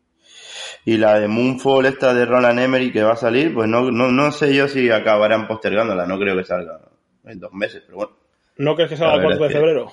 y 0.84 0.96
la 0.98 1.18
de 1.20 1.28
Moonfall, 1.28 1.86
esta 1.86 2.12
de 2.14 2.26
Roland 2.26 2.58
Emery 2.58 2.92
que 2.92 3.02
va 3.04 3.12
a 3.12 3.16
salir, 3.16 3.54
pues 3.54 3.68
no, 3.68 3.90
no, 3.90 4.10
no 4.10 4.32
sé 4.32 4.54
yo 4.54 4.66
si 4.68 4.90
acabarán 4.90 5.46
postergándola, 5.46 6.04
no 6.06 6.18
creo 6.18 6.36
que 6.36 6.44
salga 6.44 6.80
en 7.24 7.38
dos 7.40 7.52
meses, 7.52 7.82
pero 7.86 7.98
bueno. 7.98 8.12
¿No 8.58 8.74
crees 8.74 8.90
que 8.90 8.96
salga 8.96 9.14
el 9.16 9.22
4 9.22 9.44
de 9.44 9.50
febrero? 9.50 9.92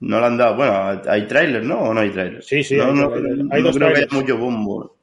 No 0.00 0.20
la 0.20 0.26
han 0.28 0.36
dado. 0.36 0.56
Bueno, 0.56 1.00
hay 1.08 1.26
tráiler, 1.26 1.64
¿no? 1.64 1.80
¿O 1.80 1.94
no 1.94 2.00
hay 2.00 2.10
tráiler? 2.10 2.42
Sí, 2.42 2.62
sí, 2.62 2.76
no, 2.76 2.84
hay, 2.86 2.92
no, 2.92 3.12
hay 3.50 3.62
no 3.62 3.68
dos 3.68 3.76
creo 3.76 3.92
que 3.92 3.94
trailers. 3.94 4.12
haya 4.12 4.20
mucho 4.20 4.36
bombo. 4.38 4.93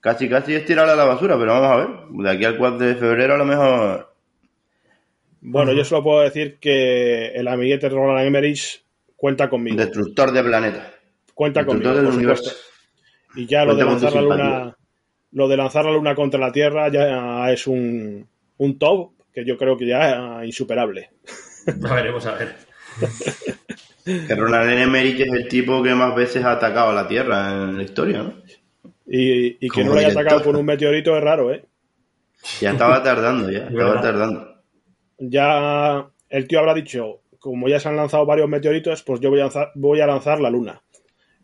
Casi, 0.00 0.28
casi 0.28 0.54
es 0.54 0.64
tirarla 0.64 0.94
a 0.94 0.96
la 0.96 1.04
basura, 1.04 1.38
pero 1.38 1.52
vamos 1.52 1.70
a 1.70 1.76
ver. 1.76 1.88
De 2.24 2.30
aquí 2.30 2.44
al 2.44 2.56
4 2.56 2.78
de 2.78 2.94
febrero 2.94 3.34
a 3.34 3.38
lo 3.38 3.44
mejor... 3.44 4.14
Bueno, 5.42 5.72
yo 5.72 5.84
solo 5.84 6.02
puedo 6.02 6.20
decir 6.20 6.58
que 6.58 7.28
el 7.28 7.48
amiguete 7.48 7.88
Roland 7.88 8.26
Emmerich 8.26 8.82
cuenta 9.16 9.48
conmigo. 9.48 9.76
Destructor 9.76 10.32
de 10.32 10.42
planetas. 10.42 10.86
Cuenta 11.34 11.64
conmigo, 11.64 11.90
Destructor 11.90 12.02
del 12.02 12.12
por 12.12 12.18
universo. 12.18 12.44
supuesto. 12.44 12.70
Y 13.36 13.46
ya 13.46 13.64
lo 13.64 13.74
de 13.74 13.84
lanzar 13.84 14.12
la 14.14 14.22
luna, 14.22 14.76
lo 15.32 15.48
de 15.48 15.56
lanzar 15.56 15.84
la 15.84 15.92
luna 15.92 16.14
contra 16.14 16.40
la 16.40 16.52
Tierra 16.52 16.88
ya 16.90 17.50
es 17.50 17.66
un, 17.66 18.26
un 18.58 18.78
top 18.78 19.12
que 19.32 19.44
yo 19.44 19.56
creo 19.56 19.76
que 19.76 19.86
ya 19.86 20.40
es 20.42 20.46
insuperable. 20.46 21.10
Ya 21.66 21.94
veremos, 21.94 22.26
a 22.26 22.34
ver. 22.34 22.56
Que 24.02 24.34
Roland 24.34 24.70
Emmerich 24.70 25.20
es 25.20 25.32
el 25.32 25.46
tipo 25.46 25.82
que 25.82 25.94
más 25.94 26.14
veces 26.16 26.42
ha 26.42 26.52
atacado 26.52 26.88
a 26.90 26.94
la 26.94 27.06
Tierra 27.06 27.50
en 27.50 27.76
la 27.76 27.82
historia, 27.82 28.22
¿no? 28.22 28.34
Y, 29.12 29.64
y 29.66 29.68
que 29.68 29.82
no 29.82 29.90
lo 29.92 29.98
haya 29.98 30.08
director. 30.10 30.22
atacado 30.22 30.44
con 30.44 30.56
un 30.56 30.64
meteorito 30.66 31.16
es 31.16 31.22
raro, 31.24 31.52
¿eh? 31.52 31.64
Ya 32.60 32.70
estaba 32.70 33.02
tardando, 33.02 33.50
ya. 33.50 33.58
Estaba 33.68 33.84
verdad. 33.90 34.02
tardando. 34.02 34.54
Ya 35.18 36.06
el 36.28 36.46
tío 36.46 36.60
habrá 36.60 36.74
dicho, 36.74 37.22
como 37.40 37.68
ya 37.68 37.80
se 37.80 37.88
han 37.88 37.96
lanzado 37.96 38.24
varios 38.24 38.48
meteoritos, 38.48 39.02
pues 39.02 39.20
yo 39.20 39.30
voy 39.30 39.40
a 39.40 39.44
lanzar, 39.44 39.72
voy 39.74 40.00
a 40.00 40.06
lanzar 40.06 40.40
la 40.40 40.48
luna. 40.50 40.80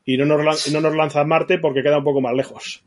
Y 0.04 0.16
no 0.16 0.24
nos, 0.24 0.70
no 0.72 0.80
nos 0.80 0.94
lanza 0.94 1.24
Marte 1.24 1.58
porque 1.58 1.82
queda 1.82 1.98
un 1.98 2.04
poco 2.04 2.20
más 2.20 2.34
lejos. 2.34 2.84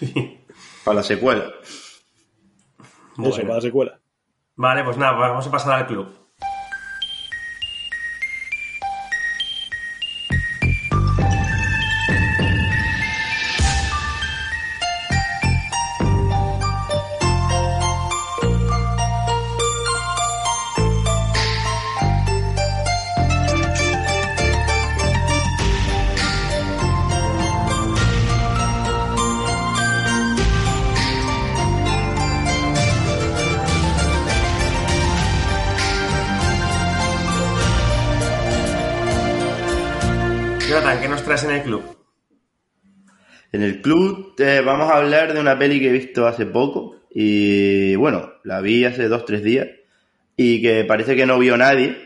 Para 0.84 0.96
la 0.96 1.02
secuela. 1.02 1.52
Eso, 1.62 2.86
Bueno. 3.16 3.36
para 3.42 3.54
la 3.54 3.60
secuela. 3.60 4.00
Vale, 4.56 4.84
pues 4.84 4.96
nada, 4.96 5.12
vamos 5.12 5.46
a 5.46 5.50
pasar 5.50 5.78
al 5.80 5.86
club. 5.86 6.08
¿Qué 41.00 41.08
nos 41.08 41.22
traes 41.22 41.44
en 41.44 41.52
el 41.52 41.62
club? 41.62 41.82
En 43.52 43.62
el 43.62 43.80
club 43.82 44.34
eh, 44.38 44.62
vamos 44.64 44.90
a 44.90 44.96
hablar 44.96 45.32
de 45.32 45.38
una 45.38 45.56
peli 45.56 45.78
que 45.78 45.90
he 45.90 45.92
visto 45.92 46.26
hace 46.26 46.44
poco 46.44 46.96
y 47.08 47.94
bueno, 47.94 48.32
la 48.42 48.60
vi 48.60 48.84
hace 48.84 49.06
dos, 49.06 49.24
tres 49.24 49.44
días 49.44 49.68
y 50.36 50.60
que 50.60 50.84
parece 50.84 51.14
que 51.14 51.24
no 51.24 51.38
vio 51.38 51.56
nadie. 51.56 51.96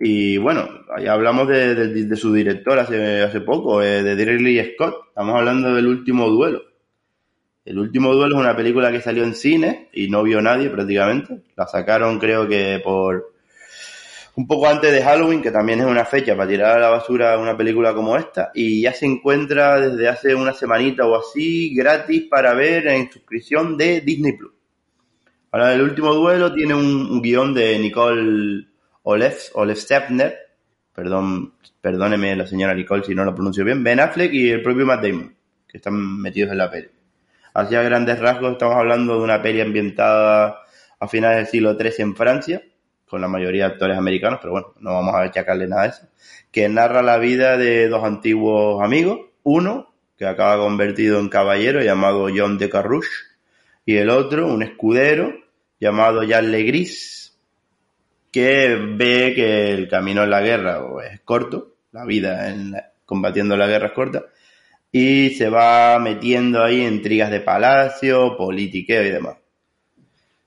Y 0.00 0.36
bueno, 0.38 0.68
ahí 0.96 1.06
hablamos 1.06 1.46
de 1.46 2.16
su 2.16 2.32
director 2.32 2.76
hace, 2.76 3.22
hace 3.22 3.40
poco, 3.40 3.82
eh, 3.82 4.02
de 4.02 4.24
Ridley 4.24 4.72
Scott. 4.74 5.08
Estamos 5.08 5.36
hablando 5.36 5.72
del 5.72 5.86
último 5.86 6.28
duelo. 6.28 6.62
El 7.64 7.78
último 7.78 8.12
duelo 8.12 8.34
es 8.34 8.40
una 8.40 8.56
película 8.56 8.90
que 8.90 9.00
salió 9.00 9.22
en 9.22 9.34
cine 9.34 9.90
y 9.92 10.08
no 10.08 10.24
vio 10.24 10.42
nadie 10.42 10.70
prácticamente. 10.70 11.42
La 11.54 11.68
sacaron 11.68 12.18
creo 12.18 12.48
que 12.48 12.80
por 12.82 13.29
un 14.36 14.46
poco 14.46 14.68
antes 14.68 14.92
de 14.92 15.02
Halloween, 15.02 15.42
que 15.42 15.50
también 15.50 15.80
es 15.80 15.86
una 15.86 16.04
fecha 16.04 16.36
para 16.36 16.48
tirar 16.48 16.76
a 16.76 16.80
la 16.80 16.88
basura 16.90 17.38
una 17.38 17.56
película 17.56 17.94
como 17.94 18.16
esta, 18.16 18.50
y 18.54 18.82
ya 18.82 18.92
se 18.92 19.06
encuentra 19.06 19.80
desde 19.80 20.08
hace 20.08 20.34
una 20.34 20.52
semanita 20.52 21.06
o 21.06 21.18
así 21.18 21.74
gratis 21.74 22.24
para 22.30 22.54
ver 22.54 22.86
en 22.88 23.10
suscripción 23.10 23.76
de 23.76 24.00
Disney 24.00 24.32
Plus. 24.36 24.52
Ahora, 25.52 25.74
el 25.74 25.82
último 25.82 26.14
duelo 26.14 26.52
tiene 26.52 26.74
un, 26.74 26.84
un 27.10 27.20
guion 27.20 27.52
de 27.52 27.78
Nicole 27.78 28.66
Olev, 29.02 29.36
Olev 29.54 29.76
Stepner, 29.76 30.36
perdón, 30.94 31.54
perdóneme 31.80 32.36
la 32.36 32.46
señora 32.46 32.74
Nicole 32.74 33.04
si 33.04 33.14
no 33.14 33.24
lo 33.24 33.34
pronuncio 33.34 33.64
bien, 33.64 33.82
Ben 33.82 34.00
Affleck 34.00 34.32
y 34.32 34.50
el 34.50 34.62
propio 34.62 34.86
Matt 34.86 35.02
Damon, 35.02 35.34
que 35.66 35.78
están 35.78 36.20
metidos 36.20 36.52
en 36.52 36.58
la 36.58 36.70
peli. 36.70 36.88
Así 37.54 37.74
a 37.74 37.82
grandes 37.82 38.18
rasgos 38.20 38.52
estamos 38.52 38.76
hablando 38.76 39.16
de 39.16 39.24
una 39.24 39.42
peli 39.42 39.60
ambientada 39.60 40.60
a 41.00 41.08
finales 41.08 41.38
del 41.38 41.46
siglo 41.46 41.76
XIII 41.76 42.04
en 42.04 42.14
Francia, 42.16 42.62
con 43.10 43.20
la 43.20 43.28
mayoría 43.28 43.66
de 43.66 43.72
actores 43.72 43.98
americanos, 43.98 44.38
pero 44.40 44.52
bueno, 44.52 44.74
no 44.78 44.94
vamos 44.94 45.14
a 45.14 45.22
achacarle 45.22 45.66
nada 45.66 45.82
a 45.82 45.86
eso, 45.86 46.08
que 46.52 46.68
narra 46.68 47.02
la 47.02 47.18
vida 47.18 47.56
de 47.56 47.88
dos 47.88 48.04
antiguos 48.04 48.82
amigos, 48.82 49.18
uno 49.42 49.92
que 50.16 50.26
acaba 50.26 50.62
convertido 50.62 51.18
en 51.18 51.28
caballero 51.28 51.82
llamado 51.82 52.28
John 52.34 52.56
de 52.56 52.70
Carrouche, 52.70 53.10
y 53.84 53.96
el 53.96 54.10
otro, 54.10 54.46
un 54.46 54.62
escudero 54.62 55.34
llamado 55.80 56.22
Jean 56.22 56.52
Legris, 56.52 57.36
que 58.30 58.76
ve 58.76 59.32
que 59.34 59.72
el 59.72 59.88
camino 59.88 60.22
en 60.22 60.30
la 60.30 60.40
guerra 60.40 60.80
es 61.10 61.20
corto, 61.22 61.74
la 61.90 62.04
vida 62.04 62.50
en 62.50 62.70
la- 62.72 62.92
combatiendo 63.04 63.56
la 63.56 63.66
guerra 63.66 63.88
es 63.88 63.92
corta, 63.92 64.24
y 64.92 65.30
se 65.30 65.48
va 65.48 65.98
metiendo 65.98 66.62
ahí 66.62 66.82
en 66.82 66.94
intrigas 66.94 67.30
de 67.30 67.40
palacio, 67.40 68.36
politiqueo 68.36 69.02
y 69.04 69.10
demás. 69.10 69.36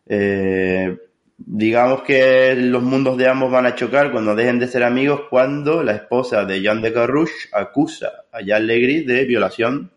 Eh, 0.07 0.97
digamos 1.37 2.03
que 2.03 2.55
los 2.55 2.83
mundos 2.83 3.17
de 3.17 3.27
ambos 3.27 3.51
van 3.51 3.65
a 3.65 3.75
chocar 3.75 4.11
cuando 4.11 4.35
dejen 4.35 4.59
de 4.59 4.67
ser 4.67 4.83
amigos 4.83 5.21
cuando 5.29 5.83
la 5.83 5.93
esposa 5.93 6.45
de 6.45 6.61
Jean 6.61 6.81
de 6.81 6.93
Carrouche 6.93 7.49
acusa 7.51 8.25
a 8.31 8.41
Jean 8.41 8.67
Legris 8.67 9.05
de 9.05 9.25
violación 9.25 9.91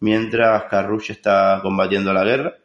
mientras 0.00 0.64
Carrouche 0.64 1.12
está 1.12 1.60
combatiendo 1.62 2.12
la 2.12 2.24
guerra. 2.24 2.58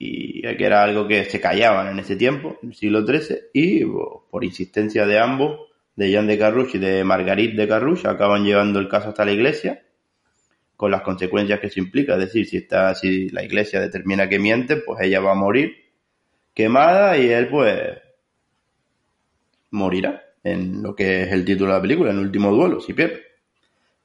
Y 0.00 0.42
que 0.42 0.64
era 0.64 0.84
algo 0.84 1.08
que 1.08 1.24
se 1.24 1.40
callaban 1.40 1.88
en 1.88 1.98
ese 1.98 2.14
tiempo, 2.14 2.56
en 2.62 2.68
el 2.68 2.74
siglo 2.76 3.04
XIII, 3.04 3.38
y 3.52 3.84
por 3.84 4.44
insistencia 4.44 5.06
de 5.06 5.18
ambos, 5.18 5.58
de 5.96 6.10
Jean 6.12 6.28
de 6.28 6.38
Carrouche 6.38 6.78
y 6.78 6.80
de 6.80 7.02
Marguerite 7.02 7.56
de 7.56 7.66
Carrouche, 7.66 8.06
acaban 8.06 8.44
llevando 8.44 8.78
el 8.78 8.88
caso 8.88 9.08
hasta 9.08 9.24
la 9.24 9.32
iglesia, 9.32 9.82
con 10.76 10.92
las 10.92 11.02
consecuencias 11.02 11.58
que 11.58 11.66
eso 11.66 11.80
implica, 11.80 12.12
es 12.12 12.20
decir, 12.20 12.46
si, 12.46 12.58
está, 12.58 12.94
si 12.94 13.28
la 13.30 13.42
iglesia 13.42 13.80
determina 13.80 14.28
que 14.28 14.38
miente, 14.38 14.76
pues 14.76 15.00
ella 15.00 15.18
va 15.18 15.32
a 15.32 15.34
morir 15.34 15.87
quemada 16.58 17.16
y 17.16 17.30
él 17.30 17.46
pues 17.48 17.98
morirá 19.70 20.24
en 20.42 20.82
lo 20.82 20.96
que 20.96 21.22
es 21.22 21.32
el 21.32 21.44
título 21.44 21.70
de 21.70 21.78
la 21.78 21.82
película, 21.82 22.10
en 22.10 22.18
último 22.18 22.50
duelo, 22.50 22.80
si 22.80 22.94
pierde. 22.94 23.22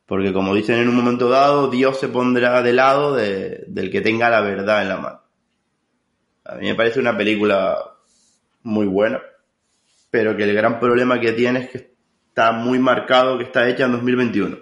Porque 0.06 0.32
como 0.32 0.54
dicen 0.54 0.78
en 0.78 0.88
un 0.88 0.96
momento 0.96 1.30
dado, 1.30 1.70
Dios 1.72 2.00
se 2.00 2.10
pondrá 2.10 2.62
de 2.62 2.74
lado 2.74 3.16
de- 3.16 3.64
del 3.68 3.90
que 3.90 4.02
tenga 4.02 4.30
la 4.30 4.42
verdad 4.42 4.84
en 4.84 4.90
la 4.90 4.98
mano. 4.98 5.22
A 6.46 6.56
mí 6.56 6.68
me 6.68 6.76
parece 6.76 7.00
una 7.00 7.18
película 7.18 7.76
muy 8.62 8.86
buena, 8.86 9.20
pero 10.12 10.38
que 10.38 10.44
el 10.44 10.54
gran 10.54 10.80
problema 10.80 11.20
que 11.20 11.32
tiene 11.32 11.62
es 11.62 11.70
que 11.72 11.92
está 12.28 12.52
muy 12.52 12.78
marcado 12.78 13.40
que 13.40 13.46
está 13.46 13.68
hecha 13.68 13.86
en 13.86 13.94
2021. 13.94 14.58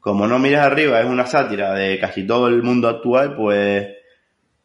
Como 0.00 0.26
no 0.26 0.38
miras 0.38 0.64
arriba, 0.64 0.98
es 1.00 1.06
una 1.06 1.26
sátira 1.26 1.74
de 1.74 1.98
casi 1.98 2.26
todo 2.26 2.48
el 2.48 2.62
mundo 2.62 2.88
actual, 2.88 3.36
pues 3.36 3.86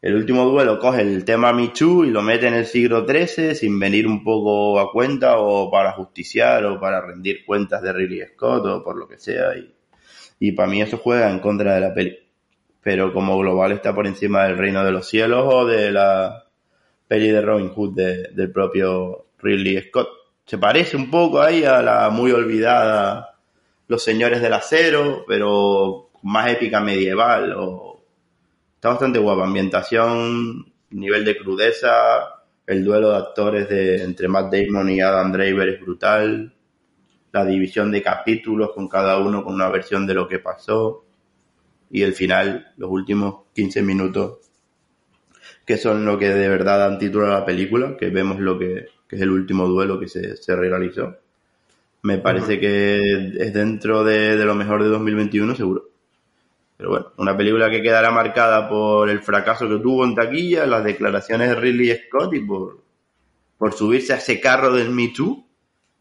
el 0.08 0.16
último 0.16 0.46
duelo 0.46 0.78
coge 0.80 1.02
el 1.02 1.26
tema 1.26 1.52
Michu 1.52 2.04
y 2.06 2.12
lo 2.12 2.22
mete 2.22 2.48
en 2.48 2.54
el 2.54 2.66
siglo 2.68 3.06
XIII 3.08 3.56
sin 3.56 3.80
venir 3.80 4.06
un 4.08 4.24
poco 4.24 4.80
a 4.80 4.92
cuenta 4.92 5.40
o 5.40 5.72
para 5.72 5.94
justiciar 5.94 6.64
o 6.66 6.80
para 6.80 7.02
rendir 7.02 7.44
cuentas 7.46 7.82
de 7.82 7.92
Ridley 7.92 8.22
Scott 8.34 8.66
o 8.68 8.84
por 8.84 8.98
lo 8.98 9.08
que 9.08 9.18
sea. 9.18 9.58
Y, 9.58 9.74
y 10.40 10.52
para 10.52 10.70
mí 10.70 10.82
eso 10.82 10.98
juega 11.00 11.32
en 11.32 11.40
contra 11.40 11.74
de 11.76 11.82
la 11.82 11.94
peli. 11.94 12.20
Pero 12.84 13.12
como 13.14 13.36
global 13.40 13.72
está 13.72 13.96
por 13.96 14.06
encima 14.06 14.44
del 14.46 14.58
Reino 14.60 14.84
de 14.86 14.92
los 14.92 15.08
Cielos 15.10 15.44
o 15.52 15.66
de 15.66 15.92
la 15.92 16.44
peli 17.08 17.30
de 17.30 17.42
Robin 17.42 17.70
Hood 17.70 17.96
de- 17.96 18.28
del 18.32 18.52
propio 18.52 19.26
Ridley 19.40 19.82
Scott. 19.88 20.08
Se 20.46 20.60
parece 20.60 20.96
un 20.98 21.10
poco 21.10 21.42
ahí 21.42 21.64
a 21.64 21.82
la 21.82 22.10
muy 22.12 22.32
olvidada 22.32 23.36
Los 23.88 24.04
Señores 24.04 24.40
del 24.40 24.54
Acero, 24.54 25.26
pero 25.28 26.10
más 26.22 26.52
épica 26.52 26.80
medieval 26.80 27.56
o 27.58 27.95
Está 28.86 28.94
bastante 28.94 29.18
guapa. 29.18 29.46
Ambientación, 29.46 30.72
nivel 30.92 31.26
de 31.26 31.36
crudeza, 31.36 31.90
el 32.68 32.86
duelo 32.86 33.10
de 33.10 33.18
actores 33.18 33.68
de, 33.68 34.04
entre 34.04 34.28
Matt 34.28 34.54
Damon 34.54 34.92
y 34.92 35.02
Adam 35.02 35.32
Driver 35.32 35.68
es 35.68 35.82
brutal. 35.82 36.54
La 37.32 37.44
división 37.46 37.92
de 37.92 38.04
capítulos 38.04 38.74
con 38.76 38.88
cada 38.88 39.18
uno 39.18 39.44
con 39.44 39.56
una 39.56 39.70
versión 39.70 40.06
de 40.06 40.14
lo 40.14 40.28
que 40.28 40.38
pasó. 40.38 41.04
Y 41.90 42.04
el 42.04 42.14
final, 42.14 42.74
los 42.78 42.92
últimos 42.92 43.46
15 43.56 43.82
minutos, 43.82 44.38
que 45.66 45.78
son 45.78 46.06
lo 46.06 46.20
que 46.20 46.30
de 46.30 46.48
verdad 46.48 46.78
dan 46.78 47.00
título 47.00 47.26
a 47.26 47.40
la 47.40 47.44
película, 47.44 47.98
que 47.98 48.12
vemos 48.12 48.40
lo 48.40 48.60
que, 48.60 48.86
que 49.08 49.16
es 49.16 49.22
el 49.24 49.32
último 49.32 49.68
duelo 49.68 50.00
que 50.00 50.08
se, 50.08 50.38
se 50.38 50.56
realizó. 50.56 51.18
me 52.04 52.20
parece 52.20 52.60
que 52.60 53.34
es 53.36 53.52
dentro 53.52 54.04
de, 54.04 54.36
lo 54.46 54.54
mejor 54.54 54.84
de 54.84 54.90
2021 54.90 55.56
seguro. 55.56 55.95
Pero 56.78 56.90
bueno, 56.90 57.12
una 57.18 57.38
película 57.38 57.70
que 57.70 57.82
quedará 57.82 58.12
marcada 58.12 58.68
por 58.68 59.10
el 59.10 59.22
fracaso 59.22 59.68
que 59.70 59.80
tuvo 59.80 60.04
en 60.04 60.16
taquilla, 60.16 60.66
las 60.66 60.84
declaraciones 60.84 61.50
de 61.50 61.56
Ridley 61.56 61.96
Scott 62.08 62.34
y 62.34 62.42
por, 62.42 62.84
por 63.58 63.74
subirse 63.74 64.14
a 64.14 64.18
ese 64.18 64.42
carro 64.42 64.74
del 64.74 64.90
Me 64.90 65.10
Too, 65.10 65.46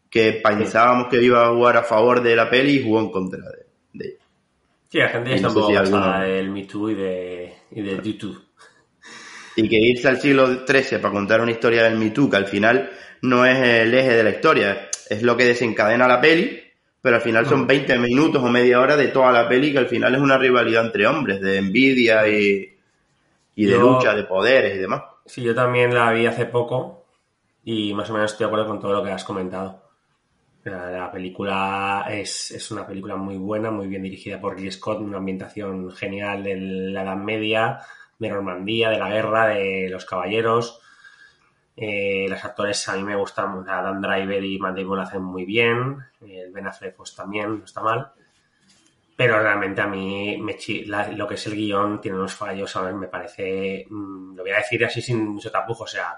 que 0.09 0.41
pensábamos 0.43 1.07
que 1.07 1.21
iba 1.21 1.45
a 1.45 1.53
jugar 1.53 1.77
a 1.77 1.83
favor 1.83 2.21
de 2.21 2.35
la 2.35 2.49
peli 2.49 2.77
y 2.77 2.83
jugó 2.83 2.99
en 2.99 3.09
contra 3.09 3.39
de, 3.39 3.65
de 3.93 4.05
ella. 4.09 4.25
Sí, 4.89 4.97
la 4.97 5.09
gente 5.09 5.29
ya 5.29 5.35
está 5.35 5.47
un 5.47 5.53
poco 5.53 6.19
del 6.19 6.49
Me 6.49 6.65
Too 6.65 6.89
y 6.89 6.95
de, 6.95 7.53
y 7.71 7.81
del 7.81 8.01
YouTube. 8.01 8.41
Y 9.55 9.69
que 9.69 9.77
irse 9.77 10.09
al 10.09 10.19
siglo 10.19 10.65
XIII 10.67 10.99
para 10.99 11.13
contar 11.13 11.39
una 11.39 11.51
historia 11.51 11.83
del 11.83 11.97
Me 11.97 12.09
Too, 12.09 12.29
que 12.29 12.37
al 12.37 12.47
final 12.47 12.91
no 13.21 13.45
es 13.45 13.57
el 13.57 13.93
eje 13.93 14.13
de 14.13 14.23
la 14.23 14.29
historia, 14.31 14.89
es 15.09 15.23
lo 15.23 15.37
que 15.37 15.45
desencadena 15.45 16.07
la 16.07 16.19
peli, 16.19 16.64
pero 17.05 17.17
al 17.17 17.21
final 17.21 17.45
son 17.45 17.67
20 17.67 17.99
minutos 17.99 18.41
o 18.43 18.47
media 18.49 18.79
hora 18.79 18.97
de 18.97 19.09
toda 19.09 19.31
la 19.31 19.47
peli 19.47 19.71
que 19.71 19.77
al 19.77 19.87
final 19.87 20.15
es 20.15 20.21
una 20.21 20.39
rivalidad 20.39 20.85
entre 20.87 21.05
hombres, 21.05 21.39
de 21.39 21.59
envidia 21.59 22.27
y, 22.27 22.67
y 23.53 23.65
de 23.67 23.77
lucha 23.77 24.15
de 24.15 24.23
poderes 24.23 24.75
y 24.75 24.79
demás. 24.79 25.03
Sí, 25.23 25.43
yo 25.43 25.53
también 25.53 25.93
la 25.93 26.11
vi 26.11 26.25
hace 26.25 26.47
poco 26.47 27.05
y 27.63 27.93
más 27.93 28.09
o 28.09 28.13
menos 28.13 28.31
estoy 28.31 28.45
de 28.45 28.47
acuerdo 28.47 28.65
con 28.65 28.79
todo 28.79 28.91
lo 28.91 29.03
que 29.03 29.11
has 29.11 29.23
comentado. 29.23 29.83
La, 30.63 31.11
película 31.11 32.07
es, 32.09 32.49
es, 32.49 32.71
una 32.71 32.87
película 32.87 33.15
muy 33.15 33.37
buena, 33.37 33.69
muy 33.69 33.85
bien 33.85 34.01
dirigida 34.01 34.41
por 34.41 34.55
Ridley 34.55 34.71
Scott, 34.71 34.99
una 34.99 35.17
ambientación 35.17 35.91
genial 35.91 36.43
de 36.43 36.55
la 36.55 37.03
Edad 37.03 37.17
Media, 37.17 37.81
de 38.17 38.29
Normandía, 38.29 38.89
de 38.89 38.97
la 38.97 39.09
guerra, 39.09 39.49
de 39.49 39.89
los 39.91 40.05
caballeros. 40.05 40.81
Eh, 41.77 42.25
los 42.29 42.43
actores 42.43 42.87
a 42.87 42.95
mí 42.95 43.03
me 43.03 43.15
gustan, 43.15 43.65
Dan 43.65 44.01
Driver 44.01 44.43
y 44.43 44.57
Matt 44.59 44.77
Damon 44.77 44.97
lo 44.97 45.03
hacen 45.03 45.21
muy 45.21 45.43
bien, 45.43 45.97
el 46.21 46.51
Ben 46.51 46.67
Affleck 46.67 46.95
pues 46.95 47.13
también, 47.13 47.59
no 47.59 47.65
está 47.65 47.81
mal, 47.81 48.11
pero 49.15 49.39
realmente 49.39 49.81
a 49.81 49.87
mí 49.87 50.37
me 50.41 50.57
lo 51.15 51.27
que 51.27 51.33
es 51.33 51.47
el 51.47 51.55
guion 51.55 51.99
tiene 51.99 52.17
unos 52.17 52.33
fallos, 52.33 52.71
¿sabes? 52.71 52.95
Me 52.95 53.07
parece, 53.07 53.85
mm, 53.89 54.35
lo 54.35 54.43
voy 54.43 54.51
a 54.51 54.57
decir 54.57 54.85
así 54.85 55.01
sin 55.01 55.27
mucho 55.27 55.51
tapujo, 55.51 55.83
o 55.83 55.87
sea, 55.87 56.17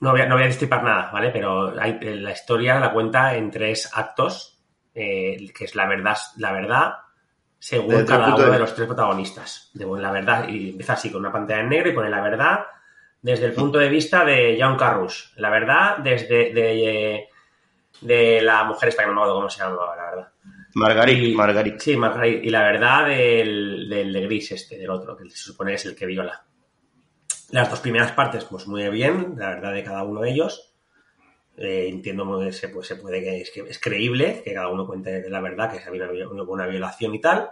no 0.00 0.10
voy 0.10 0.20
a, 0.20 0.26
no 0.26 0.34
voy 0.34 0.44
a 0.44 0.48
destripar 0.48 0.82
nada, 0.82 1.10
¿vale? 1.10 1.30
Pero 1.30 1.80
hay, 1.80 1.98
la 2.00 2.32
historia 2.32 2.78
la 2.80 2.92
cuenta 2.92 3.36
en 3.36 3.50
tres 3.50 3.90
actos, 3.94 4.58
eh, 4.94 5.50
que 5.56 5.64
es 5.64 5.74
la 5.74 5.86
verdad, 5.86 6.16
la 6.36 6.52
verdad 6.52 6.94
según 7.58 8.06
cada 8.06 8.34
uno 8.34 8.50
de... 8.50 8.58
los 8.58 8.74
tres 8.74 8.86
protagonistas. 8.86 9.70
De, 9.74 9.86
la 9.86 10.10
verdad, 10.10 10.48
y 10.48 10.70
empieza 10.70 10.94
así 10.94 11.10
con 11.10 11.20
una 11.20 11.30
pantalla 11.30 11.60
en 11.60 11.68
negro 11.68 11.90
y 11.90 11.92
pone 11.92 12.08
la 12.08 12.22
verdad 12.22 12.60
desde 13.22 13.46
el 13.46 13.52
punto 13.52 13.78
de 13.78 13.88
vista 13.88 14.24
de 14.24 14.58
John 14.60 14.76
Carrush. 14.76 15.34
La 15.36 15.50
verdad, 15.50 15.98
desde 15.98 16.52
de, 16.52 17.28
de 18.00 18.42
la 18.42 18.64
mujer 18.64 18.88
esta 18.88 19.02
que 19.02 19.08
no 19.08 19.14
me 19.14 19.20
acuerdo 19.20 19.36
cómo 19.36 19.50
se 19.50 19.62
llama, 19.62 19.76
la 19.96 20.10
verdad. 20.10 20.28
Margarit, 20.74 21.36
Margarit. 21.36 21.80
Sí, 21.80 21.96
Margarit. 21.96 22.44
Y 22.44 22.50
la 22.50 22.62
verdad 22.62 23.06
del, 23.06 23.88
del 23.88 24.12
de 24.12 24.20
gris 24.22 24.52
este, 24.52 24.78
del 24.78 24.90
otro, 24.90 25.16
que 25.16 25.28
se 25.28 25.36
supone 25.36 25.74
es 25.74 25.84
el 25.84 25.96
que 25.96 26.06
viola. 26.06 26.44
Las 27.50 27.68
dos 27.68 27.80
primeras 27.80 28.12
partes, 28.12 28.44
pues 28.44 28.68
muy 28.68 28.88
bien, 28.90 29.34
la 29.36 29.48
verdad 29.50 29.72
de 29.72 29.82
cada 29.82 30.04
uno 30.04 30.20
de 30.20 30.30
ellos. 30.30 30.72
Eh, 31.56 31.88
entiendo 31.88 32.40
que 32.40 32.52
se, 32.52 32.68
pues, 32.68 32.86
se 32.86 32.96
puede 32.96 33.20
que 33.20 33.40
es, 33.40 33.50
que 33.50 33.60
es 33.60 33.78
creíble 33.78 34.40
que 34.44 34.54
cada 34.54 34.68
uno 34.68 34.86
cuente 34.86 35.28
la 35.28 35.40
verdad, 35.40 35.70
que 35.70 35.80
se 35.80 35.88
había 35.88 36.08
una, 36.08 36.44
una 36.44 36.66
violación 36.66 37.14
y 37.14 37.20
tal, 37.20 37.50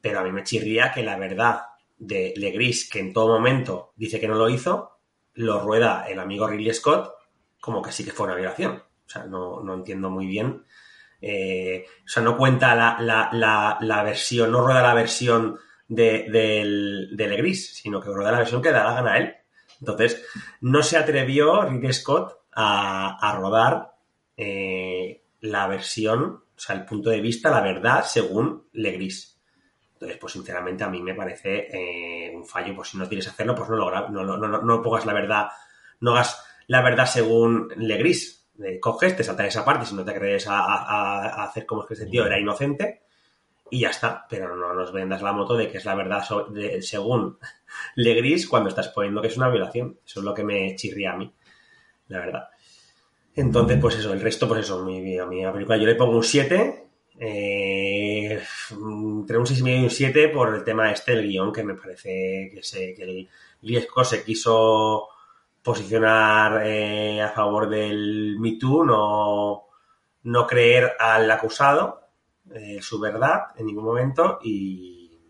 pero 0.00 0.18
a 0.18 0.24
mí 0.24 0.32
me 0.32 0.42
chirría 0.42 0.92
que 0.92 1.02
la 1.02 1.16
verdad 1.16 1.60
de 2.00 2.34
Legris, 2.36 2.90
que 2.90 2.98
en 2.98 3.12
todo 3.12 3.28
momento 3.28 3.92
dice 3.94 4.18
que 4.18 4.26
no 4.26 4.34
lo 4.34 4.48
hizo, 4.48 4.98
lo 5.34 5.60
rueda 5.60 6.06
el 6.08 6.18
amigo 6.18 6.48
Ridley 6.48 6.74
Scott 6.74 7.12
como 7.60 7.82
que 7.82 7.92
sí 7.92 8.04
que 8.04 8.10
fue 8.10 8.26
una 8.26 8.36
violación. 8.36 8.82
O 9.06 9.08
sea, 9.08 9.24
no, 9.24 9.74
entiendo 9.74 10.10
muy 10.10 10.26
bien. 10.26 10.64
Eh, 11.20 11.84
o 12.04 12.08
sea, 12.08 12.22
no 12.22 12.36
cuenta 12.36 12.74
la, 12.74 14.02
versión, 14.02 14.50
no 14.50 14.62
rueda 14.62 14.82
la 14.82 14.94
versión 14.94 15.58
de, 15.86 16.26
de, 16.30 17.26
Legris, 17.28 17.74
sino 17.74 18.00
que 18.00 18.08
rueda 18.08 18.32
la 18.32 18.38
versión 18.38 18.62
que 18.62 18.70
da 18.70 18.84
la 18.84 18.94
gana 18.94 19.12
a 19.12 19.18
él. 19.18 19.34
Entonces, 19.80 20.24
no 20.60 20.82
se 20.82 20.96
atrevió 20.96 21.62
Ridley 21.62 21.92
Scott 21.92 22.38
a, 22.52 23.18
a 23.20 23.36
rodar 23.36 23.94
eh, 24.36 25.22
la 25.40 25.66
versión, 25.66 26.22
o 26.56 26.58
sea, 26.58 26.76
el 26.76 26.84
punto 26.84 27.10
de 27.10 27.20
vista, 27.20 27.50
la 27.50 27.60
verdad, 27.60 28.04
según 28.04 28.68
Legris. 28.72 29.29
Entonces, 30.00 30.18
pues 30.18 30.32
sinceramente 30.32 30.82
a 30.82 30.88
mí 30.88 31.02
me 31.02 31.14
parece 31.14 31.68
eh, 31.70 32.34
un 32.34 32.46
fallo. 32.46 32.74
Pues 32.74 32.88
si 32.88 32.96
no 32.96 33.06
quieres 33.06 33.28
hacerlo, 33.28 33.54
pues 33.54 33.68
no 33.68 33.76
lo 33.76 34.08
no, 34.08 34.62
no, 34.62 34.82
pongas 34.82 35.04
la 35.04 35.12
verdad, 35.12 35.48
no 36.00 36.12
hagas 36.12 36.42
la 36.68 36.80
verdad 36.80 37.04
según 37.04 37.68
Legris. 37.76 38.48
Eh, 38.64 38.80
coges, 38.80 39.14
te 39.14 39.24
saltas 39.24 39.48
esa 39.48 39.62
parte 39.62 39.84
si 39.84 39.94
no 39.94 40.02
te 40.02 40.14
crees 40.14 40.46
a, 40.48 41.44
hacer 41.44 41.66
como 41.66 41.82
es 41.82 41.88
que 41.88 41.94
ese 41.94 42.06
tío 42.06 42.24
era 42.24 42.38
inocente 42.38 43.02
y 43.70 43.80
ya 43.80 43.90
está. 43.90 44.24
Pero 44.26 44.56
no 44.56 44.72
nos 44.72 44.90
vendas 44.90 45.20
la 45.20 45.32
moto 45.32 45.54
de 45.54 45.70
que 45.70 45.76
es 45.76 45.84
la 45.84 45.94
verdad 45.94 46.24
según 46.80 47.38
Legris 47.94 48.48
cuando 48.48 48.70
estás 48.70 48.88
poniendo 48.88 49.20
que 49.20 49.28
es 49.28 49.36
una 49.36 49.50
violación. 49.50 49.98
Eso 50.02 50.20
es 50.20 50.24
lo 50.24 50.32
que 50.32 50.44
me 50.44 50.76
chirría 50.76 51.12
a 51.12 51.16
mí, 51.18 51.30
la 52.08 52.20
verdad. 52.20 52.48
Entonces, 53.34 53.78
pues 53.78 53.96
eso, 53.96 54.14
el 54.14 54.20
resto, 54.22 54.48
pues 54.48 54.60
eso, 54.60 54.82
mi, 54.82 55.18
a 55.18 55.26
mi 55.26 55.44
película 55.52 55.76
yo 55.76 55.86
le 55.86 55.94
pongo 55.94 56.16
un 56.16 56.24
7 56.24 56.89
eh, 57.22 58.42
entre 58.70 59.36
un 59.36 59.44
6,5 59.44 59.78
y 59.78 59.84
un 59.84 59.90
7 59.90 60.28
por 60.30 60.54
el 60.54 60.64
tema 60.64 60.90
este, 60.90 61.12
el 61.12 61.28
guion, 61.28 61.52
que 61.52 61.62
me 61.62 61.74
parece 61.74 62.50
que 62.50 63.02
el 63.02 63.28
Liesco 63.60 64.02
se 64.04 64.24
quiso 64.24 65.08
posicionar 65.62 66.66
eh, 66.66 67.20
a 67.20 67.28
favor 67.28 67.68
del 67.68 68.36
Me 68.38 68.56
Too, 68.56 68.86
no, 68.86 69.66
no 70.22 70.46
creer 70.46 70.92
al 70.98 71.30
acusado 71.30 72.08
eh, 72.54 72.78
su 72.80 72.98
verdad 72.98 73.48
en 73.56 73.66
ningún 73.66 73.84
momento 73.84 74.38
y, 74.42 75.20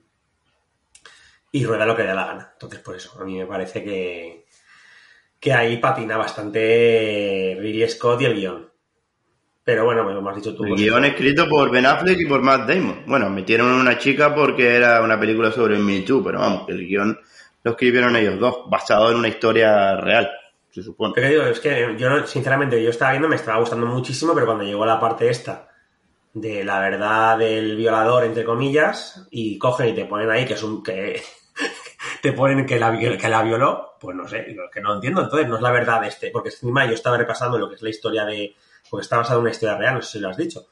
y 1.50 1.64
rueda 1.64 1.86
lo 1.86 1.96
que 1.96 2.04
da 2.04 2.14
la 2.14 2.26
gana. 2.26 2.50
Entonces, 2.52 2.78
por 2.78 2.94
eso, 2.94 3.20
a 3.20 3.24
mí 3.24 3.36
me 3.36 3.46
parece 3.46 3.82
que, 3.82 4.46
que 5.40 5.52
ahí 5.52 5.78
patina 5.78 6.16
bastante 6.16 7.56
Ridley 7.58 7.88
Scott 7.88 8.20
y 8.20 8.26
el 8.26 8.34
guion. 8.34 8.69
Pero 9.70 9.84
bueno, 9.84 10.02
me 10.02 10.12
lo 10.12 10.28
has 10.28 10.34
dicho 10.34 10.52
tú. 10.52 10.64
El 10.64 10.74
guion 10.74 11.04
escrito 11.04 11.48
por 11.48 11.70
Ben 11.70 11.86
Affleck 11.86 12.18
y 12.18 12.26
por 12.26 12.42
Matt 12.42 12.68
Damon. 12.68 13.04
Bueno, 13.06 13.30
metieron 13.30 13.68
una 13.68 13.96
chica 13.98 14.34
porque 14.34 14.74
era 14.74 15.00
una 15.00 15.18
película 15.18 15.52
sobre 15.52 15.78
Me 15.78 16.00
Too, 16.00 16.24
pero 16.24 16.40
vamos, 16.40 16.68
el 16.68 16.84
guion 16.88 17.16
lo 17.62 17.70
escribieron 17.70 18.16
ellos 18.16 18.40
dos, 18.40 18.68
basado 18.68 19.12
en 19.12 19.18
una 19.18 19.28
historia 19.28 19.94
real, 19.94 20.28
se 20.72 20.82
supone. 20.82 21.12
Pero 21.14 21.28
digo, 21.28 21.42
es 21.44 21.60
que 21.60 21.94
yo, 21.96 22.26
sinceramente, 22.26 22.82
yo 22.82 22.90
estaba 22.90 23.12
viendo, 23.12 23.28
me 23.28 23.36
estaba 23.36 23.60
gustando 23.60 23.86
muchísimo, 23.86 24.34
pero 24.34 24.46
cuando 24.46 24.64
llegó 24.64 24.84
la 24.84 24.98
parte 24.98 25.30
esta 25.30 25.68
de 26.34 26.64
la 26.64 26.80
verdad 26.80 27.38
del 27.38 27.76
violador, 27.76 28.24
entre 28.24 28.42
comillas, 28.42 29.24
y 29.30 29.56
cogen 29.56 29.90
y 29.90 29.94
te 29.94 30.04
ponen 30.04 30.32
ahí 30.32 30.46
que 30.46 30.54
es 30.54 30.62
un... 30.64 30.82
que 30.82 31.22
te 32.22 32.32
ponen 32.32 32.66
que 32.66 32.80
la, 32.80 32.98
que 32.98 33.28
la 33.28 33.42
violó, 33.44 33.94
pues 34.00 34.16
no 34.16 34.26
sé, 34.26 34.52
que 34.74 34.80
no 34.80 34.94
entiendo. 34.94 35.22
Entonces, 35.22 35.48
no 35.48 35.54
es 35.54 35.62
la 35.62 35.70
verdad 35.70 36.00
de 36.00 36.08
este, 36.08 36.32
porque 36.32 36.48
encima 36.48 36.86
yo 36.86 36.94
estaba 36.94 37.16
repasando 37.16 37.56
lo 37.56 37.68
que 37.68 37.76
es 37.76 37.82
la 37.82 37.90
historia 37.90 38.24
de 38.24 38.56
porque 38.90 39.02
está 39.02 39.16
basado 39.16 39.38
en 39.38 39.42
una 39.42 39.50
historia 39.52 39.76
real, 39.76 39.94
no 39.94 40.02
sé 40.02 40.12
si 40.12 40.18
lo 40.18 40.28
has 40.28 40.36
dicho. 40.36 40.66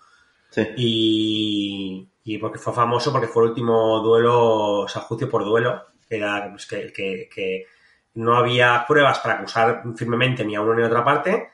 Sí. 0.51 0.67
Y, 0.77 2.09
y, 2.25 2.39
porque 2.39 2.59
fue 2.59 2.73
famoso 2.73 3.13
porque 3.13 3.29
fue 3.29 3.45
el 3.45 3.51
último 3.51 4.01
duelo, 4.01 4.81
o 4.81 4.89
sea, 4.89 5.03
juicio 5.03 5.31
por 5.31 5.45
duelo, 5.45 5.87
que 6.09 6.17
era 6.17 6.51
pues, 6.51 6.67
que, 6.67 6.93
que, 6.93 7.67
no 8.15 8.37
había 8.37 8.85
pruebas 8.89 9.21
para 9.21 9.35
acusar 9.35 9.83
firmemente 9.95 10.45
ni 10.45 10.57
a 10.57 10.61
uno 10.61 10.75
ni 10.75 10.83
a 10.83 10.87
otra 10.87 11.05
parte, 11.05 11.51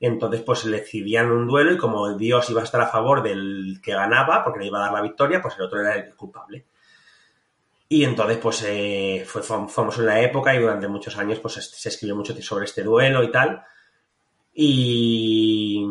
y 0.00 0.06
entonces 0.06 0.42
pues 0.42 0.64
le 0.64 0.78
decidían 0.78 1.30
un 1.30 1.46
duelo 1.46 1.72
y 1.72 1.76
como 1.76 2.12
Dios 2.16 2.50
iba 2.50 2.60
a 2.60 2.64
estar 2.64 2.80
a 2.80 2.88
favor 2.88 3.22
del 3.22 3.80
que 3.82 3.92
ganaba, 3.92 4.42
porque 4.42 4.60
le 4.60 4.66
iba 4.66 4.78
a 4.78 4.82
dar 4.82 4.92
la 4.92 5.02
victoria, 5.02 5.40
pues 5.40 5.54
el 5.56 5.62
otro 5.62 5.80
era 5.80 5.94
el 5.94 6.14
culpable. 6.16 6.66
Y 7.90 8.04
entonces, 8.04 8.36
pues 8.38 8.64
eh, 8.66 9.24
fue 9.26 9.42
famoso 9.42 10.00
en 10.00 10.06
la 10.06 10.20
época 10.20 10.54
y 10.54 10.58
durante 10.58 10.88
muchos 10.88 11.16
años 11.16 11.38
pues 11.38 11.54
se 11.54 11.88
escribió 11.88 12.16
mucho 12.16 12.34
sobre 12.42 12.66
este 12.66 12.82
duelo 12.82 13.22
y 13.22 13.30
tal. 13.30 13.62
Y, 14.60 15.86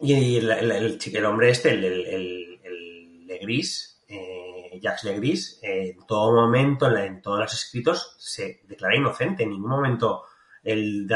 y 0.00 0.14
el, 0.14 0.50
el, 0.50 1.24
hombre 1.26 1.50
este, 1.50 1.74
el, 1.74 1.84
el, 1.84 3.26
Legris, 3.26 4.02
eh, 4.08 4.80
Jacques 4.80 5.04
Legris, 5.04 5.60
eh, 5.62 5.90
en 5.90 6.06
todo 6.06 6.32
momento, 6.32 6.90
en, 6.96 7.20
todos 7.20 7.40
los 7.40 7.52
escritos, 7.52 8.16
se 8.18 8.62
declara 8.64 8.96
inocente. 8.96 9.42
En 9.42 9.50
ningún 9.50 9.72
momento 9.72 10.22
él 10.62 11.06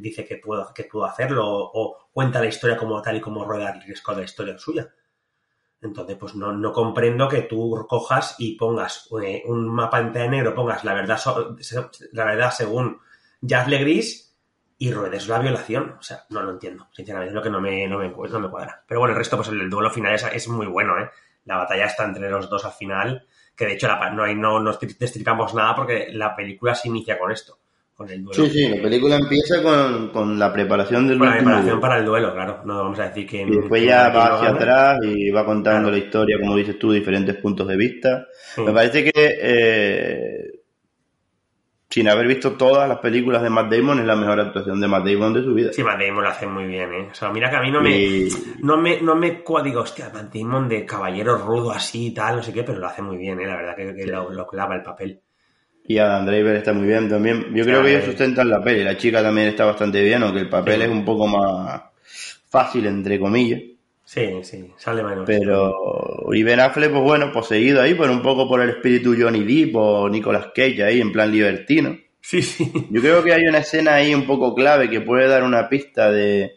dice 0.00 0.26
que 0.26 0.38
puedo, 0.38 0.74
que 0.74 0.82
puedo 0.82 1.04
hacerlo 1.04 1.44
o, 1.46 2.08
cuenta 2.12 2.40
la 2.40 2.48
historia 2.48 2.76
como 2.76 3.00
tal 3.00 3.18
y 3.18 3.20
como 3.20 3.44
rueda 3.44 3.70
el 3.70 3.80
riesgo 3.80 4.14
de 4.14 4.18
la 4.18 4.24
historia 4.24 4.58
suya. 4.58 4.92
Entonces, 5.80 6.16
pues 6.16 6.34
no, 6.34 6.52
no, 6.52 6.72
comprendo 6.72 7.28
que 7.28 7.42
tú 7.42 7.86
cojas 7.88 8.34
y 8.38 8.56
pongas 8.56 9.08
eh, 9.22 9.44
un 9.46 9.68
mapa 9.68 10.00
en 10.00 10.12
negro, 10.12 10.56
pongas 10.56 10.82
la 10.82 10.92
verdad, 10.92 11.20
la 12.10 12.24
verdad 12.24 12.50
según 12.50 12.98
Jacques 13.40 13.70
Legris 13.70 14.27
y 14.78 14.92
ruedes 14.92 15.28
la 15.28 15.38
violación. 15.40 15.96
O 15.98 16.02
sea, 16.02 16.24
no 16.30 16.42
lo 16.42 16.52
entiendo. 16.52 16.86
Sinceramente, 16.92 17.30
es 17.30 17.34
lo 17.34 17.42
que 17.42 17.50
no 17.50 17.60
me, 17.60 17.86
no 17.88 17.98
me, 17.98 18.08
no 18.08 18.40
me 18.40 18.48
cuadra. 18.50 18.82
Pero 18.86 19.00
bueno, 19.00 19.12
el 19.12 19.18
resto, 19.18 19.36
pues 19.36 19.48
el, 19.48 19.68
duelo 19.68 19.90
final 19.90 20.14
es, 20.14 20.24
es, 20.32 20.48
muy 20.48 20.66
bueno, 20.66 20.98
¿eh? 20.98 21.10
La 21.44 21.56
batalla 21.56 21.86
está 21.86 22.04
entre 22.04 22.30
los 22.30 22.48
dos 22.48 22.64
al 22.64 22.72
final, 22.72 23.26
que 23.56 23.66
de 23.66 23.72
hecho 23.72 23.88
la, 23.88 24.10
no, 24.10 24.22
hay, 24.22 24.34
no 24.34 24.60
nos 24.60 24.78
destripamos 24.80 25.54
nada 25.54 25.74
porque 25.74 26.08
la 26.12 26.36
película 26.36 26.74
se 26.74 26.88
inicia 26.88 27.18
con 27.18 27.32
esto. 27.32 27.58
con 27.94 28.08
el 28.10 28.22
duelo. 28.22 28.44
Sí, 28.44 28.50
sí, 28.50 28.68
la 28.68 28.82
película 28.82 29.16
empieza 29.16 29.62
con, 29.62 30.10
con 30.10 30.38
la 30.38 30.52
preparación 30.52 31.08
del 31.08 31.18
Con 31.18 31.26
la 31.28 31.34
preparación 31.34 31.64
duelo. 31.66 31.80
para 31.80 31.98
el 31.98 32.04
duelo, 32.04 32.32
claro. 32.34 32.60
No 32.64 32.76
vamos 32.78 32.98
a 33.00 33.08
decir 33.08 33.26
que. 33.26 33.42
Y 33.42 33.50
después 33.50 33.82
ya 33.82 34.10
no 34.10 34.18
va 34.18 34.36
hacia 34.36 34.50
atrás 34.50 34.98
y 35.02 35.30
va 35.30 35.44
contando 35.44 35.88
Claro. 35.88 35.96
la 35.96 36.04
historia, 36.04 36.36
como 36.38 36.54
dices 36.54 36.78
tú, 36.78 36.92
diferentes 36.92 37.34
puntos 37.36 37.66
de 37.66 37.76
vista. 37.76 38.26
Sí. 38.54 38.60
Me 38.62 38.72
parece 38.72 39.04
que, 39.04 39.38
eh, 39.42 40.57
sin 41.98 42.08
haber 42.08 42.26
visto 42.28 42.52
todas 42.52 42.88
las 42.88 42.98
películas 42.98 43.42
de 43.42 43.50
Matt 43.50 43.72
Damon, 43.72 43.98
es 43.98 44.04
la 44.06 44.14
mejor 44.14 44.38
actuación 44.38 44.80
de 44.80 44.86
Matt 44.86 45.04
Damon 45.04 45.32
de 45.34 45.42
su 45.42 45.52
vida. 45.52 45.72
Sí, 45.72 45.82
Matt 45.82 46.00
Damon 46.00 46.22
lo 46.22 46.30
hace 46.30 46.46
muy 46.46 46.64
bien, 46.66 46.92
¿eh? 46.94 47.08
O 47.10 47.14
sea, 47.14 47.30
mira 47.30 47.50
que 47.50 47.56
a 47.56 47.60
mí 47.60 47.70
no 47.72 47.80
me. 47.80 47.90
Y- 47.98 48.28
No 48.62 48.76
me, 48.76 49.00
no 49.00 49.14
me 49.16 49.42
digo, 49.64 49.80
hostia, 49.80 50.10
Matt 50.14 50.32
Damon 50.32 50.68
de 50.68 50.84
caballero 50.86 51.36
rudo 51.38 51.72
así 51.72 52.06
y 52.06 52.10
tal, 52.14 52.36
no 52.36 52.42
sé 52.42 52.52
qué, 52.52 52.62
pero 52.62 52.78
lo 52.78 52.86
hace 52.86 53.02
muy 53.02 53.16
bien, 53.16 53.40
¿eh? 53.40 53.46
La 53.46 53.56
verdad 53.56 53.74
que, 53.76 53.94
que 53.94 54.06
lo, 54.06 54.30
lo 54.30 54.46
clava 54.46 54.76
el 54.76 54.82
papel. 54.82 55.20
Y 55.90 55.98
Adam 55.98 56.26
Driver 56.26 56.54
está 56.56 56.72
muy 56.72 56.86
bien 56.86 57.08
también. 57.08 57.52
Yo 57.54 57.64
creo 57.64 57.82
que 57.82 57.90
ellos 57.90 58.04
sustentan 58.04 58.48
la 58.50 58.62
peli. 58.62 58.84
La 58.84 58.96
chica 58.96 59.22
también 59.22 59.48
está 59.48 59.64
bastante 59.64 60.02
bien, 60.02 60.22
aunque 60.22 60.40
el 60.40 60.48
papel 60.48 60.76
Sí. 60.76 60.82
es 60.82 60.88
un 60.90 61.04
poco 61.04 61.26
más 61.26 61.82
fácil, 62.50 62.86
entre 62.86 63.18
comillas. 63.18 63.60
Sí, 64.10 64.26
sí, 64.42 64.72
sale 64.78 65.02
menos. 65.02 65.24
Pero 65.26 65.74
y 66.32 66.42
Ben 66.42 66.60
Affleck, 66.60 66.90
pues 66.90 67.02
bueno, 67.02 67.30
poseído 67.30 67.82
ahí 67.82 67.92
por 67.92 68.08
un 68.08 68.22
poco 68.22 68.48
por 68.48 68.62
el 68.62 68.70
espíritu 68.70 69.14
Johnny 69.18 69.44
Depp 69.44 69.76
o 69.76 70.08
Nicolas 70.08 70.46
Cage 70.54 70.82
ahí 70.82 71.02
en 71.02 71.12
plan 71.12 71.30
libertino. 71.30 71.94
Sí, 72.18 72.40
sí. 72.40 72.72
Yo 72.90 73.02
creo 73.02 73.22
que 73.22 73.34
hay 73.34 73.42
una 73.46 73.58
escena 73.58 73.96
ahí 73.96 74.14
un 74.14 74.26
poco 74.26 74.54
clave 74.54 74.88
que 74.88 75.02
puede 75.02 75.28
dar 75.28 75.42
una 75.42 75.68
pista 75.68 76.10
de, 76.10 76.54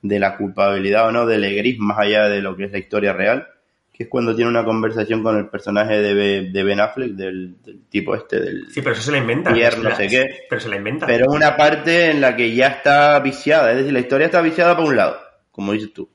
de 0.00 0.18
la 0.18 0.38
culpabilidad 0.38 1.06
o 1.08 1.12
no 1.12 1.26
de 1.26 1.36
Legris 1.36 1.78
más 1.78 1.98
allá 1.98 2.26
de 2.30 2.40
lo 2.40 2.56
que 2.56 2.64
es 2.64 2.72
la 2.72 2.78
historia 2.78 3.12
real, 3.12 3.48
que 3.92 4.04
es 4.04 4.08
cuando 4.08 4.34
tiene 4.34 4.50
una 4.50 4.64
conversación 4.64 5.22
con 5.22 5.36
el 5.36 5.50
personaje 5.50 6.00
de, 6.00 6.48
de 6.50 6.62
Ben 6.64 6.80
Affleck, 6.80 7.10
del, 7.12 7.60
del 7.62 7.82
tipo 7.90 8.14
este, 8.16 8.40
del... 8.40 8.70
Sí, 8.70 8.80
pero 8.80 8.94
eso 8.94 9.02
se 9.02 9.12
la 9.12 9.18
inventa. 9.18 9.52
Pierre, 9.52 9.76
no 9.76 9.90
la- 9.90 9.96
sé 9.96 10.08
qué. 10.08 10.24
Pero 10.48 10.58
se 10.58 10.70
la 10.70 10.76
inventa. 10.76 11.04
Pero 11.06 11.26
es 11.26 11.36
una 11.36 11.54
parte 11.54 12.10
en 12.10 12.22
la 12.22 12.34
que 12.34 12.54
ya 12.54 12.68
está 12.68 13.20
viciada, 13.20 13.72
es 13.72 13.76
decir, 13.76 13.92
la 13.92 14.00
historia 14.00 14.24
está 14.24 14.40
viciada 14.40 14.74
por 14.74 14.86
un 14.86 14.96
lado, 14.96 15.18
como 15.50 15.72
dices 15.74 15.92
tú. 15.92 16.08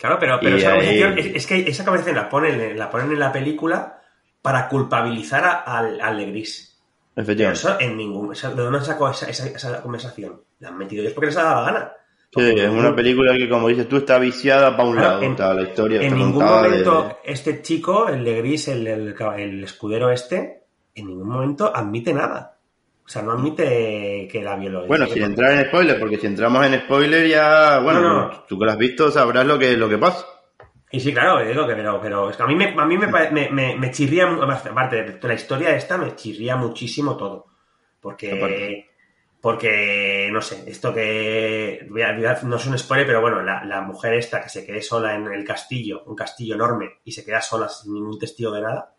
Claro, 0.00 0.16
pero, 0.18 0.40
esa 0.40 0.72
ahí- 0.72 0.98
conversación, 1.00 1.18
es, 1.18 1.26
es 1.36 1.46
que 1.46 1.68
esa 1.70 1.84
conversación 1.84 2.16
la 2.16 2.28
ponen, 2.28 2.78
la 2.78 2.90
ponen 2.90 3.12
en 3.12 3.18
la 3.20 3.30
película 3.32 4.00
para 4.42 4.68
culpabilizar 4.68 5.44
a- 5.44 5.58
al, 5.60 6.00
al 6.00 6.16
Legris. 6.16 6.80
Pero 7.14 7.24
Efectivamente. 7.24 7.60
eso 7.60 7.76
en 7.80 7.96
ningún. 7.96 8.32
¿De 8.32 8.62
dónde 8.62 8.80
sacó 8.80 9.10
esa, 9.10 9.28
esa, 9.28 9.46
esa 9.48 9.82
conversación? 9.82 10.40
La 10.60 10.68
han 10.68 10.78
metido 10.78 11.02
ellos 11.02 11.12
porque 11.12 11.26
les 11.26 11.36
ha 11.36 11.42
dado 11.42 11.66
la 11.66 11.72
gana. 11.72 11.92
Sí, 12.32 12.40
es 12.42 12.68
una 12.70 12.94
película 12.94 13.36
que, 13.36 13.48
como 13.48 13.66
dices 13.68 13.88
tú, 13.88 13.96
está 13.96 14.18
viciada 14.18 14.76
para 14.76 14.88
un 14.88 14.94
Claro, 14.94 15.08
lado. 15.10 15.22
en- 15.24 15.30
está 15.32 15.52
la 15.52 15.62
historia 15.62 16.00
En 16.00 16.14
ningún 16.16 16.44
de- 16.44 16.50
momento 16.50 17.18
este 17.24 17.60
chico, 17.60 18.08
el 18.08 18.24
de 18.24 18.36
gris, 18.38 18.68
el, 18.68 18.86
el, 18.86 19.14
el 19.36 19.64
escudero 19.64 20.10
este, 20.10 20.62
en 20.94 21.08
ningún 21.08 21.28
momento 21.28 21.70
admite 21.74 22.14
nada. 22.14 22.56
O 23.10 23.12
sea, 23.12 23.22
no 23.22 23.32
admite 23.32 24.28
que 24.30 24.40
la 24.40 24.54
violó. 24.54 24.86
Bueno, 24.86 25.04
sin 25.08 25.24
entrar 25.24 25.50
en 25.50 25.64
spoiler, 25.66 25.98
porque 25.98 26.16
si 26.16 26.28
entramos 26.28 26.64
en 26.64 26.78
spoiler 26.82 27.26
ya, 27.26 27.80
bueno, 27.80 28.00
No, 28.00 28.28
no. 28.28 28.44
tú 28.46 28.56
que 28.56 28.64
lo 28.64 28.70
has 28.70 28.78
visto 28.78 29.10
sabrás 29.10 29.44
lo 29.44 29.58
que, 29.58 29.76
lo 29.76 29.88
que 29.88 29.98
pasa. 29.98 30.24
Y 30.92 31.00
sí, 31.00 31.12
claro, 31.12 31.44
digo 31.44 31.66
que, 31.66 31.74
pero, 31.74 32.00
pero 32.00 32.30
es 32.30 32.36
que 32.36 32.42
a 32.44 32.46
mí 32.46 32.54
me, 32.54 32.66
a 32.66 32.84
mí 32.84 32.96
me, 32.96 33.08
me, 33.08 33.50
me, 33.50 33.74
me 33.76 33.90
chirría, 33.90 34.28
aparte 34.30 35.02
de 35.02 35.26
la 35.26 35.34
historia 35.34 35.74
esta, 35.74 35.98
me 35.98 36.14
chirría 36.14 36.54
muchísimo 36.54 37.16
todo. 37.16 37.46
Porque, 38.00 38.30
Aparte. 38.32 38.90
porque 39.40 40.28
no 40.30 40.40
sé, 40.40 40.62
esto 40.70 40.94
que, 40.94 41.84
voy 41.90 42.02
a- 42.02 42.12
voy 42.14 42.26
a- 42.26 42.38
no 42.44 42.54
es 42.58 42.66
un 42.66 42.78
spoiler, 42.78 43.08
pero 43.08 43.20
bueno, 43.22 43.42
la, 43.42 43.64
la 43.64 43.80
mujer 43.80 44.14
esta 44.14 44.40
que 44.40 44.48
se 44.50 44.64
quede 44.64 44.82
sola 44.82 45.16
en 45.16 45.26
el 45.32 45.42
castillo, 45.44 46.04
un 46.06 46.14
castillo 46.14 46.54
enorme, 46.54 47.00
y 47.04 47.10
se 47.10 47.24
queda 47.24 47.40
sola 47.42 47.68
sin 47.68 47.92
ningún 47.92 48.20
testigo 48.20 48.52
de 48.52 48.60
nada, 48.62 48.94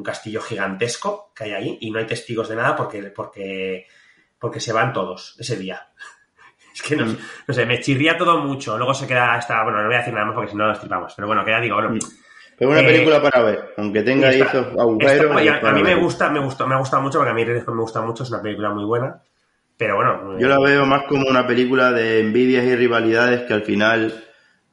un 0.00 0.04
castillo 0.04 0.40
gigantesco 0.40 1.32
que 1.34 1.44
hay 1.44 1.52
ahí, 1.52 1.78
y 1.82 1.90
no 1.90 1.98
hay 1.98 2.06
testigos 2.06 2.48
de 2.48 2.56
nada 2.56 2.74
porque, 2.74 3.02
porque, 3.04 3.86
porque 4.38 4.58
se 4.60 4.72
van 4.72 4.92
todos 4.92 5.36
ese 5.38 5.56
día. 5.56 5.86
Es 6.74 6.82
que 6.82 6.96
no, 6.96 7.04
Mm. 7.04 7.16
no 7.48 7.52
sé, 7.54 7.66
me 7.66 7.80
chirría 7.80 8.16
todo 8.16 8.38
mucho. 8.38 8.78
Luego 8.78 8.94
se 8.94 9.06
queda 9.06 9.34
hasta. 9.34 9.62
Bueno, 9.64 9.80
no 9.80 9.86
voy 9.86 9.96
a 9.96 9.98
decir 9.98 10.14
nada 10.14 10.26
más 10.26 10.34
porque 10.36 10.52
si 10.52 10.56
no 10.56 10.66
lo 10.66 10.72
estripamos. 10.72 11.12
Pero 11.16 11.26
bueno, 11.26 11.44
que 11.44 11.50
ya 11.50 11.60
digo. 11.60 11.74
bueno, 11.76 11.90
Mm. 11.90 11.98
Pero 12.56 12.72
es 12.74 12.78
una 12.78 12.88
Eh, 12.88 12.92
película 12.92 13.22
para 13.22 13.42
ver, 13.42 13.74
aunque 13.78 14.02
tenga 14.02 14.28
ahí 14.28 14.40
esta- 14.40 14.60
esos 14.60 14.78
agujeros. 14.78 15.36
esta- 15.42 15.66
a, 15.66 15.70
a 15.70 15.72
mí 15.74 15.82
me 15.82 15.94
gusta, 15.96 16.30
me 16.30 16.40
gusta, 16.40 16.66
me 16.66 16.74
ha 16.74 16.78
gustado 16.78 17.02
mucho 17.02 17.18
porque 17.18 17.30
a 17.32 17.34
mí 17.34 17.44
me 17.44 17.60
gusta 17.60 18.00
mucho. 18.02 18.22
Es 18.22 18.30
una 18.30 18.40
película 18.40 18.70
muy 18.70 18.84
buena. 18.84 19.20
Pero 19.76 19.96
bueno. 19.96 20.38
Yo 20.38 20.46
eh, 20.46 20.50
la 20.50 20.58
veo 20.60 20.86
más 20.86 21.02
como 21.08 21.26
una 21.28 21.46
película 21.46 21.90
de 21.90 22.20
envidias 22.20 22.64
y 22.64 22.76
rivalidades 22.76 23.42
que 23.42 23.52
al 23.54 23.62
final 23.62 24.24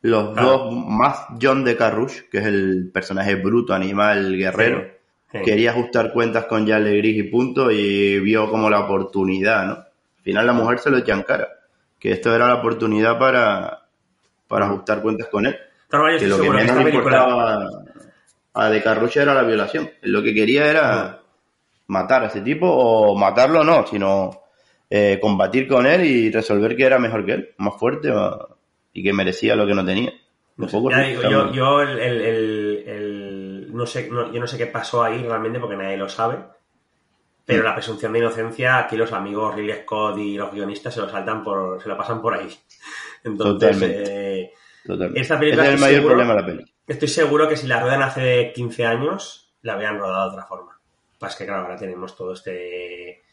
los 0.01 0.33
Claro. 0.33 0.47
dos, 0.49 0.73
más 0.85 1.25
John 1.41 1.63
de 1.65 1.75
Carrouche, 1.75 2.27
que 2.29 2.37
es 2.37 2.45
el 2.45 2.91
personaje 2.93 3.35
bruto, 3.35 3.73
animal, 3.73 4.37
guerrero, 4.37 4.81
sí. 4.81 4.96
Quería 5.43 5.71
ajustar 5.71 6.11
cuentas 6.13 6.45
con 6.45 6.67
Jan 6.67 6.83
Legris 6.83 7.17
y 7.17 7.23
punto 7.23 7.69
y 7.71 8.19
vio 8.19 8.49
como 8.49 8.69
la 8.69 8.79
oportunidad, 8.81 9.65
¿no? 9.65 9.73
Al 9.73 10.23
final 10.23 10.45
la 10.47 10.53
mujer 10.53 10.79
se 10.79 10.89
lo 10.89 10.97
echa 10.97 11.13
en 11.13 11.23
cara, 11.23 11.47
que 11.99 12.11
esto 12.11 12.33
era 12.35 12.47
la 12.47 12.55
oportunidad 12.55 13.17
para, 13.19 13.85
para 14.47 14.65
ajustar 14.67 15.01
cuentas 15.01 15.27
con 15.29 15.45
él. 15.45 15.55
Que 16.19 16.27
lo 16.27 16.35
que 16.41 16.49
menos 16.49 16.77
le 16.77 16.83
película. 16.83 17.17
importaba 17.17 17.69
a 18.53 18.69
De 18.69 18.81
Carrouche 18.83 19.21
era 19.21 19.33
la 19.33 19.43
violación. 19.43 19.89
Lo 20.01 20.21
que 20.23 20.33
quería 20.33 20.65
era 20.69 21.19
matar 21.87 22.23
a 22.23 22.27
ese 22.27 22.41
tipo 22.41 22.67
o 22.69 23.15
matarlo 23.15 23.63
no, 23.63 23.85
sino 23.87 24.41
eh, 24.89 25.19
combatir 25.21 25.67
con 25.67 25.85
él 25.85 26.03
y 26.05 26.31
resolver 26.31 26.75
que 26.75 26.83
era 26.85 26.99
mejor 26.99 27.25
que 27.25 27.31
él, 27.33 27.49
más 27.57 27.75
fuerte 27.77 28.09
o- 28.11 28.57
y 28.93 29.03
que 29.03 29.13
merecía 29.13 29.55
lo 29.55 29.65
que 29.67 29.75
no 29.75 29.85
tenía. 29.85 30.11
Un 30.57 30.67
poco 30.67 30.89
Ya 30.89 31.03
sí, 31.03 31.09
digo, 31.09 31.21
está 31.21 31.31
yo, 31.31 31.45
muy- 31.45 31.55
yo 31.55 31.81
el, 31.81 31.89
el- 31.99 32.21
el- 32.21 32.21
el- 32.21 32.66
no 33.77 33.85
sé, 33.85 34.09
no- 34.09 34.31
yo 34.33 34.39
no 34.41 34.47
sé 34.47 34.57
qué 34.57 34.67
pasó 34.67 35.03
ahí 35.03 35.23
realmente 35.23 35.59
porque 35.59 35.77
nadie 35.77 35.95
lo 35.97 36.09
sabe. 36.09 36.39
Pero 37.45 37.63
la 37.63 37.73
presunción 37.75 38.11
de 38.11 38.19
inocencia, 38.19 38.77
aquí 38.77 38.97
los 38.97 39.13
amigos 39.13 39.55
Ridley 39.55 39.83
Scott 39.83 40.17
y 40.17 40.35
los 40.35 40.51
guionistas 40.51 40.93
se 40.93 40.99
lo 40.99 41.07
saltan 41.09 41.43
por, 41.45 41.81
se 41.81 41.87
lo 41.87 41.95
pasan 41.97 42.21
por 42.21 42.33
ahí. 42.33 42.49
Entonces, 43.23 43.69
Totalmente. 43.71 44.41
eh, 44.41 44.53
Totalmente. 44.85 45.21
esta 45.21 45.39
película 45.39 45.65
es 45.67 45.73
el 45.75 45.79
mayor 45.79 45.95
seguro- 45.99 46.15
problema 46.15 46.33
de 46.35 46.41
la 46.41 46.45
peli. 46.45 46.73
estoy 46.87 47.07
seguro 47.07 47.47
que 47.47 47.55
si 47.55 47.67
la 47.67 47.79
ruedan 47.79 48.01
hace 48.01 48.51
15 48.53 48.85
años, 48.85 49.53
la 49.61 49.73
habían 49.73 49.97
rodado 49.97 50.29
de 50.29 50.35
otra 50.35 50.45
forma. 50.45 50.77
Pasa 51.19 51.37
que, 51.37 51.45
claro, 51.45 51.63
ahora 51.63 51.77
tenemos 51.77 52.15
todo 52.17 52.33
este. 52.33 53.23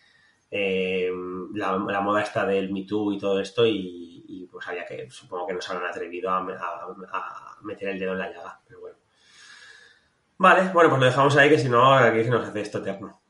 eh, 0.50 1.10
la, 1.54 1.76
la 1.76 2.00
moda 2.00 2.22
esta 2.22 2.46
del 2.46 2.72
Me 2.72 2.84
Too 2.84 3.12
y 3.14 3.18
todo 3.18 3.40
esto, 3.40 3.66
y, 3.66 4.24
y, 4.28 4.46
pues 4.46 4.66
había 4.68 4.86
que. 4.86 5.10
Supongo 5.10 5.48
que 5.48 5.54
no 5.54 5.60
se 5.60 5.72
han 5.72 5.84
atrevido 5.84 6.30
a, 6.30 6.38
a- 6.38 6.84
a 7.12 7.56
meter 7.62 7.88
el 7.88 7.98
dedo 7.98 8.12
en 8.12 8.18
la 8.20 8.30
llaga, 8.30 8.60
pero 8.66 8.80
bueno. 8.80 8.96
Vale, 10.36 10.70
bueno, 10.72 10.90
pues 10.90 11.00
lo 11.00 11.06
dejamos 11.06 11.36
ahí, 11.36 11.48
que 11.48 11.58
si 11.58 11.68
no, 11.68 11.94
aquí 11.94 12.24
se 12.24 12.30
nos 12.30 12.48
hace 12.48 12.60
esto 12.60 12.78
eterno. 12.78 13.20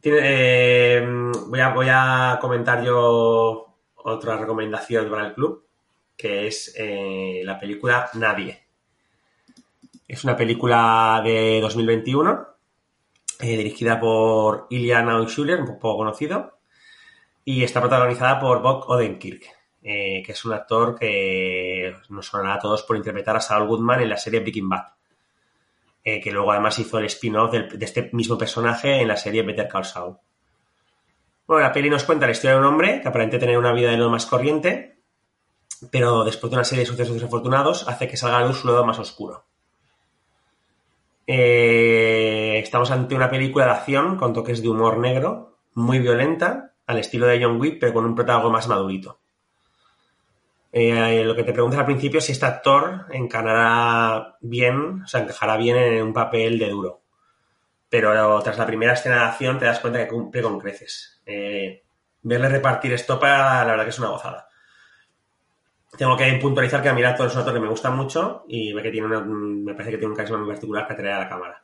Tiene, 0.00 0.18
eh, 0.22 1.06
voy, 1.46 1.60
a, 1.60 1.68
voy 1.68 1.86
a 1.88 2.38
comentar 2.40 2.82
yo 2.82 3.76
otra 3.94 4.36
recomendación 4.36 5.08
para 5.08 5.28
el 5.28 5.34
club, 5.34 5.64
que 6.16 6.48
es 6.48 6.74
eh, 6.76 7.42
la 7.44 7.58
película 7.58 8.10
Nadie. 8.14 8.66
Es 10.08 10.24
una 10.24 10.36
película 10.36 11.22
de 11.24 11.60
2021, 11.60 12.48
eh, 13.38 13.56
dirigida 13.56 14.00
por 14.00 14.66
Ilya 14.70 15.02
Nauschuler, 15.02 15.60
un 15.60 15.78
poco 15.78 15.98
conocido, 15.98 16.58
y 17.44 17.62
está 17.62 17.80
protagonizada 17.80 18.40
por 18.40 18.60
Bob 18.60 18.84
Odenkirk, 18.88 19.44
que 19.80 20.24
es 20.26 20.44
un 20.44 20.52
actor 20.52 20.98
que 20.98 21.96
nos 22.08 22.26
sonará 22.26 22.54
a 22.54 22.58
todos 22.58 22.82
por 22.82 22.96
interpretar 22.96 23.36
a 23.36 23.40
Saul 23.40 23.68
Goodman 23.68 24.00
en 24.00 24.08
la 24.10 24.16
serie 24.16 24.40
Breaking 24.40 24.68
Bad, 24.68 24.84
eh, 26.04 26.20
que 26.20 26.32
luego 26.32 26.52
además 26.52 26.78
hizo 26.78 26.98
el 26.98 27.06
spin-off 27.06 27.52
de 27.52 27.84
este 27.84 28.10
mismo 28.12 28.36
personaje 28.36 29.00
en 29.00 29.08
la 29.08 29.16
serie 29.16 29.42
Better 29.42 29.68
Call 29.68 29.84
Saul. 29.84 30.16
Bueno, 31.46 31.62
la 31.62 31.72
peli 31.72 31.90
nos 31.90 32.04
cuenta 32.04 32.26
la 32.26 32.32
historia 32.32 32.54
de 32.54 32.60
un 32.60 32.66
hombre 32.66 33.00
que 33.00 33.08
aparente 33.08 33.38
tener 33.38 33.58
una 33.58 33.72
vida 33.72 33.90
de 33.90 33.96
lo 33.96 34.10
más 34.10 34.26
corriente, 34.26 34.98
pero 35.90 36.24
después 36.24 36.50
de 36.50 36.56
una 36.56 36.64
serie 36.64 36.84
de 36.84 36.90
sucesos 36.90 37.14
desafortunados 37.14 37.88
hace 37.88 38.08
que 38.08 38.16
salga 38.16 38.38
a 38.38 38.46
luz 38.46 38.60
su 38.60 38.68
lado 38.68 38.84
más 38.84 38.98
oscuro. 38.98 39.44
Eh, 41.26 42.58
estamos 42.62 42.90
ante 42.90 43.14
una 43.14 43.30
película 43.30 43.66
de 43.66 43.70
acción 43.72 44.16
con 44.16 44.32
toques 44.32 44.62
de 44.62 44.68
humor 44.68 44.98
negro, 44.98 45.58
muy 45.74 45.98
violenta, 45.98 46.74
al 46.86 46.98
estilo 46.98 47.26
de 47.26 47.42
John 47.42 47.60
Wick, 47.60 47.78
pero 47.80 47.92
con 47.92 48.04
un 48.04 48.14
protagonista 48.14 48.52
más 48.52 48.68
madurito. 48.68 49.21
Eh, 50.72 51.22
lo 51.24 51.36
que 51.36 51.44
te 51.44 51.52
preguntas 51.52 51.78
al 51.80 51.84
principio 51.86 52.18
es 52.18 52.24
si 52.24 52.32
este 52.32 52.46
actor 52.46 53.06
encarnará 53.10 54.36
bien, 54.40 55.02
o 55.04 55.06
sea, 55.06 55.20
encajará 55.20 55.56
bien 55.58 55.76
en 55.76 56.02
un 56.02 56.12
papel 56.14 56.58
de 56.58 56.70
duro. 56.70 57.02
Pero 57.90 58.40
tras 58.42 58.56
la 58.58 58.66
primera 58.66 58.94
escena 58.94 59.16
de 59.16 59.24
acción 59.24 59.58
te 59.58 59.66
das 59.66 59.80
cuenta 59.80 59.98
que 59.98 60.08
cumple 60.08 60.42
con 60.42 60.58
creces. 60.58 61.20
Eh, 61.26 61.82
verle 62.22 62.48
repartir 62.48 62.92
estopa, 62.94 63.64
la 63.64 63.70
verdad 63.72 63.84
que 63.84 63.90
es 63.90 63.98
una 63.98 64.08
gozada. 64.08 64.48
Tengo 65.98 66.16
que 66.16 66.32
puntualizar 66.40 66.82
que 66.82 66.88
a 66.88 66.94
mí 66.94 67.00
el 67.02 67.06
actor 67.06 67.26
es 67.26 67.34
un 67.34 67.40
actor 67.40 67.54
que 67.54 67.60
me 67.60 67.68
gusta 67.68 67.90
mucho 67.90 68.44
y 68.48 68.74
que 68.74 68.90
tiene 68.90 69.06
una- 69.08 69.20
me 69.20 69.74
parece 69.74 69.90
que 69.90 69.98
tiene 69.98 70.12
un 70.12 70.16
carisma 70.16 70.38
muy 70.38 70.48
particular 70.48 70.86
que 70.86 70.94
atrae 70.94 71.12
a 71.12 71.18
la 71.18 71.28
cámara. 71.28 71.62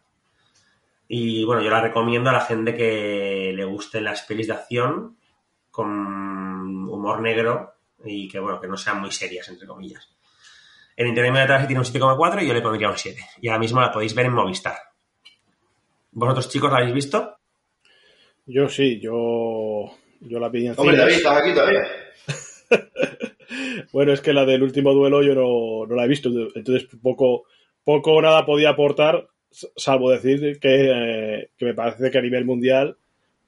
Y 1.08 1.44
bueno, 1.46 1.62
yo 1.62 1.70
la 1.70 1.80
recomiendo 1.80 2.28
a 2.28 2.34
la 2.34 2.42
gente 2.42 2.74
que 2.74 3.52
le 3.54 3.64
gusten 3.64 4.04
las 4.04 4.22
pelis 4.22 4.48
de 4.48 4.52
acción 4.52 5.16
con 5.70 6.86
humor 6.88 7.22
negro 7.22 7.77
y 8.04 8.28
que 8.28 8.38
bueno, 8.38 8.60
que 8.60 8.68
no 8.68 8.76
sean 8.76 9.00
muy 9.00 9.10
serias, 9.10 9.48
entre 9.48 9.66
comillas. 9.66 10.08
En 10.96 11.06
Internet 11.06 11.34
de 11.34 11.40
atrás 11.40 11.66
tiene 11.66 11.80
un 11.80 11.86
7,4 11.86 12.42
y 12.42 12.48
yo 12.48 12.54
le 12.54 12.60
pondría 12.60 12.90
un 12.90 12.98
7. 12.98 13.20
Y 13.40 13.48
ahora 13.48 13.60
mismo 13.60 13.80
la 13.80 13.92
podéis 13.92 14.14
ver 14.14 14.26
en 14.26 14.32
Movistar. 14.32 14.76
¿Vosotros 16.12 16.48
chicos 16.48 16.70
la 16.70 16.78
habéis 16.78 16.94
visto? 16.94 17.36
Yo 18.46 18.68
sí, 18.68 18.98
yo 18.98 19.92
Yo 20.20 20.40
la 20.40 20.48
vi 20.48 20.66
en 20.66 20.74
Hombre. 20.76 20.96
David, 20.96 21.14
¿estás 21.14 21.40
aquí 21.40 21.54
todavía? 21.54 21.86
Bueno, 23.92 24.12
es 24.12 24.20
que 24.20 24.34
la 24.34 24.44
del 24.44 24.62
último 24.62 24.92
duelo 24.92 25.22
yo 25.22 25.34
no, 25.34 25.86
no 25.86 25.96
la 25.96 26.04
he 26.04 26.08
visto, 26.08 26.28
entonces 26.54 26.86
poco, 27.02 27.44
poco 27.82 28.12
o 28.12 28.22
nada 28.22 28.44
podía 28.44 28.70
aportar, 28.70 29.28
salvo 29.50 30.10
decir 30.10 30.58
que, 30.60 30.90
eh, 30.90 31.50
que 31.56 31.64
me 31.64 31.74
parece 31.74 32.10
que 32.10 32.18
a 32.18 32.22
nivel 32.22 32.44
mundial 32.44 32.98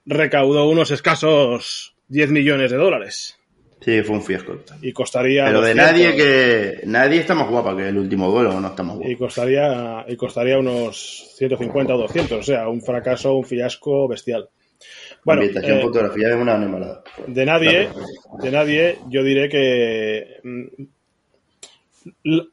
recaudó 0.07 0.69
unos 0.69 0.91
escasos 0.91 1.95
10 2.09 2.31
millones 2.31 2.70
de 2.70 2.79
dólares 2.79 3.40
Sí, 3.83 4.02
fue 4.02 4.17
un 4.17 4.23
fiasco. 4.23 4.59
y 4.83 4.92
costaría 4.92 5.47
Pero 5.47 5.62
de 5.62 5.75
200, 5.75 5.86
nadie 5.92 6.17
que. 6.17 6.81
Nadie 6.86 7.20
está 7.20 7.34
más 7.34 7.49
guapa 7.49 7.75
que 7.76 7.89
el 7.89 7.97
último 7.99 8.31
duelo, 8.31 8.60
no 8.60 8.68
está 8.68 8.83
más 8.83 8.97
y 8.97 8.99
guapa. 8.99 9.18
costaría 9.18 10.05
y 10.07 10.17
costaría 10.17 10.59
unos 10.59 11.33
150 11.36 11.94
o 11.94 11.99
200, 11.99 12.39
o 12.39 12.42
sea, 12.42 12.68
un 12.68 12.83
fracaso, 12.83 13.34
un 13.34 13.44
fiasco 13.44 14.07
bestial. 14.07 14.49
Bueno, 15.25 15.42
Ambientación, 15.42 15.78
eh, 15.78 15.83
fotografía 15.83 16.28
es 16.31 16.36
una 16.36 16.55
animalada. 16.55 17.02
de 17.26 17.44
nadie, 17.47 17.89
Claro. 17.89 18.42
de 18.42 18.50
nadie, 18.50 18.99
yo 19.09 19.23
diré 19.23 19.49
que 19.49 20.36
mm, 20.42 20.65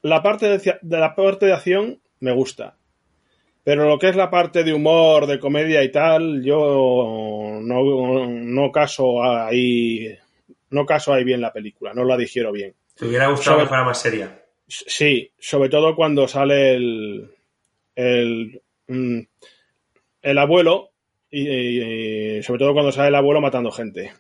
la 0.04 0.22
parte 0.22 0.48
de, 0.58 0.76
de 0.82 0.98
la 0.98 1.16
parte 1.16 1.46
de 1.46 1.54
acción 1.54 2.00
me 2.20 2.34
gusta. 2.34 2.76
Pero 3.64 3.86
lo 3.88 4.00
que 4.00 4.10
es 4.10 4.16
la 4.16 4.30
parte 4.30 4.64
de 4.64 4.74
humor, 4.74 5.28
de 5.28 5.40
comedia 5.40 5.84
y 5.84 5.92
tal, 5.92 6.42
yo 6.44 7.60
no, 7.62 8.26
no 8.28 8.72
caso 8.72 9.22
ahí 9.24 10.08
no 10.70 10.86
caso 10.86 11.14
ahí 11.14 11.24
bien 11.24 11.42
la 11.42 11.54
película, 11.54 11.94
no 11.94 12.04
la 12.04 12.18
digiero 12.18 12.52
bien. 12.52 12.74
¿Te 12.96 13.06
hubiera 13.06 13.28
gustado 13.28 13.56
Sobre- 13.58 13.64
que 13.66 13.70
fuera 13.70 13.84
más 13.84 14.02
seria? 14.02 14.44
Sí, 14.68 15.32
sobre 15.40 15.70
todo 15.70 15.96
cuando 15.96 16.28
sale 16.28 16.76
el 16.76 17.30
el, 17.96 18.62
mm, 18.88 19.20
el 20.22 20.38
abuelo 20.38 20.92
y, 21.32 21.48
y- 21.48 22.38
y 22.38 22.44
sobre 22.44 22.60
todo 22.60 22.74
cuando 22.74 22.92
sale 22.92 23.08
el 23.10 23.16
abuelo 23.16 23.42
matando 23.42 23.72
gente. 23.72 24.12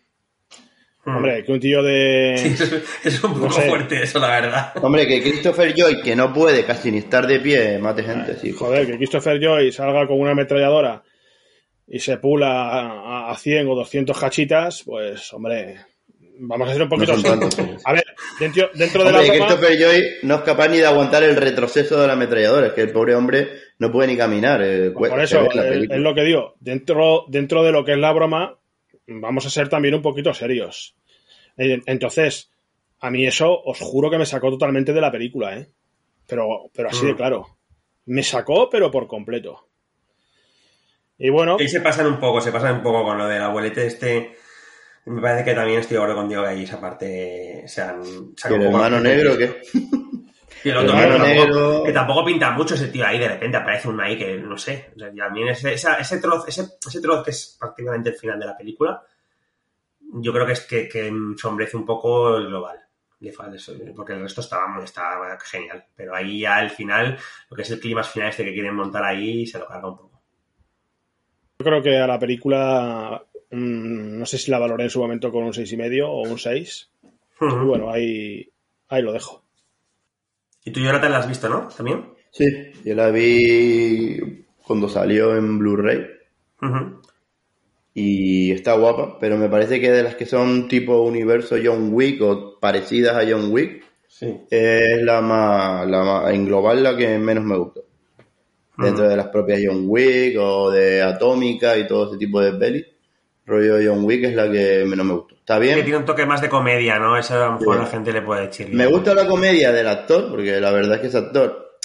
Hmm. 1.05 1.15
Hombre, 1.17 1.43
que 1.43 1.51
un 1.51 1.59
tío 1.59 1.81
de 1.83 2.33
es 3.03 3.23
un 3.23 3.33
poco 3.33 3.45
no 3.45 3.51
sé. 3.51 3.61
fuerte 3.69 4.03
eso, 4.03 4.19
la 4.19 4.29
verdad. 4.41 4.73
Hombre, 4.83 5.05
que 5.07 5.21
Christopher 5.21 5.73
Joy, 5.75 6.01
que 6.01 6.15
no 6.15 6.33
puede 6.33 6.65
casi 6.65 6.91
ni 6.91 6.97
estar 6.99 7.25
de 7.27 7.39
pie, 7.39 7.77
mate 7.79 8.03
gente, 8.03 8.35
sí. 8.35 8.51
Joder, 8.51 8.85
que 8.87 8.97
Christopher 8.97 9.39
Joy 9.41 9.71
salga 9.71 10.07
con 10.07 10.19
una 10.19 10.31
ametralladora 10.31 11.03
y 11.87 11.99
se 11.99 12.17
pula 12.17 12.69
a, 12.69 13.31
a 13.31 13.35
100 13.37 13.67
o 13.69 13.75
200 13.75 14.19
cachitas, 14.19 14.83
pues, 14.83 15.31
hombre, 15.33 15.77
vamos 16.39 16.69
a 16.69 16.73
ser 16.73 16.81
un 16.83 16.89
No 16.89 16.95
poquito... 16.95 17.51
sí. 17.51 17.61
a 17.83 17.93
ver, 17.93 18.03
dentro, 18.39 18.69
dentro 18.73 19.03
de 19.03 19.11
la 19.11 19.19
broma... 19.19 19.33
Christopher 19.33 19.77
Joy 19.79 20.03
no 20.23 20.35
es 20.35 20.41
capaz 20.41 20.67
ni 20.69 20.77
de 20.77 20.85
aguantar 20.85 21.23
el 21.23 21.35
retroceso 21.35 21.99
de 21.99 22.07
la 22.07 22.13
ametralladora, 22.13 22.67
es 22.67 22.73
que 22.73 22.81
el 22.81 22.91
pobre 22.91 23.15
hombre 23.15 23.47
no 23.79 23.91
puede 23.91 24.07
ni 24.07 24.17
caminar. 24.17 24.61
eh, 24.63 24.91
Por 24.91 25.09
se 25.09 25.23
eso, 25.23 25.41
es, 25.41 25.47
película. 25.57 25.95
es 25.95 26.01
lo 26.01 26.13
que 26.15 26.21
digo. 26.23 26.55
Dentro, 26.59 27.25
dentro 27.27 27.63
de 27.63 27.71
lo 27.71 27.83
que 27.85 27.93
es 27.93 27.97
la 27.97 28.11
broma, 28.13 28.57
vamos 29.07 29.45
a 29.45 29.49
ser 29.49 29.69
también 29.69 29.95
un 29.95 30.01
poquito 30.01 30.33
serios. 30.33 30.95
Eh, 31.57 31.81
Entonces, 31.85 32.49
a 32.99 33.09
mí 33.11 33.25
eso 33.25 33.61
os 33.63 33.79
juro 33.79 34.09
que 34.09 34.17
me 34.17 34.25
sacó 34.25 34.49
totalmente 34.49 34.93
de 34.93 35.01
la 35.01 35.11
película, 35.11 35.57
¿eh? 35.57 35.67
Pero, 36.27 36.69
pero 36.73 36.89
así 36.89 37.05
de 37.05 37.13
Mm. 37.13 37.17
claro. 37.17 37.47
Me 38.05 38.23
sacó, 38.23 38.69
pero 38.69 38.89
por 38.89 39.07
completo. 39.07 39.67
Y 41.19 41.29
bueno, 41.29 41.57
Ahí 41.59 41.67
se 41.67 41.81
pasan 41.81 42.05
un 42.05 42.19
poco, 42.19 42.39
se 42.41 42.51
pasan 42.51 42.75
un 42.75 42.83
poco 42.83 43.03
con 43.03 43.17
lo 43.17 43.27
del 43.27 43.41
abuelete 43.41 43.85
este. 43.87 44.35
Me 45.07 45.21
parece 45.21 45.45
que 45.45 45.53
también 45.53 45.79
estoy 45.79 45.95
de 45.95 46.03
acuerdo 46.03 46.21
contigo 46.21 46.41
que 46.43 46.47
ahí 46.49 46.63
esa 46.63 46.79
parte 46.81 47.63
se 47.67 47.81
han... 47.81 48.03
se 48.35 48.47
han 48.47 48.53
¿Y 48.53 48.55
el 48.55 48.61
un 48.61 48.67
hermano 48.67 48.99
negro 48.99 49.37
qué? 49.37 49.61
Y 50.63 50.69
el 50.69 50.77
el 50.77 50.89
otro 50.89 50.97
que 50.97 51.01
tampoco, 51.07 51.27
negro- 51.27 51.83
que 51.85 51.91
tampoco 51.93 52.25
pinta 52.25 52.51
mucho 52.51 52.73
ese 52.75 52.87
tío 52.87 53.05
ahí, 53.05 53.19
de 53.19 53.27
repente 53.29 53.57
aparece 53.57 53.87
uno 53.87 54.01
ahí 54.03 54.17
que 54.17 54.37
no 54.37 54.57
sé. 54.57 54.89
O 54.95 54.99
sea, 54.99 55.11
y 55.13 55.19
a 55.19 55.29
mí 55.29 55.47
ese, 55.47 55.73
esa- 55.73 55.95
ese, 55.97 56.19
trozo, 56.19 56.47
ese, 56.47 56.63
ese 56.85 56.99
trozo 56.99 57.23
que 57.23 57.29
es 57.31 57.55
prácticamente 57.59 58.09
el 58.09 58.15
final 58.15 58.39
de 58.39 58.45
la 58.47 58.57
película, 58.57 59.01
yo 59.99 60.33
creo 60.33 60.45
que 60.45 60.53
es 60.53 60.61
que, 60.61 60.89
que 60.89 61.07
ensombrece 61.07 61.77
un 61.77 61.85
poco 61.85 62.35
el 62.37 62.47
global. 62.47 62.79
Porque 63.95 64.13
el 64.13 64.21
resto 64.21 64.41
estaba, 64.41 64.67
muy- 64.67 64.83
estaba 64.83 65.37
genial. 65.39 65.85
Pero 65.95 66.15
ahí 66.15 66.41
ya 66.41 66.59
el 66.61 66.69
final, 66.71 67.17
lo 67.49 67.55
que 67.55 67.61
es 67.61 67.71
el 67.71 67.79
clima 67.79 68.03
final 68.03 68.29
este 68.29 68.43
que 68.43 68.53
quieren 68.53 68.75
montar 68.75 69.03
ahí, 69.03 69.45
se 69.45 69.59
lo 69.59 69.67
carga 69.67 69.87
un 69.89 69.97
poco. 69.97 70.21
yo 71.59 71.65
creo 71.65 71.81
que 71.81 71.97
a 71.97 72.07
la 72.07 72.19
película, 72.19 73.23
mm, 73.51 74.19
no 74.19 74.25
sé 74.25 74.37
si 74.37 74.51
la 74.51 74.59
valoré 74.59 74.83
en 74.85 74.89
su 74.89 74.99
momento 74.99 75.31
con 75.31 75.43
un 75.43 75.53
seis 75.53 75.71
y 75.71 75.77
medio 75.77 76.09
o 76.09 76.21
un 76.23 76.37
6. 76.39 76.89
Y 77.41 77.65
bueno, 77.65 77.91
ahí, 77.91 78.49
ahí 78.89 79.01
lo 79.01 79.13
dejo. 79.13 79.43
Y 80.65 80.71
tú, 80.71 80.79
Jonathan, 80.79 81.11
la 81.11 81.19
has 81.19 81.27
visto, 81.27 81.47
¿no? 81.49 81.67
También. 81.75 82.05
Sí, 82.31 82.45
yo 82.83 82.93
la 82.95 83.09
vi 83.09 84.43
cuando 84.65 84.89
salió 84.89 85.35
en 85.35 85.57
Blu-ray 85.59 86.05
y 87.93 88.51
está 88.51 88.73
guapa, 88.73 89.17
pero 89.19 89.37
me 89.37 89.49
parece 89.49 89.79
que 89.81 89.91
de 89.91 90.03
las 90.03 90.15
que 90.15 90.25
son 90.25 90.67
tipo 90.67 91.01
universo 91.01 91.55
John 91.63 91.89
Wick 91.93 92.21
o 92.21 92.59
parecidas 92.59 93.15
a 93.15 93.27
John 93.29 93.51
Wick, 93.51 93.83
Sí. 94.07 94.35
es 94.49 95.01
la 95.03 95.21
más, 95.21 95.87
la 95.87 96.03
más, 96.03 96.33
en 96.33 96.45
global 96.45 96.81
la 96.83 96.95
que 96.97 97.17
menos 97.17 97.43
me 97.43 97.57
gustó. 97.57 97.83
Dentro 98.77 99.07
de 99.09 99.15
las 99.17 99.27
propias 99.27 99.61
John 99.65 99.85
Wick 99.87 100.37
o 100.39 100.69
de 100.69 101.01
Atómica 101.01 101.75
y 101.77 101.87
todo 101.87 102.09
ese 102.09 102.17
tipo 102.17 102.39
de 102.41 102.53
pelis, 102.53 102.85
rollo 103.47 103.77
John 103.83 104.03
Wick 104.03 104.25
es 104.25 104.35
la 104.35 104.51
que 104.51 104.83
menos 104.85 105.05
me 105.05 105.13
gustó. 105.13 105.35
Está 105.35 105.55
Que 105.55 105.61
bien, 105.61 105.81
tiene 105.83 105.97
un 105.97 106.05
toque 106.05 106.25
más 106.25 106.41
de 106.41 106.49
comedia, 106.49 106.99
¿no? 106.99 107.17
Eso 107.17 107.33
a 107.41 107.45
lo 107.47 107.51
mejor 107.53 107.75
Sí. 107.77 107.81
la 107.81 107.87
gente 107.87 108.11
le 108.13 108.21
puede 108.21 108.47
decir. 108.47 108.67
Me 108.73 108.85
gusta 108.85 109.13
la 109.15 109.25
comedia 109.25 109.71
del 109.71 109.87
actor, 109.87 110.29
porque 110.29 110.59
la 110.59 110.71
verdad 110.71 110.95
es 110.95 111.01
que 111.01 111.07
ese 111.07 111.17
actor 111.17 111.77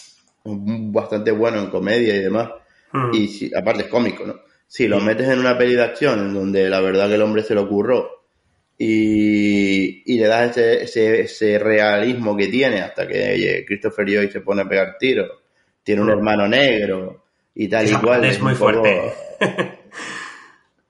es 0.44 0.52
bastante 0.92 1.30
bueno 1.30 1.58
en 1.60 1.70
comedia 1.70 2.14
y 2.14 2.18
demás. 2.18 2.50
Mm. 2.92 3.14
Y 3.14 3.28
si, 3.28 3.50
aparte 3.54 3.82
es 3.84 3.88
cómico, 3.88 4.26
¿no? 4.26 4.40
Si 4.66 4.88
lo 4.88 4.98
Sí. 4.98 5.06
metes 5.06 5.28
en 5.28 5.38
una 5.38 5.56
peli 5.56 5.74
de 5.76 5.82
acción 5.82 6.18
en 6.18 6.34
donde 6.34 6.68
la 6.68 6.80
verdad 6.80 7.08
que 7.08 7.14
el 7.14 7.22
hombre 7.22 7.42
se 7.44 7.54
lo 7.54 7.62
ocurrió 7.62 8.08
y, 8.76 10.02
y 10.12 10.18
le 10.18 10.26
das 10.26 10.56
ese, 10.56 10.82
ese, 10.82 11.20
ese 11.22 11.58
realismo 11.58 12.36
que 12.36 12.48
tiene 12.48 12.80
hasta 12.80 13.06
que 13.06 13.64
Christopher 13.66 14.06
Joy 14.08 14.30
se 14.30 14.40
pone 14.40 14.62
a 14.62 14.68
pegar 14.68 14.96
tiros, 14.98 15.30
tiene 15.84 16.00
un 16.02 16.08
Mm. 16.08 16.12
hermano 16.12 16.48
negro 16.48 17.22
y 17.54 17.68
tal 17.68 17.84
Esa 17.84 17.98
y 17.98 18.02
cual. 18.02 18.24
es 18.24 18.40
muy 18.40 18.54
poco- 18.54 18.72
fuerte. 18.82 19.12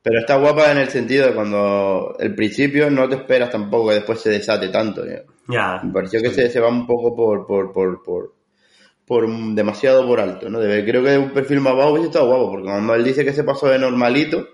Pero 0.03 0.19
está 0.19 0.37
guapa 0.37 0.73
en 0.73 0.79
el 0.79 0.89
sentido 0.89 1.27
de 1.29 1.35
cuando 1.35 2.17
el 2.19 2.35
principio 2.35 2.91
no 2.91 3.09
te 3.09 3.15
esperas 3.17 3.51
tampoco 3.51 3.89
que 3.89 3.95
después 3.97 4.21
se 4.21 4.31
desate 4.31 4.69
tanto. 4.69 5.05
Ya. 5.49 5.81
Me 5.83 5.93
pareció 5.93 6.21
que 6.21 6.31
se, 6.31 6.51
se 6.51 6.61
va 6.61 6.69
un 6.69 6.87
poco 6.87 7.15
por, 7.15 7.47
por, 7.47 7.73
por, 7.73 8.03
por, 8.03 8.35
por 9.07 9.29
demasiado 9.55 10.07
por 10.07 10.19
alto, 10.21 10.49
¿no? 10.51 10.59
Debe- 10.61 10.85
creo 10.85 11.05
que 11.05 11.17
un 11.19 11.31
perfil 11.31 11.61
más 11.61 11.77
bajo 11.77 11.91
hubiese 11.93 12.09
estado 12.09 12.27
guapo, 12.27 12.51
porque 12.51 12.69
cuando 12.69 12.95
él 12.95 13.05
dice 13.05 13.25
que 13.25 13.33
se 13.33 13.45
pasó 13.45 13.69
de 13.69 13.79
normalito, 13.79 14.49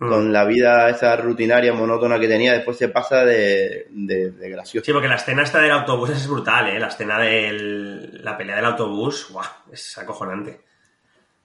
Mm. 0.00 0.08
con 0.08 0.32
la 0.32 0.44
vida 0.44 0.90
esa 0.90 1.14
rutinaria, 1.14 1.72
monótona 1.72 2.18
que 2.18 2.26
tenía, 2.26 2.52
después 2.52 2.76
se 2.76 2.88
pasa 2.88 3.24
de, 3.24 3.86
de, 3.90 4.32
de 4.32 4.50
gracioso. 4.50 4.84
Sí, 4.84 4.92
porque 4.92 5.06
la 5.06 5.14
escena 5.14 5.44
esta 5.44 5.60
del 5.60 5.70
autobús 5.70 6.10
es 6.10 6.26
brutal, 6.26 6.66
¿eh? 6.68 6.80
La 6.80 6.88
escena 6.88 7.16
de 7.20 8.10
la 8.20 8.36
pelea 8.36 8.56
del 8.56 8.64
autobús, 8.64 9.28
¡guau! 9.30 9.46
Es 9.72 9.96
acojonante. 9.96 10.62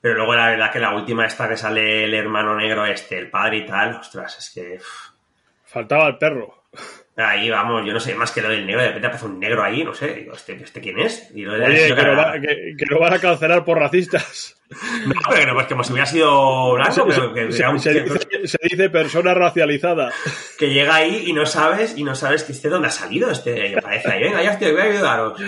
Pero 0.02 0.16
luego 0.16 0.36
la 0.36 0.50
verdad 0.50 0.72
que 0.72 0.80
la 0.80 0.96
última 0.96 1.26
esta 1.26 1.50
que 1.50 1.58
sale 1.58 2.06
el 2.06 2.14
hermano 2.14 2.56
negro 2.56 2.86
este, 2.86 3.18
el 3.18 3.30
padre 3.30 3.58
y 3.58 3.66
tal, 3.66 3.96
ostras, 3.96 4.38
es 4.38 4.50
que... 4.52 4.80
Faltaba 5.66 6.08
el 6.08 6.18
perro. 6.18 6.59
Ahí 7.22 7.50
vamos, 7.50 7.86
yo 7.86 7.94
no 7.94 8.00
sé, 8.00 8.16
más 8.16 8.32
que 8.32 8.42
lo 8.42 8.50
del 8.50 8.66
negro, 8.66 8.82
de 8.82 8.88
repente 8.88 9.08
aparece 9.08 9.26
un 9.26 9.40
negro 9.40 9.64
ahí, 9.64 9.84
no 9.84 9.94
sé, 9.94 10.14
digo, 10.16 10.34
¿este, 10.34 10.54
este 10.54 10.80
quién 10.82 11.00
es? 11.00 11.30
Y 11.36 11.42
lo 11.44 11.54
de 11.54 11.66
Oye, 11.66 11.88
que 11.88 11.94
lo, 11.96 12.02
era- 12.02 12.16
va- 12.16 12.34
que- 12.40 12.76
que 12.78 12.86
lo 12.90 13.00
van 13.00 13.14
a 13.14 13.20
cancelar 13.20 13.64
por 13.66 13.78
racistas. 13.80 14.56
No, 15.08 15.16
pero 15.32 15.56
pues 15.56 15.66
como 15.66 15.84
si 15.84 15.92
hubiera 15.94 16.06
sido 16.06 16.74
blanco, 16.76 17.08
pero 17.08 17.34
que, 17.34 17.52
se, 17.52 17.64
que- 17.64 18.02
dice, 18.04 18.48
se 18.48 18.58
dice 18.62 18.90
persona 18.92 19.34
racializada. 19.34 20.12
que 20.60 20.70
llega 20.70 20.94
ahí 20.94 21.24
y 21.26 21.34
no 21.34 21.48
sabes, 21.48 21.98
y 21.98 22.04
no 22.04 22.14
sabes 22.14 22.44
que 22.44 22.52
este 22.52 22.70
dónde 22.70 22.90
ha 22.90 22.92
salido, 22.92 23.32
este, 23.32 23.70
y 23.70 23.74
aparece 23.74 24.12
ahí, 24.12 24.22
venga, 24.22 24.44
ya 24.44 24.52
estoy, 24.52 24.72
voy 24.74 24.82
a 24.82 24.84
ayudaros. 24.84 25.40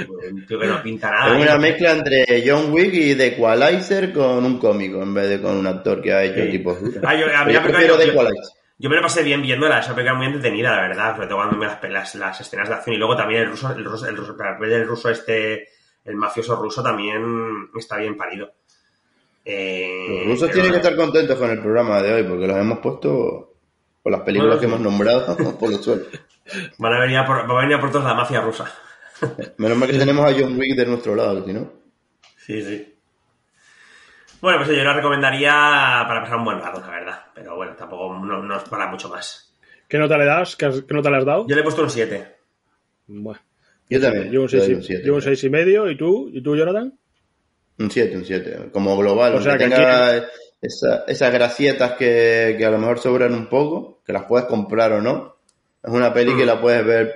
Tío 0.47 0.59
que 0.59 0.65
no 0.65 0.81
pinta 0.81 1.11
nada. 1.11 1.37
es 1.37 1.39
¿eh? 1.39 1.47
una 1.49 1.59
mezcla 1.59 1.91
entre 1.91 2.43
John 2.43 2.71
Wick 2.73 2.93
y 2.95 3.13
The 3.13 3.27
Equalizer 3.27 4.11
con 4.11 4.43
un 4.43 4.57
cómico, 4.57 5.03
en 5.03 5.13
vez 5.13 5.29
de 5.29 5.39
con 5.39 5.55
un 5.55 5.67
actor 5.67 6.01
que 6.01 6.13
ha 6.13 6.23
hecho 6.23 6.41
Sí. 6.43 6.49
tipo... 6.49 6.75
Ah, 7.03 7.13
yo- 7.15 7.27
a 7.37 7.45
mí 7.45 7.53
Yo 7.53 7.61
prefiero 7.61 7.97
The 7.99 8.05
Equalizer. 8.05 8.60
Yo 8.81 8.89
me 8.89 8.95
lo 8.95 9.03
pasé 9.03 9.21
bien 9.21 9.43
viéndola, 9.43 9.77
esa 9.77 9.93
película 9.93 10.17
muy 10.17 10.25
entretenida, 10.25 10.75
la 10.75 10.81
verdad, 10.81 11.13
sobre 11.13 11.27
todo 11.27 11.37
cuando 11.37 11.55
me 11.55 11.67
las, 11.67 11.83
las, 11.83 12.15
las 12.15 12.41
escenas 12.41 12.67
de 12.67 12.73
acción 12.73 12.95
y 12.95 12.97
luego 12.97 13.15
también 13.15 13.43
el 13.43 13.49
ruso, 13.49 13.71
el 13.71 13.85
ruso, 13.85 14.07
el 14.07 14.17
ruso, 14.17 14.35
el 14.59 14.87
ruso 14.87 15.09
este, 15.09 15.67
el 16.03 16.15
mafioso 16.15 16.55
ruso 16.55 16.81
también 16.81 17.69
está 17.77 17.97
bien 17.97 18.17
parido. 18.17 18.51
Eh, 19.45 20.23
Los 20.25 20.33
rusos 20.33 20.49
tienen 20.49 20.71
que 20.71 20.77
estar 20.77 20.95
contentos 20.95 21.37
con 21.37 21.51
el 21.51 21.59
programa 21.59 22.01
de 22.01 22.11
hoy, 22.11 22.23
porque 22.23 22.47
los 22.47 22.57
hemos 22.57 22.79
puesto 22.79 23.53
por 24.01 24.11
las 24.11 24.21
películas 24.21 24.57
Bueno, 24.57 24.59
que 24.59 24.65
hemos 24.65 24.79
nombrado 24.79 25.37
por 25.59 25.69
los 25.69 25.85
suelos. 25.85 26.07
Van 26.79 26.93
a 26.93 27.01
venir 27.01 27.17
a 27.17 27.25
por, 27.27 27.47
va 27.47 27.59
a 27.59 27.61
venir 27.61 27.75
a 27.75 27.79
por 27.81 27.91
todos 27.91 28.05
la 28.05 28.15
mafia 28.15 28.41
rusa. 28.41 28.65
Menos 29.57 29.77
mal 29.77 29.91
que 29.91 29.99
tenemos 29.99 30.25
a 30.25 30.33
John 30.33 30.57
Wick 30.57 30.75
de 30.75 30.87
nuestro 30.87 31.15
lado, 31.15 31.45
si 31.45 31.53
no... 31.53 31.71
Sí, 32.35 32.63
sí. 32.63 32.90
Bueno, 34.41 34.57
pues 34.63 34.75
yo 34.75 34.83
la 34.83 34.93
recomendaría 34.93 35.51
para 36.07 36.21
pasar 36.21 36.37
un 36.37 36.45
buen 36.45 36.59
rato, 36.59 36.79
la 36.81 36.89
verdad. 36.89 37.19
Pero 37.35 37.55
bueno, 37.55 37.73
tampoco 37.75 38.13
no, 38.17 38.41
no 38.41 38.57
es 38.57 38.63
para 38.63 38.87
mucho 38.87 39.07
más. 39.09 39.53
¿Qué 39.87 39.97
nota 39.99 40.17
le 40.17 40.25
das? 40.25 40.55
¿Qué, 40.55 40.65
has- 40.65 40.81
qué 40.81 40.93
nota 40.93 41.09
le 41.11 41.17
has 41.17 41.25
dado? 41.25 41.45
Yo 41.47 41.55
le 41.55 41.61
he 41.61 41.63
puesto 41.63 41.83
un 41.83 41.89
7. 41.89 42.27
Bueno, 43.07 43.39
Yo 43.89 43.99
también. 44.01 44.31
yo 44.31 44.41
un 44.41 44.47
le 44.47 44.57
doy 44.57 44.65
6 44.67 44.77
un 44.77 44.83
siete. 44.83 45.03
yo 45.05 45.15
un 45.15 45.21
seis 45.21 45.43
y 45.43 45.49
medio. 45.49 45.89
¿Y 45.91 45.97
tú? 45.97 46.29
¿Y 46.33 46.41
tú, 46.41 46.55
Jonathan? 46.55 46.97
Un 47.77 47.91
7, 47.91 48.17
un 48.17 48.25
7. 48.25 48.69
Como 48.71 48.97
global. 48.97 49.35
O 49.35 49.41
sea, 49.41 49.57
que 49.57 49.65
tenga 49.65 50.17
esa- 50.61 51.03
esas 51.07 51.33
gracietas 51.33 51.91
que, 51.93 52.55
que 52.57 52.65
a 52.65 52.71
lo 52.71 52.77
mejor 52.79 52.99
sobran 52.99 53.33
un 53.35 53.47
poco, 53.47 54.01
que 54.05 54.13
las 54.13 54.23
puedes 54.23 54.47
comprar 54.47 54.91
o 54.93 55.01
no. 55.01 55.35
Es 55.83 55.91
una 55.91 56.13
peli 56.13 56.35
que 56.35 56.43
Mm. 56.43 56.47
la 56.47 56.61
puedes 56.61 56.85
ver 56.85 57.15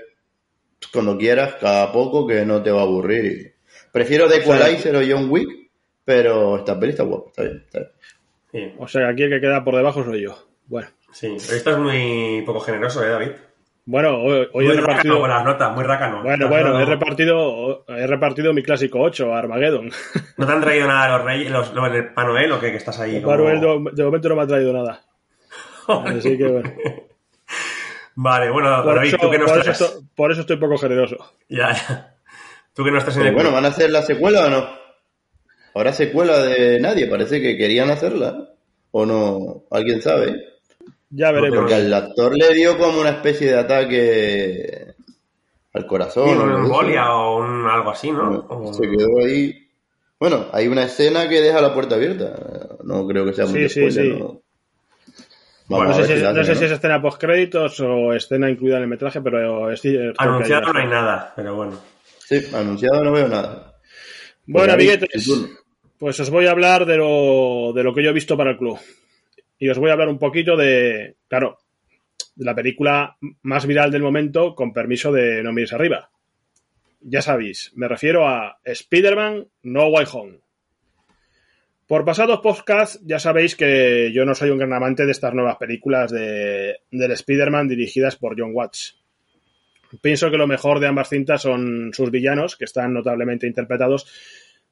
cuando 0.92 1.18
quieras, 1.18 1.56
cada 1.60 1.92
poco, 1.92 2.28
que 2.28 2.46
no 2.46 2.62
te 2.62 2.72
va 2.72 2.82
a 2.82 2.84
aburrir. 2.84 3.56
Prefiero 3.92 4.28
The 4.28 4.44
sea, 4.44 4.58
Equalizer 4.58 4.96
o 4.96 5.02
John 5.08 5.30
Wick, 5.30 5.65
pero 6.06 6.58
esta 6.58 6.80
peli 6.80 6.92
está 6.92 7.04
guapa, 7.04 7.30
está 7.30 7.44
bien, 7.44 7.64
está 7.66 7.80
bien. 7.80 7.92
Sí, 8.52 8.76
O 8.80 8.88
sea, 8.88 9.10
aquí 9.10 9.24
el 9.24 9.30
que 9.32 9.42
queda 9.42 9.64
por 9.64 9.76
debajo 9.76 10.04
soy 10.04 10.22
yo. 10.22 10.38
Bueno, 10.68 10.88
sí. 11.12 11.36
Pero 11.46 11.58
esto 11.58 11.72
es 11.72 11.78
muy 11.78 12.44
poco 12.46 12.60
generoso, 12.62 13.04
¿eh, 13.04 13.10
David? 13.10 13.32
bueno 13.88 14.18
hoy, 14.20 14.48
hoy 14.54 14.66
muy 14.66 14.74
he 14.74 14.82
repartido... 14.82 15.28
las 15.28 15.44
notas, 15.46 15.76
muy 15.76 15.84
rácano. 15.84 16.24
Bueno, 16.24 16.48
bueno, 16.48 16.80
he 16.80 16.86
repartido, 16.86 17.86
he 17.88 18.08
repartido 18.08 18.54
mi 18.54 18.64
clásico 18.64 19.00
8, 19.02 19.34
Armageddon. 19.34 19.92
¿No 20.38 20.46
te 20.48 20.52
han 20.54 20.62
traído 20.62 20.88
nada 20.88 21.18
los 21.18 21.26
reyes, 21.26 21.52
los, 21.52 21.74
los 21.74 21.92
de 21.92 22.04
Papá 22.04 22.24
Noel 22.24 22.52
o 22.54 22.60
qué? 22.60 22.72
Que 22.72 22.78
estás 22.78 23.00
ahí 23.00 23.22
como... 23.22 23.36
Manuel 23.36 23.60
de, 23.60 23.92
de 23.94 24.04
momento 24.06 24.30
no 24.30 24.36
me 24.36 24.42
ha 24.42 24.48
traído 24.48 24.74
nada. 24.74 25.02
Así 25.88 26.38
que 26.38 26.48
bueno. 26.48 26.72
Vale, 28.18 28.50
bueno, 28.50 28.82
Por 28.82 28.96
David, 28.96 29.08
eso, 29.10 29.18
tú 29.18 29.30
que 29.30 29.38
no 29.38 29.46
por, 29.46 29.58
eso 29.60 29.72
estás... 29.72 29.82
estoy, 29.82 30.04
por 30.16 30.32
eso 30.32 30.42
estoy 30.42 30.56
poco 30.58 30.78
generoso. 30.78 31.18
Ya, 31.50 31.74
ya. 31.74 32.16
Tú 32.74 32.84
que 32.84 32.92
no 32.92 32.98
estás 32.98 33.18
en 33.18 33.28
el... 33.28 33.34
bueno, 33.34 33.52
¿van 33.52 33.66
a 33.66 33.68
hacer 33.68 33.90
la 33.90 34.02
secuela 34.04 34.46
o 34.46 34.50
no? 34.50 34.85
¿Habrá 35.76 35.94
secuela 35.94 36.40
de 36.42 36.80
nadie? 36.80 37.06
Parece 37.08 37.42
que 37.42 37.58
querían 37.58 37.90
hacerla. 37.92 38.50
¿O 38.92 39.06
no? 39.06 39.64
¿Alguien 39.72 40.02
sabe? 40.02 40.54
Ya 41.10 41.32
veremos. 41.32 41.60
Porque 41.60 41.76
al 41.76 41.94
actor 41.94 42.36
le 42.36 42.54
dio 42.54 42.78
como 42.78 43.02
una 43.02 43.10
especie 43.10 43.52
de 43.52 43.60
ataque 43.60 44.96
al 45.74 45.86
corazón. 45.86 46.30
Sí, 46.30 46.34
o 46.36 46.44
una 46.44 46.56
embolia 46.56 47.14
o 47.14 47.40
un, 47.44 47.68
algo 47.68 47.92
así, 47.92 48.10
¿no? 48.10 48.42
Bueno, 48.42 48.46
O- 48.50 48.74
Se 48.74 48.84
quedó 48.84 49.20
ahí. 49.26 49.68
Bueno, 50.18 50.46
hay 50.54 50.68
una 50.68 50.84
escena 50.84 51.28
que 51.28 51.42
deja 51.42 51.60
la 51.62 51.74
puerta 51.74 51.96
abierta. 51.96 52.78
No 52.84 53.06
creo 53.06 53.26
que 53.26 53.34
sea 53.34 53.46
muy 53.46 53.68
Sí, 53.68 53.70
sí, 53.70 53.92
spoiler, 53.92 54.14
sí. 54.16 54.20
¿no? 54.20 54.42
Bueno, 55.68 55.90
no 55.90 55.94
sé, 55.96 56.06
si, 56.06 56.22
la 56.22 56.30
no 56.32 56.36
sé 56.36 56.52
hacen, 56.52 56.56
si 56.58 56.66
es 56.66 56.72
escena 56.72 57.02
post 57.02 57.20
créditos 57.20 57.80
o 57.82 58.14
escena 58.14 58.50
incluida 58.50 58.78
en 58.78 58.84
el 58.84 58.88
metraje, 58.88 59.20
pero 59.20 59.72
es 59.72 59.82
Anunciado 60.20 60.72
no 60.72 60.80
hay 60.80 60.88
nada, 60.88 61.34
pero 61.36 61.56
bueno. 61.56 61.78
Sí, 62.20 62.46
anunciado 62.54 63.04
no 63.04 63.12
veo 63.12 63.28
nada. 63.28 63.76
Bueno, 64.46 64.74
David, 64.74 64.92
amiguetes. 64.92 65.65
Pues 65.98 66.20
os 66.20 66.30
voy 66.30 66.48
a 66.48 66.52
hablar 66.52 66.86
de 66.86 66.98
lo, 66.98 67.72
de 67.74 67.84
lo 67.84 67.94
que 67.94 68.04
yo 68.04 68.10
he 68.10 68.14
visto 68.14 68.38
para 68.38 68.52
el 68.52 68.58
club. 68.58 68.80
Y 69.58 69.70
os 69.70 69.78
voy 69.78 69.90
a 69.90 69.94
hablar 69.94 70.10
un 70.10 70.20
poquito 70.20 70.58
de, 70.58 71.16
claro, 71.28 71.60
de 72.36 72.46
la 72.46 72.56
película 72.56 73.18
más 73.44 73.66
viral 73.66 73.92
del 73.92 74.02
momento, 74.02 74.54
con 74.56 74.74
permiso 74.74 75.12
de 75.12 75.42
no 75.42 75.54
mires 75.54 75.74
arriba. 75.74 76.10
Ya 77.02 77.22
sabéis, 77.22 77.72
me 77.76 77.88
refiero 77.88 78.28
a 78.28 78.58
Spider-Man 78.64 79.48
No 79.64 79.88
Way 79.88 80.06
Home. 80.12 80.40
Por 81.88 82.04
pasados 82.04 82.40
podcasts 82.40 83.00
ya 83.06 83.20
sabéis 83.20 83.56
que 83.56 84.12
yo 84.12 84.26
no 84.26 84.34
soy 84.34 84.50
un 84.50 84.58
gran 84.58 84.74
amante 84.74 85.06
de 85.06 85.12
estas 85.12 85.36
nuevas 85.36 85.58
películas 85.58 86.12
de, 86.12 86.78
del 86.90 87.12
Spider-Man 87.12 87.68
dirigidas 87.68 88.16
por 88.16 88.36
John 88.38 88.52
Watts. 88.54 88.98
Pienso 90.02 90.32
que 90.32 90.38
lo 90.38 90.48
mejor 90.48 90.80
de 90.80 90.88
ambas 90.88 91.10
cintas 91.10 91.44
son 91.44 91.92
sus 91.94 92.10
villanos, 92.10 92.56
que 92.56 92.66
están 92.66 92.92
notablemente 92.92 93.46
interpretados 93.46 94.08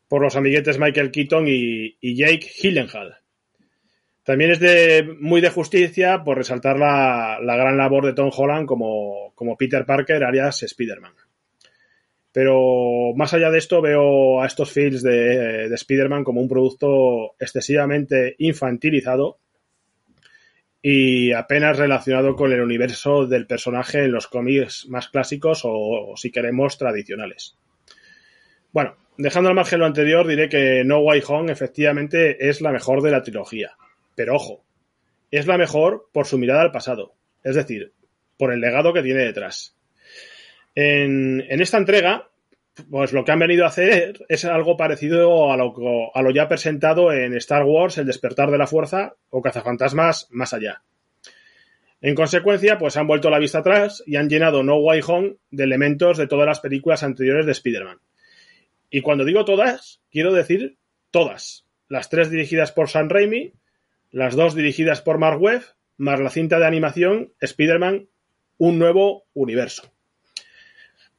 por 0.08 0.22
los 0.22 0.36
amiguetes 0.36 0.80
Michael 0.80 1.12
Keaton 1.12 1.46
y, 1.48 1.98
Jake 2.02 2.48
Gyllenhaal. 2.62 3.18
También 4.24 4.52
es 4.52 4.60
de, 4.60 5.18
muy 5.20 5.42
de 5.42 5.50
justicia 5.50 6.24
por 6.24 6.38
resaltar 6.38 6.78
la, 6.78 7.40
la 7.42 7.58
gran 7.58 7.78
labor 7.78 8.06
de 8.06 8.14
Tom 8.14 8.32
Holland 8.36 8.68
como, 8.68 9.34
como 9.36 9.58
Peter 9.58 9.86
Parker, 9.86 10.24
alias 10.24 10.64
Spider-Man. 10.64 11.14
Pero 12.32 13.14
más 13.16 13.34
allá 13.34 13.52
de 13.52 13.60
esto, 13.60 13.82
veo 13.82 14.42
a 14.42 14.48
estos 14.48 14.72
films 14.72 15.04
de, 15.04 15.70
de 15.70 15.76
Spider-Man 15.76 16.24
como 16.24 16.42
un 16.42 16.48
producto 16.48 17.36
excesivamente 17.40 18.36
infantilizado 18.40 19.40
y 20.82 21.32
apenas 21.32 21.78
relacionado 21.78 22.36
con 22.36 22.52
el 22.52 22.62
universo 22.62 23.28
del 23.28 23.46
personaje 23.46 24.04
en 24.04 24.12
los 24.12 24.28
cómics 24.28 24.88
más 24.90 25.10
clásicos 25.10 25.62
o 25.64 26.14
si 26.18 26.32
queremos, 26.32 26.78
tradicionales. 26.78 27.56
Bueno, 28.72 28.98
dejando 29.18 29.50
al 29.50 29.56
margen 29.56 29.80
lo 29.80 29.86
anterior, 29.86 30.28
diré 30.28 30.50
que 30.50 30.84
No 30.84 31.00
Way 31.00 31.24
Home 31.28 31.52
efectivamente 31.52 32.50
es 32.50 32.62
la 32.62 32.72
mejor 32.72 33.02
de 33.02 33.12
la 33.12 33.24
trilogía. 33.24 33.72
Pero 34.16 34.36
ojo, 34.36 34.64
es 35.32 35.48
la 35.48 35.58
mejor 35.58 36.10
por 36.12 36.26
su 36.26 36.38
mirada 36.38 36.62
al 36.62 36.72
pasado, 36.72 37.14
es 37.44 37.56
decir, 37.56 37.94
por 38.38 38.54
el 38.54 38.62
legado 38.62 38.94
que 38.94 39.02
tiene 39.02 39.24
detrás. 39.24 39.76
En, 40.76 41.44
esta 41.50 41.78
entrega, 41.78 42.30
pues 42.90 43.14
lo 43.14 43.24
que 43.24 43.32
han 43.32 43.40
venido 43.40 43.66
a 43.66 43.70
hacer 43.70 44.26
es 44.30 44.46
algo 44.46 44.78
parecido 44.78 45.52
a 45.52 45.58
lo, 45.58 46.16
a 46.16 46.22
lo 46.22 46.32
ya 46.32 46.48
presentado 46.48 47.12
en 47.12 47.36
Star 47.38 47.64
Wars, 47.64 47.98
El 47.98 48.08
despertar 48.08 48.52
de 48.52 48.58
la 48.58 48.68
fuerza 48.68 49.16
o 49.30 49.42
Cazafantasmas 49.42 50.28
más 50.32 50.54
allá. 50.54 50.82
En 52.02 52.16
consecuencia, 52.16 52.78
pues 52.78 52.98
han 52.98 53.08
vuelto 53.08 53.30
la 53.30 53.40
vista 53.40 53.60
atrás 53.60 54.04
y 54.06 54.18
han 54.18 54.28
llenado 54.28 54.62
No 54.62 54.76
Way 54.78 55.02
Home 55.08 55.36
de 55.52 55.64
elementos 55.64 56.18
de 56.18 56.28
todas 56.28 56.46
las 56.46 56.60
películas 56.60 57.02
anteriores 57.02 57.46
de 57.46 57.54
Spider-Man. 57.54 58.00
Y 58.94 59.02
cuando 59.02 59.26
digo 59.26 59.44
todas, 59.44 60.04
quiero 60.12 60.32
decir 60.32 60.78
todas. 61.10 61.66
Las 61.90 62.10
tres 62.10 62.30
dirigidas 62.30 62.72
por 62.72 62.90
Sam 62.90 63.10
Raimi, 63.10 63.54
las 64.12 64.36
dos 64.36 64.54
dirigidas 64.54 65.02
por 65.02 65.18
Mark 65.18 65.42
Webb, 65.42 65.64
más 65.98 66.20
la 66.20 66.30
cinta 66.30 66.60
de 66.60 66.68
animación 66.68 67.34
Spider-Man, 67.40 68.08
un 68.60 68.78
nuevo 68.78 69.26
universo. 69.34 69.92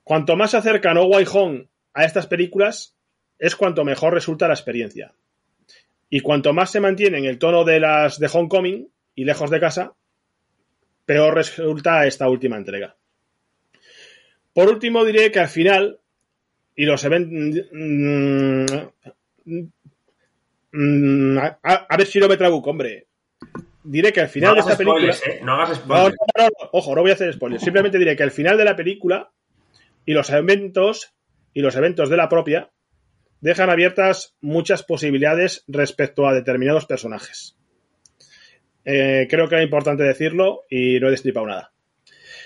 Cuanto 0.05 0.37
más 0.37 0.53
se 0.53 0.59
acerca 0.59 0.95
No 0.95 1.07
Way 1.07 1.27
Home 1.33 1.67
a 1.95 2.05
estas 2.05 2.29
películas, 2.29 2.97
es 3.41 3.57
cuanto 3.57 3.85
mejor 3.85 4.15
resulta 4.15 4.47
la 4.47 4.55
experiencia. 4.55 5.13
Y 6.09 6.21
cuanto 6.21 6.53
más 6.53 6.71
se 6.71 6.79
mantiene 6.79 7.19
en 7.19 7.25
el 7.25 7.41
tono 7.41 7.65
de 7.65 7.81
las 7.81 8.21
de 8.21 8.31
Homecoming 8.33 8.89
y 9.17 9.25
lejos 9.25 9.51
de 9.51 9.59
casa, 9.59 9.97
peor 11.07 11.35
resulta 11.35 12.07
esta 12.07 12.29
última 12.29 12.57
entrega. 12.57 12.95
Por 14.53 14.69
último, 14.69 15.05
diré 15.05 15.33
que 15.33 15.41
al 15.41 15.49
final, 15.49 15.99
y 16.77 16.85
los 16.85 17.05
eventos. 17.05 17.67
Mm, 20.73 21.39
a, 21.39 21.59
a, 21.63 21.97
ver 21.97 22.07
si 22.07 22.19
no 22.19 22.29
me 22.29 22.37
trabuco, 22.37 22.71
hombre. 22.71 23.07
Diré 23.85 24.13
que 24.13 24.21
al 24.23 24.29
final 24.29 24.51
no 24.51 24.55
de 24.57 24.61
esta 24.61 24.77
película. 24.77 25.15
¿eh? 25.27 25.41
No 25.45 25.55
hagas 25.55 25.69
No, 25.71 25.85
spoilers. 25.85 26.17
no, 26.37 26.43
no, 26.43 26.49
no, 26.49 26.69
ojo, 26.73 26.95
no 26.95 27.03
voy 27.03 27.11
a 27.11 27.15
hacer 27.15 27.33
spoilers. 27.33 27.63
Simplemente 27.63 27.99
diré 27.99 28.17
que 28.17 28.23
al 28.23 28.31
final 28.31 28.57
de 28.57 28.65
la 28.65 28.75
película 28.75 29.31
y 30.07 30.13
los 30.15 30.31
eventos 30.31 31.13
y 31.53 31.61
los 31.61 31.77
eventos 31.77 32.09
de 32.11 32.17
la 32.17 32.29
propia 32.29 32.71
dejan 33.41 33.71
abiertas 33.71 34.35
muchas 34.41 34.83
posibilidades 34.83 35.65
respecto 35.69 36.27
a 36.27 36.35
determinados 36.35 36.87
personajes. 36.87 37.57
Eh, 38.87 39.27
creo 39.31 39.49
que 39.49 39.57
era 39.57 39.65
importante 39.65 40.03
decirlo 40.03 40.63
y 40.69 40.99
no 40.99 41.09
he 41.09 41.11
destripado 41.13 41.47
nada. 41.47 41.74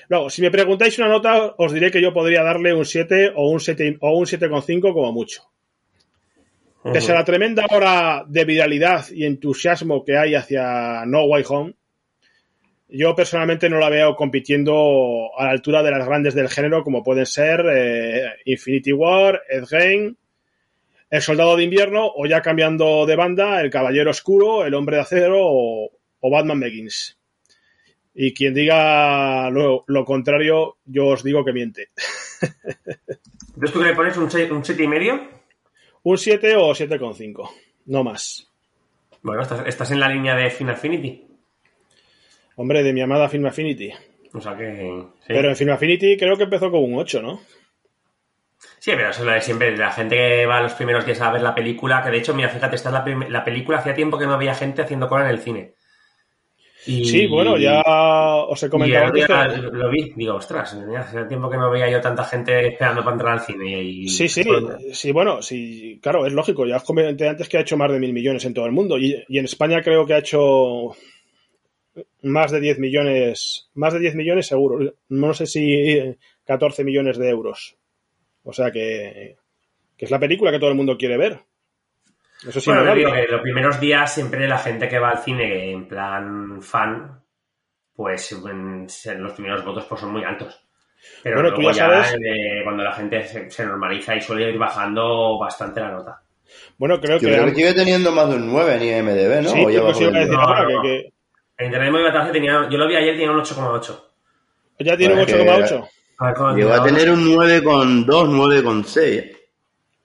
Luego, 0.08 0.30
si 0.30 0.40
me 0.40 0.50
preguntáis 0.50 0.98
una 0.98 1.08
nota, 1.08 1.54
os 1.58 1.72
diré 1.72 1.90
que 1.90 2.00
yo 2.00 2.12
podría 2.12 2.42
darle 2.42 2.72
un 2.72 2.84
7 2.84 3.32
o 3.34 3.50
un 3.50 3.60
7 3.60 3.98
o 4.00 4.18
un 4.18 4.24
7,5 4.24 4.92
como 4.92 5.12
mucho. 5.12 5.42
Pese 6.92 7.12
a 7.12 7.16
la 7.16 7.24
tremenda 7.24 7.66
hora 7.70 8.24
de 8.26 8.44
viralidad 8.44 9.06
y 9.10 9.24
entusiasmo 9.24 10.04
que 10.04 10.16
hay 10.16 10.34
hacia 10.34 11.04
No 11.04 11.24
Way 11.24 11.44
Home, 11.48 11.74
yo 12.88 13.14
personalmente 13.14 13.68
no 13.68 13.78
la 13.78 13.90
veo 13.90 14.16
compitiendo 14.16 15.30
a 15.36 15.44
la 15.44 15.50
altura 15.50 15.82
de 15.82 15.90
las 15.90 16.06
grandes 16.06 16.34
del 16.34 16.48
género 16.48 16.82
como 16.82 17.02
pueden 17.02 17.26
ser 17.26 17.62
eh, 17.70 18.32
Infinity 18.46 18.92
War, 18.92 19.42
Endgame, 19.50 20.14
El 21.10 21.20
Soldado 21.20 21.56
de 21.56 21.64
Invierno 21.64 22.10
o 22.16 22.24
ya 22.24 22.40
cambiando 22.40 23.04
de 23.04 23.16
banda 23.16 23.60
El 23.60 23.68
Caballero 23.68 24.10
Oscuro, 24.10 24.64
El 24.64 24.72
Hombre 24.72 24.96
de 24.96 25.02
Acero 25.02 25.36
o, 25.38 25.90
o 26.20 26.30
Batman 26.30 26.60
Begins. 26.60 27.17
Y 28.20 28.34
quien 28.34 28.52
diga 28.52 29.48
lo, 29.48 29.84
lo, 29.86 30.04
contrario, 30.04 30.78
yo 30.86 31.06
os 31.06 31.22
digo 31.22 31.44
que 31.44 31.52
miente. 31.52 31.90
Entonces 32.42 33.72
tú 33.72 33.78
que 33.78 33.86
le 33.86 33.94
pones 33.94 34.16
un 34.16 34.28
7 34.28 34.52
un 34.52 34.64
siete 34.64 34.82
y 34.82 34.88
medio. 34.88 35.20
Un 36.02 36.18
7 36.18 36.56
o 36.56 36.74
7,5, 36.74 37.48
no 37.86 38.02
más. 38.02 38.50
Bueno, 39.22 39.42
estás, 39.42 39.64
estás, 39.68 39.92
en 39.92 40.00
la 40.00 40.08
línea 40.08 40.34
de 40.34 40.50
Film 40.50 40.70
Affinity. 40.70 41.28
Hombre, 42.56 42.82
de 42.82 42.92
mi 42.92 43.02
amada 43.02 43.28
Film 43.28 43.46
Affinity. 43.46 43.92
O 44.32 44.40
sea 44.40 44.56
que. 44.56 45.04
Sí. 45.20 45.26
Pero 45.28 45.50
en 45.50 45.56
Film 45.56 45.70
Affinity 45.70 46.16
creo 46.16 46.36
que 46.36 46.42
empezó 46.42 46.72
con 46.72 46.82
un 46.82 46.98
8, 46.98 47.22
¿no? 47.22 47.40
Sí, 48.80 48.90
pero 48.96 49.10
eso 49.10 49.20
es 49.20 49.26
lo 49.26 49.32
de 49.32 49.40
siempre. 49.42 49.76
La 49.76 49.92
gente 49.92 50.16
que 50.16 50.44
va 50.44 50.60
los 50.60 50.74
primeros 50.74 51.06
días 51.06 51.20
a 51.20 51.30
ver 51.30 51.42
la 51.42 51.54
película, 51.54 52.02
que 52.02 52.10
de 52.10 52.18
hecho, 52.18 52.34
mira, 52.34 52.48
fíjate, 52.48 52.74
está 52.74 52.90
la, 52.90 53.04
la 53.28 53.44
película, 53.44 53.78
hacía 53.78 53.94
tiempo 53.94 54.18
que 54.18 54.26
no 54.26 54.34
había 54.34 54.56
gente 54.56 54.82
haciendo 54.82 55.08
cola 55.08 55.26
en 55.26 55.30
el 55.30 55.38
cine. 55.38 55.74
Y, 56.88 57.04
sí, 57.04 57.26
bueno, 57.26 57.58
ya 57.58 57.82
os 57.84 58.62
he 58.62 58.70
comentado. 58.70 59.14
Y 59.14 59.20
que... 59.20 59.58
lo 59.72 59.90
vi, 59.90 60.12
digo, 60.16 60.36
ostras, 60.36 60.74
hace 60.98 61.24
tiempo 61.26 61.50
que 61.50 61.58
no 61.58 61.70
veía 61.70 61.90
yo 61.90 62.00
tanta 62.00 62.24
gente 62.24 62.68
esperando 62.68 63.04
para 63.04 63.14
entrar 63.14 63.32
al 63.34 63.40
cine. 63.40 63.82
Y... 63.82 64.08
Sí, 64.08 64.26
sí, 64.26 64.42
sí, 64.92 65.12
bueno, 65.12 65.42
sí, 65.42 66.00
claro, 66.02 66.26
es 66.26 66.32
lógico. 66.32 66.66
Ya 66.66 66.76
os 66.76 66.84
comenté 66.84 67.28
antes 67.28 67.48
que 67.48 67.58
ha 67.58 67.60
hecho 67.60 67.76
más 67.76 67.92
de 67.92 68.00
mil 68.00 68.14
millones 68.14 68.44
en 68.46 68.54
todo 68.54 68.64
el 68.64 68.72
mundo. 68.72 68.98
Y, 68.98 69.22
y 69.28 69.38
en 69.38 69.44
España 69.44 69.82
creo 69.82 70.06
que 70.06 70.14
ha 70.14 70.18
hecho 70.18 70.96
más 72.22 72.50
de 72.50 72.60
10 72.60 72.78
millones, 72.78 73.68
más 73.74 73.92
de 73.92 74.00
10 74.00 74.14
millones 74.14 74.46
seguro. 74.46 74.94
No 75.08 75.34
sé 75.34 75.46
si 75.46 76.16
14 76.44 76.84
millones 76.84 77.18
de 77.18 77.28
euros. 77.28 77.76
O 78.44 78.52
sea 78.52 78.70
que, 78.70 79.36
que 79.96 80.04
es 80.04 80.10
la 80.10 80.18
película 80.18 80.50
que 80.50 80.58
todo 80.58 80.70
el 80.70 80.76
mundo 80.76 80.96
quiere 80.96 81.16
ver. 81.16 81.40
Eso 82.46 82.60
sí, 82.60 82.70
Bueno, 82.70 82.84
no 82.84 82.94
digo 82.94 83.12
que 83.12 83.26
los 83.26 83.40
primeros 83.40 83.80
días 83.80 84.12
siempre 84.14 84.46
la 84.46 84.58
gente 84.58 84.88
que 84.88 84.98
va 84.98 85.10
al 85.10 85.18
cine 85.18 85.72
en 85.72 85.88
plan 85.88 86.62
fan, 86.62 87.20
pues 87.94 88.30
en, 88.32 88.86
en 89.04 89.22
los 89.22 89.32
primeros 89.32 89.64
votos 89.64 89.84
pues 89.88 90.00
son 90.00 90.12
muy 90.12 90.22
altos. 90.24 90.60
Pero 91.22 91.36
Bueno, 91.36 91.54
tú 91.54 91.62
luego 91.62 91.76
ya 91.76 91.86
sabes- 91.88 92.14
eh, 92.14 92.60
cuando 92.64 92.84
la 92.84 92.92
gente 92.92 93.24
se, 93.24 93.50
se 93.50 93.66
normaliza 93.66 94.14
y 94.16 94.20
suele 94.20 94.50
ir 94.50 94.58
bajando 94.58 95.38
bastante 95.38 95.80
la 95.80 95.90
nota. 95.92 96.22
Bueno, 96.76 97.00
creo 97.00 97.18
que... 97.18 97.26
creo 97.26 97.44
que 97.46 97.54
sigue 97.54 97.74
teniendo 97.74 98.10
más 98.12 98.28
de 98.30 98.36
un 98.36 98.46
9 98.52 98.74
en 98.76 98.82
IMDB, 98.82 99.42
¿no? 99.42 99.48
Sí, 99.50 99.64
O 99.66 99.70
ya 99.70 99.80
que 99.80 99.86
decir 99.88 100.12
No, 100.30 100.40
ahora 100.40 100.62
no, 100.62 100.82
que, 100.82 100.88
que 100.88 101.12
En 101.58 101.66
Internet 101.66 101.90
Movie 101.92 102.04
Batalla 102.04 102.32
tenía, 102.32 102.68
yo 102.70 102.78
lo 102.78 102.88
vi 102.88 102.96
ayer, 102.96 103.14
tenía 103.14 103.30
un 103.32 103.38
8,8. 103.40 104.00
ya 104.78 104.96
tiene 104.96 105.14
un 105.14 105.20
Bueno, 105.20 105.26
que- 105.26 105.44
8,8. 105.44 105.88
A 106.20 106.26
ver 106.26 106.34
cómo 106.34 106.56
Llegó 106.56 106.72
a 106.72 106.82
tener 106.84 107.10
un 107.10 107.24
9,2, 107.36 108.28
9,6. 108.28 109.37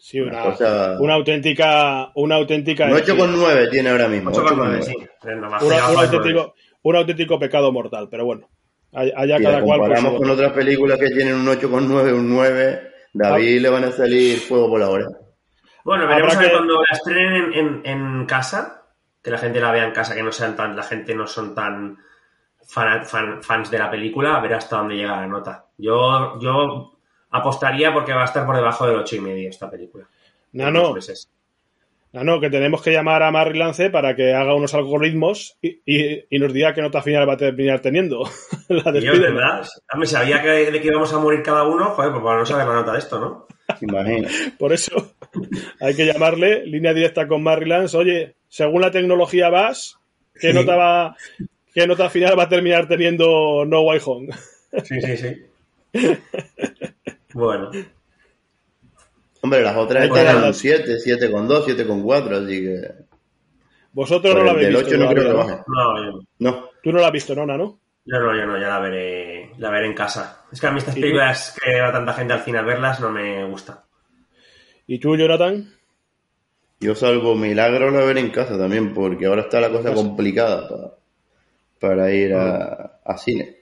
Sí, 0.05 0.19
una, 0.19 0.43
O 0.43 0.55
sea- 0.57 0.97
una 0.99 1.13
auténtica... 1.13 2.11
Una 2.15 2.35
auténtica... 2.35 2.87
Un 2.87 2.91
8,9 2.91 3.69
tiene 3.71 3.89
ahora 3.89 4.09
mismo. 4.09 4.31
8,9, 4.31 4.79
8,9. 4.79 4.81
sí. 4.81 4.95
Una- 5.23 5.59
un, 5.89 5.97
auténtico, 5.97 6.53
un 6.81 6.95
auténtico 6.97 7.39
pecado 7.39 7.71
mortal, 7.71 8.09
pero 8.11 8.25
bueno. 8.25 8.49
Allá 8.91 9.37
Si 9.37 9.43
cada 9.43 9.59
la 9.59 9.63
cual... 9.63 9.79
comparamos 9.79 10.11
su- 10.11 10.17
con 10.19 10.29
otras 10.31 10.51
películas 10.51 10.99
que 10.99 11.07
tienen 11.09 11.35
un 11.35 11.45
8,9, 11.47 12.13
un 12.13 12.29
9, 12.29 12.81
David 13.13 13.61
le 13.61 13.69
van 13.69 13.85
a 13.85 13.91
salir 13.93 14.39
fuego 14.39 14.67
por 14.71 14.81
la 14.81 14.89
oreja. 14.89 15.11
Bueno, 15.85 16.05
veremos 16.05 16.33
Habrá 16.35 16.37
a 16.37 16.41
ver 16.41 16.49
que- 16.51 16.57
cuando 16.57 16.73
la 16.75 16.97
estrenen 16.97 17.53
en, 17.53 17.81
en, 17.85 17.85
en 18.19 18.25
casa, 18.25 18.83
que 19.23 19.31
la 19.31 19.37
gente 19.37 19.61
la 19.61 19.71
vea 19.71 19.85
en 19.85 19.93
casa, 19.93 20.15
que 20.15 20.23
no 20.23 20.33
sean 20.33 20.57
tan, 20.57 20.75
la 20.75 20.83
gente 20.83 21.15
no 21.15 21.25
son 21.27 21.55
tan 21.55 21.97
fan- 22.67 23.05
fan- 23.05 23.41
fans 23.41 23.71
de 23.71 23.79
la 23.79 23.89
película, 23.89 24.35
a 24.35 24.41
ver 24.41 24.53
hasta 24.55 24.75
dónde 24.79 24.95
llega 24.97 25.15
la 25.21 25.27
nota. 25.27 25.65
Yo, 25.77 26.37
yo 26.41 26.92
apostaría 27.33 27.91
porque 27.93 28.13
va 28.13 28.21
a 28.21 28.25
estar 28.25 28.45
por 28.45 28.55
debajo 28.55 28.87
del 28.87 28.95
ocho 28.97 29.15
y 29.17 29.19
medio 29.19 29.49
esta 29.49 29.69
película. 29.69 30.07
No, 30.53 30.71
no. 30.71 30.95
No, 32.13 32.23
no, 32.23 32.39
que 32.39 32.51
tenemos 32.51 32.83
que 32.83 32.91
llamar 32.91 33.23
a 33.23 33.31
Marry 33.31 33.57
Lance 33.57 33.89
para 33.89 34.15
que 34.15 34.35
haga 34.35 34.53
unos 34.53 34.75
algoritmos 34.75 35.57
y, 35.63 35.79
y- 35.83 36.23
y 36.29 36.37
nos 36.37 36.53
diga 36.53 36.71
qué 36.71 36.81
nota 36.83 37.01
final 37.01 37.27
va 37.27 37.33
a 37.33 37.37
terminar 37.37 37.79
teniendo. 37.79 38.23
la 38.69 38.91
Y 38.95 39.01
yo. 39.01 39.13
¿verdad? 39.19 39.65
Hombre, 39.91 40.07
sabía 40.07 40.39
que, 40.43 40.49
de 40.71 40.79
que 40.79 40.87
íbamos 40.89 41.11
a 41.11 41.17
morir 41.17 41.41
cada 41.41 41.63
uno, 41.63 41.85
joder, 41.85 42.11
pues 42.11 42.23
para 42.23 42.37
no 42.37 42.45
saber 42.45 42.67
la 42.67 42.73
nota 42.75 42.91
de 42.93 42.99
esto, 42.99 43.19
¿no? 43.19 43.47
Imagina. 43.81 44.29
Por 44.59 44.73
eso 44.73 45.15
hay 45.81 45.95
que 45.95 46.05
llamarle 46.05 46.63
línea 46.67 46.93
directa 46.93 47.27
con 47.27 47.41
Marry 47.41 47.65
Lance. 47.67 47.97
Oye, 47.97 48.35
según 48.47 48.81
la 48.81 48.91
tecnología 48.91 49.49
vas, 49.49 49.97
¿qué 50.39 50.49
Sí. 50.51 50.53
nota 50.53 50.75
va, 50.75 51.15
qué 51.73 51.87
nota 51.87 52.11
final 52.11 52.37
va 52.37 52.43
a 52.43 52.49
terminar 52.49 52.87
teniendo 52.87 53.65
No 53.65 53.81
Way 53.81 54.01
Home? 54.05 54.27
Sí, 54.83 55.01
sí, 55.01 55.17
sí. 55.17 55.45
Bueno, 57.33 57.71
Hombre, 59.41 59.61
las 59.61 59.75
otras 59.75 60.03
Hay 60.03 60.09
que 60.09 60.19
están 60.19 60.35
en 60.35 60.41
darle- 60.41 60.47
un 60.49 60.53
7, 60.53 60.97
7,2, 60.99 61.65
7,4, 61.65 62.45
así 62.45 62.61
que... 62.61 62.81
Vosotros 63.91 64.33
no 64.35 64.43
la 64.43 64.51
el 64.51 64.55
habéis 64.57 64.67
del 64.67 64.75
visto. 64.77 64.89
8 64.95 64.97
no 65.03 65.09
creo 65.09 65.25
que 65.25 65.33
baje. 65.33 65.63
no, 65.67 66.03
yo, 66.11 66.19
No. 66.39 66.69
Tú 66.81 66.91
no 66.91 66.99
la 66.99 67.07
has 67.07 67.11
visto, 67.13 67.35
Nona, 67.35 67.57
¿no? 67.57 67.79
yo 68.05 68.19
no, 68.19 68.35
yo 68.35 68.45
no, 68.45 68.57
ya 68.59 68.67
la 68.69 68.79
veré, 68.79 69.51
la 69.57 69.69
veré 69.69 69.85
en 69.87 69.93
casa. 69.93 70.45
Es 70.51 70.59
que 70.59 70.67
a 70.67 70.71
mí 70.71 70.79
estas 70.79 70.95
películas 70.95 71.57
que 71.63 71.79
va 71.79 71.91
tanta 71.91 72.13
gente 72.13 72.33
al 72.33 72.41
cine 72.41 72.57
a 72.59 72.61
verlas 72.63 72.99
no 72.99 73.09
me 73.11 73.45
gusta. 73.45 73.83
¿Y 74.87 74.99
tú, 74.99 75.15
Jonathan? 75.15 75.73
Yo 76.81 76.95
salvo 76.95 77.35
milagro 77.35 77.91
la 77.91 78.03
veré 78.03 78.19
en 78.19 78.29
casa 78.31 78.57
también, 78.57 78.93
porque 78.93 79.25
ahora 79.25 79.43
está 79.43 79.59
la 79.61 79.69
cosa 79.69 79.89
Pues- 79.93 79.95
complicada 79.95 80.67
pa- 80.69 80.97
para 81.79 82.11
ir 82.13 82.33
a, 82.33 82.99
a 83.05 83.17
cine. 83.17 83.57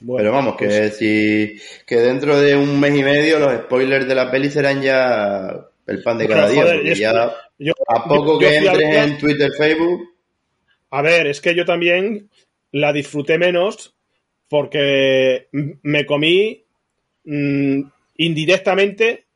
Bueno, 0.00 0.22
Pero 0.24 0.32
vamos, 0.32 0.56
que 0.56 0.66
pues- 0.66 0.96
si 0.96 1.60
que 1.86 1.96
dentro 1.96 2.40
de 2.40 2.56
un 2.56 2.78
mes 2.80 2.96
y 2.96 3.02
medio 3.02 3.38
los 3.38 3.54
spoilers 3.64 4.08
de 4.08 4.14
la 4.14 4.30
peli 4.30 4.48
serán 4.50 4.80
ya 4.82 5.66
el 5.86 6.02
pan 6.02 6.18
de 6.18 6.28
cada 6.28 6.48
día, 6.48 6.62
joder, 6.62 6.76
porque 6.76 6.92
es 6.92 6.98
ya 6.98 7.12
que 7.58 7.64
yo- 7.64 7.72
a 7.88 8.04
poco 8.08 8.34
yo 8.34 8.38
que 8.38 8.46
a 8.46 8.58
entres 8.58 8.96
en 8.96 9.18
Twitter, 9.18 9.50
Facebook, 9.58 10.08
A 10.90 11.02
ver, 11.02 11.26
es 11.28 11.40
que 11.40 11.54
yo 11.54 11.64
también 11.64 12.28
la 12.72 12.92
disfruté 12.92 13.38
menos 13.38 13.94
porque 14.48 15.48
me 15.82 16.04
comí 16.06 16.64
mm, 17.24 17.82
indirectamente 18.16 19.26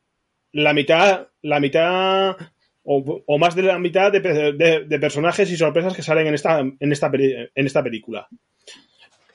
la 0.53 0.73
mitad, 0.73 1.29
la 1.43 1.61
mitad 1.61 2.37
o, 2.83 3.23
o 3.27 3.39
más 3.39 3.55
de 3.55 3.63
la 3.63 3.79
mitad 3.79 4.11
de, 4.13 4.21
de- 4.21 4.85
de 4.87 4.99
personajes 4.99 5.51
y 5.51 5.57
sorpresas 5.57 5.95
que 5.95 6.03
salen 6.03 6.27
en 6.29 6.35
esta, 6.35 6.61
en 6.61 6.93
esta, 6.93 7.11
en 7.13 7.67
esta 7.67 7.83
película. 7.83 8.29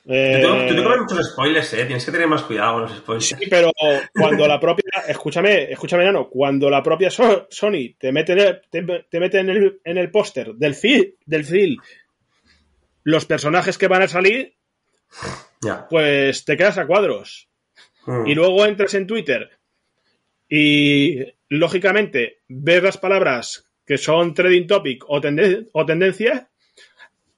Eh, 0.06 0.40
Tú, 0.42 0.48
tú 0.68 0.74
te 0.76 0.82
comes 0.82 0.98
muchos 1.00 1.30
spoilers, 1.32 1.74
eh. 1.74 1.84
Tienes 1.84 2.04
que 2.04 2.10
tener 2.12 2.26
más 2.26 2.42
cuidado 2.42 2.72
con 2.74 2.82
los 2.82 2.96
spoilers. 2.96 3.26
Sí, 3.26 3.34
pero 3.50 3.70
cuando 4.14 4.48
la 4.48 4.58
propia, 4.58 4.84
escúchame, 5.06 5.70
escúchame, 5.72 6.04
Nano, 6.04 6.28
cuando 6.28 6.70
la 6.70 6.82
propia 6.82 7.10
So- 7.10 7.46
Sony 7.50 7.94
te 7.98 8.10
mete 8.10 8.32
en 8.32 8.38
el, 8.40 8.60
te, 8.70 8.82
te 9.10 9.20
mete 9.20 9.38
en 9.40 9.50
el, 9.50 9.80
en 9.84 9.98
el 9.98 10.10
póster 10.10 10.54
del 10.54 10.74
film, 10.74 11.10
del 11.26 11.44
film 11.44 11.76
los 13.04 13.24
personajes 13.24 13.78
que 13.78 13.88
van 13.88 14.02
a 14.02 14.08
salir, 14.08 14.54
pues 15.88 16.44
te 16.44 16.56
quedas 16.56 16.78
a 16.78 16.86
cuadros. 16.86 17.48
Mm. 18.06 18.26
Y 18.26 18.34
luego 18.34 18.64
entras 18.66 18.94
en 18.94 19.06
Twitter 19.06 19.50
y, 20.48 21.18
lógicamente, 21.48 22.40
ves 22.48 22.82
las 22.82 22.98
palabras 22.98 23.66
que 23.86 23.96
son 23.98 24.34
trading 24.34 24.66
topic 24.66 25.04
o, 25.08 25.20
tende- 25.20 25.68
o 25.72 25.84
tendencia, 25.86 26.48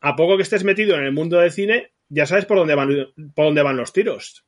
a 0.01 0.17
poco 0.17 0.37
que 0.37 0.43
estés 0.43 0.65
metido 0.65 0.97
en 0.97 1.05
el 1.05 1.13
mundo 1.13 1.39
del 1.39 1.53
cine, 1.53 1.92
ya 2.15 2.27
sabes 2.27 2.45
por 2.45 2.59
dónde 2.59 2.75
van, 2.75 2.89
por 3.35 3.47
dónde 3.47 3.63
van 3.63 3.77
los 3.77 3.93
tiros. 3.93 4.45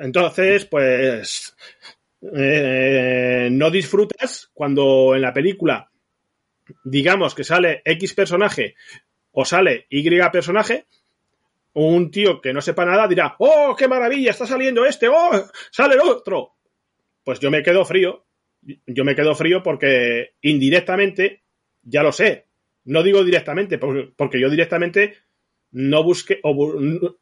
Entonces, 0.00 0.64
pues, 0.66 1.56
eh, 2.36 3.48
no 3.52 3.70
disfrutas 3.70 4.50
cuando 4.52 5.14
en 5.14 5.22
la 5.22 5.32
película, 5.32 5.90
digamos 6.84 7.34
que 7.34 7.44
sale 7.44 7.82
X 7.84 8.14
personaje 8.14 8.74
o 9.32 9.44
sale 9.44 9.86
Y 9.90 10.08
personaje, 10.32 10.86
un 11.74 12.10
tío 12.10 12.40
que 12.40 12.52
no 12.52 12.60
sepa 12.60 12.84
nada 12.84 13.06
dirá, 13.08 13.36
¡oh, 13.38 13.74
qué 13.76 13.88
maravilla! 13.88 14.30
Está 14.30 14.46
saliendo 14.46 14.84
este, 14.86 15.08
¡oh, 15.08 15.30
sale 15.70 15.94
el 15.94 16.00
otro! 16.00 16.54
Pues 17.24 17.40
yo 17.40 17.50
me 17.50 17.62
quedo 17.62 17.84
frío. 17.84 18.24
Yo 18.86 19.04
me 19.04 19.14
quedo 19.14 19.34
frío 19.34 19.62
porque 19.62 20.34
indirectamente 20.40 21.42
ya 21.82 22.02
lo 22.02 22.12
sé. 22.12 22.46
No 22.84 23.02
digo 23.02 23.22
directamente, 23.24 23.78
por- 23.78 24.14
porque 24.14 24.40
yo 24.40 24.48
directamente 24.48 25.16
no 25.74 26.04
busqué, 26.04 26.40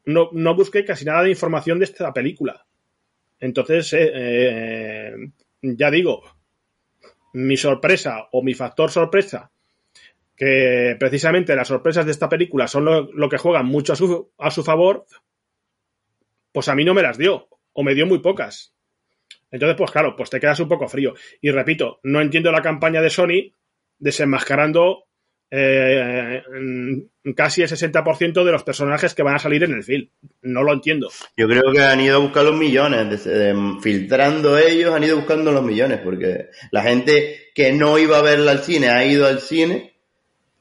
no, 0.05 0.29
no 0.33 0.55
busqué 0.55 0.85
casi 0.85 1.07
nada 1.07 1.23
de 1.23 1.31
información 1.31 1.79
de 1.79 1.87
esta 1.87 2.13
película. 2.13 2.67
Entonces, 3.41 3.93
eh, 3.95 4.11
eh, 4.13 5.15
ya 5.63 5.91
digo, 5.91 6.23
mi 7.33 7.57
sorpresa 7.57 8.29
o 8.31 8.43
mi 8.43 8.53
factor 8.53 8.91
sorpresa, 8.91 9.51
que 10.37 10.97
precisamente 11.01 11.57
las 11.57 11.69
sorpresas 11.69 12.05
de 12.05 12.13
esta 12.13 12.29
película 12.29 12.69
son 12.69 12.85
lo, 12.85 13.11
lo 13.13 13.29
que 13.31 13.39
juegan 13.39 13.67
mucho 13.67 13.95
a 13.95 13.97
su, 13.97 14.33
a 14.37 14.51
su 14.51 14.63
favor, 14.63 15.07
pues 16.53 16.69
a 16.69 16.75
mí 16.75 16.85
no 16.85 16.93
me 16.93 17.03
las 17.03 17.17
dio, 17.17 17.49
o 17.73 17.83
me 17.83 17.95
dio 17.95 18.07
muy 18.07 18.19
pocas. 18.19 18.75
Entonces, 19.51 19.77
pues 19.79 19.91
claro, 19.91 20.15
pues 20.15 20.29
te 20.29 20.41
quedas 20.41 20.61
un 20.61 20.69
poco 20.69 20.89
frío. 20.89 21.15
Y 21.41 21.51
repito, 21.51 22.01
no 22.03 22.21
entiendo 22.21 22.53
la 22.53 22.61
campaña 22.61 23.01
de 23.01 23.09
Sony 23.09 23.55
desenmascarando 23.99 25.07
eh, 25.55 26.43
casi 27.37 27.61
el 27.63 27.69
60% 27.69 28.43
de 28.43 28.53
los 28.53 28.63
personajes 28.65 29.15
que 29.15 29.23
van 29.23 29.35
a 29.35 29.39
salir 29.39 29.63
en 29.65 29.73
el 29.75 29.85
film. 29.85 30.09
No 30.41 30.63
lo 30.63 30.73
entiendo. 30.73 31.11
yo 31.37 31.47
creo 31.47 31.71
que 31.71 31.83
han 31.83 32.01
ido 32.01 32.17
a 32.17 32.21
buscar 32.21 32.45
los 32.45 32.57
millones, 32.57 33.25
de- 33.25 33.77
filtrando 33.83 34.57
ellos, 34.57 34.95
han 34.95 35.05
ido 35.05 35.17
buscando 35.19 35.53
los 35.53 35.63
millones, 35.63 36.01
porque 36.03 36.47
la 36.71 36.83
gente 36.83 37.51
que 37.55 37.73
no 37.73 37.99
iba 37.99 38.19
a 38.19 38.23
verla 38.23 38.53
al 38.53 38.61
cine 38.61 38.89
ha 38.89 39.05
ido 39.05 39.27
al 39.27 39.41
cine 39.41 39.93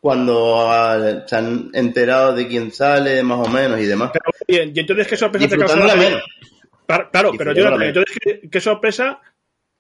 cuando 0.02 0.70
ah, 0.70 1.24
se 1.26 1.36
han 1.38 1.70
enterado 1.74 2.34
de 2.36 2.48
quién 2.48 2.72
sale, 2.72 3.24
más 3.24 3.48
o 3.48 3.50
menos, 3.50 3.80
y 3.80 3.86
demás. 3.86 4.11
Pero, 4.11 4.26
bien, 4.45 4.74
¿y 4.76 4.80
entonces 4.82 5.08
qué 5.08 5.16
sorpresa 5.16 5.48
te 5.48 5.58
causa 5.58 5.76
la 5.80 5.94
película? 5.94 6.24
Claro, 7.11 7.32
pero 7.38 7.53
menos. 7.53 7.82
entonces 7.84 8.18
¿qué, 8.22 8.42
qué 8.50 8.60
sorpresa 8.60 9.22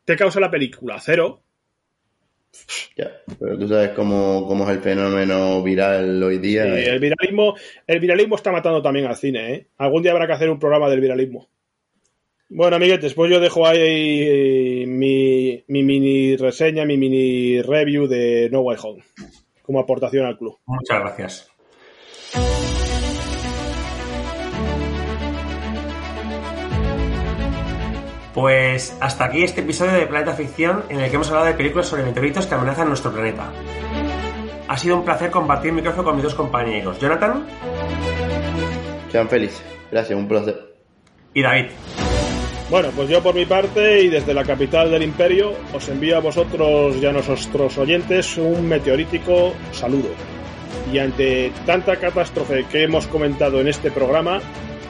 te 0.05 0.15
causa 0.15 0.39
la 0.39 0.49
película? 0.49 0.99
Cero. 1.01 1.41
Ya, 2.95 3.11
pero 3.39 3.57
tú 3.57 3.67
sabes 3.67 3.91
cómo, 3.91 4.45
cómo 4.47 4.65
es 4.65 4.77
el 4.77 4.81
fenómeno 4.81 5.61
viral 5.63 6.21
hoy 6.21 6.37
día. 6.37 6.63
Sí, 6.63 6.89
el 6.89 6.99
viralismo, 6.99 7.55
el 7.87 7.99
viralismo 7.99 8.35
está 8.35 8.51
matando 8.51 8.81
también 8.81 9.05
al 9.05 9.15
cine, 9.15 9.53
¿eh? 9.53 9.67
Algún 9.77 10.03
día 10.03 10.11
habrá 10.11 10.27
que 10.27 10.33
hacer 10.33 10.49
un 10.49 10.59
programa 10.59 10.89
del 10.89 11.01
viralismo. 11.01 11.49
Bueno, 12.49 12.75
amiguetes, 12.75 13.13
pues 13.13 13.31
yo 13.31 13.39
dejo 13.39 13.65
ahí 13.65 14.85
mi, 14.85 15.63
mi 15.67 15.83
mini 15.83 16.35
reseña, 16.35 16.85
mi 16.85 16.97
mini 16.97 17.61
review 17.61 18.07
de 18.07 18.49
No 18.51 18.59
Way 18.61 18.77
Home 18.83 19.03
como 19.61 19.79
aportación 19.79 20.25
al 20.25 20.37
club. 20.37 20.57
Muchas 20.65 20.99
gracias. 20.99 22.60
Pues 28.33 28.95
hasta 29.01 29.25
aquí 29.25 29.43
este 29.43 29.61
episodio 29.61 29.91
de 29.91 30.07
Planeta 30.07 30.33
Ficción 30.33 30.83
en 30.89 31.01
el 31.01 31.09
que 31.09 31.15
hemos 31.15 31.27
hablado 31.29 31.47
de 31.47 31.53
películas 31.53 31.87
sobre 31.87 32.03
meteoritos 32.03 32.47
que 32.47 32.55
amenazan 32.55 32.87
nuestro 32.87 33.11
planeta. 33.11 33.51
Ha 34.69 34.77
sido 34.77 34.95
un 34.95 35.03
placer 35.03 35.29
compartir 35.29 35.69
el 35.69 35.75
micrófono 35.75 36.05
con 36.05 36.15
mis 36.15 36.23
dos 36.23 36.35
compañeros, 36.35 36.97
Jonathan 36.99 37.45
Sean 39.11 39.27
felices. 39.27 39.61
Gracias, 39.91 40.17
un 40.17 40.27
placer. 40.27 40.73
y 41.33 41.41
David. 41.41 41.65
Bueno, 42.69 42.87
pues 42.95 43.09
yo 43.09 43.21
por 43.21 43.35
mi 43.35 43.45
parte 43.45 44.01
y 44.01 44.07
desde 44.07 44.33
la 44.33 44.45
capital 44.45 44.89
del 44.91 45.03
imperio 45.03 45.51
os 45.73 45.89
envío 45.89 46.15
a 46.15 46.21
vosotros 46.21 46.95
y 46.95 47.05
a 47.05 47.11
nuestros 47.11 47.77
oyentes 47.77 48.37
un 48.37 48.69
meteorítico 48.69 49.51
saludo. 49.73 50.07
Y 50.89 50.97
ante 50.99 51.51
tanta 51.65 51.97
catástrofe 51.97 52.63
que 52.71 52.83
hemos 52.83 53.07
comentado 53.07 53.59
en 53.59 53.67
este 53.67 53.91
programa, 53.91 54.39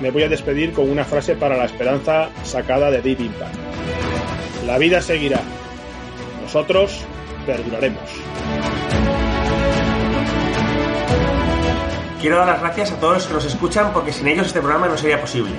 me 0.02 0.10
voy 0.10 0.24
a 0.24 0.30
despedir 0.30 0.74
con 0.74 0.90
una 0.90 1.06
frase 1.06 1.36
para 1.36 1.56
la 1.56 1.66
esperanza 1.66 2.30
sacada 2.44 2.90
de 2.90 3.02
Deep 3.02 3.22
Impact. 3.22 3.56
La 4.66 4.78
vida 4.78 5.02
seguirá. 5.02 5.40
Nosotros 6.42 7.02
perduraremos. 7.46 8.10
Quiero 12.20 12.38
dar 12.38 12.48
las 12.48 12.62
gracias 12.62 12.92
a 12.92 13.00
todos 13.00 13.14
los 13.14 13.28
que 13.28 13.34
nos 13.34 13.46
escuchan 13.46 13.94
porque 13.94 14.12
sin 14.12 14.28
ellos 14.28 14.48
este 14.48 14.60
programa 14.60 14.88
no 14.88 14.98
sería 14.98 15.22
posible. 15.22 15.54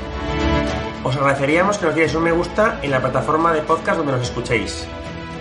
Os 1.05 1.17
agradeceríamos 1.17 1.79
que 1.79 1.87
nos 1.87 1.95
dierais 1.95 2.15
un 2.15 2.23
me 2.23 2.33
gusta 2.33 2.79
en 2.83 2.91
la 2.91 3.01
plataforma 3.01 3.53
de 3.53 3.63
podcast 3.63 3.99
donde 3.99 4.13
nos 4.13 4.23
escuchéis. 4.23 4.87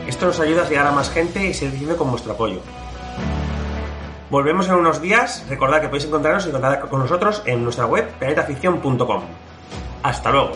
Esto 0.07 0.27
nos 0.27 0.39
ayuda 0.39 0.63
a 0.63 0.69
llegar 0.69 0.88
a 0.88 0.91
más 0.91 1.11
gente 1.11 1.45
y 1.45 1.53
seguir 1.53 1.95
con 1.95 2.09
vuestro 2.09 2.33
apoyo. 2.33 2.61
Volvemos 4.31 4.69
en 4.69 4.75
unos 4.75 5.01
días. 5.01 5.45
Recordad 5.49 5.81
que 5.81 5.89
podéis 5.89 6.05
encontrarnos 6.05 6.47
y 6.47 6.51
contar 6.51 6.79
con 6.87 7.01
nosotros 7.01 7.43
en 7.45 7.65
nuestra 7.65 7.85
web 7.85 8.07
planetaficción.com. 8.17 9.23
Hasta 10.03 10.31
luego. 10.31 10.51